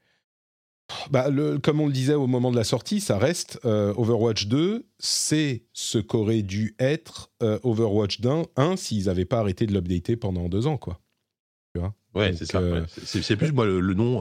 Bah, 1.11 1.29
le- 1.29 1.57
comme 1.59 1.79
on 1.79 1.87
le 1.87 1.93
disait 1.93 2.13
au 2.13 2.27
moment 2.27 2.51
de 2.51 2.55
la 2.57 2.63
sortie, 2.63 2.99
ça 2.99 3.17
reste 3.17 3.59
euh, 3.65 3.93
Overwatch 3.97 4.47
2, 4.47 4.85
c'est 4.99 5.63
ce 5.73 5.97
qu'aurait 5.97 6.41
dû 6.43 6.75
être 6.77 7.31
euh, 7.41 7.57
Overwatch 7.63 8.19
1, 8.23 8.43
1 8.57 8.75
s'ils 8.75 9.05
n'avaient 9.05 9.25
pas 9.25 9.39
arrêté 9.39 9.65
de 9.65 9.73
l'updater 9.73 10.15
pendant 10.17 10.49
deux 10.49 10.67
ans, 10.67 10.77
quoi. 10.77 10.99
Tu 11.73 11.79
vois? 11.79 11.95
Ouais, 12.13 12.33
c'est 12.37 12.45
ça. 12.45 12.59
euh, 12.59 12.81
ouais. 12.81 12.87
C'est 13.03 13.35
plus 13.35 13.51
moi 13.51 13.65
le, 13.65 13.79
le 13.79 13.93
nom. 13.95 14.19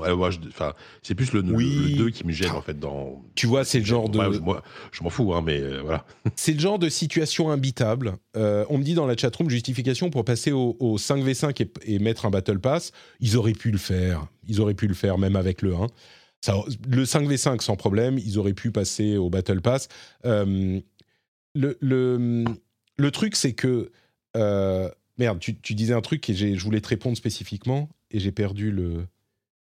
Enfin, 0.49 0.73
c'est 1.03 1.15
plus 1.15 1.33
le, 1.35 1.41
Oui. 1.43 1.91
le 1.91 1.97
2 2.05 2.11
qui 2.11 2.27
me 2.27 2.33
gêne 2.33 2.53
en 2.53 2.63
fait 2.63 2.79
dans. 2.81 3.23
Tu 3.35 3.47
vois, 3.47 3.67
c'est 3.67 3.81
le 3.81 3.85
genre 3.85 4.09
de, 4.09 4.19
Ouais, 4.19 4.39
moi, 4.41 4.63
je 4.93 5.03
m'en 5.05 5.11
fous, 5.11 5.35
hein, 5.35 5.43
mais 5.45 5.61
voilà. 5.83 6.07
c'est 6.37 6.55
le 6.55 6.61
genre 6.61 6.79
de 6.79 6.89
situation 6.89 7.51
imbitable. 7.51 8.15
On 8.35 8.79
me 8.79 8.83
dit 8.83 8.95
dans 8.95 9.05
la 9.07 9.15
chatroom 9.17 9.51
justification 9.51 10.09
pour 10.09 10.25
passer 10.25 10.53
au, 10.53 10.75
au 10.81 10.97
5v5 10.97 11.63
et, 11.63 11.71
et 11.95 11.99
mettre 11.99 12.25
un 12.25 12.31
battle 12.31 12.61
pass. 12.61 12.93
Ils 13.21 13.37
auraient 13.37 13.53
pu 13.53 13.71
le 13.71 13.79
faire. 13.79 14.27
Ils 14.49 14.63
auraient 14.63 14.73
pu 14.75 14.87
le 14.87 14.95
faire 14.95 15.19
même 15.19 15.37
avec 15.37 15.61
le 15.61 15.75
1. 15.75 15.89
Ça, 16.45 16.57
le 16.89 17.05
5v5 17.05 17.61
sans 17.63 17.77
problème. 17.77 18.19
Ils 18.19 18.39
auraient 18.39 18.53
pu 18.53 18.71
passer 18.73 19.17
au 19.17 19.31
battle 19.31 19.61
pass. 19.61 19.89
Euh, 20.27 20.81
le, 21.55 21.79
le, 21.81 22.45
le 22.99 23.11
truc, 23.11 23.37
c'est 23.37 23.53
que 23.53 23.91
euh, 24.37 24.89
merde. 25.19 25.39
Tu, 25.39 25.57
tu 25.57 25.75
disais 25.75 25.95
un 25.95 26.01
truc 26.01 26.29
et 26.29 26.35
je 26.35 26.65
voulais 26.65 26.81
te 26.81 26.89
répondre 26.89 27.17
spécifiquement 27.17 27.89
et 28.11 28.19
j'ai 28.19 28.33
perdu 28.33 28.71
le. 28.73 29.07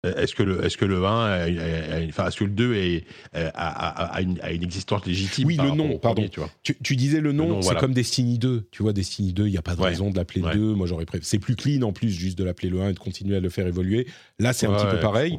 Euh, 0.03 0.15
Est-ce 0.15 0.33
que 0.33 0.41
le, 0.41 0.65
est-ce 0.65 0.77
que 0.77 0.85
le 0.85 1.05
1, 1.05 1.09
a- 1.09 1.33
a- 1.43 1.97
a- 1.97 2.07
enfin, 2.07 2.27
est-ce 2.27 2.37
que 2.37 2.45
le 2.45 2.49
2 2.49 2.73
est, 2.73 3.05
a, 3.33 3.49
a- 3.49 4.05
a 4.15 4.21
une, 4.23 4.39
a 4.41 4.51
une 4.51 4.63
existence 4.63 5.05
légitime 5.05 5.45
Oui, 5.45 5.57
le 5.57 5.69
nom, 5.69 5.75
premier, 5.83 5.99
pardon. 5.99 6.27
tu 6.27 6.39
vois? 6.39 6.49
Tu, 6.63 6.75
tu 6.81 6.95
disais 6.95 7.21
le 7.21 7.33
nom, 7.33 7.47
nom, 7.49 7.61
c'est 7.61 7.65
voilà. 7.65 7.81
comme 7.81 7.93
Destiny 7.93 8.39
2. 8.39 8.67
Tu 8.71 8.81
vois, 8.81 8.93
Destiny 8.93 9.31
2, 9.33 9.45
il 9.45 9.51
n'y 9.51 9.57
a 9.59 9.61
pas 9.61 9.75
de 9.75 9.81
Ouais. 9.81 9.89
raison 9.89 10.09
de 10.09 10.15
l'appeler 10.15 10.41
Ouais. 10.41 10.55
2. 10.55 10.73
Moi, 10.73 10.87
j'aurais 10.87 11.05
préféré. 11.05 11.27
C'est 11.27 11.37
plus 11.37 11.55
clean 11.55 11.83
en 11.83 11.93
plus, 11.93 12.09
juste 12.09 12.35
de 12.39 12.43
l'appeler 12.43 12.69
le 12.69 12.81
1 12.81 12.89
et 12.89 12.93
de 12.93 12.99
continuer 12.99 13.35
à 13.35 13.39
le 13.39 13.49
faire 13.49 13.67
évoluer. 13.67 14.07
Là, 14.39 14.53
c'est 14.53 14.65
un 14.65 14.73
petit 14.73 14.87
peu 14.89 14.99
pareil. 14.99 15.37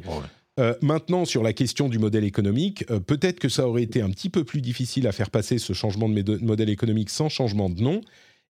Euh, 0.59 0.75
maintenant, 0.81 1.25
sur 1.25 1.41
la 1.41 1.51
question 1.51 1.89
du 1.89 1.97
modèle 1.97 2.23
économique, 2.23 2.85
euh, 2.91 2.99
peut-être 2.99 3.39
que 3.39 3.49
ça 3.49 3.67
aurait 3.67 3.83
été 3.83 4.01
un 4.01 4.09
petit 4.09 4.29
peu 4.29 4.43
plus 4.43 4.61
difficile 4.61 5.07
à 5.07 5.11
faire 5.11 5.31
passer 5.31 5.57
ce 5.57 5.73
changement 5.73 6.07
de 6.07 6.37
modèle 6.37 6.69
économique 6.69 7.09
sans 7.09 7.29
changement 7.29 7.69
de 7.69 7.81
nom. 7.81 8.01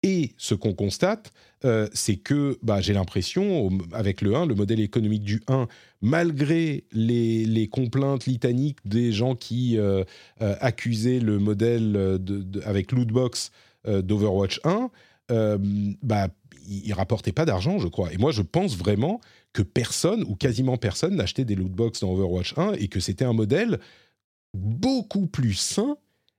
Et 0.02 0.34
ce 0.36 0.54
qu'on 0.54 0.74
constate, 0.74 1.32
euh, 1.64 1.88
c'est 1.94 2.16
que 2.16 2.58
bah, 2.62 2.82
j'ai 2.82 2.92
l'impression, 2.92 3.70
avec 3.92 4.20
le 4.20 4.36
1, 4.36 4.44
le 4.44 4.54
modèle 4.54 4.80
économique 4.80 5.24
du 5.24 5.42
1, 5.48 5.68
malgré 6.02 6.84
les, 6.92 7.46
les 7.46 7.66
complaintes 7.66 8.26
litaniques 8.26 8.78
des 8.84 9.10
gens 9.10 9.34
qui 9.34 9.78
accusaient 10.38 11.18
le 11.18 11.38
modèle 11.38 12.20
avec 12.64 12.92
Lootbox 12.92 13.50
d'Overwatch 13.86 14.60
1, 14.64 14.90
euh, 15.32 15.58
bah, 16.02 16.28
il, 16.66 16.86
il 16.86 16.92
rapportait 16.92 17.32
pas 17.32 17.44
d'argent, 17.44 17.78
je 17.78 17.88
crois. 17.88 18.12
Et 18.12 18.16
moi, 18.18 18.32
je 18.32 18.42
pense 18.42 18.76
vraiment 18.76 19.20
que 19.52 19.62
personne, 19.62 20.22
ou 20.28 20.34
quasiment 20.34 20.76
personne, 20.76 21.16
n'achetait 21.16 21.44
des 21.44 21.54
lootbox 21.54 22.00
dans 22.00 22.12
Overwatch 22.12 22.54
1 22.56 22.72
et 22.74 22.88
que 22.88 23.00
c'était 23.00 23.24
un 23.24 23.32
modèle 23.32 23.78
beaucoup 24.54 25.26
plus 25.26 25.54
sain, 25.54 25.96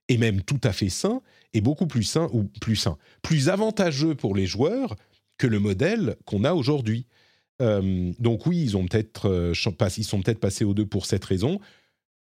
et 0.09 0.17
même 0.17 0.41
tout 0.41 0.59
à 0.63 0.71
fait 0.71 0.89
sain, 0.89 1.21
et 1.53 1.61
beaucoup 1.61 1.87
plus 1.87 2.03
sain, 2.03 2.29
ou 2.33 2.43
plus 2.61 2.75
sain, 2.75 2.97
plus 3.21 3.49
avantageux 3.49 4.15
pour 4.15 4.35
les 4.35 4.45
joueurs 4.45 4.95
que 5.37 5.47
le 5.47 5.59
modèle 5.59 6.15
qu'on 6.25 6.43
a 6.43 6.53
aujourd'hui. 6.53 7.05
Euh, 7.61 8.11
donc 8.19 8.45
oui, 8.45 8.61
ils, 8.61 8.77
ont 8.77 8.85
peut-être, 8.85 9.27
euh, 9.29 9.53
ils 9.97 10.03
sont 10.03 10.21
peut-être 10.21 10.39
passés 10.39 10.63
au 10.65 10.73
2 10.73 10.85
pour 10.85 11.05
cette 11.05 11.25
raison. 11.25 11.59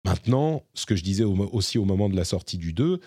Maintenant, 0.05 0.65
ce 0.75 0.87
que 0.87 0.95
je 0.97 1.03
disais 1.03 1.25
aussi 1.25 1.79
au 1.79 1.85
moment 1.85 2.09
de 2.09 2.17
la 2.17 2.25
sortie 2.25 2.59
du 2.59 2.73
2, 2.73 3.01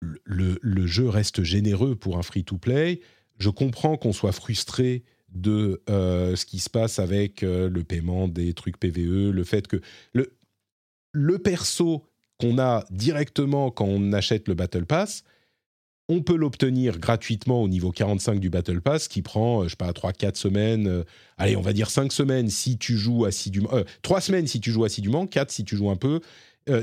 le- 0.00 0.20
le, 0.24 0.58
le 0.62 0.86
jeu 0.86 1.08
reste 1.08 1.42
généreux 1.42 1.96
pour 1.96 2.18
un 2.18 2.22
free-to-play. 2.22 3.00
Je 3.38 3.50
comprends 3.50 3.96
qu'on 3.96 4.12
soit 4.12 4.32
frustré 4.32 5.04
de 5.34 5.82
euh, 5.90 6.36
ce 6.36 6.46
qui 6.46 6.60
se 6.60 6.70
passe 6.70 6.98
avec 6.98 7.42
euh, 7.42 7.68
le 7.68 7.82
paiement 7.82 8.28
des 8.28 8.54
trucs 8.54 8.78
PVE, 8.78 9.30
le 9.30 9.44
fait 9.44 9.66
que 9.66 9.80
le, 10.12 11.38
perso 11.38 12.04
qu'on 12.38 12.58
a 12.58 12.84
directement 12.90 13.70
quand 13.70 13.86
on 13.86 14.12
achète 14.12 14.48
le 14.48 14.54
Battle 14.54 14.86
Pass, 14.86 15.24
on 16.08 16.22
peut 16.22 16.36
l'obtenir 16.36 16.98
gratuitement 16.98 17.62
au 17.62 17.68
niveau 17.68 17.90
45 17.90 18.38
du 18.38 18.50
Battle 18.50 18.80
Pass, 18.80 19.08
qui 19.08 19.22
prend, 19.22 19.62
euh, 19.62 19.64
je 19.64 19.70
sais 19.70 19.76
pas, 19.76 19.90
3-4 19.90 20.36
semaines, 20.36 21.04
allez, 21.36 21.56
on 21.56 21.62
va 21.62 21.72
dire 21.72 21.90
5 21.90 22.12
semaines 22.12 22.48
si 22.50 22.78
tu 22.78 22.96
joues 22.96 23.24
assidûment, 23.24 23.72
euh, 23.72 23.84
3 24.02 24.20
semaines 24.20 24.46
si 24.46 24.60
tu 24.60 24.70
joues 24.70 24.84
assidûment, 24.84 25.26
4 25.26 25.50
si 25.50 25.64
tu 25.64 25.76
joues 25.76 25.90
un 25.90 25.96
peu, 25.96 26.20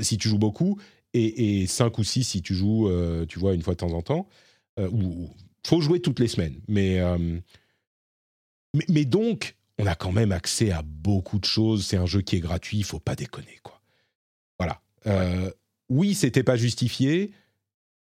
si 0.02 0.16
tu 0.16 0.28
joues 0.28 0.38
beaucoup, 0.38 0.78
et, 1.14 1.62
et 1.62 1.66
5 1.66 1.98
ou 1.98 2.04
6 2.04 2.24
si 2.24 2.42
tu 2.42 2.54
joues, 2.54 2.88
tu 3.28 3.38
vois, 3.38 3.54
une 3.54 3.62
fois 3.62 3.74
de 3.74 3.78
temps 3.78 3.92
en 3.92 4.02
temps. 4.02 4.28
Ou- 4.78 5.28
faut 5.66 5.80
jouer 5.80 6.00
toutes 6.00 6.20
les 6.20 6.28
semaines. 6.28 6.60
Mais, 6.68 7.00
euh, 7.00 7.18
mais, 8.74 8.84
mais 8.88 9.04
donc, 9.04 9.56
on 9.78 9.86
a 9.86 9.94
quand 9.94 10.12
même 10.12 10.32
accès 10.32 10.70
à 10.70 10.82
beaucoup 10.82 11.38
de 11.38 11.44
choses. 11.44 11.86
C'est 11.86 11.96
un 11.96 12.06
jeu 12.06 12.20
qui 12.20 12.36
est 12.36 12.40
gratuit, 12.40 12.78
il 12.78 12.84
faut 12.84 12.98
pas 13.00 13.14
déconner, 13.14 13.58
quoi. 13.62 13.80
Voilà. 14.58 14.80
Euh, 15.06 15.50
Oui, 15.88 16.14
c'était 16.14 16.42
pas 16.44 16.56
justifié, 16.56 17.32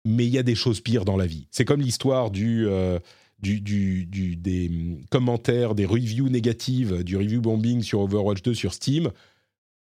mais 0.06 0.24
il 0.26 0.30
y 0.32 0.38
a 0.38 0.42
des 0.42 0.54
choses 0.54 0.80
pires 0.80 1.04
dans 1.04 1.16
la 1.16 1.26
vie. 1.26 1.46
C'est 1.50 1.64
comme 1.64 1.80
l'histoire 1.82 2.30
du, 2.30 2.66
euh, 2.66 2.98
du, 3.40 3.60
du- 3.60 4.06
du- 4.06 4.36
des 4.36 4.68
hum, 4.68 5.04
commentaires, 5.10 5.74
des 5.74 5.84
reviews 5.84 6.28
négatives, 6.30 7.02
du 7.04 7.16
review 7.16 7.40
bombing 7.42 7.82
sur 7.82 8.00
Overwatch 8.00 8.42
2 8.42 8.54
sur 8.54 8.72
Steam. 8.72 9.10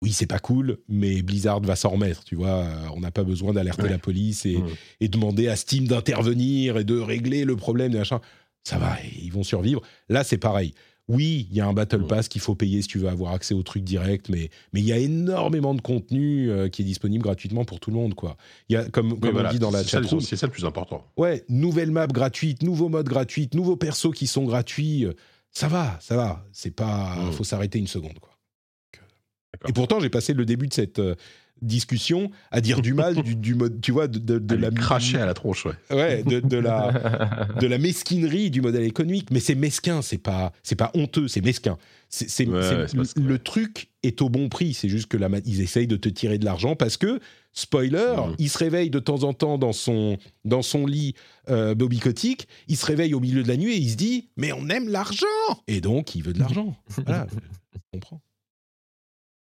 Oui, 0.04 0.12
c'est 0.12 0.28
pas 0.28 0.40
cool, 0.40 0.78
mais 0.90 1.22
Blizzard 1.22 1.62
va 1.62 1.76
s'en 1.76 1.90
remettre, 1.90 2.24
tu 2.26 2.36
vois. 2.36 2.50
Euh, 2.66 2.76
On 2.96 3.00
n'a 3.00 3.10
pas 3.12 3.24
besoin 3.24 3.54
d'alerter 3.54 3.84
Ouais. 3.84 3.90
la 3.90 3.98
police 3.98 4.46
et, 4.46 4.58
Mhm. 4.58 4.68
et 5.00 5.08
demander 5.08 5.48
à 5.48 5.56
Steam 5.56 5.88
d'intervenir 5.88 6.78
et 6.78 6.84
de 6.84 7.00
régler 7.00 7.46
le 7.46 7.56
problème, 7.56 7.92
des 7.94 7.98
machins. 8.00 8.20
Ça 8.66 8.78
va, 8.78 8.98
ils 9.22 9.32
vont 9.32 9.44
survivre. 9.44 9.82
Là, 10.10 10.24
c'est 10.24 10.38
pareil. 10.38 10.74
Oui, 11.10 11.48
il 11.52 11.58
y 11.58 11.60
a 11.60 11.68
un 11.68 11.74
Battle 11.74 12.00
Mhm. 12.02 12.08
Pass 12.08 12.28
qu'il 12.30 12.40
faut 12.40 12.56
payer 12.56 12.82
si 12.82 12.88
tu 12.88 12.98
veux 12.98 13.10
avoir 13.10 13.34
accès 13.34 13.54
au 13.54 13.62
truc 13.64 13.84
direct, 13.84 14.30
mais 14.30 14.50
mais 14.72 14.80
il 14.80 14.86
y 14.86 14.94
a 14.94 14.98
énormément 14.98 15.74
de 15.76 15.82
contenu 15.82 16.50
euh, 16.50 16.70
qui 16.70 16.82
est 16.82 16.86
disponible 16.86 17.24
gratuitement 17.24 17.66
pour 17.66 17.80
tout 17.82 17.90
le 17.92 17.98
monde, 17.98 18.14
quoi. 18.14 18.38
Il 18.70 18.74
y 18.74 18.76
a, 18.78 18.86
comme, 18.86 19.20
comme 19.20 19.32
voilà, 19.32 19.50
on 19.50 19.52
dit 19.54 19.60
dans 19.60 19.72
la 19.72 19.84
chatroom, 19.84 20.22
C'est 20.22 20.38
ça 20.38 20.48
le 20.48 20.52
plus 20.54 20.64
important. 20.66 21.06
ouais, 21.18 21.44
nouvelle 21.50 21.92
map 21.92 22.08
gratuite, 22.08 22.64
nouveaux 22.64 22.88
modes 22.90 23.10
gratuits, 23.10 23.50
nouveaux 23.54 23.76
persos 23.78 24.12
qui 24.14 24.28
sont 24.28 24.44
gratuits. 24.46 25.06
euh, 25.06 25.14
Ça 25.56 25.68
va, 25.68 26.00
ça 26.02 26.16
va. 26.16 26.44
C'est 26.52 26.72
pas, 26.76 27.16
Mhm. 27.16 27.32
faut 27.34 27.44
s'arrêter 27.44 27.78
une 27.80 27.86
seconde, 27.88 28.18
quoi. 28.20 28.33
Et 29.68 29.74
pourtant, 29.74 30.00
j'ai 30.00 30.10
passé 30.10 30.34
le 30.34 30.46
début 30.46 30.68
de 30.68 30.74
cette 30.74 31.00
euh, 31.00 31.16
discussion 31.62 32.30
à 32.52 32.62
dire 32.62 32.82
du 32.82 32.94
mal 32.94 33.16
du, 33.16 33.36
du 33.36 33.56
mode, 33.56 33.82
tu 33.82 33.92
vois, 33.92 34.08
de, 34.08 34.20
de, 34.20 34.40
de 34.40 34.40
De 34.40 34.56
la 34.56 34.70
cracher 34.72 35.18
à 35.18 35.26
la 35.26 35.34
tronche, 35.34 35.66
ouais. 35.66 35.74
ouais, 35.92 36.24
de, 36.24 36.40
de 36.40 36.58
la 36.58 37.48
de 37.60 37.68
la 37.68 37.78
mesquinerie 37.78 38.52
du 38.52 38.62
modèle 38.62 38.84
économique, 38.84 39.32
mais 39.32 39.40
c'est 39.40 39.56
mesquin, 39.56 40.02
c'est 40.02 40.18
pas 40.18 40.52
c'est 40.62 40.76
pas 40.76 40.92
honteux, 40.94 41.28
c'est 41.28 41.42
mesquin. 41.42 41.78
C'est 42.10 42.48
Ouais, 42.48 42.86
le 43.16 43.40
truc 43.40 43.90
est 44.04 44.22
au 44.22 44.30
bon 44.30 44.48
prix, 44.50 44.76
c'est 44.76 44.90
juste 44.90 45.08
que 45.08 45.18
la, 45.18 45.30
ils 45.46 45.62
essayent 45.62 45.88
de 45.88 45.96
te 45.96 46.10
tirer 46.10 46.38
de 46.38 46.46
l'argent 46.46 46.76
parce 46.76 46.98
que 46.98 47.20
spoiler, 47.54 48.16
il 48.38 48.50
se 48.50 48.58
réveille 48.60 48.92
de 48.92 49.00
temps 49.00 49.24
en 49.24 49.34
temps 49.34 49.58
dans 49.58 49.74
son 49.74 50.18
dans 50.46 50.62
son 50.62 50.86
lit 50.86 51.16
euh, 51.50 51.74
bobicotique, 51.74 52.48
il 52.68 52.78
se 52.78 52.86
réveille 52.86 53.16
au 53.16 53.20
milieu 53.20 53.42
de 53.42 53.48
la 53.48 53.58
nuit 53.58 53.74
et 53.74 53.78
il 53.78 53.90
se 53.90 53.96
dit 53.96 54.30
mais 54.38 54.52
on 54.52 54.70
aime 54.70 54.90
l'argent 54.90 55.26
et 55.68 55.82
donc 55.82 56.14
il 56.14 56.24
veut 56.24 56.34
de 56.34 56.40
l'argent. 56.40 56.76
voilà, 57.06 57.26
je 57.74 57.80
comprends. 57.92 58.22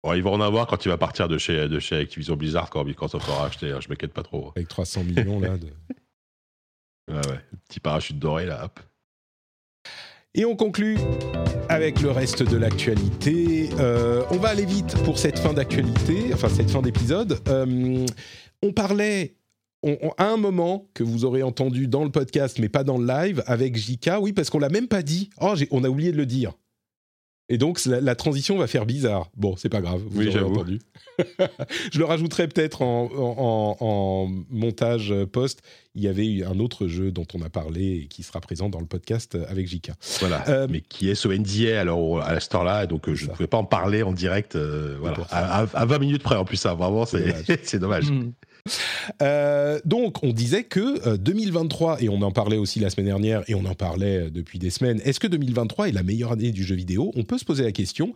Bon, 0.05 0.13
il 0.13 0.21
va 0.21 0.29
en 0.29 0.39
avoir 0.39 0.67
quand 0.67 0.85
il 0.85 0.89
va 0.89 0.99
partir 0.99 1.27
de 1.27 1.39
chez, 1.39 1.67
de 1.67 1.79
chez 1.79 1.95
Activision 1.97 2.35
Blizzard 2.35 2.69
quand 2.69 2.83
Microsoft 2.83 3.27
aura 3.27 3.47
acheté. 3.47 3.71
hein, 3.71 3.79
Je 3.81 3.89
m'inquiète 3.89 4.13
pas 4.13 4.21
trop. 4.21 4.51
Avec 4.55 4.67
300 4.67 5.03
millions 5.03 5.39
là. 5.39 5.57
De... 5.57 5.67
Ouais, 7.11 7.17
ouais. 7.27 7.39
Petit 7.67 7.79
parachute 7.79 8.17
doré, 8.19 8.45
là, 8.45 8.65
hop. 8.65 8.79
Et 10.35 10.43
on 10.45 10.55
conclut 10.55 10.97
avec 11.69 12.01
le 12.01 12.11
reste 12.11 12.43
de 12.43 12.55
l'actualité. 12.57 13.69
Euh, 13.79 14.23
on 14.31 14.37
va 14.37 14.49
aller 14.49 14.65
vite 14.65 14.95
pour 15.03 15.17
cette 15.17 15.39
fin 15.39 15.53
d'actualité, 15.53 16.31
enfin 16.33 16.49
cette 16.49 16.69
fin 16.69 16.81
d'épisode. 16.83 17.39
Euh, 17.47 18.05
on 18.63 18.73
parlait 18.73 19.35
on- 19.83 19.97
on- 20.01 20.11
à 20.17 20.25
un 20.27 20.37
moment 20.37 20.87
que 20.95 21.03
vous 21.03 21.25
aurez 21.25 21.41
entendu 21.43 21.87
dans 21.87 22.03
le 22.03 22.11
podcast, 22.11 22.57
mais 22.59 22.69
pas 22.69 22.83
dans 22.83 22.97
le 22.97 23.05
live, 23.07 23.43
avec 23.47 23.75
JK. 23.75 24.11
Oui, 24.19 24.33
parce 24.33 24.49
qu'on 24.51 24.59
l'a 24.59 24.69
même 24.69 24.87
pas 24.87 25.01
dit. 25.03 25.29
Oh, 25.41 25.53
on 25.71 25.83
a 25.83 25.89
oublié 25.89 26.11
de 26.11 26.17
le 26.17 26.25
dire. 26.25 26.53
Et 27.47 27.59
donc 27.59 27.83
la, 27.85 28.01
la 28.01 28.15
transition 28.15 28.57
va 28.57 28.65
faire 28.65 28.87
bizarre. 28.87 29.29
Bon, 29.37 29.55
c'est 29.55 29.69
pas 29.69 29.79
grave. 29.81 30.01
Vous 30.09 30.19
Oui, 30.21 30.31
j'avoue. 30.31 30.55
entendu. 30.55 30.79
Je 31.93 31.99
le 31.99 32.05
rajouterai 32.05 32.47
peut-être 32.47 32.81
en, 32.81 33.05
en- 33.15 33.35
en- 33.37 33.77
en 33.79 34.31
montage 34.49 35.13
post. 35.31 35.61
Il 35.93 36.03
y 36.03 36.07
avait 36.07 36.25
eu 36.25 36.43
un 36.43 36.59
autre 36.59 36.87
jeu 36.87 37.11
dont 37.11 37.25
on 37.35 37.41
a 37.43 37.49
parlé 37.49 38.01
et 38.03 38.07
qui 38.07 38.23
sera 38.23 38.41
présent 38.41 38.67
dans 38.69 38.79
le 38.79 38.85
podcast 38.87 39.37
avec 39.47 39.67
JK. 39.67 39.91
Voilà. 40.21 40.43
Euh, 40.49 40.67
mais 40.69 40.81
qui 40.81 41.09
est 41.09 41.15
sous 41.15 41.31
NDA 41.31 41.79
alors, 41.79 42.19
à 42.21 42.33
l'instant 42.33 42.63
là, 42.63 42.85
donc 42.87 43.07
euh, 43.07 43.13
je 43.15 43.25
ça. 43.25 43.31
ne 43.31 43.35
pouvais 43.37 43.47
pas 43.47 43.57
en 43.57 43.63
parler 43.63 44.01
en 44.03 44.11
direct. 44.11 44.55
euh, 44.55 44.97
voilà. 44.99 45.17
À, 45.29 45.61
à- 45.61 45.67
à 45.73 45.85
20 45.85 45.99
minutes 45.99 46.23
près 46.23 46.35
en 46.35 46.45
plus, 46.45 46.57
ça, 46.57 46.73
vraiment, 46.73 47.05
C'est 47.05 47.63
c'est 47.63 47.79
dommage. 47.79 48.05
dommage. 48.09 48.25
Mm. 48.25 48.31
Euh, 49.21 49.79
donc, 49.85 50.23
on 50.23 50.31
disait 50.31 50.63
que 50.63 51.07
euh, 51.07 51.17
2023, 51.17 52.01
et 52.01 52.09
on 52.09 52.21
en 52.21 52.31
parlait 52.31 52.57
aussi 52.57 52.79
la 52.79 52.89
semaine 52.89 53.05
dernière, 53.07 53.43
et 53.47 53.55
on 53.55 53.65
en 53.65 53.75
parlait 53.75 54.25
euh, 54.25 54.29
depuis 54.29 54.59
des 54.59 54.69
semaines, 54.69 55.01
est-ce 55.05 55.19
que 55.19 55.27
2023 55.27 55.89
est 55.89 55.91
la 55.91 56.03
meilleure 56.03 56.31
année 56.31 56.51
du 56.51 56.63
jeu 56.63 56.75
vidéo? 56.75 57.11
On 57.15 57.23
peut 57.23 57.37
se 57.37 57.45
poser 57.45 57.63
la 57.63 57.71
question. 57.71 58.13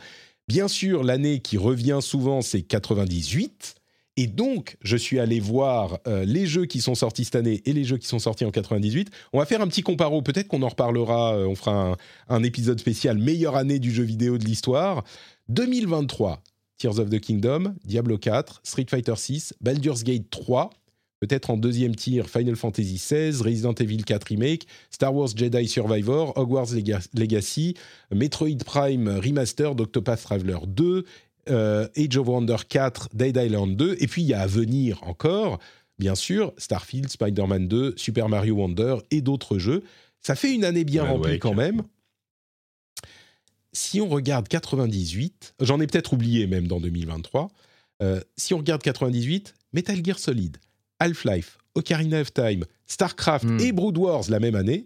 Bien 0.48 0.68
sûr, 0.68 1.04
l'année 1.04 1.40
qui 1.40 1.58
revient 1.58 2.00
souvent, 2.02 2.42
c'est 2.42 2.62
98. 2.64 3.76
Et 4.18 4.28
donc, 4.28 4.76
je 4.82 4.98
suis 4.98 5.20
allé 5.20 5.40
voir 5.40 6.00
euh, 6.08 6.26
les 6.26 6.46
jeux 6.46 6.66
qui 6.66 6.82
sont 6.82 6.96
sortis 6.96 7.24
cette 7.24 7.36
année 7.36 7.62
et 7.66 7.72
les 7.72 7.86
jeux 7.86 7.98
qui 7.98 8.08
sont 8.08 8.20
sortis 8.20 8.44
en 8.44 8.52
98. 8.52 9.10
On 9.32 9.40
va 9.40 9.46
faire 9.46 9.62
un 9.62 9.68
petit 9.68 9.82
comparo. 9.82 10.22
Peut-être 10.22 10.48
qu'on 10.50 10.62
en 10.64 10.68
reparlera. 10.68 11.36
euh, 11.38 11.46
on 11.46 11.56
fera 11.56 11.92
un, 11.92 11.98
un 12.28 12.44
épisode 12.44 12.80
spécial 12.80 13.18
meilleure 13.18 13.56
année 13.56 13.80
du 13.80 13.92
jeu 13.92 14.04
vidéo 14.04 14.38
de 14.38 14.44
l'histoire. 14.44 15.06
2023, 15.48 16.42
Tears 16.80 17.00
of 17.00 17.12
the 17.12 17.20
Kingdom, 17.20 17.76
Diablo 17.86 18.18
4, 18.18 18.62
Street 18.64 18.90
Fighter 18.90 19.16
6, 19.16 19.54
Baldur's 19.62 20.04
Gate 20.04 20.30
3, 20.32 20.72
Peut-être 21.20 21.50
en 21.50 21.58
deuxième 21.58 21.96
tir, 21.96 22.30
Final 22.30 22.56
Fantasy 22.56 22.96
XVI, 22.96 23.42
Resident 23.44 23.74
Evil 23.74 24.04
4 24.04 24.26
Remake, 24.30 24.68
Star 24.90 25.14
Wars 25.14 25.28
Jedi 25.36 25.68
Survivor, 25.68 26.32
Hogwarts 26.38 26.74
Legacy, 27.14 27.76
Metroid 28.12 28.64
Prime 28.64 29.10
Remastered, 29.10 29.82
Octopath 29.82 30.24
Traveler 30.24 30.60
2, 30.66 31.04
euh, 31.50 31.88
Age 31.98 32.16
of 32.16 32.28
Wonder 32.28 32.56
4, 32.68 33.10
Dead 33.14 33.36
Island 33.36 33.76
2, 33.76 33.98
et 34.00 34.08
puis 34.08 34.22
il 34.22 34.30
y 34.30 34.34
a 34.34 34.40
à 34.40 34.48
venir 34.48 35.04
encore, 35.04 35.60
bien 35.98 36.16
sûr, 36.16 36.54
Starfield, 36.58 37.10
Spider-Man 37.10 37.68
2, 37.68 37.96
Super 37.98 38.30
Mario 38.30 38.56
Wonder 38.56 38.96
et 39.12 39.20
d'autres 39.20 39.58
jeux. 39.58 39.84
Ça 40.22 40.36
fait 40.36 40.54
une 40.54 40.64
année 40.64 40.86
bien 40.86 41.04
remplie 41.04 41.40
quand 41.40 41.54
même. 41.54 41.84
Si 43.72 44.02
on 44.02 44.10
regarde 44.10 44.48
98, 44.48 45.56
j'en 45.62 45.80
ai 45.80 45.88
peut-être 45.88 46.14
oublié 46.14 46.48
même 46.48 46.68
dans 46.68 46.80
2023, 46.80 47.52
euh, 48.02 48.22
si 48.38 48.54
on 48.54 48.58
regarde 48.58 48.82
98, 48.82 49.54
Metal 49.74 50.04
Gear 50.04 50.18
Solid, 50.18 50.58
Half-Life, 51.00 51.58
Ocarina 51.76 52.22
of 52.22 52.34
Time, 52.34 52.66
StarCraft 52.88 53.46
hmm. 53.46 53.60
et 53.60 53.72
Brood 53.72 53.98
Wars 53.98 54.24
la 54.30 54.40
même 54.40 54.56
année, 54.56 54.86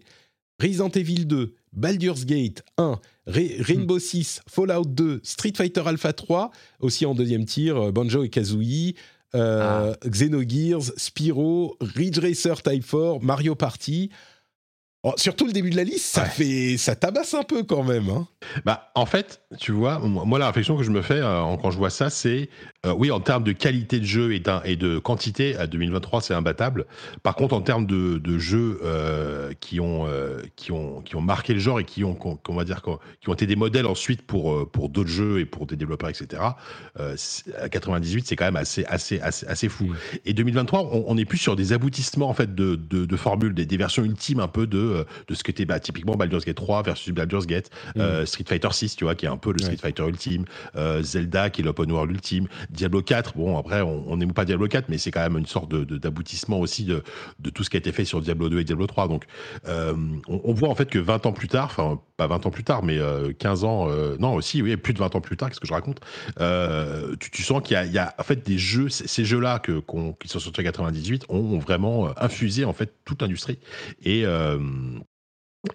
Resident 0.60 0.90
Evil 0.90 1.24
2, 1.26 1.54
Baldur's 1.72 2.26
Gate 2.26 2.62
1, 2.78 3.00
Rainbow 3.26 3.98
6, 3.98 4.40
hmm. 4.40 4.50
Fallout 4.50 4.84
2, 4.84 5.20
Street 5.22 5.54
Fighter 5.56 5.82
Alpha 5.86 6.12
3, 6.12 6.50
aussi 6.80 7.06
en 7.06 7.14
deuxième 7.14 7.46
tir, 7.46 7.76
euh, 7.76 7.92
Banjo 7.92 8.22
et 8.22 8.28
Kazooie, 8.28 8.94
euh, 9.34 9.94
ah. 10.02 10.08
Xenogears, 10.08 10.92
Spyro, 10.96 11.76
Ridge 11.80 12.18
Racer 12.18 12.62
Type 12.62 12.84
4, 12.88 13.22
Mario 13.22 13.54
Party. 13.54 14.10
Oh, 15.06 15.12
surtout 15.18 15.44
le 15.44 15.52
début 15.52 15.68
de 15.68 15.76
la 15.76 15.84
liste, 15.84 16.06
ça 16.06 16.24
fait, 16.24 16.78
ça 16.78 16.96
tabasse 16.96 17.34
un 17.34 17.42
peu 17.42 17.62
quand 17.62 17.82
même. 17.82 18.08
Hein. 18.08 18.26
Bah, 18.64 18.90
en 18.94 19.04
fait, 19.04 19.42
tu 19.58 19.70
vois, 19.70 19.98
moi 19.98 20.38
la 20.38 20.46
réflexion 20.46 20.78
que 20.78 20.82
je 20.82 20.90
me 20.90 21.02
fais 21.02 21.20
euh, 21.20 21.56
quand 21.60 21.70
je 21.70 21.76
vois 21.76 21.90
ça, 21.90 22.08
c'est 22.08 22.48
euh, 22.86 22.94
oui, 22.96 23.10
en 23.10 23.20
termes 23.20 23.44
de 23.44 23.52
qualité 23.52 24.00
de 24.00 24.06
jeu 24.06 24.32
et, 24.32 24.42
et 24.64 24.76
de 24.76 24.98
quantité, 24.98 25.56
à 25.56 25.66
2023, 25.66 26.22
c'est 26.22 26.32
imbattable. 26.32 26.86
Par 27.22 27.34
contre, 27.34 27.54
en 27.54 27.60
termes 27.60 27.84
de, 27.84 28.16
de 28.16 28.38
jeux 28.38 28.80
euh, 28.82 29.52
qui 29.60 29.78
ont 29.78 30.06
qui 30.56 30.72
ont 30.72 31.02
qui 31.02 31.16
ont 31.16 31.20
marqué 31.20 31.52
le 31.52 31.60
genre 31.60 31.80
et 31.80 31.84
qui 31.84 32.02
ont 32.02 32.14
qu'on 32.14 32.54
va 32.54 32.64
dire 32.64 32.80
qui 33.20 33.28
ont 33.28 33.34
été 33.34 33.46
des 33.46 33.56
modèles 33.56 33.86
ensuite 33.86 34.22
pour 34.22 34.70
pour 34.70 34.88
d'autres 34.88 35.10
jeux 35.10 35.38
et 35.38 35.44
pour 35.44 35.66
des 35.66 35.76
développeurs, 35.76 36.08
etc. 36.08 36.42
à 36.96 37.68
98, 37.68 38.26
c'est 38.26 38.36
quand 38.36 38.46
même 38.46 38.56
assez 38.56 38.86
assez 38.86 39.20
assez, 39.20 39.46
assez 39.46 39.68
fou. 39.68 39.92
Et 40.24 40.32
2023, 40.32 40.88
on, 41.06 41.18
est 41.18 41.26
plus 41.26 41.36
sur 41.36 41.56
des 41.56 41.74
aboutissements 41.74 42.30
en 42.30 42.34
fait 42.34 42.54
de 42.54 42.74
de, 42.74 43.04
de 43.04 43.16
formules, 43.16 43.52
des, 43.52 43.66
des 43.66 43.76
versions 43.76 44.02
ultimes 44.02 44.40
un 44.40 44.48
peu 44.48 44.66
de 44.66 44.93
euh, 44.94 45.04
de 45.28 45.34
ce 45.34 45.42
que 45.42 45.54
était 45.54 45.64
bah, 45.64 45.78
typiquement 45.78 46.16
Baldur's 46.16 46.44
Gate 46.44 46.56
3 46.56 46.82
versus 46.82 47.12
Baldur's 47.12 47.46
Gate, 47.46 47.70
mm. 47.94 48.00
euh, 48.00 48.26
Street 48.26 48.44
Fighter 48.46 48.68
6, 48.72 48.96
tu 48.96 49.04
vois, 49.04 49.14
qui 49.14 49.26
est 49.26 49.28
un 49.28 49.36
peu 49.36 49.52
le 49.52 49.58
Street 49.58 49.76
Fighter 49.76 50.06
ultime, 50.06 50.44
euh, 50.76 51.02
Zelda 51.02 51.50
qui 51.50 51.60
est 51.60 51.64
l'open 51.64 51.90
world 51.90 52.10
ultime, 52.10 52.48
Diablo 52.70 53.02
4. 53.02 53.36
Bon, 53.36 53.56
après, 53.56 53.80
on 53.82 54.16
n'aime 54.16 54.32
pas 54.32 54.44
Diablo 54.44 54.66
4, 54.66 54.88
mais 54.88 54.98
c'est 54.98 55.10
quand 55.10 55.20
même 55.20 55.38
une 55.38 55.46
sorte 55.46 55.70
de, 55.70 55.84
d'aboutissement 55.96 56.58
aussi 56.58 56.84
de, 56.84 57.02
de, 57.38 57.50
tout 57.50 57.62
ce 57.62 57.70
qui 57.70 57.76
a 57.76 57.78
été 57.78 57.92
fait 57.92 58.04
sur 58.04 58.20
Diablo 58.20 58.48
2 58.48 58.60
et 58.60 58.64
Diablo 58.64 58.86
3. 58.86 59.08
Donc, 59.08 59.24
on, 59.66 60.52
voit 60.54 60.68
en 60.68 60.74
fait 60.74 60.90
que 60.90 60.98
20 60.98 61.26
ans 61.26 61.32
plus 61.32 61.48
tard, 61.48 61.66
enfin, 61.66 62.00
pas 62.16 62.26
20 62.26 62.46
ans 62.46 62.50
plus 62.50 62.64
tard, 62.64 62.82
mais 62.82 62.98
15 63.38 63.64
ans, 63.64 63.88
non, 64.18 64.34
aussi, 64.34 64.62
oui, 64.62 64.76
plus 64.76 64.94
de 64.94 64.98
20 64.98 65.14
ans 65.14 65.20
plus 65.20 65.36
tard, 65.36 65.48
qu'est-ce 65.50 65.60
que 65.60 65.66
je 65.66 65.72
raconte 65.72 66.00
tu, 67.20 67.42
sens 67.42 67.62
qu'il 67.62 67.74
y 67.74 67.76
a, 67.76 67.84
y 67.84 67.98
a, 67.98 68.14
en 68.18 68.22
fait 68.22 68.44
des 68.46 68.58
jeux, 68.58 68.88
ces 68.88 69.24
jeux-là 69.24 69.58
que, 69.58 69.82
qui 70.20 70.28
sont 70.28 70.38
sortis 70.38 70.60
en 70.60 70.64
98 70.64 71.26
ont, 71.28 71.58
vraiment 71.58 72.10
infusé 72.18 72.64
en 72.64 72.72
fait 72.72 72.92
toute 73.04 73.22
l'industrie. 73.22 73.58
Et, 74.04 74.24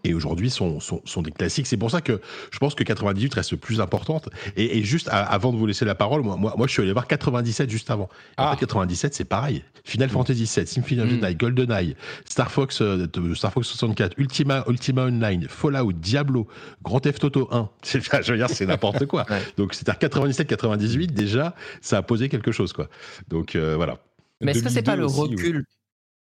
et 0.04 0.14
aujourd'hui 0.14 0.50
sont, 0.50 0.80
sont, 0.80 1.02
sont, 1.06 1.22
des 1.22 1.32
classiques. 1.32 1.68
C'est 1.68 1.78
pour 1.78 1.92
ça 1.92 2.02
que 2.02 2.22
je 2.52 2.60
pense 2.60 2.76
que 2.76 2.84
98 2.84 3.34
reste 3.34 3.56
plus 3.56 3.82
importante. 3.82 4.30
Et, 4.56 4.78
et 4.78 4.84
juste 4.84 5.10
avant 5.12 5.52
de 5.52 5.58
vous 5.58 5.66
laisser 5.66 5.86
la 5.86 5.96
parole, 5.96 6.22
moi, 6.22 6.36
moi, 6.36 6.54
moi, 6.58 6.68
je 6.68 6.74
suis 6.74 6.82
allé 6.82 6.94
voir 6.94 7.08
97 7.08 7.70
juste 7.70 7.90
avant. 7.90 8.10
Ah. 8.38 8.50
En 8.50 8.52
fait, 8.52 8.60
97, 8.60 9.14
c'est 9.14 9.26
pareil. 9.26 9.64
Final 9.84 10.10
Fantasy 10.10 10.50
VII, 10.56 10.68
Symphony 10.68 11.02
of 11.02 11.10
the 11.10 11.22
Night, 11.22 11.40
GoldenEye, 11.40 11.96
Star 12.26 12.52
Fox, 12.52 12.82
euh, 12.82 13.08
Star 13.34 13.52
Fox 13.52 13.68
64, 13.68 14.14
Ultima, 14.18 14.64
Ultima 14.68 15.06
Online, 15.06 15.48
Fallout, 15.50 15.94
Diablo, 15.94 16.48
Grand 16.84 17.00
Theft 17.00 17.24
Auto 17.24 17.48
1. 17.52 17.70
Je 17.84 18.32
veux 18.32 18.38
dire, 18.38 18.50
c'est 18.50 18.66
n'importe 18.66 19.06
quoi. 19.06 19.26
Donc, 19.58 19.74
c'est-à-dire 19.74 20.10
97-98, 20.10 21.08
déjà, 21.08 21.56
ça 21.82 21.98
a 21.98 22.02
posé 22.04 22.30
quelque 22.30 22.52
chose, 22.52 22.74
quoi. 22.74 22.90
Donc, 23.30 23.56
euh, 23.56 23.76
voilà. 23.76 23.98
Mais 24.42 24.52
est-ce 24.52 24.64
que 24.64 24.70
c'est 24.70 24.84
pas 24.84 24.96
le 24.96 25.06
recul 25.06 25.66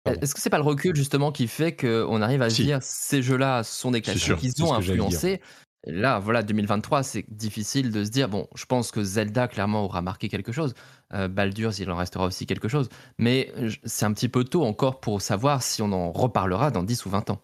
est-ce 0.06 0.36
que 0.36 0.41
c'est 0.41 0.49
pas 0.49 0.57
le 0.57 0.64
recul 0.64 0.95
justement 0.95 1.32
qui 1.32 1.48
fait 1.48 1.76
qu'on 1.76 2.22
arrive 2.22 2.41
à 2.41 2.49
se 2.49 2.61
dire 2.61 2.80
ces 2.82 3.22
jeux-là 3.22 3.64
sont 3.64 3.91
des 3.91 4.02
classiques 4.02 4.38
qu'ils 4.38 4.64
ont 4.64 4.73
influencé 4.73 5.41
Là, 5.88 6.18
voilà, 6.18 6.41
2023, 6.41 7.03
c'est 7.03 7.26
difficile 7.30 7.91
de 7.91 8.03
se 8.03 8.10
dire 8.10 8.27
bon, 8.27 8.48
je 8.56 8.65
pense 8.65 8.90
que 8.90 9.03
Zelda 9.03 9.48
clairement 9.48 9.86
aura 9.86 10.02
marqué 10.02 10.30
quelque 10.30 10.52
chose. 10.52 10.73
Euh, 11.14 11.27
Baldur's, 11.27 11.77
il 11.77 11.91
en 11.91 11.95
restera 11.95 12.26
aussi 12.26 12.48
quelque 12.48 12.68
chose. 12.68 12.90
Mais 13.19 13.53
c'est 13.84 14.06
un 14.06 14.14
petit 14.14 14.27
peu 14.27 14.44
tôt 14.44 14.65
encore 14.65 14.99
pour 14.99 15.22
savoir 15.22 15.61
si 15.61 15.84
on 15.84 15.91
en 15.91 16.11
reparlera 16.11 16.72
dans 16.72 16.82
10 16.82 17.06
ou 17.06 17.10
20 17.11 17.30
ans. 17.30 17.41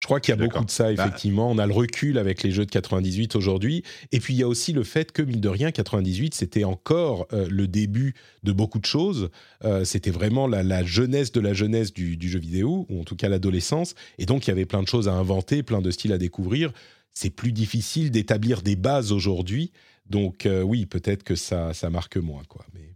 Je 0.00 0.06
crois 0.06 0.20
qu'il 0.20 0.34
y 0.34 0.38
a 0.38 0.46
beaucoup 0.46 0.64
de 0.64 0.70
ça, 0.70 0.92
bah, 0.92 1.06
effectivement. 1.06 1.50
On 1.50 1.58
a 1.58 1.66
le 1.66 1.72
recul 1.72 2.18
avec 2.18 2.42
les 2.42 2.50
jeux 2.50 2.66
de 2.66 2.70
98 2.70 3.34
aujourd'hui. 3.34 3.82
Et 4.12 4.20
puis, 4.20 4.34
il 4.34 4.36
y 4.36 4.42
a 4.42 4.48
aussi 4.48 4.72
le 4.72 4.84
fait 4.84 5.10
que, 5.10 5.22
mine 5.22 5.40
de 5.40 5.48
rien, 5.48 5.72
98, 5.72 6.34
c'était 6.34 6.64
encore 6.64 7.26
euh, 7.32 7.48
le 7.50 7.66
début 7.66 8.14
de 8.42 8.52
beaucoup 8.52 8.78
de 8.78 8.84
choses. 8.84 9.30
Euh, 9.64 9.84
c'était 9.84 10.10
vraiment 10.10 10.46
la, 10.46 10.84
jeunesse 10.84 11.32
de 11.32 11.40
la 11.40 11.54
jeunesse 11.54 11.92
du, 11.92 12.18
jeu 12.28 12.38
vidéo, 12.38 12.86
ou 12.90 13.00
en 13.00 13.04
tout 13.04 13.16
cas 13.16 13.28
l'adolescence. 13.28 13.94
Et 14.18 14.26
donc, 14.26 14.46
il 14.46 14.50
y 14.50 14.52
avait 14.52 14.66
plein 14.66 14.82
de 14.82 14.88
choses 14.88 15.08
à 15.08 15.14
inventer, 15.14 15.62
plein 15.62 15.80
de 15.80 15.90
styles 15.90 16.12
à 16.12 16.18
découvrir. 16.18 16.72
C'est 17.12 17.30
plus 17.30 17.52
difficile 17.52 18.10
d'établir 18.10 18.62
des 18.62 18.76
bases 18.76 19.12
aujourd'hui. 19.12 19.72
Donc, 20.10 20.44
euh, 20.44 20.60
oui, 20.60 20.84
peut-être 20.84 21.22
que 21.22 21.34
ça, 21.34 21.72
ça 21.72 21.88
marque 21.88 22.18
moins, 22.18 22.42
quoi. 22.48 22.66
Mais... 22.74 22.95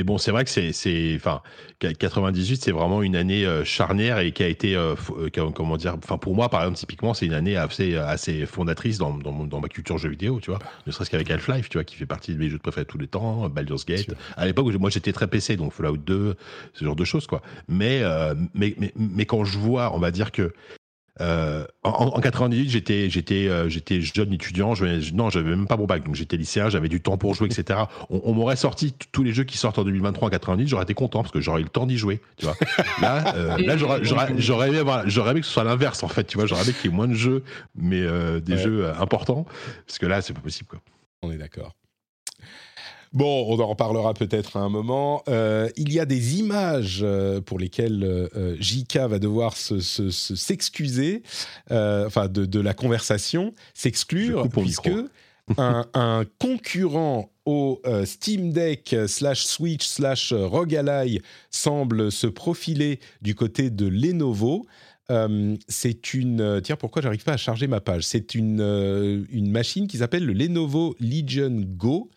Mais 0.00 0.04
bon, 0.04 0.16
c'est 0.16 0.30
vrai 0.30 0.44
que 0.44 0.50
c'est, 0.50 1.12
enfin, 1.14 1.42
98, 1.78 2.64
c'est 2.64 2.70
vraiment 2.70 3.02
une 3.02 3.16
année 3.16 3.44
euh, 3.44 3.64
charnière 3.64 4.18
et 4.18 4.32
qui 4.32 4.42
a 4.42 4.48
été, 4.48 4.74
euh, 4.74 4.94
euh, 5.18 5.50
comment 5.54 5.76
dire, 5.76 5.94
enfin, 6.02 6.16
pour 6.16 6.34
moi, 6.34 6.48
par 6.48 6.62
exemple, 6.62 6.78
typiquement, 6.78 7.12
c'est 7.12 7.26
une 7.26 7.34
année 7.34 7.58
assez, 7.58 7.96
assez 7.96 8.46
fondatrice 8.46 8.96
dans, 8.96 9.12
dans, 9.12 9.60
ma 9.60 9.68
culture 9.68 9.98
jeu 9.98 10.08
vidéo, 10.08 10.40
tu 10.40 10.52
vois. 10.52 10.58
Ne 10.86 10.92
serait-ce 10.92 11.10
qu'avec 11.10 11.30
Half-Life, 11.30 11.68
tu 11.68 11.76
vois, 11.76 11.84
qui 11.84 11.96
fait 11.96 12.06
partie 12.06 12.32
de 12.32 12.38
mes 12.38 12.48
jeux 12.48 12.56
de 12.56 12.62
préférés 12.62 12.86
tous 12.86 12.96
les 12.96 13.08
temps, 13.08 13.46
Baldur's 13.50 13.84
Gate. 13.84 14.14
À 14.38 14.46
l'époque, 14.46 14.72
moi, 14.76 14.88
j'étais 14.88 15.12
très 15.12 15.26
PC, 15.26 15.56
donc 15.56 15.74
Fallout 15.74 15.98
2, 15.98 16.34
ce 16.72 16.82
genre 16.82 16.96
de 16.96 17.04
choses, 17.04 17.26
quoi. 17.26 17.42
Mais, 17.68 18.02
mais, 18.54 18.74
mais, 18.78 18.94
mais, 18.96 19.26
quand 19.26 19.44
je 19.44 19.58
vois, 19.58 19.94
on 19.94 19.98
va 19.98 20.10
dire 20.10 20.32
que 20.32 20.54
euh, 21.20 21.66
en, 21.82 21.90
en, 21.90 22.20
98, 22.20 22.70
j'étais 22.70 23.10
j'étais 23.10 23.48
euh, 23.48 23.68
j'étais 23.68 24.00
jeune 24.00 24.32
étudiant. 24.32 24.74
Je, 24.74 25.12
non, 25.12 25.30
j'avais 25.30 25.50
même 25.50 25.66
pas 25.66 25.76
mon 25.76 25.86
bac, 25.86 26.04
donc 26.04 26.14
j'étais 26.14 26.36
lycéen. 26.36 26.68
J'avais 26.68 26.88
du 26.88 27.00
temps 27.00 27.18
pour 27.18 27.34
jouer, 27.34 27.46
etc. 27.46 27.80
On, 28.08 28.32
m'aurait 28.32 28.56
sorti 28.56 28.94
tous 29.12 29.22
les 29.22 29.32
jeux 29.32 29.44
qui 29.44 29.58
sortent 29.58 29.78
en 29.78 29.84
2023 29.84 30.28
en 30.28 30.30
98. 30.30 30.68
J'aurais 30.68 30.84
été 30.84 30.94
content 30.94 31.22
parce 31.22 31.32
que 31.32 31.40
j'aurais 31.40 31.60
eu 31.60 31.64
le 31.64 31.70
temps 31.70 31.86
d'y 31.86 31.98
jouer. 31.98 32.20
Tu 32.36 32.46
vois. 32.46 32.56
Là, 33.00 33.34
euh, 33.36 33.58
là, 33.58 33.76
j'aurais 33.76 34.68
aimé, 34.68 34.82
j'aurais 35.06 35.30
aimé 35.30 35.40
que 35.40 35.46
ce 35.46 35.52
soit 35.52 35.64
l'inverse 35.64 36.02
en 36.02 36.08
fait. 36.08 36.24
Tu 36.24 36.38
vois, 36.38 36.46
j'aurais 36.46 36.62
aimé 36.62 36.72
qu'il 36.72 36.90
y 36.90 36.92
ait 36.92 36.96
moins 36.96 37.08
de 37.08 37.14
jeux, 37.14 37.42
mais 37.74 38.02
des 38.40 38.56
jeux 38.56 38.90
importants, 38.98 39.46
parce 39.86 39.98
que 39.98 40.06
là, 40.06 40.22
c'est 40.22 40.32
pas 40.32 40.40
possible. 40.40 40.68
Quoi. 40.68 40.80
On 41.22 41.30
est 41.30 41.38
d'accord. 41.38 41.74
Bon, 43.12 43.44
on 43.48 43.58
en 43.58 43.66
reparlera 43.66 44.14
peut-être 44.14 44.56
à 44.56 44.60
un 44.60 44.68
moment. 44.68 45.24
Euh, 45.28 45.68
il 45.76 45.92
y 45.92 45.98
a 45.98 46.04
des 46.04 46.38
images 46.38 47.00
euh, 47.02 47.40
pour 47.40 47.58
lesquelles 47.58 48.04
euh, 48.04 48.56
JK 48.60 48.98
va 48.98 49.18
devoir 49.18 49.56
s'excuser, 49.56 51.24
enfin 51.70 52.28
de, 52.28 52.60
la 52.60 52.72
conversation, 52.72 53.52
s'exclure, 53.74 54.48
puisque 54.48 54.90
un, 55.56 56.24
concurrent 56.38 57.32
au 57.46 57.82
Steam 58.04 58.52
Deck 58.52 58.94
slash 59.08 59.44
Switch 59.44 59.84
slash 59.84 60.32
Rogue 60.32 60.76
Ally 60.76 61.20
semble 61.50 62.12
se 62.12 62.28
profiler 62.28 63.00
du 63.22 63.34
côté 63.34 63.70
de 63.70 63.86
Lenovo. 63.86 64.66
c'est 65.66 66.14
une. 66.14 66.60
Tiens, 66.62 66.76
pourquoi 66.76 67.02
j'arrive 67.02 67.24
pas 67.24 67.32
à 67.32 67.36
charger 67.36 67.66
ma 67.66 67.80
page? 67.80 68.04
C'est 68.04 68.36
une, 68.36 69.26
une 69.32 69.50
machine 69.50 69.88
qui 69.88 69.98
s'appelle 69.98 70.24
le 70.24 70.32
Lenovo 70.32 70.94
Legion 71.00 71.64
Go 71.66 72.08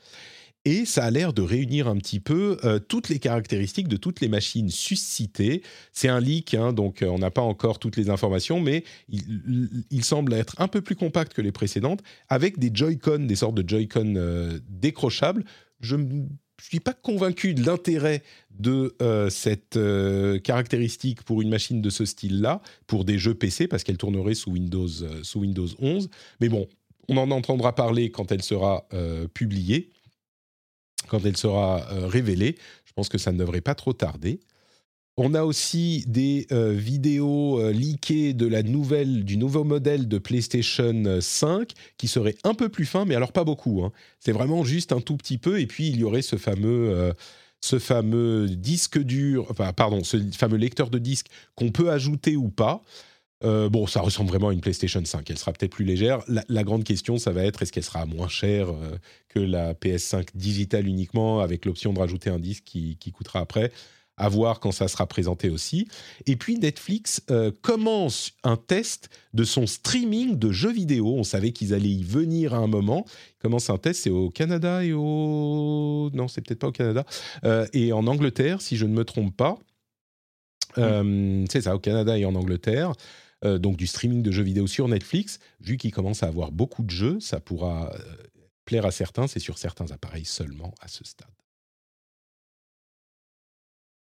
et 0.65 0.85
ça 0.85 1.03
a 1.03 1.11
l'air 1.11 1.33
de 1.33 1.41
réunir 1.41 1.87
un 1.87 1.97
petit 1.97 2.21
peu 2.21 2.57
euh, 2.63 2.79
toutes 2.79 3.09
les 3.09 3.19
caractéristiques 3.19 3.89
de 3.89 3.97
toutes 3.97 4.21
les 4.21 4.29
machines 4.29 4.69
suscitées. 4.69 5.61
C'est 5.91 6.07
un 6.07 6.21
leak, 6.21 6.53
hein, 6.53 6.71
donc 6.71 7.01
euh, 7.01 7.07
on 7.07 7.19
n'a 7.19 7.31
pas 7.31 7.41
encore 7.41 7.79
toutes 7.79 7.97
les 7.97 8.09
informations, 8.09 8.61
mais 8.61 8.85
il, 9.09 10.03
semble 10.03 10.33
être 10.33 10.55
un 10.59 10.67
peu 10.67 10.81
plus 10.81 10.95
compact 10.95 11.33
que 11.33 11.41
les 11.41 11.51
précédentes, 11.51 12.01
avec 12.29 12.59
des 12.59 12.71
Joy-Con, 12.73 13.25
des 13.25 13.35
sortes 13.35 13.55
de 13.55 13.67
Joy-Con 13.67 14.15
euh, 14.15 14.59
décrochables. 14.69 15.43
Je 15.81 15.97
ne 15.97 16.25
suis 16.61 16.79
pas 16.79 16.93
convaincu 16.93 17.53
de 17.53 17.65
l'intérêt 17.65 18.23
de 18.51 18.95
cette 19.29 19.77
caractéristique 20.43 21.23
pour 21.23 21.41
une 21.41 21.49
machine 21.49 21.81
de 21.81 21.89
ce 21.89 22.05
style-là, 22.05 22.61
pour 22.87 23.03
des 23.03 23.17
jeux 23.17 23.33
PC, 23.33 23.67
parce 23.67 23.83
qu'elle 23.83 23.97
tournerait 23.97 24.35
sous 24.35 24.51
Windows, 24.51 24.87
sous 25.23 25.39
Windows 25.39 25.67
11. 25.79 26.09
Mais 26.39 26.47
bon, 26.47 26.67
on 27.09 27.17
en 27.17 27.31
entendra 27.31 27.75
parler 27.75 28.11
quand 28.11 28.31
elle 28.31 28.43
sera 28.43 28.87
publiée 29.33 29.92
quand 31.07 31.25
elle 31.25 31.37
sera 31.37 31.87
euh, 31.91 32.07
révélée. 32.07 32.55
Je 32.85 32.93
pense 32.93 33.09
que 33.09 33.17
ça 33.17 33.31
ne 33.31 33.37
devrait 33.37 33.61
pas 33.61 33.75
trop 33.75 33.93
tarder. 33.93 34.39
On 35.15 35.35
a 35.35 35.43
aussi 35.43 36.03
des 36.07 36.47
euh, 36.51 36.71
vidéos 36.71 37.59
euh, 37.59 37.71
leakées 37.71 38.33
de 38.33 38.47
la 38.47 38.63
nouvelle, 38.63 39.23
du 39.25 39.37
nouveau 39.37 39.63
modèle 39.63 40.07
de 40.07 40.17
PlayStation 40.17 41.19
5 41.21 41.71
qui 41.97 42.07
serait 42.07 42.35
un 42.43 42.55
peu 42.55 42.69
plus 42.69 42.85
fin, 42.85 43.05
mais 43.05 43.15
alors 43.15 43.31
pas 43.31 43.43
beaucoup. 43.43 43.83
Hein. 43.83 43.91
C'est 44.19 44.31
vraiment 44.31 44.63
juste 44.63 44.91
un 44.91 45.01
tout 45.01 45.17
petit 45.17 45.37
peu. 45.37 45.59
Et 45.59 45.67
puis 45.67 45.87
il 45.87 45.97
y 45.97 46.03
aurait 46.03 46.23
ce 46.23 46.35
fameux, 46.35 47.13
ce 47.61 47.77
fameux 47.77 48.47
disque 48.47 48.97
dur, 48.97 49.45
enfin 49.51 49.71
pardon, 49.71 50.03
ce 50.03 50.17
fameux 50.31 50.57
lecteur 50.57 50.89
de 50.89 50.97
disque 50.97 51.27
qu'on 51.55 51.69
peut 51.69 51.91
ajouter 51.91 52.35
ou 52.35 52.49
pas. 52.49 52.81
Euh, 53.43 53.69
bon, 53.69 53.87
ça 53.87 54.01
ressemble 54.01 54.29
vraiment 54.29 54.49
à 54.49 54.53
une 54.53 54.61
PlayStation 54.61 55.03
5. 55.03 55.29
Elle 55.29 55.37
sera 55.37 55.51
peut-être 55.53 55.71
plus 55.71 55.85
légère. 55.85 56.23
La, 56.47 56.63
grande 56.63 56.83
question, 56.83 57.17
ça 57.17 57.31
va 57.31 57.43
être 57.43 57.61
est-ce 57.61 57.71
qu'elle 57.71 57.83
sera 57.83 58.05
moins 58.05 58.29
chère 58.29 58.69
euh, 58.69 58.97
que 59.27 59.39
la 59.39 59.73
PS5 59.73 60.27
digitale 60.35 60.87
uniquement, 60.87 61.41
avec 61.41 61.65
l'option 61.65 61.93
de 61.93 61.99
rajouter 61.99 62.29
un 62.29 62.39
disque 62.39 62.63
qui, 62.63 62.97
coûtera 63.13 63.39
après? 63.39 63.71
À 64.15 64.29
voir 64.29 64.59
quand 64.59 64.71
ça 64.71 64.87
sera 64.87 65.07
présenté 65.07 65.49
aussi. 65.49 65.87
Et 66.27 66.35
puis 66.35 66.57
Netflix 66.59 67.23
euh, 67.31 67.51
commence 67.63 68.33
un 68.43 68.57
test 68.57 69.09
de 69.33 69.43
son 69.43 69.65
streaming 69.65 70.37
de 70.37 70.51
jeux 70.51 70.71
vidéo. 70.71 71.15
On 71.17 71.23
savait 71.23 71.51
qu'ils 71.51 71.73
allaient 71.73 71.89
y 71.89 72.03
venir 72.03 72.53
à 72.53 72.57
un 72.57 72.67
moment. 72.67 73.05
Ils 73.07 73.41
commencent 73.41 73.71
un 73.71 73.79
test, 73.79 74.03
c'est 74.03 74.11
au 74.11 74.29
Canada 74.29 74.85
et 74.85 74.93
au... 74.93 76.11
Non, 76.13 76.27
c'est 76.27 76.41
peut-être 76.41 76.59
pas 76.59 76.67
au 76.67 76.71
Canada. 76.71 77.05
et 77.73 77.91
en 77.91 78.05
Angleterre, 78.05 78.61
si 78.61 78.77
je 78.77 78.85
ne 78.85 78.93
me 78.93 79.03
trompe 79.03 79.35
pas. 79.35 79.57
c'est 80.75 81.61
ça, 81.61 81.75
au 81.75 81.79
Canada 81.79 82.15
et 82.15 82.25
en 82.25 82.35
Angleterre. 82.35 82.93
Euh, 83.45 83.57
donc 83.57 83.75
du 83.75 83.87
streaming 83.87 84.21
de 84.21 84.31
jeux 84.31 84.43
vidéo 84.43 84.67
sur 84.67 84.87
Netflix. 84.87 85.39
Vu 85.59 85.77
qu'il 85.77 85.91
commence 85.91 86.23
à 86.23 86.27
avoir 86.27 86.51
beaucoup 86.51 86.83
de 86.83 86.89
jeux, 86.89 87.19
ça 87.19 87.39
pourra 87.39 87.93
euh, 87.93 87.97
plaire 88.65 88.85
à 88.85 88.91
certains, 88.91 89.27
c'est 89.27 89.39
sur 89.39 89.57
certains 89.57 89.91
appareils 89.91 90.25
seulement 90.25 90.73
à 90.79 90.87
ce 90.87 91.03
stade. 91.03 91.27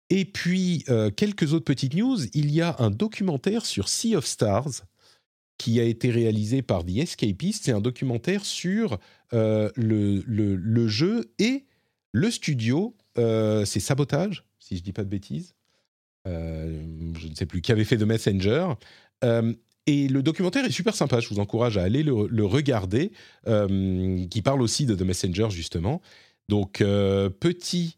Et 0.10 0.26
puis, 0.26 0.84
euh, 0.90 1.12
quelques 1.12 1.54
autres 1.54 1.66
petites 1.66 1.94
news. 1.94 2.18
Il 2.34 2.52
y 2.52 2.62
a 2.62 2.76
un 2.80 2.90
documentaire 2.90 3.66
sur 3.66 3.88
Sea 3.88 4.16
of 4.16 4.26
Stars 4.26 4.84
qui 5.58 5.80
a 5.80 5.84
été 5.84 6.10
réalisé 6.10 6.62
par 6.62 6.84
The 6.84 6.98
Escapist. 6.98 7.66
C'est 7.66 7.72
un 7.72 7.82
documentaire 7.82 8.46
sur 8.46 8.98
le, 9.32 10.88
jeu 10.88 11.32
et 11.38 11.66
le 12.12 12.32
studio. 12.32 12.96
c'est 13.16 13.80
Sabotage, 13.80 14.46
si 14.58 14.76
je 14.76 14.82
ne 14.82 14.86
dis 14.86 14.94
pas 14.94 15.04
de 15.04 15.10
bêtises. 15.10 15.54
je 16.26 17.28
ne 17.28 17.36
sais 17.36 17.46
plus, 17.46 17.62
qui 17.62 17.74
avait 17.74 17.84
fait 17.84 17.98
The 17.98 18.04
Messenger. 18.04 18.74
Euh, 19.24 19.54
et 19.86 20.08
le 20.08 20.22
documentaire 20.22 20.66
est 20.66 20.72
super 20.72 20.96
sympa, 20.96 21.20
je 21.20 21.30
vous 21.30 21.40
encourage 21.40 21.78
à 21.78 21.84
aller 21.84 22.04
le, 22.04 22.46
regarder, 22.46 23.12
euh, 23.48 24.26
qui 24.28 24.42
parle 24.42 24.62
aussi 24.62 24.86
de 24.86 24.94
The 24.96 25.02
Messenger 25.02 25.50
justement. 25.50 26.02
Donc 26.48 26.82
euh, 26.82 27.30
petit, 27.30 27.98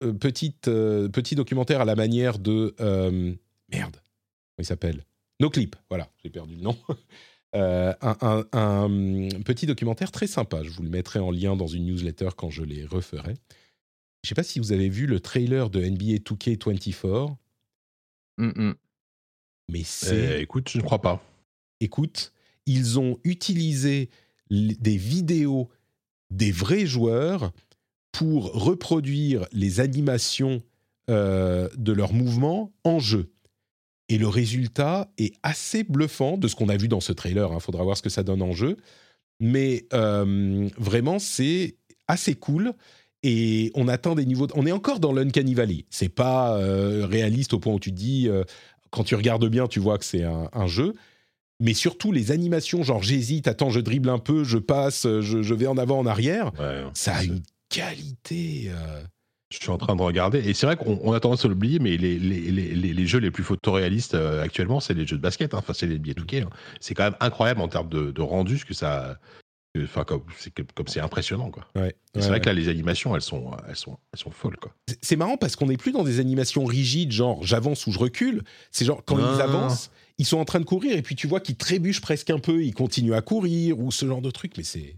petite, 0.00 0.66
petit 0.66 1.34
documentaire 1.34 1.80
à 1.80 1.84
la 1.84 1.96
manière 1.96 2.38
de... 2.38 2.74
merde, 3.68 3.96
comment 3.96 4.60
il 4.60 4.64
s'appelle? 4.64 5.04
No 5.40 5.50
Clip, 5.50 5.76
voilà, 5.88 6.08
j'ai 6.22 6.30
perdu 6.30 6.54
le 6.54 6.62
nom. 6.62 6.76
un, 7.52 8.88
petit 9.44 9.66
documentaire 9.66 10.12
très 10.12 10.28
sympa, 10.28 10.62
je 10.62 10.70
vous 10.70 10.82
le 10.84 10.90
mettrai 10.90 11.18
en 11.18 11.32
lien 11.32 11.56
dans 11.56 11.66
une 11.66 11.86
newsletter 11.86 12.28
quand 12.36 12.50
je 12.50 12.62
les 12.62 12.84
referai. 12.84 13.34
Je 14.22 14.26
ne 14.26 14.28
sais 14.28 14.34
pas 14.34 14.44
si 14.44 14.60
vous 14.60 14.72
avez 14.72 14.88
vu 14.88 15.06
le 15.06 15.18
trailer 15.18 15.70
de 15.70 15.80
NBA 15.80 16.18
2K24. 16.18 17.36
Mais 19.70 19.82
c'est. 19.84 20.38
Eh, 20.38 20.40
écoute, 20.40 20.68
je 20.70 20.78
ne 20.78 20.82
crois 20.82 21.00
pas. 21.00 21.22
Écoute, 21.80 22.32
ils 22.66 22.98
ont 22.98 23.18
utilisé 23.24 24.10
des 24.50 24.96
vidéos 24.96 25.68
des 26.30 26.50
vrais 26.50 26.86
joueurs 26.86 27.52
pour 28.12 28.52
reproduire 28.52 29.46
les 29.52 29.80
animations 29.80 30.62
euh, 31.10 31.68
de 31.76 31.92
leurs 31.92 32.12
mouvements 32.12 32.72
en 32.84 32.98
jeu. 32.98 33.30
Et 34.08 34.18
le 34.18 34.28
résultat 34.28 35.10
est 35.18 35.34
assez 35.42 35.84
bluffant 35.84 36.38
de 36.38 36.48
ce 36.48 36.56
qu'on 36.56 36.68
a 36.68 36.76
vu 36.76 36.88
dans 36.88 37.00
ce 37.00 37.12
trailer. 37.12 37.48
Il 37.50 37.54
hein. 37.54 37.60
faudra 37.60 37.84
voir 37.84 37.96
ce 37.96 38.02
que 38.02 38.08
ça 38.08 38.22
donne 38.22 38.42
en 38.42 38.52
jeu. 38.52 38.76
Mais 39.40 39.86
euh, 39.92 40.68
vraiment, 40.78 41.18
c'est 41.18 41.76
assez 42.08 42.34
cool. 42.34 42.72
Et 43.22 43.70
on 43.74 43.88
atteint 43.88 44.14
des 44.14 44.24
niveaux. 44.24 44.46
On 44.54 44.66
est 44.66 44.72
encore 44.72 45.00
dans 45.00 45.12
l'Uncanny 45.12 45.54
Valley. 45.54 45.84
C'est 45.90 46.08
pas 46.08 46.56
euh, 46.56 47.06
réaliste 47.06 47.52
au 47.52 47.58
point 47.58 47.74
où 47.74 47.80
tu 47.80 47.92
dis 47.92 48.28
quand 48.90 49.04
tu 49.04 49.14
regardes 49.14 49.46
bien, 49.48 49.66
tu 49.66 49.80
vois 49.80 49.98
que 49.98 50.04
c'est 50.04 50.24
un, 50.24 50.66
jeu. 50.66 50.94
Mais 51.60 51.74
surtout 51.74 52.12
les 52.12 52.30
animations, 52.30 52.82
genre 52.82 53.02
j'hésite, 53.02 53.48
attends, 53.48 53.70
je 53.70 53.80
dribble 53.80 54.10
un 54.10 54.18
peu, 54.18 54.44
je 54.44 54.58
passe, 54.58 55.02
je, 55.02 55.54
vais 55.54 55.66
en 55.66 55.76
avant, 55.76 55.98
en 55.98 56.06
arrière. 56.06 56.52
ça 56.94 57.16
a 57.16 57.24
une 57.24 57.42
qualité. 57.68 58.66
Euh. 58.68 59.02
Je 59.50 59.56
suis 59.56 59.70
en 59.70 59.78
train 59.78 59.96
de 59.96 60.02
regarder. 60.02 60.40
Et 60.46 60.52
c'est 60.52 60.66
vrai 60.66 60.76
qu'on 60.76 61.12
a 61.12 61.20
tendance 61.20 61.44
à 61.44 61.48
l'oublier, 61.48 61.78
mais 61.78 61.96
les, 61.96 62.18
les, 62.18 62.50
les, 62.50 62.74
les, 62.74 63.06
jeux 63.06 63.18
les 63.18 63.30
plus 63.30 63.42
photoréalistes 63.42 64.14
euh, 64.14 64.42
actuellement, 64.42 64.78
c'est 64.78 64.92
les 64.92 65.06
jeux 65.06 65.16
de 65.16 65.22
basket. 65.22 65.54
Hein. 65.54 65.58
Enfin, 65.58 65.72
c'est 65.72 65.86
les 65.86 65.98
billets 65.98 66.14
touquets. 66.14 66.42
Hein. 66.42 66.50
C'est 66.80 66.94
quand 66.94 67.04
même 67.04 67.16
incroyable 67.20 67.62
en 67.62 67.68
termes 67.68 67.88
de, 67.88 68.10
de 68.10 68.20
rendu, 68.20 68.58
ce 68.58 68.66
que 68.66 68.74
ça, 68.74 69.18
Enfin, 69.84 70.04
comme 70.04 70.22
c'est 70.38 70.52
comme 70.52 70.86
c'est 70.88 71.00
impressionnant 71.00 71.50
quoi. 71.50 71.66
c'est 72.14 72.28
vrai 72.28 72.40
que 72.40 72.46
là 72.46 72.52
les 72.52 72.68
animations 72.68 73.14
elles 73.14 73.22
sont 73.22 73.50
elles 73.68 73.76
sont 73.76 73.98
elles 74.12 74.18
sont 74.18 74.30
folles 74.30 74.56
quoi. 74.56 74.72
C'est 75.02 75.16
marrant 75.16 75.36
parce 75.36 75.56
qu'on 75.56 75.66
n'est 75.66 75.76
plus 75.76 75.92
dans 75.92 76.04
des 76.04 76.20
animations 76.20 76.64
rigides 76.64 77.12
genre 77.12 77.44
j'avance 77.44 77.86
ou 77.86 77.92
je 77.92 77.98
recule. 77.98 78.42
C'est 78.70 78.84
genre 78.84 79.02
quand 79.04 79.18
ils 79.18 79.40
avancent, 79.40 79.90
ils 80.18 80.26
sont 80.26 80.38
en 80.38 80.44
train 80.44 80.60
de 80.60 80.64
courir 80.64 80.96
et 80.96 81.02
puis 81.02 81.14
tu 81.14 81.26
vois 81.26 81.40
qu'ils 81.40 81.56
trébuchent 81.56 82.00
presque 82.00 82.30
un 82.30 82.38
peu, 82.38 82.62
ils 82.64 82.74
continuent 82.74 83.14
à 83.14 83.22
courir 83.22 83.78
ou 83.78 83.90
ce 83.92 84.06
genre 84.06 84.22
de 84.22 84.30
truc. 84.30 84.54
Mais 84.56 84.64
c'est 84.64 84.96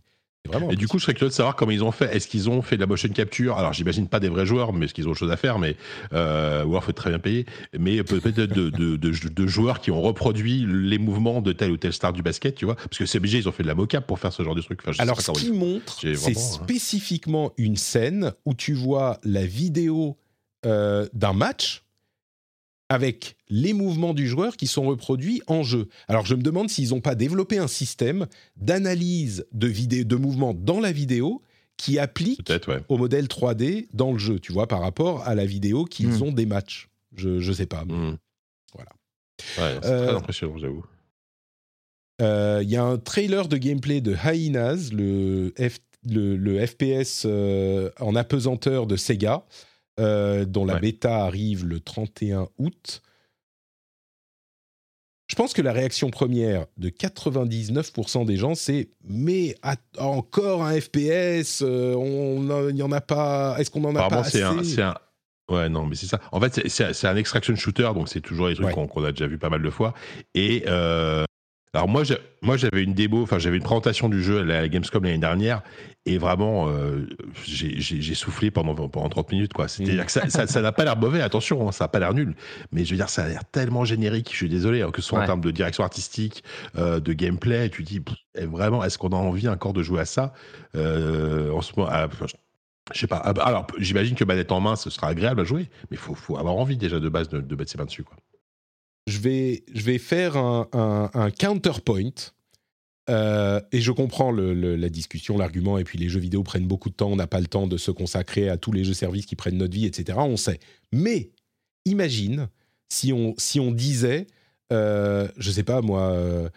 et 0.70 0.76
du 0.76 0.88
coup, 0.88 0.98
je 0.98 1.04
serais 1.04 1.14
curieux 1.14 1.30
de 1.30 1.34
savoir 1.34 1.54
comment 1.54 1.70
ils 1.70 1.84
ont 1.84 1.92
fait. 1.92 2.14
Est-ce 2.14 2.26
qu'ils 2.26 2.48
ont 2.48 2.62
fait 2.62 2.76
de 2.76 2.80
la 2.80 2.86
motion 2.86 3.08
capture? 3.10 3.58
Alors, 3.58 3.72
j'imagine 3.72 4.08
pas 4.08 4.20
des 4.20 4.28
vrais 4.28 4.46
joueurs, 4.46 4.72
mais 4.72 4.86
est-ce 4.86 4.94
qu'ils 4.94 5.06
ont 5.06 5.10
autre 5.10 5.18
chose 5.18 5.30
à 5.30 5.36
faire? 5.36 5.58
Mais 5.58 5.76
euh, 6.12 6.64
ou 6.64 6.70
alors, 6.70 6.84
faut 6.84 6.90
être 6.90 6.96
très 6.96 7.10
bien 7.10 7.18
payé. 7.18 7.46
Mais 7.78 8.02
peut-être 8.02 8.36
de, 8.36 8.70
de, 8.70 8.96
de, 8.96 9.46
joueurs 9.46 9.80
qui 9.80 9.90
ont 9.90 10.00
reproduit 10.00 10.66
les 10.66 10.98
mouvements 10.98 11.40
de 11.40 11.52
telle 11.52 11.70
ou 11.70 11.76
telle 11.76 11.92
star 11.92 12.12
du 12.12 12.22
basket, 12.22 12.54
tu 12.54 12.64
vois? 12.64 12.76
Parce 12.76 12.98
que 12.98 13.06
CBG, 13.06 13.38
ils 13.38 13.48
ont 13.48 13.52
fait 13.52 13.62
de 13.62 13.68
la 13.68 13.74
mocap 13.74 14.06
pour 14.06 14.18
faire 14.18 14.32
ce 14.32 14.42
genre 14.42 14.54
de 14.54 14.62
truc. 14.62 14.80
alors, 14.98 15.20
ce 15.20 15.30
qu'ils 15.32 15.52
montrent, 15.52 15.98
c'est 16.00 16.12
hein. 16.12 16.34
spécifiquement 16.34 17.52
une 17.56 17.76
scène 17.76 18.32
où 18.44 18.54
tu 18.54 18.72
vois 18.72 19.18
la 19.24 19.44
vidéo 19.44 20.16
euh, 20.66 21.06
d'un 21.12 21.32
match 21.32 21.84
avec 22.90 23.36
les 23.48 23.72
mouvements 23.72 24.12
du 24.12 24.28
joueur 24.28 24.56
qui 24.56 24.66
sont 24.66 24.82
reproduits 24.82 25.40
en 25.46 25.62
jeu. 25.62 25.88
Alors 26.08 26.26
je 26.26 26.34
me 26.34 26.42
demande 26.42 26.68
s'ils 26.68 26.90
n'ont 26.90 27.00
pas 27.00 27.14
développé 27.14 27.56
un 27.56 27.68
système 27.68 28.26
d'analyse 28.56 29.46
de, 29.52 30.02
de 30.02 30.16
mouvements 30.16 30.52
dans 30.52 30.80
la 30.80 30.92
vidéo 30.92 31.40
qui 31.76 31.98
applique 31.98 32.52
au 32.88 32.98
modèle 32.98 33.26
3D 33.26 33.86
dans 33.94 34.12
le 34.12 34.18
jeu, 34.18 34.38
tu 34.38 34.52
vois, 34.52 34.66
par 34.66 34.80
rapport 34.80 35.26
à 35.26 35.34
la 35.34 35.46
vidéo 35.46 35.86
qu'ils 35.86 36.18
hmm. 36.18 36.22
ont 36.24 36.32
des 36.32 36.44
matchs. 36.44 36.90
Je 37.16 37.28
ne 37.28 37.52
sais 37.54 37.66
pas. 37.66 37.84
Hmm. 37.84 38.18
Voilà. 38.74 38.90
c'est 39.38 39.80
très 39.80 39.90
euh, 39.90 40.16
impressionnant, 40.16 40.58
j'avoue. 40.58 40.84
Euh, 42.20 42.60
il 42.62 42.68
y 42.68 42.76
a 42.76 42.84
un 42.84 42.98
trailer 42.98 43.48
de 43.48 43.56
gameplay 43.56 44.00
de 44.00 44.14
Hyenas, 44.14 44.90
le, 44.92 45.54
le, 46.04 46.66
FPS 46.66 47.22
euh, 47.24 47.90
en 47.98 48.14
apesanteur 48.14 48.86
de 48.86 48.96
Sega, 48.96 49.46
euh, 50.00 50.44
dont 50.44 50.64
la 50.64 50.78
bêta 50.78 51.24
arrive 51.24 51.64
le 51.64 51.78
31 51.80 52.48
août. 52.58 53.02
Je 55.28 55.36
pense 55.36 55.52
que 55.52 55.62
la 55.62 55.72
réaction 55.72 56.10
première 56.10 56.66
de 56.76 56.88
99% 56.88 58.24
des 58.24 58.36
gens, 58.36 58.56
c'est 58.56 58.88
mais 59.04 59.54
encore 59.98 60.64
un 60.64 60.80
FPS, 60.80 61.62
euh, 61.62 62.66
il 62.70 62.74
n'y 62.74 62.82
en 62.82 62.90
a 62.90 63.00
pas. 63.00 63.54
Est-ce 63.58 63.70
qu'on 63.70 63.84
en 63.84 63.94
a 63.94 64.08
pas 64.08 64.20
assez? 64.20 64.42
un, 64.42 64.94
Ouais, 65.50 65.68
non, 65.68 65.84
mais 65.84 65.96
c'est 65.96 66.06
ça. 66.06 66.20
En 66.30 66.40
fait, 66.40 66.68
c'est 66.68 67.06
un 67.06 67.16
extraction 67.16 67.56
shooter, 67.56 67.90
donc 67.94 68.08
c'est 68.08 68.20
toujours 68.20 68.48
les 68.48 68.54
trucs 68.54 68.70
qu'on 68.70 69.04
a 69.04 69.10
déjà 69.10 69.26
vu 69.26 69.36
pas 69.36 69.50
mal 69.50 69.62
de 69.62 69.70
fois. 69.70 69.94
Et 70.34 70.64
euh, 70.68 71.24
alors 71.72 71.86
moi, 71.86 72.02
moi 72.42 72.56
j'avais 72.56 72.82
une 72.82 72.94
démo, 72.94 73.22
enfin 73.22 73.38
j'avais 73.38 73.56
une 73.56 73.62
présentation 73.62 74.08
du 74.08 74.22
jeu 74.22 74.40
à 74.40 74.44
la 74.44 74.68
Gamescom 74.68 75.04
l'année 75.04 75.18
dernière, 75.18 75.62
et 76.04 76.18
vraiment 76.18 76.68
euh, 76.68 77.06
j'ai 77.44 78.14
soufflé 78.14 78.50
pendant, 78.50 78.74
pendant 78.74 79.08
30 79.08 79.30
minutes 79.30 79.52
quoi. 79.52 79.68
C'est-à-dire 79.68 80.04
que 80.04 80.10
ça 80.10 80.62
n'a 80.62 80.72
pas 80.72 80.84
l'air 80.84 80.96
mauvais, 80.96 81.20
attention, 81.20 81.68
hein, 81.68 81.72
ça 81.72 81.84
n'a 81.84 81.88
pas 81.88 82.00
l'air 82.00 82.12
nul, 82.12 82.34
mais 82.72 82.84
je 82.84 82.90
veux 82.90 82.96
dire 82.96 83.08
ça 83.08 83.22
a 83.22 83.28
l'air 83.28 83.44
tellement 83.44 83.84
générique. 83.84 84.30
Je 84.32 84.36
suis 84.36 84.48
désolé, 84.48 84.82
hein, 84.82 84.90
que 84.90 85.00
ce 85.00 85.08
soit 85.08 85.20
en 85.20 85.26
termes 85.26 85.40
de 85.40 85.50
direction 85.52 85.84
artistique, 85.84 86.42
euh, 86.76 86.98
de 86.98 87.12
gameplay, 87.12 87.70
tu 87.70 87.84
dis 87.84 88.02
vraiment 88.34 88.82
est-ce 88.82 88.98
qu'on 88.98 89.10
a 89.10 89.16
envie 89.16 89.48
encore 89.48 89.72
de 89.72 89.84
jouer 89.84 90.00
à 90.00 90.06
ça 90.06 90.32
euh, 90.74 91.52
en 91.52 91.60
ce 91.60 91.72
moment 91.76 91.88
ah, 91.92 92.08
je 92.92 92.98
sais 92.98 93.06
pas. 93.06 93.22
Ah, 93.24 93.32
bah, 93.32 93.44
alors, 93.44 93.68
j'imagine 93.78 94.16
que 94.16 94.24
manette 94.24 94.50
en 94.50 94.58
main, 94.58 94.74
ce 94.74 94.90
sera 94.90 95.06
agréable 95.06 95.42
à 95.42 95.44
jouer, 95.44 95.68
mais 95.90 95.96
il 95.96 95.98
faut, 95.98 96.16
faut, 96.16 96.36
avoir 96.36 96.56
envie 96.56 96.76
déjà 96.76 96.98
de 96.98 97.08
base 97.08 97.28
de, 97.28 97.40
de 97.40 97.54
mettre 97.54 97.70
ses 97.70 97.78
mains 97.78 97.84
dessus. 97.84 98.02
Quoi 98.02 98.16
je 99.10 99.18
vais, 99.18 99.64
je 99.74 99.82
vais 99.82 99.98
faire 99.98 100.36
un, 100.36 101.30
counterpoint. 101.38 102.32
Euh, 103.08 103.60
et 103.72 103.80
je 103.80 103.90
comprends 103.90 104.30
la 104.30 104.88
discussion, 104.88 105.36
l'argument, 105.36 105.78
et 105.78 105.84
puis 105.84 105.98
les 105.98 106.08
jeux 106.08 106.20
vidéo 106.20 106.44
prennent 106.44 106.68
beaucoup 106.68 106.90
de 106.90 106.94
temps, 106.94 107.10
on 107.10 107.16
n'a 107.16 107.26
pas 107.26 107.40
le 107.40 107.48
temps 107.48 107.66
de 107.66 107.76
se 107.76 107.90
consacrer 107.90 108.48
à 108.48 108.56
tous 108.56 108.70
les 108.70 108.84
jeux 108.84 108.94
services 108.94 109.26
qui 109.26 109.34
prennent 109.34 109.56
notre 109.56 109.74
vie, 109.74 109.86
etc. 109.86 110.18
On 110.22 110.36
sait. 110.36 110.60
Mais 110.92 111.30
imagine 111.84 112.48
si 112.88 113.12
on, 113.12 113.34
si 113.36 113.58
on 113.58 113.72
disait, 113.72 114.28
euh, 114.72 115.26
je 115.38 115.50
sais 115.50 115.64
pas 115.64 115.80
moi, 115.80 116.12
euh, 116.12 116.48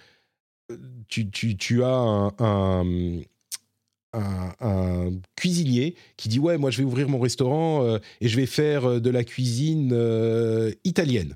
tu, 1.08 1.32
tu, 1.32 1.58
tu, 1.58 1.84
as 1.84 1.88
un, 1.88 3.22
un, 4.14 5.12
cuisinier 5.36 5.96
qui 6.18 6.30
dit 6.30 6.38
ouais 6.38 6.60
moi 6.60 6.70
je 6.70 6.78
vais 6.78 6.84
ouvrir 6.84 7.10
mon 7.10 7.20
restaurant 7.20 7.84
euh, 7.84 7.98
et 8.22 8.28
je 8.28 8.36
vais 8.36 8.46
faire 8.46 9.02
de 9.02 9.10
la 9.10 9.24
cuisine 9.24 10.76
italienne 10.84 11.36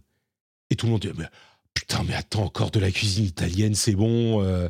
et 0.69 0.75
tout 0.75 0.85
le 0.85 0.93
monde 0.93 1.01
dit 1.01 1.09
Putain, 1.73 2.03
mais 2.07 2.15
attends, 2.15 2.43
encore 2.43 2.71
de 2.71 2.79
la 2.79 2.91
cuisine 2.91 3.25
italienne, 3.25 3.75
c'est 3.75 3.95
bon. 3.95 4.43
Euh, 4.43 4.69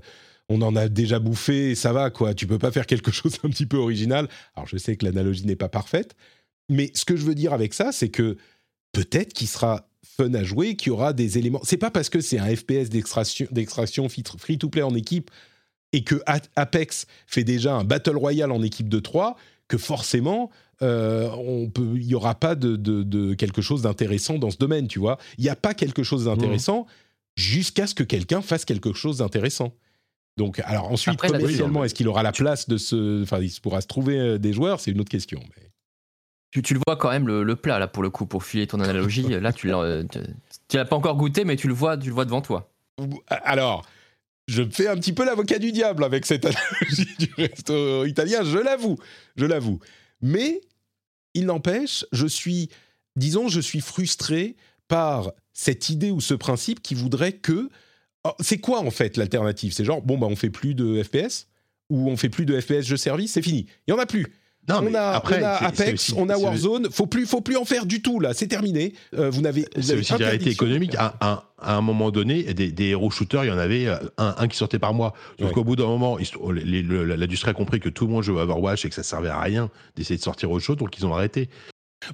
on 0.49 0.61
en 0.61 0.75
a 0.75 0.87
déjà 0.87 1.19
bouffé, 1.19 1.75
ça 1.75 1.93
va 1.93 2.09
quoi. 2.09 2.33
Tu 2.33 2.47
peux 2.47 2.59
pas 2.59 2.71
faire 2.71 2.85
quelque 2.85 3.11
chose 3.13 3.37
un 3.43 3.49
petit 3.49 3.65
peu 3.65 3.77
original. 3.77 4.27
Alors 4.55 4.67
je 4.67 4.77
sais 4.77 4.95
que 4.95 5.05
l'analogie 5.05 5.45
n'est 5.45 5.55
pas 5.55 5.69
parfaite, 5.69 6.15
mais 6.69 6.91
ce 6.93 7.05
que 7.05 7.15
je 7.15 7.25
veux 7.25 7.35
dire 7.35 7.53
avec 7.53 7.73
ça, 7.73 7.91
c'est 7.91 8.09
que 8.09 8.37
peut-être 8.91 9.33
qu'il 9.33 9.47
sera 9.47 9.89
fun 10.03 10.33
à 10.33 10.43
jouer, 10.43 10.75
qu'il 10.75 10.87
y 10.87 10.91
aura 10.91 11.13
des 11.13 11.37
éléments. 11.37 11.61
C'est 11.63 11.77
pas 11.77 11.91
parce 11.91 12.09
que 12.09 12.21
c'est 12.21 12.39
un 12.39 12.55
FPS 12.55 12.89
d'extraction 12.89 14.07
free-to-play 14.09 14.81
en 14.81 14.95
équipe 14.95 15.31
et 15.93 16.03
que 16.03 16.21
Apex 16.55 17.05
fait 17.25 17.43
déjà 17.43 17.75
un 17.75 17.83
Battle 17.83 18.17
Royale 18.17 18.51
en 18.51 18.61
équipe 18.61 18.89
de 18.89 18.99
3 18.99 19.37
que 19.67 19.77
forcément 19.77 20.49
euh, 20.81 21.29
on 21.31 21.69
peut, 21.69 21.93
il 21.95 22.05
y 22.05 22.15
aura 22.15 22.35
pas 22.35 22.55
de, 22.55 23.33
quelque 23.33 23.61
chose 23.61 23.81
d'intéressant 23.81 24.37
dans 24.37 24.51
ce 24.51 24.57
domaine, 24.57 24.87
tu 24.87 24.99
vois. 24.99 25.17
Il 25.37 25.43
n'y 25.43 25.49
a 25.49 25.55
pas 25.55 25.73
quelque 25.73 26.03
chose 26.03 26.25
d'intéressant 26.25 26.85
jusqu'à 27.35 27.87
ce 27.87 27.95
que 27.95 28.03
quelqu'un 28.03 28.41
fasse 28.41 28.65
quelque 28.65 28.93
chose 28.93 29.17
d'intéressant. 29.17 29.73
Donc, 30.37 30.61
alors 30.65 30.91
ensuite, 30.91 31.17
commercialement, 31.17 31.83
est-ce 31.83 31.95
qu'il 31.95 32.07
aura 32.07 32.21
la 32.21 32.31
place 32.31 32.69
de 32.69 32.77
se, 32.77 33.23
enfin, 33.23 33.39
il 33.39 33.51
pourra 33.59 33.81
se 33.81 33.87
trouver 33.87 34.19
euh, 34.19 34.37
des 34.37 34.53
joueurs, 34.53 34.79
c'est 34.79 34.91
une 34.91 35.01
autre 35.01 35.09
question. 35.09 35.39
Mais... 35.55 35.63
Tu, 36.61 36.73
le 36.73 36.79
vois 36.87 36.95
quand 36.95 37.09
même 37.09 37.27
le, 37.27 37.55
plat 37.55 37.77
là 37.79 37.87
pour 37.87 38.03
le 38.03 38.09
coup 38.09 38.25
pour 38.25 38.43
filer 38.43 38.67
ton 38.67 38.79
analogie. 38.79 39.23
là, 39.23 39.51
tu 39.51 39.67
l'as, 39.67 40.03
tu, 40.03 40.77
l'as 40.77 40.85
pas 40.85 40.95
encore 40.95 41.15
goûté, 41.15 41.43
mais 41.43 41.55
tu 41.55 41.67
le 41.67 41.73
vois, 41.73 41.97
tu 41.97 42.07
le 42.07 42.13
vois 42.13 42.25
devant 42.25 42.41
toi. 42.41 42.71
Alors, 43.29 43.85
je 44.47 44.63
fais 44.69 44.87
un 44.87 44.95
petit 44.95 45.13
peu 45.13 45.25
l'avocat 45.25 45.59
du 45.59 45.71
diable 45.71 46.03
avec 46.03 46.25
cette 46.25 46.45
analogie 46.45 47.15
du 47.19 47.29
resto 47.37 48.05
italien, 48.05 48.43
je 48.43 48.57
l'avoue, 48.57 48.97
je 49.35 49.45
l'avoue. 49.45 49.79
Mais 50.21 50.61
il 51.33 51.45
n'empêche, 51.45 52.05
je 52.11 52.25
suis, 52.25 52.69
disons, 53.15 53.49
je 53.49 53.59
suis 53.59 53.81
frustré 53.81 54.55
par 54.87 55.31
cette 55.53 55.89
idée 55.89 56.11
ou 56.11 56.21
ce 56.21 56.33
principe 56.33 56.81
qui 56.81 56.95
voudrait 56.95 57.33
que. 57.33 57.69
Oh, 58.23 58.31
c'est 58.39 58.59
quoi 58.59 58.79
en 58.79 58.91
fait 58.91 59.17
l'alternative? 59.17 59.73
C'est 59.73 59.85
genre, 59.85 60.01
bon, 60.01 60.17
bah 60.17 60.27
on 60.29 60.35
fait 60.35 60.49
plus 60.49 60.75
de 60.75 61.03
FPS 61.03 61.47
ou 61.89 62.09
on 62.09 62.17
fait 62.17 62.29
plus 62.29 62.45
de 62.45 62.59
FPS 62.59 62.83
jeu 62.83 62.97
service, 62.97 63.33
c'est 63.33 63.41
fini. 63.41 63.67
Il 63.87 63.91
y 63.91 63.93
en 63.93 63.99
a 63.99 64.05
plus 64.05 64.27
on, 64.69 64.93
a, 64.93 65.01
après, 65.11 65.43
Apex, 65.43 66.13
on 66.15 66.29
a 66.29 66.37
Warzone. 66.37 66.89
Faut 66.91 67.07
plus, 67.07 67.25
faut 67.25 67.41
plus 67.41 67.57
en 67.57 67.65
faire 67.65 67.85
du 67.85 68.01
tout 68.01 68.19
là. 68.19 68.33
C'est 68.33 68.47
terminé. 68.47 68.93
Euh, 69.17 69.29
vous 69.29 69.41
n'avez. 69.41 69.65
C'est 69.79 69.97
aussi 69.97 70.13
une 70.13 70.23
réalité 70.23 70.49
économique. 70.51 70.95
À, 70.97 71.43
un 71.59 71.81
moment 71.81 72.11
donné, 72.11 72.53
des, 72.53 72.71
des 72.71 72.89
héros 72.89 73.09
shooters, 73.09 73.43
il 73.45 73.47
y 73.47 73.51
en 73.51 73.57
avait 73.57 73.87
euh, 73.87 73.97
un, 74.17 74.47
qui 74.47 74.55
sortait 74.57 74.77
par 74.77 74.93
mois. 74.93 75.13
Donc 75.39 75.57
au 75.57 75.63
bout 75.63 75.75
d'un 75.75 75.87
moment, 75.87 76.17
l'industrie 76.17 77.49
a 77.49 77.53
compris 77.53 77.79
que 77.79 77.89
tout 77.89 78.05
le 78.05 78.13
monde 78.13 78.23
jouait 78.23 78.41
à 78.41 78.43
Overwatch 78.43 78.85
et 78.85 78.89
que 78.89 78.95
ça 78.95 79.03
servait 79.03 79.29
à 79.29 79.39
rien 79.39 79.69
d'essayer 79.95 80.17
de 80.17 80.23
sortir 80.23 80.51
autre 80.51 80.63
chose, 80.63 80.77
donc 80.77 80.97
ils 80.97 81.05
ont 81.05 81.15
arrêté. 81.15 81.49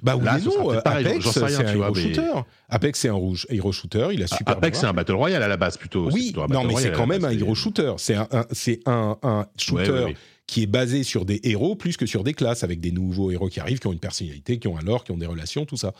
Bah 0.02 0.16
oui, 0.16 0.24
non, 0.44 0.70
Apex, 0.70 1.30
c'est 1.30 1.42
un 1.42 1.74
hero 1.74 1.94
shooter. 1.94 2.32
Apex, 2.70 2.98
c'est 2.98 3.08
un 3.08 3.14
rouge 3.14 3.46
hero 3.50 3.70
shooter. 3.70 4.08
Il 4.12 4.22
a 4.22 4.26
super. 4.26 4.56
Apex, 4.56 4.80
c'est 4.80 4.86
un 4.86 4.92
battle 4.92 5.12
royale 5.12 5.42
à 5.42 5.48
la 5.48 5.56
base 5.56 5.76
plutôt. 5.76 6.10
Oui, 6.10 6.34
non, 6.48 6.64
mais 6.64 6.76
c'est 6.76 6.92
quand 6.92 7.06
même 7.06 7.24
un 7.24 7.30
hero 7.30 7.54
shooter. 7.54 7.92
C'est 7.98 8.14
un, 8.14 8.28
c'est 8.50 8.80
un, 8.86 9.18
un 9.22 9.46
shooter 9.58 10.14
qui 10.46 10.62
est 10.62 10.66
basé 10.66 11.02
sur 11.02 11.24
des 11.24 11.40
héros 11.42 11.74
plus 11.74 11.96
que 11.96 12.06
sur 12.06 12.24
des 12.24 12.34
classes, 12.34 12.64
avec 12.64 12.80
des 12.80 12.92
nouveaux 12.92 13.30
héros 13.30 13.48
qui 13.48 13.60
arrivent, 13.60 13.78
qui 13.78 13.86
ont 13.86 13.92
une 13.92 13.98
personnalité, 13.98 14.58
qui 14.58 14.68
ont 14.68 14.76
un 14.76 14.82
lore, 14.82 15.04
qui 15.04 15.12
ont 15.12 15.18
des 15.18 15.26
relations, 15.26 15.64
tout 15.64 15.76
ça. 15.76 15.92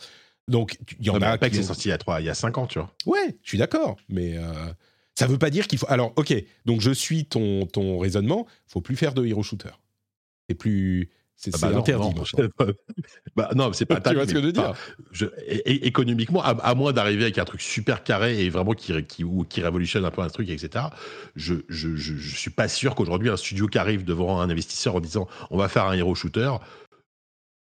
Donc, 0.47 0.77
il 0.99 1.05
y 1.05 1.09
en 1.09 1.21
a. 1.21 1.29
Apex 1.29 1.57
est 1.57 1.63
sorti 1.63 1.87
il 1.87 1.91
y 1.91 1.93
a 1.93 1.97
3, 1.97 2.21
il 2.21 2.25
y 2.25 2.29
a 2.29 2.35
5 2.35 2.57
ans, 2.57 2.67
tu 2.67 2.79
vois. 2.79 2.93
Ouais, 3.05 3.37
je 3.41 3.49
suis 3.49 3.57
d'accord, 3.57 3.97
mais. 4.09 4.37
Euh, 4.37 4.51
ça 5.17 5.27
veut 5.27 5.37
pas 5.37 5.49
dire 5.49 5.67
qu'il 5.67 5.79
faut. 5.79 5.87
Alors, 5.89 6.13
ok, 6.17 6.33
donc 6.65 6.81
je 6.81 6.91
suis 6.91 7.25
ton, 7.25 7.65
ton 7.65 7.97
raisonnement. 7.99 8.45
Faut 8.67 8.81
plus 8.81 8.97
faire 8.97 9.13
de 9.13 9.25
hero 9.25 9.43
shooter. 9.43 9.69
C'est 10.49 10.55
plus. 10.55 11.09
C'est 11.37 11.51
ah 11.55 11.69
bah 11.69 11.77
interdit. 11.77 12.15
Non, 12.15 12.49
bah 13.35 13.49
non 13.55 13.73
c'est 13.73 13.85
pas. 13.85 13.99
tu 14.01 14.13
vois 14.13 14.25
ce 14.25 14.33
que 14.33 14.39
je 14.39 14.45
veux 14.45 14.51
dire 14.51 14.73
Économiquement, 15.65 16.41
à, 16.41 16.75
moins 16.75 16.93
d'arriver 16.93 17.23
avec 17.23 17.37
un 17.37 17.45
truc 17.45 17.61
super 17.61 18.03
carré 18.03 18.43
et 18.43 18.49
vraiment 18.49 18.71
qui, 18.71 18.93
qui, 19.03 19.25
qui 19.49 19.61
révolutionne 19.61 20.05
un 20.05 20.11
peu 20.11 20.21
un 20.21 20.29
truc, 20.29 20.49
etc. 20.49 20.85
Je, 21.35 21.55
je, 21.67 21.95
je, 21.95 22.15
je 22.15 22.35
suis 22.35 22.51
pas 22.51 22.67
sûr 22.67 22.95
qu'aujourd'hui 22.95 23.29
un 23.29 23.37
studio 23.37 23.67
qui 23.67 23.77
arrive 23.77 24.05
devant 24.05 24.39
un 24.39 24.49
investisseur 24.49 24.95
en 24.95 24.99
disant 25.01 25.27
on 25.51 25.57
va 25.57 25.67
faire 25.67 25.85
un 25.85 25.93
hero 25.93 26.15
shooter 26.15 26.51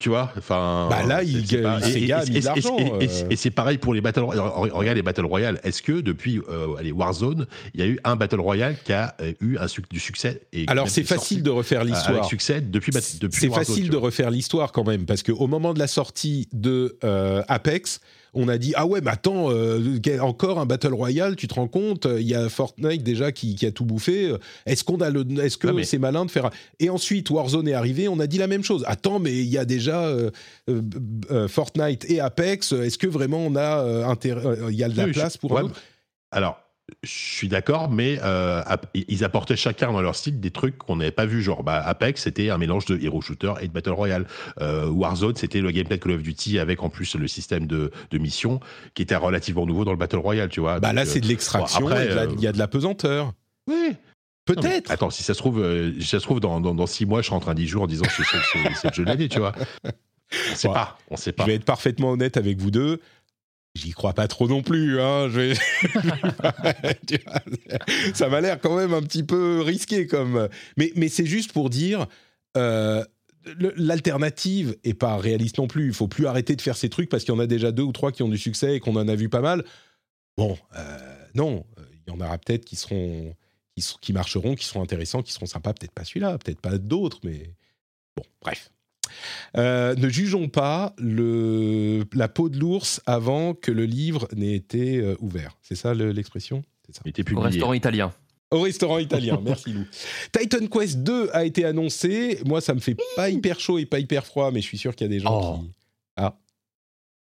tu 0.01 0.09
vois, 0.09 0.33
enfin. 0.35 0.87
Bah 0.89 1.03
là, 1.03 1.21
il, 1.21 1.45
gagne 1.45 1.79
de 1.79 2.43
l'argent. 2.43 2.75
Et, 2.99 3.35
c'est 3.35 3.51
pareil 3.51 3.77
pour 3.77 3.93
les 3.93 4.01
Battle 4.01 4.21
Royale. 4.21 4.71
Regarde 4.73 4.97
les 4.97 5.03
Battle 5.03 5.25
Royale. 5.25 5.59
Est-ce 5.63 5.83
que 5.83 6.01
depuis 6.01 6.41
euh, 6.49 6.75
allez, 6.77 6.91
Warzone, 6.91 7.45
il 7.75 7.79
y 7.79 7.83
a 7.83 7.85
eu 7.85 7.99
un 8.03 8.15
Battle 8.15 8.39
Royale 8.39 8.75
qui 8.83 8.93
a 8.93 9.15
euh, 9.21 9.33
eu 9.39 9.57
un 9.57 9.67
du 9.91 9.99
succès 9.99 10.41
et 10.51 10.65
Alors 10.67 10.89
c'est 10.89 11.03
facile 11.03 11.43
de 11.43 11.51
refaire 11.51 11.83
l'histoire. 11.83 12.09
Avec 12.09 12.25
succès 12.25 12.61
depuis, 12.61 12.91
depuis 12.91 13.39
C'est 13.39 13.49
facile 13.49 13.89
de 13.89 13.97
refaire 13.97 14.31
l'histoire 14.31 14.71
quand 14.71 14.85
même, 14.85 15.05
parce 15.05 15.21
qu'au 15.21 15.47
moment 15.47 15.73
de 15.73 15.79
la 15.79 15.87
sortie 15.87 16.49
de 16.51 16.97
euh, 17.03 17.43
Apex, 17.47 18.01
on 18.33 18.47
a 18.47 18.57
dit 18.57 18.73
ah 18.75 18.85
ouais 18.85 19.01
mais 19.01 19.11
attends 19.11 19.51
euh, 19.51 19.99
encore 20.21 20.59
un 20.59 20.65
battle 20.65 20.93
royale 20.93 21.35
tu 21.35 21.47
te 21.47 21.53
rends 21.53 21.67
compte 21.67 22.07
il 22.17 22.27
y 22.27 22.35
a 22.35 22.49
Fortnite 22.49 23.03
déjà 23.03 23.31
qui, 23.31 23.57
a 23.65 23.71
tout 23.71 23.85
bouffé 23.85 24.33
est-ce 24.65 24.83
qu'on 24.83 25.01
a 25.01 25.09
le 25.09 25.25
est-ce 25.41 25.57
que 25.57 25.83
c'est 25.83 25.97
malin 25.97 26.25
de 26.25 26.31
faire 26.31 26.49
et 26.79 26.89
ensuite 26.89 27.29
Warzone 27.29 27.67
est 27.67 27.73
arrivé 27.73 28.07
on 28.07 28.19
a 28.19 28.27
dit 28.27 28.37
la 28.37 28.47
même 28.47 28.63
chose. 28.63 28.83
Attends 28.87 29.19
mais 29.19 29.33
il 29.33 29.49
y 29.49 29.57
a 29.57 29.65
déjà 29.65 30.03
euh, 30.03 30.31
euh, 30.69 31.47
Fortnite 31.47 32.09
et 32.09 32.19
Apex 32.19 32.71
est-ce 32.71 32.97
que 32.97 33.07
vraiment 33.07 33.39
on 33.39 33.55
a 33.55 34.15
il 34.69 34.75
y 34.75 34.83
a 34.83 34.89
de 34.89 34.97
la 34.97 35.07
place 35.07 35.37
pour 35.37 35.57
eux 35.59 35.71
alors 36.31 36.60
je 37.03 37.09
suis 37.09 37.47
d'accord, 37.47 37.89
mais 37.89 38.19
euh, 38.23 38.61
ils 38.93 39.23
apportaient 39.23 39.55
chacun 39.55 39.91
dans 39.91 40.01
leur 40.01 40.15
style 40.15 40.39
des 40.39 40.51
trucs 40.51 40.77
qu'on 40.77 40.97
n'avait 40.97 41.11
pas 41.11 41.25
vu. 41.25 41.41
Genre, 41.41 41.63
bah, 41.63 41.81
Apex, 41.83 42.23
c'était 42.23 42.49
un 42.49 42.57
mélange 42.57 42.85
de 42.85 42.97
hero 42.97 43.21
shooter 43.21 43.53
et 43.61 43.67
de 43.67 43.73
battle 43.73 43.91
royale. 43.91 44.27
Euh, 44.59 44.87
Warzone, 44.87 45.35
c'était 45.35 45.61
le 45.61 45.71
gameplay 45.71 45.97
de 45.97 46.03
Call 46.03 46.13
of 46.13 46.21
Duty 46.21 46.59
avec 46.59 46.83
en 46.83 46.89
plus 46.89 47.15
le 47.15 47.27
système 47.27 47.65
de, 47.65 47.91
de 48.11 48.17
mission 48.17 48.59
qui 48.93 49.01
était 49.01 49.15
relativement 49.15 49.65
nouveau 49.65 49.85
dans 49.85 49.91
le 49.91 49.97
battle 49.97 50.17
royale, 50.17 50.49
tu 50.49 50.59
vois. 50.59 50.79
Bah 50.79 50.93
là, 50.93 51.05
c'est 51.05 51.19
de 51.19 51.25
euh, 51.25 51.29
l'extraction. 51.29 51.89
il 51.89 52.41
y 52.41 52.47
a 52.47 52.51
de 52.51 52.59
la 52.59 52.67
pesanteur. 52.67 53.33
Oui. 53.67 53.95
Peut-être. 54.45 54.91
Attends, 54.91 55.11
si 55.11 55.23
ça 55.23 55.33
se 55.33 55.39
trouve, 55.39 55.63
si 55.99 56.07
ça 56.07 56.19
se 56.19 56.25
trouve 56.25 56.39
dans, 56.39 56.59
dans, 56.59 56.87
six 56.87 57.05
mois, 57.05 57.21
je 57.21 57.31
en 57.31 57.39
train 57.39 57.53
d'y 57.53 57.67
jouer 57.67 57.83
en 57.83 57.87
disant 57.87 58.05
que 58.05 58.11
c'est 58.11 58.87
le 58.87 58.93
jeu 58.93 59.03
de 59.03 59.09
l'année, 59.09 59.29
tu 59.29 59.39
vois. 59.39 59.53
On 60.51 60.55
sait 60.55 60.67
pas. 60.67 60.97
On 61.09 61.17
sait 61.17 61.31
pas. 61.31 61.43
Je 61.43 61.49
vais 61.49 61.55
être 61.55 61.65
parfaitement 61.65 62.11
honnête 62.11 62.37
avec 62.37 62.59
vous 62.59 62.71
deux. 62.71 62.99
J'y 63.75 63.91
crois 63.91 64.13
pas 64.13 64.27
trop 64.27 64.47
non 64.47 64.61
plus. 64.61 64.99
Hein. 64.99 65.29
ça 68.13 68.27
m'a 68.27 68.41
l'air 68.41 68.59
quand 68.59 68.75
même 68.75 68.93
un 68.93 69.01
petit 69.01 69.23
peu 69.23 69.61
risqué 69.61 70.07
comme. 70.07 70.49
Mais, 70.77 71.07
c'est 71.07 71.25
juste 71.25 71.53
pour 71.53 71.69
dire. 71.69 72.07
Euh, 72.57 73.03
L'alternative 73.75 74.77
est 74.83 74.93
pas 74.93 75.17
réaliste 75.17 75.57
non 75.57 75.65
plus. 75.65 75.87
Il 75.87 75.93
faut 75.93 76.07
plus 76.07 76.27
arrêter 76.27 76.55
de 76.55 76.61
faire 76.61 76.77
ces 76.77 76.89
trucs 76.89 77.09
parce 77.09 77.23
qu'il 77.23 77.33
y 77.33 77.37
en 77.37 77.39
a 77.39 77.47
déjà 77.47 77.71
deux 77.71 77.81
ou 77.81 77.91
trois 77.91 78.11
qui 78.11 78.21
ont 78.21 78.29
du 78.29 78.37
succès 78.37 78.75
et 78.75 78.79
qu'on 78.79 78.95
en 78.95 79.07
a 79.07 79.15
vu 79.15 79.29
pas 79.29 79.41
mal. 79.41 79.65
Bon, 80.37 80.55
euh, 80.77 81.25
non, 81.33 81.65
il 82.05 82.13
y 82.13 82.15
en 82.15 82.23
aura 82.23 82.37
peut-être 82.37 82.65
qui 82.65 82.75
seront 82.75 83.33
qui 84.01 84.13
marcheront, 84.13 84.55
qui 84.55 84.65
seront 84.65 84.81
intéressants, 84.81 85.23
qui 85.23 85.33
seront 85.33 85.45
sympas. 85.45 85.73
Peut-être 85.73 85.93
pas 85.93 86.03
celui-là, 86.03 86.37
peut-être 86.37 86.61
pas 86.61 86.77
d'autres, 86.77 87.19
mais 87.23 87.55
bon, 88.15 88.23
bref. 88.41 88.71
Euh, 89.57 89.95
ne 89.95 90.09
jugeons 90.09 90.49
pas 90.49 90.93
le, 90.97 92.03
la 92.13 92.27
peau 92.27 92.49
de 92.49 92.59
l'ours 92.59 93.01
avant 93.05 93.53
que 93.53 93.71
le 93.71 93.85
livre 93.85 94.27
n'ait 94.35 94.53
été 94.53 94.99
euh, 94.99 95.15
ouvert. 95.19 95.57
C'est 95.61 95.75
ça 95.75 95.93
l'expression? 95.93 96.63
Au 97.35 97.39
restaurant 97.39 97.73
italien. 97.73 98.11
Au 98.51 98.59
restaurant 98.59 98.97
italien, 98.97 99.39
merci 99.43 99.71
Lou. 99.71 99.85
Titan 100.31 100.67
Quest 100.67 100.99
2 100.99 101.29
a 101.31 101.45
été 101.45 101.63
annoncé. 101.63 102.39
Moi, 102.45 102.59
ça 102.59 102.73
me 102.73 102.79
fait 102.79 102.97
pas 103.15 103.29
hyper 103.29 103.59
chaud 103.59 103.79
et 103.79 103.85
pas 103.85 103.99
hyper 103.99 104.25
froid, 104.25 104.51
mais 104.51 104.61
je 104.61 104.67
suis 104.67 104.77
sûr 104.77 104.93
qu'il 104.93 105.05
y 105.05 105.09
a 105.09 105.13
des 105.13 105.19
gens 105.19 105.55
oh. 105.55 105.59
qui. 105.59 105.71
Ah. 106.17 106.37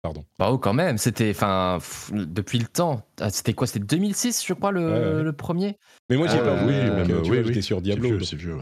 Pardon. 0.02 0.24
Bah 0.38 0.50
oh, 0.52 0.58
quand 0.58 0.74
même, 0.74 0.98
c'était 0.98 1.30
enfin 1.30 1.78
depuis 2.12 2.58
le 2.58 2.66
temps. 2.66 3.02
Ah, 3.18 3.30
c'était 3.30 3.54
quoi? 3.54 3.66
C'était 3.66 3.84
2006, 3.84 4.44
je 4.46 4.52
crois, 4.52 4.70
le, 4.70 5.32
premier? 5.32 5.78
Mais 6.10 6.16
moi, 6.16 6.28
j'ai 6.28 6.38
pas 6.38 6.54
vu. 6.64 6.72
Euh, 6.72 7.22
oui, 7.24 7.38
j'étais 7.44 7.62
sur 7.62 7.80
Diablo. 7.80 8.20
C'est 8.20 8.36
vieux, 8.36 8.58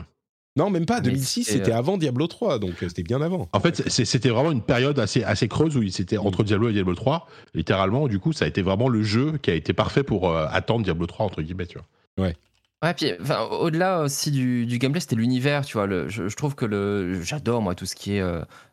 non, 0.57 0.71
même 0.71 0.87
pas. 0.87 1.01
2006, 1.01 1.45
c'était 1.45 1.73
euh, 1.73 1.79
avant 1.79 1.99
Diablo 1.99 2.29
3, 2.29 2.61
donc 2.61 2.83
euh, 2.83 2.89
c'était 2.89 3.03
bien 3.03 3.21
avant. 3.21 3.49
En 3.53 3.61
fait, 3.61 3.89
c'était 3.89 4.29
vraiment 4.29 4.53
une 4.53 4.63
période 4.63 4.99
assez, 5.01 5.25
assez 5.25 5.49
creuse 5.49 5.77
où 5.77 5.87
c'était 5.89 6.17
entre 6.17 6.45
Diablo 6.45 6.69
et 6.69 6.73
Diablo 6.73 6.95
3, 6.95 7.27
littéralement. 7.55 8.07
Du 8.07 8.21
coup, 8.21 8.33
ça 8.33 8.45
a 8.45 8.49
été 8.49 8.63
vraiment 8.63 8.89
le 8.89 9.03
jeu 9.03 9.39
qui 9.43 9.51
a 9.51 9.55
été 9.55 9.73
parfait 9.73 10.05
pour 10.05 10.31
euh, 10.31 10.47
attendre 10.51 10.85
Diablo 10.85 11.07
3, 11.07 11.27
entre 11.27 11.43
guillemets, 11.43 11.67
tu 11.67 11.79
vois. 11.79 12.25
Ouais. 12.25 12.37
Ouais, 12.85 12.95
puis 12.95 13.13
au-delà 13.51 14.03
aussi 14.03 14.31
du, 14.31 14.67
du 14.67 14.79
gameplay, 14.79 15.01
c'était 15.01 15.17
l'univers, 15.17 15.65
tu 15.65 15.73
vois. 15.73 15.87
Le, 15.87 16.09
je, 16.09 16.35
trouve 16.37 16.55
que 16.55 16.67
le, 16.67 17.21
j'adore 17.23 17.63
moi 17.63 17.75
tout 17.75 17.87
ce 17.87 17.97
qui 17.97 18.17
est 18.17 18.23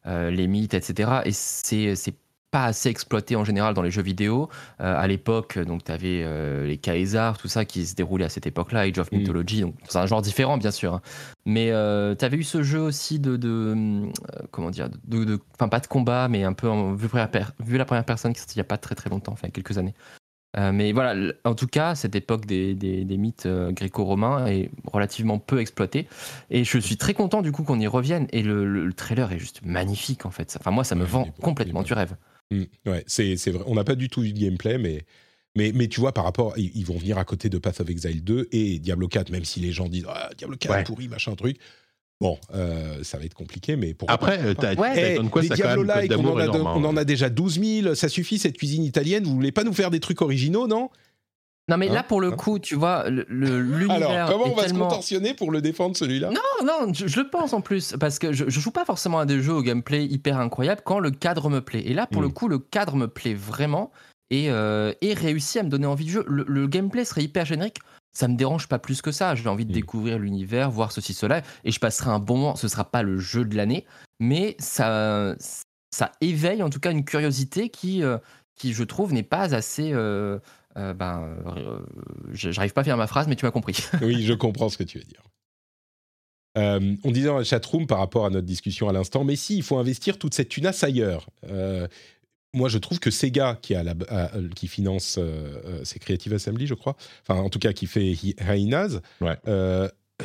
les 0.05 0.47
mythes, 0.47 0.73
etc. 0.73 1.21
Et 1.23 1.31
c'est, 1.31 1.95
c'est 1.95 2.13
pas 2.51 2.65
assez 2.65 2.89
exploité 2.89 3.37
en 3.37 3.45
général 3.45 3.73
dans 3.73 3.81
les 3.81 3.91
jeux 3.91 4.01
vidéo. 4.01 4.49
Euh, 4.81 4.95
à 4.95 5.07
l'époque, 5.07 5.57
donc 5.57 5.85
tu 5.85 5.91
avais 5.91 6.21
euh, 6.23 6.67
les 6.67 6.77
Caesar, 6.77 7.37
tout 7.37 7.47
ça 7.47 7.63
qui 7.65 7.85
se 7.85 7.95
déroulait 7.95 8.25
à 8.25 8.29
cette 8.29 8.45
époque-là, 8.45 8.81
Age 8.81 8.99
of 8.99 9.11
mm. 9.11 9.17
Mythology, 9.17 9.61
donc 9.61 9.75
c'est 9.87 9.97
un 9.97 10.05
genre 10.05 10.21
différent 10.21 10.57
bien 10.57 10.71
sûr. 10.71 10.95
Hein. 10.95 11.01
Mais 11.45 11.71
euh, 11.71 12.13
tu 12.13 12.25
avais 12.25 12.37
eu 12.37 12.43
ce 12.43 12.61
jeu 12.61 12.79
aussi 12.79 13.19
de, 13.19 13.37
de 13.37 14.03
comment 14.51 14.69
dire, 14.69 14.89
de, 15.05 15.39
enfin 15.55 15.69
pas 15.69 15.79
de 15.79 15.87
combat, 15.87 16.27
mais 16.27 16.43
un 16.43 16.53
peu 16.53 16.69
en, 16.69 16.93
vu, 16.93 17.07
vu, 17.65 17.77
la 17.77 17.85
première 17.85 18.05
personne 18.05 18.33
qui 18.33 18.39
sortait 18.39 18.55
il 18.55 18.57
y 18.57 18.61
a 18.61 18.65
pas 18.65 18.77
très 18.77 18.95
très 18.95 19.09
longtemps, 19.09 19.31
enfin 19.31 19.49
quelques 19.49 19.77
années. 19.77 19.93
mais 20.57 20.91
voilà, 20.91 21.31
en 21.45 21.55
tout 21.55 21.67
cas, 21.67 21.95
cette 21.95 22.15
époque 22.15 22.45
des, 22.45 22.75
des, 22.75 23.17
mythes 23.17 23.47
gréco-romains 23.47 24.45
est 24.47 24.69
relativement 24.91 25.39
peu 25.39 25.61
exploitée. 25.61 26.07
Et 26.49 26.65
je 26.65 26.77
suis 26.77 26.97
très 26.97 27.13
content 27.13 27.41
du 27.41 27.53
coup 27.53 27.63
qu'on 27.63 27.79
y 27.79 27.87
revienne. 27.87 28.27
Et 28.33 28.43
le, 28.43 28.91
trailer 28.91 29.31
est 29.31 29.39
juste 29.39 29.61
magnifique 29.63 30.25
en 30.25 30.31
fait. 30.31 30.57
Enfin, 30.59 30.71
moi, 30.71 30.83
ça 30.83 30.95
me 30.95 31.05
vend 31.05 31.27
complètement 31.41 31.81
du 31.81 31.93
rêve. 31.93 32.15
Mm. 32.51 32.63
ouais, 32.85 33.03
c'est 33.07 33.35
vrai. 33.49 33.63
On 33.65 33.75
n'a 33.75 33.83
pas 33.83 33.95
du 33.95 34.09
tout 34.09 34.23
eu 34.23 34.33
de 34.33 34.39
gameplay, 34.39 34.77
mais, 34.77 35.03
mais, 35.55 35.71
mais 35.73 35.87
tu 35.87 35.99
vois, 35.99 36.13
par 36.13 36.23
rapport, 36.25 36.53
ils, 36.57 36.85
vont 36.85 36.97
venir 36.97 37.17
à 37.17 37.25
côté 37.25 37.49
de 37.49 37.57
Path 37.57 37.79
of 37.81 37.89
Exile 37.89 38.23
2 38.23 38.49
et 38.51 38.79
Diablo 38.79 39.07
4, 39.07 39.29
même 39.31 39.45
si 39.45 39.59
les 39.59 39.71
gens 39.71 39.87
disent 39.87 40.05
ah, 40.07 40.29
Diablo 40.37 40.57
4 40.57 40.85
pourri, 40.85 41.07
machin 41.07 41.35
truc. 41.35 41.57
Bon, 42.19 42.37
euh, 42.53 43.03
ça 43.03 43.17
va 43.17 43.25
être 43.25 43.33
compliqué, 43.33 43.75
mais 43.75 43.95
pour 43.95 44.07
Après, 44.11 44.53
t'as 44.53 44.75
Ouais. 44.75 45.17
quand 45.31 45.39
Diablo 45.39 45.83
même 45.83 45.87
Like, 45.87 46.11
on, 46.15 46.25
en 46.27 46.37
a 46.37 46.47
de- 46.47 46.53
énorme, 46.53 46.85
on 46.85 46.87
en 46.87 46.95
a 46.95 47.03
déjà 47.03 47.29
12 47.31 47.59
000. 47.59 47.95
Ça 47.95 48.09
suffit, 48.09 48.37
cette 48.37 48.57
cuisine 48.57 48.83
italienne. 48.83 49.23
Vous 49.23 49.33
voulez 49.33 49.51
pas 49.51 49.63
nous 49.63 49.73
faire 49.73 49.89
des 49.89 49.99
trucs 49.99 50.21
originaux, 50.21 50.67
non? 50.67 50.89
Non, 51.71 51.77
mais 51.77 51.89
Hein 51.89 51.93
là, 51.93 52.03
pour 52.03 52.21
le 52.21 52.27
Hein 52.33 52.35
coup, 52.35 52.59
tu 52.59 52.75
vois, 52.75 53.09
l'univers. 53.09 54.09
Alors, 54.09 54.29
comment 54.31 54.51
on 54.51 54.55
va 54.55 54.63
tellement... 54.65 54.85
se 54.89 54.89
contorsionner 54.89 55.33
pour 55.33 55.51
le 55.51 55.61
défendre, 55.61 55.95
celui-là? 55.95 56.29
Non, 56.29 56.65
non, 56.65 56.93
je, 56.93 57.05
le 57.19 57.29
pense 57.29 57.53
en 57.53 57.61
plus, 57.61 57.95
parce 57.99 58.19
que 58.19 58.33
je, 58.33 58.45
je 58.47 58.59
joue 58.59 58.71
pas 58.71 58.85
forcément 58.85 59.19
à 59.19 59.25
des 59.25 59.41
jeux 59.41 59.53
au 59.53 59.61
gameplay 59.63 60.05
hyper 60.05 60.37
incroyable 60.37 60.81
quand 60.85 60.99
le 60.99 61.11
cadre 61.11 61.49
me 61.49 61.61
plaît. 61.61 61.81
Et 61.85 61.93
là, 61.93 62.05
pour 62.07 62.21
Mm. 62.21 62.25
le 62.25 62.29
coup, 62.29 62.47
le 62.47 62.59
cadre 62.59 62.95
me 62.95 63.07
plaît 63.07 63.33
vraiment 63.33 63.91
et, 64.29 64.49
euh, 64.51 64.93
et 65.01 65.13
réussit 65.13 65.57
à 65.61 65.63
me 65.63 65.69
donner 65.69 65.87
envie 65.87 66.05
de 66.05 66.09
jeu. 66.11 66.25
Le, 66.27 66.45
le 66.47 66.67
gameplay 66.67 67.05
serait 67.05 67.23
hyper 67.23 67.45
générique, 67.45 67.77
ça 68.13 68.27
me 68.27 68.35
dérange 68.35 68.67
pas 68.67 68.77
plus 68.79 69.01
que 69.01 69.11
ça. 69.11 69.33
J'ai 69.35 69.47
envie 69.49 69.65
de 69.65 69.71
Mm. 69.71 69.75
découvrir 69.75 70.19
l'univers, 70.19 70.69
voir 70.69 70.91
ceci, 70.91 71.13
cela, 71.13 71.41
et 71.63 71.71
je 71.71 71.79
passerai 71.79 72.09
un 72.09 72.19
bon 72.19 72.37
moment. 72.37 72.55
Ce 72.55 72.67
sera 72.67 72.83
pas 72.83 73.01
le 73.03 73.17
jeu 73.17 73.45
de 73.45 73.55
l'année, 73.55 73.85
mais 74.19 74.55
ça, 74.59 75.35
ça 75.93 76.11
éveille 76.21 76.63
en 76.63 76.69
tout 76.69 76.79
cas 76.79 76.91
une 76.91 77.05
curiosité 77.05 77.69
qui, 77.69 78.03
euh, 78.03 78.17
qui 78.55 78.73
je 78.73 78.83
trouve, 78.83 79.13
n'est 79.13 79.23
pas 79.23 79.55
assez. 79.55 79.91
euh, 79.93 80.39
euh, 80.77 80.93
ben, 80.93 81.35
euh, 81.57 81.79
j'arrive 82.33 82.73
pas 82.73 82.81
à 82.81 82.83
faire 82.83 82.97
ma 82.97 83.07
phrase, 83.07 83.27
mais 83.27 83.35
tu 83.35 83.45
m'as 83.45 83.51
compris. 83.51 83.77
Oui, 84.01 84.23
je 84.23 84.33
comprends 84.33 84.69
ce 84.69 84.77
que 84.77 84.83
tu 84.83 84.97
veux 84.97 85.03
dire. 85.03 85.21
Euh, 86.57 86.95
on 87.03 87.11
disait 87.11 87.27
dans 87.27 87.37
la 87.37 87.43
chatroom 87.45 87.87
par 87.87 87.99
rapport 87.99 88.25
à 88.25 88.29
notre 88.29 88.45
discussion 88.45 88.89
à 88.89 88.93
l'instant, 88.93 89.23
mais 89.23 89.35
si, 89.37 89.55
il 89.57 89.63
faut 89.63 89.77
investir 89.77 90.17
toute 90.17 90.33
cette 90.33 90.49
tunasse 90.49 90.83
ailleurs. 90.83 91.27
Euh, 91.49 91.87
moi, 92.53 92.67
je 92.67 92.77
trouve 92.77 92.99
que 92.99 93.09
Sega, 93.09 93.57
qui, 93.61 93.73
a 93.75 93.83
la- 93.83 93.95
a- 94.09 94.31
qui 94.53 94.67
finance, 94.67 95.17
euh, 95.17 95.61
euh, 95.65 95.81
c'est 95.85 95.99
Creative 95.99 96.33
Assembly, 96.33 96.67
je 96.67 96.73
crois, 96.73 96.97
enfin, 97.25 97.39
en 97.39 97.49
tout 97.49 97.59
cas, 97.59 97.71
qui 97.71 97.87
fait 97.87 98.11
Hyenas, 98.11 98.99
Ouais. 99.21 99.37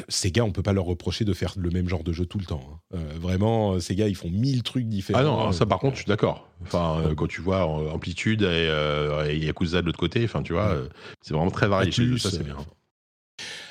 Sega, 0.09 0.45
on 0.45 0.53
peut 0.53 0.63
pas 0.63 0.73
leur 0.73 0.85
reprocher 0.85 1.25
de 1.25 1.33
faire 1.33 1.55
le 1.57 1.71
même 1.71 1.89
genre 1.89 2.05
de 2.05 2.13
jeu 2.13 2.27
tout 2.27 2.39
le 2.39 2.45
temps. 2.45 2.63
hein. 2.95 2.97
Euh, 2.99 3.13
vraiment, 3.21 3.73
euh, 3.75 3.81
Sega, 3.81 4.09
ils 4.09 4.15
font 4.17 4.31
mille 4.31 4.63
trucs 4.63 4.87
différents. 4.89 5.19
Ah 5.21 5.23
non, 5.25 5.53
ça 5.53 5.67
par 5.67 5.79
Euh, 5.79 5.81
contre, 5.81 5.97
je 5.97 6.03
suis 6.03 6.09
d'accord. 6.09 6.49
Enfin, 6.63 7.01
euh, 7.05 7.15
quand 7.15 7.27
tu 7.27 7.41
vois 7.41 7.65
Amplitude 7.93 8.43
et, 8.43 8.47
euh, 8.47 9.29
et 9.31 9.37
Yakuza 9.39 9.81
de 9.83 9.87
l'autre 9.87 9.99
côté, 9.99 10.25
enfin, 10.25 10.43
tu 10.43 10.53
vois, 10.53 10.75
Ouais. 10.75 10.89
c'est 11.23 11.35
vraiment 11.35 11.51
très 11.51 11.69
varié. 11.69 11.89
Atlus, 11.89 12.19
ça, 12.19 12.31
c'est 12.31 12.43
bien. 12.45 12.57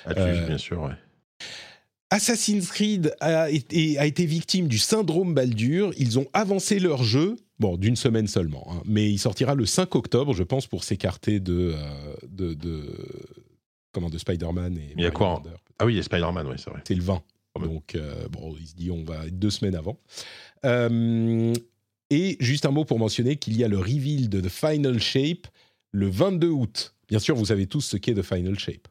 Atlus, 0.05 0.45
bien 0.45 0.57
sûr, 0.57 0.81
ouais. 0.81 0.91
Assassin's 2.11 2.69
Creed 2.71 3.13
a 3.19 3.49
été, 3.49 3.97
a 3.97 4.05
été 4.05 4.25
victime 4.25 4.67
du 4.67 4.77
syndrome 4.77 5.33
Baldur. 5.33 5.91
Ils 5.97 6.19
ont 6.19 6.27
avancé 6.33 6.79
leur 6.79 7.03
jeu, 7.03 7.35
bon, 7.59 7.77
d'une 7.77 7.95
semaine 7.95 8.27
seulement, 8.27 8.67
hein, 8.71 8.81
mais 8.85 9.09
il 9.11 9.17
sortira 9.17 9.55
le 9.55 9.65
5 9.65 9.95
octobre, 9.95 10.33
je 10.33 10.43
pense, 10.43 10.67
pour 10.67 10.83
s'écarter 10.83 11.39
de, 11.39 11.73
de, 12.29 12.53
de, 12.53 12.85
comment, 13.95 14.09
de 14.09 14.17
Spider-Man 14.19 14.77
et 14.77 14.93
Il 14.97 15.01
y 15.03 15.05
a 15.07 15.11
quoi, 15.11 15.35
Wonder. 15.35 15.55
Ah 15.79 15.85
oui, 15.85 15.93
il 15.93 15.97
y 15.97 15.99
a 15.99 16.03
Spider-Man, 16.03 16.45
oui, 16.47 16.55
c'est 16.57 16.69
vrai. 16.69 16.81
C'est 16.87 16.93
le 16.95 17.01
20. 17.01 17.23
Ah 17.55 17.61
ouais. 17.61 17.67
Donc, 17.67 17.95
euh, 17.95 18.27
bon, 18.29 18.53
il 18.59 18.67
se 18.67 18.75
dit, 18.75 18.91
on 18.91 19.03
va 19.03 19.25
être 19.25 19.39
deux 19.39 19.49
semaines 19.49 19.75
avant. 19.75 19.97
Euh, 20.65 21.53
et 22.09 22.37
juste 22.39 22.65
un 22.65 22.71
mot 22.71 22.85
pour 22.85 22.99
mentionner 22.99 23.37
qu'il 23.37 23.57
y 23.57 23.63
a 23.63 23.67
le 23.67 23.77
reveal 23.79 24.29
de 24.29 24.41
The 24.41 24.49
Final 24.49 24.99
Shape 24.99 25.47
le 25.91 26.07
22 26.09 26.49
août. 26.49 26.93
Bien 27.07 27.19
sûr, 27.19 27.35
vous 27.35 27.45
savez 27.45 27.67
tous 27.67 27.81
ce 27.81 27.97
qu'est 27.97 28.13
The 28.13 28.21
Final 28.21 28.57
Shape. 28.59 28.87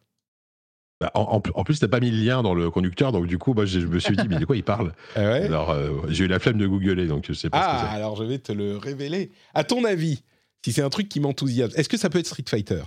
Bah, 1.00 1.10
en, 1.14 1.42
en- 1.54 1.64
plus, 1.64 1.80
t'as 1.80 1.88
pas 1.88 2.00
mis 2.00 2.10
le 2.10 2.16
lien 2.24 2.42
dans 2.42 2.54
le 2.54 2.70
conducteur, 2.70 3.10
donc 3.12 3.26
du 3.26 3.36
coup, 3.36 3.52
moi, 3.52 3.66
je, 3.66 3.80
je 3.80 3.86
me 3.86 3.98
suis 3.98 4.16
dit, 4.16 4.28
mais 4.28 4.38
de 4.38 4.44
quoi 4.44 4.56
il 4.56 4.62
parle 4.62 4.94
Ah 5.16 5.20
ouais? 5.24 5.42
Alors, 5.44 5.70
euh, 5.70 5.90
j'ai 6.08 6.24
eu 6.24 6.28
la 6.28 6.38
flemme 6.38 6.56
de 6.58 6.66
googler, 6.66 7.06
donc 7.06 7.24
je 7.26 7.32
sais 7.32 7.50
pas 7.50 7.58
Ah, 7.60 7.78
ce 7.78 7.84
que 7.84 7.90
c'est. 7.90 7.96
alors 7.96 8.16
je 8.16 8.24
vais 8.24 8.38
te 8.38 8.52
le 8.52 8.76
révéler. 8.76 9.32
À 9.54 9.64
ton 9.64 9.84
avis, 9.84 10.22
si 10.64 10.72
c'est 10.72 10.82
un 10.82 10.90
truc 10.90 11.08
qui 11.08 11.18
m'enthousiasme, 11.20 11.74
est-ce 11.78 11.88
que 11.88 11.96
ça 11.98 12.08
peut 12.10 12.20
être 12.20 12.26
Street 12.28 12.44
Fighter? 12.48 12.82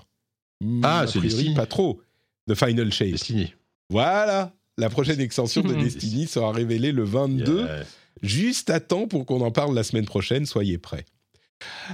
Hmm, 0.61 0.81
Ah, 0.84 1.06
c'est 1.06 1.53
pas 1.53 1.65
trop. 1.68 2.02
The 2.47 2.55
Final 2.55 2.91
Shape. 2.91 3.11
Destiny. 3.11 3.53
Voilà, 3.89 4.53
la 4.77 4.89
prochaine 4.89 5.19
extension 5.19 5.61
de. 5.61 5.73
Destiny 5.83 6.27
sera 6.27 6.51
révélée 6.51 6.91
le 6.91 7.03
22, 7.03 7.57
Yeah. 7.59 7.83
juste 8.21 8.69
à 8.69 8.79
temps 8.79 9.07
pour 9.07 9.25
qu'on 9.25 9.41
en 9.41 9.51
parle 9.51 9.73
la 9.75 9.83
semaine 9.83 10.05
prochaine. 10.05 10.45
Soyez 10.45 10.77
prêts. 10.77 11.05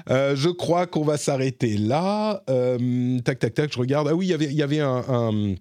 Euh, 0.10 0.36
je 0.36 0.50
crois 0.50 0.88
qu'on 0.88 1.04
va 1.06 1.18
s'arrêter 1.18 1.78
là. 1.78 2.44
Euh, 2.50 3.20
tac, 3.22 3.40
tac, 3.40 3.54
tac, 3.54 3.74
je 3.74 3.80
regarde. 3.80 4.08
Ah 4.10 4.16
oui, 4.16 4.26
il 4.28 4.30
y 4.30 4.34
avait- 4.34 4.46
il 4.46 4.54
y 4.56 4.62
avait 4.64 4.82
un, 4.82 5.04
un- 5.08 5.56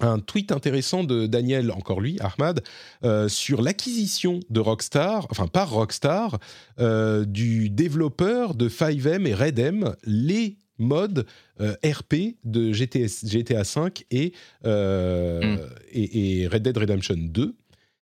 un 0.00 0.18
tweet 0.20 0.50
intéressant 0.52 1.04
de 1.04 1.26
Daniel, 1.26 1.70
encore 1.70 2.00
lui, 2.00 2.18
Ahmad, 2.20 2.62
euh, 3.04 3.28
sur 3.28 3.60
l'acquisition 3.62 4.40
de 4.50 4.58
Rockstar, 4.60 5.26
enfin 5.30 5.46
par 5.46 5.70
Rockstar, 5.70 6.38
euh, 6.80 7.24
du 7.24 7.68
développeur 7.68 8.54
de 8.54 8.68
5M 8.68 9.26
et 9.26 9.34
Redem, 9.34 9.94
les 10.04 10.56
modes 10.78 11.26
euh, 11.60 11.74
RP 11.84 12.36
de 12.44 12.72
GTS, 12.72 13.26
GTA 13.26 13.62
V 13.62 13.90
et, 14.10 14.32
euh, 14.64 15.56
Mm. 15.56 15.68
et, 15.92 16.40
et 16.42 16.46
Red 16.48 16.62
Dead 16.62 16.76
Redemption 16.76 17.16
2. 17.18 17.54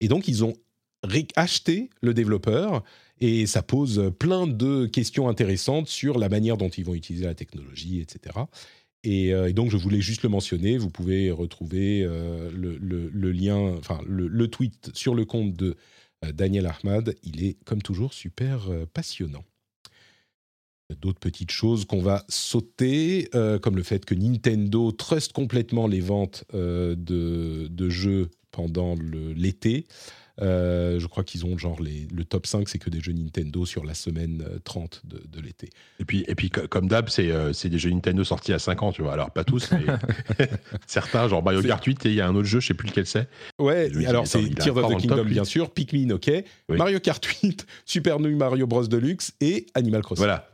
Et 0.00 0.08
donc, 0.08 0.28
ils 0.28 0.44
ont 0.44 0.54
acheté 1.36 1.90
le 2.00 2.14
développeur 2.14 2.82
et 3.20 3.46
ça 3.46 3.62
pose 3.62 4.12
plein 4.18 4.46
de 4.46 4.86
questions 4.86 5.28
intéressantes 5.28 5.88
sur 5.88 6.18
la 6.18 6.28
manière 6.28 6.56
dont 6.56 6.68
ils 6.68 6.84
vont 6.84 6.94
utiliser 6.94 7.24
la 7.24 7.34
technologie, 7.34 8.00
etc. 8.00 8.38
Et, 9.04 9.32
euh, 9.34 9.48
et 9.48 9.52
donc, 9.52 9.70
je 9.70 9.76
voulais 9.76 10.00
juste 10.00 10.22
le 10.22 10.28
mentionner. 10.28 10.78
Vous 10.78 10.90
pouvez 10.90 11.30
retrouver 11.30 12.02
le, 12.02 12.76
le- 12.78 13.08
le 13.08 13.32
lien, 13.32 13.58
enfin, 13.78 14.00
le, 14.06 14.28
le 14.28 14.48
tweet 14.48 14.90
sur 14.94 15.14
le 15.14 15.24
compte 15.24 15.54
de 15.54 15.76
Daniel 16.34 16.66
Ahmad. 16.66 17.16
Il 17.24 17.42
est, 17.44 17.56
comme 17.64 17.82
toujours, 17.82 18.12
super 18.14 18.68
passionnant. 18.92 19.44
D'autres 21.00 21.20
petites 21.20 21.50
choses 21.50 21.84
qu'on 21.84 22.02
va 22.02 22.24
sauter, 22.28 23.28
euh, 23.34 23.58
comme 23.58 23.76
le 23.76 23.82
fait 23.82 24.04
que 24.04 24.14
Nintendo 24.14 24.92
truste 24.92 25.32
complètement 25.32 25.86
les 25.86 26.00
ventes 26.00 26.44
euh, 26.54 26.94
de, 26.96 27.68
de 27.68 27.88
jeux 27.88 28.30
pendant 28.50 28.94
l'été. 29.34 29.86
Euh, 30.40 30.98
je 30.98 31.06
crois 31.08 31.24
qu'ils 31.24 31.44
ont 31.44 31.58
genre 31.58 31.80
les, 31.82 32.08
le 32.12 32.24
top 32.24 32.46
5, 32.46 32.66
c'est 32.66 32.78
que 32.78 32.88
des 32.88 33.00
jeux 33.00 33.12
Nintendo 33.12 33.66
sur 33.66 33.84
la 33.84 33.92
semaine 33.92 34.42
euh, 34.48 34.58
30 34.64 35.02
de, 35.04 35.22
de 35.30 35.40
l'été. 35.42 35.68
Et 36.00 36.06
puis, 36.06 36.24
et 36.26 36.34
puis 36.34 36.48
co- 36.48 36.66
comme 36.68 36.88
d'hab, 36.88 37.10
c'est 37.10 37.30
euh, 37.30 37.52
des 37.62 37.78
jeux 37.78 37.90
Nintendo 37.90 38.24
sortis 38.24 38.54
à 38.54 38.58
5 38.58 38.82
ans, 38.82 38.92
tu 38.92 39.02
vois. 39.02 39.12
Alors, 39.12 39.30
pas 39.30 39.44
tous, 39.44 39.70
mais 39.72 39.84
certains, 40.86 41.28
genre 41.28 41.42
Mario 41.42 41.62
Kart 41.62 41.84
8, 41.84 42.06
et 42.06 42.08
il 42.08 42.14
y 42.14 42.20
a 42.22 42.26
un 42.26 42.34
autre 42.34 42.48
jeu, 42.48 42.60
je 42.60 42.68
sais 42.68 42.74
plus 42.74 42.88
lequel 42.88 43.06
c'est. 43.06 43.28
Ouais, 43.58 43.90
alors 44.06 44.26
c'est 44.26 44.42
Tears 44.54 44.76
of 44.78 44.86
the 44.86 44.92
top, 44.92 45.00
Kingdom, 45.00 45.24
bien 45.26 45.44
sûr, 45.44 45.70
Pikmin, 45.70 46.10
ok, 46.10 46.30
Oui. 46.70 46.76
Mario 46.78 46.98
Kart 46.98 47.22
8, 47.24 47.66
Super 47.84 48.18
New 48.18 48.34
Mario 48.36 48.66
Bros. 48.66 48.86
Deluxe 48.86 49.32
et 49.42 49.66
Animal 49.74 50.00
Crossing. 50.02 50.24
Voilà. 50.24 50.48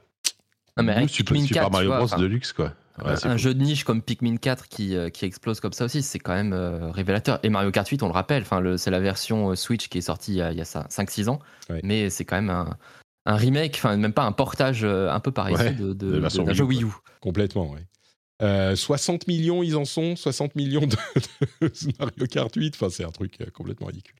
Non, 0.78 0.84
mais 0.84 0.92
avec 0.92 1.10
Pikmin 1.10 1.42
Super 1.46 1.62
4, 1.64 1.72
Mario 1.72 1.88
vois, 1.88 1.98
Bros. 1.98 2.38
quoi. 2.56 2.72
Ouais, 3.04 3.14
un 3.26 3.36
jeu 3.36 3.54
de 3.54 3.62
niche 3.62 3.84
comme 3.84 4.02
Pikmin 4.02 4.36
4 4.38 4.66
qui, 4.68 4.96
euh, 4.96 5.08
qui 5.08 5.24
explose 5.24 5.60
comme 5.60 5.72
ça 5.72 5.84
aussi, 5.84 6.02
c'est 6.02 6.18
quand 6.18 6.34
même 6.34 6.52
euh, 6.52 6.90
révélateur. 6.90 7.38
Et 7.44 7.48
Mario 7.48 7.70
Kart 7.70 7.86
8, 7.88 8.02
on 8.02 8.06
le 8.08 8.12
rappelle, 8.12 8.44
c'est 8.76 8.90
la 8.90 8.98
version 9.00 9.50
euh, 9.50 9.54
Switch 9.54 9.88
qui 9.88 9.98
est 9.98 10.02
sortie 10.02 10.32
il 10.32 10.36
y 10.38 10.42
a, 10.42 10.48
a 10.48 10.52
5-6 10.88 11.28
ans, 11.28 11.38
Ouais. 11.70 11.80
mais 11.84 12.10
c'est 12.10 12.24
quand 12.24 12.34
même 12.36 12.50
un, 12.50 12.76
un 13.26 13.36
remake, 13.36 13.74
enfin 13.76 13.96
même 13.96 14.12
pas 14.12 14.24
un 14.24 14.32
portage 14.32 14.84
un 14.84 15.20
peu 15.20 15.30
pareil 15.30 15.54
Ouais, 15.54 15.72
de, 15.74 15.92
de, 15.92 15.92
de 15.92 16.14
la 16.14 16.20
version 16.20 16.42
d'un 16.42 16.50
Wii 16.50 16.54
U, 16.54 16.58
jeu 16.58 16.64
Wii 16.64 16.82
U. 16.84 16.88
Complètement, 17.20 17.70
oui. 17.70 17.80
Euh, 18.42 18.74
60 18.76 19.26
millions, 19.28 19.62
ils 19.62 19.76
en 19.76 19.84
sont 19.84 20.16
60 20.16 20.54
millions 20.56 20.86
de, 20.86 20.96
de 21.60 21.70
Mario 22.00 22.26
Kart 22.28 22.54
8. 22.54 22.74
Enfin, 22.74 22.88
c'est 22.90 23.04
un 23.04 23.10
truc 23.10 23.36
complètement 23.52 23.88
ridicule. 23.88 24.14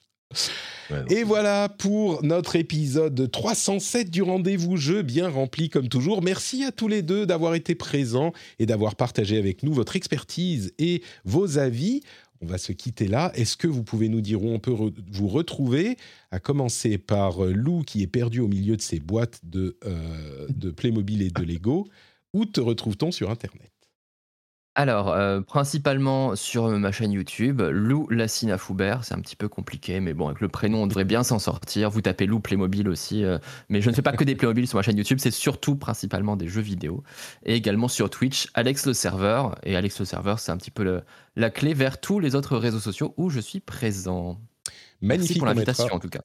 Ouais. 0.90 1.04
Et 1.10 1.22
voilà 1.22 1.68
pour 1.68 2.22
notre 2.22 2.56
épisode 2.56 3.30
307 3.30 4.10
du 4.10 4.22
rendez-vous 4.22 4.76
jeu, 4.76 5.02
bien 5.02 5.28
rempli 5.28 5.68
comme 5.68 5.88
toujours. 5.88 6.22
Merci 6.22 6.64
à 6.64 6.72
tous 6.72 6.88
les 6.88 7.02
deux 7.02 7.26
d'avoir 7.26 7.54
été 7.54 7.74
présents 7.74 8.32
et 8.58 8.64
d'avoir 8.66 8.96
partagé 8.96 9.36
avec 9.38 9.62
nous 9.62 9.72
votre 9.74 9.96
expertise 9.96 10.72
et 10.78 11.02
vos 11.24 11.58
avis. 11.58 12.00
On 12.40 12.46
va 12.46 12.56
se 12.56 12.72
quitter 12.72 13.08
là. 13.08 13.32
Est-ce 13.34 13.56
que 13.56 13.66
vous 13.66 13.82
pouvez 13.82 14.08
nous 14.08 14.20
dire 14.20 14.42
où 14.42 14.48
on 14.48 14.60
peut 14.60 14.70
re- 14.72 14.94
vous 15.10 15.28
retrouver? 15.28 15.96
À 16.30 16.38
commencer 16.38 16.96
par 16.96 17.44
euh, 17.44 17.52
Lou 17.52 17.82
qui 17.82 18.02
est 18.02 18.06
perdu 18.06 18.40
au 18.40 18.48
milieu 18.48 18.76
de 18.76 18.82
ses 18.82 19.00
boîtes 19.00 19.40
de, 19.42 19.76
euh, 19.84 20.46
de 20.48 20.70
Playmobil 20.70 21.20
et 21.22 21.30
de 21.30 21.42
Lego. 21.42 21.88
Où 22.34 22.44
te 22.46 22.60
retrouve-t-on 22.60 23.10
sur 23.10 23.30
Internet? 23.30 23.70
Alors, 24.80 25.08
euh, 25.08 25.40
principalement 25.40 26.36
sur 26.36 26.68
ma 26.68 26.92
chaîne 26.92 27.10
YouTube, 27.10 27.60
Lou 27.62 28.06
Lassina 28.10 28.58
Foubert, 28.58 29.02
c'est 29.02 29.12
un 29.12 29.18
petit 29.20 29.34
peu 29.34 29.48
compliqué, 29.48 29.98
mais 29.98 30.14
bon, 30.14 30.28
avec 30.28 30.40
le 30.40 30.46
prénom, 30.46 30.84
on 30.84 30.86
devrait 30.86 31.04
bien 31.04 31.24
s'en 31.24 31.40
sortir. 31.40 31.90
Vous 31.90 32.00
tapez 32.00 32.26
Lou 32.26 32.38
Playmobil 32.38 32.88
aussi, 32.88 33.24
euh, 33.24 33.38
mais 33.68 33.80
je 33.80 33.90
ne 33.90 33.94
fais 33.96 34.02
pas 34.02 34.12
que 34.12 34.22
des 34.22 34.36
Playmobil 34.36 34.68
sur 34.68 34.76
ma 34.76 34.82
chaîne 34.82 34.96
YouTube, 34.96 35.18
c'est 35.20 35.32
surtout 35.32 35.74
principalement 35.74 36.36
des 36.36 36.46
jeux 36.46 36.60
vidéo. 36.60 37.02
Et 37.44 37.56
également 37.56 37.88
sur 37.88 38.08
Twitch, 38.08 38.46
Alex 38.54 38.86
le 38.86 38.92
serveur. 38.92 39.58
Et 39.64 39.74
Alex 39.74 39.98
le 39.98 40.04
serveur, 40.04 40.38
c'est 40.38 40.52
un 40.52 40.56
petit 40.56 40.70
peu 40.70 40.84
le- 40.84 41.02
la 41.34 41.50
clé 41.50 41.74
vers 41.74 42.00
tous 42.00 42.20
les 42.20 42.36
autres 42.36 42.56
réseaux 42.56 42.78
sociaux 42.78 43.14
où 43.16 43.30
je 43.30 43.40
suis 43.40 43.58
présent. 43.58 44.38
Merci 45.00 45.02
Magnifique. 45.02 45.38
pour 45.38 45.46
on 45.48 45.50
l'invitation 45.50 45.88
en 45.92 45.98
tout 45.98 46.08
cas. 46.08 46.20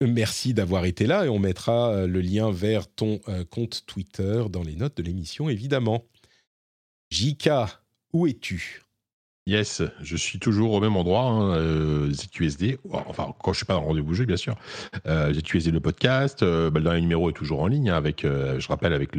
Merci 0.00 0.54
d'avoir 0.54 0.86
été 0.86 1.04
là 1.04 1.26
et 1.26 1.28
on 1.28 1.38
mettra 1.38 1.90
euh, 1.90 2.06
le 2.06 2.22
lien 2.22 2.50
vers 2.50 2.88
ton 2.90 3.20
euh, 3.28 3.44
compte 3.44 3.84
Twitter 3.86 4.44
dans 4.48 4.62
les 4.62 4.76
notes 4.76 4.96
de 4.96 5.02
l'émission, 5.02 5.50
évidemment. 5.50 6.04
Jika, 7.10 7.82
où 8.12 8.26
es-tu? 8.26 8.82
Yes, 9.46 9.80
je 10.02 10.14
suis 10.14 10.38
toujours 10.38 10.72
au 10.72 10.80
même 10.80 10.94
endroit, 10.94 11.22
hein, 11.22 11.54
euh, 11.54 12.12
ZQSD. 12.12 12.78
Enfin, 12.92 13.34
quand 13.42 13.54
je 13.54 13.56
suis 13.56 13.64
pas 13.64 13.72
dans 13.72 13.80
rendez-vous 13.80 14.12
jeu, 14.12 14.26
bien 14.26 14.36
sûr. 14.36 14.56
Euh, 15.06 15.32
ZQSD 15.32 15.70
le 15.70 15.80
podcast. 15.80 16.42
Euh, 16.42 16.68
bah, 16.68 16.80
le 16.80 16.84
dernier 16.84 17.00
numéro 17.00 17.30
est 17.30 17.32
toujours 17.32 17.62
en 17.62 17.66
ligne 17.66 17.88
hein, 17.88 17.96
avec, 17.96 18.26
euh, 18.26 18.60
je 18.60 18.68
rappelle, 18.68 18.92
avec 18.92 19.12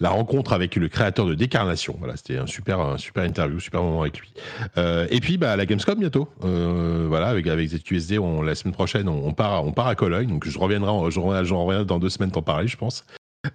la 0.00 0.08
rencontre 0.08 0.54
avec 0.54 0.76
le 0.76 0.88
créateur 0.88 1.26
de 1.26 1.34
Décarnation. 1.34 1.94
Voilà, 1.98 2.16
c'était 2.16 2.38
un 2.38 2.46
super, 2.46 2.80
un 2.80 2.96
super 2.96 3.22
interview, 3.24 3.60
super 3.60 3.82
moment 3.82 4.00
avec 4.00 4.18
lui. 4.18 4.32
Euh, 4.78 5.06
et 5.10 5.20
puis, 5.20 5.36
bah, 5.36 5.56
la 5.56 5.66
Gamescom 5.66 5.98
bientôt. 5.98 6.30
Voilà, 6.40 7.26
avec, 7.26 7.46
avec 7.48 7.68
ZQSD, 7.68 8.18
on, 8.18 8.40
la 8.40 8.54
semaine 8.54 8.72
prochaine, 8.72 9.10
on, 9.10 9.34
part, 9.34 9.62
on 9.62 9.72
part 9.72 9.88
à 9.88 9.94
Cologne. 9.94 10.28
Donc, 10.30 10.48
je 10.48 10.58
reviendrai, 10.58 10.90
en- 10.90 11.10
je 11.10 11.20
reviendrai, 11.20 11.44
je 11.44 11.52
reviendrai 11.52 11.84
dans 11.84 11.98
deux 11.98 12.08
semaines 12.08 12.30
t'en 12.30 12.40
parler, 12.40 12.66
je 12.66 12.78
pense. 12.78 13.04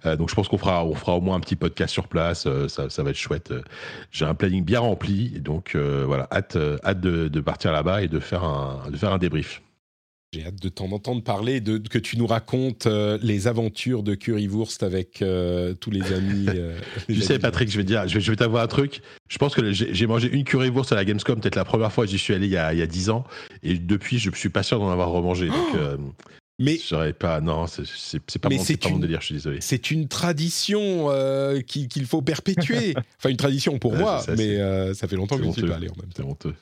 Euh, 0.06 0.16
donc 0.16 0.30
je 0.30 0.34
pense 0.34 0.48
qu'on 0.48 0.58
fera, 0.58 0.84
on 0.84 0.94
fera 0.94 1.14
au 1.16 1.20
moins 1.20 1.36
un 1.36 1.40
petit 1.40 1.56
podcast 1.56 1.92
sur 1.92 2.08
place. 2.08 2.46
euh, 2.46 2.68
ça, 2.68 2.88
ça 2.90 3.02
va 3.02 3.10
être 3.10 3.16
chouette. 3.16 3.50
Euh, 3.50 3.62
J'ai 4.10 4.24
un 4.24 4.34
planning 4.34 4.64
bien 4.64 4.80
rempli, 4.80 5.40
donc 5.40 5.76
voilà, 5.76 6.26
hâte, 6.32 6.56
hâte 6.84 7.00
de, 7.00 7.28
de 7.28 7.40
partir 7.40 7.72
là-bas 7.72 8.02
et 8.02 8.08
de 8.08 8.18
faire 8.20 8.44
un, 8.44 8.90
de 8.90 8.96
faire 8.96 9.12
un 9.12 9.18
débrief. 9.18 9.60
J'ai 10.34 10.46
hâte 10.46 10.60
de 10.60 10.68
t'en 10.68 10.90
entendre 10.90 11.22
parler, 11.22 11.60
de, 11.60 11.78
que 11.78 11.98
tu 11.98 12.16
nous 12.18 12.26
racontes 12.26 12.86
euh, 12.88 13.18
les 13.22 13.46
aventures 13.46 14.02
de 14.02 14.16
Currywurst 14.16 14.82
avec 14.82 15.22
euh, 15.22 15.74
tous 15.74 15.92
les 15.92 16.12
amis. 16.12 16.46
euh, 16.48 16.76
les 17.08 17.14
Tu 17.14 17.20
sais. 17.20 17.38
Patrick, 17.38 17.70
je 17.70 17.76
vais 17.76 17.84
te 17.84 17.88
dire, 17.88 18.08
je 18.08 18.14
vais, 18.14 18.20
je 18.20 18.30
vais 18.32 18.36
t'avouer 18.36 18.58
un 18.60 18.66
truc. 18.66 19.00
Je 19.28 19.38
pense 19.38 19.54
que 19.54 19.70
j'ai 19.70 20.06
mangé 20.08 20.28
une 20.32 20.42
currywurst 20.42 20.90
à 20.90 20.96
la 20.96 21.04
Gamescom, 21.04 21.38
peut-être 21.40 21.54
la 21.54 21.64
première 21.64 21.92
fois 21.92 22.04
que 22.04 22.10
j'y 22.10 22.18
suis 22.18 22.34
allé 22.34 22.46
il 22.46 22.52
y, 22.52 22.56
a, 22.56 22.72
il 22.72 22.80
y 22.80 22.82
a 22.82 22.86
10 22.86 23.10
ans, 23.10 23.22
et 23.62 23.74
depuis, 23.78 24.18
je 24.18 24.28
suis 24.34 24.48
pas 24.48 24.64
sûr 24.64 24.80
d'en 24.80 24.90
avoir 24.90 25.10
remangé. 25.10 25.46
Donc, 25.46 25.74
euh, 25.76 25.96
Mais 26.58 26.78
pas. 27.18 27.40
Non, 27.40 27.66
c'est 27.66 27.82
pas, 28.40 28.48
mon, 28.48 28.56
pas 28.62 28.88
mon 28.88 28.94
une- 28.96 29.00
délire. 29.00 29.20
Je 29.20 29.26
suis 29.26 29.34
désolé. 29.34 29.58
c'est 29.60 29.90
une 29.90 30.06
tradition 30.08 31.10
euh, 31.10 31.60
qui- 31.60 31.88
qu'il 31.88 32.06
faut 32.06 32.22
perpétuer. 32.22 32.94
enfin, 33.18 33.30
une 33.30 33.36
tradition 33.36 33.78
pour 33.78 33.92
Ouais, 33.92 33.98
moi, 33.98 34.20
sais, 34.20 34.36
mais 34.36 34.60
euh, 34.60 34.94
ça 34.94 35.08
fait 35.08 35.16
longtemps 35.16 35.36
que 35.36 35.42
je 35.42 35.48
ne 35.48 35.52
suis 35.52 35.66
pas 35.66 35.74
allé 35.76 35.88
en 35.88 35.96
même 35.96 36.10
C'est 36.14 36.22
temps. 36.22 36.28
honteux. 36.30 36.54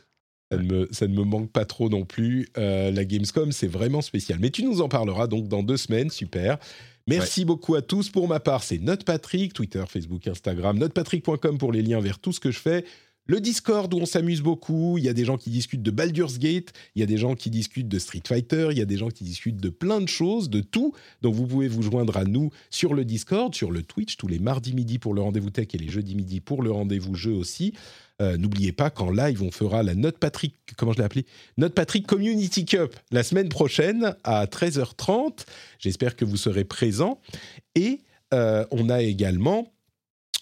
Ça 0.50 0.58
ne, 0.58 0.64
me, 0.64 0.88
ça 0.92 1.06
ne 1.06 1.14
me 1.14 1.24
manque 1.24 1.50
pas 1.50 1.64
trop 1.64 1.88
non 1.88 2.04
plus. 2.04 2.48
Euh, 2.58 2.90
la 2.90 3.04
Gamescom, 3.06 3.52
c'est 3.52 3.66
vraiment 3.68 4.02
spécial. 4.02 4.38
Mais 4.40 4.50
tu 4.50 4.62
nous 4.64 4.82
en 4.82 4.88
parleras 4.88 5.26
donc 5.26 5.48
dans 5.48 5.62
deux 5.62 5.78
semaines, 5.78 6.10
super. 6.10 6.58
Merci 7.08 7.44
beaucoup 7.44 7.74
à 7.74 7.82
tous. 7.82 8.10
Pour 8.10 8.28
ma 8.28 8.38
part, 8.38 8.62
c'est 8.62 8.78
NotePatrick, 8.78 9.54
Twitter, 9.54 9.82
Facebook, 9.88 10.26
Instagram, 10.28 10.78
notepatrick.com 10.78 11.58
pour 11.58 11.72
les 11.72 11.82
liens 11.82 12.00
vers 12.00 12.18
tout 12.18 12.32
ce 12.32 12.40
que 12.40 12.50
je 12.50 12.58
fais. 12.58 12.84
Le 13.26 13.40
Discord 13.40 13.92
où 13.94 13.98
on 13.98 14.06
s'amuse 14.06 14.42
beaucoup, 14.42 14.98
il 14.98 15.04
y 15.04 15.08
a 15.08 15.12
des 15.12 15.24
gens 15.24 15.36
qui 15.36 15.50
discutent 15.50 15.82
de 15.82 15.92
Baldur's 15.92 16.40
Gate, 16.40 16.72
il 16.96 17.00
y 17.00 17.02
a 17.04 17.06
des 17.06 17.18
gens 17.18 17.36
qui 17.36 17.50
discutent 17.50 17.88
de 17.88 18.00
Street 18.00 18.22
Fighter, 18.26 18.68
il 18.72 18.78
y 18.78 18.82
a 18.82 18.84
des 18.84 18.96
gens 18.96 19.10
qui 19.10 19.22
discutent 19.22 19.60
de 19.60 19.68
plein 19.68 20.00
de 20.00 20.08
choses, 20.08 20.50
de 20.50 20.60
tout. 20.60 20.92
Donc 21.22 21.34
vous 21.36 21.46
pouvez 21.46 21.68
vous 21.68 21.82
joindre 21.82 22.16
à 22.16 22.24
nous 22.24 22.50
sur 22.68 22.94
le 22.94 23.04
Discord, 23.04 23.54
sur 23.54 23.70
le 23.70 23.84
Twitch, 23.84 24.16
tous 24.16 24.26
les 24.26 24.40
mardis 24.40 24.74
midi 24.74 24.98
pour 24.98 25.14
le 25.14 25.20
rendez-vous 25.20 25.50
tech 25.50 25.68
et 25.72 25.78
les 25.78 25.88
jeudis 25.88 26.16
midi 26.16 26.40
pour 26.40 26.62
le 26.62 26.72
rendez-vous 26.72 27.14
jeu 27.14 27.32
aussi. 27.32 27.74
Euh, 28.20 28.36
N'oubliez 28.36 28.72
pas 28.72 28.90
qu'en 28.90 29.12
live, 29.12 29.40
on 29.40 29.52
fera 29.52 29.84
la 29.84 29.94
Note 29.94 30.18
Patrick, 30.18 30.56
comment 30.76 30.92
je 30.92 30.98
l'ai 30.98 31.04
appelé? 31.04 31.24
Note 31.58 31.74
Patrick 31.74 32.08
Community 32.08 32.64
Cup 32.64 32.96
la 33.12 33.22
semaine 33.22 33.48
prochaine 33.48 34.16
à 34.24 34.46
13h30. 34.46 35.46
J'espère 35.78 36.16
que 36.16 36.24
vous 36.24 36.36
serez 36.36 36.64
présents. 36.64 37.20
Et 37.76 38.00
euh, 38.34 38.64
on 38.72 38.88
a 38.88 39.00
également 39.02 39.71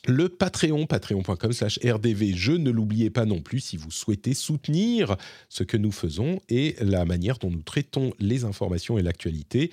le 0.06 0.28
Patreon, 0.28 0.86
patreon.com 0.86 1.52
slash 1.52 1.78
rdvjeux. 1.84 2.56
Ne 2.56 2.70
l'oubliez 2.70 3.10
pas 3.10 3.26
non 3.26 3.40
plus 3.40 3.60
si 3.60 3.76
vous 3.76 3.90
souhaitez 3.90 4.34
soutenir 4.34 5.16
ce 5.48 5.62
que 5.62 5.76
nous 5.76 5.92
faisons 5.92 6.40
et 6.48 6.76
la 6.80 7.04
manière 7.04 7.38
dont 7.38 7.50
nous 7.50 7.62
traitons 7.62 8.12
les 8.18 8.44
informations 8.44 8.98
et 8.98 9.02
l'actualité 9.02 9.70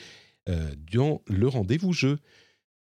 euh, 0.49 0.69
dans 0.93 1.21
le 1.27 1.47
rendez-vous 1.47 1.93
jeu. 1.93 2.19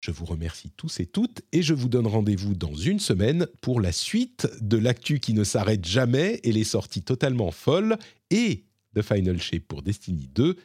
Je 0.02 0.12
vous 0.12 0.26
remercie 0.26 0.70
tous 0.76 1.00
et 1.00 1.06
toutes 1.06 1.44
et 1.54 1.62
je 1.62 1.74
vous 1.74 1.88
donne 1.88 2.08
rendez-vous 2.08 2.56
dans 2.56 2.76
une 2.76 3.00
semaine 3.00 3.48
pour 3.62 3.80
la 3.80 3.94
suite 3.94 4.48
de 4.60 4.78
l'actu 4.78 5.20
qui 5.20 5.34
ne 5.34 5.46
s'arrête 5.46 5.86
jamais 5.86 6.42
et 6.44 6.52
les 6.52 6.66
sorties 6.66 7.04
totalement 7.04 7.52
folles 7.52 7.98
et 8.30 8.66
de 8.94 9.02
Final 9.02 9.42
Shape 9.42 9.64
pour 9.64 9.82
Destiny 9.82 10.28
2. 10.34 10.58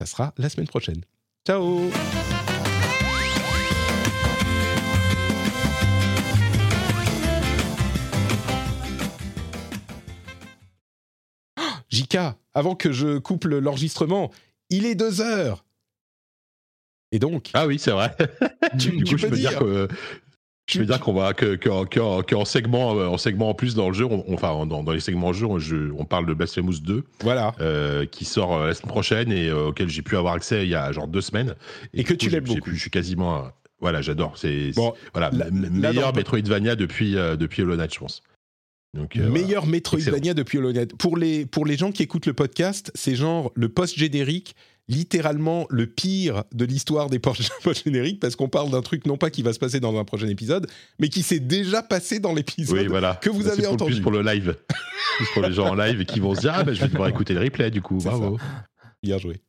Ça 0.00 0.06
sera 0.06 0.34
la 0.36 0.48
semaine 0.50 0.68
prochaine. 0.68 1.02
Ciao 1.46 1.90
Jika, 12.00 12.36
avant 12.54 12.74
que 12.74 12.92
je 12.92 13.18
coupe 13.18 13.44
le- 13.44 13.60
l'enregistrement, 13.60 14.30
il 14.70 14.86
est 14.86 14.94
deux 14.94 15.20
heures. 15.20 15.64
Et 17.12 17.18
donc, 17.18 17.50
Ah 17.52 17.66
oui, 17.66 17.78
c'est 17.78 17.90
vrai. 17.90 18.16
tu, 18.78 18.90
du 18.90 19.04
tu 19.04 19.14
coup, 19.14 19.18
je 19.20 19.26
peux 19.26 19.36
dire 19.36 19.50
dire, 19.50 19.58
que. 19.58 19.88
Je 20.70 20.78
veux 20.78 20.86
dire 20.86 21.00
qu'on 21.00 21.12
va 21.12 21.34
que, 21.34 21.56
que, 21.56 21.84
que- 21.86 22.22
que 22.22 22.34
en 22.36 22.44
segment 22.44 22.94
euh, 22.96 23.08
en 23.08 23.18
segment 23.18 23.48
en 23.50 23.54
plus 23.54 23.74
dans 23.74 23.88
le 23.88 23.94
jeu, 23.94 24.04
on- 24.04 24.24
enfin 24.32 24.64
dans, 24.66 24.82
dans 24.84 24.92
les 24.92 25.00
segments 25.00 25.32
jeu, 25.32 25.44
on, 25.46 25.58
je- 25.58 25.90
on 25.98 26.04
parle 26.04 26.26
de 26.26 26.32
Blasphemous 26.32 26.78
2 26.80 27.02
voilà, 27.22 27.54
euh, 27.60 28.06
qui 28.06 28.24
sort 28.24 28.54
euh, 28.56 28.68
la 28.68 28.74
semaine 28.74 28.90
prochaine 28.92 29.32
et 29.32 29.48
euh, 29.48 29.66
auquel 29.68 29.88
j'ai 29.88 30.02
pu 30.02 30.16
avoir 30.16 30.34
accès 30.34 30.62
il 30.64 30.70
y 30.70 30.76
a 30.76 30.92
genre 30.92 31.08
deux 31.08 31.20
semaines 31.22 31.56
Et 31.92 32.04
que 32.04 32.12
coup, 32.12 32.18
tu 32.18 32.30
l'aimes 32.30 32.44
beaucoup. 32.44 32.70
Je 32.70 32.78
suis 32.78 32.90
quasiment 32.90 33.50
voilà, 33.80 34.00
j'adore. 34.00 34.38
C'est 34.38 34.70
Bon, 34.76 34.94
voilà 35.12 35.30
là- 35.32 35.50
meilleur 35.50 36.14
Metroidvania 36.14 36.76
depuis 36.76 37.16
euh, 37.16 37.34
depuis 37.34 37.62
Hollow 37.62 37.74
Knight, 37.76 37.92
je 37.92 37.98
pense. 37.98 38.22
Donc 38.94 39.16
euh, 39.16 39.20
voilà. 39.28 39.32
meilleur 39.32 39.66
Metroidvania 39.66 40.34
depuis 40.34 40.58
Hollow. 40.58 40.72
Pour 40.98 41.16
les, 41.16 41.46
pour 41.46 41.64
les 41.66 41.76
gens 41.76 41.92
qui 41.92 42.02
écoutent 42.02 42.26
le 42.26 42.32
podcast, 42.32 42.90
c'est 42.94 43.14
genre 43.14 43.52
le 43.54 43.68
post-générique, 43.68 44.56
littéralement 44.88 45.66
le 45.70 45.86
pire 45.86 46.42
de 46.52 46.64
l'histoire 46.64 47.08
des 47.08 47.20
post- 47.20 47.52
post-génériques, 47.62 48.18
parce 48.18 48.34
qu'on 48.34 48.48
parle 48.48 48.70
d'un 48.70 48.82
truc 48.82 49.06
non 49.06 49.16
pas 49.16 49.30
qui 49.30 49.42
va 49.42 49.52
se 49.52 49.60
passer 49.60 49.78
dans 49.78 49.96
un 49.98 50.04
prochain 50.04 50.26
épisode, 50.26 50.66
mais 50.98 51.08
qui 51.08 51.22
s'est 51.22 51.38
déjà 51.38 51.82
passé 51.82 52.18
dans 52.18 52.32
l'épisode. 52.34 52.78
Oui, 52.80 52.86
voilà. 52.88 53.14
que 53.22 53.30
vous 53.30 53.42
Là, 53.44 53.52
avez 53.52 53.66
entendu. 53.68 53.92
Plus 53.92 54.00
pour 54.00 54.10
le 54.10 54.22
live. 54.22 54.56
plus 55.18 55.26
pour 55.34 55.42
les 55.42 55.52
gens 55.52 55.68
en 55.68 55.74
live 55.76 56.04
qui 56.04 56.18
vont 56.18 56.34
se 56.34 56.40
dire 56.40 56.52
ah 56.54 56.64
ben 56.64 56.74
je 56.74 56.80
vais 56.80 56.88
devoir 56.88 57.08
écouter 57.08 57.34
le 57.34 57.40
replay 57.40 57.70
du 57.70 57.82
coup. 57.82 57.98
Bravo. 57.98 58.38
Bien 59.02 59.18
joué. 59.18 59.40